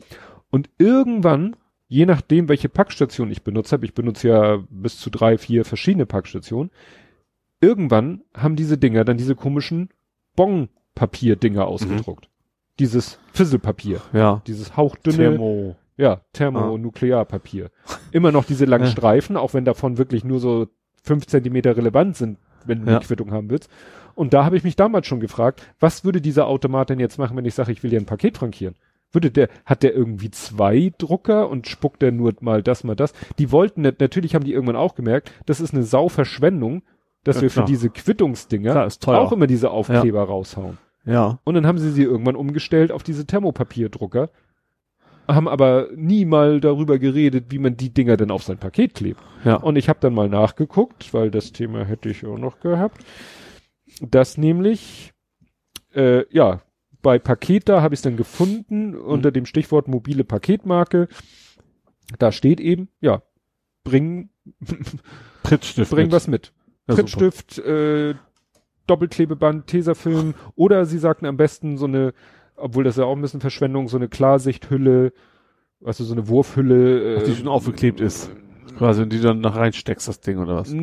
[0.49, 1.55] Und irgendwann,
[1.93, 6.07] je nachdem, welche Packstation ich benutzt habe, ich benutze ja bis zu drei, vier verschiedene
[6.07, 6.71] Packstationen,
[7.61, 9.89] irgendwann haben diese Dinger dann diese komischen
[10.35, 12.29] Bon-Papier-Dinger ausgedruckt.
[12.79, 14.41] Dieses Fisselpapier, ja.
[14.47, 15.75] dieses hauchdünne, Thermo.
[15.95, 17.69] ja, Thermonuklearpapier.
[18.11, 18.91] Immer noch diese langen Ja.
[18.97, 20.67] Streifen, auch wenn davon wirklich nur so
[21.03, 22.97] fünf Zentimeter relevant sind, wenn du Ja.
[22.97, 23.69] eine Quittung haben willst.
[24.15, 27.37] Und da habe ich mich damals schon gefragt, was würde dieser Automat denn jetzt machen,
[27.37, 28.75] wenn ich sage, ich will hier ein Paket frankieren?
[29.13, 33.13] Würde der, hat der irgendwie zwei Drucker und spuckt der nur mal das, mal das?
[33.37, 36.81] Die wollten, nicht- natürlich haben die irgendwann auch gemerkt, das ist eine Sauverschwendung,
[37.23, 37.65] dass Ja, wir klar.
[37.65, 40.77] für diese Quittungsdinger Klar, auch immer diese Aufkleber raushauen.
[41.05, 41.39] Ja.
[41.43, 44.29] Und dann haben sie sie irgendwann umgestellt auf diese Thermopapierdrucker,
[45.27, 49.21] haben aber nie mal darüber geredet, wie man die Dinger denn auf sein Paket klebt.
[49.45, 49.55] Ja.
[49.55, 53.03] Und ich habe dann mal nachgeguckt, weil das Thema hätte ich auch noch gehabt,
[54.01, 55.13] dass nämlich,
[55.93, 56.61] äh, ja,
[57.03, 61.07] bei Paketa habe ich es dann gefunden unter dem Stichwort mobile Paketmarke.
[62.17, 63.21] Da steht eben, ja,
[63.83, 64.29] bring,
[65.43, 65.91] Prittstift.
[65.91, 66.13] bring mit.
[66.13, 66.53] was mit.
[66.87, 68.15] Ja, Prittstift, äh,
[68.87, 72.13] Doppelklebeband, Tesafilm oder sie sagten am besten so eine,
[72.55, 75.13] obwohl das ja auch ein bisschen Verschwendung, so eine Klarsichthülle,
[75.79, 77.17] du, so eine Wurfhülle.
[77.19, 78.31] Ach, die schon aufgeklebt ist.
[78.77, 80.73] Quasi, und die dann nach reinsteckst, das Ding, oder was?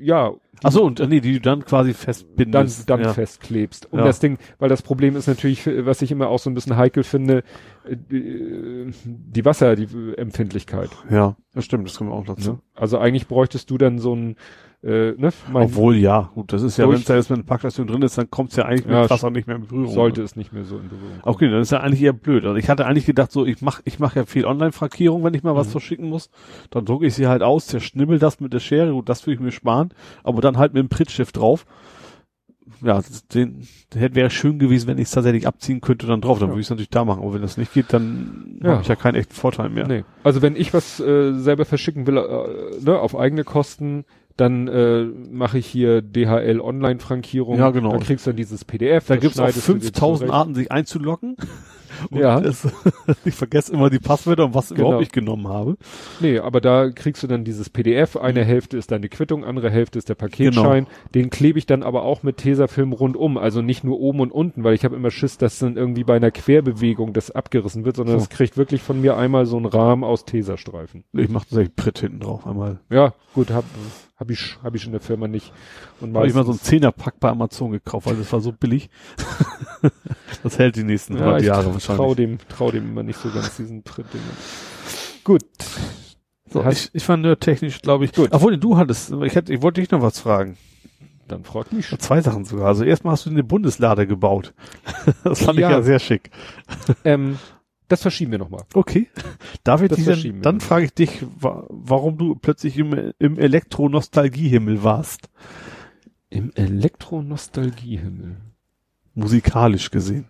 [0.00, 2.88] Ja, Ach so, und äh, nee, die du dann quasi dann, festbindest.
[2.90, 3.12] dann ja.
[3.12, 3.92] festklebst.
[3.92, 4.04] Um Ja.
[4.04, 7.02] das Ding, weil das Problem ist natürlich, was ich immer auch so ein bisschen heikel
[7.04, 7.42] finde,
[7.84, 10.90] äh, die die Wasser, die Empfindlichkeit.
[11.10, 12.52] Ja, das stimmt, das kommt auch dazu.
[12.52, 12.58] Ne?
[12.74, 14.36] Also eigentlich bräuchtest du dann so ein,
[14.84, 17.46] äh, ne, mein, Obwohl, ja, gut, das ist ja, wenn es da jetzt mit einer
[17.46, 19.92] Packstation drin ist, dann kommt es ja eigentlich mit Ja, Wasser nicht mehr in Berührung.
[19.94, 21.34] sollte es nicht mehr so in Berührung kommen.
[21.36, 22.44] Okay, dann ist ja eigentlich eher blöd.
[22.44, 25.44] Also ich hatte eigentlich gedacht, so ich mach, ich mache ja viel Online-Frankierung, wenn ich
[25.44, 25.72] mal was Mhm.
[25.72, 26.30] verschicken muss.
[26.70, 29.40] Dann drucke ich sie halt aus, zerschnibbel das mit der Schere, gut, das würde ich
[29.40, 29.90] mir sparen,
[30.24, 31.64] aber dann halt mit dem Prittstift drauf.
[32.80, 36.20] Ja, das- den, den hätte wäre schön gewesen, wenn ich es tatsächlich abziehen könnte dann
[36.20, 36.38] drauf.
[36.38, 36.52] Dann Ja.
[36.54, 37.22] würde ich es natürlich da machen.
[37.22, 38.70] Aber wenn das nicht geht, dann Ja.
[38.72, 39.86] habe ich ja keinen echten Vorteil mehr.
[39.86, 40.04] Nee.
[40.24, 44.04] Also wenn ich was äh, selber verschicken will, äh, ne, auf eigene Kosten,
[44.42, 47.58] dann äh, mache ich hier DHL Online-Frankierung.
[47.58, 47.92] Ja, genau.
[47.92, 49.06] Da kriegst du dann dieses PDF.
[49.06, 50.32] Da du dir 5000 zurecht.
[50.32, 51.36] Arten, sich einzuloggen.
[52.10, 52.40] Und Ja.
[52.40, 52.66] es,
[53.24, 54.80] ich vergesse immer die Passwörter und was Genau.
[54.88, 55.76] überhaupt ich genommen habe.
[56.20, 58.16] Nee, aber da kriegst du dann dieses PDF.
[58.16, 60.86] Eine Hälfte ist deine Quittung, andere Hälfte ist der Paketschein.
[61.14, 64.64] Den klebe ich dann aber auch mit Tesafilm rundum, also nicht nur oben und unten,
[64.64, 68.18] weil ich habe immer Schiss, dass dann irgendwie bei einer Querbewegung das abgerissen wird, sondern
[68.18, 68.22] So.
[68.24, 71.04] es kriegt wirklich von mir einmal so einen Rahmen aus Tesastreifen.
[71.12, 72.80] Ich mache tatsächlich Pritt hinten drauf einmal.
[72.90, 73.64] Ja, gut, hab,
[74.16, 75.52] hab ich, hab ich in der Firma nicht.
[76.00, 78.90] Und Habe ich mal so einen Zehnerpack bei Amazon gekauft, weil das war so billig.
[80.42, 82.16] das hält die nächsten ja, 100 ich Jahre trau wahrscheinlich.
[82.16, 84.06] dem, trau dem immer nicht so ganz diesen Tritt.
[85.24, 85.42] Gut.
[86.50, 88.12] So, ich, ich fand nur technisch, glaube ich.
[88.12, 88.28] Gut.
[88.32, 90.56] Obwohl, du hattest, ich hätte, ich wollte dich noch was fragen.
[91.28, 91.86] Dann frag mich.
[91.98, 92.66] Zwei Sachen sogar.
[92.66, 94.52] Also erstmal hast du eine Bundeslade gebaut.
[95.24, 95.68] das fand Ja.
[95.70, 96.30] ich ja sehr schick.
[97.04, 97.38] Ähm,
[97.88, 98.64] das verschieben wir nochmal.
[98.74, 99.08] Okay.
[99.64, 103.12] Darf ich Das dich verschieben dann, dann frage ich dich, wa warum du plötzlich im,
[103.18, 105.30] im Elektro-Nostalgiehimmel warst.
[106.28, 108.36] Im Elektro-Nostalgiehimmel.
[109.14, 110.26] Musikalisch gesehen.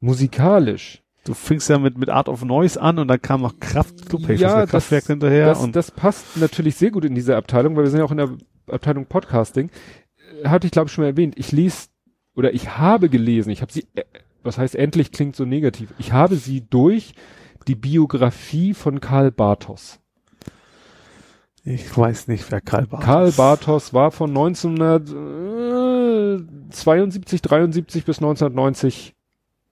[0.00, 1.02] Musikalisch.
[1.24, 4.28] Du fingst ja mit, mit Art of Noise an und dann kam noch Kraft, Club
[4.28, 7.84] Ja, das Kraftwerk hinterher das, und das passt natürlich sehr gut in diese Abteilung, weil
[7.84, 8.36] wir sind ja auch in der
[8.70, 9.70] Abteilung Podcasting.
[10.42, 11.34] Äh, Hatte ich glaube ich schon mal erwähnt.
[11.38, 11.88] Ich lese
[12.34, 14.04] oder ich habe gelesen, ich habe sie, äh,
[14.42, 15.94] was heißt endlich klingt so negativ.
[15.98, 17.14] Ich habe sie durch
[17.66, 20.00] die Biografie von Karl Bartos.
[21.64, 23.32] ich weiß nicht, wer Karl Barth Karl.
[23.32, 24.30] Bartos war von
[26.14, 29.14] 1972, 73 bis 1990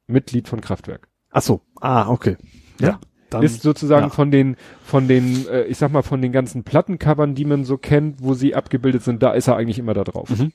[0.07, 1.09] Mitglied von Kraftwerk.
[1.31, 1.61] Ach so.
[1.81, 2.37] Ah, okay.
[2.81, 3.01] Ja.
[3.31, 4.11] Dann, ist sozusagen ja.
[4.11, 7.79] von den, von den, äh, ich sag mal, von den ganzen Plattencovern, die man so
[7.79, 10.29] kennt, wo sie abgebildet sind, da ist er eigentlich immer da drauf.
[10.29, 10.53] Mhm.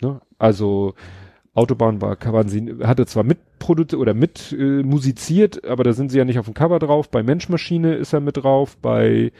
[0.00, 0.20] Ne?
[0.38, 0.94] Also
[1.54, 6.18] Autobahn war, waren sie, hatte zwar mitproduziert oder mit äh, musiziert, aber da sind sie
[6.18, 7.10] ja nicht auf dem Cover drauf.
[7.10, 9.32] Bei Menschmaschine ist er mit drauf, bei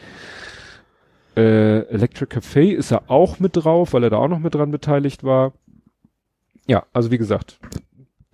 [1.36, 4.70] äh, Electric Café ist er auch mit drauf, weil er da auch noch mit dran
[4.70, 5.52] beteiligt war.
[6.66, 7.58] Ja, also wie gesagt,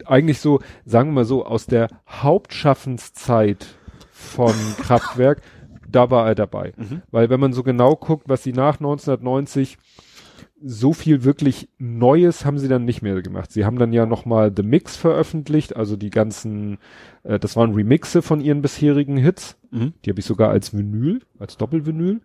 [0.06, 3.66] eigentlich so, sagen wir mal so, aus der Hauptschaffenszeit
[4.10, 5.42] von Kraftwerk,
[5.88, 6.72] da war er dabei.
[6.76, 7.02] Mhm.
[7.10, 9.78] Weil wenn man so genau guckt, was sie nach 1990
[10.62, 13.50] so viel wirklich Neues haben sie dann nicht mehr gemacht.
[13.50, 16.78] Sie haben dann ja nochmal The Mix veröffentlicht, also die ganzen,
[17.22, 19.56] äh, das waren Remixe von ihren bisherigen Hits.
[19.70, 19.94] Mhm.
[20.04, 22.20] Die habe ich sogar als Vinyl, als Doppelvinyl.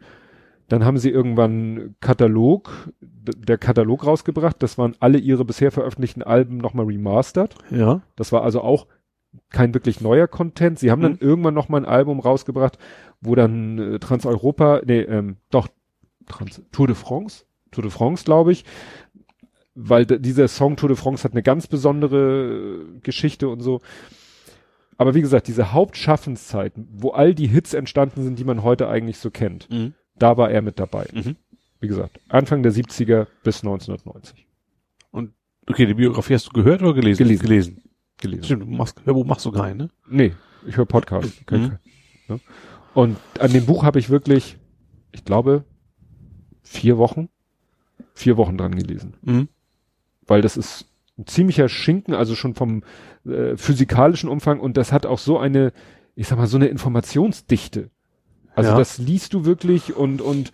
[0.68, 4.56] Dann haben sie irgendwann Katalog, der Katalog rausgebracht.
[4.64, 7.56] Das waren alle ihre bisher veröffentlichten Alben nochmal remastered.
[7.69, 8.02] Ja.
[8.16, 8.88] Das war also auch
[9.50, 10.80] kein wirklich neuer Content.
[10.80, 11.18] Sie haben dann Mhm.
[11.22, 12.77] irgendwann noch mal ein Album rausgebracht,
[13.22, 15.68] wo dann äh, Transeuropa, nee, ähm, doch,
[16.27, 18.66] Trans Tour de France, Tour de France, glaube ich,
[19.76, 23.82] weil dieser Song Tour de France hat eine ganz besondere äh, Geschichte und so.
[24.98, 29.18] Aber wie gesagt, diese Hauptschaffenszeiten, wo all die Hits entstanden sind, die man heute eigentlich
[29.19, 29.94] so kennt, Mhm.
[30.18, 31.08] Da war er mit dabei.
[31.14, 31.35] Mhm.
[31.80, 34.45] Wie gesagt, Anfang der 70er bis 1990
[35.68, 37.24] Okay, die Biografie hast du gehört oder gelesen?
[37.24, 37.45] Gelesen.
[37.45, 37.84] Gelesen.
[38.18, 38.44] gelesen.
[38.44, 39.90] Stimmt, du machst, Hörbuch machst du keinen, ne?
[40.08, 40.34] Nee,
[40.68, 41.34] ich höre Podcast.
[41.50, 41.77] Mhm.
[42.27, 42.40] ne?
[42.94, 44.58] Und an dem Buch habe ich wirklich,
[45.11, 45.66] ich glaube,
[46.61, 47.30] vier Wochen,
[48.14, 49.16] vier Wochen dran gelesen.
[49.24, 49.48] Mhm.
[50.27, 50.85] Weil das ist
[51.18, 52.84] ein ziemlicher Schinken, also schon vom
[53.26, 55.74] äh, physikalischen Umfang und das hat auch so eine,
[56.16, 57.90] ich sag mal, so eine Informationsdichte.
[58.56, 58.77] Also Ja.
[58.77, 60.51] das liest du wirklich und, und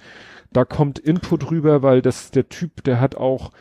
[0.51, 3.51] da kommt Input rüber, weil das, der Typ, der hat auch,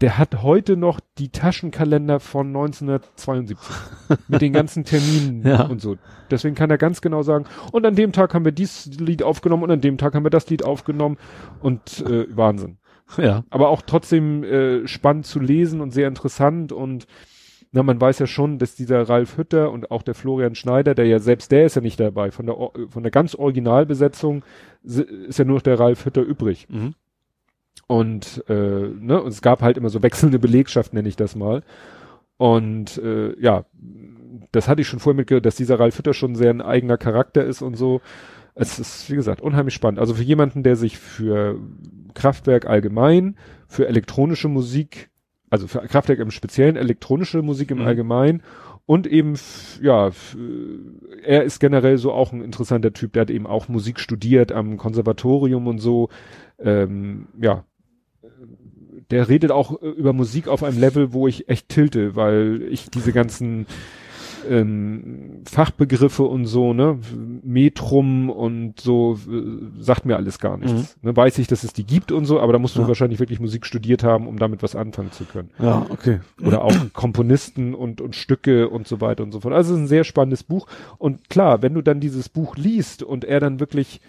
[0.00, 3.56] der hat heute noch die Taschenkalender von 1972
[4.28, 5.64] mit den ganzen Terminen Ja.
[5.66, 5.96] und so.
[6.30, 9.62] Deswegen kann er ganz genau sagen, und an dem Tag haben wir dieses Lied aufgenommen
[9.64, 11.18] und an dem Tag haben wir das Lied aufgenommen
[11.60, 12.78] und äh, Wahnsinn.
[13.18, 13.44] Ja.
[13.50, 17.06] Aber auch trotzdem äh, spannend zu lesen und sehr interessant und
[17.72, 21.06] na, man weiß ja schon, dass dieser Ralf Hütter und auch der Florian Schneider, der
[21.06, 22.56] ja selbst der ist ja nicht dabei, von der
[22.88, 24.44] von der ganz Originalbesetzung
[24.82, 26.66] ist ja nur noch der Ralf Hütter übrig.
[26.68, 26.94] Mhm.
[27.86, 31.62] Und, äh, ne, und es gab halt immer so wechselnde Belegschaft, nenne ich das mal.
[32.36, 33.64] Und äh, ja,
[34.50, 37.44] das hatte ich schon vorher mitgehört, dass dieser Ralf Hütter schon sehr ein eigener Charakter
[37.44, 38.00] ist und so.
[38.54, 39.98] Es ist, wie gesagt, unheimlich spannend.
[39.98, 41.58] Also für jemanden, der sich für
[42.14, 43.36] Kraftwerk allgemein,
[43.66, 45.10] für elektronische Musik,
[45.52, 47.86] also für Kraftwerk im Speziellen, elektronische Musik im mhm.
[47.86, 48.42] Allgemeinen
[48.86, 49.38] und eben,
[49.82, 50.10] ja,
[51.22, 54.78] er ist generell so auch ein interessanter Typ, der hat eben auch Musik studiert am
[54.78, 56.08] Konservatorium und so.
[56.58, 57.64] Ähm, ja,
[59.10, 63.12] der redet auch über Musik auf einem Level, wo ich echt tilte, weil ich diese
[63.12, 63.66] ganzen
[64.48, 66.98] ähm, Fachbegriffe und so, ne,
[67.42, 70.96] Metrum und so, äh, sagt mir alles gar nichts.
[71.02, 71.08] Mhm.
[71.08, 72.88] Ne, weiß ich, dass es die gibt und so, aber da musst du ja.
[72.88, 75.50] wahrscheinlich wirklich Musik studiert haben, um damit was anfangen zu können.
[75.58, 76.20] Ja, okay.
[76.44, 79.54] Oder auch Komponisten und, und Stücke und so weiter und so fort.
[79.54, 80.66] Also es ist ein sehr spannendes Buch.
[80.98, 84.00] Und klar, wenn du dann dieses Buch liest und er dann wirklich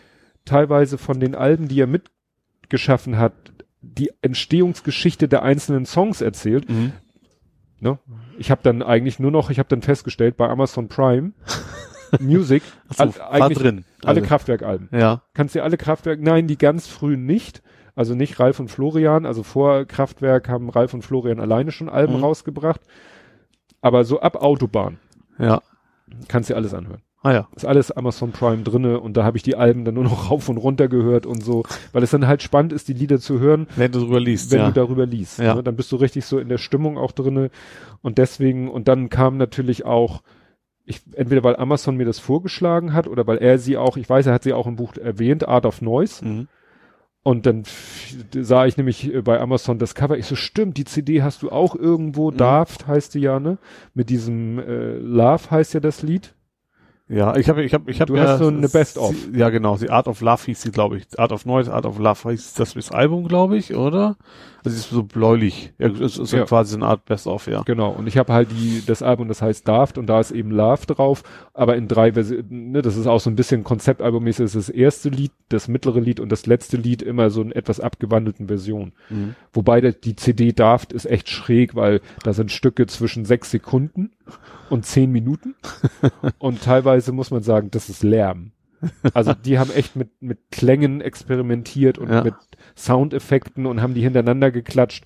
[0.45, 3.34] teilweise von den Alben, die er mitgeschaffen hat,
[3.82, 6.94] die Entstehungsgeschichte der einzelnen Songs erzählt, mhm.
[7.84, 8.00] Ne?
[8.38, 11.34] Ich habe dann eigentlich nur noch, ich habe dann festgestellt bei Amazon Prime
[12.20, 13.86] Music so, all, eigentlich drin.
[14.03, 14.28] alle also.
[14.28, 14.90] Kraftwerkalben.
[14.92, 15.24] Ja.
[15.34, 17.62] Kannst du alle Kraftwerk, nein, die ganz frühen nicht.
[17.95, 22.18] Also nicht Ralf und Florian, also vor Kraftwerk haben Ralf und Florian alleine schon Alben
[22.18, 22.24] mhm.
[22.24, 22.82] rausgebracht.
[23.82, 25.00] Aber so ab Autobahn.
[25.38, 25.62] Ja.
[26.28, 27.02] Kannst du alles anhören.
[27.24, 27.48] Ah ja.
[27.56, 30.50] Ist alles Amazon Prime drinne und da habe ich die Alben dann nur noch rauf
[30.50, 33.68] und runter gehört und so, weil es dann halt spannend ist, die Lieder zu hören.
[33.77, 34.52] Wenn du darüber liest.
[34.52, 34.68] Wenn ja.
[34.68, 35.40] du darüber liest.
[35.40, 35.56] Ja.
[35.56, 35.64] Ne?
[35.64, 37.50] Dann bist du richtig so in der Stimmung auch drinne
[38.02, 40.22] und deswegen, und dann kam natürlich auch,
[40.85, 44.26] ich, entweder weil Amazon mir das vorgeschlagen hat oder weil er sie auch, ich weiß,
[44.26, 46.26] er hat sie auch im Buch erwähnt, Art of Noise.
[46.26, 46.48] Mhm.
[47.24, 47.64] Und dann
[48.34, 50.18] sah ich nämlich bei Amazon das Cover.
[50.18, 52.32] Ich so, stimmt, die CD hast du auch irgendwo.
[52.32, 52.38] Mhm.
[52.38, 53.60] Daft heißt die ja, ne?
[53.93, 56.35] Mit diesem äh, Love heißt ja das Lied.
[57.14, 58.11] Ja, ich habe, ich habe, ich habe.
[58.11, 59.14] Du ja, hast so eine Best-of.
[59.33, 59.77] Ja, genau.
[59.77, 61.19] Die Art of Love hieß sie, glaube ich.
[61.19, 64.16] Art of Noise, Art of Love hieß das das Album, glaube ich, oder?
[64.66, 65.74] Also ist so bläulich.
[65.77, 66.45] Ja, es ist ja.
[66.45, 67.61] quasi so eine Art Best-of, ja.
[67.64, 67.92] Genau.
[67.92, 70.85] Und ich habe halt die das Album, das heißt Daft und da ist eben Love
[70.85, 72.72] drauf, aber in drei Versionen.
[72.72, 74.45] Ne, das ist auch so ein bisschen Konzeptalbummäßig.
[74.45, 77.51] Das ist das erste Lied, das mittlere Lied und das letzte Lied immer so in
[77.51, 78.93] etwas abgewandelten Version.
[79.09, 79.35] Mhm.
[79.51, 84.11] Wobei der, die CD Daft ist echt schräg, weil da sind Stücke zwischen sechs Sekunden
[84.69, 85.56] und zehn Minuten.
[86.40, 88.51] und teilweise muss man sagen, das ist Lärm.
[89.14, 92.24] Also die haben echt mit, mit Klängen experimentiert und ja.
[92.24, 92.36] mit
[92.76, 95.06] Soundeffekten und haben die hintereinander geklatscht.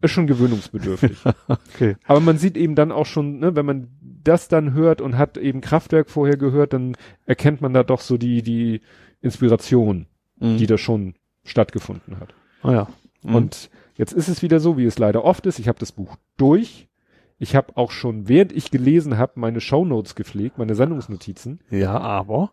[0.00, 1.18] Ist schon gewöhnungsbedürftig.
[1.48, 1.96] okay.
[2.06, 3.88] Aber man sieht eben dann auch schon, ne, wenn man
[4.24, 8.18] das dann hört und hat eben Kraftwerk vorher gehört, dann erkennt man da doch so
[8.18, 8.80] die, die
[9.20, 10.06] Inspiration,
[10.40, 10.58] mhm.
[10.58, 12.34] die da schon stattgefunden hat.
[12.62, 12.88] Ah ja.
[13.22, 13.34] Mhm.
[13.34, 15.58] Und jetzt ist es wieder so, wie es leider oft ist.
[15.60, 16.88] Ich habe das Buch durch
[17.42, 21.58] ich habe auch schon, während ich gelesen habe, meine Shownotes gepflegt, meine Sendungsnotizen.
[21.70, 22.52] Ja, aber.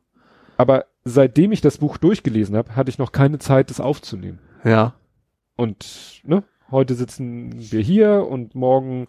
[0.57, 4.39] Aber seitdem ich das Buch durchgelesen habe, hatte ich noch keine Zeit, das aufzunehmen.
[4.63, 4.95] Ja.
[5.55, 9.05] Und ne, heute sitzen wir hier und morgen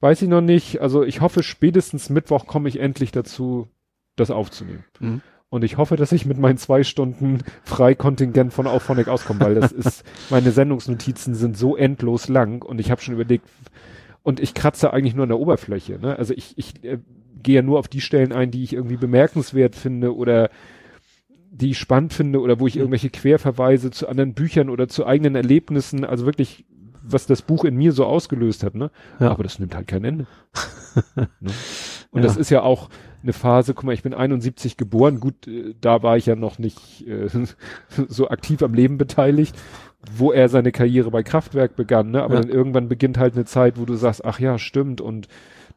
[0.00, 0.80] weiß ich noch nicht.
[0.80, 3.68] Also ich hoffe, spätestens Mittwoch komme ich endlich dazu,
[4.16, 4.84] das aufzunehmen.
[4.98, 5.20] Mhm.
[5.50, 9.72] Und ich hoffe, dass ich mit meinen zwei Stunden Freikontingent von Auphonic auskomme, weil das
[9.72, 13.46] ist, meine Sendungsnotizen sind so endlos lang und ich habe schon überlegt,
[14.22, 15.98] und ich kratze eigentlich nur an der Oberfläche.
[15.98, 16.16] Ne?
[16.16, 16.98] Also ich, ich äh,
[17.42, 20.50] gehe ja nur auf die Stellen ein, die ich irgendwie bemerkenswert finde oder
[21.50, 22.82] die ich spannend finde oder wo ich mhm.
[22.82, 26.64] irgendwelche Querverweise zu anderen Büchern oder zu eigenen Erlebnissen, also wirklich,
[27.02, 28.90] was das Buch in mir so ausgelöst hat, ne?
[29.20, 29.30] Ja.
[29.30, 30.26] Aber das nimmt halt kein Ende.
[31.16, 31.50] ne?
[32.12, 32.28] Und ja.
[32.28, 32.88] das ist ja auch
[33.22, 36.58] eine Phase, guck mal, ich bin 71 geboren, gut, äh, da war ich ja noch
[36.58, 37.28] nicht äh,
[38.08, 39.56] so aktiv am Leben beteiligt
[40.10, 42.22] wo er seine Karriere bei Kraftwerk begann, ne?
[42.22, 42.40] Aber ja.
[42.40, 45.00] dann irgendwann beginnt halt eine Zeit, wo du sagst, ach ja, stimmt.
[45.00, 45.28] Und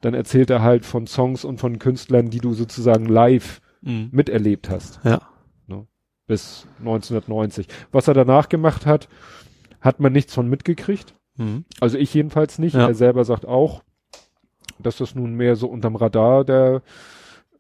[0.02, 4.10] dann erzählt er halt von Songs und von Künstlern, die du sozusagen live mhm.
[4.12, 5.00] miterlebt hast.
[5.04, 5.22] Ja.
[5.68, 5.86] Ne?
[6.28, 7.68] Bis 1990.
[7.92, 9.08] Was er danach gemacht hat,
[9.80, 11.16] hat man nichts von mitgekriegt.
[11.38, 11.66] Mhm.
[11.80, 12.74] Also ich jedenfalls nicht.
[12.76, 12.88] Ja.
[12.88, 13.84] Er selber sagt auch,
[14.80, 16.82] dass das nun mehr so unterm Radar der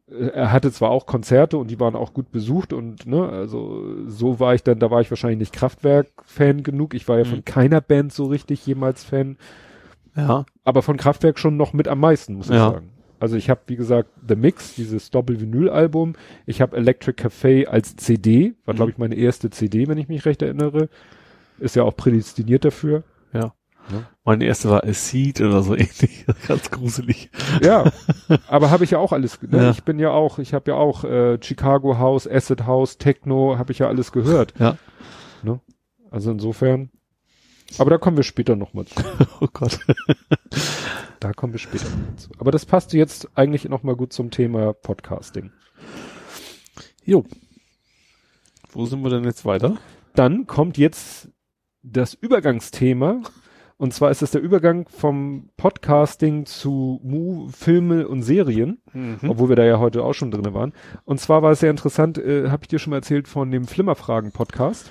[0.08, 4.40] er hatte zwar auch Konzerte und die waren auch gut besucht und ne, also so
[4.40, 6.94] war ich dann, da war ich wahrscheinlich nicht Kraftwerk-Fan genug.
[6.94, 7.30] Ich war ja mhm.
[7.30, 9.38] von keiner Band so richtig jemals Fan.
[10.16, 10.46] Ja.
[10.64, 12.72] Aber von Kraftwerk schon noch mit am meisten, muss ich ja.
[12.72, 12.92] sagen.
[13.20, 16.14] Also ich habe, wie gesagt, The Mix, dieses Doppel-Vinyl-Album.
[16.46, 18.78] Ich habe Electric Café als CD, war, mhm.
[18.78, 20.90] glaube ich, meine erste CD, wenn ich mich recht erinnere.
[21.58, 23.04] Ist ja auch prädestiniert dafür.
[23.34, 23.54] Ja.
[23.90, 24.06] Ne?
[24.24, 27.30] Meine erste war A Seed oder so ähnlich, ganz gruselig.
[27.62, 27.92] Ja,
[28.48, 29.42] aber habe ich ja auch alles.
[29.42, 29.58] Ne?
[29.58, 29.72] Ja.
[29.72, 33.72] Ich bin ja auch, ich habe ja auch äh, Chicago House, Acid House, Techno, habe
[33.72, 34.54] ich ja alles gehört.
[34.60, 34.78] Ja.
[35.44, 35.60] Ne?
[36.10, 36.90] Also insofern.
[37.78, 38.96] Aber da kommen wir später nochmal zu.
[39.42, 39.80] Oh Gott.
[41.22, 42.30] Da kommen wir später noch zu.
[42.38, 45.52] Aber das passt jetzt eigentlich nochmal gut zum Thema Podcasting.
[47.04, 47.26] Jo.
[48.72, 49.78] Wo sind wir denn jetzt weiter?
[50.14, 51.30] Dann kommt jetzt
[51.82, 53.22] das Übergangsthema.
[53.78, 59.20] Und zwar ist es der Übergang vom Podcasting zu Mu Filme und Serien, Mhm.
[59.30, 60.72] obwohl wir da ja heute auch schon drinne waren.
[61.04, 63.66] Und zwar war es sehr interessant, äh, habe ich dir schon mal erzählt von dem
[63.68, 64.90] Flimmerfragen-Podcast.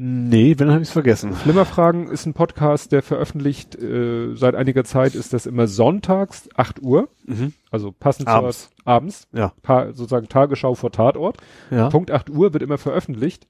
[0.00, 1.32] Nee, wenn habe ich vergessen.
[1.32, 6.80] Flimmerfragen ist ein Podcast, der veröffentlicht, äh, seit einiger Zeit ist das immer sonntags, 8
[6.82, 7.52] Uhr, Mhm.
[7.72, 8.70] also passend Abends.
[8.70, 9.52] zur abends, Ja.
[9.62, 11.38] pa sozusagen Tagesschau vor Tatort.
[11.72, 11.90] Ja.
[11.90, 13.48] Punkt 8 Uhr wird immer veröffentlicht.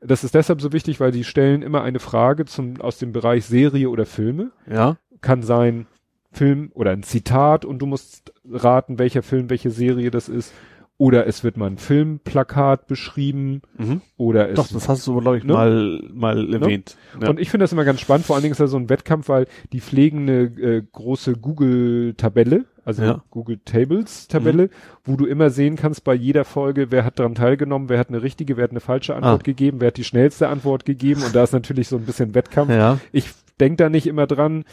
[0.00, 3.44] Das ist deshalb so wichtig, weil die stellen immer eine Frage zum, aus dem Bereich
[3.44, 4.50] Serie oder Filme.
[4.68, 4.96] Ja.
[5.20, 5.86] Kann sein
[6.32, 10.52] Film oder ein Zitat und du musst raten, welcher Film, welche Serie das ist.
[11.00, 13.62] Oder es wird mal ein Filmplakat beschrieben.
[13.78, 14.02] Mhm.
[14.18, 15.54] Oder es Doch, das hast du, glaube ich, Ne?
[15.54, 16.94] mal, mal erwähnt.
[17.18, 17.30] Ja.
[17.30, 19.30] Und ich finde das immer ganz spannend, vor allen Dingen ist da so ein Wettkampf,
[19.30, 23.24] weil die pflegen eine äh, große Google-Tabelle, also Ja.
[23.30, 24.68] Google Tables-Tabelle,
[25.04, 28.22] wo du immer sehen kannst bei jeder Folge, wer hat daran teilgenommen, wer hat eine
[28.22, 29.44] richtige, wer hat eine falsche Antwort Ah.
[29.44, 32.70] gegeben, wer hat die schnellste Antwort gegeben und da ist natürlich so ein bisschen Wettkampf.
[32.70, 32.98] ja.
[33.12, 34.64] Ich denke da nicht immer dran,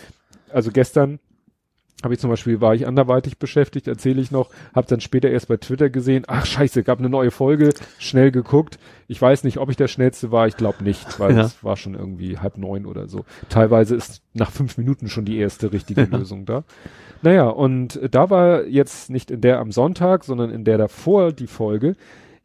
[0.52, 1.20] also gestern
[2.04, 5.48] habe ich zum Beispiel, war ich anderweitig beschäftigt, erzähle ich noch, habe dann später erst
[5.48, 8.78] bei Twitter gesehen, ach scheiße, gab eine neue Folge, schnell geguckt.
[9.08, 11.42] Ich weiß nicht, ob ich der Schnellste war, ich glaube nicht, weil Ja.
[11.42, 13.26] es war schon irgendwie halb neun oder so.
[13.50, 16.64] Teilweise ist nach fünf Minuten schon die erste richtige Lösung da.
[17.24, 21.48] Naja, und da war jetzt nicht in der am Sonntag, sondern in der davor die
[21.48, 21.96] Folge.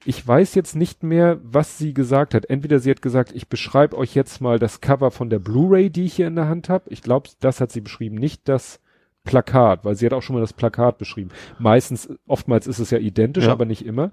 [0.07, 2.47] Ich weiß jetzt nicht mehr, was sie gesagt hat.
[2.47, 6.05] Entweder sie hat gesagt, ich beschreibe euch jetzt mal das Cover von der Blu-ray, die
[6.05, 6.85] ich hier in der Hand habe.
[6.89, 8.81] Ich glaube, das hat sie beschrieben, nicht das
[9.25, 11.31] Plakat, weil sie hat auch schon mal das Plakat beschrieben.
[11.59, 13.53] Meistens, oftmals ist es ja identisch, Ja.
[13.53, 14.11] aber nicht immer.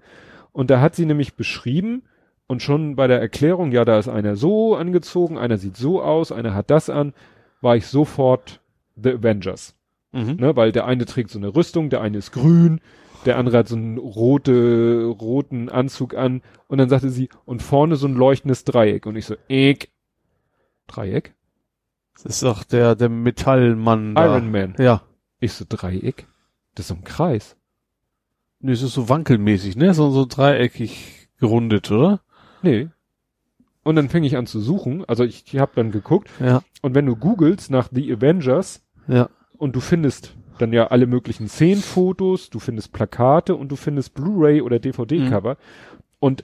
[0.51, 2.03] Und da hat sie nämlich beschrieben
[2.47, 6.31] und schon bei der Erklärung, ja, da ist einer so angezogen, einer sieht so aus,
[6.31, 7.13] einer hat das an,
[7.61, 8.61] war ich sofort
[8.95, 9.75] The Avengers.
[10.11, 10.37] Mhm.
[10.39, 12.79] Ne, weil der eine trägt so eine Rüstung, der eine ist grün,
[13.25, 17.95] der andere hat so einen rote, roten Anzug an und dann sagte sie, und vorne
[17.95, 19.05] so ein leuchtendes Dreieck.
[19.05, 19.89] Und ich so, Eck.
[20.87, 21.35] Dreieck?
[22.23, 24.15] Das ist doch der, der Metallmann.
[24.15, 24.25] da.
[24.25, 24.75] Iron Man.
[24.77, 25.01] Ja.
[25.39, 26.27] Ich so, Dreieck?
[26.75, 27.55] Das ist so ein Kreis.
[28.59, 29.93] Nee, es ist so wankelmäßig, ne?
[29.93, 32.19] So, so dreieckig gerundet, oder?
[32.61, 32.89] Nee.
[33.83, 35.05] Und dann fing ich an zu suchen.
[35.05, 36.29] Also ich, ich habe dann geguckt.
[36.41, 36.61] Ja.
[36.81, 39.29] Und wenn du googelst nach The Avengers Ja.
[39.57, 44.61] und du findest dann ja alle möglichen Szenenfotos, du findest Plakate und du findest Blu-ray
[44.61, 45.55] oder DVD-Cover.
[46.19, 46.43] Und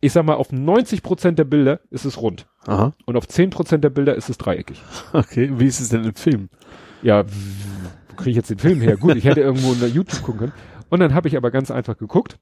[0.00, 2.46] ich sag mal, auf 90 Prozent der Bilder ist es rund.
[2.66, 2.94] Aha.
[3.06, 4.80] Und auf 10 Prozent der Bilder ist es dreieckig.
[5.12, 5.50] Okay.
[5.54, 6.48] Wie ist es denn im Film?
[7.02, 8.96] Ja, wo kriege ich jetzt den Film her?
[8.96, 10.52] Gut, ich hätte irgendwo in der YouTube gucken können.
[10.88, 12.38] Und dann habe ich aber ganz einfach geguckt.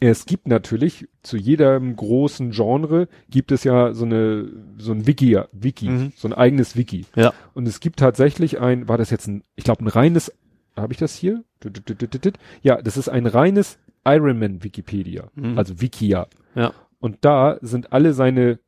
[0.00, 5.38] Es gibt natürlich zu jedem großen Genre gibt es ja so eine so ein Wiki,
[5.52, 6.12] Wiki, Mhm.
[6.16, 7.06] so ein eigenes Wiki.
[7.14, 7.32] Ja.
[7.54, 10.32] Und es gibt tatsächlich ein, war das jetzt ein, ich glaube ein reines,
[10.76, 11.44] habe ich das hier?
[12.62, 15.56] Ja, das ist ein reines Ironman Wikipedia, Mhm.
[15.56, 16.26] also Wikia.
[16.54, 16.72] Ja.
[16.98, 18.58] Und da sind alle seine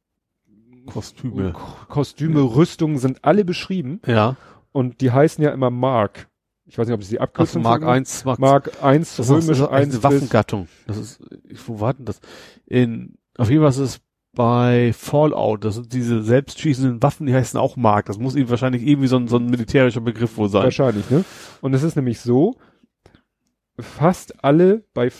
[0.86, 1.52] Kostüme.
[1.88, 4.36] Kostüme, Rüstungen sind alle beschrieben Ja.
[4.72, 6.28] und die heißen ja immer Mark.
[6.66, 9.26] Ich weiß nicht, ob es die Also Abkürzung Mark von- 1, Mark, Mark 1, das
[9.26, 10.68] ist, römisch das ist 1 eine bis, Waffengattung.
[10.86, 11.20] Das ist,
[11.66, 12.20] wo war denn das?
[12.66, 14.00] In, auf jeden Fall ist es
[14.34, 18.06] bei Fallout, das sind diese selbstschießenden Waffen, die heißen auch Mark.
[18.06, 20.64] Das muss eben wahrscheinlich irgendwie so ein, so ein militärischer Begriff wohl sein.
[20.64, 21.24] wahrscheinlich, ne?
[21.60, 22.56] Und es ist nämlich so,
[23.78, 25.10] fast alle, bei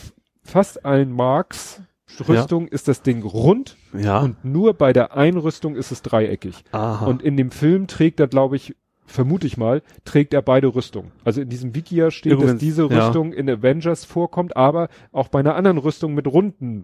[0.43, 1.81] fast allen Marks
[2.27, 4.19] Rüstung ist das Ding rund Ja.
[4.19, 6.63] und nur bei der Einrüstung ist es dreieckig.
[6.71, 7.05] Aha.
[7.05, 11.11] Und in dem Film trägt er, glaube ich, vermute ich mal, trägt er beide Rüstungen.
[11.23, 13.05] Also in diesem Wikia steht, dass Übrigens, diese ja.
[13.05, 16.83] Rüstung in Avengers vorkommt, aber auch bei einer anderen Rüstung mit runden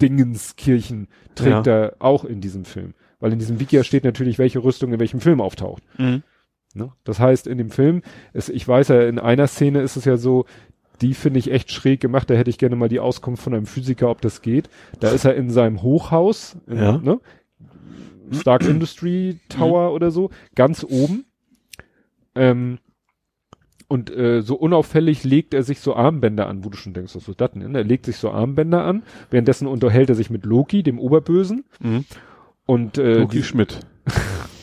[0.00, 2.94] Dingenskirchen trägt er auch in diesem Film.
[3.20, 5.82] Weil in diesem Wikia steht natürlich, welche Rüstung in welchem Film auftaucht.
[5.98, 6.22] mhm.
[6.74, 6.90] Ne?
[7.04, 8.00] Das heißt, in dem Film,
[8.32, 10.46] ist, ich weiß ja, in einer Szene ist es ja so,
[11.00, 13.66] die finde ich echt schräg gemacht, da hätte ich gerne mal die Auskunft von einem
[13.66, 14.68] Physiker, ob das geht.
[15.00, 16.98] Da ist er in seinem Hochhaus, in, Ja.
[16.98, 17.20] ne?
[18.32, 21.24] Stark Industry Tower oder so, ganz oben.
[22.34, 22.78] Ähm,
[23.88, 27.28] und äh, so unauffällig legt er sich so Armbänder an, wo du schon denkst, was
[27.28, 27.74] ist das denn?
[27.74, 31.64] Er legt sich so Armbänder an, währenddessen unterhält er sich mit Loki, dem Oberbösen.
[31.80, 32.04] Mhm.
[32.64, 33.80] Und, äh, Loki die, Schmidt.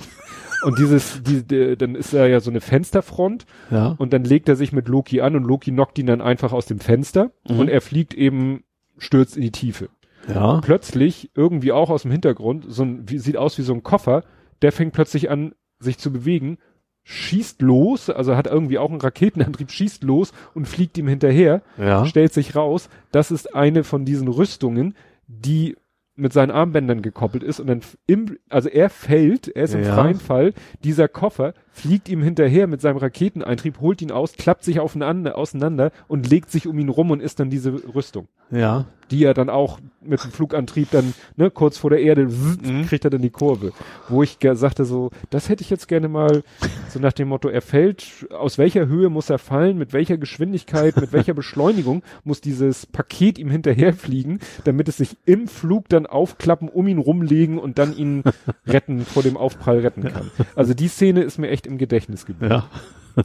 [0.64, 3.96] und dieses, die, die, dann ist da ja so eine Fensterfront Ja.
[3.98, 6.66] und dann legt er sich mit Loki an und Loki knockt ihn dann einfach aus
[6.66, 7.60] dem Fenster Mhm.
[7.60, 8.64] und er fliegt eben,
[8.98, 9.90] stürzt in die Tiefe.
[10.28, 10.60] Ja.
[10.62, 14.24] Plötzlich, irgendwie auch aus dem Hintergrund, so ein, wie, sieht aus wie so ein Koffer,
[14.62, 16.58] der fängt plötzlich an, sich zu bewegen,
[17.04, 22.06] schießt los, also hat irgendwie auch einen Raketenantrieb, schießt los und fliegt ihm hinterher, Ja.
[22.06, 24.96] stellt sich raus, das ist eine von diesen Rüstungen,
[25.28, 25.76] die
[26.20, 29.94] mit seinen Armbändern gekoppelt ist und dann im, also er fällt, er ist im Ja.
[29.96, 34.80] freien Fall, dieser Koffer fliegt ihm hinterher mit seinem Raketeneintrieb, holt ihn aus, klappt sich
[34.80, 38.86] aufeinander, auseinander und legt sich um ihn rum und ist dann diese Rüstung, Ja.
[39.12, 42.86] Die er dann auch mit dem Flugantrieb dann, ne, kurz vor der Erde, Mhm.
[42.88, 43.72] kriegt er dann die Kurve.
[44.08, 46.44] Wo ich sagte so, das hätte ich jetzt gerne mal,
[46.90, 50.96] so nach dem Motto, er fällt, aus welcher Höhe muss er fallen, mit welcher Geschwindigkeit,
[51.00, 56.70] mit welcher Beschleunigung muss dieses Paket ihm hinterherfliegen, damit es sich im Flug dann aufklappen,
[56.70, 58.24] um ihn rumlegen und dann ihn
[58.66, 60.32] retten, vor dem Aufprall retten kann.
[60.56, 62.70] Also die Szene ist mir echt im Gedächtnis geblieben, Ja.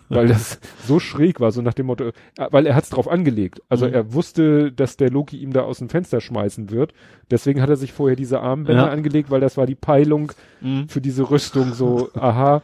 [0.08, 2.12] Weil das so schräg war, so nach dem Motto, äh,
[2.50, 3.60] weil er hat's drauf angelegt.
[3.68, 3.94] Also Mhm.
[3.94, 6.92] er wusste, dass der Loki ihm da aus dem Fenster schmeißen wird.
[7.30, 8.90] Deswegen hat er sich vorher diese Armbänder Ja.
[8.90, 10.88] angelegt, weil das war die Peilung Mhm.
[10.88, 12.62] für diese Rüstung so, aha,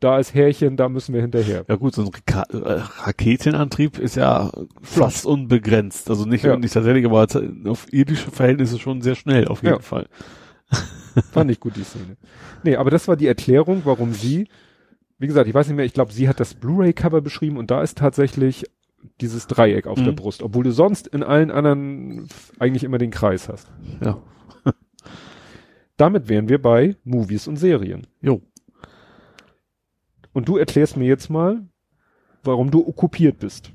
[0.00, 1.64] da ist Härchen, da müssen wir hinterher.
[1.68, 6.08] Ja gut, so ein Raka äh, Raketenantrieb ist ja fast unbegrenzt.
[6.08, 6.56] Also nicht, Ja.
[6.56, 7.26] nicht tatsächlich, aber
[7.66, 9.80] auf irdische Verhältnisse schon sehr schnell, auf jeden Ja.
[9.80, 10.06] Fall.
[11.32, 12.16] Fand ich gut, die Szene.
[12.62, 14.46] Nee, aber das war die Erklärung, warum sie,
[15.18, 17.82] wie gesagt, ich weiß nicht mehr, ich glaube, sie hat das Blu-ray-Cover beschrieben und da
[17.82, 18.64] ist tatsächlich
[19.20, 20.04] dieses Dreieck auf Mhm.
[20.04, 23.70] der Brust, obwohl du sonst in allen anderen eigentlich immer den Kreis hast.
[24.04, 24.20] Ja.
[25.96, 28.06] Damit wären wir bei Movies und Serien.
[28.20, 28.40] Jo.
[30.32, 31.66] Und du erklärst mir jetzt mal,
[32.44, 33.72] warum du okkupiert bist.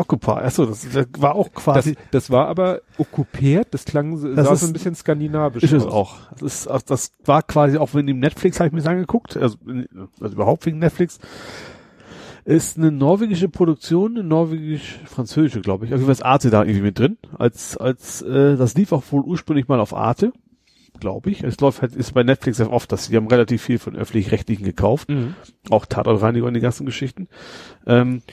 [0.00, 4.34] Occupy, achso, das, das war auch Das, quasi, das war aber okkupiert, das klang, so-
[4.34, 5.92] Das sah ist- so ein bisschen skandinavisch ist es aus.
[5.92, 6.16] auch.
[6.32, 9.36] Das ist, auch- das war quasi auch wegen dem Netflix, habe ich mir das angeguckt,
[9.36, 9.56] also,
[10.20, 11.18] also überhaupt wegen Netflix.
[12.46, 15.92] Ist eine norwegische Produktion, eine norwegisch-französische, glaube ich.
[15.92, 17.18] Also ist Arte da irgendwie mit drin.
[17.38, 20.32] Als, als, äh, das lief auch wohl ursprünglich mal auf Arte,
[20.98, 21.44] glaube ich.
[21.44, 24.64] Es läuft halt, ist bei Netflix sehr oft, dass die haben relativ viel von öffentlich-rechtlichen
[24.64, 25.10] gekauft.
[25.10, 25.34] Mhm.
[25.68, 27.28] Auch Tatortreiniger und die ganzen Geschichten.
[27.86, 28.32] Ähm, Äh,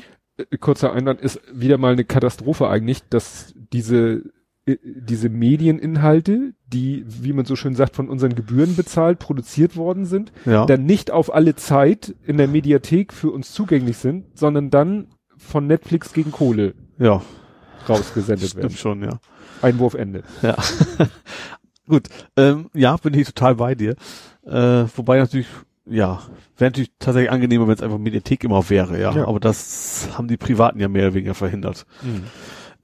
[0.59, 4.23] kurzer Einwand ist wieder mal eine Katastrophe eigentlich, dass diese
[4.67, 10.05] äh, diese Medieninhalte, die, wie man so schön sagt, von unseren Gebühren bezahlt, produziert worden
[10.05, 10.65] sind, ja.
[10.65, 15.07] dann nicht auf alle Zeit in der Mediathek für uns zugänglich sind, sondern dann
[15.37, 17.21] von Netflix gegen Kohle ja.
[17.87, 18.77] rausgesendet Stimmt werden.
[18.77, 19.19] schon, ja.
[19.61, 20.23] Einwurf Ende.
[20.41, 20.57] Ja.
[21.87, 22.09] Gut.
[22.35, 23.95] Ähm, ja, bin ich total bei dir.
[24.45, 25.47] Äh, wobei natürlich,
[25.89, 26.21] ja,
[26.57, 29.13] wäre natürlich tatsächlich angenehmer, wenn es einfach Mediathek immer wäre, ja.
[29.13, 29.27] Ja.
[29.27, 31.85] Aber das haben die Privaten ja mehr oder weniger verhindert.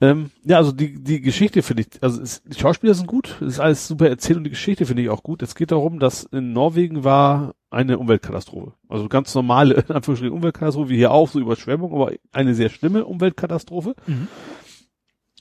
[0.00, 3.54] Ähm, ja, also die, die Geschichte finde ich, also es, die Schauspieler sind gut, es
[3.54, 5.42] ist alles super erzählt und die Geschichte finde ich auch gut.
[5.42, 8.74] Es geht darum, dass in Norwegen war eine Umweltkatastrophe.
[8.88, 13.04] Also ganz normale, in Anführungsstrichen Umweltkatastrophe, wie hier auch, so Überschwemmung, aber eine sehr schlimme
[13.04, 13.94] Umweltkatastrophe.
[14.06, 14.28] Mhm.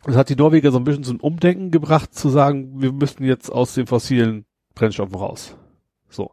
[0.05, 3.49] Das hat die Norweger so ein bisschen zum Umdenken gebracht, zu sagen, wir müssten jetzt
[3.49, 5.55] aus den fossilen Brennstoffen raus.
[6.09, 6.31] So.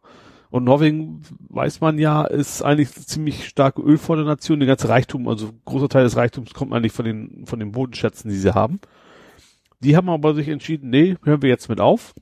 [0.51, 4.59] Und Norwegen, weiß man ja, ist eigentlich eine ziemlich starke ölvolle Nation.
[4.59, 8.29] Der ganze Reichtum, also großer Teil des Reichtums kommt eigentlich von den, von den Bodenschätzen,
[8.29, 8.81] die sie haben.
[9.79, 12.13] Die haben aber sich entschieden, nee, hören wir jetzt mit auf.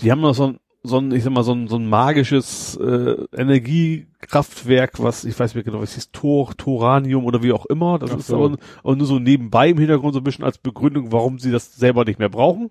[0.00, 2.76] Die haben noch so ein, so ein, ich sag mal, so ein, so ein magisches
[2.76, 7.98] äh, Energiekraftwerk, was, ich weiß nicht genau, was hieß, Tor, Toranium oder wie auch immer.
[7.98, 8.36] Das Ach ist so.
[8.44, 11.74] aber, aber nur so nebenbei im Hintergrund so ein bisschen als Begründung, warum sie das
[11.74, 12.70] selber nicht mehr brauchen.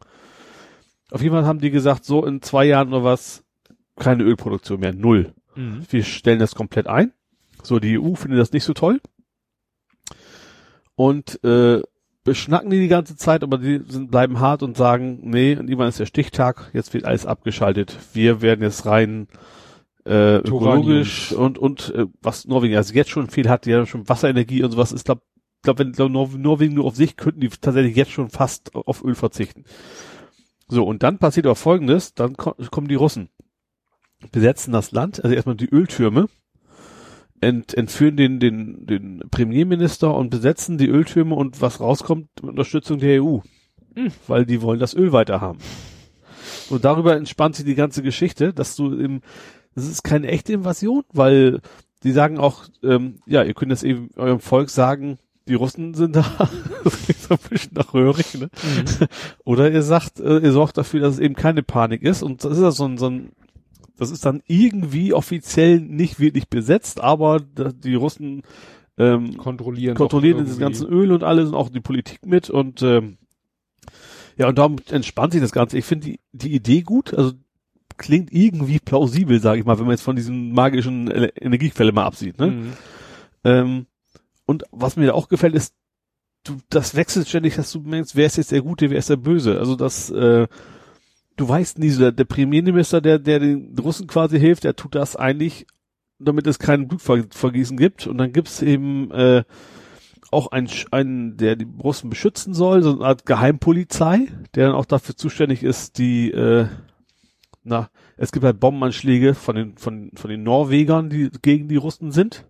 [1.12, 3.44] Auf jeden Fall haben die gesagt, so in zwei Jahren oder was,
[3.98, 5.34] keine Ölproduktion mehr, null.
[5.56, 5.86] Mhm.
[5.90, 7.12] Wir stellen das komplett ein.
[7.64, 9.02] So, die EU findet das nicht so toll.
[10.96, 11.82] Und äh,
[12.24, 15.88] beschnacken die die ganze Zeit, aber die sind, bleiben hart und sagen, nee, und irgendwann
[15.88, 17.98] ist der Stichtag, jetzt wird alles abgeschaltet.
[18.14, 19.28] Wir werden jetzt rein
[20.06, 24.64] äh, ökologisch und und äh, was Norwegen also jetzt schon viel hat, ja schon Wasserenergie
[24.64, 25.22] und sowas ist glaub,
[25.64, 29.04] glaub wenn glaub, Nor Norwegen nur auf sich könnten die tatsächlich jetzt schon fast auf
[29.04, 29.64] Öl verzichten.
[30.68, 33.30] So und dann passiert aber Folgendes, dann ko kommen die Russen,
[34.32, 36.28] besetzen das Land, also erstmal die Öltürme,
[37.40, 43.00] ent, entführen den den den Premierminister und besetzen die Öltürme und was rauskommt mit Unterstützung
[43.00, 43.40] der EU,
[43.96, 44.12] Hm.
[44.28, 45.60] weil die wollen das Öl weiter haben.
[46.70, 49.22] Und darüber entspannt sich die ganze Geschichte, dass du im
[49.76, 51.62] das ist keine echte Invasion, weil
[52.04, 56.16] die sagen auch, ähm, ja, ihr könnt das eben eurem Volk sagen, die Russen sind
[56.16, 56.26] da.
[56.84, 58.50] das klingt so ein bisschen nach Röhrig, ne?
[59.46, 62.24] Oder ihr sagt, äh, ihr sorgt dafür, dass es eben keine Panik ist.
[62.24, 63.32] Und das ist ja so ein, so ein
[63.98, 68.44] das ist dann irgendwie offiziell nicht wirklich besetzt, aber die Russen
[68.98, 69.96] ähm, Kontrollieren.
[69.96, 70.60] kontrollieren irgendwie.
[70.60, 73.18] ganze Öl und alles und auch die Politik mit und ähm,
[74.38, 75.78] ja, und darum entspannt sich das Ganze.
[75.78, 77.34] Ich finde die, die Idee gut, also
[77.98, 82.38] klingt irgendwie plausibel, sage ich mal, wenn man jetzt von diesen magischen Energiequelle mal absieht.
[82.40, 82.48] Ne?
[82.48, 82.74] Mhm.
[83.44, 83.86] Ähm,
[84.46, 85.74] und was mir da auch gefällt, ist,
[86.44, 89.18] du, das wechselt ständig, dass du meinst, wer ist jetzt der Gute, wer ist der
[89.18, 89.58] Böse.
[89.60, 90.48] Also das, äh,
[91.38, 94.96] du weißt nie, so der, der Premierminister, der, der den Russen quasi hilft, der tut
[94.96, 95.66] das eigentlich,
[96.20, 98.08] damit es kein Blutvergießen gibt.
[98.08, 99.44] Und dann gibt's eben äh,
[100.32, 104.86] auch ein, ein, der die Russen beschützen soll, so eine Art Geheimpolizei, der dann auch
[104.86, 106.68] dafür zuständig ist, die, äh,
[107.64, 112.12] na, es gibt halt Bombenanschläge von den, von, von den Norwegern, die gegen die Russen
[112.12, 112.46] sind.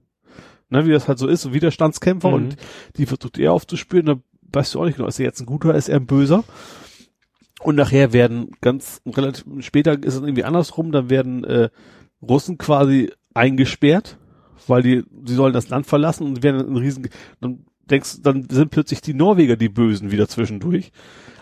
[0.70, 2.34] Ne, wie das halt so ist, so Widerstandskämpfer Mhm.
[2.34, 2.58] und
[2.98, 4.16] die versucht er aufzuspüren, da
[4.52, 6.44] weißt du auch nicht genau, ist er jetzt ein guter, ist er ein böser?
[7.62, 11.70] Und nachher werden ganz relativ später ist es irgendwie andersrum, dann werden äh,
[12.22, 14.18] Russen quasi eingesperrt,
[14.68, 17.10] weil die sie sollen das Land verlassen und werden ein riesen
[17.42, 20.92] dann denkst dann sind plötzlich die Norweger die Bösen wieder zwischendurch.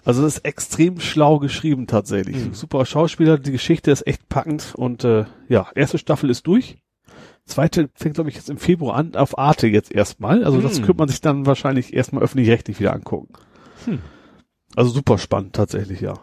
[0.03, 2.37] Also das ist extrem schlau geschrieben tatsächlich.
[2.37, 2.53] Mhm.
[2.53, 6.77] Super Schauspieler, die Geschichte ist echt packend und äh, ja, erste Staffel ist durch.
[7.45, 10.43] Zweite fängt glaube ich jetzt im Februar an auf Arte jetzt erstmal.
[10.43, 10.83] Also das Mhm.
[10.85, 13.33] könnte man sich dann wahrscheinlich erstmal öffentlich-rechtlich wieder angucken.
[13.85, 13.99] Hm.
[14.75, 16.13] Also super spannend tatsächlich, ja.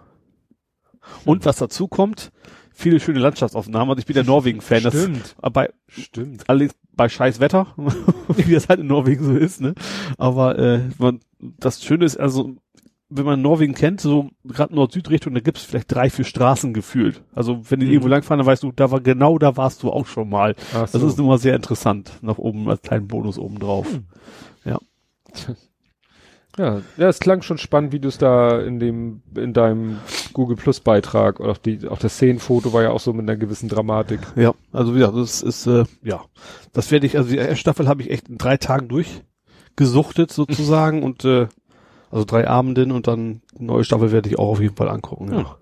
[1.24, 2.30] Und was dazu kommt,
[2.72, 3.90] viele schöne Landschaftsaufnahmen.
[3.90, 4.82] Also ich bin der Norwegen-Fan.
[4.84, 5.34] Das Stimmt.
[5.52, 6.44] bei Stimmt.
[6.48, 7.66] allerdings bei scheiß Wetter,
[8.28, 9.74] wie das halt in Norwegen so ist, ne?
[10.18, 12.54] Aber äh, man, das Schöne ist, also
[13.14, 17.22] wenn man Norwegen kennt, so gerade Nord-Süd-Richtung, da gibt's vielleicht drei, vier Straßen gefühlt.
[17.34, 17.92] Also wenn die Mhm.
[17.92, 20.54] irgendwo langfahren, dann weißt du, da war genau da warst du auch schon mal.
[20.74, 21.06] Ach Das so.
[21.06, 23.86] ist immer sehr interessant, nach oben als kleinen Bonus oben drauf.
[23.92, 24.04] Hm.
[24.64, 24.78] Ja,
[26.58, 29.98] ja, es klang schon spannend, wie du es da in dem, in deinem
[30.34, 33.38] Google Plus Beitrag oder auch die, auch das Szenenfoto war ja auch so mit einer
[33.38, 34.20] gewissen Dramatik.
[34.36, 36.24] Ja, also gesagt, das ist, äh, ja,
[36.72, 41.02] das werde ich, also die erste Staffel habe ich echt in drei Tagen durchgesuchtet sozusagen
[41.04, 41.48] und äh,
[42.10, 45.32] also drei Abenden und dann neue Staffel werde ich auch auf jeden Fall angucken.
[45.32, 45.38] Ja.
[45.38, 45.56] Ja.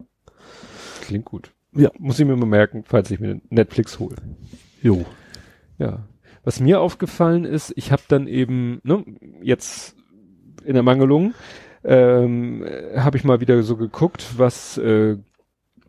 [1.02, 1.52] Klingt gut.
[1.73, 1.91] Ja.
[1.99, 4.17] Muss ich mir mal merken, falls ich mir Netflix hole.
[4.83, 5.05] Jo.
[5.78, 6.09] Ja.
[6.43, 9.05] Was mir aufgefallen ist, ich habe dann eben, ne,
[9.43, 9.94] jetzt
[10.65, 11.35] in der Mangelung,
[11.85, 12.65] ähm,
[12.97, 15.17] habe ich mal wieder so geguckt, was äh,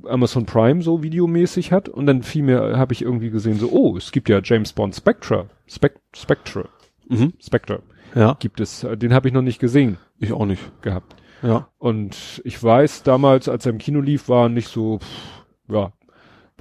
[0.05, 3.97] Amazon Prime so videomäßig hat und dann fiel mir, habe ich irgendwie gesehen, so, oh,
[3.97, 6.65] es gibt ja James Bond Spectra, Spec Spectra,
[7.07, 7.33] Mhm.
[7.41, 7.79] Spectra
[8.15, 10.61] Ja, gibt es, den habe ich noch nicht gesehen ich auch nicht.
[10.81, 11.15] gehabt.
[11.43, 11.67] Ja.
[11.77, 15.43] Und ich weiß, damals, als er im Kino lief, war nicht so, pff,
[15.73, 15.91] ja,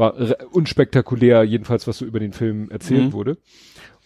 [0.01, 0.15] war
[0.51, 3.13] unspektakulär, jedenfalls, was so über den Film erzählt Mhm.
[3.13, 3.37] wurde.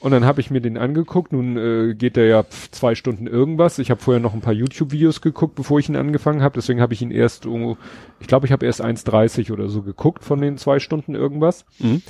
[0.00, 1.32] Und dann habe ich mir den angeguckt.
[1.32, 3.78] Nun äh, geht der ja zwei Stunden irgendwas.
[3.78, 6.56] Ich habe vorher noch ein paar YouTube-Videos geguckt, bevor ich ihn angefangen habe.
[6.56, 7.78] Deswegen habe ich ihn erst, oh,
[8.20, 11.64] ich glaube, ich habe erst 1,30 oder so geguckt von den zwei Stunden irgendwas.
[11.78, 12.02] Mhm.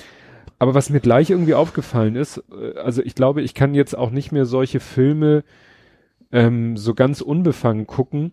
[0.59, 4.11] Aber was mir gleich irgendwie aufgefallen ist, äh, also ich glaube, ich kann jetzt auch
[4.11, 5.45] nicht mehr solche Filme
[6.33, 8.33] ähm, so ganz unbefangen gucken,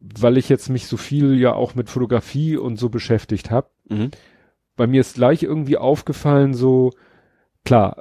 [0.00, 3.68] weil ich jetzt mich so viel ja auch mit Fotografie und so beschäftigt habe.
[3.88, 4.10] Mhm.
[4.80, 6.90] Bei mir ist gleich irgendwie aufgefallen, so
[7.66, 8.00] klar,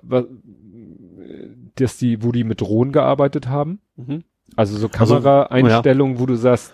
[1.76, 4.24] dass die, wo die mit Drohnen gearbeitet haben, Mhm.
[4.56, 6.74] also so Also, Kameraeinstellungen, wo du sagst,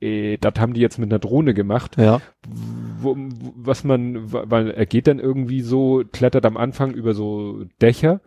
[0.00, 2.20] äh, das haben die jetzt mit einer Drohne gemacht Ja.
[3.00, 3.16] wo,
[3.56, 8.20] was man, weil er geht dann irgendwie so, klettert am Anfang über so Dächer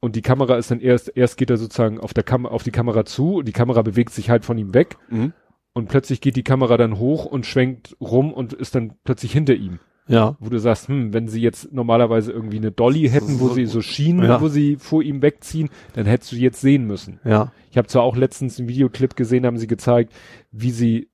[0.00, 2.72] und die Kamera ist dann erst, erst geht er sozusagen auf der Kam auf die
[2.72, 5.32] Kamera zu und die Kamera bewegt sich halt von ihm weg Mhm.
[5.72, 9.54] und plötzlich geht die Kamera dann hoch und schwenkt rum und ist dann plötzlich hinter
[9.54, 9.78] ihm.
[10.10, 10.36] Ja.
[10.40, 13.80] Wo du sagst, hm, wenn sie jetzt normalerweise irgendwie eine Dolly hätten, wo sie so
[13.80, 14.40] Schienen, Ja.
[14.40, 17.20] wo sie vor ihm wegziehen, dann hättest du jetzt sehen müssen.
[17.24, 17.52] Ja.
[17.70, 20.12] Ich habe zwar auch letztens einen Videoclip gesehen, haben sie gezeigt,
[20.50, 21.08] wie sie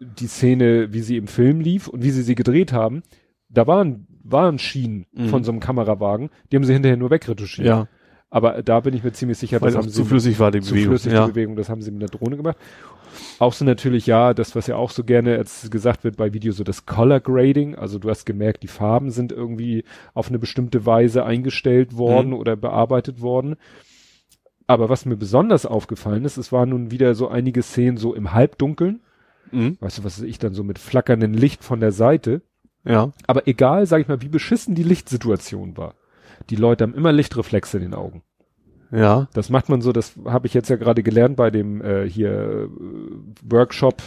[0.00, 3.02] die Szene, wie sie im Film lief und wie sie sie gedreht haben.
[3.48, 5.28] Da waren, waren Schienen Mhm.
[5.28, 7.66] von so einem Kamerawagen, die haben sie hinterher nur wegretuschiert.
[7.68, 7.88] Ja.
[8.34, 10.60] Aber da bin ich mir ziemlich sicher, Weil das haben zu sie flüssig war die
[10.60, 10.90] zu Bewegung.
[10.90, 11.24] flüssig ja.
[11.26, 12.56] die Bewegung, das haben sie mit der Drohne gemacht.
[13.38, 16.56] Auch so natürlich, ja, das, was ja auch so gerne als gesagt wird bei Videos,
[16.56, 20.84] so das Color Grading, also du hast gemerkt, die Farben sind irgendwie auf eine bestimmte
[20.84, 22.34] Weise eingestellt worden Mhm.
[22.34, 23.54] oder bearbeitet worden.
[24.66, 28.32] Aber was mir besonders aufgefallen ist, es waren nun wieder so einige Szenen so im
[28.32, 28.98] Halbdunkeln,
[29.52, 29.76] Mhm.
[29.78, 32.42] weißt du, was ich dann so mit flackerndem Licht von der Seite.
[32.84, 33.12] Ja.
[33.28, 35.94] Aber egal, sag ich mal, wie beschissen die Lichtsituation war.
[36.50, 38.22] Die Leute haben immer Lichtreflexe in den Augen.
[38.90, 39.28] Ja.
[39.32, 42.30] Das macht man so, das habe ich jetzt ja gerade gelernt bei dem äh, hier
[42.30, 42.68] äh,
[43.42, 44.02] Workshop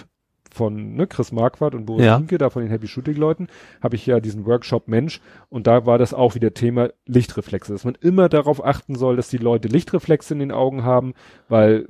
[0.54, 2.18] von ne, Chris Marquardt und Boris Ja.
[2.18, 3.48] Linke, da von den Happy Shooting Leuten,
[3.82, 7.84] habe ich ja diesen Workshop Mensch und da war das auch wieder Thema Lichtreflexe, dass
[7.84, 11.14] man immer darauf achten soll, dass die Leute Lichtreflexe in den Augen haben,
[11.50, 11.88] weil äh,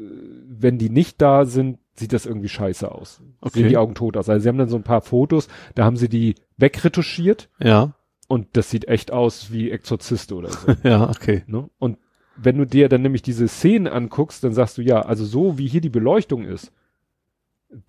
[0.48, 3.22] wenn die nicht da sind, sieht das irgendwie scheiße aus.
[3.42, 3.60] Okay.
[3.60, 4.30] Sehen die Augen tot aus.
[4.30, 7.94] Also sie haben dann so ein paar Fotos, da haben sie die wegretuschiert Ja.
[8.28, 10.68] Und das sieht echt aus wie Exorzist oder so.
[10.84, 11.44] Ja, okay.
[11.48, 11.70] Ne?
[11.80, 11.98] Und
[12.36, 15.68] wenn du dir dann nämlich diese Szenen anguckst, dann sagst du ja, also so wie
[15.68, 16.72] hier die Beleuchtung ist,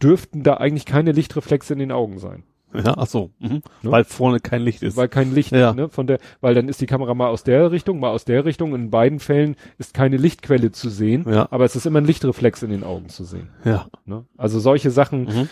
[0.02, 2.44] dürften da eigentlich keine Lichtreflexe in den Augen sein.
[2.74, 3.30] Ja, ach so.
[3.38, 3.62] Mhm.
[3.82, 3.90] Ne?
[3.90, 4.96] Weil vorne kein Licht ist.
[4.96, 5.72] Weil kein Licht, Ja.
[5.72, 8.44] ne, von der, weil dann ist die Kamera mal aus der Richtung, mal aus der
[8.44, 8.74] Richtung.
[8.74, 11.48] In beiden Fällen ist keine Lichtquelle zu sehen, Ja.
[11.50, 13.48] aber es ist immer ein Lichtreflex in den Augen zu sehen.
[13.64, 13.86] ja.
[14.04, 14.26] Ne?
[14.36, 15.48] Also solche Sachen, Mhm.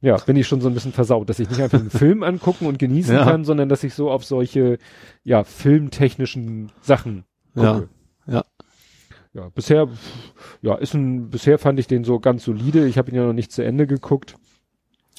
[0.00, 2.66] Ja, bin ich schon so ein bisschen versaut, dass ich nicht einfach einen Film angucken
[2.66, 3.24] und genießen Ja.
[3.24, 4.78] kann, sondern dass ich so auf solche,
[5.24, 7.24] ja, filmtechnischen Sachen
[7.54, 7.88] gucke.
[8.26, 8.34] Ja.
[8.34, 8.44] Ja.
[9.34, 9.88] ja, bisher,
[10.62, 12.86] ja, ist ein, bisher fand ich den so ganz solide.
[12.86, 14.36] Ich habe ihn ja noch nicht zu Ende geguckt.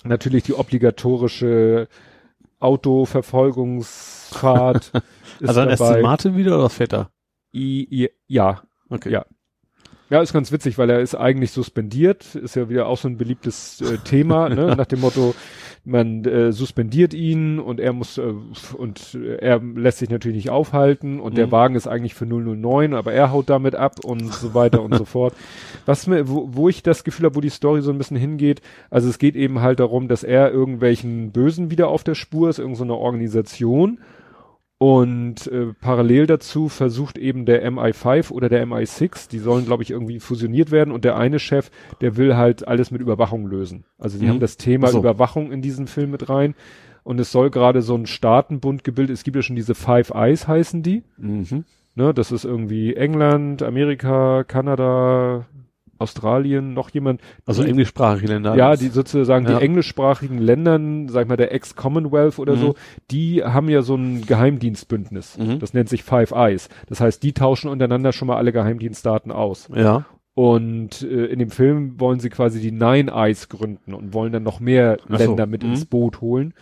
[0.04, 1.88] Natürlich die obligatorische
[2.60, 4.92] Autoverfolgungsfahrt.
[5.40, 7.10] ist also dann Aston Martin wieder oder fährt er?
[7.54, 8.62] I, I, ja.
[8.90, 9.12] Okay.
[9.12, 9.26] Ja.
[10.10, 13.18] Ja, ist ganz witzig, weil er ist eigentlich suspendiert, ist ja wieder auch so ein
[13.18, 14.76] beliebtes äh, Thema, ne?
[14.78, 15.34] nach dem Motto,
[15.84, 18.34] man äh, suspendiert ihn und er muss äh,
[18.78, 21.38] und er lässt sich natürlich nicht aufhalten und mhm.
[21.38, 24.96] der Wagen ist eigentlich für 009, aber er haut damit ab und so weiter und
[24.96, 25.34] so fort.
[25.88, 28.62] Was mir, wo, wo ich das Gefühl habe, wo die Story so ein bisschen hingeht,
[28.92, 32.60] also es geht eben halt darum, dass er irgendwelchen Bösen wieder auf der Spur ist,
[32.60, 34.00] irgendeine so Organisation
[34.78, 39.92] und äh, parallel dazu versucht eben der MI5 oder der MI6, die sollen, glaube ich,
[39.92, 40.92] irgendwie fusioniert werden.
[40.92, 41.72] Und der eine Chef,
[42.02, 43.86] der will halt alles mit Überwachung lösen.
[43.98, 44.32] Also die mhm.
[44.32, 45.00] haben das Thema so.
[45.00, 46.56] Überwachung in diesen Film mit rein.
[47.04, 49.16] Und es soll gerade so ein Staatenbund gebildet.
[49.16, 51.04] Es gibt ja schon diese Five Eyes heißen die.
[51.18, 51.64] Mhm.
[51.98, 55.46] Ne, das ist irgendwie England, Amerika, Kanada,
[55.98, 57.22] Australien, noch jemand.
[57.46, 58.56] Also die, englischsprachige Länder.
[58.56, 59.58] Ja, die sozusagen ja.
[59.58, 62.60] die englischsprachigen Ländern, sag ich mal, der Ex-Commonwealth oder mhm.
[62.60, 62.76] so,
[63.12, 65.38] die haben ja so ein Geheimdienstbündnis.
[65.38, 65.60] Mhm.
[65.60, 66.70] Das nennt sich Five Eyes.
[66.88, 69.70] Das heißt, die tauschen untereinander schon mal alle Geheimdienstdaten aus.
[69.74, 70.06] Ja.
[70.34, 74.44] Und äh, in dem Film wollen sie quasi die Nine Eyes gründen und wollen dann
[74.44, 75.16] noch mehr so.
[75.16, 75.70] Länder mit mhm.
[75.72, 76.54] ins Boot holen.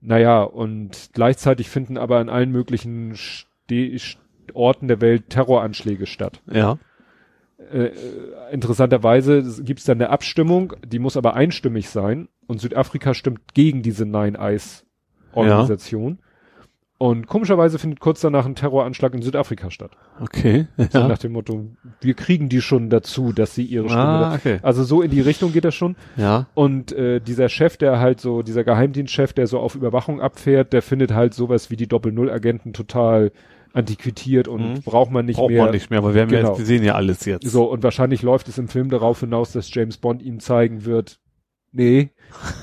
[0.00, 3.98] Naja, und gleichzeitig finden aber an allen möglichen Ste
[4.54, 6.40] Orten der Welt Terroranschläge statt.
[6.50, 6.78] Ja
[7.58, 7.90] äh,
[8.52, 13.82] interessanterweise gibt es dann eine Abstimmung, die muss aber einstimmig sein und Südafrika stimmt gegen
[13.82, 14.84] diese Nine Eyes
[15.32, 16.18] Organisation.
[16.20, 16.24] Ja.
[17.00, 19.92] Und komischerweise findet kurz danach ein Terroranschlag in Südafrika statt.
[20.20, 20.66] Okay.
[20.76, 20.88] Ja.
[20.90, 21.66] So nach dem Motto,
[22.00, 24.02] wir kriegen die schon dazu, dass sie ihre Stimme.
[24.02, 24.58] Ah, okay.
[24.62, 25.94] Also so in die Richtung geht das schon.
[26.16, 26.46] Ja.
[26.54, 30.82] Und äh, dieser Chef, der halt so, dieser Geheimdienstchef, der so auf Überwachung abfährt, der
[30.82, 33.30] findet halt sowas wie die Doppel-Null-Agenten total
[33.72, 34.82] antiquiert und mhm.
[34.82, 35.58] braucht man nicht braucht mehr.
[35.58, 36.52] Braucht man nicht mehr, aber wir haben genau.
[36.52, 37.48] ja, wir sehen ja alles jetzt.
[37.48, 41.20] So, und wahrscheinlich läuft es im Film darauf hinaus, dass James Bond ihm zeigen wird,
[41.72, 42.10] nee,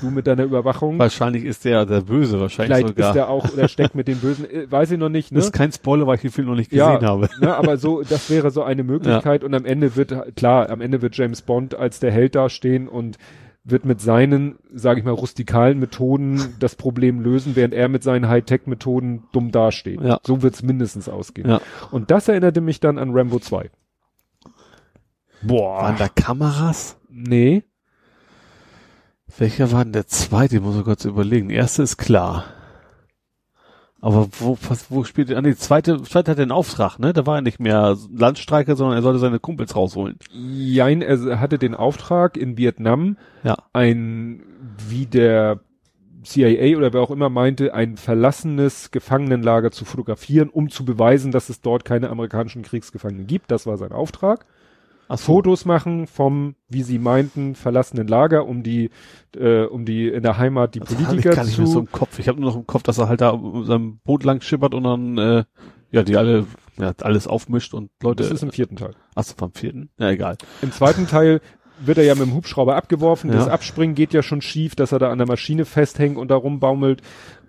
[0.00, 0.98] du mit deiner Überwachung.
[0.98, 3.10] wahrscheinlich ist der der Böse, wahrscheinlich Vielleicht sogar.
[3.10, 5.32] ist der auch, oder steckt mit den Bösen, äh, weiß ich noch nicht.
[5.32, 5.38] Ne?
[5.38, 7.28] Das ist kein Spoiler, weil ich den Film noch nicht gesehen ja, habe.
[7.40, 9.46] Ne, aber so, das wäre so eine Möglichkeit ja.
[9.46, 13.18] und am Ende wird, klar, am Ende wird James Bond als der Held dastehen und
[13.68, 18.28] wird mit seinen, sage ich mal, rustikalen Methoden das Problem lösen, während er mit seinen
[18.28, 20.00] Hightech-Methoden dumm dasteht.
[20.00, 20.20] Ja.
[20.24, 21.48] So wird's mindestens ausgehen.
[21.48, 21.60] Ja.
[21.90, 23.70] Und das erinnerte mich dann an Rambo 2.
[25.42, 25.82] Boah.
[25.82, 26.96] Waren da Kameras?
[27.10, 27.64] Nee.
[29.36, 30.56] Welcher war denn der zweite?
[30.56, 31.48] Ich muss ich kurz überlegen.
[31.48, 32.44] Der erste ist klar.
[34.00, 35.38] Aber wo, was, wo spielt er?
[35.38, 37.12] Ah, nee, zweite, zweite hat er einen Auftrag, ne?
[37.12, 40.18] Da war er nicht mehr Landstreiker, sondern er sollte seine Kumpels rausholen.
[40.32, 43.56] Jein, er hatte den Auftrag in Vietnam, ja.
[43.72, 44.42] ein,
[44.88, 45.60] wie der
[46.26, 51.48] CIA oder wer auch immer meinte, ein verlassenes Gefangenenlager zu fotografieren, um zu beweisen, dass
[51.48, 53.50] es dort keine amerikanischen Kriegsgefangenen gibt.
[53.50, 54.44] Das war sein Auftrag.
[55.08, 55.24] Ach so.
[55.34, 58.90] Fotos machen vom, wie sie meinten, verlassenen Lager, um die,
[59.36, 61.90] äh, um die in der Heimat die das Politiker ich gar nicht mehr so im
[61.90, 62.18] Kopf.
[62.18, 64.74] Ich habe nur noch im Kopf, dass er halt da um seinem Boot lang schippert
[64.74, 65.44] und dann äh,
[65.90, 66.46] ja die alle
[66.78, 68.22] ja, alles aufmischt und Leute.
[68.22, 68.94] Das ist im vierten Teil.
[69.14, 69.90] Achso, vom vierten?
[69.98, 70.36] Ja, egal.
[70.60, 71.40] Im zweiten Teil
[71.78, 73.30] wird er ja mit dem Hubschrauber abgeworfen.
[73.30, 73.36] Ja.
[73.36, 76.36] Das Abspringen geht ja schon schief, dass er da an der Maschine festhängt und da
[76.36, 77.02] rumbaumelt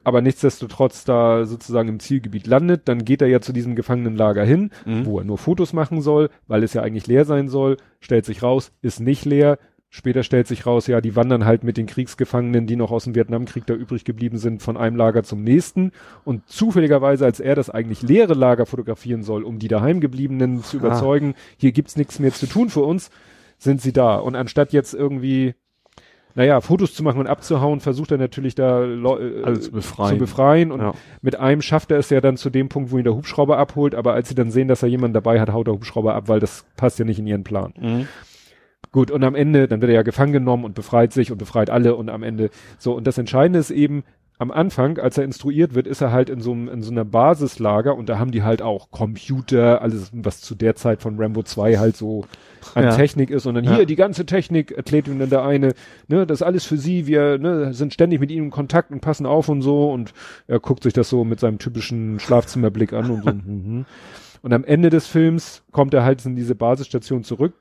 [0.08, 4.72] aber nichtsdestotrotz da sozusagen im Zielgebiet landet, dann geht er ja zu diesem Gefangenenlager hin,
[4.86, 5.06] mhm.
[5.06, 8.42] wo er nur Fotos machen soll, weil es ja eigentlich leer sein soll, stellt sich
[8.42, 9.60] raus, ist nicht leer.
[9.90, 13.16] Später stellt sich raus, ja, die wandern halt mit den Kriegsgefangenen, die noch aus dem
[13.16, 15.92] Vietnamkrieg da übrig geblieben sind, von einem Lager zum nächsten.
[16.24, 21.34] Und zufälligerweise, als er das eigentlich leere Lager fotografieren soll, um die daheimgebliebenen zu überzeugen,
[21.36, 21.42] ah.
[21.58, 23.10] hier gibt's nichts mehr zu tun für uns,
[23.58, 24.16] sind sie da.
[24.16, 25.56] Und anstatt jetzt irgendwie
[26.38, 30.14] naja, Fotos zu machen und abzuhauen, versucht er natürlich da äh, Alles zu befreien.
[30.14, 30.72] zu befreien.
[30.72, 30.94] Und ja.
[31.24, 33.96] mit einem schafft er es ja dann zu dem Punkt, wo ihn der Hubschrauber abholt,
[33.96, 36.40] aber als sie dann sehen, dass er jemanden dabei hat, haut der Hubschrauber ab, weil
[36.40, 37.74] das passt ja nicht in ihren Plan.
[37.80, 38.08] Mhm.
[38.92, 41.72] Gut, und am Ende, dann wird er ja gefangen genommen und befreit sich und befreit
[41.72, 42.94] alle und am Ende so.
[42.94, 44.04] Und das Entscheidende ist eben,
[44.40, 47.06] am Anfang, als er instruiert wird, ist er halt in so, einem in so einer
[47.06, 51.42] Basislager und da haben die halt auch Computer, alles, was zu der Zeit von Rambo
[51.42, 52.26] 2 halt so
[52.76, 52.96] an ja.
[52.96, 53.86] Technik ist und dann hier ja.
[53.86, 55.74] die ganze Technik erklärt ihm dann der eine,
[56.08, 59.02] ne, das ist alles für sie, wir ne, sind ständig mit ihm in Kontakt und
[59.02, 60.14] passen auf und so und
[60.48, 63.32] er guckt sich das so mit seinem typischen Schlafzimmerblick an und so.
[63.46, 63.86] mhm.
[64.44, 67.54] Und am Ende des Films kommt er halt in diese Basisstation zurück,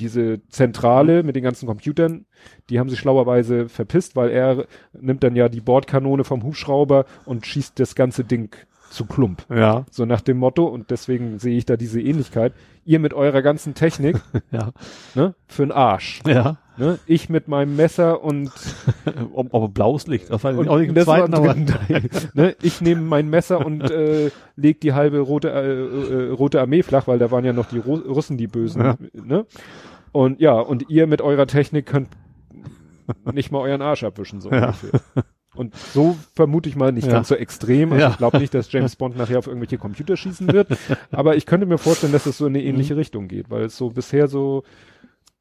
[0.00, 2.26] diese Zentrale mit den ganzen Computern,
[2.68, 4.64] die haben sich schlauerweise verpisst, weil er
[4.98, 8.54] nimmt dann ja die Bordkanone vom Hubschrauber und schießt das ganze Ding
[8.90, 9.44] zu klump.
[9.48, 9.84] Ja.
[9.90, 12.52] So nach dem Motto, und deswegen sehe ich da diese Ähnlichkeit.
[12.84, 14.16] Ihr mit eurer ganzen Technik,
[14.50, 14.72] Ja.
[15.14, 16.20] ne, für'n Arsch.
[16.26, 16.58] Ja.
[16.76, 16.98] Ne?
[17.06, 18.50] Ich mit meinem Messer und,
[19.34, 20.30] Ob, aber blaues Licht.
[20.30, 21.54] Das war und auch nicht im zweiten, aber
[22.34, 22.56] ne?
[22.62, 27.06] Ich nehme mein Messer und äh, leg die halbe rote, äh, äh, rote Armee flach,
[27.06, 28.82] weil da waren ja noch die Ru Russen die Bösen.
[28.82, 28.96] Ja.
[29.12, 29.44] Ne?
[30.12, 32.08] Und ja, und ihr mit eurer Technik könnt
[33.32, 34.66] nicht mal euren Arsch abwischen, so Ja.
[34.66, 35.00] ungefähr.
[35.56, 37.12] Und so vermute ich mal nicht Ja.
[37.14, 37.92] ganz so extrem.
[37.92, 38.10] Also Ja.
[38.10, 40.68] ich glaube nicht, dass James Bond nachher auf irgendwelche Computer schießen wird.
[41.10, 43.76] Aber ich könnte mir vorstellen, dass es so in eine ähnliche Richtung geht, weil es
[43.76, 44.62] so bisher so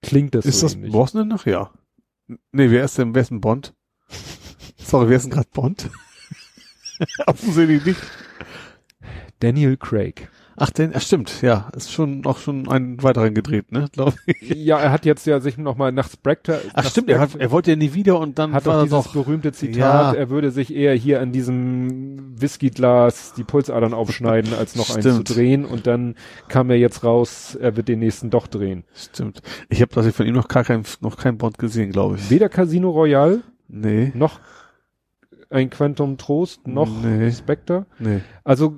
[0.02, 0.92] klingt das ist so das ähnlich.
[0.92, 1.46] Brosnan noch?
[1.46, 1.72] Ja.
[2.28, 3.74] Nee, wer ist denn, wer ist denn Bond?
[4.78, 5.90] Sorry, wer ist denn gerade Bond?
[7.28, 8.02] Offensichtlich nicht.
[9.40, 10.30] Daniel Craig.
[10.62, 14.42] Ach, denn, ach stimmt, ja, ist schon auch schon einen weiteren gedreht, ne, glaube ich.
[14.56, 16.60] Ja, er hat jetzt ja sich nochmal nach Spectre.
[16.74, 18.76] Ach nach stimmt, er, hat, Spectre- er wollte ja nie wieder und dann hat war
[18.76, 20.14] doch dieses auch berühmte Zitat, Ja.
[20.14, 25.12] er würde sich eher hier an diesem Whiskyglas die Pulsadern aufschneiden, als noch eins zu
[25.12, 25.36] Stimmt.
[25.36, 25.66] drehen.
[25.66, 26.16] Und dann
[26.48, 28.84] kam er jetzt raus, er wird den nächsten doch drehen.
[28.94, 29.42] Stimmt.
[29.70, 32.30] Ich habe tatsächlich von ihm noch gar kein, noch kein Bond gesehen, glaube ich.
[32.30, 34.40] Weder Casino Royale, Nee, noch
[35.52, 37.32] ein Quantum Trost, noch Nee.
[37.32, 37.86] Spectre.
[37.98, 38.22] nee.
[38.44, 38.78] Also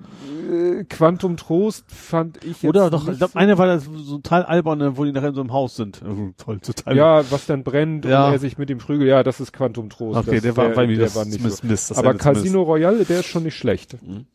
[0.49, 3.83] äh, Quantum Trost fand ich jetzt Oder doch, ich nicht glaube, so- eine war das
[3.85, 6.01] so total alberne, wo die nachher in so einem Haus sind.
[6.37, 6.95] Toll, total.
[6.95, 8.27] ja, was dann brennt Ja.
[8.27, 10.17] und er sich mit dem Prügel, ja, das ist Quantum Trost.
[10.19, 11.43] okay, das, der war, mir der das war nicht so.
[11.43, 12.13] Mist, Mist, das Aber.
[12.13, 14.01] Casino Royale, der ist schon nicht schlecht.
[14.01, 14.25] Mhm.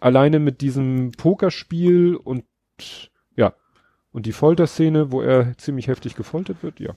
[0.00, 2.44] Alleine mit diesem Pokerspiel und
[3.36, 3.54] ja,
[4.12, 6.94] und die Folterszene, wo er ziemlich heftig gefoltert wird, ja.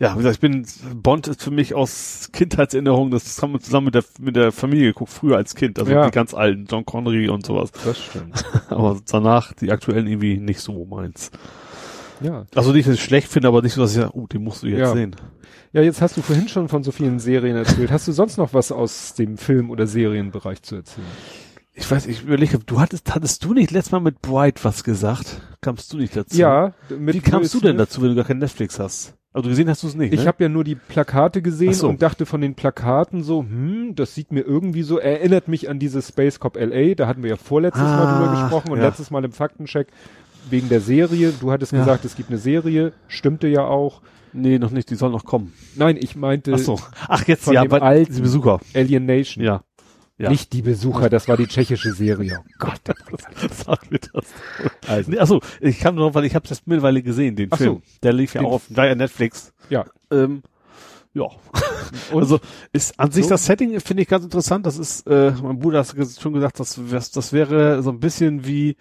[0.00, 0.66] Ja, wie gesagt, ich bin,
[1.02, 4.88] Bond ist für mich aus Kindheitserinnerungen, das haben wir zusammen mit der, mit der Familie
[4.88, 6.04] geguckt, früher als Kind, also Ja.
[6.06, 7.70] die ganz alten, John Connery und sowas.
[7.84, 8.44] Das stimmt.
[8.68, 11.30] Aber danach, die aktuellen irgendwie nicht so meins.
[12.20, 12.46] Ja.
[12.54, 14.42] Also nicht, dass ich es schlecht finde, aber nicht so, dass ich sage, oh, den
[14.42, 14.92] musst du jetzt Ja.
[14.94, 15.14] sehen.
[15.72, 17.90] Ja, jetzt hast du vorhin schon von so vielen Serien erzählt.
[17.90, 21.06] Hast du sonst noch was aus dem Film- oder Serienbereich zu erzählen?
[21.74, 25.42] Ich weiß, ich überlege, du hattest, hattest du nicht letztes Mal mit Bright was gesagt?
[25.60, 26.34] Kamst du nicht dazu?
[26.38, 29.14] Ja, Wie kamst du denn dazu, wenn du gar kein Netflix hast?
[29.36, 30.26] Also gesehen hast du es nicht, Ich ne?
[30.26, 31.88] habe ja nur die Plakate gesehen so.
[31.88, 35.78] und dachte von den Plakaten so, hm, das sieht mir irgendwie so, erinnert mich an
[35.78, 38.86] diese Space Cop LA, da hatten wir ja vorletztes Mal Ah, drüber gesprochen und ja.
[38.86, 39.88] letztes Mal im Faktencheck
[40.48, 41.32] wegen der Serie.
[41.38, 41.80] Du hattest Ja.
[41.80, 44.00] gesagt, es gibt eine Serie, stimmte ja auch.
[44.32, 45.52] Nee, noch nicht, die soll noch kommen.
[45.76, 46.78] Nein, ich meinte Ach so.
[47.08, 48.60] Ach, jetzt, von ja, dem bei alten- die Besucher.
[48.74, 49.44] Alien Nation.
[49.44, 49.62] Ja.
[50.18, 50.30] Ja.
[50.30, 52.38] Nicht die Besucher, das war die tschechische Serie.
[52.40, 52.80] Oh Gott.
[53.52, 54.24] Sag mir das.
[54.88, 57.64] Also, Nee, achso, ich kann nur, weil ich habe das mittlerweile gesehen, den Ach so.
[57.64, 57.82] Film.
[58.02, 59.52] Der lief ja Den- auch auf ja Netflix.
[59.68, 59.84] ja.
[60.10, 60.42] Ähm,
[61.12, 61.26] ja.
[62.14, 62.40] Also
[62.72, 63.30] ist an sich So?
[63.30, 64.64] das Setting finde ich ganz interessant.
[64.66, 68.00] Das ist, äh, mein Bruder hat ges- schon gesagt, das, das, das wäre so ein
[68.00, 68.76] bisschen wie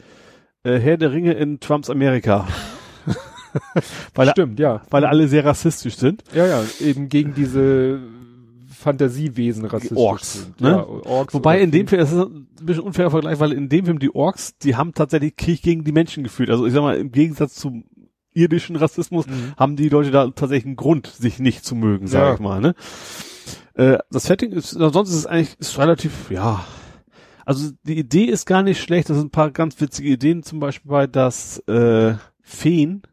[0.63, 2.47] äh, Herr der Ringe in Trumps Amerika.
[4.15, 4.81] weil, Stimmt, ja.
[4.89, 6.23] weil alle sehr rassistisch sind.
[6.33, 7.99] Ja, ja, eben gegen diese
[8.75, 10.61] Fantasiewesen rassistisch Orks, sind.
[10.61, 10.69] ne?
[10.69, 13.85] Ja, Orks Wobei in dem Film, das ist ein bisschen unfairer Vergleich, weil in dem
[13.85, 16.49] Film die Orks, die haben tatsächlich Krieg gegen die Menschen geführt.
[16.49, 17.85] Also ich sag mal, im Gegensatz zum
[18.33, 19.53] irdischen Rassismus Mhm.
[19.57, 22.33] haben die Leute da tatsächlich einen Grund, sich nicht zu mögen, sag Ja.
[22.33, 22.59] ich mal.
[22.61, 22.75] Ne?
[23.75, 26.65] Äh, das Setting ist, ansonsten ist es eigentlich ist relativ, ja.
[27.45, 29.09] Also die Idee ist gar nicht schlecht.
[29.09, 33.03] Das sind ein paar ganz witzige Ideen, zum Beispiel bei, dass äh, Feen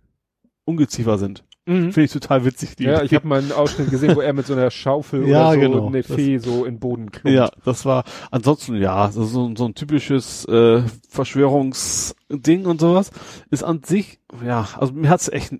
[0.65, 1.45] Ungeziefer sind.
[1.65, 1.93] Mhm.
[1.93, 2.75] Finde ich total witzig.
[2.77, 5.51] Die Ja, ich habe mal einen Ausschnitt gesehen, wo er mit so einer Schaufel Ja,
[5.51, 5.87] oder so genau.
[5.87, 7.37] eine Das- Fee so in den Boden klumpt.
[7.37, 13.11] Ja, das war ansonsten ja so, so, so ein typisches äh, Verschwörungsding und sowas
[13.51, 15.55] ist an sich ja also mir hat's echt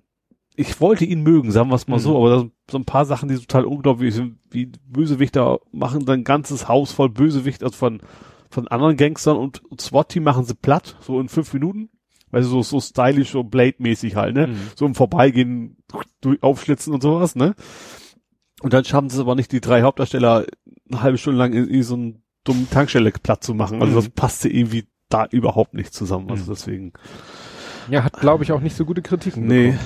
[0.55, 2.01] ich wollte ihn mögen sagen wir es mal Mhm.
[2.01, 6.05] so aber da sind so ein paar Sachen die total unglaublich sind wie Bösewichter machen
[6.05, 8.01] sein ganzes Haus voll Bösewicht also von
[8.49, 11.89] von anderen Gangstern und, und SWAT-Team machen sie platt so in fünf Minuten
[12.33, 14.57] weil so so stylisch so Blade-mäßig halt ne Mhm.
[14.75, 15.77] so im Vorbeigehen
[16.21, 17.55] durch, aufschlitzen und sowas ne
[18.61, 20.45] und dann schaffen sie es aber nicht, die drei Hauptdarsteller
[20.89, 23.81] eine halbe Stunde lang in, in so einen dummen Tankstelle platt zu machen.
[23.81, 23.95] Also Mhm.
[23.95, 26.29] das passte irgendwie da überhaupt nicht zusammen.
[26.29, 26.49] Also Mhm.
[26.49, 26.93] deswegen.
[27.89, 29.45] Ja, hat, glaube ich, auch nicht so gute Kritiken.
[29.47, 29.71] Nee.
[29.71, 29.79] bekommen.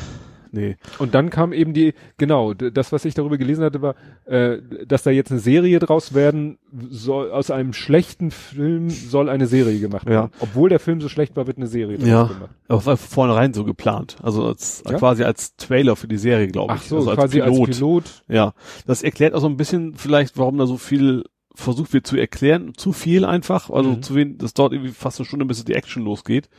[0.58, 0.76] Nee.
[0.98, 3.96] Und dann kam eben die, genau, das, was ich darüber gelesen hatte, war,
[4.26, 6.58] äh, dass da jetzt eine Serie draus werden
[6.90, 10.12] soll, aus einem schlechten Film soll eine Serie gemacht Ja.
[10.14, 10.32] werden.
[10.40, 12.24] Obwohl der Film so schlecht war, wird eine Serie draus Ja.
[12.24, 12.50] gemacht.
[12.68, 14.18] Aber es war vornherein so geplant.
[14.24, 14.98] Also als, Ja?
[14.98, 16.82] quasi als Trailer für die Serie, glaube ich.
[16.82, 18.24] Ach so, also quasi als Pilot.
[18.28, 18.54] Ja.
[18.88, 22.74] Das erklärt auch so ein bisschen vielleicht, warum da so viel versucht wird zu erklären.
[22.78, 23.70] Zu viel einfach.
[23.70, 24.02] Also Mhm.
[24.04, 26.50] zu wenig, das dauert irgendwie fast eine Stunde, bis die Action losgeht.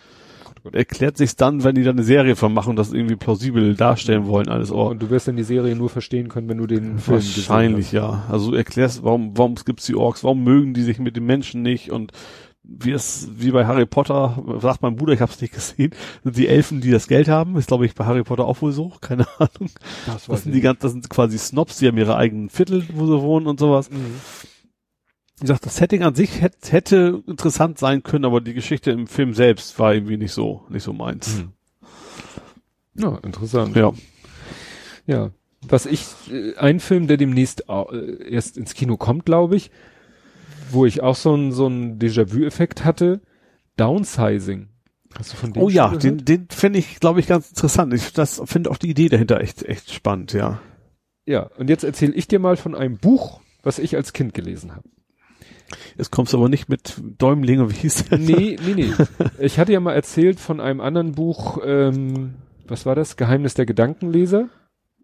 [0.73, 4.27] Erklärt sich's dann, wenn die dann eine Serie von machen und das irgendwie plausibel darstellen
[4.27, 4.71] wollen, alles.
[4.71, 7.93] Oh, Und du wirst dann die Serie nur verstehen können, wenn du den Film Wahrscheinlich,
[7.93, 8.25] ja.
[8.29, 11.63] Also du erklärst, warum, warum gibt's die Orks, warum mögen die sich mit den Menschen
[11.63, 12.13] nicht und
[12.71, 16.37] wie es, wie bei Harry Potter, sagt mein Bruder, ich habe es nicht gesehen, sind
[16.37, 18.93] die Elfen, die das Geld haben, ist glaube ich bei Harry Potter auch wohl so,
[19.01, 19.71] keine Ahnung.
[20.07, 23.07] Das, Das sind die ganz, das sind quasi Snobs, die haben ihre eigenen Viertel, wo
[23.07, 23.91] sie wohnen und sowas.
[23.91, 24.17] Mhm.
[25.39, 29.07] Wie gesagt, das Setting an sich hätte, hätte interessant sein können, aber die Geschichte im
[29.07, 31.39] Film selbst war irgendwie nicht so, nicht so meins.
[31.39, 31.53] Hm.
[32.95, 33.77] Ja, interessant.
[33.77, 33.93] Ja.
[35.07, 35.31] Ja.
[35.69, 39.71] Was ich, äh, ein Film, der demnächst äh, erst ins Kino kommt, glaube ich,
[40.71, 43.21] wo ich auch so ein so ein Déjà-vu-Effekt hatte,
[43.77, 44.69] Downsizing.
[45.17, 46.03] Hast du von dem Oh ja, gehört?
[46.05, 47.95] den, den finde ich, glaube ich, ganz interessant.
[47.95, 50.61] Ich das finde auch die Idee dahinter echt, echt spannend, ja.
[51.27, 54.75] Ja, und jetzt erzähle ich dir mal von einem Buch, was ich als Kind gelesen
[54.75, 54.89] habe.
[55.97, 58.19] Jetzt kommst du aber nicht mit Däumling, wie hieß der?
[58.19, 58.93] Nee, nee, nee.
[59.39, 62.35] Ich hatte ja mal erzählt von einem anderen Buch, ähm,
[62.67, 63.17] was war das?
[63.17, 64.49] Geheimnis der Gedankenleser.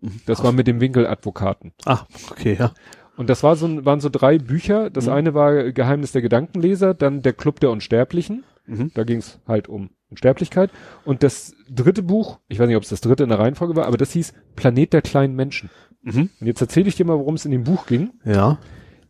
[0.00, 0.20] Mhm.
[0.26, 1.72] Das war mit dem Winkeladvokaten.
[1.84, 2.72] Ah, okay, ja.
[3.16, 4.90] Und das war so, waren so drei Bücher.
[4.90, 5.12] Das mhm.
[5.12, 8.44] eine war Geheimnis der Gedankenleser, dann der Club der Unsterblichen.
[8.66, 8.90] Mhm.
[8.94, 10.70] Da ging es halt um Unsterblichkeit.
[11.04, 13.86] Und das dritte Buch, ich weiß nicht, ob es das dritte in der Reihenfolge war,
[13.86, 15.70] aber das hieß Planet der kleinen Menschen.
[16.02, 16.30] Mhm.
[16.40, 18.12] Und jetzt erzähle ich dir mal, worum es in dem Buch ging.
[18.24, 18.58] Ja.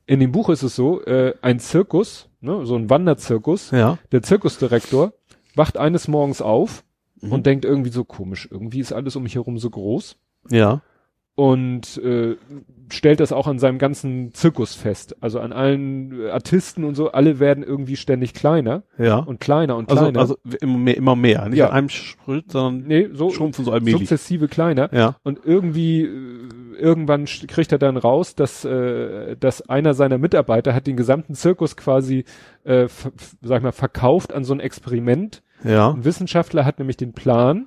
[0.06, 3.70] In dem Buch ist es so, äh, ein Zirkus, ne, so ein Wanderzirkus.
[3.70, 3.98] Ja.
[4.12, 5.12] Der Zirkusdirektor
[5.54, 6.84] wacht eines Morgens auf
[7.20, 7.32] mhm.
[7.32, 10.16] und denkt irgendwie so komisch, irgendwie ist alles um mich herum so groß.
[10.50, 10.82] Ja
[11.36, 12.36] und äh,
[12.92, 15.16] stellt das auch an seinem ganzen Zirkus fest.
[15.20, 19.16] Also an allen Artisten und so, alle werden irgendwie ständig kleiner ja.
[19.16, 20.20] und kleiner und also, kleiner.
[20.20, 21.48] Also immer mehr, immer mehr.
[21.48, 21.68] nicht ja.
[21.68, 24.00] an einem Schritt, sondern nee, so schrumpfen so allmählich.
[24.00, 24.90] Sukzessive kleiner.
[24.92, 25.16] Ja.
[25.24, 26.48] Und irgendwie, äh,
[26.78, 31.76] irgendwann kriegt er dann raus, dass, äh, dass einer seiner Mitarbeiter hat den gesamten Zirkus
[31.76, 32.24] quasi,
[32.62, 32.86] äh,
[33.42, 35.42] sag mal, verkauft an so ein Experiment.
[35.64, 35.90] Ja.
[35.90, 37.66] Ein Wissenschaftler hat nämlich den Plan,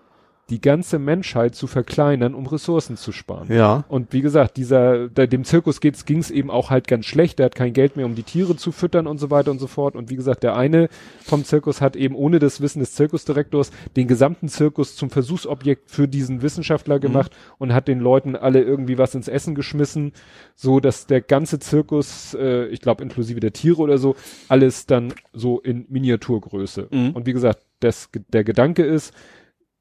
[0.49, 3.51] die ganze Menschheit zu verkleinern, um Ressourcen zu sparen.
[3.51, 3.83] Ja.
[3.89, 7.39] Und wie gesagt, dieser, der, dem Zirkus geht's, ging's eben auch halt ganz schlecht.
[7.39, 9.67] Der hat kein Geld mehr, um die Tiere zu füttern und so weiter und so
[9.67, 9.95] fort.
[9.95, 10.87] Und wie gesagt, der eine
[11.21, 16.07] vom Zirkus hat eben ohne das Wissen des Zirkusdirektors den gesamten Zirkus zum Versuchsobjekt für
[16.07, 17.01] diesen Wissenschaftler mhm.
[17.01, 17.55] gemacht mhm.
[17.59, 20.13] und hat den Leuten alle irgendwie was ins Essen geschmissen,
[20.55, 24.15] so dass der ganze Zirkus, äh, ich glaube inklusive der Tiere oder so,
[24.47, 26.87] alles dann so in Miniaturgröße.
[26.89, 27.11] Mhm.
[27.11, 29.13] Und wie gesagt, das, der Gedanke ist,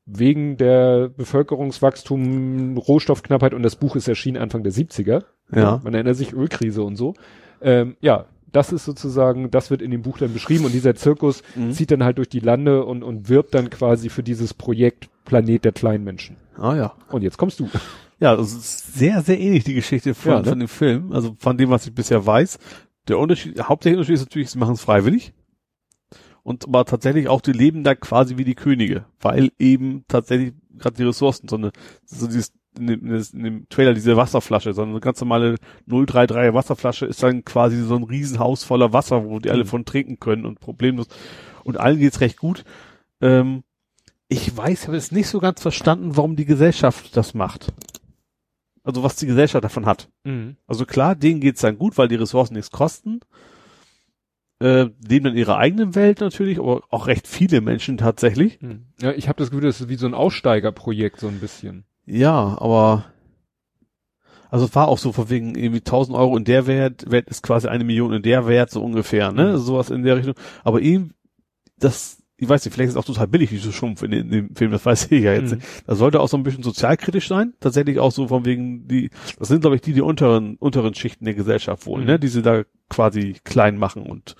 [0.06, 5.24] wegen der Bevölkerungswachstum, Rohstoffknappheit und das Buch ist erschienen Anfang der 70er.
[5.52, 5.80] Ja.
[5.82, 7.14] Man erinnert sich Ölkrise und so.
[7.60, 11.42] Ähm, ja, das ist sozusagen, das wird in dem Buch dann beschrieben und dieser Zirkus
[11.56, 11.72] mhm.
[11.72, 15.64] zieht dann halt durch die Lande und, und wirbt dann quasi für dieses Projekt Planet
[15.64, 16.36] der kleinen Menschen.
[16.56, 16.94] Ah ja.
[17.10, 17.68] Und jetzt kommst du.
[18.18, 20.44] Ja, das ist sehr, sehr ähnlich die Geschichte von, ja, ne?
[20.46, 22.58] von dem Film, also von dem, was ich bisher weiß.
[23.08, 25.34] Der Unterschied, der hauptsächliche Unterschied ist natürlich, sie machen es freiwillig
[26.46, 30.94] und aber tatsächlich auch die leben da quasi wie die Könige, weil eben tatsächlich gerade
[30.94, 31.72] die Ressourcen, so eine,
[32.04, 35.56] so dieses in dem, in dem Trailer diese Wasserflasche, so eine ganz normale
[35.88, 39.68] 033 Wasserflasche ist dann quasi so ein Riesenhaus voller Wasser, wo die alle mhm.
[39.68, 41.08] von trinken können und problemlos.
[41.64, 42.62] Und allen geht's recht gut.
[43.20, 43.64] Ähm,
[44.28, 47.72] ich weiß, ich habe es nicht so ganz verstanden, warum die Gesellschaft das macht.
[48.84, 50.10] Also was die Gesellschaft davon hat.
[50.22, 50.58] Mhm.
[50.68, 53.18] Also klar, denen geht's dann gut, weil die Ressourcen nichts kosten
[54.60, 58.58] äh, leben in ihrer eigenen Welt natürlich, aber auch recht viele Menschen tatsächlich.
[58.60, 58.86] Hm.
[59.00, 61.84] Ja, ich habe das Gefühl, das ist wie so ein Aussteigerprojekt so ein bisschen.
[62.06, 63.04] Ja, aber
[64.50, 67.68] also war auch so von wegen irgendwie 1000 Euro in der Wert, Wert ist quasi
[67.68, 69.58] eine Million in der Wert so ungefähr, ne, mhm.
[69.58, 70.34] sowas in der Richtung.
[70.64, 71.12] Aber eben
[71.78, 74.30] das ich weiß nicht, vielleicht ist es auch total billig, wie so Schrumpf in, in,
[74.30, 75.54] dem Film, das weiß ich ja jetzt.
[75.54, 75.60] Mhm.
[75.86, 77.54] Das sollte auch so ein bisschen sozialkritisch sein.
[77.60, 81.24] Tatsächlich auch so von wegen, die, das sind, glaube ich, die, die unteren, unteren Schichten
[81.24, 82.06] der Gesellschaft wohl, mhm.
[82.06, 84.36] ne, die sie da quasi klein machen und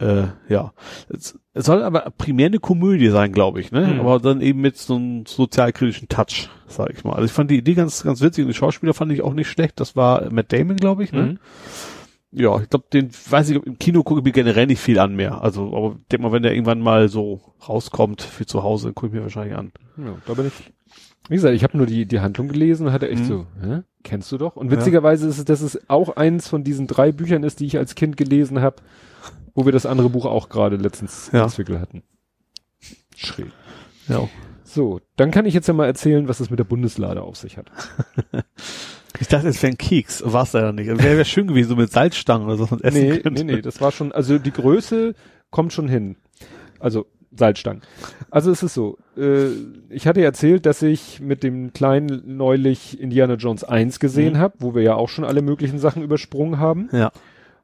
[0.00, 0.72] äh, ja.
[1.08, 3.86] Es, es soll aber primär eine Komödie sein, glaube ich, ne?
[3.86, 4.00] Mhm.
[4.00, 7.12] Aber dann eben mit so einem sozialkritischen Touch, sag ich mal.
[7.12, 9.48] Also ich fand die Idee ganz, ganz witzig und die Schauspieler fand ich auch nicht
[9.48, 9.78] schlecht.
[9.78, 11.36] Das war Matt Damon, glaube ich, ne?
[12.32, 15.16] Ja, ich glaube, den weiß ich, im Kino gucke ich mir generell nicht viel an
[15.16, 15.42] mehr.
[15.42, 19.08] Also, aber denk mal, wenn der irgendwann mal so rauskommt für zu Hause, dann gucke
[19.08, 19.72] ich mir wahrscheinlich an.
[19.96, 20.72] Ja, da bin ich.
[21.28, 23.26] Wie gesagt, ich habe nur die, die Handlung gelesen und hatte echt mhm.
[23.26, 23.80] so, hä?
[24.02, 24.56] kennst du doch?
[24.56, 25.30] Und witzigerweise ja.
[25.30, 28.16] ist es, dass es auch eins von diesen drei Büchern ist, die ich als Kind
[28.16, 28.76] gelesen habe,
[29.54, 31.48] wo wir das andere Buch auch gerade letztens ja.
[31.48, 32.02] Hatten.
[33.16, 33.52] Schräg.
[34.08, 34.28] Ja.
[34.64, 37.56] So, dann kann ich jetzt ja mal erzählen, was es mit der Bundeslade auf sich
[37.56, 37.70] hat.
[39.18, 40.22] Ich dachte, es wäre ein Keks.
[40.24, 40.86] War es ja nicht.
[40.86, 43.44] Wäre wär schön gewesen, so mit Salzstangen oder so man essen nee, könnte.
[43.44, 45.14] Nee, nee, das war schon, also die Größe
[45.50, 46.16] kommt schon hin.
[46.78, 47.06] Also
[47.36, 47.82] Salzstangen.
[48.30, 49.48] Also es ist so, äh,
[49.88, 54.38] ich hatte erzählt, dass ich mit dem Kleinen neulich Indiana Jones 1 gesehen mhm.
[54.38, 56.88] habe, wo wir ja auch schon alle möglichen Sachen übersprungen haben.
[56.92, 57.12] Ja.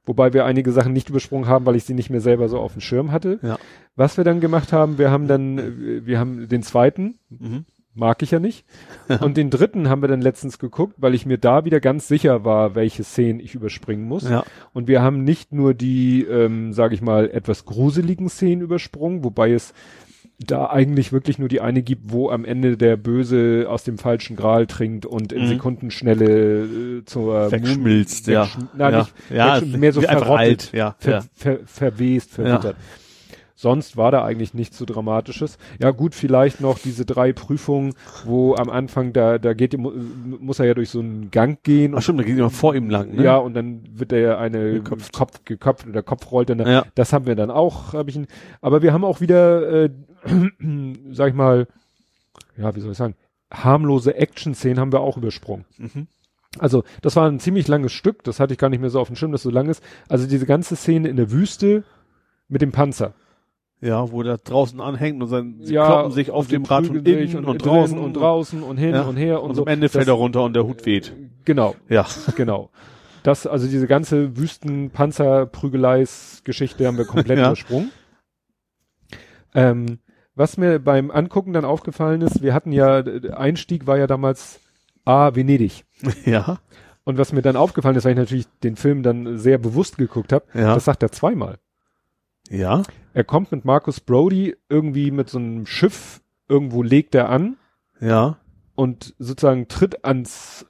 [0.04, 2.72] Wobei wir einige Sachen nicht übersprungen haben, weil ich sie nicht mehr selber so auf
[2.72, 3.40] dem Schirm hatte.
[3.42, 3.58] Ja.
[3.96, 7.64] Was wir dann gemacht haben, wir haben dann, äh, wir haben den zweiten, mhm
[7.96, 8.64] mag ich ja nicht.
[9.20, 12.44] Und den dritten haben wir dann letztens geguckt, weil ich mir da wieder ganz sicher
[12.44, 14.28] war, welche Szenen ich überspringen muss.
[14.28, 14.44] Ja.
[14.72, 19.52] Und wir haben nicht nur die, ähm, sage ich mal, etwas gruseligen Szenen übersprungen, wobei
[19.52, 19.72] es
[20.38, 24.36] da eigentlich wirklich nur die eine gibt, wo am Ende der Böse aus dem falschen
[24.36, 25.48] Gral trinkt und in Mhm.
[25.48, 26.64] Sekundenschnelle
[26.98, 28.46] äh, zur Wegschmilzt, ja.
[28.76, 28.98] Nein, ja.
[28.98, 31.22] nicht ja, wegschm- mehr so verrottet, alt, ja, ver, ja.
[31.32, 32.76] ver, verwest, verwittert.
[33.58, 35.56] Sonst war da eigentlich nichts so Dramatisches.
[35.80, 37.94] Ja gut, vielleicht noch diese drei Prüfungen,
[38.26, 39.92] wo am Anfang da, da geht, mu-
[40.38, 42.90] muss er ja durch so einen Gang gehen Ach stimmt, da geht jemand vor ihm
[42.90, 43.24] lang, ne?
[43.24, 45.12] ja, und dann wird er eine Geköpft.
[45.14, 46.58] Kopf geköpft oder Kopf rollt dann.
[46.60, 46.84] Ja.
[46.94, 48.16] Das haben wir dann auch, habe ich.
[48.16, 48.26] ihn-
[48.60, 49.90] Aber wir haben auch wieder, äh,
[51.12, 51.66] sag ich mal,
[52.58, 53.14] ja, wie soll ich sagen,
[53.50, 55.64] harmlose Action-Szenen haben wir auch übersprungen.
[55.78, 56.08] Mhm.
[56.58, 58.22] Also das war ein ziemlich langes Stück.
[58.24, 59.82] Das hatte ich gar nicht mehr so auf dem Schirm, dass so lang ist.
[60.08, 61.84] Also diese ganze Szene in der Wüste
[62.48, 63.14] mit dem Panzer.
[63.82, 66.88] Ja, wo der draußen anhängt und dann sie ja, kloppen sich auf und dem Rad
[66.88, 69.02] und innen und, drin draußen und draußen und hin ja.
[69.02, 69.62] und her und, und so.
[69.62, 71.12] am Ende fällt Das- er runter und der Hut weht.
[71.44, 72.06] Genau, Ja.
[72.36, 72.70] genau.
[73.22, 77.46] Das, also diese ganze Wüsten-Panzer-Prügeleis-Geschichte haben wir komplett Ja.
[77.48, 77.90] übersprungen.
[79.54, 79.98] Ähm,
[80.34, 84.60] was mir beim Angucken dann aufgefallen ist, wir hatten ja, der Einstieg war ja damals
[85.04, 85.84] A, Venedig.
[86.24, 86.58] ja.
[87.04, 90.32] Und was mir dann aufgefallen ist, weil ich natürlich den Film dann sehr bewusst geguckt
[90.32, 90.74] habe, Ja.
[90.74, 91.56] das sagt er zweimal.
[92.50, 92.82] Ja.
[93.14, 97.56] Er kommt mit Marcus Brody irgendwie mit so einem Schiff, irgendwo legt er an
[98.00, 98.38] Ja.
[98.74, 100.66] und sozusagen tritt ans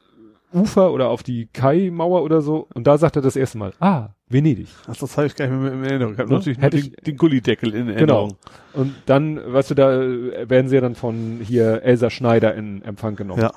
[0.54, 4.10] Ufer oder auf die Kai-Mauer oder so und da sagt er das erste Mal, ah,
[4.28, 4.68] Venedig.
[4.88, 6.12] Ach, das habe ich gar nicht mehr in Erinnerung.
[6.14, 6.36] Ich habe Ne?
[6.38, 8.36] natürlich Hätte den, den Gullideckel in Erinnerung.
[8.72, 12.82] Und dann, weißt du, da äh, werden sie ja dann von hier Elsa Schneider in
[12.82, 13.42] Empfang genommen.
[13.42, 13.52] Ja.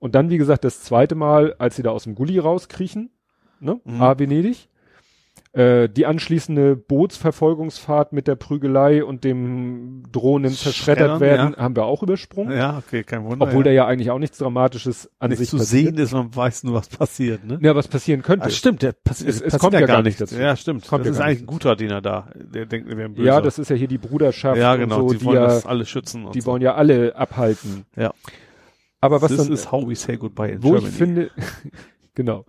[0.00, 3.10] Und dann, wie gesagt, das zweite Mal, als sie da aus dem Gully rauskriechen,
[3.60, 4.02] ne, Mhm.
[4.02, 4.68] A, Venedig,
[5.54, 12.02] äh, die anschließende Bootsverfolgungsfahrt mit der Prügelei und dem drohenden zerschreddert werden, haben wir auch
[12.02, 12.56] übersprungen.
[12.56, 13.46] Ja, okay, kein Wunder.
[13.46, 13.64] Obwohl ja.
[13.64, 15.94] da ja eigentlich auch nichts Dramatisches an nicht sich zu passiert.
[15.94, 17.60] sehen ist, man weiß nur, was passiert, ne?
[17.62, 18.46] Ja, was passieren könnte.
[18.48, 20.34] Ach, stimmt, der passi Es- es, passiert kommt ja gar nicht dazu.
[20.36, 20.88] Ja, stimmt.
[20.88, 22.28] Kommt das ja ist gar eigentlich ein guter Diener da.
[22.34, 23.28] Der denkt, wir wären böse.
[23.28, 25.02] ja, das ist ja hier die Bruderschaft ja, genau.
[25.02, 26.24] so, die die, wollen ja, das alle schützen.
[26.24, 26.50] Und die so.
[26.50, 27.84] wollen ja alle abhalten.
[27.94, 28.12] Ja.
[29.00, 30.88] Aber was This dann, is how we say goodbye in wo Germany.
[30.88, 31.30] ich finde,
[32.14, 32.44] genau.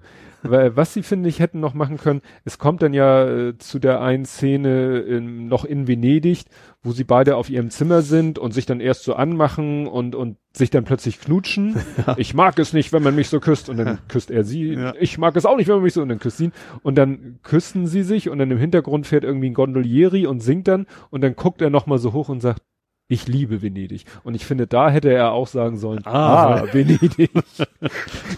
[0.50, 3.80] Weil, was sie, finde ich, hätten noch machen können, es kommt dann ja äh, zu
[3.80, 6.46] der einen Szene in, noch in Venedig,
[6.84, 10.38] wo sie beide auf ihrem Zimmer sind und sich dann erst so anmachen und, und
[10.54, 11.76] sich dann plötzlich knutschen.
[12.18, 14.74] Ich mag es nicht, wenn man mich so küsst und dann küsst er sie.
[14.74, 14.94] Ja.
[15.00, 16.54] Ich mag es auch nicht, wenn man mich so und dann küsst sie ihn.
[16.84, 20.68] Und dann küssen sie sich und dann im Hintergrund fährt irgendwie ein Gondolieri und singt
[20.68, 22.62] dann und dann guckt er nochmal so hoch und sagt,
[23.08, 24.06] ich liebe Venedig.
[24.24, 26.62] Und ich finde, da hätte er auch sagen sollen, Ah.
[26.62, 27.30] ah, Venedig.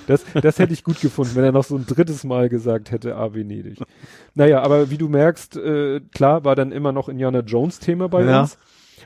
[0.08, 3.16] Das, das hätte ich gut gefunden, wenn er noch so ein drittes Mal gesagt hätte,
[3.16, 3.80] ah, Venedig.
[4.36, 8.24] Naja, aber wie du merkst, äh, klar war dann immer noch Indiana Jones Thema bei
[8.26, 8.42] Ja.
[8.42, 8.58] uns.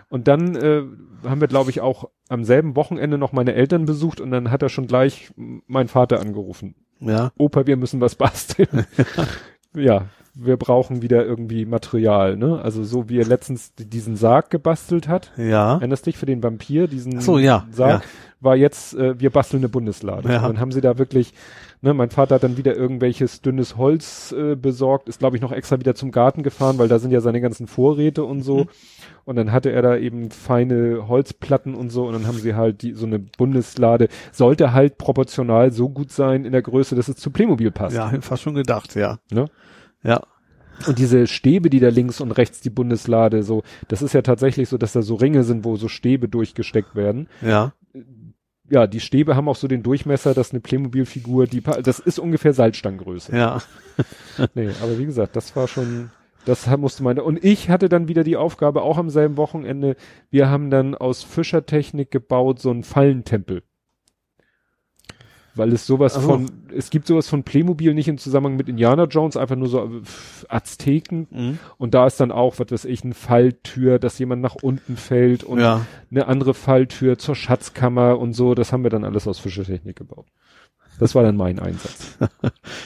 [0.10, 0.84] Und dann äh,
[1.28, 4.62] haben wir, glaube ich, auch am selben Wochenende noch meine Eltern besucht und dann hat
[4.62, 6.76] er schon gleich m- mein Vater angerufen.
[7.00, 7.32] Ja.
[7.38, 8.86] Opa, wir müssen was basteln.
[9.76, 12.62] ja, wir brauchen wieder irgendwie Material, ne?
[12.62, 15.32] Also so wie er letztens diesen Sarg gebastelt hat.
[15.38, 15.76] Ja.
[15.76, 18.10] Erinnerst dich für den Vampir, diesen Ach so, ja, Sarg, ja.
[18.40, 20.30] war jetzt, äh, wir basteln eine Bundeslade.
[20.30, 20.38] Ja.
[20.38, 21.34] Und dann haben sie da wirklich,
[21.82, 25.52] ne, mein Vater hat dann wieder irgendwelches dünnes Holz äh, besorgt, ist glaube ich noch
[25.52, 28.60] extra wieder zum Garten gefahren, weil da sind ja seine ganzen Vorräte und so.
[28.60, 28.70] Mhm.
[29.26, 32.82] Und dann hatte er da eben feine Holzplatten und so und dann haben sie halt
[32.82, 37.18] die, so eine Bundeslade, sollte halt proportional so gut sein in der Größe, dass es
[37.18, 37.96] zu Playmobil passt.
[37.96, 39.20] Ja, fast schon gedacht, ja.
[39.32, 39.48] Ne?
[40.04, 40.22] Ja.
[40.88, 44.70] Und diese Stäbe, die da links und rechts die Bundeslade so, das ist ja tatsächlich
[44.70, 47.28] so, dass da so Ringe sind, wo so Stäbe durchgesteckt werden.
[47.42, 47.74] Ja.
[48.70, 52.54] Ja, die Stäbe haben auch so den Durchmesser, dass eine Playmobil-Figur, die, das ist ungefähr
[52.54, 53.36] Salzstangengröße.
[53.36, 53.62] Ja.
[54.56, 56.10] Nee, aber wie gesagt, das war schon,
[56.46, 59.96] das musste meine, und ich hatte dann wieder die Aufgabe, auch am selben Wochenende,
[60.32, 63.62] wir haben dann aus Fischertechnik gebaut, so einen Fallentempel.
[65.54, 66.22] Weil es sowas so.
[66.22, 69.84] von, es gibt sowas von Playmobil nicht im Zusammenhang mit Indiana Jones, einfach nur so
[69.84, 70.02] äh,
[70.48, 71.28] Azteken.
[71.30, 71.60] Mhm.
[71.78, 75.44] Und da ist dann auch, was weiß ich, eine Falltür, dass jemand nach unten fällt
[75.44, 75.86] und ja.
[76.10, 78.56] eine andere Falltür zur Schatzkammer und so.
[78.56, 80.28] Das haben wir dann alles aus Fischertechnik gebaut.
[81.00, 82.18] Das war dann mein Einsatz.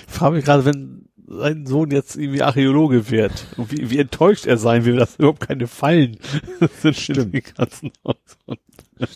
[0.08, 4.46] Ich frage mich gerade, wenn sein Sohn jetzt irgendwie Archäologe wird und wie, wie enttäuscht
[4.46, 6.18] er sein will, dass überhaupt keine Fallen
[6.82, 6.96] sind.
[6.96, 7.54] Stimmt.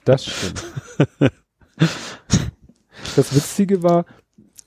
[0.03, 0.63] Das stimmt.
[3.15, 4.05] Das Witzige war,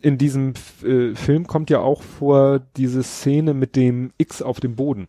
[0.01, 0.55] in diesem
[0.85, 5.09] äh, Film kommt ja auch vor diese Szene mit dem X auf dem Boden.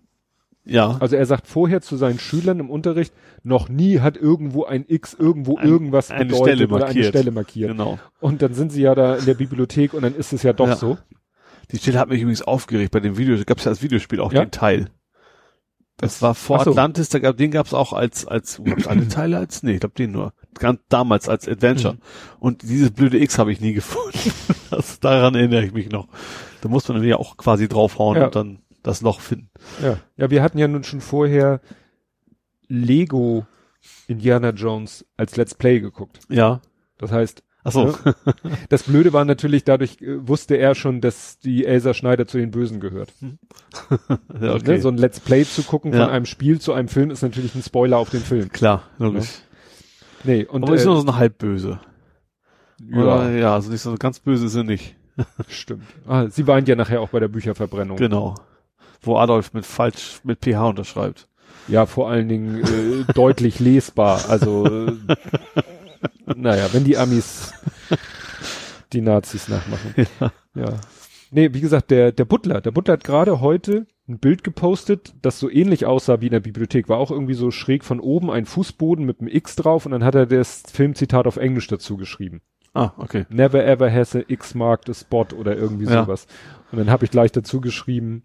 [0.65, 0.97] Ja.
[1.01, 5.13] Also er sagt vorher zu seinen Schülern im Unterricht, noch nie hat irgendwo ein X
[5.13, 7.05] irgendwo Ein- irgendwas eine bedeutet Stelle oder eine markiert.
[7.07, 7.71] Stelle markiert.
[7.71, 7.99] Genau.
[8.21, 10.67] Und dann sind sie ja da in der Bibliothek und dann ist es ja doch
[10.69, 10.75] Ja.
[10.77, 10.97] so.
[11.71, 13.35] Die Stelle hat mich übrigens aufgeregt bei dem Video.
[13.35, 14.45] Da gab es ja als Videospiel auch Ja.
[14.45, 14.89] den Teil.
[15.97, 16.71] Das war vor so.
[16.71, 19.79] Atlantis, da gab, den gab es auch als, als, gab's alle Teile als, nee, ich
[19.81, 20.33] glaube den nur.
[20.59, 21.93] Ganz damals als Adventure.
[21.95, 21.99] Mhm.
[22.39, 24.31] Und dieses blöde X habe ich nie gefunden.
[24.69, 26.07] Das, daran erinnere ich mich noch.
[26.61, 28.25] Da muss man ja auch quasi draufhauen Ja.
[28.25, 29.49] und dann das Loch finden.
[29.81, 29.97] Ja.
[30.17, 31.61] ja, wir hatten ja nun schon vorher
[32.67, 33.45] Lego
[34.07, 36.19] Indiana Jones als Let's Play geguckt.
[36.29, 36.61] Ja.
[36.97, 37.87] Das heißt, Ach so.
[38.03, 38.15] Ja.
[38.69, 42.51] das Blöde war natürlich, dadurch äh, wusste er schon, dass die Elsa Schneider zu den
[42.51, 43.13] Bösen gehört.
[44.41, 44.81] ja, Ne?
[44.81, 46.05] So ein Let's Play zu gucken Ja.
[46.05, 48.49] von einem Spiel zu einem Film ist natürlich ein Spoiler auf den Film.
[48.51, 49.29] Klar, logisch.
[50.23, 51.79] Nee, und Aber ist äh, nur so eine halbböse.
[52.91, 54.95] ja, ja, also nicht so ganz böse ist sie nicht.
[55.47, 55.83] stimmt.
[56.07, 57.97] Ah, sie weint ja nachher auch bei der Bücherverbrennung.
[57.97, 58.35] Genau.
[59.01, 61.27] Wo Adolf mit falsch, mit PH unterschreibt.
[61.67, 64.29] Ja, vor allen Dingen äh, deutlich lesbar.
[64.29, 64.95] Also, äh,
[66.35, 67.53] naja, wenn die Amis
[68.91, 69.93] die Nazis nachmachen.
[70.21, 70.31] Ja.
[70.55, 70.79] Ja.
[71.31, 75.39] Nee, wie gesagt, der, der Butler, der Butler hat gerade heute ein Bild gepostet, das
[75.39, 76.89] so ähnlich aussah wie in der Bibliothek.
[76.89, 80.03] War auch irgendwie so schräg von oben ein Fußboden mit einem X drauf und dann
[80.03, 82.41] hat er das Filmzitat auf Englisch dazu geschrieben.
[82.73, 83.25] Ah, okay.
[83.29, 86.03] Never ever has a X marked a spot oder irgendwie Ja.
[86.03, 86.27] sowas.
[86.71, 88.23] Und dann habe ich gleich dazu geschrieben,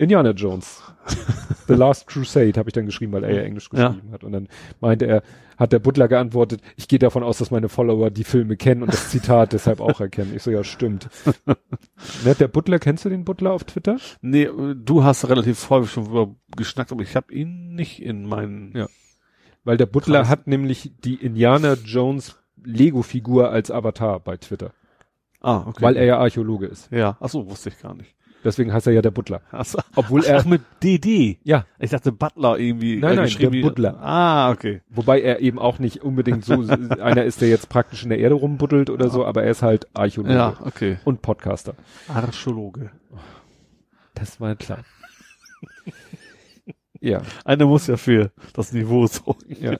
[0.00, 0.82] Indiana Jones.
[1.68, 3.88] The Last Crusade habe ich dann geschrieben, weil er ja Englisch Ja.
[3.90, 4.24] geschrieben hat.
[4.24, 4.48] Und dann
[4.80, 5.22] meinte er,
[5.56, 8.92] hat der Butler geantwortet, ich gehe davon aus, dass meine Follower die Filme kennen und
[8.92, 10.32] das Zitat deshalb auch erkennen.
[10.34, 11.08] Ich so, ja, stimmt.
[12.24, 13.98] ne, der Butler, kennst du den Butler auf Twitter?
[14.22, 18.72] Nee, du hast relativ häufig schon drüber geschnackt, aber ich habe ihn nicht in meinen.
[18.74, 18.88] Ja.
[19.64, 20.28] Weil der Butler Krass.
[20.30, 24.72] hat nämlich die Indiana Jones Lego-Figur als Avatar bei Twitter.
[25.42, 25.82] Ah, okay.
[25.82, 26.90] Weil er ja Archäologe ist.
[26.90, 28.14] Ja, ach so, wusste ich gar nicht.
[28.42, 29.42] Deswegen heißt er ja der Butler.
[29.52, 29.78] Ach so.
[29.96, 31.38] Obwohl er, Ach, mit DD.
[31.44, 32.96] ja, Ich dachte Butler irgendwie.
[32.98, 33.98] Nein, äh, nein, geschrieben der wie- Butler.
[34.00, 34.80] Ah, okay.
[34.88, 36.54] Wobei er eben auch nicht unbedingt so
[37.00, 39.86] einer ist, der jetzt praktisch in der Erde rumbuddelt oder so, aber er ist halt
[39.94, 40.98] Archäologe Ja, okay.
[41.04, 41.74] und Podcaster.
[42.08, 42.90] Archäologe.
[44.14, 44.84] Das war klar.
[47.00, 49.56] ja, Einer muss ja für das Niveau sorgen.
[49.60, 49.76] ja.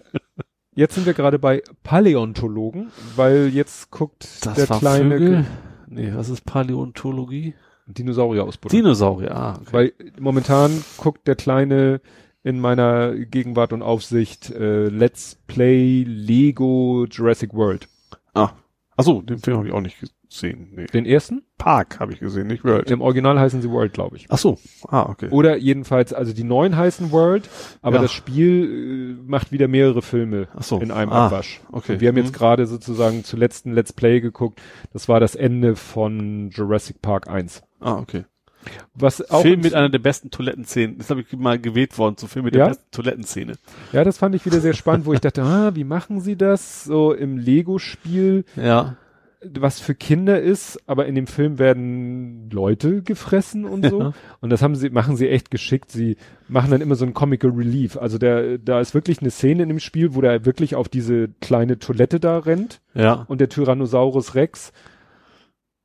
[0.75, 5.45] Jetzt sind wir gerade bei Paläontologen, weil jetzt guckt der kleine Vögel?
[5.89, 7.55] Nee, was ist Paläontologie?
[7.95, 8.83] Dinosaurier ausbuddeln.
[8.83, 9.73] Dinosaurier, ah, okay.
[9.73, 12.01] Weil momentan guckt der kleine
[12.43, 17.89] in meiner Gegenwart und Aufsicht äh, Let's Play Lego Jurassic World.
[18.35, 18.53] ah.
[18.97, 20.15] Achso, den Film habe ich auch nicht gesehen.
[20.43, 20.87] Nee.
[20.87, 21.43] Den ersten?
[21.59, 22.91] Park habe ich gesehen, nicht World.
[22.91, 24.27] Im Original heißen sie World, glaube ich.
[24.31, 24.59] Ach so.
[24.89, 25.29] Ah, okay.
[25.31, 27.49] Oder jedenfalls, also die neuen heißen World,
[27.83, 28.03] aber Ja.
[28.03, 30.79] das Spiel äh, macht wieder mehrere Filme Ach so.
[30.81, 31.61] in einem Ah, Abwasch.
[31.73, 31.95] okay.
[31.95, 32.37] Und wir haben jetzt Mhm.
[32.37, 34.61] gerade sozusagen zuletzt ein Let's Play geguckt.
[34.93, 37.63] Das war das Ende von Jurassic Park 1.
[37.81, 38.25] Ah, okay.
[38.95, 40.99] Was auch Film mit einer der besten Toilettenszenen.
[40.99, 42.65] Das habe ich mal gewählt worden zum Film mit Ja?
[42.65, 43.55] der besten Toilettenszene.
[43.93, 46.85] ja, das fand ich wieder sehr spannend, wo ich dachte, ah, wie machen sie das
[46.85, 48.97] so im Lego-Spiel, Ja.
[49.43, 54.01] Was für Kinder ist, aber in dem Film werden Leute gefressen und so.
[54.01, 54.13] Ja.
[54.41, 55.91] Und das haben sie, machen sie echt geschickt.
[55.91, 56.17] Sie
[56.49, 57.97] machen dann immer so ein Comical Relief.
[57.97, 61.29] Also der, da ist wirklich eine Szene in dem Spiel, wo der wirklich auf diese
[61.41, 63.25] kleine Toilette da rennt Ja.
[63.29, 64.73] und der Tyrannosaurus Rex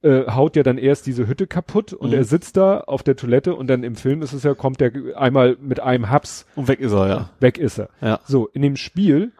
[0.01, 2.15] äh, haut ja dann erst diese Hütte kaputt und Mhm.
[2.15, 4.91] er sitzt da auf der Toilette und dann im Film ist es ja, kommt der
[5.15, 7.29] einmal mit einem Haps, Und weg ist er, ja.
[7.39, 7.89] weg ist er.
[8.01, 8.19] Ja.
[8.25, 9.31] So, in dem Spiel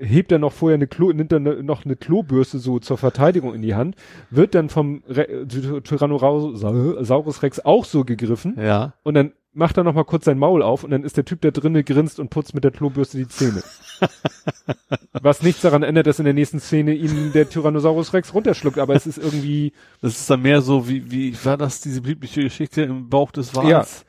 [0.00, 3.54] hebt er noch vorher eine Klo, nimmt er ne, noch eine Klobürste so zur Verteidigung
[3.54, 3.96] in die Hand,
[4.30, 8.94] wird dann vom Re Ty- Tyrannosaurus Rex auch so gegriffen Ja.
[9.02, 11.40] und dann macht er noch mal kurz sein Maul auf und dann ist der Typ
[11.40, 13.62] da drinnen grinst und putzt mit der Klobürste die Zähne.
[15.22, 18.94] Was nichts daran ändert, dass in der nächsten Szene ihn der Tyrannosaurus Rex runterschluckt, aber
[18.94, 22.82] es ist irgendwie Das ist dann mehr so, wie, wie war das, diese biblische Geschichte
[22.82, 24.04] im Bauch des Wals?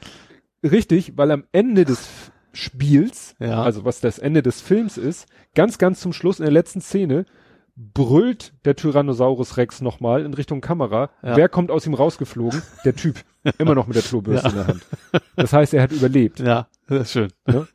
[0.63, 3.63] richtig, weil am Ende des Spiels, Ja.
[3.63, 7.25] also was das Ende des Films ist, ganz, ganz zum Schluss in der letzten Szene
[7.75, 11.09] brüllt der Tyrannosaurus Rex nochmal in Richtung Kamera.
[11.23, 11.37] Ja.
[11.37, 12.61] Wer kommt aus ihm rausgeflogen?
[12.85, 13.15] Der Typ.
[13.57, 14.51] Immer noch mit der Klobürste Ja.
[14.51, 14.81] in der Hand.
[15.35, 16.39] Das heißt, er hat überlebt.
[16.39, 17.29] Ja, das ist schön.
[17.47, 17.67] Ne?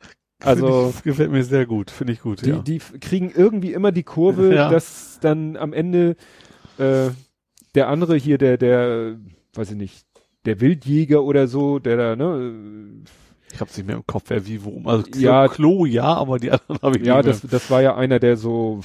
[0.43, 2.59] Also, ich, gefällt mir sehr gut, finde ich gut, die, ja.
[2.59, 4.69] die kriegen irgendwie immer die Kurve, Ja.
[4.69, 6.15] dass dann am Ende
[6.77, 7.09] äh,
[7.73, 9.17] der andere hier, der, der,
[9.55, 10.05] weiß ich nicht,
[10.45, 12.53] der Wildjäger oder so, der da, ne,
[13.51, 14.87] ich hab's nicht mehr im Kopf, wer wie worum.
[14.87, 15.47] Also Klo, Ja.
[15.47, 18.37] Klo ja, aber die anderen habe ich ja, nicht das, das war ja einer, der
[18.37, 18.81] so,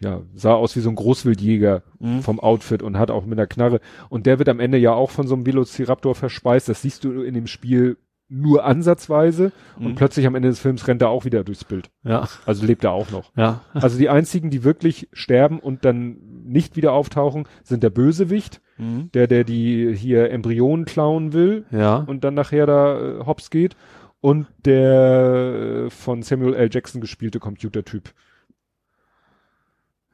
[0.00, 1.82] ja, sah aus wie so ein Großwildjäger.
[1.98, 2.22] Mhm.
[2.22, 3.80] vom Outfit und hat auch mit einer Knarre.
[4.08, 6.68] Und der wird am Ende ja auch von so einem Velociraptor verspeist.
[6.68, 7.98] Das siehst du in dem Spiel
[8.30, 9.52] nur ansatzweise.
[9.76, 9.94] Und Mhm.
[9.96, 11.90] plötzlich am Ende des Films rennt er auch wieder durchs Bild.
[12.04, 13.32] Ja, Also lebt er auch noch.
[13.36, 13.60] ja.
[13.74, 19.10] Also die einzigen, die wirklich sterben und dann nicht wieder auftauchen, sind der Bösewicht, Mhm.
[19.12, 21.96] der, der die hier Embryonen klauen will Ja.
[21.96, 23.76] und dann nachher da äh, hops geht
[24.20, 26.68] und der äh, von Samuel L.
[26.72, 28.12] Jackson gespielte Computertyp.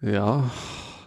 [0.01, 0.51] Ja.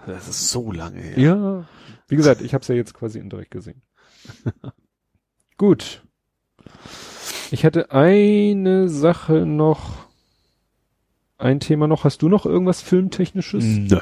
[0.06, 1.20] Das ist so lange her.
[1.20, 1.66] Ja.
[2.08, 3.82] Wie gesagt, ich habe es ja jetzt quasi indirekt gesehen.
[5.58, 6.04] Gut.
[7.52, 10.06] Ich hätte eine Sache noch,
[11.38, 12.04] ein Thema noch.
[12.04, 13.64] Hast du noch irgendwas Filmtechnisches?
[13.64, 14.00] Nö.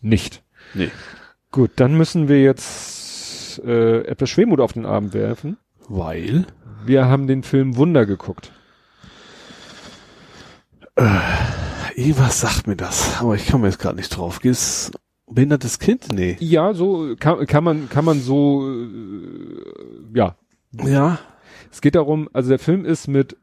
[0.00, 0.42] Nicht.
[0.74, 0.90] Nee.
[1.50, 5.56] Gut, dann müssen wir jetzt äh, etwas Schwermut auf den Abend werfen.
[5.88, 6.46] Weil?
[6.84, 8.52] Wir haben den Film Wunder geguckt.
[10.96, 11.04] Äh,
[11.94, 14.40] irgendwas sagt mir das, aber ich komme jetzt gerade nicht drauf.
[14.40, 14.90] Geht's
[15.26, 16.12] behindertes Kind?
[16.12, 16.36] Nee.
[16.40, 20.36] Ja, so kann, kann man kann man so äh, ja.
[20.72, 21.18] Ja.
[21.72, 23.36] Es geht darum, also der Film ist mit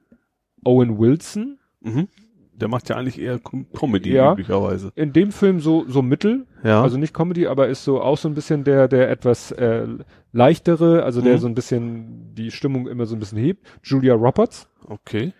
[0.64, 1.58] Owen Wilson.
[1.82, 2.08] Mhm.
[2.53, 4.33] Der macht ja eigentlich eher Com Comedy Ja.
[4.33, 4.91] üblicherweise.
[4.95, 6.82] In dem Film so so mittel, Ja.
[6.83, 9.88] also nicht Comedy, aber ist so auch so ein bisschen der der etwas äh,
[10.33, 11.40] leichtere, also der Mhm.
[11.40, 13.66] so ein bisschen die Stimmung immer so ein bisschen hebt.
[13.83, 14.67] Julia Roberts.
[14.88, 15.33] okay.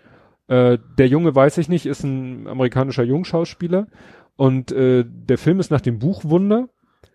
[0.48, 3.86] Äh, der Junge weiß ich nicht, ist ein amerikanischer Jungschauspieler
[4.36, 6.70] und äh, der Film ist nach dem Buch Wunder,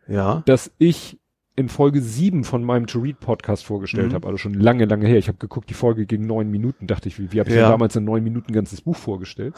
[0.06, 0.42] Ja.
[0.46, 1.18] das ich
[1.56, 4.14] in Folge 7 von meinem To Read Podcast vorgestellt Mhm.
[4.14, 5.18] habe, also schon lange, lange her.
[5.18, 7.62] Ich habe geguckt, die Folge ging neun Minuten, dachte ich, wie, wie habe ich Ja.
[7.62, 9.54] denn damals in neun Minuten ein ganzes Buch vorgestellt?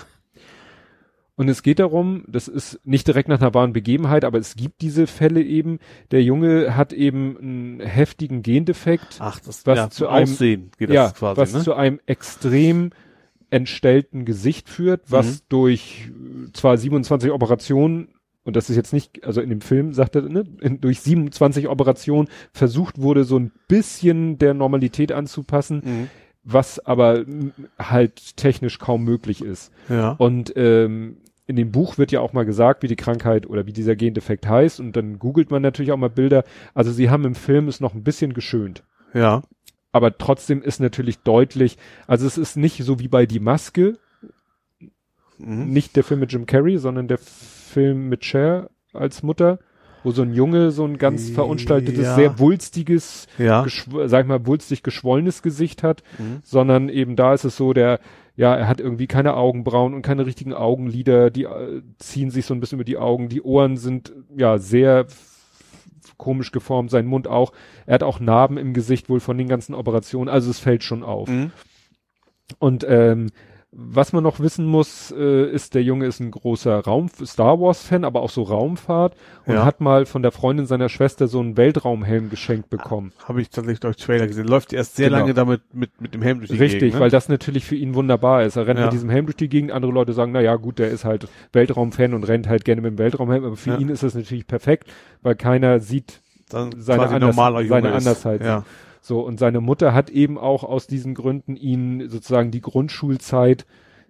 [1.38, 4.80] Und es geht darum, das ist nicht direkt nach einer wahren Begebenheit, aber es gibt
[4.80, 5.80] diese Fälle eben.
[6.10, 10.88] Der Junge hat eben einen heftigen Gendefekt, Ach, das Was ja, zu einem- Aussehen geht
[10.90, 11.60] ja, das quasi, was ne?
[11.62, 12.90] zu einem extrem
[13.50, 15.44] entstellten Gesicht führt, was Mhm.
[15.50, 16.10] durch
[16.54, 18.08] zwar 27 Operationen
[18.46, 21.68] und das ist jetzt nicht, also in dem Film sagt er, ne, in, durch 27
[21.68, 26.08] Operationen versucht wurde, so ein bisschen der Normalität anzupassen, Mhm.
[26.44, 27.24] was aber
[27.78, 29.72] halt technisch kaum möglich ist.
[29.90, 30.12] Ja.
[30.12, 31.18] Und ähm,
[31.48, 34.48] in dem Buch wird ja auch mal gesagt, wie die Krankheit oder wie dieser Gendefekt
[34.48, 36.42] heißt und dann googelt man natürlich auch mal Bilder.
[36.74, 38.82] Also sie haben im Film es noch ein bisschen geschönt
[39.14, 39.42] Ja.
[39.92, 43.98] aber trotzdem ist natürlich deutlich, also es ist nicht so wie bei Die Maske,
[45.38, 45.66] Mhm.
[45.72, 47.18] nicht der Film mit Jim Carrey, sondern der
[47.76, 49.58] Film mit Cher als Mutter,
[50.02, 52.14] wo so ein Junge so ein ganz verunstaltetes, Ja.
[52.14, 53.66] sehr wulstiges, Ja.
[54.06, 56.38] sag ich mal, wulstig geschwollenes Gesicht hat, Mhm.
[56.42, 58.00] sondern eben da ist es so, der,
[58.34, 62.54] ja, er hat irgendwie keine Augenbrauen und keine richtigen Augenlider, die äh, ziehen sich so
[62.54, 65.04] ein bisschen über die Augen, die Ohren sind, ja, sehr
[66.16, 67.52] komisch geformt, sein Mund auch.
[67.84, 71.02] Er hat auch Narben im Gesicht wohl von den ganzen Operationen, also es fällt schon
[71.02, 71.28] auf.
[71.28, 71.50] Mhm.
[72.58, 73.28] Und ähm,
[73.78, 77.82] was man noch wissen muss, äh, ist, der Junge ist ein großer Raum Star Wars
[77.82, 79.14] Fan, aber auch so Raumfahrt
[79.44, 79.66] und Ja.
[79.66, 83.12] hat mal von der Freundin seiner Schwester so einen Weltraumhelm geschenkt bekommen.
[83.28, 84.46] Habe ich tatsächlich durch Trailer gesehen.
[84.48, 85.20] Läuft erst sehr Genau.
[85.20, 87.00] lange damit mit, mit dem Helm durch die Richtig, Gegend, ne?
[87.00, 88.56] weil das natürlich für ihn wunderbar ist.
[88.56, 88.86] Er rennt Ja.
[88.86, 89.72] mit diesem Helm durch die Gegend.
[89.72, 92.92] Andere Leute sagen, na ja, gut, der ist halt Weltraumfan und rennt halt gerne mit
[92.92, 93.44] dem Weltraumhelm.
[93.44, 93.76] Aber für Ja.
[93.78, 94.88] ihn ist das natürlich perfekt,
[95.20, 97.36] weil keiner sieht dann seine Anders-
[97.68, 97.92] seine.
[97.92, 98.40] Andersheit.
[98.42, 98.64] Ja.
[99.06, 99.20] So.
[99.20, 103.66] Und seine Mutter hat eben auch aus diesen Gründen ihn sozusagen die Grundschulzeit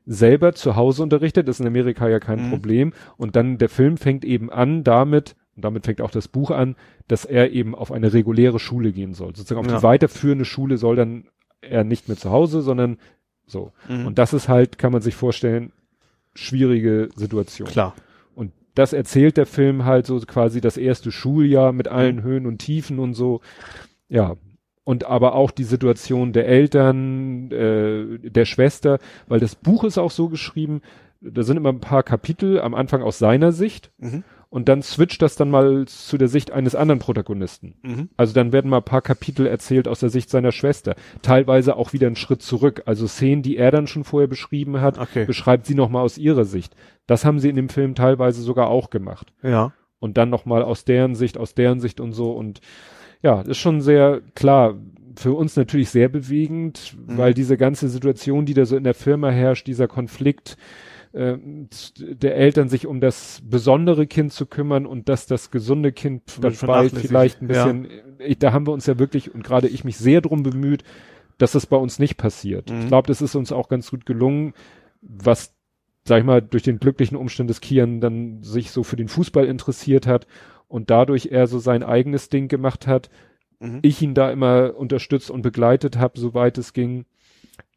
[0.06, 1.48] selber zu Hause unterrichtet.
[1.48, 2.50] Das ist in Amerika ja kein Mhm.
[2.50, 2.92] Problem.
[3.16, 6.76] Und dann der Film fängt eben an damit, und damit fängt auch das Buch an,
[7.08, 9.34] dass er eben auf eine reguläre Schule gehen soll.
[9.34, 9.78] Sozusagen auf Ja.
[9.78, 11.24] die weiterführende Schule soll dann
[11.60, 12.98] er nicht mehr zu Hause, sondern
[13.46, 13.72] so.
[13.88, 14.06] Mhm.
[14.06, 15.72] Und das ist halt, kann man sich vorstellen,
[16.34, 17.68] schwierige Situation.
[17.68, 17.94] Klar.
[18.34, 22.58] Und das erzählt der Film halt so quasi das erste Schuljahr mit allen Höhen und
[22.58, 23.40] Tiefen und so.
[24.08, 24.36] Ja.
[24.86, 30.12] Und aber auch die Situation der Eltern, äh, der Schwester, weil das Buch ist auch
[30.12, 30.80] so geschrieben,
[31.20, 34.22] da sind immer ein paar Kapitel am Anfang aus seiner Sicht Mhm.
[34.48, 37.74] und dann switcht das dann mal zu der Sicht eines anderen Protagonisten.
[37.82, 38.10] Mhm.
[38.16, 40.94] Also dann werden mal ein paar Kapitel erzählt aus der Sicht seiner Schwester.
[41.20, 42.82] Teilweise auch wieder einen Schritt zurück.
[42.86, 45.24] Also Szenen, die er dann schon vorher beschrieben hat, Okay.
[45.24, 46.76] beschreibt sie nochmal aus ihrer Sicht.
[47.08, 49.32] Das haben sie in dem Film teilweise sogar auch gemacht.
[49.42, 49.72] Ja.
[49.98, 52.30] Und dann nochmal aus deren Sicht, aus deren Sicht und so.
[52.30, 52.60] Und
[53.22, 54.74] ja, ist schon sehr klar.
[55.18, 57.16] Für uns natürlich sehr bewegend, Mhm.
[57.16, 60.58] weil diese ganze Situation, die da so in der Firma herrscht, dieser Konflikt,
[61.14, 61.38] äh,
[61.98, 66.52] der Eltern sich um das besondere Kind zu kümmern und dass das gesunde Kind dann
[66.66, 67.88] bald vielleicht ein bisschen,
[68.18, 70.84] ich, da haben wir uns ja wirklich und gerade ich mich sehr drum bemüht,
[71.38, 72.70] dass das bei uns nicht passiert.
[72.70, 72.80] Mhm.
[72.80, 74.52] Ich glaube, das ist uns auch ganz gut gelungen,
[75.00, 75.54] was,
[76.04, 79.46] sag ich mal, durch den glücklichen Umstand des Kian dann sich so für den Fußball
[79.46, 80.26] interessiert hat
[80.68, 83.10] und dadurch er so sein eigenes Ding gemacht hat.
[83.60, 83.78] Mhm.
[83.82, 87.04] Ich ihn da immer unterstützt und begleitet habe, soweit es ging.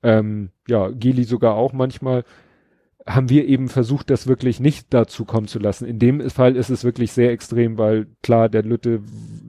[0.03, 2.23] Ähm, ja, Geli sogar auch manchmal
[3.07, 5.85] haben wir eben versucht, das wirklich nicht dazu kommen zu lassen.
[5.87, 9.01] In dem Fall ist es wirklich sehr extrem, weil klar, der Lütte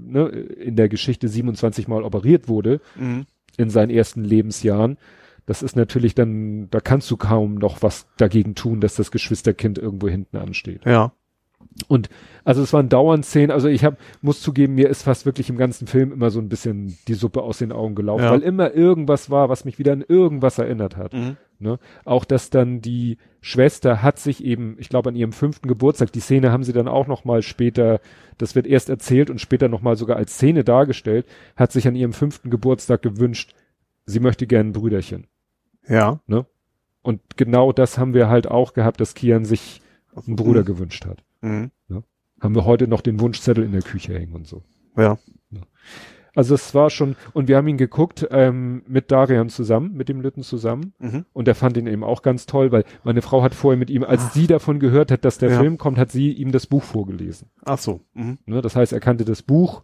[0.03, 3.27] ne, in der Geschichte 27 Mal operiert wurde Mhm.
[3.59, 4.97] in seinen ersten Lebensjahren.
[5.47, 9.79] Das ist natürlich dann, da kannst du kaum noch was dagegen tun, dass das Geschwisterkind
[9.79, 10.85] irgendwo hinten ansteht.
[10.87, 11.13] Ja.
[11.89, 12.09] Und
[12.45, 15.57] also es waren dauernd Szenen, also ich hab, muss zugeben, mir ist fast wirklich im
[15.57, 18.31] ganzen Film immer so ein bisschen die Suppe aus den Augen gelaufen, Ja.
[18.33, 21.13] weil immer irgendwas war, was mich wieder an irgendwas erinnert hat.
[21.15, 21.37] Mhm.
[21.59, 21.79] Ne?
[22.05, 26.21] Auch dass dann die Schwester hat sich eben, ich glaube an ihrem fünften Geburtstag, die
[26.21, 28.01] Szene haben sie dann auch noch mal später,
[28.39, 31.95] das wird erst erzählt und später noch mal sogar als Szene dargestellt, hat sich an
[31.97, 33.55] ihrem fünften Geburtstag gewünscht,
[34.07, 35.27] sie möchte gern ein Brüderchen.
[35.87, 36.21] Ja.
[37.03, 39.81] Und genau das haben wir halt auch gehabt, dass Kian sich
[40.27, 40.67] einen Bruder Mhm.
[40.67, 41.23] gewünscht hat.
[41.41, 41.71] Mhm.
[42.41, 44.63] Haben wir heute noch den Wunschzettel in der Küche hängen und so.
[44.97, 45.19] Ja.
[46.35, 50.21] Also es war schon, und wir haben ihn geguckt ähm, mit Darian zusammen, mit dem
[50.21, 50.95] Lütten zusammen.
[51.01, 51.27] Mhm.
[51.33, 54.05] Und der fand ihn eben auch ganz toll, weil meine Frau hat vorher mit ihm,
[54.05, 54.33] als Ach.
[54.33, 55.59] sie davon gehört hat, dass der Ja.
[55.61, 57.49] Film kommt, hat sie ihm das Buch vorgelesen.
[57.65, 58.01] Ach so.
[58.15, 58.39] Mhm.
[58.47, 58.63] Ne?
[58.63, 59.83] Das heißt, er kannte das Buch.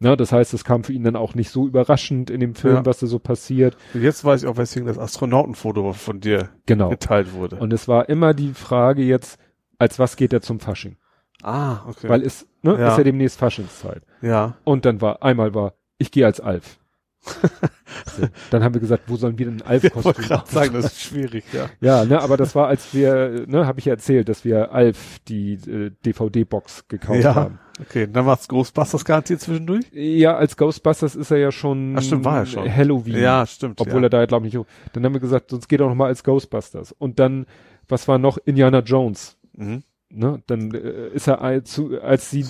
[0.00, 0.16] Ne?
[0.16, 2.86] Das heißt, es kam für ihn dann auch nicht so überraschend in dem Film, Ja.
[2.86, 3.76] was da so passiert.
[3.94, 6.88] Und jetzt weiß ich auch, weswegen das Astronautenfoto von dir Genau.
[6.90, 7.56] geteilt wurde.
[7.56, 9.38] Und es war immer die Frage jetzt,
[9.78, 10.96] als was geht er zum Fasching?
[11.42, 12.08] ah, okay.
[12.08, 12.88] Weil es, ne, Ja.
[12.92, 14.02] ist ja demnächst Faschingszeit.
[14.22, 14.56] ja.
[14.64, 16.78] Und dann war, einmal war, ich gehe als Alf.
[18.50, 21.44] Dann haben wir gesagt, wo sollen wir denn ein Alf-Kostüm gerade sagen, das ist schwierig,
[21.52, 21.66] ja.
[21.80, 25.18] Ja, ne, aber das war, als wir, ne, habe ich ja erzählt, dass wir Alf
[25.28, 27.34] die äh, DVD-Box gekauft Ja.
[27.34, 27.58] haben.
[27.80, 29.84] Okay, dann war's Ghostbusters garantiert zwischendurch?
[29.92, 32.74] Ja, als Ghostbusters ist er ja schon Ach, stimmt, war er schon.
[32.74, 33.18] Halloween.
[33.18, 33.80] Ja, stimmt.
[33.80, 34.06] Obwohl ja.
[34.06, 34.66] er da, glaube ich, nicht.
[34.92, 36.92] Dann haben wir gesagt, sonst geht er noch mal als Ghostbusters.
[36.92, 37.46] Und dann,
[37.88, 38.38] was war noch?
[38.44, 39.37] Indiana Jones.
[39.58, 39.82] Mhm.
[40.10, 42.46] Ne, dann äh, ist er als, zu, als sie,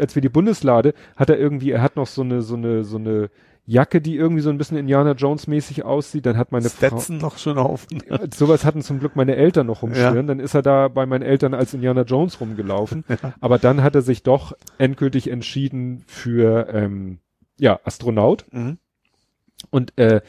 [0.00, 2.96] als wir die Bundeslade, hat er irgendwie, er hat noch so eine, so eine, so
[2.96, 3.28] eine
[3.64, 6.26] Jacke, die irgendwie so ein bisschen Indiana Jones mäßig aussieht.
[6.26, 7.86] Dann hat meine Stetson noch schön auf.
[8.08, 10.26] Frau, sowas hatten zum Glück meine Eltern noch rumschwirren.
[10.26, 13.04] Dann ist er da bei meinen Eltern als Indiana Jones rumgelaufen.
[13.40, 17.18] Aber dann hat er sich doch endgültig entschieden für, ähm,
[17.58, 18.46] ja, Astronaut.
[18.50, 18.78] Mhm.
[19.70, 20.22] Und äh,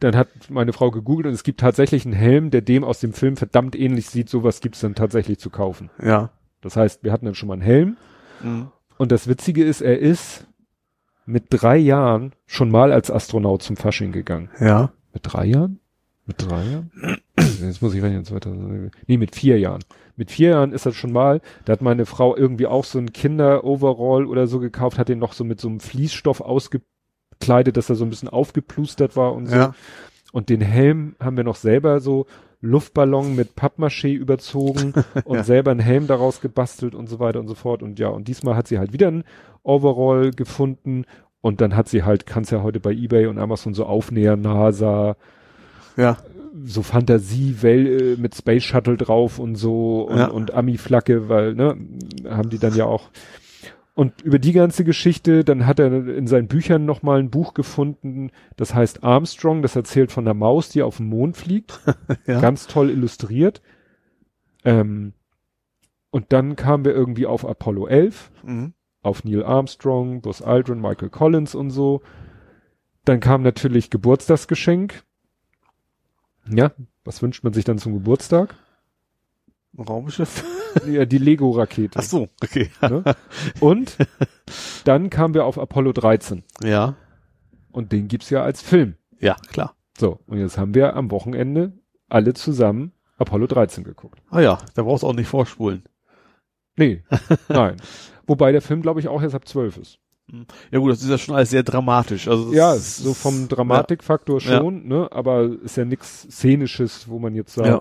[0.00, 3.12] dann hat meine Frau gegoogelt und es gibt tatsächlich einen Helm, der dem aus dem
[3.12, 4.28] Film verdammt ähnlich sieht.
[4.28, 5.90] Sowas gibt's dann tatsächlich zu kaufen.
[6.02, 6.30] Ja.
[6.60, 7.96] Das heißt, wir hatten dann schon mal einen Helm.
[8.42, 8.68] Mhm.
[8.98, 10.46] Und das Witzige ist, er ist
[11.24, 14.50] mit drei Jahren schon mal als Astronaut zum Fasching gegangen.
[14.60, 14.92] Ja.
[15.12, 15.80] Mit drei Jahren?
[16.26, 16.90] Mit drei Jahren?
[17.36, 19.84] Jetzt muss ich rechnen, 2000, nee, mit vier Jahren.
[20.16, 23.12] Mit vier Jahren ist das schon mal, da hat meine Frau irgendwie auch so ein
[23.12, 26.40] Kinder-Overall oder so gekauft, hat den noch so mit so einem Fließstoff
[27.40, 29.56] ausgekleidet, dass er so ein bisschen aufgeplustert war und so.
[29.56, 29.74] Ja.
[30.32, 32.26] Und den Helm haben wir noch selber so
[32.60, 34.92] Luftballon mit Pappmaché überzogen
[35.24, 35.44] und Ja.
[35.44, 37.82] selber einen Helm daraus gebastelt und so weiter und so fort.
[37.82, 39.24] Und ja, und diesmal hat sie halt wieder ein
[39.62, 41.04] Overall gefunden
[41.40, 45.16] und dann hat sie halt, kannst ja heute bei Ebay und Amazon so Aufnäher, NASA,
[45.96, 46.16] Ja.
[46.64, 50.26] so Fantasie äh, mit Space Shuttle drauf und so und, Ja.
[50.28, 51.76] und Ami-Flagge, weil, ne,
[52.28, 53.10] haben die dann ja auch.
[53.96, 58.30] Und über die ganze Geschichte, dann hat er in seinen Büchern nochmal ein Buch gefunden,
[58.56, 61.80] das heißt Armstrong, das erzählt von der Maus, die auf dem Mond fliegt.
[62.26, 62.40] Ja.
[62.42, 63.62] Ganz toll illustriert.
[64.64, 65.14] Ähm,
[66.10, 68.74] und dann kamen wir irgendwie auf Apollo 11, Mhm.
[69.02, 72.02] auf Neil Armstrong, Buzz Aldrin, Michael Collins und so.
[73.06, 75.04] Dann kam natürlich Geburtstagsgeschenk.
[76.50, 76.72] Ja,
[77.04, 78.54] was wünscht man sich dann zum Geburtstag?
[79.78, 80.44] Raumschiff.
[80.86, 81.98] Ja, die Lego-Rakete.
[81.98, 82.70] Ach so, okay.
[82.82, 83.02] Ne?
[83.60, 83.96] Und
[84.84, 86.42] dann kamen wir auf Apollo 13.
[86.62, 86.94] Ja.
[87.72, 88.94] Und den gibt's ja als Film.
[89.20, 89.74] Ja, klar.
[89.98, 91.72] So, und jetzt haben wir am Wochenende
[92.08, 94.20] alle zusammen Apollo 13 geguckt.
[94.30, 95.82] Ah ja, da brauchst du auch nicht vorspulen.
[96.76, 97.02] Nee,
[97.48, 97.76] nein.
[98.26, 99.98] Wobei der Film, glaube ich, auch erst ab 12 ist.
[100.72, 102.26] Ja gut, das ist ja schon alles sehr dramatisch.
[102.26, 104.58] Also Ja, so vom Dramatikfaktor Ja.
[104.58, 105.08] schon, ne?
[105.12, 107.80] Aber ist ja nichts Szenisches, wo man jetzt sagt, Ja.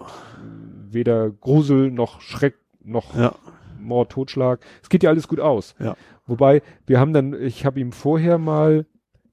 [0.91, 3.35] weder Grusel noch Schreck noch Ja.
[3.79, 4.59] Mord, Totschlag.
[4.81, 5.75] Es geht ja alles gut aus.
[5.79, 5.95] Ja.
[6.25, 8.85] Wobei, wir haben dann, ich habe ihm vorher mal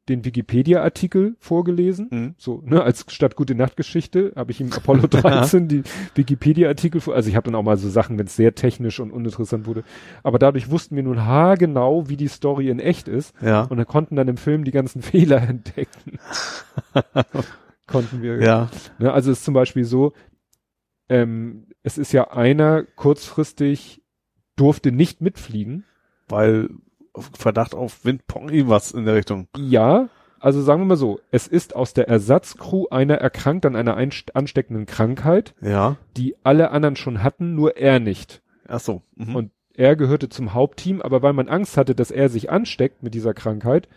[0.09, 2.09] den Wikipedia-Artikel vorgelesen.
[2.11, 2.35] Mhm.
[2.37, 5.83] So, ne, als statt gute Nachtgeschichte habe ich ihm Apollo 13 die
[6.17, 7.15] Wikipedia-Artikel vor.
[7.15, 9.85] Also ich habe dann auch mal so Sachen, wenn es sehr technisch und uninteressant wurde.
[10.25, 13.35] Aber dadurch wussten wir nun haargenau, wie die Story in echt ist.
[13.41, 13.63] Ja.
[13.63, 16.19] Und dann konnten dann im Film die ganzen Fehler entdecken.
[17.87, 18.43] konnten wir.
[18.43, 18.71] Ja.
[18.99, 20.13] Ne, also es ist zum Beispiel so,
[21.09, 24.03] ähm, es ist ja einer kurzfristig
[24.57, 25.85] durfte nicht mitfliegen.
[26.29, 26.71] Weil
[27.35, 29.49] Verdacht auf Windpong irgendwas in der Richtung.
[29.57, 30.09] Ja,
[30.41, 34.87] also sagen wir mal so, es ist aus der Ersatzcrew einer erkrankt an einer ansteckenden
[34.87, 35.97] Krankheit, Ja.
[36.17, 38.43] die alle anderen schon hatten, nur er nicht.
[38.67, 39.03] Ach so.
[39.15, 39.37] Mhm.
[39.37, 43.15] Und er gehörte zum Hauptteam, aber weil man Angst hatte, dass er sich ansteckt mit
[43.15, 43.89] dieser Krankheit,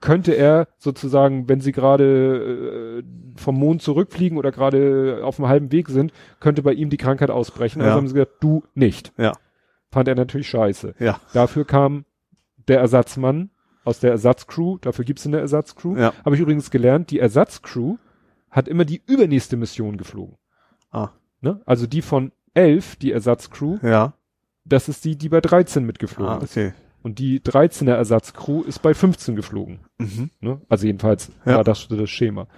[0.00, 3.02] könnte er sozusagen, wenn sie gerade äh,
[3.40, 7.30] vom Mond zurückfliegen oder gerade auf dem halben Weg sind, könnte bei ihm die Krankheit
[7.30, 7.80] ausbrechen.
[7.80, 7.96] Also Ja.
[7.96, 9.12] haben sie gesagt, du nicht.
[9.16, 9.32] Ja.
[9.90, 10.94] Fand er natürlich scheiße.
[10.98, 11.20] Ja.
[11.32, 12.04] Dafür kam
[12.68, 13.50] der Ersatzmann
[13.84, 14.78] aus der Ersatzcrew.
[14.80, 15.96] Dafür gibt's eine Ersatzcrew.
[15.96, 16.12] Ja.
[16.24, 17.96] Habe ich übrigens gelernt, die Ersatzcrew
[18.50, 20.36] hat immer die übernächste Mission geflogen.
[20.90, 21.10] Ah.
[21.40, 21.60] Ne?
[21.66, 24.14] Also die von 11, die Ersatzcrew, Ja.
[24.64, 26.56] das ist die, die bei 13 mitgeflogen Ah, ist.
[27.04, 29.80] Und die 13er Ersatzcrew ist bei 15 geflogen.
[29.98, 30.30] Mhm.
[30.40, 30.60] Ne?
[30.70, 31.56] Also jedenfalls Ja.
[31.56, 32.48] war das das Schema.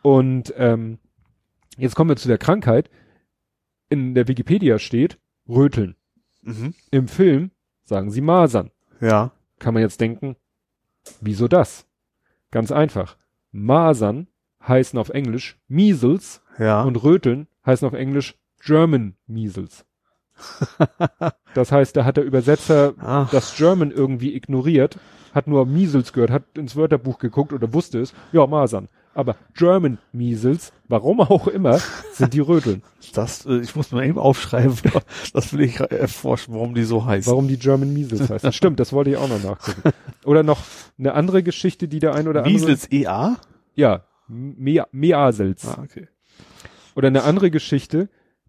[0.00, 0.98] Und ähm,
[1.76, 2.88] jetzt kommen wir zu der Krankheit.
[3.88, 5.96] In der Wikipedia steht Röteln.
[6.42, 6.72] Mhm.
[6.92, 7.50] Im Film
[7.82, 8.70] sagen sie Masern.
[9.00, 9.32] Ja.
[9.58, 10.36] Kann man jetzt denken,
[11.20, 11.84] wieso das?
[12.52, 13.16] Ganz einfach.
[13.50, 14.28] Masern
[14.66, 16.82] heißen auf Englisch Measles Ja.
[16.82, 19.84] und Röteln heißen auf Englisch German Measles.
[21.54, 23.30] Das heißt, da hat der Übersetzer Ach.
[23.30, 24.98] das German irgendwie ignoriert
[25.34, 28.88] hat nur Measles gehört, hat ins Wörterbuch geguckt oder wusste es, ja, Masern.
[29.14, 31.78] Aber German Measles, warum auch immer,
[32.12, 32.82] sind die Röteln.
[33.12, 34.76] Das, äh, ich muss mir eben aufschreiben,
[35.34, 37.30] das will ich erforschen, warum die so heißen.
[37.30, 38.52] Warum die German Measles heißen.
[38.52, 39.92] Stimmt, das wollte ich auch noch nachgucken.
[40.24, 40.60] Oder noch
[40.98, 42.54] eine andere Geschichte, die der ein oder andere.
[42.54, 43.36] Measles EA?
[43.76, 45.68] Ja, Mea, Measels.
[45.68, 46.08] Ah, okay.
[46.96, 48.08] Oder eine andere Geschichte,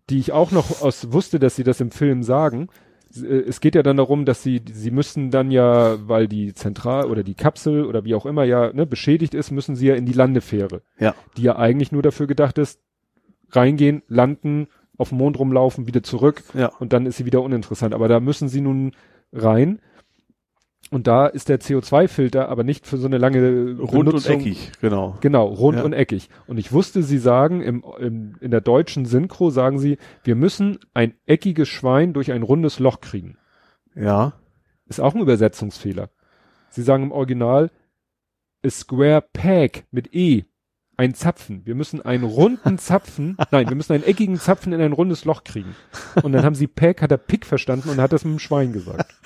[0.10, 2.70] die ich auch noch aus wusste, dass sie das im Film sagen.
[3.16, 7.06] Äh, Es geht ja dann darum, dass sie, sie müssen dann ja, weil die Zentral
[7.10, 10.06] oder die Kapsel oder wie auch immer ja ne, beschädigt ist, müssen sie ja in
[10.06, 10.82] die Landefähre.
[11.00, 11.16] Ja.
[11.38, 12.80] Die ja eigentlich nur dafür gedacht ist,
[13.52, 14.68] reingehen, landen,
[14.98, 16.72] auf dem Mond rumlaufen, wieder zurück Ja.
[16.80, 17.94] und dann ist sie wieder uninteressant.
[17.94, 18.92] Aber da müssen sie nun
[19.34, 19.80] rein.
[20.92, 24.72] Und da ist der CO2-Filter aber nicht für so eine lange Rund und Benutzung- eckig,
[24.82, 25.18] genau.
[25.20, 25.84] Genau, rund Ja.
[25.84, 26.30] und eckig.
[26.48, 30.80] Und ich wusste, sie sagen, im, im, in der deutschen Synchro sagen sie, wir müssen
[30.94, 33.38] ein eckiges Schwein durch ein rundes Loch kriegen.
[33.96, 34.34] Ja.
[34.88, 36.10] Ist auch ein Übersetzungsfehler.
[36.70, 37.72] Sie sagen im Original,
[38.64, 40.44] a square peg mit E.
[40.98, 41.62] Ein Zapfen.
[41.66, 45.44] Wir müssen einen runden Zapfen, nein, wir müssen einen eckigen Zapfen in ein rundes Loch
[45.44, 45.76] kriegen.
[46.24, 48.72] Und dann haben sie Peg, hat er Pick verstanden und hat das mit dem Schwein
[48.72, 49.14] gesagt.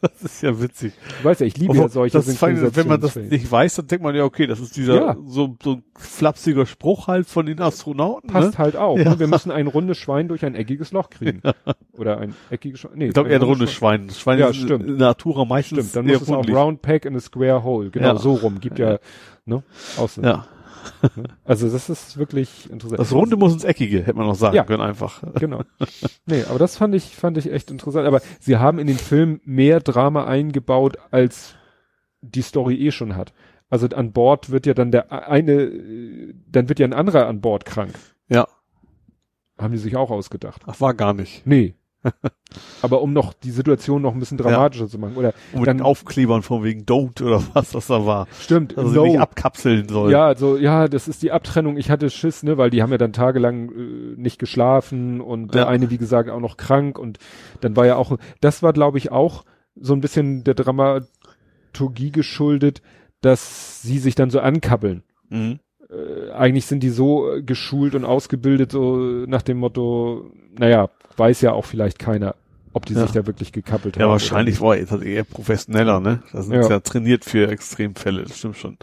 [0.00, 0.92] Das ist ja witzig.
[1.20, 4.02] Du weißt ja, ich liebe ja solche das wenn man das nicht weiß, dann denkt
[4.04, 5.16] man ja, okay, das ist dieser Ja.
[5.26, 8.30] so, so ein flapsiger Spruch halt von den Astronauten.
[8.30, 8.58] passt ne?
[8.58, 8.96] halt auch.
[8.98, 9.10] Ja.
[9.10, 9.18] Ne?
[9.18, 11.42] Wir müssen ein rundes Schwein durch ein eckiges Loch kriegen.
[11.92, 12.92] Oder ein eckiges Schwein.
[12.96, 14.08] Nee, Ich glaube eher ein rundes Schwein.
[14.08, 14.86] Das Schwein Ja, ist stimmt.
[14.86, 17.90] in Natura meistens Stimmt, dann muss es auch round peg in a square hole.
[17.90, 18.16] Genau, Ja.
[18.18, 18.60] so rum.
[18.60, 18.98] Gibt ja,
[19.46, 19.62] ne?
[19.96, 20.22] Außen.
[20.24, 20.46] Ja.
[21.44, 22.98] Also das ist wirklich interessant.
[23.00, 24.64] Das Runde muss ins Eckige, hätte man noch sagen Ja.
[24.64, 25.22] können einfach.
[25.40, 25.62] Genau.
[26.26, 28.06] Nee, aber das fand ich, fand ich echt interessant.
[28.06, 31.54] Aber sie haben in den Film mehr Drama eingebaut, als
[32.22, 33.32] die Story eh schon hat.
[33.70, 37.40] Also an Bord wird ja dann der eine, äh, dann wird ja ein anderer an
[37.40, 37.94] Bord krank.
[38.28, 38.46] Ja.
[39.58, 40.62] Haben die sich auch ausgedacht.
[40.66, 41.46] Ach, war gar nicht.
[41.46, 41.74] Nee.
[42.82, 45.16] Aber um noch die Situation noch ein bisschen dramatischer zu machen.
[45.16, 48.26] Oder Und mit dann den Aufklebern von wegen Don't oder was das da war.
[48.40, 49.04] stimmt, sie no.
[49.06, 50.10] nicht abkapseln soll.
[50.12, 51.76] Ja, also ja, das ist die Abtrennung.
[51.76, 55.62] Ich hatte Schiss, ne, weil die haben ja dann tagelang äh, nicht geschlafen und der
[55.62, 55.68] Ja.
[55.68, 57.18] eine, wie gesagt, auch noch krank und
[57.60, 59.44] dann war ja auch, das war, glaube ich, auch
[59.76, 62.82] so ein bisschen der Dramaturgie geschuldet,
[63.20, 65.02] dass sie sich dann so ankabbeln.
[65.30, 65.58] Mhm.
[65.94, 71.40] Äh, eigentlich sind die so äh, geschult und ausgebildet, so nach dem Motto, naja, weiß
[71.42, 72.34] ja auch vielleicht keiner,
[72.72, 73.02] ob die Ja.
[73.02, 74.06] sich da wirklich gekappelt Ja, haben.
[74.08, 76.22] oder wahrscheinlich war er eher professioneller, ne?
[76.32, 76.62] Da sind Ja.
[76.64, 78.78] sie ja trainiert für Extremfälle, das stimmt schon.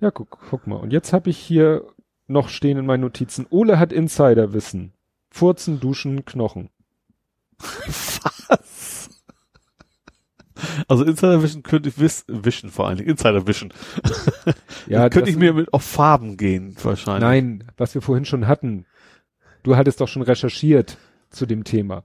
[0.00, 0.76] Ja, guck, guck mal.
[0.76, 1.82] Und jetzt habe ich hier
[2.26, 3.46] noch stehen in meinen Notizen.
[3.50, 4.92] Ole hat Insiderwissen.
[5.30, 6.68] Furzen, Duschen, Knochen.
[7.58, 8.77] Was?
[10.88, 13.72] Also Insider Vision könnte ich wissen, Vision vor allen Dingen, Insider Vision.
[14.86, 17.22] Ja, könnte ich mir mit auf Farben gehen, wahrscheinlich.
[17.22, 18.86] Nein, was wir vorhin schon hatten.
[19.62, 20.98] Du hattest doch schon recherchiert
[21.30, 22.04] zu dem Thema.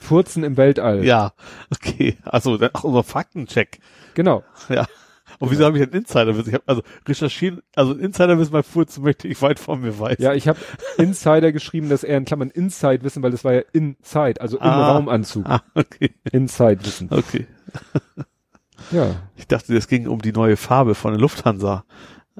[0.00, 1.04] Furzen im Weltall.
[1.04, 1.32] Ja,
[1.70, 2.16] okay.
[2.24, 3.80] Also, ach, unser Faktencheck.
[4.14, 4.42] Genau.
[4.68, 4.86] Ja.
[5.38, 6.48] Und wieso habe ich ein Insiderwissen?
[6.48, 10.16] Ich habe also recherchieren, also Insiderwissen bei Furzen möchte ich weit von mir weiß.
[10.18, 10.58] Ja, ich habe
[10.96, 14.64] Insider geschrieben, dass er in Klammern Inside wissen, weil das war ja Inside, also im
[14.64, 14.92] Ah.
[14.92, 15.46] Raumanzug.
[15.46, 16.12] Ah, okay.
[16.32, 17.08] Inside wissen.
[17.10, 17.46] Okay.
[18.92, 19.16] Ja.
[19.36, 21.84] Ich dachte, es ging um die neue Farbe von der Lufthansa.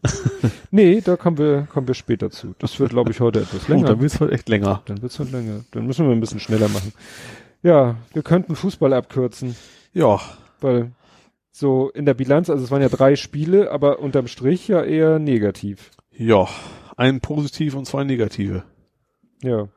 [0.70, 2.54] Nee, da kommen wir, kommen wir später zu.
[2.58, 3.86] Das wird, glaube ich, heute etwas Gut, länger.
[3.88, 4.82] dann wird's heute echt länger.
[4.86, 5.64] Dann wird's halt länger.
[5.72, 6.92] Dann müssen wir ein bisschen schneller machen.
[7.62, 9.56] Ja, wir könnten Fußball abkürzen,
[9.92, 10.20] Ja.
[10.60, 10.92] weil
[11.50, 15.18] so in der Bilanz, also es waren ja drei Spiele, aber unterm Strich ja eher
[15.18, 15.90] negativ.
[16.12, 16.48] Ja.
[16.96, 18.64] Ein positiv und zwei negative.
[19.42, 19.68] Ja.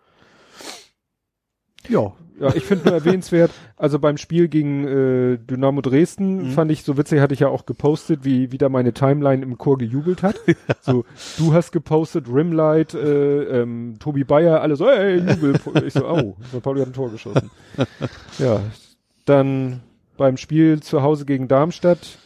[1.88, 2.14] Ja.
[2.40, 6.52] Ja, ich finde nur erwähnenswert, also beim Spiel gegen äh, Dynamo Dresden Mhm.
[6.54, 9.78] fand ich so witzig, hatte ich ja auch gepostet, wie wieder meine Timeline im Chor
[9.78, 10.40] gejubelt hat.
[10.82, 11.06] So,
[11.38, 15.54] du hast gepostet, Rimlight, äh, ähm, Tobi Bayer, alle so, ey, Jubel.
[15.86, 16.36] Ich so, oh.
[16.62, 17.52] Pauli hat ein Tor geschossen.
[18.40, 18.62] Ja,
[19.26, 19.82] dann
[20.22, 22.20] beim Spiel zu Hause gegen Darmstadt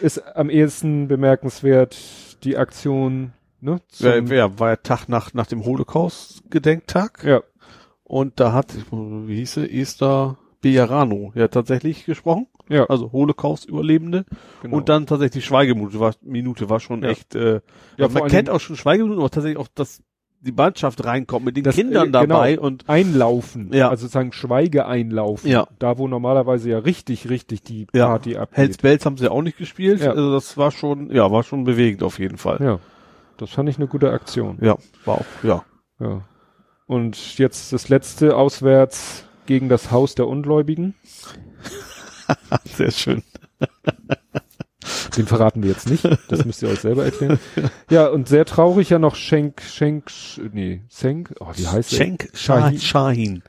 [0.00, 1.96] ist am ehesten bemerkenswert
[2.44, 3.80] die Aktion, ne?
[3.98, 7.24] Wer, wer war ja Tag nach, nach dem Holocaust-Gedenktag?
[7.24, 7.42] ja,
[8.04, 12.46] Und da hat, wie hieß sie, Esther Bejarano ja tatsächlich gesprochen.
[12.68, 14.24] ja, Also Holocaust-Überlebende.
[14.62, 14.76] genau.
[14.76, 17.10] Und dann tatsächlich die Schweigeminute war, Minute war schon Ja.
[17.10, 17.60] echt, äh, Ja,
[17.96, 20.02] ja, man kennt auch schon Schweigeminuten, aber tatsächlich auch, dass
[20.44, 22.20] die Mannschaft reinkommt mit den Das, Kindern äh, genau.
[22.34, 23.88] dabei und einlaufen, Ja.
[23.90, 25.68] also sozusagen Schweige einlaufen, Ja.
[25.78, 28.06] da wo normalerweise ja richtig, richtig die Ja.
[28.08, 28.56] Party abgeht.
[28.58, 30.00] Hells Bells haben sie auch nicht gespielt.
[30.00, 30.10] Ja.
[30.10, 32.58] Also das war schon, ja, war schon bewegend auf jeden Fall.
[32.60, 32.78] Ja,
[33.36, 34.58] das fand ich eine gute Aktion.
[34.60, 35.64] Ja, war auch, ja.
[36.00, 36.22] Ja.
[36.86, 40.94] Und jetzt das letzte auswärts gegen das Haus der Ungläubigen.
[42.64, 43.22] Sehr schön.
[45.16, 46.04] Den verraten wir jetzt nicht.
[46.28, 47.38] Das müsst ihr euch selber erklären.
[47.90, 51.96] Ja, und sehr traurig ja noch Schenk, Schenk, Sch- nee, Schenk, oh, wie heißt er?
[51.96, 52.78] Schenk Shahin.
[52.80, 53.42] Shahin.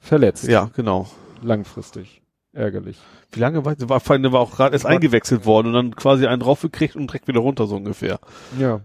[0.00, 0.48] Verletzt.
[0.48, 1.08] Ja, genau.
[1.42, 2.22] Langfristig.
[2.52, 2.98] ärgerlich.
[3.32, 6.26] Wie lange war, war, der war auch gerade erst War- eingewechselt worden und dann quasi
[6.26, 8.18] einen draufgekriegt und direkt wieder runter, so ungefähr.
[8.58, 8.80] Ja.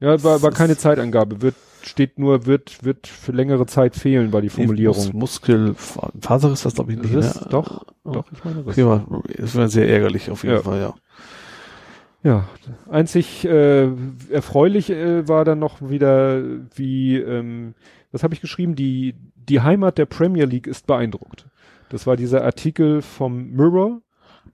[0.00, 1.42] Ja, war, war keine Zeitangabe.
[1.42, 1.54] Wird,
[1.86, 5.10] steht nur, wird, wird für längere Zeit fehlen, war die Mus Formulierung.
[5.12, 7.14] Muskelfaser ist das, glaube ich, nicht.
[7.14, 7.46] Riss, ne?
[7.50, 8.12] doch, Oh.
[8.12, 8.76] doch, ich meine Riss.
[8.78, 10.62] War, das war sehr ärgerlich auf jeden Ja.
[10.62, 10.94] Fall, ja.
[12.24, 12.48] Ja,
[12.88, 13.88] einzig äh,
[14.30, 16.40] erfreulich äh, war dann noch wieder,
[16.74, 17.74] wie, ähm,
[18.12, 21.46] was habe ich geschrieben, die, die Heimat der Premier League ist beeindruckt.
[21.88, 24.00] Das war dieser Artikel vom Mirror.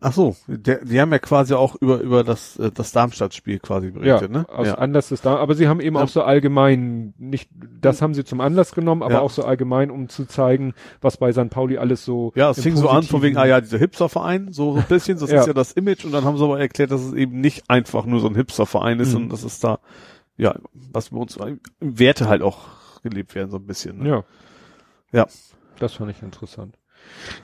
[0.00, 3.90] Ach so, der, die haben ja quasi auch über, über das, äh, das Darmstadt-Spiel quasi
[3.90, 4.46] berichtet, ne?
[4.48, 6.02] aus Anlass des da, aber sie haben eben Ja.
[6.04, 9.20] auch so allgemein, nicht, das haben sie zum Anlass genommen, aber Ja.
[9.22, 11.50] auch so allgemein, um zu zeigen, was bei St.
[11.50, 12.32] Pauli alles so.
[12.36, 15.30] Ja, es fing so an von wegen, ah ja, dieser Hipsterverein, so ein bisschen, das
[15.32, 15.40] Ja.
[15.40, 18.04] ist ja das Image und dann haben sie aber erklärt, dass es eben nicht einfach
[18.06, 19.22] nur so ein Hipsterverein ist Mhm.
[19.24, 19.80] und dass es da,
[20.36, 20.54] ja,
[20.92, 21.36] was bei uns
[21.80, 22.58] Werte halt auch
[23.02, 23.98] gelebt werden, so ein bisschen.
[23.98, 24.08] Ne?
[24.08, 24.24] Ja.
[25.10, 25.26] Ja.
[25.80, 26.77] Das fand ich interessant.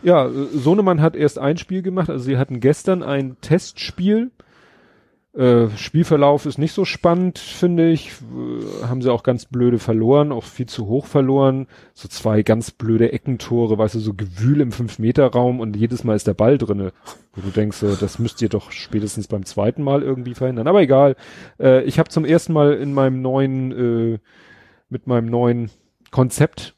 [0.02, 4.30] Ja, äh, Sohnemann hat erst ein Spiel gemacht, also sie hatten gestern ein Testspiel.
[5.34, 8.12] Äh, Spielverlauf ist nicht so spannend, finde ich.
[8.12, 11.66] Äh, haben sie auch ganz blöde verloren, auch viel zu hoch verloren.
[11.92, 16.28] So zwei ganz blöde Eckentore, weißt du, so Gewühl im Fünf-Meter-Raum und jedes Mal ist
[16.28, 16.92] der Ball drinne.
[17.32, 20.68] Wo du denkst, so, das müsst ihr doch spätestens beim zweiten Mal irgendwie verhindern.
[20.68, 21.16] Aber egal.
[21.58, 24.18] Äh, ich habe zum ersten Mal in meinem neuen, äh,
[24.88, 25.70] mit meinem neuen
[26.12, 26.76] Konzept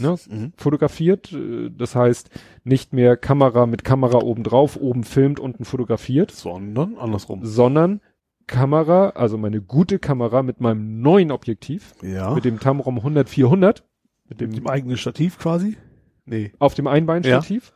[0.00, 0.52] ne, Mhm.
[0.56, 1.32] fotografiert.
[1.32, 2.30] Äh, Das heißt,
[2.64, 7.40] nicht mehr Kamera mit Kamera oben drauf, oben filmt, unten fotografiert, Sondern andersrum.
[7.44, 8.00] sondern
[8.46, 12.32] Kamera, also meine gute Kamera mit meinem neuen Objektiv, Ja.
[12.34, 13.82] mit dem Tamron 100-400,
[14.28, 15.76] mit dem, Mit dem eigenen Stativ quasi?
[16.24, 16.52] Nee.
[16.58, 17.72] auf dem Einbeinstativ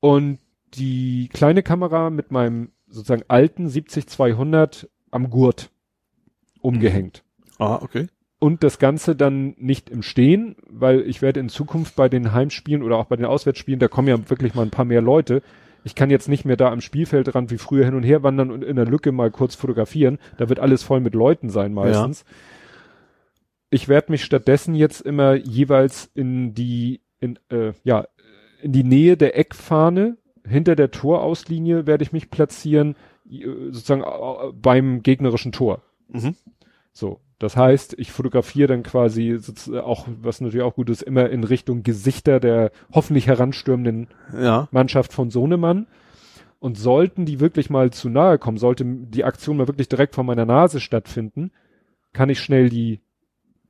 [0.00, 0.38] und
[0.74, 5.70] die kleine Kamera mit meinem sozusagen alten 70-200 am Gurt
[6.60, 7.22] umgehängt.
[7.58, 8.06] Ah, okay.
[8.42, 12.82] Und das Ganze dann nicht im Stehen, weil ich werde in Zukunft bei den Heimspielen
[12.82, 15.42] oder auch bei den Auswärtsspielen, da kommen ja wirklich mal ein paar mehr Leute.
[15.84, 18.64] Ich kann jetzt nicht mehr da am Spielfeldrand wie früher hin und her wandern und
[18.64, 20.18] in der Lücke mal kurz fotografieren.
[20.38, 22.24] Da wird alles voll mit Leuten sein meistens.
[23.70, 28.08] Ich werde mich stattdessen jetzt immer jeweils in die, in, äh, ja,
[28.60, 32.96] in die Nähe der Eckfahne, hinter der Torauslinie werde ich mich platzieren,
[33.30, 35.80] äh, sozusagen äh, beim gegnerischen Tor.
[36.08, 36.34] Mhm.
[36.92, 39.38] So, das heißt, ich fotografiere dann quasi
[39.82, 44.68] auch, was natürlich auch gut ist, immer in Richtung Gesichter der hoffentlich heranstürmenden Ja.
[44.70, 45.86] Mannschaft von Sohnemann.
[46.60, 50.22] Und sollten die wirklich mal zu nahe kommen, sollte die Aktion mal wirklich direkt vor
[50.22, 51.50] meiner Nase stattfinden,
[52.12, 53.00] kann ich schnell die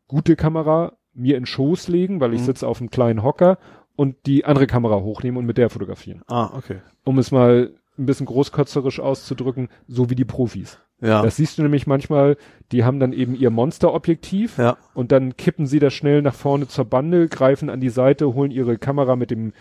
[0.08, 2.46] gute Kamera mir in Schoß legen, weil ich Mhm.
[2.46, 3.56] sitze auf einem kleinen Hocker
[3.96, 6.20] und die andere Kamera hochnehmen und mit der fotografieren.
[6.26, 6.80] Ah, okay.
[7.04, 10.78] Um es mal ein bisschen großkotzerisch auszudrücken, so wie die Profis.
[11.02, 11.20] Ja.
[11.22, 12.36] Das siehst du nämlich manchmal,
[12.70, 14.76] die haben dann eben ihr Monsterobjektiv ja.
[14.94, 18.52] und dann kippen sie das schnell nach vorne zur Bande, greifen an die Seite, holen
[18.52, 19.52] ihre Kamera mit dem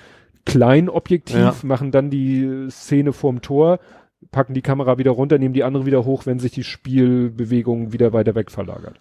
[0.46, 1.56] kleinen Objektiv, Ja.
[1.64, 3.80] machen dann die Szene vorm Tor,
[4.32, 8.14] packen die Kamera wieder runter, nehmen die andere wieder hoch, wenn sich die Spielbewegung wieder
[8.14, 9.00] weiter weg verlagert.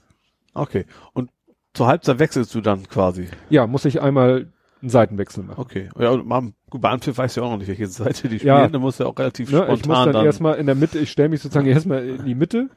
[0.55, 0.87] Okay.
[1.13, 1.31] Und
[1.75, 3.29] zur Halbzeit wechselst du dann quasi.
[3.51, 4.49] Ja, muss ich einmal
[4.83, 5.61] einen Seitenwechsel machen.
[5.61, 5.89] Okay.
[5.99, 8.59] Ja, gut, weißt du ja auch noch nicht, welche Seite die Ja.
[8.59, 8.73] spielen.
[8.73, 10.25] Da musst du ja auch relativ Ne, spontan ich muss dann, dann.
[10.27, 12.71] erstmal in der Mitte, ich stelle mich sozusagen erstmal in die Mitte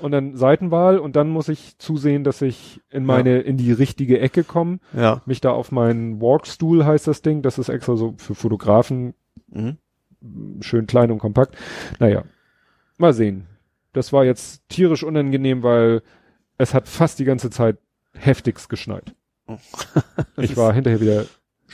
[0.00, 4.18] und dann Seitenwahl und dann muss ich zusehen, dass ich in meine, in die richtige
[4.20, 5.20] Ecke komme, ja.
[5.26, 9.14] mich da auf meinen Walkstool heißt das Ding, das ist extra so für Fotografen
[9.50, 9.76] Mhm.
[10.60, 11.56] schön klein und kompakt.
[11.98, 12.22] Naja,
[12.96, 13.46] mal sehen.
[13.92, 16.00] Das war jetzt tierisch unangenehm, weil
[16.56, 17.76] es hat fast die ganze Zeit
[18.14, 19.14] heftigst geschneit.
[20.36, 21.24] ich war hinterher wieder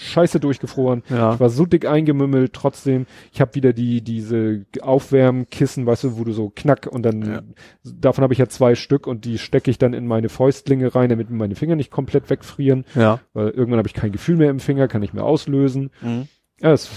[0.00, 1.02] scheiße durchgefroren.
[1.10, 1.34] Ja.
[1.34, 3.06] Ich war so dick eingemümmelt, trotzdem.
[3.32, 7.42] Ich habe wieder die diese Aufwärmkissen, weißt du, wo du so knack und dann Ja.
[7.84, 11.08] davon habe ich ja zwei Stück und die stecke ich dann in meine Fäustlinge rein,
[11.08, 13.20] damit mir meine Finger nicht komplett wegfrieren, Ja.
[13.32, 15.90] weil irgendwann habe ich kein Gefühl mehr im Finger, kann ich mehr auslösen.
[16.02, 16.28] Mhm.
[16.60, 16.90] Ja, ist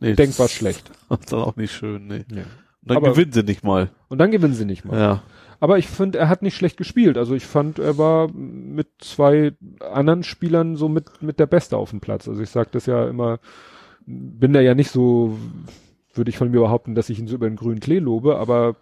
[0.00, 0.90] Nee, denkbar das schlecht.
[1.10, 2.24] ist dann auch nicht schön, nee.
[2.32, 2.42] Ja.
[2.42, 3.90] Und dann Aber- gewinnen sie nicht mal.
[4.08, 4.98] Und dann gewinnen sie nicht mal.
[4.98, 5.22] Ja.
[5.62, 7.16] Aber ich finde, er hat nicht schlecht gespielt.
[7.16, 9.52] Also ich fand, er war mit zwei
[9.92, 12.26] anderen Spielern so mit, mit der Beste auf dem Platz.
[12.26, 13.38] Also ich sag das ja immer,
[14.04, 15.38] bin da ja nicht so,
[16.14, 18.74] würde ich von mir behaupten, dass ich ihn so über den grünen Klee lobe, aber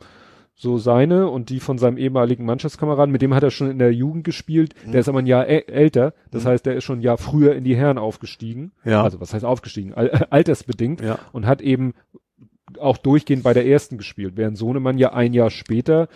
[0.55, 3.93] so seine und die von seinem ehemaligen Mannschaftskameraden, mit dem hat er schon in der
[3.93, 6.49] Jugend gespielt, der ist aber ein Jahr älter, das Mhm.
[6.49, 8.73] heißt, der ist schon ein Jahr früher in die Herren aufgestiegen.
[8.87, 9.03] Ja.
[9.03, 9.93] Also was heißt aufgestiegen?
[9.93, 11.19] Al altersbedingt Ja.
[11.33, 11.93] und hat eben
[12.79, 16.09] auch durchgehend bei der ersten gespielt, während Sohnemann ja ein Jahr später,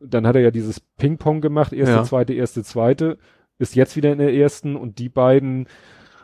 [0.00, 2.04] dann hat er ja dieses Ping-Pong gemacht, erste, Ja.
[2.04, 3.18] zweite, erste, zweite,
[3.58, 5.66] ist jetzt wieder in der ersten und die beiden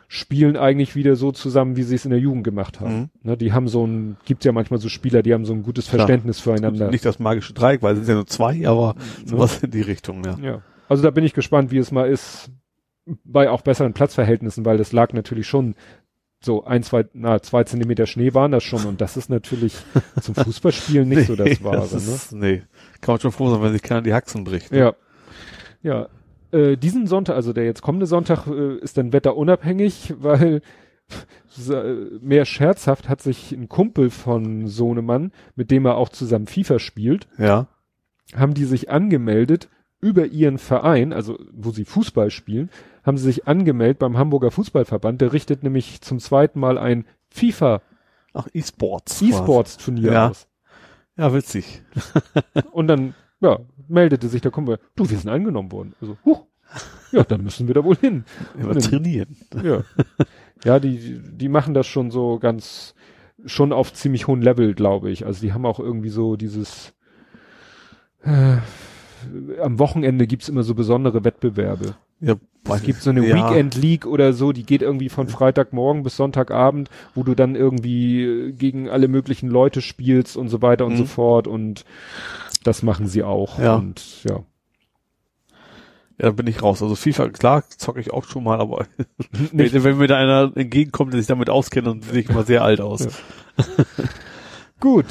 [0.07, 2.95] spielen eigentlich wieder so zusammen, wie sie es in der Jugend gemacht haben.
[2.95, 3.09] Mhm.
[3.23, 5.87] Ne, die haben so ein, gibt ja manchmal so Spieler, die haben so ein gutes
[5.87, 6.01] Klar.
[6.01, 6.91] Verständnis füreinander.
[6.91, 8.93] Nicht das magische Dreieck, weil es sind ja nur zwei, aber
[9.25, 10.37] sowas in die Richtung, ja.
[10.39, 10.61] Ja.
[10.87, 12.51] Also da bin ich gespannt, wie es mal ist,
[13.23, 15.73] bei auch besseren Platzverhältnissen, weil das lag natürlich schon
[16.43, 19.75] so ein, zwei, na, zwei Zentimeter Schnee waren das schon und das ist natürlich
[20.21, 21.87] zum Fußballspielen nicht nee, so das Wahre.
[21.89, 22.39] Das ist, ne?
[22.39, 22.63] Nee,
[23.01, 24.71] kann man schon froh sein, wenn sich keiner die Haxen bricht.
[24.71, 24.79] Ne?
[24.79, 24.93] Ja.
[25.81, 26.07] Ja.
[26.51, 30.61] Äh, diesen Sonntag, also der jetzt kommende Sonntag, äh, ist dann wetterunabhängig, weil
[32.21, 37.27] mehr scherzhaft hat sich ein Kumpel von Sohnemann, mit dem er auch zusammen FIFA spielt,
[37.37, 37.67] ja.
[38.35, 39.69] haben die sich angemeldet
[40.01, 42.69] über ihren Verein, also wo sie Fußball spielen,
[43.03, 45.21] haben sie sich angemeldet beim Hamburger Fußballverband.
[45.21, 47.81] Der richtet nämlich zum zweiten Mal ein FIFA
[48.33, 49.21] Ach, E-Sports.
[49.21, 50.29] E-Sports Turnier ja.
[50.29, 50.47] aus.
[51.17, 51.83] Ja, witzig.
[52.71, 55.93] Und dann, ja, meldete sich der Kumpel, du, wir sind angenommen worden.
[56.01, 56.45] Also, huch,
[57.11, 58.25] ja, dann müssen wir da wohl hin.
[58.59, 59.37] Ja, trainieren.
[59.63, 59.83] Ja.
[60.63, 62.95] Ja, die, die machen das schon so ganz,
[63.45, 65.25] schon auf ziemlich hohem Level, glaube ich.
[65.25, 66.93] Also die haben auch irgendwie so dieses,
[68.23, 68.57] äh,
[69.61, 71.95] am Wochenende gibt's immer so besondere Wettbewerbe.
[72.19, 72.35] Ja,
[72.73, 73.35] es gibt so eine ja.
[73.35, 78.23] Weekend League oder so, die geht irgendwie von Freitagmorgen bis Sonntagabend, wo du dann irgendwie
[78.23, 80.97] äh, gegen alle möglichen Leute spielst und so weiter und mhm.
[80.97, 81.83] so fort und
[82.63, 83.75] das machen sie auch ja.
[83.75, 84.43] und ja.
[86.21, 86.81] Ja, bin ich raus.
[86.81, 88.85] Also FIFA, klar, zocke ich auch schon mal, aber
[89.51, 92.63] wenn, wenn, mir da einer entgegenkommt, der sich damit auskennt, dann sehe ich mal sehr
[92.63, 93.03] alt aus.
[93.57, 93.65] Ja.
[94.79, 95.05] Gut.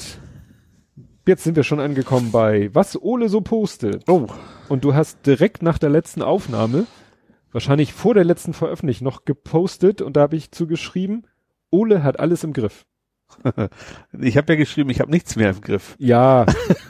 [1.27, 4.03] Jetzt sind wir schon angekommen bei was Ole so postet.
[4.09, 4.27] Oh.
[4.69, 6.87] Und du hast direkt nach der letzten Aufnahme,
[7.53, 11.27] wahrscheinlich vor der letzten Veröffentlichung, noch gepostet und da habe ich zugeschrieben,
[11.71, 12.87] Ole hat alles im Griff.
[14.21, 15.95] ich habe ja geschrieben, ich habe nichts mehr im Griff.
[15.99, 16.45] Ja,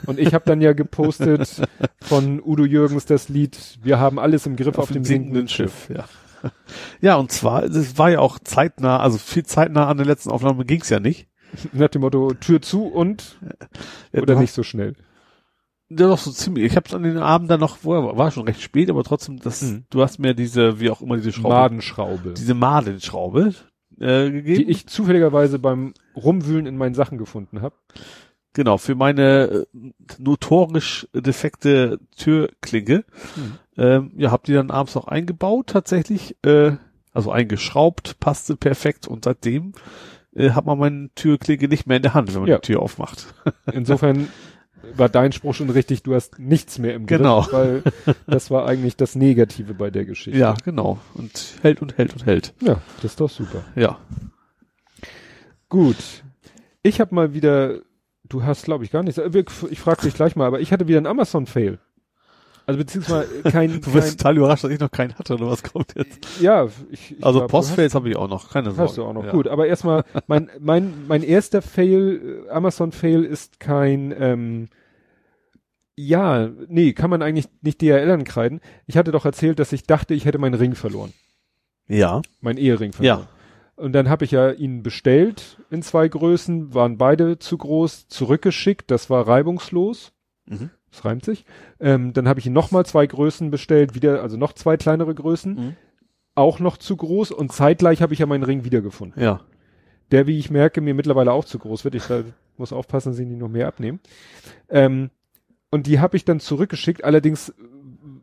[0.07, 1.61] und ich habe dann ja gepostet
[2.01, 5.85] von Udo Jürgens das Lied Wir haben alles im Griff auf, auf dem sinkenden Schiff.
[5.87, 5.97] Schiff.
[5.97, 6.51] Ja.
[7.01, 10.65] ja, und zwar, es war ja auch zeitnah, also viel zeitnah an der letzten Aufnahme
[10.65, 11.27] ging's ja nicht.
[11.71, 13.39] Nach dem Motto Tür zu und
[14.13, 14.95] oder nicht so schnell.
[15.89, 16.65] Ja, doch so ziemlich.
[16.65, 19.61] Ich habe an den Abend dann noch, wo war schon recht spät, aber trotzdem, das,
[19.61, 19.85] mhm.
[19.89, 21.55] du hast mir diese, wie auch immer diese Schraube.
[21.55, 22.33] Madenschraube.
[22.33, 23.53] Diese Madenschraube,
[23.99, 24.59] äh, gegeben.
[24.59, 27.75] Die ich zufälligerweise beim Rumwühlen in meinen Sachen gefunden habe.
[28.53, 33.03] Genau, für meine äh, notorisch defekte Türklinke.
[33.35, 33.53] Hm.
[33.77, 36.37] Ähm, ja, hab die dann abends auch eingebaut tatsächlich.
[36.43, 36.73] Äh,
[37.13, 39.73] also eingeschraubt, passte perfekt und seitdem
[40.35, 42.57] äh, hat man meine Türklinke nicht mehr in der Hand, wenn man ja.
[42.57, 43.33] die Tür aufmacht.
[43.71, 44.29] Insofern
[44.95, 47.47] war dein Spruch schon richtig, du hast nichts mehr im Griff, genau.
[47.51, 47.83] weil
[48.27, 50.39] das war eigentlich das Negative bei der Geschichte.
[50.39, 50.99] Ja, genau.
[51.13, 52.53] Und hält und hält und hält.
[52.61, 53.63] Ja, das ist doch super.
[53.75, 53.97] Ja.
[55.69, 56.23] Gut.
[56.83, 57.79] Ich habe mal wieder,
[58.27, 59.19] du hast glaube ich gar nichts,
[59.69, 61.79] ich frage dich gleich mal, aber ich hatte wieder einen Amazon-Fail.
[62.65, 63.81] Also beziehungsweise kein.
[63.81, 66.41] Du kein, total überrascht, dass ich noch keinen hatte oder was kommt jetzt?
[66.41, 68.89] Ja, ich, ich Also Postfails habe ich auch noch, keine Sorge.
[68.89, 69.31] Hast du auch noch, ja.
[69.31, 69.47] gut.
[69.47, 74.69] Aber erstmal, mein, mein, mein erster Fail, äh, Amazon-Fail ist kein, ähm,
[75.95, 78.61] ja, nee, kann man eigentlich nicht DHL ankreiden.
[78.87, 81.13] Ich hatte doch erzählt, dass ich dachte, ich hätte meinen Ring verloren.
[81.87, 82.21] Ja.
[82.39, 83.19] Mein Ehering verloren.
[83.21, 83.27] Ja.
[83.75, 88.89] Und dann habe ich ja ihn bestellt in zwei Größen, waren beide zu groß, zurückgeschickt,
[88.89, 90.13] das war reibungslos.
[90.45, 90.69] Mhm.
[90.93, 91.43] Das reimt sich.
[91.79, 95.55] Ähm, dann habe ich ihn nochmal zwei Größen bestellt, wieder, also noch zwei kleinere Größen,
[95.55, 95.75] mhm.
[96.35, 99.19] auch noch zu groß und zeitgleich habe ich ja meinen Ring wiedergefunden.
[99.21, 99.41] Ja.
[100.11, 101.95] Der, wie ich merke, mir mittlerweile auch zu groß wird.
[101.95, 102.03] Ich
[102.57, 104.01] muss aufpassen, dass ich ihn noch mehr abnehmen.
[104.69, 105.09] Ähm,
[105.71, 107.51] und die habe ich dann zurückgeschickt, allerdings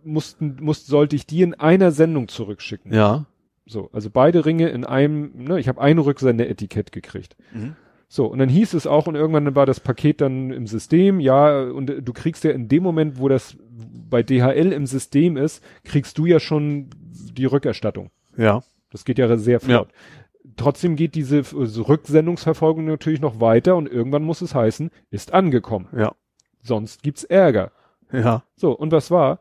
[0.05, 2.95] mussten, muss, sollte ich die in einer Sendung zurückschicken.
[2.95, 3.27] Ja.
[3.67, 7.37] So, also beide Ringe in einem, ne, ich habe ein Rücksendeetikett gekriegt.
[7.53, 7.75] Mhm.
[8.13, 11.63] So, und dann hieß es auch, und irgendwann war das Paket dann im System, ja,
[11.63, 13.57] und du kriegst ja in dem Moment, wo das
[14.11, 16.91] bei DHL im System ist, kriegst du ja schon
[17.33, 18.11] die Rückerstattung.
[18.37, 18.65] Ja.
[18.91, 19.89] Das geht ja sehr flott.
[19.89, 20.53] Ja.
[20.57, 25.87] Trotzdem geht diese also Rücksendungsverfolgung natürlich noch weiter und irgendwann muss es heißen, ist angekommen.
[25.97, 26.17] Ja.
[26.65, 27.71] Sonst gibt's Ärger.
[28.13, 28.43] Ja.
[28.57, 29.39] So, und was war?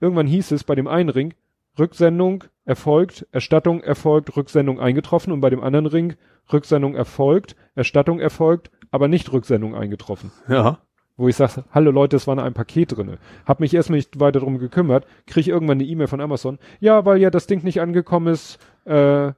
[0.00, 1.34] Irgendwann hieß es bei dem einen Ring,
[1.78, 6.16] Rücksendung erfolgt, Erstattung erfolgt, Rücksendung eingetroffen und bei dem anderen Ring
[6.52, 10.32] Rücksendung erfolgt, Erstattung erfolgt, aber nicht Rücksendung eingetroffen.
[10.48, 10.78] Ja.
[11.16, 13.18] Wo ich sage, hallo Leute, es war noch ein Paket drinne.
[13.46, 16.58] Hab mich erstmal nicht weiter drum gekümmert, krieg irgendwann eine E-Mail von Amazon.
[16.78, 19.32] Ja, weil ja das Ding nicht angekommen ist, äh, äh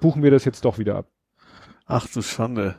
[0.00, 1.06] buchen wir das jetzt doch wieder ab.
[1.86, 2.76] Ach du Schande.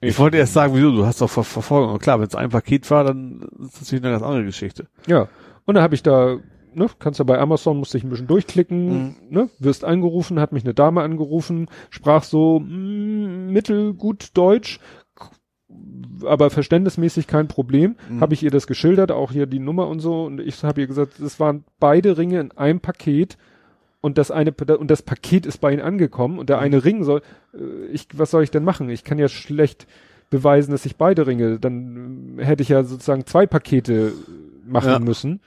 [0.00, 1.98] Ich, ich wollte erst sagen, wieso, du hast doch Ver Verfolgung.
[2.00, 4.88] Klar, wenn es ein Paket war, dann ist das natürlich eine ganz andere Geschichte.
[5.06, 5.28] Ja.
[5.66, 6.38] Und dann habe ich da
[6.78, 9.14] ne, kannst ja bei Amazon, musste ich ein bisschen durchklicken, mhm.
[9.28, 14.80] ne, wirst angerufen, hat mich eine Dame angerufen, sprach so mh, mm, mittelgut Deutsch,
[16.24, 17.96] aber verständnismäßig kein Problem.
[18.08, 18.20] Mhm.
[18.20, 20.86] Habe ich ihr das geschildert, auch hier die Nummer und so, und ich habe ihr
[20.86, 23.36] gesagt, es waren beide Ringe in einem Paket
[24.00, 26.62] und das eine und das Paket ist bei ihnen angekommen und der mhm.
[26.62, 28.88] eine Ring soll, äh, ich, was soll ich denn machen?
[28.88, 29.86] Ich kann ja schlecht
[30.30, 34.12] beweisen, dass ich beide Ringe, dann hätte ich ja sozusagen zwei Pakete
[34.66, 34.98] machen ja.
[34.98, 35.40] müssen.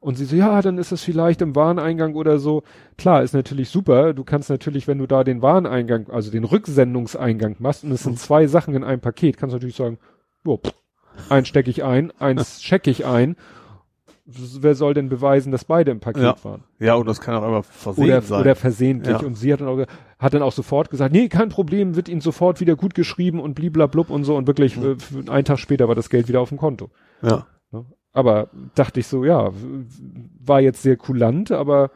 [0.00, 2.62] Und sie so, ja, dann ist das vielleicht im Wareneingang oder so.
[2.96, 4.14] Klar, ist natürlich super.
[4.14, 8.18] Du kannst natürlich, wenn du da den Wareneingang, also den Rücksendungseingang machst und es sind
[8.18, 9.98] zwei Sachen in einem Paket, kannst du natürlich sagen,
[10.44, 10.60] jo,
[11.28, 13.34] eins stecke ich ein, eins checke ich ein.
[14.30, 16.36] Wer soll denn beweisen, dass beide im Paket Ja.
[16.44, 16.62] waren?
[16.78, 18.40] Ja, und das kann auch immer versehen Oder, sein.
[18.42, 19.18] oder versehentlich.
[19.20, 19.26] Ja.
[19.26, 19.84] Und sie hat dann, auch,
[20.18, 23.54] hat dann auch sofort gesagt, nee, kein Problem, wird ihnen sofort wieder gut geschrieben und
[23.54, 24.36] bliblablub und so.
[24.36, 26.90] Und wirklich, äh, f- einen Tag später war das Geld wieder auf dem Konto.
[27.22, 27.46] ja.
[28.18, 29.50] Aber dachte ich so, ja,
[30.44, 31.92] war jetzt sehr kulant, aber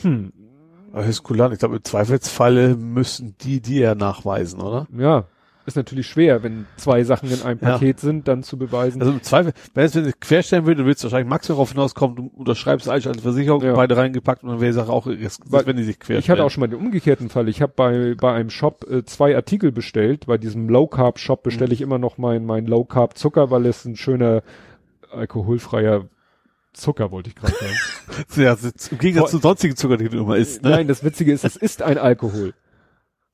[0.00, 0.32] hm,
[0.92, 1.52] das ist kulant.
[1.52, 4.86] Ich glaube, im Zweifelsfalle müssen die die ja nachweisen, oder?
[4.96, 5.24] ja,
[5.66, 7.72] ist natürlich schwer, wenn zwei Sachen in einem Ja.
[7.72, 9.00] Paket sind, dann zu beweisen.
[9.02, 12.30] Also im Zweifel, wenn es wenn es querstellen würde, du wahrscheinlich max darauf hinauskommen, du
[12.34, 13.74] unterschreibst eigentlich als Versicherung, Ja.
[13.74, 16.20] beide reingepackt und dann wäre die Sache auch, Weil wenn die sich querstellen.
[16.20, 17.48] ich hatte auch schon mal den umgekehrten Fall.
[17.48, 20.26] Ich habe bei, bei einem Shop äh, zwei Artikel bestellt.
[20.26, 23.66] Bei diesem Low Carb Shop bestelle ich immer noch mein, mein Low Carb Zucker, weil
[23.66, 24.42] es ein schöner
[25.12, 26.08] alkoholfreier
[26.72, 28.24] Zucker, wollte ich gerade sagen.
[28.36, 30.70] ja, das ist im Gegensatz zu sonstigen Zucker, die du immer isst, ne?
[30.70, 32.54] Nein, das Witzige ist, es ist ein Alkohol.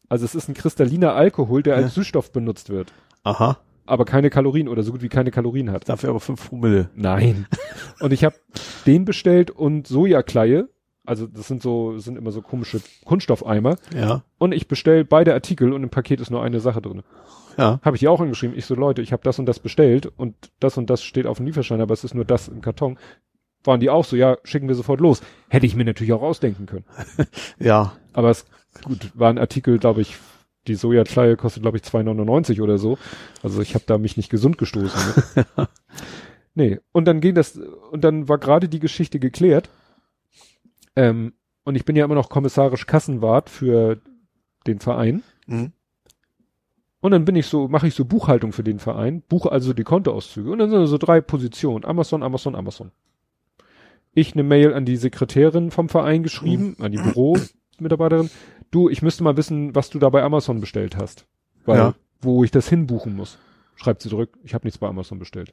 [0.08, 1.82] Also es ist ein kristalliner Alkohol, der Ja.
[1.84, 2.92] als Süßstoff benutzt wird,
[3.24, 3.58] Aha.
[3.84, 5.88] aber keine Kalorien oder so gut wie keine Kalorien hat.
[5.88, 6.88] Dafür aber fünf Promille.
[6.94, 7.46] Nein.
[8.00, 8.36] Und ich habe
[8.86, 10.68] den bestellt und Sojakleie.
[11.06, 13.76] Also das sind so, sind immer so komische Kunststoffeimer.
[13.94, 14.22] Ja.
[14.38, 17.02] Und ich bestell beide Artikel und im Paket ist nur eine Sache drin.
[17.56, 17.80] Ja.
[17.82, 18.56] Habe ich ihr auch angeschrieben.
[18.56, 21.38] Ich so, Leute, ich habe das und das bestellt und das und das steht auf
[21.38, 22.98] dem Lieferschein, aber es ist nur das im Karton.
[23.64, 25.22] Waren die auch so, ja, schicken wir sofort los.
[25.48, 26.84] Hätte ich mir natürlich auch ausdenken können.
[27.58, 27.92] Ja.
[28.12, 28.46] Aber es,
[28.84, 30.16] gut, war ein Artikel, glaube ich,
[30.66, 32.98] die Sojakleie kostet, glaube ich, 2,99 oder so.
[33.42, 35.24] Also ich habe da mich nicht gesund gestoßen.
[35.36, 35.68] Ne?
[36.54, 37.58] nee, und dann ging das,
[37.90, 39.70] und dann war gerade die Geschichte geklärt.
[40.96, 44.00] Ähm, und ich bin ja immer noch kommissarisch Kassenwart für
[44.66, 45.22] den Verein.
[45.46, 45.72] Mhm.
[47.00, 49.84] Und dann bin ich so, mache ich so Buchhaltung für den Verein, buche also die
[49.84, 50.50] Kontoauszüge.
[50.50, 51.84] Und dann sind so drei Positionen.
[51.84, 52.90] Amazon, Amazon, Amazon.
[54.12, 58.30] Ich eine Mail an die Sekretärin vom Verein geschrieben, an die Büromitarbeiterin.
[58.70, 61.26] Du, ich müsste mal wissen, was du da bei Amazon bestellt hast.
[61.64, 61.94] Weil, Ja.
[62.22, 63.38] wo ich das hinbuchen muss.
[63.74, 65.52] Schreibt sie zurück, ich habe nichts bei Amazon bestellt.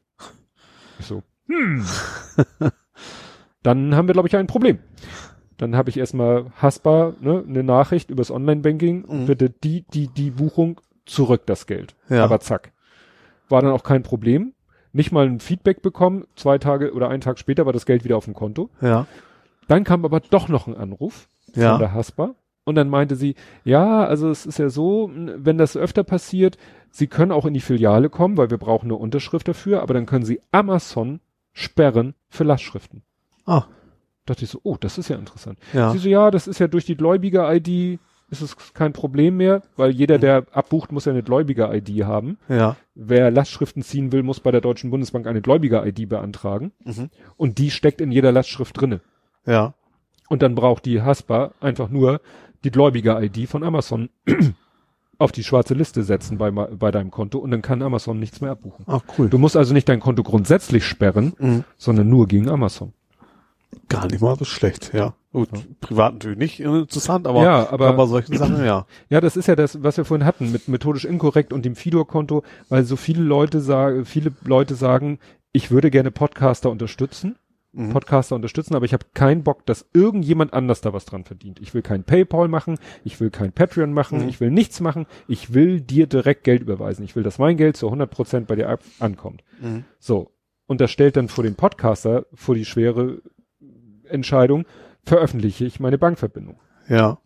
[0.97, 1.85] Ich so, hm.
[3.63, 4.79] Dann haben wir, glaube ich, ein Problem.
[5.57, 9.05] Dann habe ich erstmal hassbar ne, eine Nachricht übers Online-Banking.
[9.07, 9.25] Mhm.
[9.25, 11.95] Bitte die, die, die Buchung zurück das Geld.
[12.09, 12.23] Ja.
[12.23, 12.71] Aber zack.
[13.49, 14.53] War dann auch kein Problem.
[14.93, 16.25] Nicht mal ein Feedback bekommen.
[16.35, 18.69] Zwei Tage oder einen Tag später war das Geld wieder auf dem Konto.
[18.81, 19.07] Ja.
[19.67, 21.71] Dann kam aber doch noch ein Anruf Ja.
[21.71, 22.35] von der Haspa.
[22.65, 26.57] Und dann meinte sie, ja, also es ist ja so, wenn das öfter passiert,
[26.95, 30.05] Sie können auch in die Filiale kommen, weil wir brauchen eine Unterschrift dafür, aber dann
[30.05, 31.21] können Sie Amazon
[31.51, 33.01] sperren für Lastschriften.
[33.47, 33.63] Ah.
[34.25, 35.59] Dachte ich so, oh, das ist ja interessant.
[35.73, 35.91] Ja.
[35.91, 39.91] Sie so, ja, das ist ja durch die Gläubiger-ID, ist es kein Problem mehr, weil
[39.91, 42.37] jeder, der abbucht, muss ja eine Gläubiger-ID haben.
[42.47, 42.77] Ja.
[42.95, 46.71] Wer Lastschriften ziehen will, muss bei der Deutschen Bundesbank eine Gläubiger-ID beantragen.
[46.85, 47.09] Mhm.
[47.37, 49.01] Und die steckt in jeder Lastschrift drinne.
[49.45, 49.73] Ja.
[50.29, 52.21] Und dann braucht die Haspa einfach nur
[52.63, 54.09] die Gläubiger-ID von Amazon
[55.19, 58.51] auf die schwarze Liste setzen bei, bei deinem Konto und dann kann Amazon nichts mehr
[58.51, 58.85] abbuchen.
[58.87, 59.29] Ach, cool.
[59.29, 61.63] Du musst also nicht dein Konto grundsätzlich sperren, Mhm.
[61.77, 62.93] sondern nur gegen Amazon.
[63.93, 65.13] Gar nicht mal so schlecht, ja.
[65.31, 65.49] Gut,
[65.81, 68.85] privat natürlich nicht interessant, aber, Ja, aber- bei solchen Sachen, ja.
[69.09, 72.43] Ja, das ist ja das, was wir vorhin hatten mit methodisch inkorrekt und dem Fidor-Konto,
[72.69, 75.19] weil so viele Leute sagen, viele Leute sagen,
[75.51, 77.35] ich würde gerne Podcaster unterstützen,
[77.75, 77.89] Mhm.
[77.89, 81.59] Podcaster unterstützen, aber ich habe keinen Bock, dass irgendjemand anders da was dran verdient.
[81.59, 84.29] Ich will kein PayPal machen, ich will kein Patreon machen, Mhm.
[84.29, 87.03] ich will nichts machen, ich will dir direkt Geld überweisen.
[87.03, 89.43] Ich will, dass mein Geld zu 100 Prozent bei dir ankommt.
[89.59, 89.85] Mhm.
[89.97, 90.29] So.
[90.67, 93.23] Und das stellt dann vor den Podcaster vor die schwere
[94.13, 94.65] Entscheidung,
[95.03, 96.59] veröffentliche ich meine Bankverbindung.
[96.87, 97.19] Ja.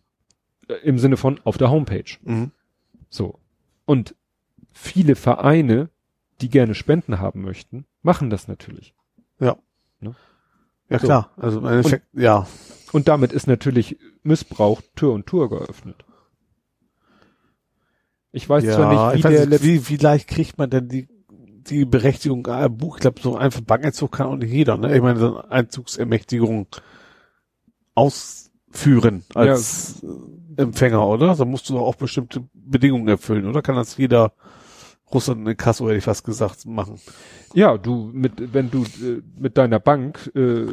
[0.82, 2.16] Im Sinne von auf der Homepage.
[2.22, 2.50] Mhm.
[3.08, 3.38] So.
[3.84, 4.14] Und
[4.72, 5.90] viele Vereine,
[6.40, 8.94] die gerne Spenden haben möchten, machen das natürlich.
[9.40, 9.56] Ja,
[11.00, 11.06] So.
[11.06, 11.30] klar.
[11.36, 12.46] Also im Endeffekt, ja.
[12.92, 16.04] Und damit ist natürlich Missbrauch Tür und Tür geöffnet.
[18.32, 20.88] Ich weiß ja, zwar nicht, wie der nicht, letzte, wie, wie leicht kriegt man denn
[20.88, 21.08] die,
[21.70, 24.94] die Berechtigung, Buch, ich glaube, so einfach Bankentzug kann auch nicht jeder, ne?
[24.94, 26.66] Ich meine, so Einzugsermächtigung
[27.94, 31.34] ausführen als äh, Empfänger, oder?
[31.34, 33.62] Da musst du auch bestimmte Bedingungen erfüllen, oder?
[33.62, 34.32] Kann das jeder
[35.12, 37.00] Russland in Kasso, hätte ich fast gesagt, machen?
[37.54, 40.66] ja, du mit, wenn du äh, mit deiner Bank, äh,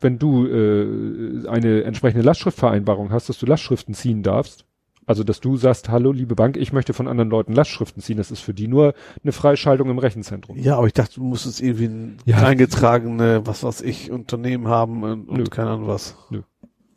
[0.00, 4.64] wenn du äh, eine entsprechende Lastschriftvereinbarung hast, dass du Lastschriften ziehen darfst,
[5.08, 8.30] also dass du sagst, hallo liebe Bank, ich möchte von anderen Leuten Lastschriften ziehen, das
[8.30, 10.56] ist für die nur eine Freischaltung im Rechenzentrum.
[10.58, 12.36] Ja, aber ich dachte, du musstest irgendwie ein Ja.
[12.38, 16.16] eingetragene, was weiß ich, Unternehmen haben und, und keine Ahnung was.
[16.30, 16.42] Nö.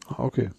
[0.07, 0.49] Ah, Okay.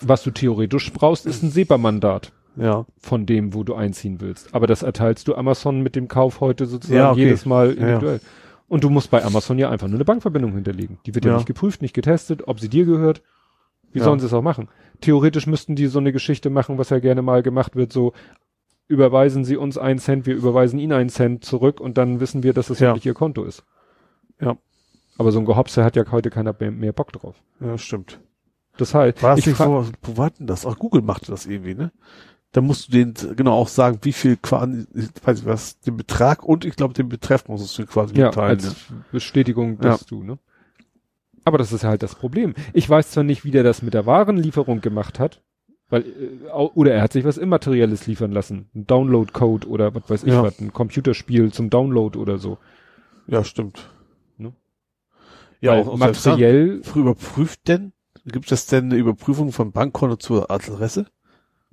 [0.00, 2.32] Was du theoretisch brauchst, ist ein SEPA-Mandat.
[2.58, 2.86] Ja.
[2.98, 4.54] von dem, wo du einziehen willst.
[4.54, 7.24] Aber das erteilst du Amazon mit dem Kauf heute sozusagen Ja, okay.
[7.24, 7.86] jedes Mal Ja, ja.
[7.88, 8.20] individuell.
[8.66, 10.98] Und du musst bei Amazon ja einfach nur eine Bankverbindung hinterlegen.
[11.04, 13.20] Die wird ja, nicht geprüft, nicht getestet, ob sie dir gehört.
[13.92, 14.68] Wie sollen sie es auch machen?
[15.00, 18.12] Theoretisch müssten die so eine Geschichte machen, was ja gerne mal gemacht wird, so
[18.88, 22.52] überweisen sie uns einen Cent, wir überweisen ihnen einen Cent zurück und dann wissen wir,
[22.52, 22.88] dass das Ja.
[22.90, 23.64] wirklich ihr Konto ist.
[24.40, 24.56] Ja.
[25.18, 27.36] Aber so ein Gehopse hat ja heute keiner mehr- Bock drauf.
[27.60, 28.20] Ja, stimmt.
[28.76, 30.66] Das heißt, War das ich nicht so, wo war denn das?
[30.66, 31.90] Ach, Google machte das irgendwie, ne?
[32.52, 35.96] Da musst du den genau auch sagen, wie viel quasi, ich weiß nicht was, den
[35.96, 38.50] Betrag und ich glaube den Betreff musst du quasi ja, mitteilen.
[38.50, 38.76] als
[39.12, 40.38] Bestätigung, dass du, ne?
[41.46, 42.54] Aber das ist halt das Problem.
[42.74, 45.42] Ich weiß zwar nicht, wie der das mit der Warenlieferung gemacht hat,
[45.88, 48.68] weil, äh, oder er hat sich was Immaterielles liefern lassen.
[48.74, 50.42] Ein Download-Code oder was weiß ich Ja.
[50.42, 52.58] was, ein Computerspiel zum Download oder so.
[53.28, 53.88] Ja, stimmt.
[54.38, 54.52] Ne?
[55.60, 57.92] Ja, Weil auch, materiell, überprüft denn,
[58.24, 61.06] gibt es denn eine Überprüfung von Bankkonto zur Adresse?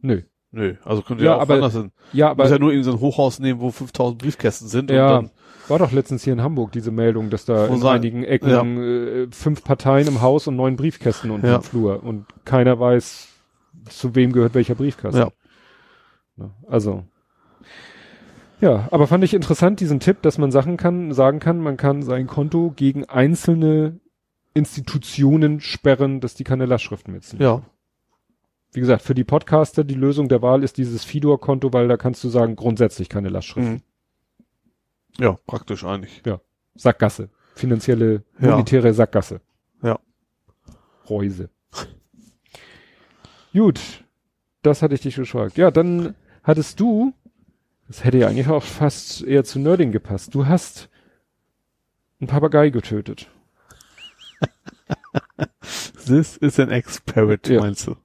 [0.01, 0.22] nö.
[0.56, 1.91] Nö, also könnte Ja, ja, auch aber- anders sein.
[2.11, 5.17] Ja, aber ja nur in so ein Hochhaus nehmen, wo 5000 Briefkästen sind Ja.
[5.17, 5.31] und dann,
[5.67, 8.49] war doch letztens hier in Hamburg diese Meldung, dass da Wo in sein- einigen Ecken
[8.49, 8.63] Ja.
[8.63, 11.56] äh, fünf Parteien im Haus und neun Briefkästen unten Ja.
[11.58, 13.29] im Flur und keiner weiß,
[13.90, 15.19] zu wem gehört welcher Briefkasten.
[15.19, 15.31] Ja.
[16.38, 17.03] Ne, Also.
[18.62, 22.01] Ja, aber fand ich interessant, diesen Tipp, dass man Sachen kann, sagen kann, man kann
[22.01, 23.99] sein Konto gegen einzelne
[24.53, 27.42] Institutionen sperren, dass die keine Lastschriften mitziehen.
[27.42, 27.62] ja,
[28.72, 32.24] Wie gesagt, für die Podcaster die Lösung der Wahl ist dieses Fidor-Konto, weil da kannst
[32.24, 33.74] du sagen, grundsätzlich keine Lastschriften.
[33.74, 33.81] mhm.
[35.19, 36.22] Ja, praktisch eigentlich.
[36.76, 37.29] Sackgasse.
[37.56, 38.51] Finanzielle, Ja.
[38.51, 39.42] monetäre Sackgasse.
[39.83, 39.99] Ja.
[41.10, 41.49] Reuse.
[43.53, 43.79] Gut.
[44.63, 45.58] Das hatte ich dich gefragt.
[45.58, 47.13] Ja, dann hattest du,
[47.88, 50.33] das hätte ja eigentlich auch fast eher zu Nerding gepasst.
[50.33, 50.90] Du hast
[52.19, 53.29] einen Papagei getötet.
[56.06, 57.60] This is an Ex-Parrot, Ja.
[57.62, 57.96] meinst du?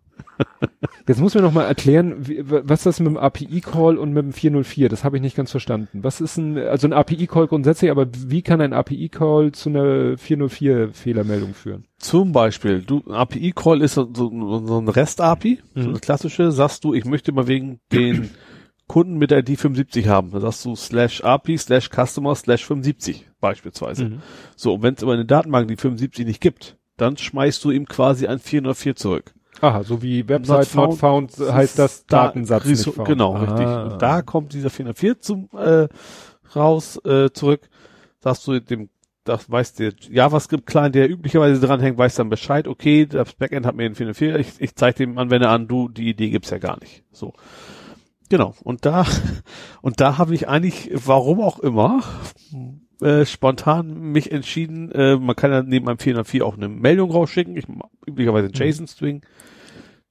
[1.07, 4.33] Jetzt muss mir noch mal erklären, wie, was das mit dem API-Call und mit dem
[4.33, 6.01] 404, das habe ich nicht ganz verstanden.
[6.03, 11.55] Was ist ein, also ein API-Call grundsätzlich, aber wie kann ein API-Call zu einer 404-Fehlermeldung
[11.55, 11.85] führen?
[11.99, 14.31] Zum Beispiel, du, API-Call ist so, so,
[14.67, 15.89] so ein REST-API, so Mhm.
[15.91, 18.31] eine klassische, sagst du, ich möchte mal wegen den
[18.87, 20.31] Kunden mit ID 75 haben.
[20.31, 24.05] Da sagst du slash API slash Customer slash 75 beispielsweise.
[24.07, 24.23] Mhm.
[24.57, 27.87] So, und wenn es aber eine Datenbank die 75 nicht gibt, dann schmeißt du ihm
[27.87, 29.35] quasi ein 404 zurück.
[29.61, 33.09] Aha, so wie Website not Not found, found, heißt das Da- Datensatz Resou- nicht found.
[33.09, 33.39] Genau, Ah.
[33.41, 33.93] richtig.
[33.93, 35.89] Und da kommt dieser 404 zum, äh,
[36.55, 37.69] raus, äh, zurück.
[38.21, 38.89] Sagst du dem,
[39.25, 43.83] das weiß der JavaScript-Client, der üblicherweise dranhängt, weiß dann Bescheid, okay, das Backend hat mir
[43.83, 47.05] den 404, ich, ich zeige dem Anwender an, du, die Idee gibt's ja gar nicht.
[47.13, 47.35] So.
[48.31, 48.55] Genau.
[48.63, 49.05] Und da,
[49.83, 52.03] und da habe ich eigentlich, warum auch immer,
[53.03, 57.57] äh, spontan mich entschieden, äh, man kann ja neben meinem 404 auch eine Meldung rausschicken,
[57.57, 57.67] ich
[58.07, 58.61] üblicherweise einen Mhm.
[58.67, 59.23] JSON-String,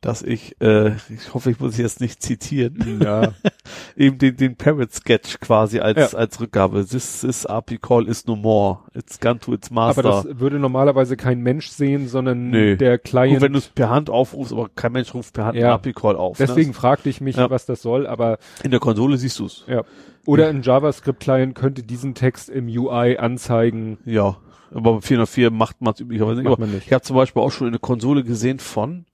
[0.02, 3.34] dass ich, äh, ich hoffe, ich muss es jetzt nicht zitieren, Ja.
[3.98, 6.18] eben den, den Parrot-Sketch quasi als, Ja.
[6.18, 6.86] als Rückgabe.
[6.86, 8.80] This, this API call is no more.
[8.94, 10.06] It's gone to its master.
[10.06, 12.78] Aber das würde normalerweise kein Mensch sehen, sondern Nö.
[12.78, 13.42] der Gut, Client.
[13.42, 15.66] wenn du es per Hand aufrufst, aber kein Mensch ruft per Hand Ja.
[15.68, 16.38] einen API-Call auf.
[16.38, 16.74] Deswegen Ne?
[16.76, 17.50] fragte ich mich, Ja.
[17.50, 19.66] was das soll, aber In der Konsole siehst du's.
[19.68, 19.84] ja.
[20.28, 23.98] Oder ein JavaScript-Client könnte diesen Text im UI anzeigen.
[24.06, 24.36] Ja.
[24.72, 26.44] Aber bei 404 macht man es üblicherweise nicht.
[26.50, 26.86] Macht Aber man nicht.
[26.88, 29.06] Ich habe zum Beispiel auch schon eine Konsole gesehen von,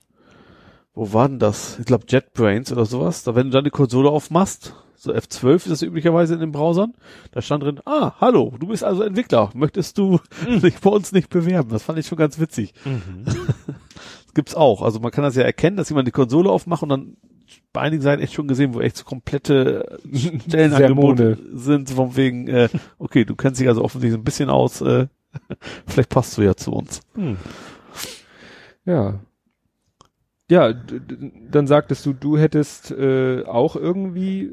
[0.93, 1.79] wo war denn das?
[1.79, 3.24] Ich glaube JetBrains oder sowas.
[3.24, 6.93] Da wenn du dann die Konsole aufmachst, so F12 ist das üblicherweise in den Browsern,
[7.31, 11.29] da stand drin, ah, hallo, du bist also Entwickler, möchtest du dich bei uns nicht
[11.29, 11.72] bewerben?
[11.72, 12.74] Das fand ich schon ganz witzig.
[14.26, 14.81] Das gibt's auch.
[14.81, 17.17] Also man kann das ja erkennen, dass jemand die Konsole aufmacht und dann
[17.72, 19.99] bei einigen Seiten echt schon gesehen, wo echt so komplette
[20.47, 25.06] Stellenangebote sind, von wegen, äh, okay, du kennst dich also offensichtlich ein bisschen aus, äh,
[25.85, 27.01] vielleicht passt du ja zu uns.
[27.13, 27.38] Hm.
[28.85, 29.19] Ja.
[30.51, 34.51] Ja, dann sagtest du, du hättest äh, auch irgendwie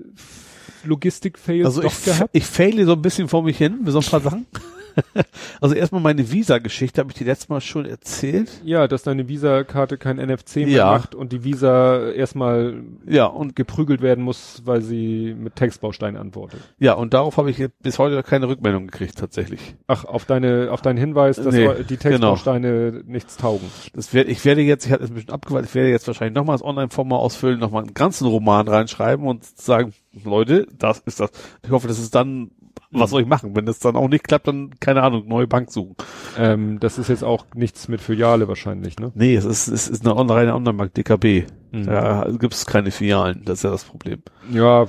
[0.84, 2.30] Logistik-Fails Also doch ich, gehabt.
[2.32, 4.46] ich faile so ein bisschen vor mich hin mit so ein paar Sachen.
[5.60, 8.50] also erstmal meine Visa-Geschichte, habe ich die letztes Mal schon erzählt.
[8.64, 10.86] Ja, dass deine Visa-Karte kein NFC mehr Ja.
[10.92, 16.60] macht und die Visa erstmal Ja, und geprügelt werden muss, weil sie mit Textbaustein antwortet.
[16.78, 19.76] ja, und darauf habe ich bis heute keine Rückmeldung gekriegt, tatsächlich.
[19.86, 23.66] Ach, auf deine, auf deinen Hinweis, dass Nee, die Textbausteine nichts taugen.
[23.94, 26.34] Das werde, ich werde jetzt, ich hatte es ein bisschen abgeweiht, ich werde jetzt wahrscheinlich
[26.34, 29.92] nochmal das Online-Format ausfüllen, nochmal einen ganzen Roman reinschreiben und sagen,
[30.24, 31.30] Leute, das ist das.
[31.64, 32.50] Ich hoffe, das ist dann,
[32.90, 33.54] was soll ich machen?
[33.54, 35.94] Wenn das dann auch nicht klappt, dann, keine Ahnung, neue Bank suchen.
[36.36, 39.12] Ähm, das ist jetzt auch nichts mit Filiale wahrscheinlich, ne?
[39.14, 41.46] Nee, es ist, es ist eine reine Online-Bank, DKB.
[41.72, 41.86] Mhm.
[41.86, 44.22] Da gibt es keine Filialen, das ist ja das Problem.
[44.52, 44.86] Ja,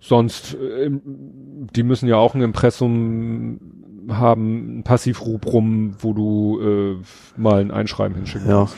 [0.00, 3.58] sonst, äh, im- die müssen ja auch ein Impressum
[4.10, 6.96] haben, ein Passivrubrum, wo du äh,
[7.40, 8.58] mal ein Einschreiben hinschicken Ja.
[8.58, 8.76] kannst.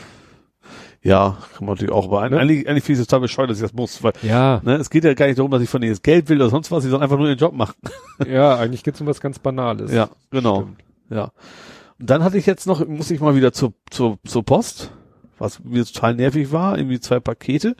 [1.03, 2.39] Ja, kann man natürlich auch, aber Ne?
[2.39, 4.89] eigentlich, eigentlich finde ich es total bescheuert, dass ich das muss, weil, Ja, ne, es
[4.89, 6.83] geht ja gar nicht darum, dass ich von denen jetzt Geld will oder sonst was,
[6.83, 7.75] sie sollen einfach nur ihren Job machen.
[8.27, 9.91] ja, eigentlich geht's um was ganz Banales.
[9.91, 10.61] Ja, genau.
[10.61, 10.83] Stimmt.
[11.09, 11.31] Ja.
[11.99, 14.91] Und dann hatte ich jetzt noch, muss ich mal wieder zur, zur, zur Post,
[15.37, 17.75] was mir total nervig war, irgendwie zwei Pakete.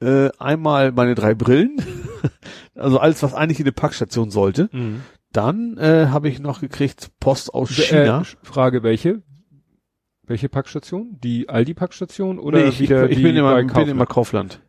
[0.00, 1.82] Äh, einmal meine drei Brillen,
[2.76, 4.68] also alles, was eigentlich in eine Packstation sollte.
[4.72, 5.00] Mhm.
[5.32, 8.20] Dann äh, habe ich noch gekriegt Post aus China.
[8.20, 9.22] Äh, Frage, welche?
[10.28, 11.18] Welche Packstation?
[11.22, 14.60] Die Aldi-Packstation oder Nee, ich, ich, wieder ich die bin, immer, bei bin immer Kaufland.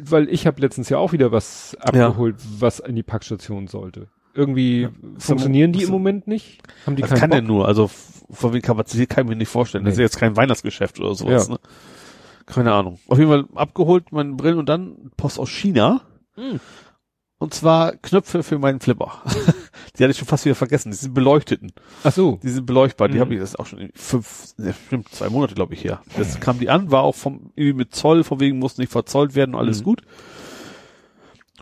[0.00, 4.08] Weil ich habe letztens ja auch wieder was abgeholt, was in die Packstation sollte.
[4.34, 4.88] Irgendwie
[5.18, 6.60] funktionieren die im Moment nicht?
[6.86, 7.38] Haben die Das kann Bock?
[7.38, 7.88] denn nur, also
[8.30, 9.84] von wegen Kapazität kann ich mir nicht vorstellen.
[9.84, 10.02] Das ist Nee.
[10.02, 11.46] ja jetzt kein Weihnachtsgeschäft oder sowas.
[11.48, 11.54] Ja.
[11.54, 11.60] Ne?
[12.46, 12.98] Keine Ahnung.
[13.06, 16.00] Auf jeden Fall abgeholt meine Brillen und dann Post aus China.
[16.34, 16.58] Hm.
[17.38, 19.22] Und zwar Knöpfe für meinen Flipper.
[19.98, 20.90] die hatte ich schon fast wieder vergessen.
[20.90, 21.72] Die sind beleuchteten.
[22.02, 22.38] Ach so.
[22.42, 23.08] Die sind beleuchtbar.
[23.08, 23.20] Die Mhm.
[23.20, 26.02] habe ich das ist auch schon fünf, ne, stimmt, zwei Monate, glaube ich, her.
[26.16, 29.34] Das kam die an, war auch vom, irgendwie mit Zoll, von wegen musste nicht verzollt
[29.34, 29.84] werden, alles Mhm.
[29.84, 30.02] gut.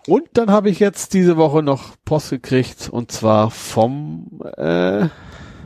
[0.07, 5.09] Und dann habe ich jetzt diese Woche noch Post gekriegt und zwar vom, äh,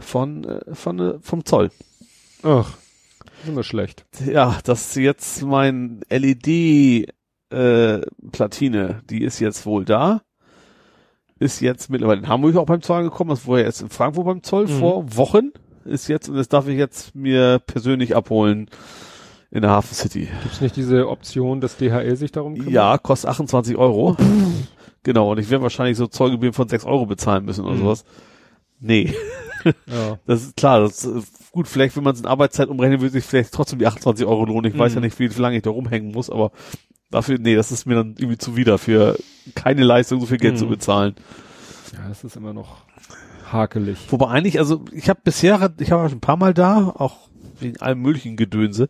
[0.00, 1.70] von, äh, von, äh, vom Zoll.
[2.42, 2.68] Ach,
[3.42, 4.04] ist immer schlecht.
[4.26, 7.08] Ja, das ist jetzt mein LED
[7.50, 8.00] äh,
[8.32, 10.20] Platine, die ist jetzt wohl da.
[11.38, 14.24] Ist jetzt mittlerweile in Hamburg auch beim Zoll angekommen, das war ja jetzt in Frankfurt
[14.24, 14.78] beim Zoll Mhm.
[14.78, 15.50] vor Wochen.
[15.84, 18.68] Ist jetzt, und das darf ich jetzt mir persönlich abholen
[19.50, 20.28] in der Hafen City.
[20.42, 22.72] Gibt's nicht diese Option, dass DHL sich darum kümmert?
[22.72, 24.16] Ja, kostet 28 Euro.
[25.04, 27.80] genau, und ich werde wahrscheinlich so Zollgebühren von 6 Euro bezahlen müssen oder Mhm.
[27.80, 28.04] sowas.
[28.80, 29.14] Nee,
[29.64, 30.18] Ja.
[30.26, 33.12] das ist klar, das ist äh, gut, vielleicht wenn man es in Arbeitszeit umrechnet, würde
[33.12, 34.70] sich vielleicht trotzdem die 28 Euro lohnen.
[34.72, 34.96] Ich weiß Mhm.
[34.96, 36.50] ja nicht, wie lange ich da rumhängen muss, aber
[37.10, 39.18] dafür, nee, das ist mir dann irgendwie zuwider, für
[39.54, 40.58] keine Leistung so viel Geld Mhm.
[40.58, 41.14] zu bezahlen.
[41.92, 42.78] Ja, das ist immer noch
[43.50, 43.98] hakelig.
[44.10, 47.28] Wobei eigentlich, also ich habe bisher, ich habe schon ein paar Mal da, auch
[47.60, 48.88] wegen allem möglichen Gedönse,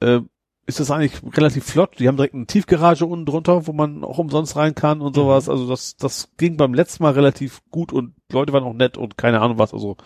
[0.00, 0.20] äh,
[0.66, 1.98] ist das eigentlich relativ flott.
[1.98, 5.50] Die haben direkt eine Tiefgarage unten drunter, wo man auch umsonst rein kann und sowas.
[5.50, 9.18] Also das, das ging beim letzten Mal relativ gut und Leute waren auch nett und
[9.18, 9.74] keine Ahnung was.
[9.74, 9.98] Also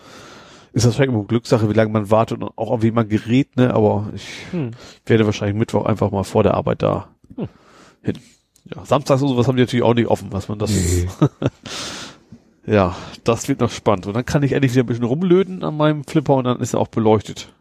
[0.73, 3.55] ist das vielleicht immer Glückssache, wie lange man wartet und auch auf wie man gerät,
[3.55, 3.73] ne?
[3.73, 4.71] Aber ich Hm.
[5.05, 7.47] werde wahrscheinlich Mittwoch einfach mal vor der Arbeit da Hm.
[8.01, 8.17] hin.
[8.65, 10.69] Ja, samstags und sowas haben die natürlich auch nicht offen, was man das.
[10.69, 11.07] Nee.
[12.65, 14.07] ja, das wird noch spannend.
[14.07, 16.73] Und dann kann ich endlich wieder ein bisschen rumlöten an meinem Flipper und dann ist
[16.73, 17.51] er auch beleuchtet.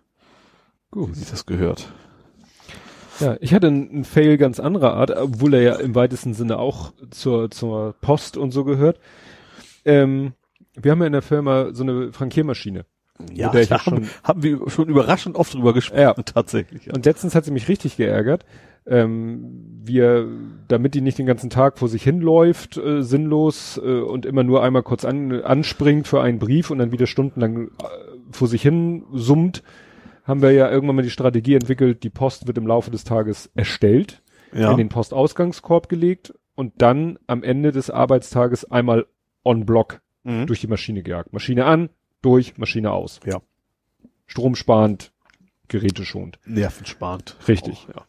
[0.90, 1.10] Gut.
[1.14, 1.88] Wie das gehört.
[3.20, 6.92] Ja, ich hatte einen, Fail ganz anderer Art, obwohl er ja im weitesten Sinne auch
[7.10, 9.00] zur, zur Post und so gehört.
[9.84, 10.34] Ähm,
[10.74, 12.84] wir haben ja in der Firma so eine Frankiermaschine.
[13.32, 16.14] Ja, da haben, schon- haben wir schon überraschend oft drüber gesprochen, Ja.
[16.14, 16.86] tatsächlich.
[16.86, 16.94] Ja.
[16.94, 18.44] Und letztens hat sie mich richtig geärgert.
[18.88, 20.28] Ähm, wir,
[20.68, 24.62] damit die nicht den ganzen Tag vor sich hinläuft, äh, sinnlos äh, und immer nur
[24.62, 27.70] einmal kurz an, anspringt für einen Brief und dann wieder stundenlang äh,
[28.30, 29.62] vor sich hin summt,
[30.24, 33.50] haben wir ja irgendwann mal die Strategie entwickelt, die Post wird im Laufe des Tages
[33.54, 34.22] erstellt,
[34.52, 34.70] Ja.
[34.72, 39.06] in den Postausgangskorb gelegt und dann am Ende des Arbeitstages einmal
[39.44, 40.46] on Block Mhm.
[40.46, 41.32] durch die Maschine gejagt.
[41.32, 41.88] Maschine an,
[42.20, 43.20] durch, Maschine aus.
[43.24, 43.40] Ja.
[44.26, 45.12] Stromsparend,
[45.68, 46.38] geräteschonend.
[46.44, 47.36] Nervensparend.
[47.48, 47.86] Richtig.
[47.90, 48.04] Auch, ja.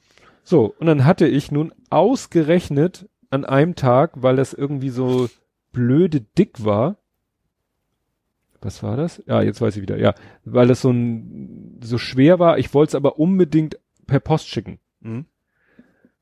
[0.50, 5.30] So, und dann hatte ich nun ausgerechnet an einem Tag, weil das irgendwie so
[5.72, 6.98] blöde dick war.
[8.60, 9.22] Was war das?
[9.28, 9.98] Ja, jetzt weiß ich wieder.
[10.00, 10.16] Ja,
[10.46, 12.58] weil das so ein so schwer war.
[12.58, 14.80] Ich wollte es aber unbedingt per Post schicken.
[15.02, 15.26] Mhm.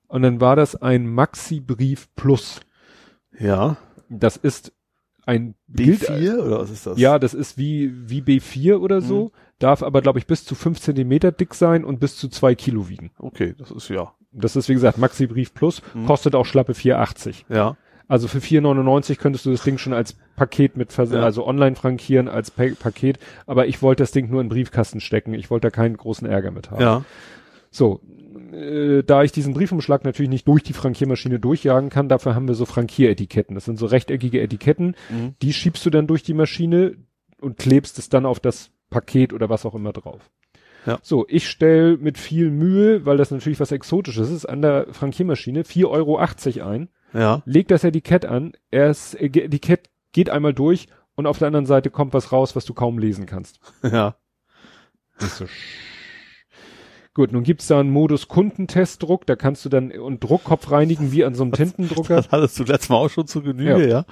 [0.07, 2.59] Und dann war das ein Maxi-Brief Plus.
[3.39, 3.77] ja.
[4.09, 4.73] Das ist
[5.25, 6.97] ein gilt- B4 oder was ist das?
[6.99, 9.25] Ja, das ist wie wie B4 oder so.
[9.25, 9.31] Mhm.
[9.59, 12.89] Darf aber glaube ich bis zu fünf Zentimeter dick sein und bis zu zwei Kilo
[12.89, 13.11] wiegen.
[13.17, 14.13] Okay, das ist ja.
[14.31, 16.05] Das ist wie gesagt Maxi Brief Plus, Mhm.
[16.05, 17.45] kostet auch schlappe 4,80.
[17.49, 17.75] Ja.
[18.09, 21.21] Also für 4,99 könntest du das Ding schon als Paket mit Vers Ja.
[21.23, 24.99] also online frankieren als pa Paket, aber ich wollte das Ding nur in den Briefkasten
[25.01, 25.33] stecken.
[25.33, 26.81] Ich wollte da keinen großen Ärger mit haben.
[26.81, 27.03] Ja.
[27.69, 27.99] So,
[28.53, 32.55] äh, da ich diesen Briefumschlag natürlich nicht durch die Frankiermaschine durchjagen kann, dafür haben wir
[32.55, 33.55] so Frankieretiketten.
[33.55, 35.33] Das sind so rechteckige Etiketten, Mhm.
[35.41, 36.95] die schiebst du dann durch die Maschine
[37.41, 40.29] und klebst es dann auf das Paket oder was auch immer drauf.
[40.85, 40.99] Ja.
[41.01, 45.63] So, ich stell mit viel Mühe, weil das natürlich was Exotisches ist, an der Frankiermaschine
[45.63, 47.41] 4,80 Euro ein, Ja.
[47.45, 52.13] leg das Etikett an, erst Etikett geht einmal durch und auf der anderen Seite kommt
[52.13, 53.59] was raus, was du kaum lesen kannst.
[53.83, 54.15] Ja.
[55.19, 55.45] So
[57.13, 61.25] Gut, nun gibt's da einen Modus Kundentestdruck, da kannst du dann und Druckkopf reinigen wie
[61.25, 62.15] an so einem Tintendrucker.
[62.15, 64.05] Das hattest du letztes Mal auch schon zu Genüge, ja.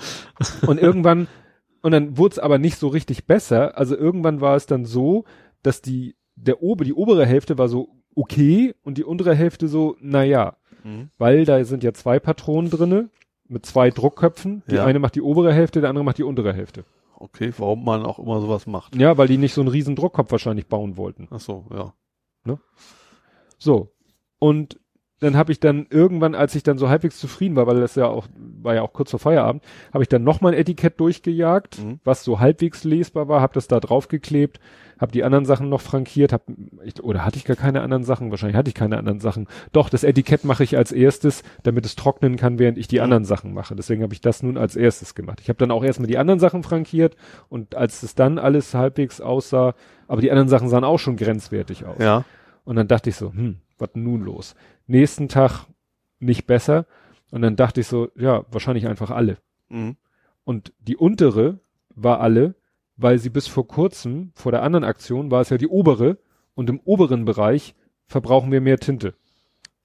[0.65, 1.27] Und irgendwann,
[1.85, 3.78] und dann wurde es aber nicht so richtig besser.
[3.78, 5.24] Also irgendwann war es dann so,
[5.62, 9.96] dass die, der ober, die obere Hälfte war so okay und die untere Hälfte so,
[10.00, 11.10] naja, Mhm.
[11.18, 13.10] weil da sind ja zwei Patronen drinne
[13.48, 14.64] mit zwei Druckköpfen.
[14.69, 14.85] Die Ja.
[14.85, 16.85] eine macht die obere Hälfte, der andere macht die untere Hälfte.
[17.18, 18.96] Okay, warum man auch immer sowas macht.
[18.96, 21.28] Ja, weil die nicht so einen riesen Druckkopf wahrscheinlich bauen wollten.
[21.32, 21.94] Ach so, ja.
[23.58, 23.92] So.
[24.40, 24.80] Und
[25.19, 28.08] dann habe ich dann irgendwann, als ich dann so halbwegs zufrieden war, weil das ja
[28.08, 28.28] auch,
[28.62, 31.99] war ja auch kurz vor Feierabend, habe ich dann nochmal ein Etikett durchgejagt, mhm.
[32.03, 34.60] was so halbwegs lesbar war, habe das da draufgeklebt,
[34.99, 36.44] habe die anderen Sachen noch frankiert, hab,
[36.83, 38.30] ich, oder hatte ich gar keine anderen Sachen?
[38.31, 39.48] Wahrscheinlich hatte ich keine anderen Sachen.
[39.72, 43.03] Doch, das Etikett mache ich als erstes, damit es trocknen kann, während ich die mhm.
[43.03, 43.76] anderen Sachen mache.
[43.76, 45.40] Deswegen habe ich das nun als erstes gemacht.
[45.42, 47.15] Ich habe dann auch erstmal die anderen Sachen frankiert
[47.48, 49.76] und als es dann alles halbwegs aussah,
[50.08, 51.98] aber die anderen Sachen sahen auch schon grenzwertig aus.
[51.99, 52.26] Ja.
[52.65, 54.56] Und dann dachte ich so, hm, was nun los?
[54.88, 55.66] Nächsten Tag
[56.19, 56.85] nicht besser.
[57.32, 59.38] Und dann dachte ich so, ja, wahrscheinlich einfach alle.
[59.69, 59.98] Mhm.
[60.44, 62.56] Und die untere war alle,
[62.98, 66.18] weil sie bis vor kurzem, vor der anderen Aktion, war es ja die obere
[66.53, 67.76] und im oberen Bereich
[68.08, 69.16] verbrauchen wir mehr Tinte.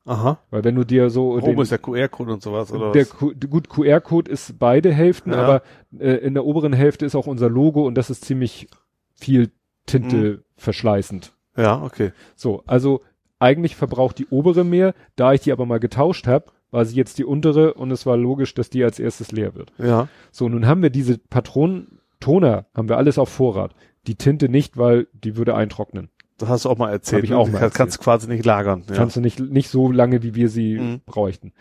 [0.05, 0.39] Aha.
[0.51, 1.33] Weil wenn du dir so.
[1.35, 2.93] Oben den, ist der QR-Code und sowas, oder?
[2.93, 3.19] Der was?
[3.19, 5.43] gut, QR-Code ist beide Hälften, ja.
[5.43, 5.63] aber
[5.99, 8.69] äh, in der oberen Hälfte ist auch unser Logo und das ist ziemlich
[9.15, 9.51] viel
[9.87, 10.43] Tinte mhm.
[10.57, 11.33] verschleißend.
[11.57, 12.13] Ja, okay.
[12.35, 13.03] So, also
[13.41, 17.19] eigentlich verbraucht die obere mehr, da ich die aber mal getauscht habe, war sie jetzt
[17.19, 19.73] die untere und es war logisch, dass die als erstes leer wird.
[19.79, 20.09] Ja.
[20.31, 23.75] So, nun haben wir diese Patronen Toner haben wir alles auf Vorrat.
[24.07, 26.11] Die Tinte nicht, weil die würde eintrocknen.
[26.39, 27.23] Das hast du auch mal erzählt.
[27.23, 27.75] Hab ich auch mal erzählt.
[27.75, 28.85] Kannst du quasi nicht lagern.
[28.89, 28.95] Ja.
[28.95, 31.01] Kannst du nicht, nicht so lange, wie wir sie mhm.
[31.07, 31.53] bräuchten.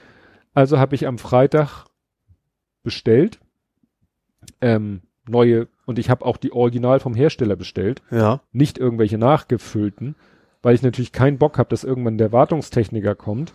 [0.53, 1.85] Also habe ich am Freitag
[2.83, 3.40] bestellt,
[4.62, 8.01] ähm, neue, und ich habe auch die Original vom Hersteller bestellt.
[8.10, 8.42] Ja.
[8.51, 10.15] Nicht irgendwelche nachgefüllten,
[10.62, 13.54] weil ich natürlich keinen Bock habe, dass irgendwann der Wartungstechniker kommt,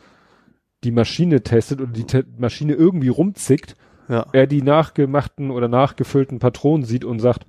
[0.85, 3.77] die Maschine testet oder die Te Maschine irgendwie rumzickt
[4.09, 4.27] ja.
[4.33, 7.47] er die nachgemachten oder nachgefüllten Patronen sieht und sagt,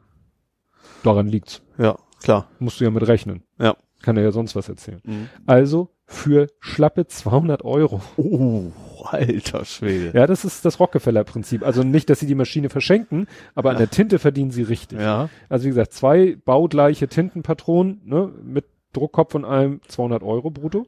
[1.03, 1.61] daran liegt's.
[1.77, 2.47] Ja, klar.
[2.59, 3.43] Musst du ja mit rechnen.
[3.59, 3.75] Ja.
[4.01, 5.01] Kann er ja sonst was erzählen.
[5.03, 5.29] Mhm.
[5.45, 8.01] Also für schlappe 200 Euro.
[8.17, 8.71] Oh,
[9.05, 10.17] alter Schwede.
[10.17, 11.63] Ja, das ist das Rockefeller-Prinzip.
[11.63, 14.99] Also nicht, dass sie die Maschine verschenken, aber an der Tinte verdienen sie richtig.
[14.99, 15.29] Ja.
[15.49, 20.87] Also wie gesagt, zwei baugleiche Tintenpatronen, ne, mit Druckkopf und allem 200 Euro brutto.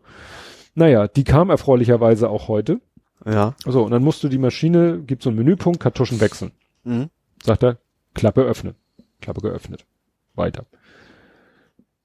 [0.75, 2.79] Naja, die kam erfreulicherweise auch heute.
[3.25, 3.55] Ja.
[3.65, 6.51] So, und dann musst du die Maschine, gibt so einen Menüpunkt, Kartuschen wechseln.
[6.83, 7.09] Mhm.
[7.43, 7.77] Sagt er,
[8.13, 8.75] Klappe öffnen.
[9.21, 9.85] Klappe geöffnet.
[10.35, 10.65] Weiter.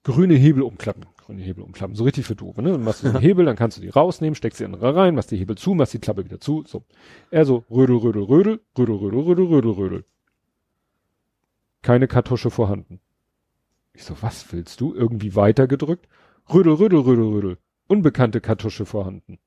[0.05, 1.07] Grüne Hebel umklappen.
[1.19, 1.95] Grüne Hebel umklappen.
[1.95, 2.73] So richtig für doof, ne?
[2.73, 5.31] Dann machst du den Hebel, dann kannst du die rausnehmen, steckst die andere rein, machst
[5.31, 6.83] die Hebel zu, machst die Klappe wieder zu, so.
[7.31, 10.05] Er so, rödel, rödel, rödel, rödel, rödel, rödel, rödel, rödel.
[11.83, 13.01] Keine Kartusche vorhanden.
[13.95, 14.95] Ich so, was willst du?
[14.95, 16.09] Irgendwie weiter gedrückt?
[16.53, 17.59] Rödel, rödel, rödel, rödel.
[17.89, 19.39] Unbekannte Kartusche vorhanden.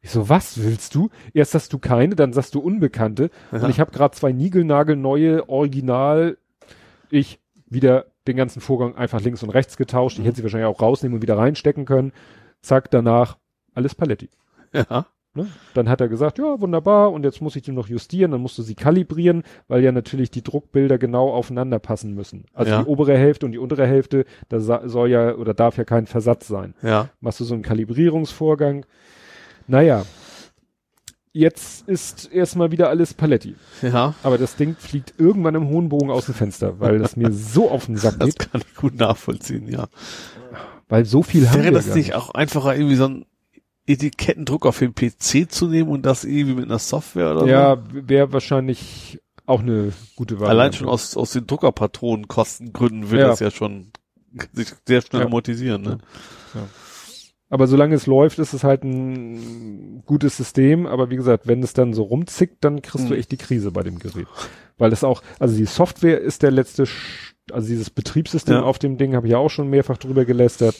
[0.00, 1.10] Ich so, was willst du?
[1.34, 3.30] Erst hast du keine, dann sagst du Unbekannte.
[3.52, 3.62] Ja.
[3.62, 6.38] Und ich habe gerade zwei Niegelnagelneue Original.
[7.10, 10.16] Ich wieder den ganzen Vorgang einfach links und rechts getauscht.
[10.18, 10.26] Ich mhm.
[10.26, 12.12] hätte sie wahrscheinlich auch rausnehmen und wieder reinstecken können.
[12.62, 13.38] Zack, danach
[13.74, 14.30] alles Paletti.
[14.72, 15.06] Ja.
[15.34, 15.46] Ne?
[15.74, 18.58] Dann hat er gesagt, ja, wunderbar, und jetzt muss ich die noch justieren, dann musst
[18.58, 22.46] du sie kalibrieren, weil ja natürlich die Druckbilder genau aufeinander passen müssen.
[22.54, 22.82] Also ja.
[22.82, 26.48] die obere Hälfte und die untere Hälfte, da soll ja oder darf ja kein Versatz
[26.48, 26.74] sein.
[26.82, 27.10] Ja.
[27.20, 28.86] Machst du so einen Kalibrierungsvorgang,
[29.66, 30.04] naja,
[31.32, 33.54] jetzt ist erstmal wieder alles Paletti.
[33.82, 34.14] Ja.
[34.22, 37.70] Aber das Ding fliegt irgendwann im hohen Bogen aus dem Fenster, weil das mir so
[37.70, 38.40] auf den Sack geht.
[38.40, 39.86] Das kann ich gut nachvollziehen, ja.
[40.88, 43.26] Weil so viel Wäre haben wir das nicht auch einfacher irgendwie so ein
[43.88, 47.96] Etikettendruck auf den PC zu nehmen und das irgendwie mit einer Software oder ja, so?
[47.96, 50.50] Ja, wäre wahrscheinlich auch eine gute Wahl.
[50.50, 53.28] Allein schon aus, aus den Druckerpatronenkostengründen würde ja.
[53.28, 53.92] das ja schon
[54.52, 55.26] sich sehr schnell ja.
[55.26, 55.98] amortisieren, ne?
[56.54, 56.68] Ja.
[57.50, 60.86] Aber solange es läuft, ist es halt ein gutes System.
[60.86, 63.10] Aber wie gesagt, wenn es dann so rumzickt, dann kriegst mhm.
[63.10, 64.26] du echt die Krise bei dem Gerät.
[64.76, 68.62] Weil das auch, also die Software ist der letzte, Sch also dieses Betriebssystem ja.
[68.62, 70.76] auf dem Ding habe ich ja auch schon mehrfach drüber gelästert.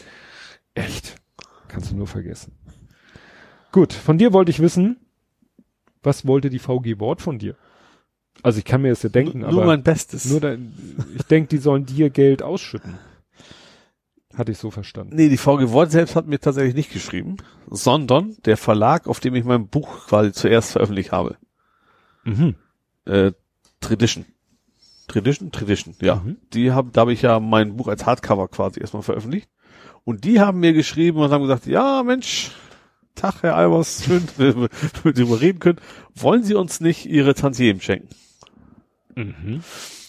[0.75, 1.17] Echt.
[1.69, 2.53] Kannst du nur vergessen.
[3.73, 4.97] Gut, von dir wollte ich wissen,
[6.03, 7.57] was wollte die VG Wort von dir?
[8.43, 9.57] Also ich kann mir das ja denken, nur, aber.
[9.57, 10.27] Nur mein Bestes.
[10.27, 10.73] Nur dein,
[11.17, 12.99] ich denke, die sollen dir Geld ausschütten.
[14.35, 15.17] Hatte ich so verstanden.
[15.17, 19.35] Nee, die VG Wort selbst hat mir tatsächlich nicht geschrieben, sondern der Verlag, auf dem
[19.35, 21.37] ich mein Buch quasi zuerst veröffentlicht habe.
[22.25, 22.55] Mhm.
[23.05, 23.33] Äh,
[23.81, 24.27] Tradition.
[25.09, 25.51] Tradition?
[25.51, 26.17] Tradition, ja.
[26.17, 26.37] Mhm.
[26.53, 29.49] Die haben, da habe ich ja mein Buch als Hardcover quasi erstmal veröffentlicht.
[30.05, 32.53] Und die haben mir geschrieben und haben gesagt, ja, Mensch,
[33.19, 34.27] Tag, Herr Albers, schön,
[35.05, 35.81] mit wir reden können.
[36.15, 38.09] Wollen Sie uns nicht Ihre Tantiemen schenken?
[39.15, 39.63] Mhm.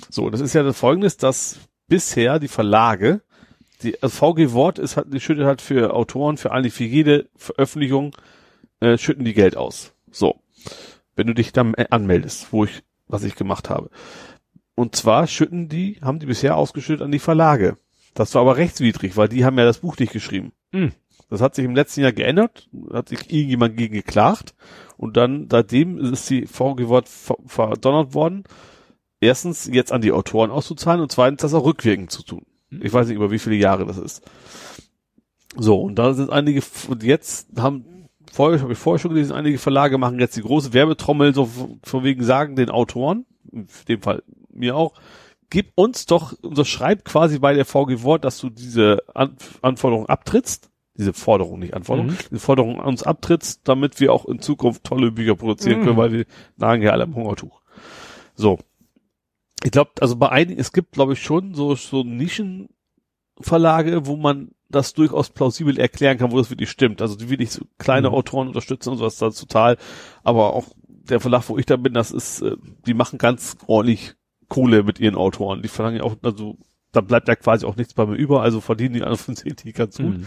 [0.09, 3.21] So, das ist ja das Folgendes, dass bisher die Verlage
[3.81, 7.29] die also VG Wort ist halt, die schüttet halt für Autoren, für eigentlich für jede
[7.35, 8.15] Veröffentlichung
[8.79, 9.93] äh, schütten die Geld aus.
[10.11, 10.41] So.
[11.15, 13.89] Wenn du dich dann anmeldest, wo ich, was ich gemacht habe.
[14.75, 17.77] Und zwar schütten die, haben die bisher ausgeschüttet an die Verlage.
[18.13, 20.53] Das war aber rechtswidrig, weil die haben ja das Buch nicht geschrieben.
[20.71, 20.93] Mhm.
[21.29, 24.55] Das hat sich im letzten Jahr geändert, hat sich irgendjemand gegen geklagt
[24.97, 28.43] und dann seitdem ist die VG Wort verdonnert worden,
[29.21, 32.45] erstens jetzt an die Autoren auszuzahlen und zweitens das auch rückwirkend zu tun.
[32.71, 34.23] Ich weiß nicht, über wie viele Jahre das ist.
[35.55, 39.57] So, und da sind einige, und jetzt haben, vorher, habe ich vorher schon gelesen, einige
[39.57, 41.49] Verlage machen jetzt die große Werbetrommel, so
[41.83, 44.93] von wegen sagen den Autoren, in dem Fall mir auch,
[45.49, 50.68] gib uns doch, unterschreib quasi bei der VG Wort, dass du diese An Anforderung abtrittst,
[50.99, 52.17] diese Forderung, nicht Anforderung, Mhm.
[52.29, 55.83] diese Forderung an uns abtrittst, damit wir auch in Zukunft tolle Bücher produzieren Mhm.
[55.85, 56.25] können, weil wir
[56.57, 57.61] nagen ja alle am Hungertuch.
[58.35, 58.59] So.
[59.63, 64.51] Ich glaube, also bei einigen, es gibt, glaube ich, schon so, so Nischenverlage, wo man
[64.69, 67.01] das durchaus plausibel erklären kann, wo das wirklich stimmt.
[67.01, 68.15] Also die wirklich so kleine Mhm.
[68.15, 69.77] Autoren unterstützen und sowas, das ist total.
[70.23, 74.13] Aber auch der Verlag, wo ich da bin, das ist, äh, die machen ganz ordentlich
[74.47, 75.61] Kohle mit ihren Autoren.
[75.61, 76.57] Die verlangen ja auch, also
[76.91, 79.73] da bleibt ja quasi auch nichts bei mir über, also verdienen die anderen von die
[79.73, 80.19] ganz gut.
[80.19, 80.25] Mhm.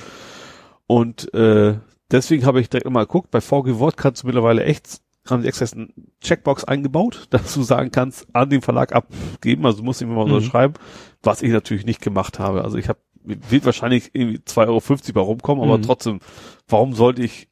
[0.86, 1.76] Und äh,
[2.10, 5.48] deswegen habe ich direkt mal geguckt, bei VG Wort kannst du mittlerweile echt, haben die
[5.48, 5.88] extra eine
[6.20, 10.26] Checkbox eingebaut, dass du sagen kannst, an den Verlag abgeben, also du musst ihm mal
[10.26, 10.32] Mhm.
[10.32, 10.74] unterschreiben,
[11.22, 12.64] was ich natürlich nicht gemacht habe.
[12.64, 14.66] Also ich habe, wird wahrscheinlich irgendwie 2,50
[15.08, 15.82] Euro bei rumkommen, aber Mhm.
[15.82, 16.20] trotzdem,
[16.68, 17.48] warum sollte ich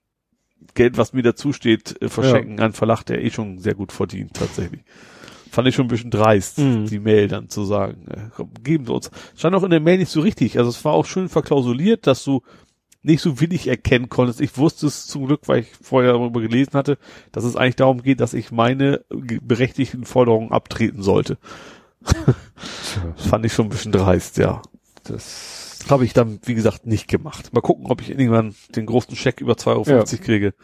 [0.75, 3.93] Geld, was mir dazu steht, äh, verschenken an einen Verlag, der eh schon sehr gut
[3.93, 4.83] verdient, tatsächlich.
[5.51, 6.87] Fand ich schon ein bisschen dreist, Mhm.
[6.87, 9.11] die Mail dann zu sagen, äh, komm, geben Sie uns.
[9.37, 10.59] Stand auch in der Mail nicht so richtig.
[10.59, 12.43] Also es war auch schön verklausuliert, dass du
[13.03, 14.41] nicht so willig erkennen konntest.
[14.41, 16.99] Ich wusste es zum Glück, weil ich vorher darüber gelesen hatte,
[17.33, 19.05] dass es eigentlich darum geht, dass ich meine
[19.43, 21.39] berechtigten Forderungen abtreten sollte.
[22.05, 22.35] Tja,
[23.17, 24.63] Fand ich schon ein bisschen dreist, ja.
[25.05, 27.53] das, Habe ich dann, wie gesagt, nicht gemacht.
[27.53, 30.55] Mal gucken, ob ich irgendwann den großen Scheck über 2,50 Euro kriege.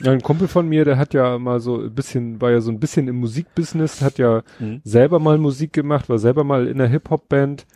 [0.00, 2.70] ja, ein Kumpel von mir, der hat ja mal so ein bisschen, war ja so
[2.70, 4.80] ein bisschen im Musikbusiness, hat ja Mhm.
[4.84, 7.66] selber mal Musik gemacht, war selber mal in einer Hip-Hop-Band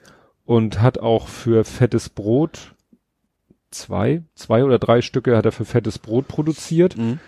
[0.45, 2.75] und hat auch für Fettes Brot
[3.77, 7.19] zwei, zwei oder drei Stücke hat er für Fettes Brot produziert, Mhm.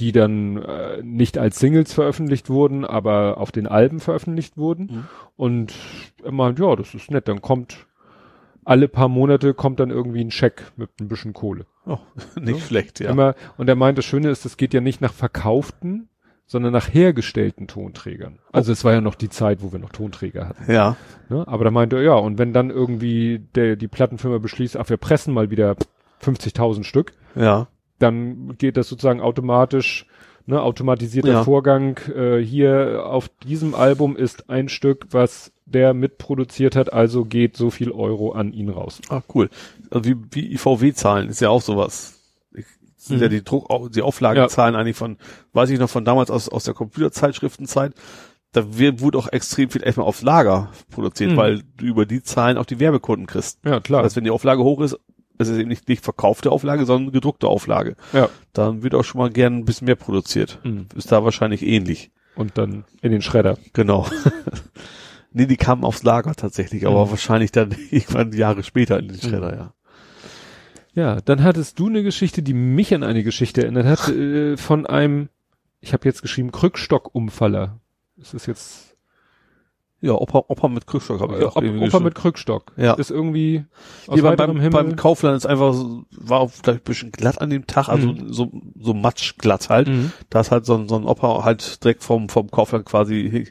[0.00, 4.82] die dann äh, nicht als Singles veröffentlicht wurden, aber auf den Alben veröffentlicht wurden.
[4.90, 5.04] Mhm.
[5.36, 5.74] Und
[6.22, 7.86] er meint, ja, das ist nett, dann kommt
[8.64, 11.66] alle paar Monate kommt dann irgendwie ein Scheck mit ein bisschen Kohle.
[11.86, 11.98] Oh,
[12.40, 12.66] nicht Ja.
[12.66, 13.10] schlecht, ja.
[13.10, 16.08] Immer, und er meint, das Schöne ist, es geht ja nicht nach verkauften,
[16.48, 18.38] sondern nach hergestellten Tonträgern.
[18.52, 20.70] Also es war ja noch die Zeit, wo wir noch Tonträger hatten.
[20.70, 20.96] Ja.
[21.28, 21.46] Ne?
[21.46, 24.96] Aber da meinte er, ja, und wenn dann irgendwie der, die Plattenfirma beschließt, ach, wir
[24.96, 25.76] pressen mal wieder
[26.22, 27.68] 50.000 Stück, Ja.
[27.98, 30.06] dann geht das sozusagen automatisch,
[30.46, 31.44] ne, automatisierter Ja.
[31.44, 31.98] Vorgang.
[32.14, 37.70] Äh, hier auf diesem Album ist ein Stück, was der mitproduziert hat, also geht so
[37.70, 39.00] viel Euro an ihn raus.
[39.08, 39.50] Ah, cool.
[39.90, 42.20] Also wie, wie IVW-Zahlen ist ja auch sowas.
[42.54, 42.66] Ich,
[42.96, 43.22] sind Mhm.
[43.22, 45.16] ja die Druck, die Auflagenzahlen eigentlich von,
[45.54, 47.94] weiß ich noch von damals aus, aus der Computerzeitschriftenzeit.
[48.52, 51.36] Da wird, wurde auch extrem viel erstmal aufs Lager produziert, Mhm.
[51.36, 53.58] weil du über die Zahlen auch die Werbekunden kriegst.
[53.64, 54.02] Ja, klar.
[54.02, 54.96] Das heißt, wenn die Auflage hoch ist,
[55.38, 57.96] ist es eben nicht, nicht verkaufte Auflage, sondern gedruckte Auflage.
[58.12, 58.28] ja.
[58.52, 60.60] Dann wird auch schon mal gern ein bisschen mehr produziert.
[60.64, 60.86] Mhm.
[60.94, 62.10] Ist da wahrscheinlich ähnlich.
[62.34, 63.58] Und dann in den Schredder.
[63.72, 64.06] Genau.
[65.32, 67.10] nee, die kamen aufs Lager tatsächlich, aber Mhm.
[67.10, 69.72] wahrscheinlich dann irgendwann Jahre später in den Schredder, ja.
[70.94, 74.86] Ja, dann hattest du eine Geschichte, die mich an eine Geschichte erinnert hat, äh, von
[74.86, 75.28] einem,
[75.80, 77.80] ich habe jetzt geschrieben, Krückstock-Umfaller.
[78.16, 78.95] Das ist jetzt
[80.06, 82.04] Ja, Opa, Opa mit Krückstock habe ich auch Opa geschrieben.
[82.04, 82.72] mit Krückstock.
[82.76, 82.94] Ja.
[82.94, 83.64] Ist irgendwie
[84.06, 84.70] aus Hier beim, Himmel.
[84.70, 88.32] beim Kaufland ist einfach so, war vielleicht ein bisschen glatt an dem Tag, also Mhm.
[88.32, 89.88] so, so matschglatt halt.
[89.88, 90.12] Mhm.
[90.30, 93.46] Da ist halt so ein, so ein Opa halt direkt vom, vom Kaufland quasi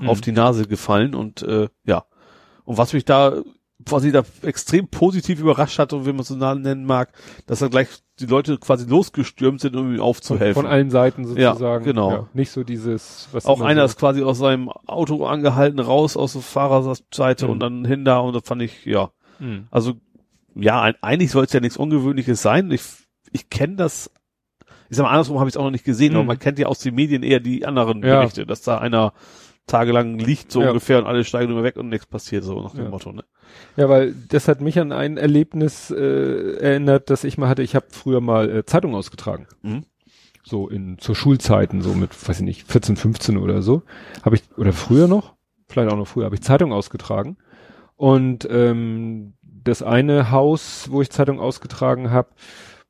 [0.00, 0.08] Mhm.
[0.08, 2.04] auf die Nase gefallen und äh, ja.
[2.64, 3.32] Und was mich da
[3.86, 7.12] quasi da extrem positiv überrascht hat und wie man es so nennen mag,
[7.46, 7.88] dass dann gleich
[8.20, 10.62] die Leute quasi losgestürmt sind, um ihm aufzuhelfen.
[10.62, 11.84] von allen Seiten sozusagen.
[11.84, 12.28] Ja, genau.
[12.34, 16.32] nicht so dieses, was auch einer so, ist quasi aus seinem Auto angehalten, raus aus
[16.34, 17.50] der Fahrerseite Mhm.
[17.52, 19.66] und dann hin da und das fand ich, ja, Mhm.
[19.70, 19.94] also
[20.54, 22.70] ja, eigentlich soll es ja nichts Ungewöhnliches sein.
[22.72, 22.82] Ich,
[23.30, 24.10] ich kenne das,
[24.90, 26.28] ich sag mal andersrum habe ich es auch noch nicht gesehen, aber Mhm.
[26.28, 28.20] man kennt ja aus den Medien eher die anderen Ja.
[28.20, 29.12] Berichte, dass da einer
[29.66, 30.68] tagelang liegt so Ja.
[30.68, 32.90] ungefähr und alle steigen immer weg und nichts passiert, so nach dem Ja.
[32.90, 33.12] Motto.
[33.12, 33.22] Ne?
[33.76, 37.62] Ja, weil das hat mich an ein Erlebnis äh, erinnert, das ich mal hatte.
[37.62, 39.46] Ich habe früher mal äh, Zeitung ausgetragen.
[39.62, 39.84] Mhm.
[40.44, 43.82] So in zu Schulzeiten, so mit, weiß ich nicht, 14, 15 oder so.
[44.22, 45.34] Habe ich, oder früher noch,
[45.68, 47.36] vielleicht auch noch früher, habe ich Zeitung ausgetragen.
[47.96, 52.30] Und ähm, das eine Haus, wo ich Zeitung ausgetragen habe,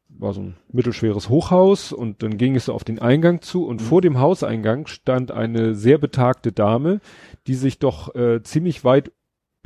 [0.09, 3.81] war so ein mittelschweres Hochhaus und dann ging es so auf den Eingang zu und
[3.81, 3.85] Mhm.
[3.85, 7.01] vor dem Hauseingang stand eine sehr betagte Dame,
[7.47, 9.13] die sich doch äh, ziemlich weit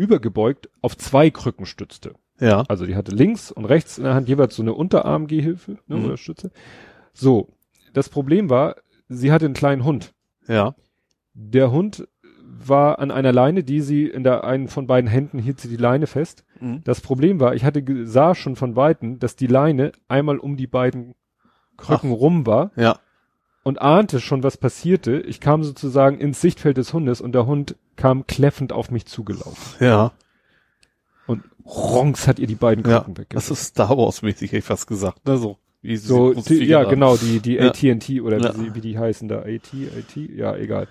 [0.03, 2.15] übergebeugt auf zwei Krücken stützte.
[2.41, 2.65] Ja.
[2.69, 6.05] Also die hatte links und rechts in der Hand jeweils so eine Unterarmgehhilfe ne, Mhm.
[6.07, 6.51] oder Stütze.
[7.13, 7.51] So,
[7.93, 8.77] das Problem war,
[9.09, 10.13] sie hatte einen kleinen Hund.
[10.49, 10.75] Ja.
[11.35, 12.09] Der Hund
[12.45, 15.77] war an einer Leine, die sie in der einen von beiden Händen hielt sie die
[15.77, 16.45] Leine fest.
[16.61, 16.83] Mhm.
[16.85, 20.67] Das Problem war, ich hatte sah schon von weitem, dass die Leine einmal um die
[20.67, 21.15] beiden
[21.77, 22.99] Krücken rum war Ja.
[23.63, 25.21] Und ahnte schon, was passierte.
[25.21, 29.85] Ich kam sozusagen ins Sichtfeld des Hundes und der Hund kam kläffend auf mich zugelaufen.
[29.85, 30.13] Ja.
[31.27, 34.65] und Ronks hat ihr die beiden Ja, Krücken das ist Star Wars mäßig, hätte ich
[34.65, 35.27] fast gesagt.
[35.27, 35.37] Ne?
[35.39, 37.69] So, wie So, die, ja, genau, die, die Ja.
[37.69, 38.55] AT&T oder Ja.
[38.55, 40.89] wie, sie, wie die heißen da, AT, AT, ja, egal.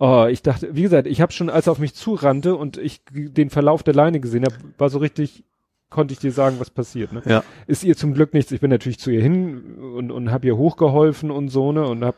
[0.00, 3.02] Oh, ich dachte, wie gesagt, ich habe schon, als er auf mich zurannte und ich
[3.12, 5.44] den Verlauf der Leine gesehen habe, war so richtig,
[5.90, 7.12] konnte ich dir sagen, was passiert.
[7.12, 7.20] Ne?
[7.26, 7.42] Ja.
[7.66, 8.52] Ist ihr zum Glück nichts.
[8.52, 11.86] Ich bin natürlich zu ihr hin und, und habe ihr hochgeholfen und so, ne?
[11.86, 12.16] Und hab,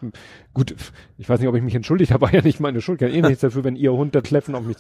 [0.53, 0.75] gut,
[1.19, 3.23] ich weiß nicht, ob ich mich entschuldigt habe, war ja nicht meine Schuld, kann eh
[3.23, 4.77] nichts dafür, wenn ihr Hund da kläffen auf mich.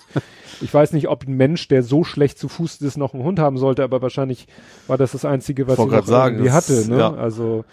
[0.61, 3.39] Ich weiß nicht, ob ein Mensch, der so schlecht zu Fuß ist, noch einen Hund
[3.39, 4.47] haben sollte, aber wahrscheinlich
[4.87, 6.99] war das das Einzige, was sie noch sagen, irgendwie das- hatte, ne?
[6.99, 7.15] ja.
[7.15, 7.65] Also,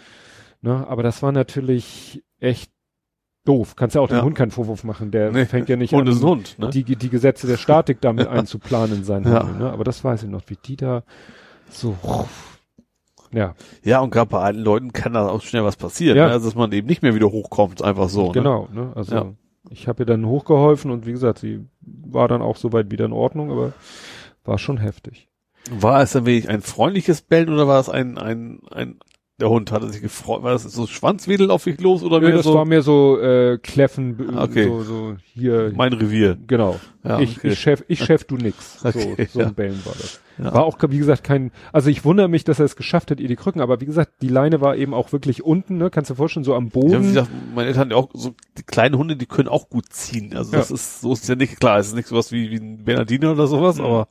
[0.62, 0.86] ne?
[0.88, 2.72] Aber das war natürlich echt
[3.44, 3.74] doof.
[3.76, 4.22] Kannst ja auch dem Ja.
[4.22, 5.46] Hund keinen Vorwurf machen, der Nee.
[5.46, 6.70] fängt ja nicht Hund an, ist Hund, ne?
[6.70, 9.40] die, die Gesetze der Statik damit einzuplanen in seinen Ja.
[9.40, 9.72] Handeln, ne?
[9.72, 11.02] Aber das weiß ich noch, wie die da
[11.70, 11.96] so,
[13.32, 16.26] ja, Ja, und gerade bei alten Leuten kann da auch schnell was passieren, Ja.
[16.26, 16.32] ne?
[16.32, 18.26] also dass man eben nicht mehr wieder hochkommt, einfach so.
[18.26, 18.32] Ne?
[18.32, 18.92] genau, ne?
[18.94, 19.26] Also, Ja.
[19.70, 23.12] ich habe ihr dann hochgeholfen und wie gesagt, sie war dann auch soweit wieder in
[23.12, 23.72] Ordnung, aber
[24.44, 25.28] war schon heftig.
[25.70, 28.98] War es dann wirklich ein freundliches Bellen oder war es ein, ein, ein,
[29.40, 32.36] der Hund hatte sich gefreut, war das so Schwanzwedel auf dich los oder Ja, mehr
[32.36, 34.64] das so war mehr so äh, Kläffen, b- Okay.
[34.64, 36.36] so, so hier, mein Revier?
[36.46, 36.78] genau.
[37.02, 37.48] Ja, ich, okay.
[37.48, 38.78] ich Chef, ich Chef, du nix.
[38.84, 39.46] Okay, so so ja.
[39.46, 40.20] ein Bellen war das.
[40.38, 40.52] Ja.
[40.54, 43.28] War auch, wie gesagt, kein, also ich wundere mich, dass er es geschafft hat, ihr
[43.28, 46.14] die Krücken, aber wie gesagt, die Leine war eben auch wirklich unten, ne, kannst du
[46.14, 47.02] dir vorstellen, so am Ja, Boden.
[47.02, 50.34] wie gesagt, meine Eltern ja auch so, die kleinen Hunde, die können auch gut ziehen.
[50.36, 50.74] Also das Ja.
[50.74, 51.78] ist, so ist es ja nicht klar.
[51.78, 53.84] Es ist nicht sowas wie, wie ein Bernardiner oder sowas, Mhm.
[53.84, 54.08] aber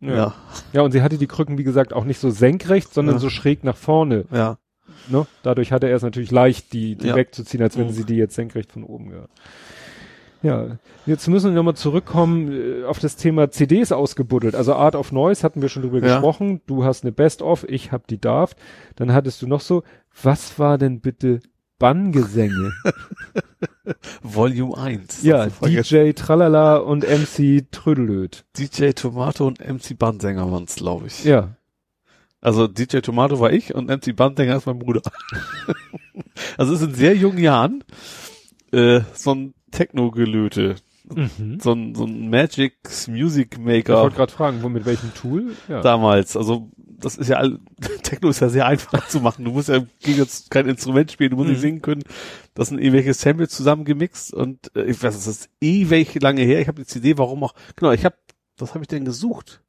[0.00, 0.14] ja.
[0.16, 0.34] ja,
[0.72, 3.20] ja, und sie hatte die Krücken, wie gesagt, auch nicht so senkrecht, sondern Ja.
[3.20, 4.24] so schräg nach vorne.
[4.32, 4.58] ja.
[5.10, 5.26] Ne?
[5.42, 7.14] Dadurch hatte er es natürlich leicht, die, die Ja.
[7.16, 7.92] wegzuziehen, als wenn Mhm.
[7.92, 9.26] sie die jetzt senkrecht von oben ja.
[10.42, 14.54] Ja, jetzt müssen wir nochmal zurückkommen äh, auf das Thema CDs ausgebuddelt.
[14.54, 16.14] Also Art of Noise hatten wir schon drüber Ja.
[16.14, 16.60] gesprochen.
[16.66, 18.56] Du hast eine Best-of, ich hab die Daft.
[18.96, 19.82] Dann hattest du noch so,
[20.22, 21.40] was war denn bitte
[21.78, 22.72] Banngesänge?
[24.22, 25.22] Volume 1.
[25.22, 25.46] ja.
[25.46, 28.44] DJ Tralala und MC Trödelöd.
[28.58, 31.24] DJ Tomato und MC Bandsänger waren's, glaube ich.
[31.24, 31.56] Ja,
[32.40, 35.02] Also DJ Tomato war ich und MC Bandsänger ist mein Bruder.
[36.58, 37.84] also es ist in sehr jungen Jahren
[38.72, 40.76] äh, so ein Techno-Gelöte,
[41.14, 41.58] mhm.
[41.60, 42.76] so ein, so ein Magic
[43.08, 45.54] Music ich Maker wollte gerade fragen, wo mit welchem Tool?
[45.68, 45.80] Ja.
[45.80, 46.36] damals.
[46.36, 47.58] Also das ist ja all,
[48.02, 49.44] Techno ist ja sehr einfach zu machen.
[49.44, 51.62] Du musst ja gegen jetzt kein Instrument spielen, du musst nicht Mhm.
[51.62, 52.02] singen können.
[52.54, 56.60] Das sind irgendwelche Samples zusammengemixt und äh, ich weiß, es ist ewig lange her.
[56.60, 58.16] Ich habe die CD, warum auch, genau, ich habe,
[58.58, 59.62] was habe ich denn gesucht?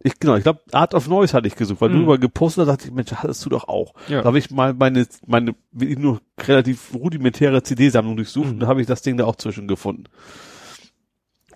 [0.00, 2.02] Ich, genau, ich glaube, Art of Noise hatte ich gesucht, weil du Mhm.
[2.04, 3.94] über gepostet hast, dachte ich, Mensch, hattest du doch auch.
[4.06, 4.20] Ja.
[4.20, 8.52] Da habe ich mal meine, meine wirklich nur relativ rudimentäre CD-Sammlung durchsucht Mhm.
[8.52, 10.04] und da habe ich das Ding da auch zwischen gefunden.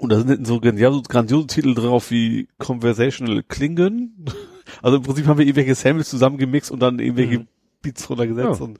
[0.02, 4.12] Und da sind so grandiose, grandiose Titel drauf wie Conversational Klingon.
[4.80, 7.48] Also im Prinzip haben wir irgendwelche Samples zusammengemixt und dann irgendwelche Mhm.
[7.82, 8.58] Beats runtergesetzt.
[8.60, 8.64] Ja.
[8.64, 8.78] Und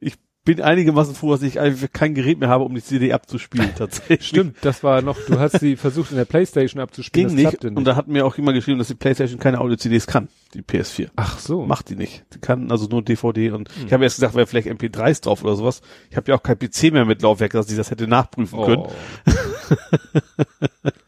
[0.00, 3.70] ich bin einigermaßen froh, dass ich einfach kein Gerät mehr habe, um die CD abzuspielen,
[3.78, 4.26] tatsächlich.
[4.28, 7.64] Stimmt, das war noch, du hast sie versucht in der Playstation abzuspielen, Ging das nicht.
[7.64, 7.76] nicht.
[7.76, 11.08] Und da hat mir auch jemand geschrieben, dass die Playstation keine Audio-CDs kann, die PS4.
[11.16, 11.64] Ach so.
[11.64, 12.24] Macht die nicht.
[12.34, 13.86] Die kann also nur DVD und Hm.
[13.86, 15.80] ich habe erst gesagt, wäre vielleicht MP3s drauf oder sowas.
[16.10, 18.82] Ich habe ja auch kein PC mehr mit Laufwerk, dass ich das hätte nachprüfen können.
[18.82, 18.92] Oh.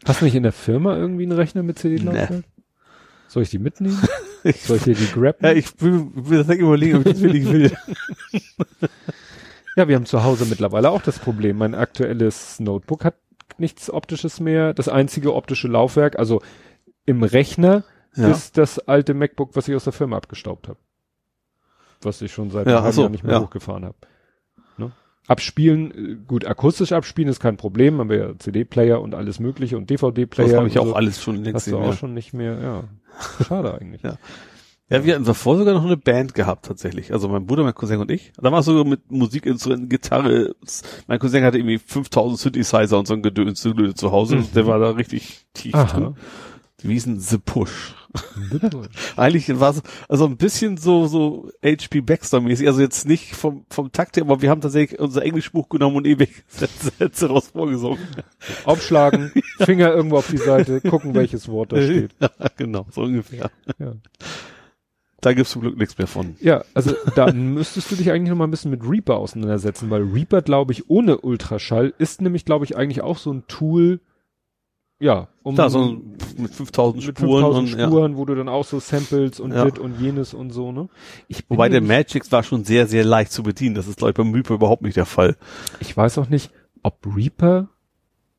[0.05, 2.43] Hast du nicht in der Firma irgendwie einen Rechner mit CD-Laufwerk?
[3.27, 4.01] Soll ich die mitnehmen?
[4.63, 5.37] Soll ich dir die graben?
[5.41, 7.71] ja, ich will, will das nicht überlegen, ob ich das wirklich will.
[9.77, 11.59] Ja, wir haben zu Hause mittlerweile auch das Problem.
[11.59, 13.13] Mein aktuelles Notebook hat
[13.59, 14.73] nichts Optisches mehr.
[14.73, 16.41] Das einzige optische Laufwerk, also
[17.05, 17.83] im Rechner,
[18.15, 18.29] Ja.
[18.31, 20.79] ist das alte MacBook, was ich aus der Firma abgestaubt habe.
[22.01, 23.41] Was ich schon seit Ja, einem so, Jahr nicht mehr ja.
[23.41, 23.95] hochgefahren habe.
[24.77, 24.91] Ne?
[25.27, 29.77] Abspielen, äh, gut, akustisch abspielen ist kein Problem, haben wir ja CD-Player und alles mögliche
[29.77, 30.47] und DVD-Player.
[30.47, 30.95] Das habe ich auch so.
[30.95, 32.83] alles schon längst Hast du auch schon nicht mehr, ja.
[33.45, 34.01] Schade eigentlich.
[34.01, 34.17] Ja.
[34.89, 37.11] Ja, wir hatten davor sogar noch eine Band gehabt tatsächlich.
[37.11, 38.31] Also mein Bruder, mein Cousin und ich.
[38.37, 40.55] Da war es sogar mit Musikinstrumenten, Gitarre.
[41.07, 44.43] Mein Cousin hatte irgendwie 5000 Synthesizer und so ein Gedöns zu Hause.
[44.55, 45.79] Der war da richtig tief Mhm.
[45.79, 45.99] Aha.
[45.99, 46.15] drin.
[46.83, 47.95] Die hießen The Push.
[49.17, 53.65] Eigentlich war es also ein bisschen so so HP Baxter mäßig, also jetzt nicht vom
[53.69, 57.49] vom Takt her, aber wir haben tatsächlich unser Englischbuch genommen und ewig Sätze, Sätze raus
[57.51, 57.99] vorgesungen.
[58.63, 62.11] Aufschlagen, Finger irgendwo auf die Seite, gucken, welches Wort da steht.
[62.21, 63.49] Ja, genau, so ungefähr.
[63.79, 63.93] Ja.
[65.21, 66.35] Da gibt's zum Glück nichts mehr von.
[66.39, 70.03] Ja, also dann müsstest du dich eigentlich noch mal ein bisschen mit Reaper auseinandersetzen, weil
[70.03, 73.99] Reaper, glaube ich, ohne Ultraschall ist nämlich, glaube ich, eigentlich auch so ein Tool,
[74.99, 76.01] ja, um Da so
[76.37, 77.87] mit 5000 mit Spuren 5000 und ja.
[77.87, 79.65] Spuren, wo du dann auch so Samples und Ja.
[79.65, 80.89] dit und jenes und so, ne?
[81.27, 83.75] Ich Wobei der Magix war schon sehr, sehr leicht zu bedienen.
[83.75, 85.35] Das ist, glaube ich, beim Reaper überhaupt nicht der Fall.
[85.79, 86.51] ich weiß auch nicht,
[86.83, 87.69] ob Reaper,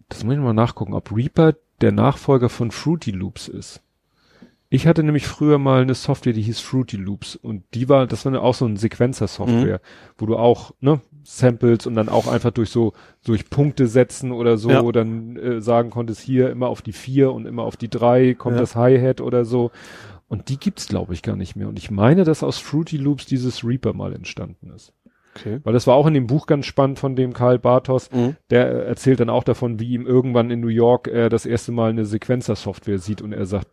[0.09, 3.81] das muss ich mal nachgucken, ob Reaper der Nachfolger von Fruity Loops ist.
[4.71, 8.27] Ich hatte nämlich früher mal eine Software, die hieß Fruity Loops und die war, das
[8.27, 10.13] war auch so ein Sequencer-Software, mhm.
[10.19, 12.93] wo du auch, ne, Samples und dann auch einfach durch so,
[13.25, 14.93] durch Punkte setzen oder so, ja.
[14.93, 18.57] dann äh, sagen konntest, hier immer auf die vier und immer auf die drei kommt
[18.57, 18.61] ja.
[18.61, 19.71] das Hi-Hat oder so.
[20.29, 21.69] Und die gibt's, glaube ich, gar nicht mehr.
[21.69, 24.93] Und ich meine, dass aus Fruity Loops dieses Reaper mal entstanden ist.
[25.37, 25.61] Okay.
[25.65, 28.11] Weil das war auch in dem Buch ganz spannend von dem Karl Bartos.
[28.11, 28.37] Mhm.
[28.51, 31.91] Der erzählt dann auch davon, wie ihm irgendwann in New York er das erste Mal
[31.91, 33.69] eine Sequencer-Software sieht und er sagt,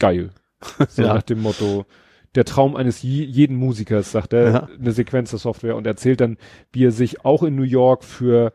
[0.00, 0.30] geil.
[0.88, 1.14] So ja.
[1.14, 1.86] nach dem Motto,
[2.34, 4.68] der Traum eines jeden Musikers, sagt er, ja.
[4.78, 6.36] eine Sequencer-Software und erzählt dann,
[6.70, 8.52] wie er sich auch in New York für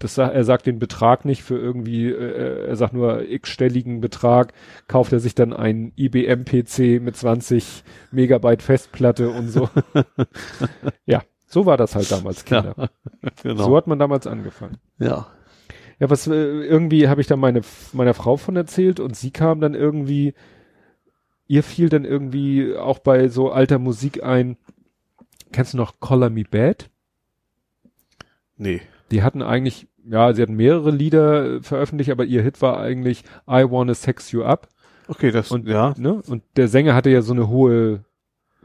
[0.00, 4.54] das er sagt den Betrag nicht für irgendwie, äh, er sagt nur x-stelligen Betrag,
[4.88, 9.68] kauft er sich dann einen IBM-PC mit 20 Megabyte Festplatte und so.
[11.04, 12.74] ja, so war das halt damals, Kinder.
[12.76, 12.88] Ja,
[13.42, 13.64] genau.
[13.64, 14.78] So hat man damals angefangen.
[14.98, 15.26] Ja.
[16.00, 17.60] Ja, was äh, irgendwie habe ich dann meine
[17.92, 20.34] meiner Frau von erzählt und sie kam dann irgendwie,
[21.46, 24.56] ihr fiel dann irgendwie auch bei so alter Musik ein.
[25.52, 26.90] Kennst du noch Color Me Bad?
[28.56, 28.80] Nee.
[29.10, 33.24] Die hatten eigentlich ja, sie hatten mehrere Lieder äh, veröffentlicht, aber ihr Hit war eigentlich
[33.46, 34.68] I Wanna Sex You Up.
[35.08, 35.94] Okay, das, und, ja.
[35.98, 38.04] Ne, und der Sänger hatte ja so eine hohe,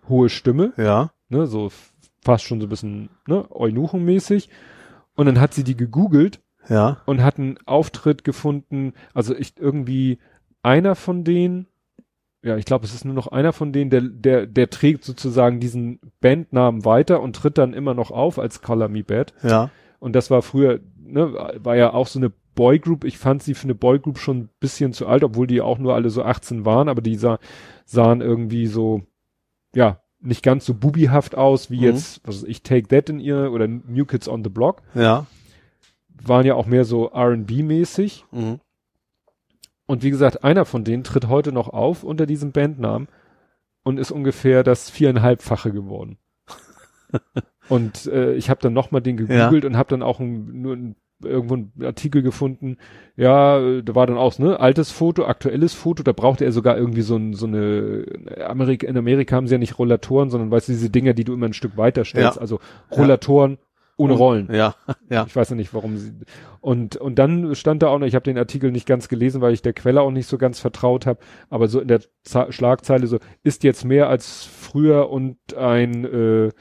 [0.08, 0.74] hohe Stimme.
[0.78, 1.12] Ja.
[1.30, 1.72] Ne, so
[2.22, 4.50] fast schon so ein bisschen, ne, Eunuchenmäßig.
[5.16, 6.42] Und dann hat sie die gegoogelt.
[6.70, 6.98] Ja.
[7.06, 10.20] Und hat einen Auftritt gefunden, also ich irgendwie
[10.64, 11.68] einer von denen,
[12.44, 15.60] ja, ich glaube, es ist nur noch einer von denen, der, der, der trägt sozusagen
[15.60, 19.34] diesen Bandnamen weiter und tritt dann immer noch auf als Color Me Bad.
[19.44, 19.70] Ja.
[20.00, 23.04] Und das war früher ne, war ja auch so eine Boygroup.
[23.04, 25.94] Ich fand sie für eine Boygroup schon ein bisschen zu alt, obwohl die auch nur
[25.94, 27.40] alle so 18 waren, aber die sah,
[27.86, 29.04] sahen irgendwie so,
[29.74, 31.84] ja, nicht ganz so bubihaft aus wie mhm.
[31.84, 34.82] jetzt, was weiß ich, Take That in ihr oder New Kids on the Block.
[34.96, 35.28] Ja.
[36.28, 38.26] Waren ja auch mehr so R&B-mäßig.
[38.32, 38.60] Mhm.
[39.86, 43.08] Und wie gesagt, einer von denen tritt heute noch auf unter diesem Bandnamen
[43.84, 46.18] und ist ungefähr das viereinhalbfache geworden.
[47.70, 49.70] Und äh, ich habe dann nochmal den gegoogelt ja.
[49.70, 52.78] und habe dann auch ein, nur ein, irgendwo einen Artikel gefunden.
[53.16, 56.04] Ja, da war dann auch ne altes Foto, aktuelles Foto.
[56.04, 58.06] Da brauchte er sogar irgendwie so, ein, so eine
[58.46, 58.86] Amerika.
[58.88, 61.48] In Amerika haben sie ja nicht Rollatoren, sondern weißt du diese Dinger, die du immer
[61.48, 62.36] ein Stück weiter stellst.
[62.36, 62.42] Ja.
[62.42, 62.60] Also
[62.92, 63.58] Rollatoren.
[63.98, 64.54] Ohne Rollen.
[64.54, 64.76] Ja,
[65.10, 65.26] ja.
[65.26, 66.14] Ich weiß ja nicht, warum sie.
[66.62, 68.08] Und und dann stand da auch noch.
[68.08, 70.60] Ich habe den Artikel nicht ganz gelesen, weil ich der Quelle auch nicht so ganz
[70.60, 71.20] vertraut habe.
[71.50, 76.52] Aber so in der Z Schlagzeile so ist jetzt mehr als früher und ein äh,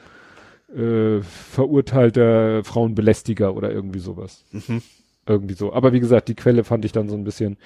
[0.75, 4.45] äh, verurteilter Frauenbelästiger oder irgendwie sowas.
[4.51, 4.81] Mhm.
[5.27, 5.73] Irgendwie so.
[5.73, 7.57] Aber wie gesagt, die Quelle fand ich dann so ein bisschen,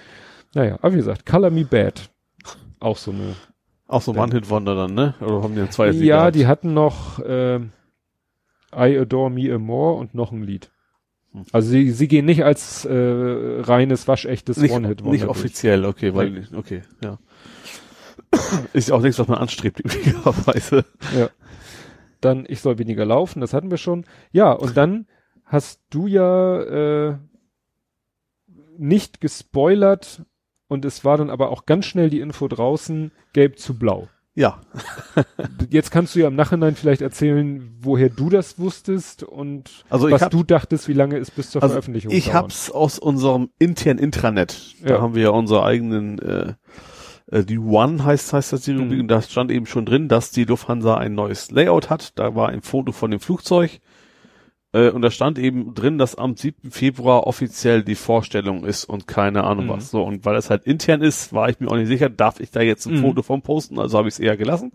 [0.54, 2.10] naja, aber wie gesagt, Color Me Bad.
[2.80, 3.36] Auch so eine.
[3.88, 5.16] Auch so One-Hit-Wonder dann, ne?
[5.20, 5.90] Oder haben die zwei?
[5.90, 7.60] Ja, die hatten noch äh,
[8.74, 10.72] I Adore Me More und noch ein Lied.
[11.32, 11.46] Hm.
[11.52, 15.12] Also sie, sie gehen nicht als äh, reines, waschechtes One-Hit-Wonder.
[15.12, 17.20] Nicht offiziell, okay, weil, okay, ja.
[18.74, 20.86] Ist ja auch nichts, was man anstrebt, üblicherweise.
[21.18, 21.30] Ja
[22.22, 24.06] dann ich soll weniger laufen, das hatten wir schon.
[24.32, 25.08] Ja, und dann
[25.46, 26.62] hast du ja
[27.10, 27.18] äh,
[28.78, 30.24] nicht gespoilert
[30.68, 34.08] und es war dann aber auch ganz schnell die Info draußen, gelb zu blau.
[34.40, 34.62] Ja.
[35.70, 40.22] Jetzt kannst du ja im Nachhinein vielleicht erzählen, woher du das wusstest und also was
[40.22, 42.38] hab, du dachtest, wie lange es bis zur also Veröffentlichung Ich dauern.
[42.38, 44.76] hab's aus unserem internen Intranet.
[44.82, 45.02] Da ja.
[45.02, 46.54] haben wir ja unsere eigenen äh,
[47.32, 49.08] äh, die One heißt, heißt das die Rubrik, mhm.
[49.10, 52.18] da stand eben schon drin, dass die Lufthansa ein neues Layout hat.
[52.18, 53.82] Da war ein Foto von dem Flugzeug.
[54.72, 56.72] Äh, und da stand eben drin, dass am 7.
[56.72, 59.70] Februar offiziell die Vorstellung ist und keine Ahnung mhm.
[59.70, 59.92] was.
[59.92, 62.52] So, und weil das halt intern ist, war ich mir auch nicht sicher, darf ich
[62.52, 63.02] da jetzt ein mhm.
[63.02, 64.72] Foto vom posten, also habe ich es eher gelassen.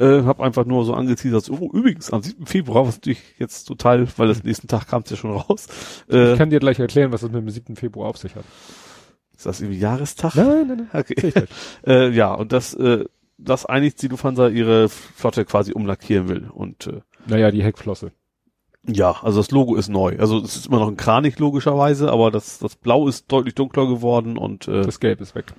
[0.00, 2.46] Äh, hab einfach nur so angeteasert, oh, übrigens, am 7.
[2.46, 5.68] Februar, was natürlich jetzt total, weil das nächsten Tag kam es ja schon raus.
[6.10, 7.76] Äh, ich kann dir gleich erklären, was das mit dem 7.
[7.76, 8.44] Februar auf sich hat.
[9.36, 10.34] Ist das irgendwie Jahrestag?
[10.34, 11.00] Nein, nein, nein.
[11.00, 11.32] Okay.
[11.86, 13.04] äh, ja, und das, äh,
[13.38, 16.48] das einigt die Lufthansa ihre Flotte quasi umlackieren will.
[16.52, 18.12] Und äh, naja, die Heckflosse.
[18.86, 20.16] Ja, also das Logo ist neu.
[20.18, 23.86] Also es ist immer noch ein Kranich logischerweise, aber das, das Blau ist deutlich dunkler
[23.86, 25.52] geworden und äh, das Gelb ist weg.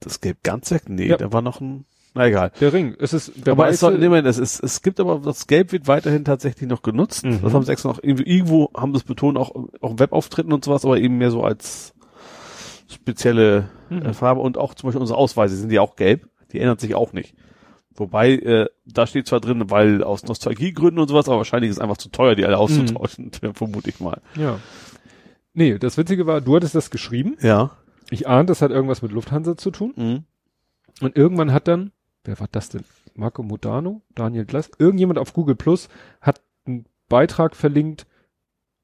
[0.00, 0.88] Das Gelb ganz weg?
[0.88, 1.16] Nee, ja.
[1.16, 1.84] da war noch ein.
[2.14, 2.52] Na egal.
[2.60, 2.94] Der Ring.
[2.98, 5.88] Es ist der aber es, soll, nee, es, ist, es gibt aber, das Gelb wird
[5.88, 7.24] weiterhin tatsächlich noch genutzt.
[7.24, 7.40] Mhm.
[7.42, 10.64] Das haben sie extra noch irgendwie, irgendwo haben sie es betont, auch, auch Webauftritten und
[10.64, 11.94] sowas, aber eben mehr so als
[12.88, 14.14] spezielle äh, mhm.
[14.14, 16.28] Farbe und auch zum Beispiel unsere Ausweise sind ja auch gelb.
[16.52, 17.34] Die ändert sich auch nicht.
[17.96, 21.82] Wobei, äh, da steht zwar drin, weil aus Nostalgiegründen und sowas, aber wahrscheinlich ist es
[21.82, 23.54] einfach zu teuer, die alle auszutauschen, mhm.
[23.54, 24.20] vermute ich mal.
[24.34, 24.58] Ja.
[25.52, 27.36] Nee, das Witzige war, du hattest das geschrieben.
[27.40, 27.70] Ja.
[28.10, 29.92] Ich ahne, das hat irgendwas mit Lufthansa zu tun.
[29.96, 30.24] Mhm.
[31.00, 31.92] Und irgendwann hat dann,
[32.24, 32.84] wer war das denn?
[33.14, 34.02] Marco Modano?
[34.14, 34.70] Daniel Glass?
[34.78, 35.88] Irgendjemand auf Google Plus
[36.20, 38.06] hat einen Beitrag verlinkt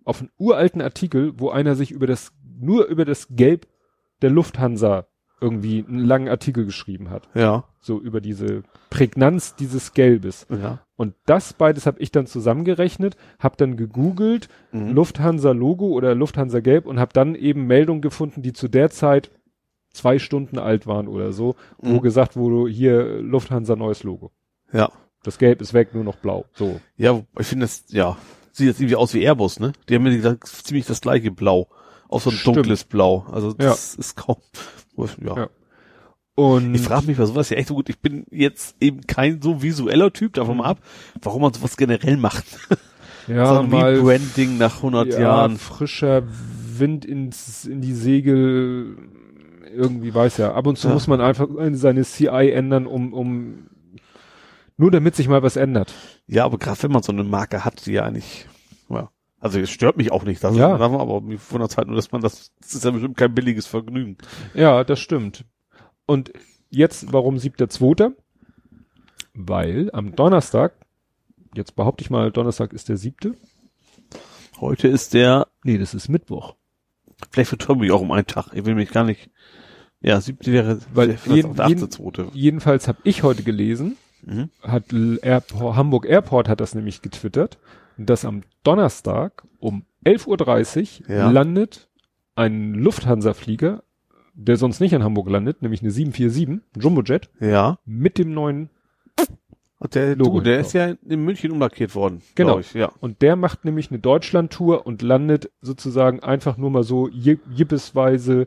[0.04, 3.66] auf einen uralten Artikel, wo einer sich über das, nur über das Gelb
[4.22, 5.06] der Lufthansa
[5.40, 7.28] irgendwie einen langen Artikel geschrieben hat.
[7.34, 7.64] Ja.
[7.80, 10.46] So über diese Prägnanz dieses Gelbes.
[10.50, 10.80] Ja.
[10.96, 14.92] Und das beides habe ich dann zusammengerechnet, habe dann gegoogelt, Mhm.
[14.92, 19.30] Lufthansa Logo oder Lufthansa Gelb und habe dann eben Meldungen gefunden, die zu der Zeit
[19.92, 22.00] zwei Stunden alt waren oder so, wo Mhm.
[22.02, 24.30] gesagt wurde, hier Lufthansa neues Logo.
[24.72, 24.90] Ja.
[25.22, 26.44] Das Gelb ist weg, nur noch blau.
[26.54, 26.80] So.
[26.96, 28.16] Ja, ich finde das, ja,
[28.52, 29.72] sieht jetzt irgendwie aus wie Airbus, ne?
[29.88, 31.68] Die haben mir gesagt, ziemlich das gleiche Blau.
[32.10, 32.56] Auch so ein Stimmt.
[32.56, 33.24] dunkles Blau.
[33.30, 34.36] Also das ist kaum,
[34.96, 35.36] ja.
[35.36, 35.48] Ja.
[36.34, 37.88] Und Ich frage mich bei sowas ja echt so gut.
[37.88, 40.78] Ich bin jetzt eben kein so visueller Typ, davon mal ab,
[41.22, 42.44] warum man sowas generell macht.
[43.28, 45.56] ja, Sondern mal wie Branding nach 100 ja, Jahren.
[45.58, 46.22] frischer
[46.78, 48.96] Wind ins, in die Segel,
[49.72, 50.54] irgendwie weiß ja.
[50.54, 50.94] Ab und zu Ja.
[50.94, 53.66] muss man einfach seine CI ändern, um, um,
[54.78, 55.92] nur damit sich mal was ändert.
[56.26, 58.50] Ja, aber gerade wenn man so eine Marke hat, die ja eigentlich, ja,
[59.40, 60.74] also es stört mich auch nicht, das Ja.
[60.76, 63.66] ist, aber mir wundert halt nur, dass man das, das ist ja bestimmt kein billiges
[63.66, 64.16] Vergnügen.
[64.54, 65.44] Ja, das stimmt.
[66.06, 66.32] Und
[66.70, 68.12] jetzt, warum siebter, zweiter?
[69.34, 70.74] Weil am Donnerstag,
[71.54, 73.34] jetzt behaupte ich mal, Donnerstag ist der siebte.
[74.60, 76.54] Heute ist der, Nee, das ist Mittwoch.
[77.30, 78.48] vielleicht vertürbe ich auch um einen Tag.
[78.54, 79.30] Ich will mich gar nicht,
[80.00, 82.28] ja, siebte wäre, Weil jeden- der achte, zweite.
[82.34, 84.50] Jedenfalls habe ich heute gelesen, Mhm.
[84.62, 84.84] hat
[85.22, 87.58] Airport, Hamburg Airport hat das nämlich getwittert,
[88.06, 91.30] dass am Donnerstag um 11.30 Uhr Ja.
[91.30, 91.88] landet
[92.36, 93.82] ein Lufthansa-Flieger,
[94.34, 97.78] der sonst nicht in Hamburg landet, nämlich eine 747, ein Jumbojet, Ja.
[97.84, 98.70] mit dem neuen,
[99.78, 100.66] Und der, Logo du, der drauf.
[100.66, 102.20] ist ja in München umlackiert worden.
[102.34, 102.58] Genau.
[102.58, 102.92] Ich, ja.
[103.00, 108.46] und der macht nämlich eine Deutschland-Tour und landet sozusagen einfach nur mal so jip- jippesweise,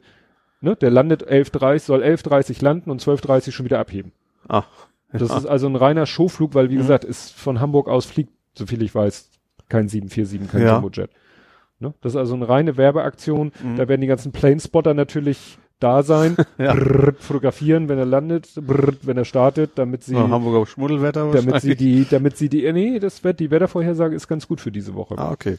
[0.62, 4.12] ne, der landet 11.30, soll 11.30 landen und 12.30 schon wieder abheben.
[4.48, 4.64] Ah.
[5.12, 5.38] Das ja.
[5.38, 6.80] ist also ein reiner Showflug, weil wie Mhm.
[6.80, 9.32] gesagt, ist von Hamburg aus fliegt, soviel ich weiß,
[9.70, 10.76] kein 747, kein Ja.
[10.76, 11.10] Jumbojet.
[11.80, 11.94] Ne?
[12.02, 13.52] Das ist also eine reine Werbeaktion.
[13.64, 13.76] Mhm.
[13.78, 16.74] Da werden die ganzen Planespotter natürlich da sein, Ja.
[16.74, 21.62] brrrt, fotografieren, wenn er landet, brrrt, wenn er startet, damit sie, Ja, Hamburger Schmuddelwetter damit
[21.62, 24.72] sie die, damit sie die, äh, nee, das wird, die Wettervorhersage ist ganz gut für
[24.72, 25.18] diese Woche.
[25.18, 25.58] Ah, okay.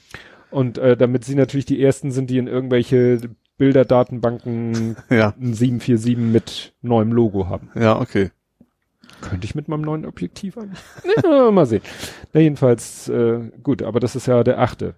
[0.50, 3.18] Und äh, damit sie natürlich die ersten sind, die in irgendwelche
[3.58, 5.34] Bilderdatenbanken Ja.
[5.40, 7.70] ein 747 mit neuem Logo haben.
[7.74, 8.30] Ja, okay.
[9.28, 10.78] Könnte ich mit meinem neuen Objektiv eigentlich?
[11.24, 11.82] ja, mal sehen.
[12.32, 14.94] Na, jedenfalls, äh, gut, aber das ist ja der achte.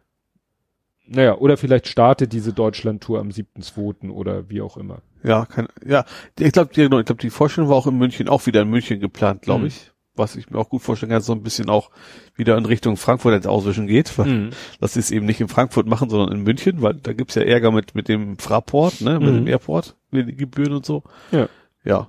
[1.08, 4.10] Naja, oder vielleicht startet diese Deutschland-Tour am 7.2.
[4.10, 5.02] oder wie auch immer.
[5.22, 6.04] Ja, kann, ja.
[6.38, 8.70] Ich glaube, die, genau, ich glaube, die Vorstellung war auch in München, auch wieder in
[8.70, 9.66] München geplant, glaube Mhm.
[9.68, 9.92] ich.
[10.16, 11.90] Was ich mir auch gut vorstellen kann, so ein bisschen auch
[12.34, 14.50] wieder in Richtung Frankfurt jetzt auswischen geht, weil Mhm.
[14.80, 17.42] dass sie es eben nicht in Frankfurt machen, sondern in München, weil da gibt's ja
[17.42, 19.34] Ärger mit, mit dem Fraport, ne, mit Mhm.
[19.36, 21.02] dem Airport, mit den Gebühren und so.
[21.30, 21.48] Ja.
[21.84, 22.08] Ja.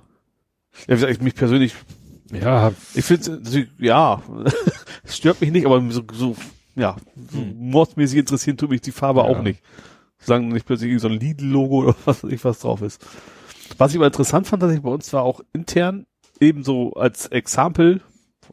[0.86, 1.74] wie gesagt, ich mich persönlich,
[2.32, 4.22] Ja, ich finde, ja,
[5.04, 6.36] es stört mich nicht, aber so, so
[6.74, 6.96] ja,
[7.32, 7.70] so Mhm.
[7.70, 9.26] mordsmäßig interessieren tut mich die Farbe Ja.
[9.26, 9.62] auch nicht.
[10.20, 13.04] Sagen nicht plötzlich so ein Lidl-Logo oder was ich was drauf ist.
[13.78, 16.06] Was ich aber interessant fand, dass ich bei uns war auch intern
[16.40, 18.00] ebenso als Exempel,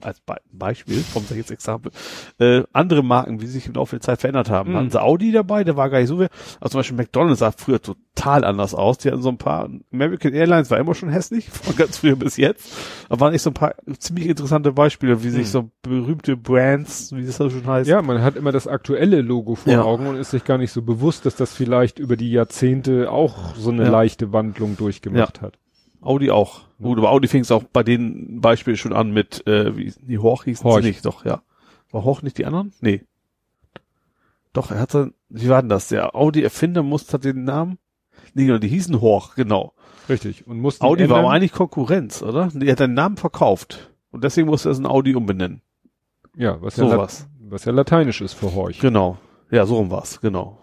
[0.02, 1.92] als Be Beispiel, ich jetzt Exempel,
[2.40, 4.72] äh, andere Marken, wie sie sich im Laufe der Zeit verändert haben.
[4.72, 4.76] Mhm.
[4.78, 6.30] Hatten sie Audi dabei, der war gar nicht so viel.
[6.60, 8.98] Also zum Beispiel McDonalds sah früher total anders aus.
[9.00, 12.38] Die hatten so ein paar, American Airlines war immer schon hässlich, von ganz früher bis
[12.38, 12.72] jetzt.
[13.10, 15.52] Aber waren nicht so ein paar ziemlich interessante Beispiele, wie sich Mhm.
[15.52, 17.90] so berühmte Brands, wie das so schon heißt.
[17.90, 19.82] ja, man hat immer das aktuelle Logo vor Ja.
[19.84, 23.56] Augen und ist sich gar nicht so bewusst, dass das vielleicht über die Jahrzehnte auch
[23.56, 23.90] so eine Ja.
[23.90, 25.58] leichte Wandlung durchgemacht hat.
[26.06, 26.62] Audi auch.
[26.82, 30.20] Gut, aber Audi fing es auch bei den Beispielen schon an mit, äh, wie die
[30.20, 30.84] Horch hießen Horch.
[30.84, 31.42] sie nicht, doch, ja.
[31.92, 32.74] War Horch nicht die anderen?
[32.82, 33.04] Nee.
[34.54, 35.90] Doch, er hatte, wie war denn das?
[35.90, 37.78] Der Audi-Erfinder musste den Namen?
[38.34, 39.74] Nee, genau, die hießen Horch, genau.
[40.08, 40.48] Richtig.
[40.48, 41.26] Und mussten Audi war ändern.
[41.26, 42.50] aber eigentlich Konkurrenz, oder?
[42.54, 43.92] Die hat den Namen verkauft.
[44.12, 45.62] Und deswegen musste er es in Audi umbenennen.
[46.36, 47.28] ja, was ja, Lat Sowas.
[47.40, 48.80] was ja lateinisch ist für Horch.
[48.80, 49.18] Genau.
[49.52, 50.60] Ja, so rum war's, genau.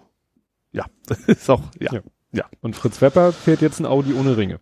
[0.73, 2.01] Ja, das ist auch, ja.
[2.33, 2.45] Ja.
[2.61, 4.59] Und Fritz Wepper fährt jetzt ein Audi ohne Ringe.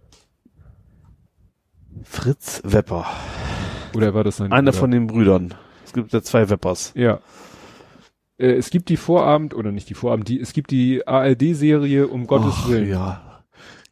[2.05, 3.07] Fritz Wepper.
[3.95, 4.81] Oder war das sein Einer Bruder?
[4.81, 5.55] von den Brüdern.
[5.85, 6.93] Es gibt ja zwei Weppers.
[6.95, 7.21] Ja.
[8.39, 12.27] Äh, es gibt die Vorabend, oder nicht die Vorabend, die, es gibt die ARD-Serie um
[12.27, 12.89] Gottes Och, Willen.
[12.89, 13.43] Ja.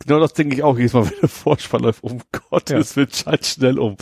[0.06, 2.04] Genau das denke ich auch jedes Mal, wenn der Vorspann läuft.
[2.04, 3.96] Um Gottes Willen, schalt schnell um.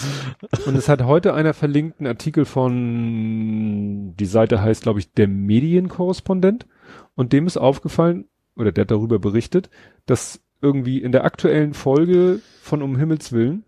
[0.67, 5.29] Und es hat heute einer verlinkt, einen Artikel von, die Seite heißt, glaube ich, der
[5.29, 6.67] Medienkorrespondent.
[7.15, 9.71] Und dem ist aufgefallen, oder der hat darüber berichtet,
[10.05, 13.65] dass irgendwie in der aktuellen Folge von Um Himmels Willen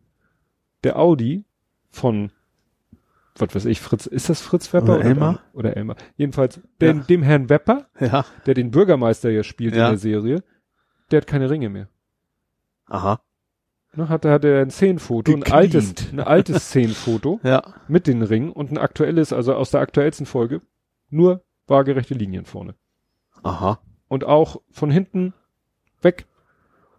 [0.85, 1.45] der Audi
[1.91, 2.31] von,
[3.37, 4.97] was weiß ich, Fritz, ist das Fritz Wepper?
[4.97, 5.41] Oder Elmar?
[5.53, 5.97] Oder Elmar.
[6.17, 7.05] Jedenfalls, dem, Ja.
[7.05, 8.25] dem Herrn Wepper, Ja.
[8.47, 9.87] der den Bürgermeister ja spielt Ja.
[9.87, 10.43] in der Serie,
[11.11, 11.89] der hat keine Ringe mehr.
[12.87, 13.21] Aha.
[13.95, 17.63] Ne, hatte, hatte er ein Szenenfoto, ein altes, ein altes Szenenfoto Ja.
[17.89, 20.61] mit den Ringen und ein aktuelles, also aus der aktuellsten Folge,
[21.11, 22.75] nur waagerechte Linien vorne.
[23.43, 23.81] Aha.
[24.09, 25.33] Und auch von hinten
[26.03, 26.27] weg.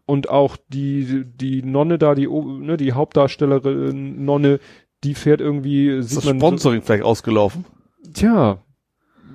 [0.10, 4.60] Und auch die, die Nonne da, die, ne, die Hauptdarstellerin Nonne,
[5.04, 7.66] die fährt irgendwie, ist das Sponsoring so, vielleicht ausgelaufen?
[8.12, 8.58] Tja,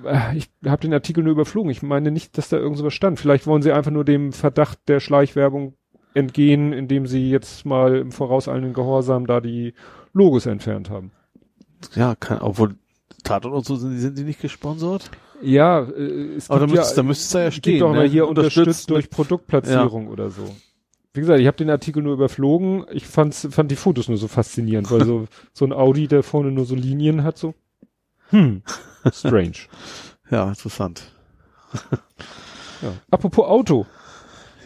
[0.04, 1.70] äh, ich habe den Artikel nur überflogen.
[1.70, 3.20] Ich meine nicht, dass da irgend sowas stand.
[3.20, 5.76] Vielleicht wollen sie einfach nur dem Verdacht der Schleichwerbung
[6.12, 9.74] entgehen, indem sie jetzt mal im vorauseilenden Gehorsam da die
[10.12, 11.12] Logos entfernt haben.
[11.94, 12.74] Ja, kann, obwohl
[13.22, 15.08] Tatort und so sind, sind die nicht gesponsert?
[15.44, 17.80] Ja, äh, es Aber da, müsste, ja, da es ja stehen.
[17.80, 17.98] doch ne?
[17.98, 20.10] mal hier unterstützt durch Produktplatzierung ja.
[20.10, 20.54] oder so.
[21.12, 22.86] Wie gesagt, ich habe den Artikel nur überflogen.
[22.90, 26.50] Ich fand's, fand die Fotos nur so faszinierend, weil so, so ein Audi, der vorne
[26.50, 27.54] nur so Linien hat, so.
[28.30, 28.62] Hm,
[29.12, 29.68] strange.
[30.30, 31.12] ja, interessant.
[32.82, 32.92] ja.
[33.10, 33.86] Apropos Auto.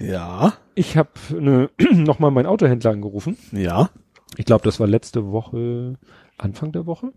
[0.00, 0.54] Ja.
[0.74, 3.36] Ich habe ne, nochmal meinen Autohändler angerufen.
[3.52, 3.90] Ja.
[4.36, 5.98] Ich glaube, das war letzte Woche,
[6.38, 7.12] Anfang der Woche.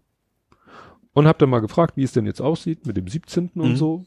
[1.13, 3.51] Und hab dann mal gefragt, wie es denn jetzt aussieht mit dem 17.
[3.53, 3.61] Mhm.
[3.61, 4.05] und so.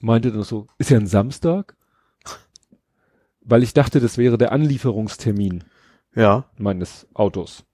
[0.00, 1.76] Meinte dann so, ist ja ein Samstag.
[3.40, 5.64] Weil ich dachte, das wäre der Anlieferungstermin.
[6.14, 6.44] Ja.
[6.58, 7.64] Meines Autos.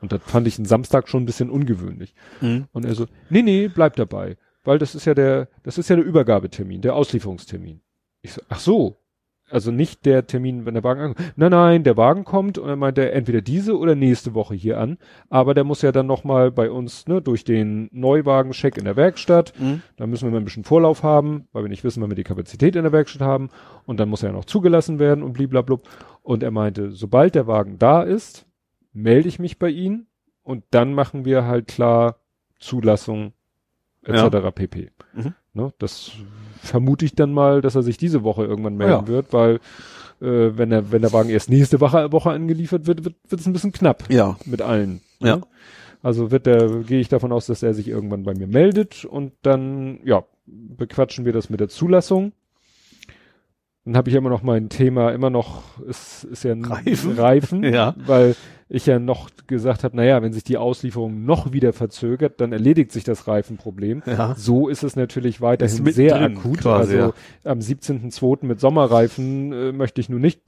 [0.00, 2.14] Und das fand ich einen Samstag schon ein bisschen ungewöhnlich.
[2.40, 2.66] Mhm.
[2.72, 4.36] Und er so, nee, nee, bleib dabei.
[4.64, 7.80] Weil das ist ja der, das ist ja der Übergabetermin, der Auslieferungstermin.
[8.20, 9.01] Ich so, ach so,
[9.52, 11.32] also nicht der Termin, wenn der Wagen ankommt.
[11.36, 14.78] Nein, nein, der Wagen kommt und dann meint er entweder diese oder nächste Woche hier
[14.78, 14.98] an.
[15.28, 19.52] Aber der muss ja dann nochmal bei uns, ne, durch den Neuwagen-Check in der Werkstatt.
[19.58, 19.82] Mhm.
[19.96, 22.24] Da müssen wir mal ein bisschen Vorlauf haben, weil wir nicht wissen, wann wir die
[22.24, 23.50] Kapazität in der Werkstatt haben.
[23.84, 25.88] Und dann muss er ja noch zugelassen werden und bliblablub.
[26.22, 28.46] Und er meinte, sobald der Wagen da ist,
[28.92, 30.06] melde ich mich bei Ihnen
[30.42, 32.16] und dann machen wir halt klar
[32.58, 33.32] Zulassung
[34.02, 34.32] etc.
[34.32, 34.50] Ja.
[34.50, 34.90] pp.
[35.14, 35.34] Mhm.
[35.54, 36.12] Ne, das
[36.62, 39.06] vermute ich dann mal, dass er sich diese Woche irgendwann melden ja.
[39.06, 39.56] wird, weil
[40.20, 43.52] äh, wenn der wenn der Wagen erst nächste Woche, Woche angeliefert wird, wird es ein
[43.52, 44.04] bisschen knapp.
[44.08, 44.38] Ja.
[44.46, 45.02] Mit allen.
[45.20, 45.28] Ne?
[45.28, 45.40] Ja.
[46.02, 49.32] Also wird der gehe ich davon aus, dass er sich irgendwann bei mir meldet und
[49.42, 52.32] dann ja bequatschen wir das mit der Zulassung.
[53.84, 57.64] Dann habe ich immer noch mein Thema, immer noch, ist, ist ja ein Reifen, Reifen
[57.74, 57.94] ja.
[58.06, 58.36] weil
[58.74, 62.90] ich ja noch gesagt habe, naja, wenn sich die Auslieferung noch wieder verzögert, dann erledigt
[62.90, 64.02] sich das Reifenproblem.
[64.06, 64.34] Ja.
[64.34, 66.60] So ist es natürlich weiterhin sehr drin, akut.
[66.60, 67.50] Quasi, also ja.
[67.50, 68.46] am 17.2.
[68.46, 70.40] mit Sommerreifen äh, möchte ich nun nicht.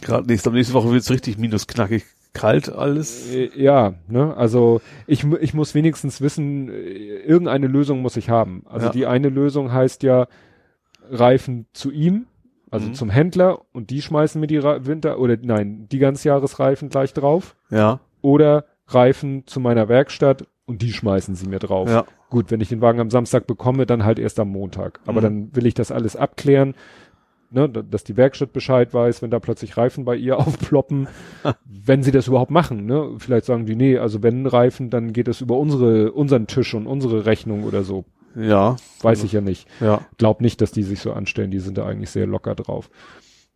[0.00, 3.30] Gerade nächste, nächste Woche wird es richtig minusknackig kalt alles.
[3.30, 8.64] Äh, ja, ne, also ich, ich muss wenigstens wissen, äh, irgendeine Lösung muss ich haben.
[8.64, 8.92] Also ja.
[8.92, 10.28] die eine Lösung heißt ja,
[11.10, 12.24] Reifen zu ihm,
[12.72, 12.94] also mhm.
[12.94, 17.54] zum Händler und die schmeißen mir die Ra Winter oder nein, die Ganzjahresreifen gleich drauf.
[17.70, 18.00] Ja.
[18.22, 21.88] Oder Reifen zu meiner Werkstatt und die schmeißen sie mir drauf.
[21.88, 22.06] Ja.
[22.30, 25.00] Gut, wenn ich den Wagen am Samstag bekomme, dann halt erst am Montag.
[25.06, 25.24] Aber mhm.
[25.24, 26.74] dann will ich das alles abklären,
[27.50, 31.08] ne, dass die Werkstatt Bescheid weiß, wenn da plötzlich Reifen bei ihr aufploppen,
[31.64, 33.16] wenn sie das überhaupt machen, ne?
[33.18, 36.86] Vielleicht sagen die, nee, also wenn Reifen, dann geht es über unsere, unseren Tisch und
[36.86, 38.06] unsere Rechnung oder so.
[38.34, 38.76] Ja.
[39.00, 39.68] Weiß ich ja nicht.
[39.80, 40.00] Ja.
[40.18, 41.50] Glaub nicht, dass die sich so anstellen.
[41.50, 42.90] Die sind da eigentlich sehr locker drauf.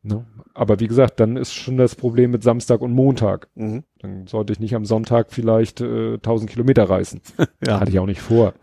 [0.02, 0.24] Ne?
[0.54, 3.48] Aber wie gesagt, dann ist schon das Problem mit Samstag und Montag.
[3.54, 3.82] Mhm.
[3.98, 7.20] Dann sollte ich nicht am Sonntag vielleicht äh, 1000 Kilometer reißen.
[7.66, 7.80] ja.
[7.80, 8.54] Hatte ich auch nicht vor.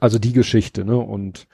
[0.00, 0.96] Also die Geschichte, ne?
[0.96, 1.46] Und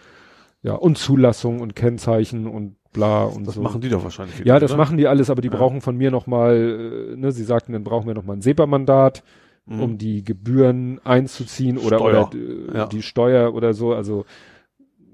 [0.63, 3.63] ja, und Zulassung und Kennzeichen und bla und das so.
[3.63, 4.41] Das machen die doch wahrscheinlich.
[4.41, 4.79] Wieder, ja, das oder?
[4.79, 5.57] machen die alles, aber die ja.
[5.57, 9.23] brauchen von mir nochmal, äh, ne, sie sagten, dann brauchen wir nochmal ein SEPA-Mandat
[9.67, 9.81] mhm.
[9.81, 12.29] um die Gebühren einzuziehen oder, Steuer.
[12.29, 12.87] oder äh, ja.
[12.87, 13.93] die Steuer oder so.
[13.93, 14.25] Also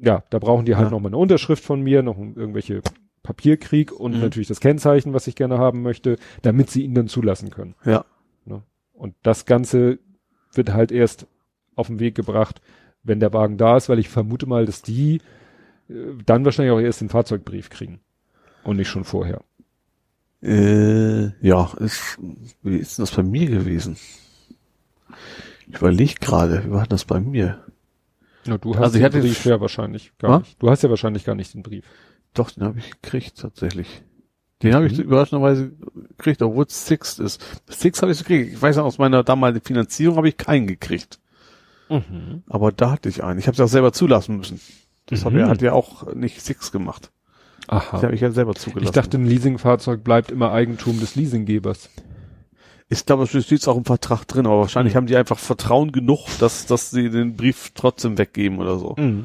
[0.01, 0.91] ja, da brauchen die halt ja.
[0.91, 2.83] nochmal eine Unterschrift von mir, noch irgendwelche
[3.23, 4.21] Papierkrieg und mhm.
[4.21, 7.75] natürlich das Kennzeichen, was ich gerne haben möchte, damit sie ihn dann zulassen können.
[7.85, 8.05] Ja.
[8.45, 8.63] Ne?
[8.93, 9.99] Und das Ganze
[10.53, 11.27] wird halt erst
[11.75, 12.61] auf den Weg gebracht,
[13.03, 15.21] wenn der Wagen da ist, weil ich vermute mal, dass die
[15.89, 15.95] äh,
[16.27, 18.01] dann wahrscheinlich auch erst den Fahrzeugbrief kriegen
[18.65, 19.43] und nicht schon vorher.
[20.43, 22.19] Äh, ja, ist,
[22.63, 23.97] wie ist das bei mir gewesen?
[25.69, 27.65] Ich überlege gerade, wie war das bei mir?
[28.45, 30.39] Ja, du hast also den Brief ja wahrscheinlich gar ha?
[30.41, 30.61] nicht.
[30.61, 31.85] Du hast ja wahrscheinlich gar nicht den Brief.
[32.35, 34.03] Doch, den habe ich gekriegt tatsächlich.
[34.63, 34.75] Den mhm.
[34.75, 35.73] habe ich überraschenderweise
[36.17, 37.43] gekriegt, obwohl es Sixt ist.
[37.69, 38.53] Six habe ich gekriegt.
[38.55, 41.19] Ich weiß noch, aus meiner damaligen Finanzierung habe ich keinen gekriegt.
[41.89, 42.43] Mhm.
[42.49, 43.39] Aber da hatte ich einen.
[43.39, 44.61] Ich habe es auch selber zulassen müssen.
[45.07, 45.47] Das mhm.
[45.47, 47.11] hat ja auch nicht Six gemacht.
[47.69, 47.89] Aha.
[47.93, 48.87] Das habe ich ja selber zugelassen.
[48.87, 51.91] Ich dachte, ein Leasingfahrzeug bleibt immer Eigentum des Leasinggebers.
[52.93, 54.99] Ich glaube, es steht auch im Vertrag drin, aber wahrscheinlich mhm.
[54.99, 58.95] haben die einfach Vertrauen genug, dass, dass sie den Brief trotzdem weggeben oder so.
[58.99, 59.25] Mhm.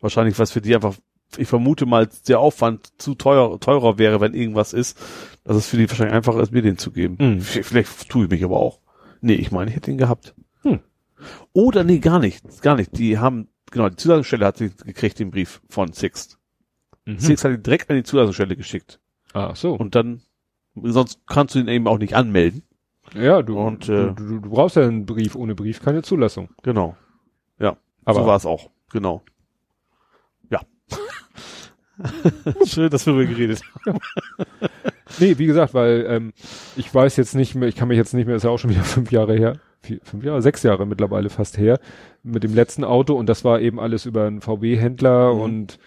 [0.00, 0.96] Wahrscheinlich, was für die einfach,
[1.36, 4.98] ich vermute mal, der Aufwand zu teuer, teurer wäre, wenn irgendwas ist,
[5.44, 7.16] dass es für die wahrscheinlich einfacher ist, mir den zu geben.
[7.20, 7.40] Mhm.
[7.40, 8.80] Vielleicht tue ich mich aber auch.
[9.20, 10.34] Nee, ich meine, ich hätte ihn gehabt.
[10.64, 10.80] Mhm.
[11.52, 12.98] Oder nee, gar nicht, gar nicht.
[12.98, 16.38] Die haben, genau, die Zulassungsstelle hat sie gekriegt, den Brief von Sixt.
[17.04, 17.20] Mhm.
[17.20, 18.98] Sixt hat ihn direkt an die Zulassungsstelle geschickt.
[19.34, 19.72] Ah, so.
[19.74, 20.22] Und dann,
[20.74, 22.64] sonst kannst du ihn eben auch nicht anmelden.
[23.14, 26.48] Ja, du, und, äh, du, du, du brauchst ja einen Brief, ohne Brief keine Zulassung.
[26.62, 26.96] Genau.
[27.58, 28.70] Ja, aber so war es auch.
[28.92, 29.22] Genau.
[30.50, 30.60] Ja.
[32.64, 33.98] Schön, dass wir geredet haben.
[35.20, 36.32] Nee, wie gesagt, weil ähm,
[36.76, 38.70] ich weiß jetzt nicht mehr, ich kann mich jetzt nicht mehr, ist ja auch schon
[38.70, 41.78] wieder fünf Jahre her, vier, fünf Jahre, sechs Jahre mittlerweile fast her,
[42.24, 45.40] mit dem letzten Auto und das war eben alles über einen VW-Händler Mhm.
[45.40, 45.78] und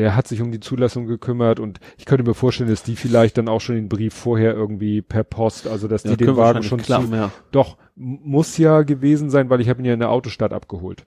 [0.00, 3.36] der hat sich um die Zulassung gekümmert und ich könnte mir vorstellen, dass die vielleicht
[3.36, 6.36] dann auch schon den Brief vorher irgendwie per Post, also dass die Ja, den können
[6.38, 7.30] Wagen schon klappen, zu, ja.
[7.52, 11.04] doch, muss ja gewesen sein, weil ich habe ihn ja in der Autostadt abgeholt.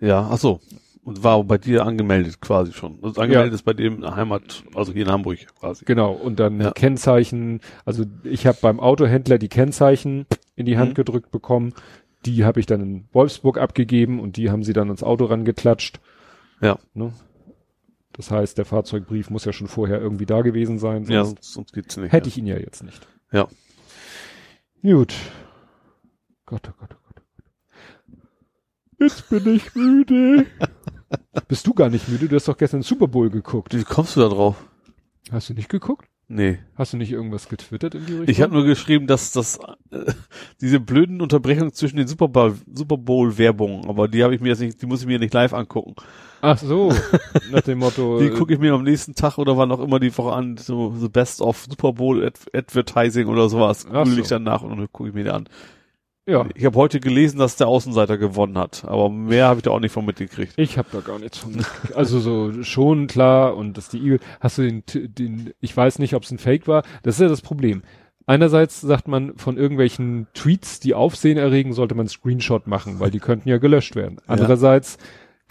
[0.00, 0.60] Ja, ach so.
[1.02, 2.98] Und war bei dir angemeldet quasi schon.
[3.02, 5.84] Also angemeldet ist bei dem Heimat, also hier in Hamburg quasi.
[5.84, 6.70] Genau, und dann Ja.
[6.70, 10.24] Kennzeichen, also ich habe beim Autohändler die Kennzeichen
[10.56, 10.94] in die Hand Mhm.
[10.94, 11.74] gedrückt bekommen,
[12.24, 16.00] die habe ich dann in Wolfsburg abgegeben und die haben sie dann ans Auto rangeklatscht.
[16.62, 16.78] Ja.
[16.94, 17.12] Ne?
[18.16, 21.96] Das heißt, der Fahrzeugbrief muss ja schon vorher irgendwie da gewesen sein, Ja, sonst geht's
[21.96, 22.12] nicht.
[22.12, 23.06] hätte ich ihn ja jetzt nicht.
[23.32, 23.48] Ja.
[24.82, 25.14] Gut.
[26.46, 27.22] Gott, oh Gott, oh Gott.
[27.22, 28.22] oh Gott.
[29.00, 30.46] Jetzt bin ich müde.
[31.48, 32.28] Bist du gar nicht müde?
[32.28, 33.74] Du hast doch gestern Super Bowl geguckt.
[33.76, 34.64] Wie kommst du da drauf?
[35.32, 36.08] Hast du nicht geguckt?
[36.28, 36.58] Nee.
[36.76, 38.28] Hast du nicht irgendwas getwittert in die Richtung?
[38.28, 39.58] Ich habe nur geschrieben, dass das
[39.90, 40.12] äh,
[40.60, 44.48] diese blöden Unterbrechungen zwischen den Super Bowl Super Bowl Werbungen, aber die habe ich mir
[44.48, 45.94] jetzt nicht, die muss ich mir nicht live angucken.
[46.44, 46.92] Ach so,
[47.50, 48.18] nach dem Motto.
[48.20, 50.58] Die äh, gucke ich mir am nächsten Tag oder wann auch immer die Woche an,
[50.58, 53.86] so the best of Super Bowl Ad Advertising oder sowas.
[53.86, 54.20] Google so.
[54.20, 55.48] ich dann nach und dann gucke ich mir die an.
[56.28, 59.70] ja, Ich habe heute gelesen, dass der Außenseiter gewonnen hat, aber mehr habe ich da
[59.70, 60.52] auch nicht von mitgekriegt.
[60.58, 61.52] ich habe da gar nichts von.
[61.52, 61.96] mitgekriegt.
[61.96, 64.20] also so schon klar und dass die Eagle.
[64.40, 65.54] Hast du den, den?
[65.60, 66.82] Ich weiß nicht, ob es ein Fake war.
[67.02, 67.82] Das ist ja das Problem.
[68.26, 73.18] Einerseits sagt man von irgendwelchen Tweets, die Aufsehen erregen, sollte man Screenshot machen, weil die
[73.18, 74.18] könnten ja gelöscht werden.
[74.26, 74.96] Andererseits,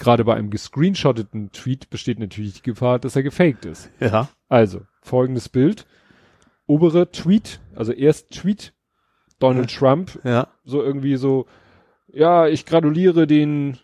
[0.03, 3.89] gerade bei einem gescreenshotteten Tweet besteht natürlich die Gefahr, dass er gefaked ist.
[3.99, 4.29] Ja.
[4.49, 5.85] Also, folgendes Bild.
[6.67, 8.73] Obere Tweet, also erst Tweet,
[9.39, 10.47] Donald Trump, Ja.
[10.63, 11.45] so irgendwie so,
[12.07, 13.77] ja, ich gratuliere den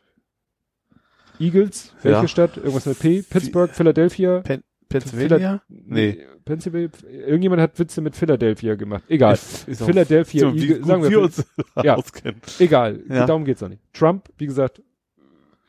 [1.40, 2.28] Eagles, welche Ja.
[2.28, 2.58] Stadt?
[2.58, 3.22] Irgendwas mit P?
[3.22, 4.40] Pittsburgh, Philadelphia?
[4.42, 5.62] Pen Pennsylvania?
[5.70, 6.26] Nee.
[6.46, 6.90] Pennsylvania?
[7.10, 9.04] Irgendjemand hat Witze mit Philadelphia gemacht.
[9.08, 9.34] Egal.
[9.36, 11.46] Ist- ist Philadelphia so, wie Eagles, sagen wir, wir uns
[11.84, 11.96] Ja.
[11.96, 12.42] auskennen.
[12.60, 13.26] egal, Ja.
[13.28, 13.82] darum geht's auch nicht.
[13.94, 14.82] Trump, wie gesagt,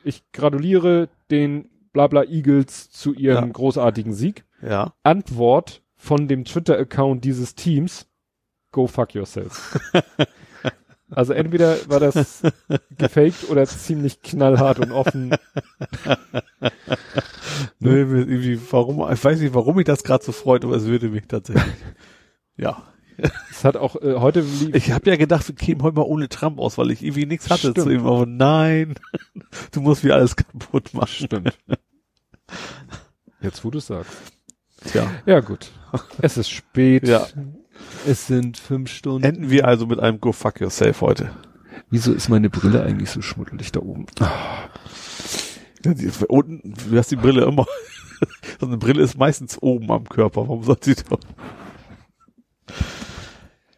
[0.05, 3.53] ich gratuliere den Blabla Eagles zu ihrem Ja.
[3.53, 4.45] großartigen Sieg.
[4.63, 4.93] Ja.
[5.03, 8.07] Antwort von dem Twitter-Account dieses Teams,
[8.73, 9.79] go fuck yourself.
[11.11, 12.43] also entweder war das
[12.97, 15.35] gefaked oder ziemlich knallhart und offen.
[17.79, 20.85] Nee, mir irgendwie, warum, ich weiß nicht, warum mich das gerade so freut, aber es
[20.85, 21.65] würde mich tatsächlich.
[22.57, 22.83] ja.
[23.51, 26.59] Es hat auch äh, heute Ich habe ja gedacht, wir kämen heute mal ohne Trump
[26.59, 27.81] aus, weil ich irgendwie nichts hatte Stimmt.
[27.81, 28.95] zu ihm, aber nein,
[29.73, 31.09] du musst mir alles kaputt machen.
[31.27, 31.59] stimmt.
[33.41, 34.13] Jetzt, wo du sagst.
[34.87, 35.11] Tja.
[35.27, 35.71] Ja, gut.
[36.21, 37.07] Es ist spät.
[37.07, 37.27] Ja.
[38.07, 39.25] Es sind fünf Stunden.
[39.25, 41.33] Enden wir also mit einem Go Fuck Yourself heute.
[41.91, 44.07] Wieso ist meine Brille eigentlich so schmuddelig da oben?
[45.85, 47.67] Ja, die, unten, du hast die Brille immer.
[48.61, 50.43] so eine Brille ist meistens oben am Körper.
[50.43, 51.19] Warum soll sie doch?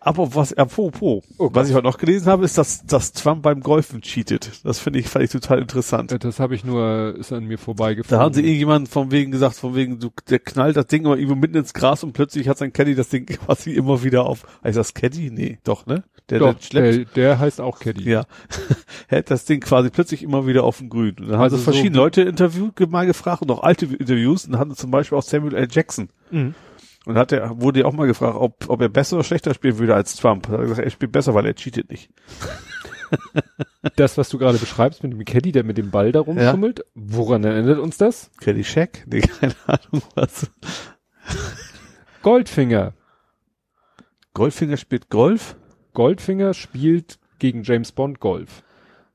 [0.04, 3.60] Aber was, apropos, Oh was ich heute noch gelesen habe, ist, dass, dass Trump beim
[3.60, 4.60] Golfen cheatet.
[4.64, 6.12] Das finde ich, fand ich total interessant.
[6.12, 8.18] Äh, Das habe ich nur, ist an mir vorbeigefahren.
[8.18, 11.16] Da haben sie irgendjemand von wegen gesagt, von wegen, du, der knallt das Ding immer
[11.16, 14.44] irgendwo mitten ins Gras und plötzlich hat sein Caddy das Ding quasi immer wieder auf.
[14.64, 15.30] Heißt das Caddy?
[15.30, 16.02] Nee, doch, ne?
[16.30, 17.16] Der, Doch, der schleppt.
[17.16, 18.08] der, der heißt auch Caddy.
[18.08, 18.24] Ja.
[19.08, 21.16] Hält das Ding quasi plötzlich immer wieder auf dem Grün.
[21.18, 23.86] Und dann haben Also sie so verschiedene wie- Leute interviewt, mal gefragt und auch alte
[23.86, 25.68] Interviews und hatten zum Beispiel auch Samuel L.
[25.70, 26.08] Jackson.
[26.30, 26.54] Mhm.
[27.04, 29.78] Und hat er, wurde ja auch mal gefragt, ob, ob er besser oder schlechter spielen
[29.78, 30.48] würde als Trump.
[30.48, 32.10] Hat er gesagt, er spielt besser, weil er cheatet nicht.
[33.96, 37.44] Das, was du gerade beschreibst mit dem Caddy, der mit dem Ball da rumschummelt, woran
[37.44, 38.30] erinnert uns das?
[38.40, 39.04] Caddy Shack?
[39.06, 40.50] Nee, keine Ahnung was.
[42.22, 42.94] Goldfinger.
[44.32, 45.56] Goldfinger spielt Golf?
[45.92, 48.62] Goldfinger spielt gegen James Bond Golf.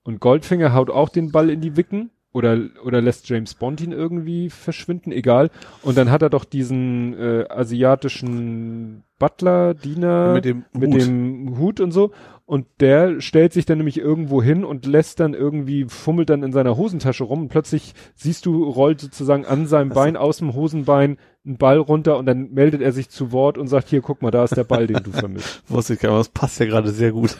[0.04, 3.92] Und Goldfinger haut auch den Ball in die Wicken oder, oder lässt James Bond ihn
[3.92, 5.50] irgendwie verschwinden, egal.
[5.82, 11.02] Und dann hat er doch diesen äh, asiatischen Butler, Diener Mit dem mit Hut.
[11.02, 12.12] dem Hut und so.
[12.46, 16.54] Und der stellt sich dann nämlich irgendwo hin und lässt dann irgendwie, fummelt dann in
[16.54, 21.18] seiner Hosentasche rum und plötzlich siehst du, rollt sozusagen an seinem Bein aus dem Hosenbein
[21.46, 24.32] ein Ball runter und dann meldet er sich zu Wort und sagt, hier, guck mal,
[24.32, 25.64] da ist der Ball, den du vermisst.
[25.68, 27.38] Wusste ich gar nicht, das passt ja gerade sehr gut.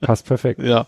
[0.00, 0.62] Passt perfekt.
[0.62, 0.86] Ja.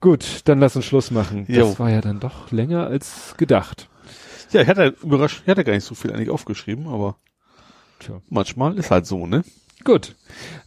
[0.00, 1.44] Gut, dann lass uns Schluss machen.
[1.48, 1.68] Jo.
[1.68, 3.88] Das war ja dann doch länger als gedacht.
[4.52, 7.16] Ja, ich hatte überrascht, ich hatte gar nicht so viel eigentlich aufgeschrieben, aber
[7.98, 8.20] Tja.
[8.28, 9.42] manchmal ist halt so, ne?
[9.84, 10.14] Gut,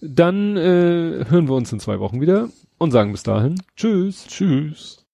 [0.02, 4.26] dann äh, hören wir uns in zwei Wochen wieder und sagen bis dahin Tschüss.
[4.28, 5.06] Tschüss.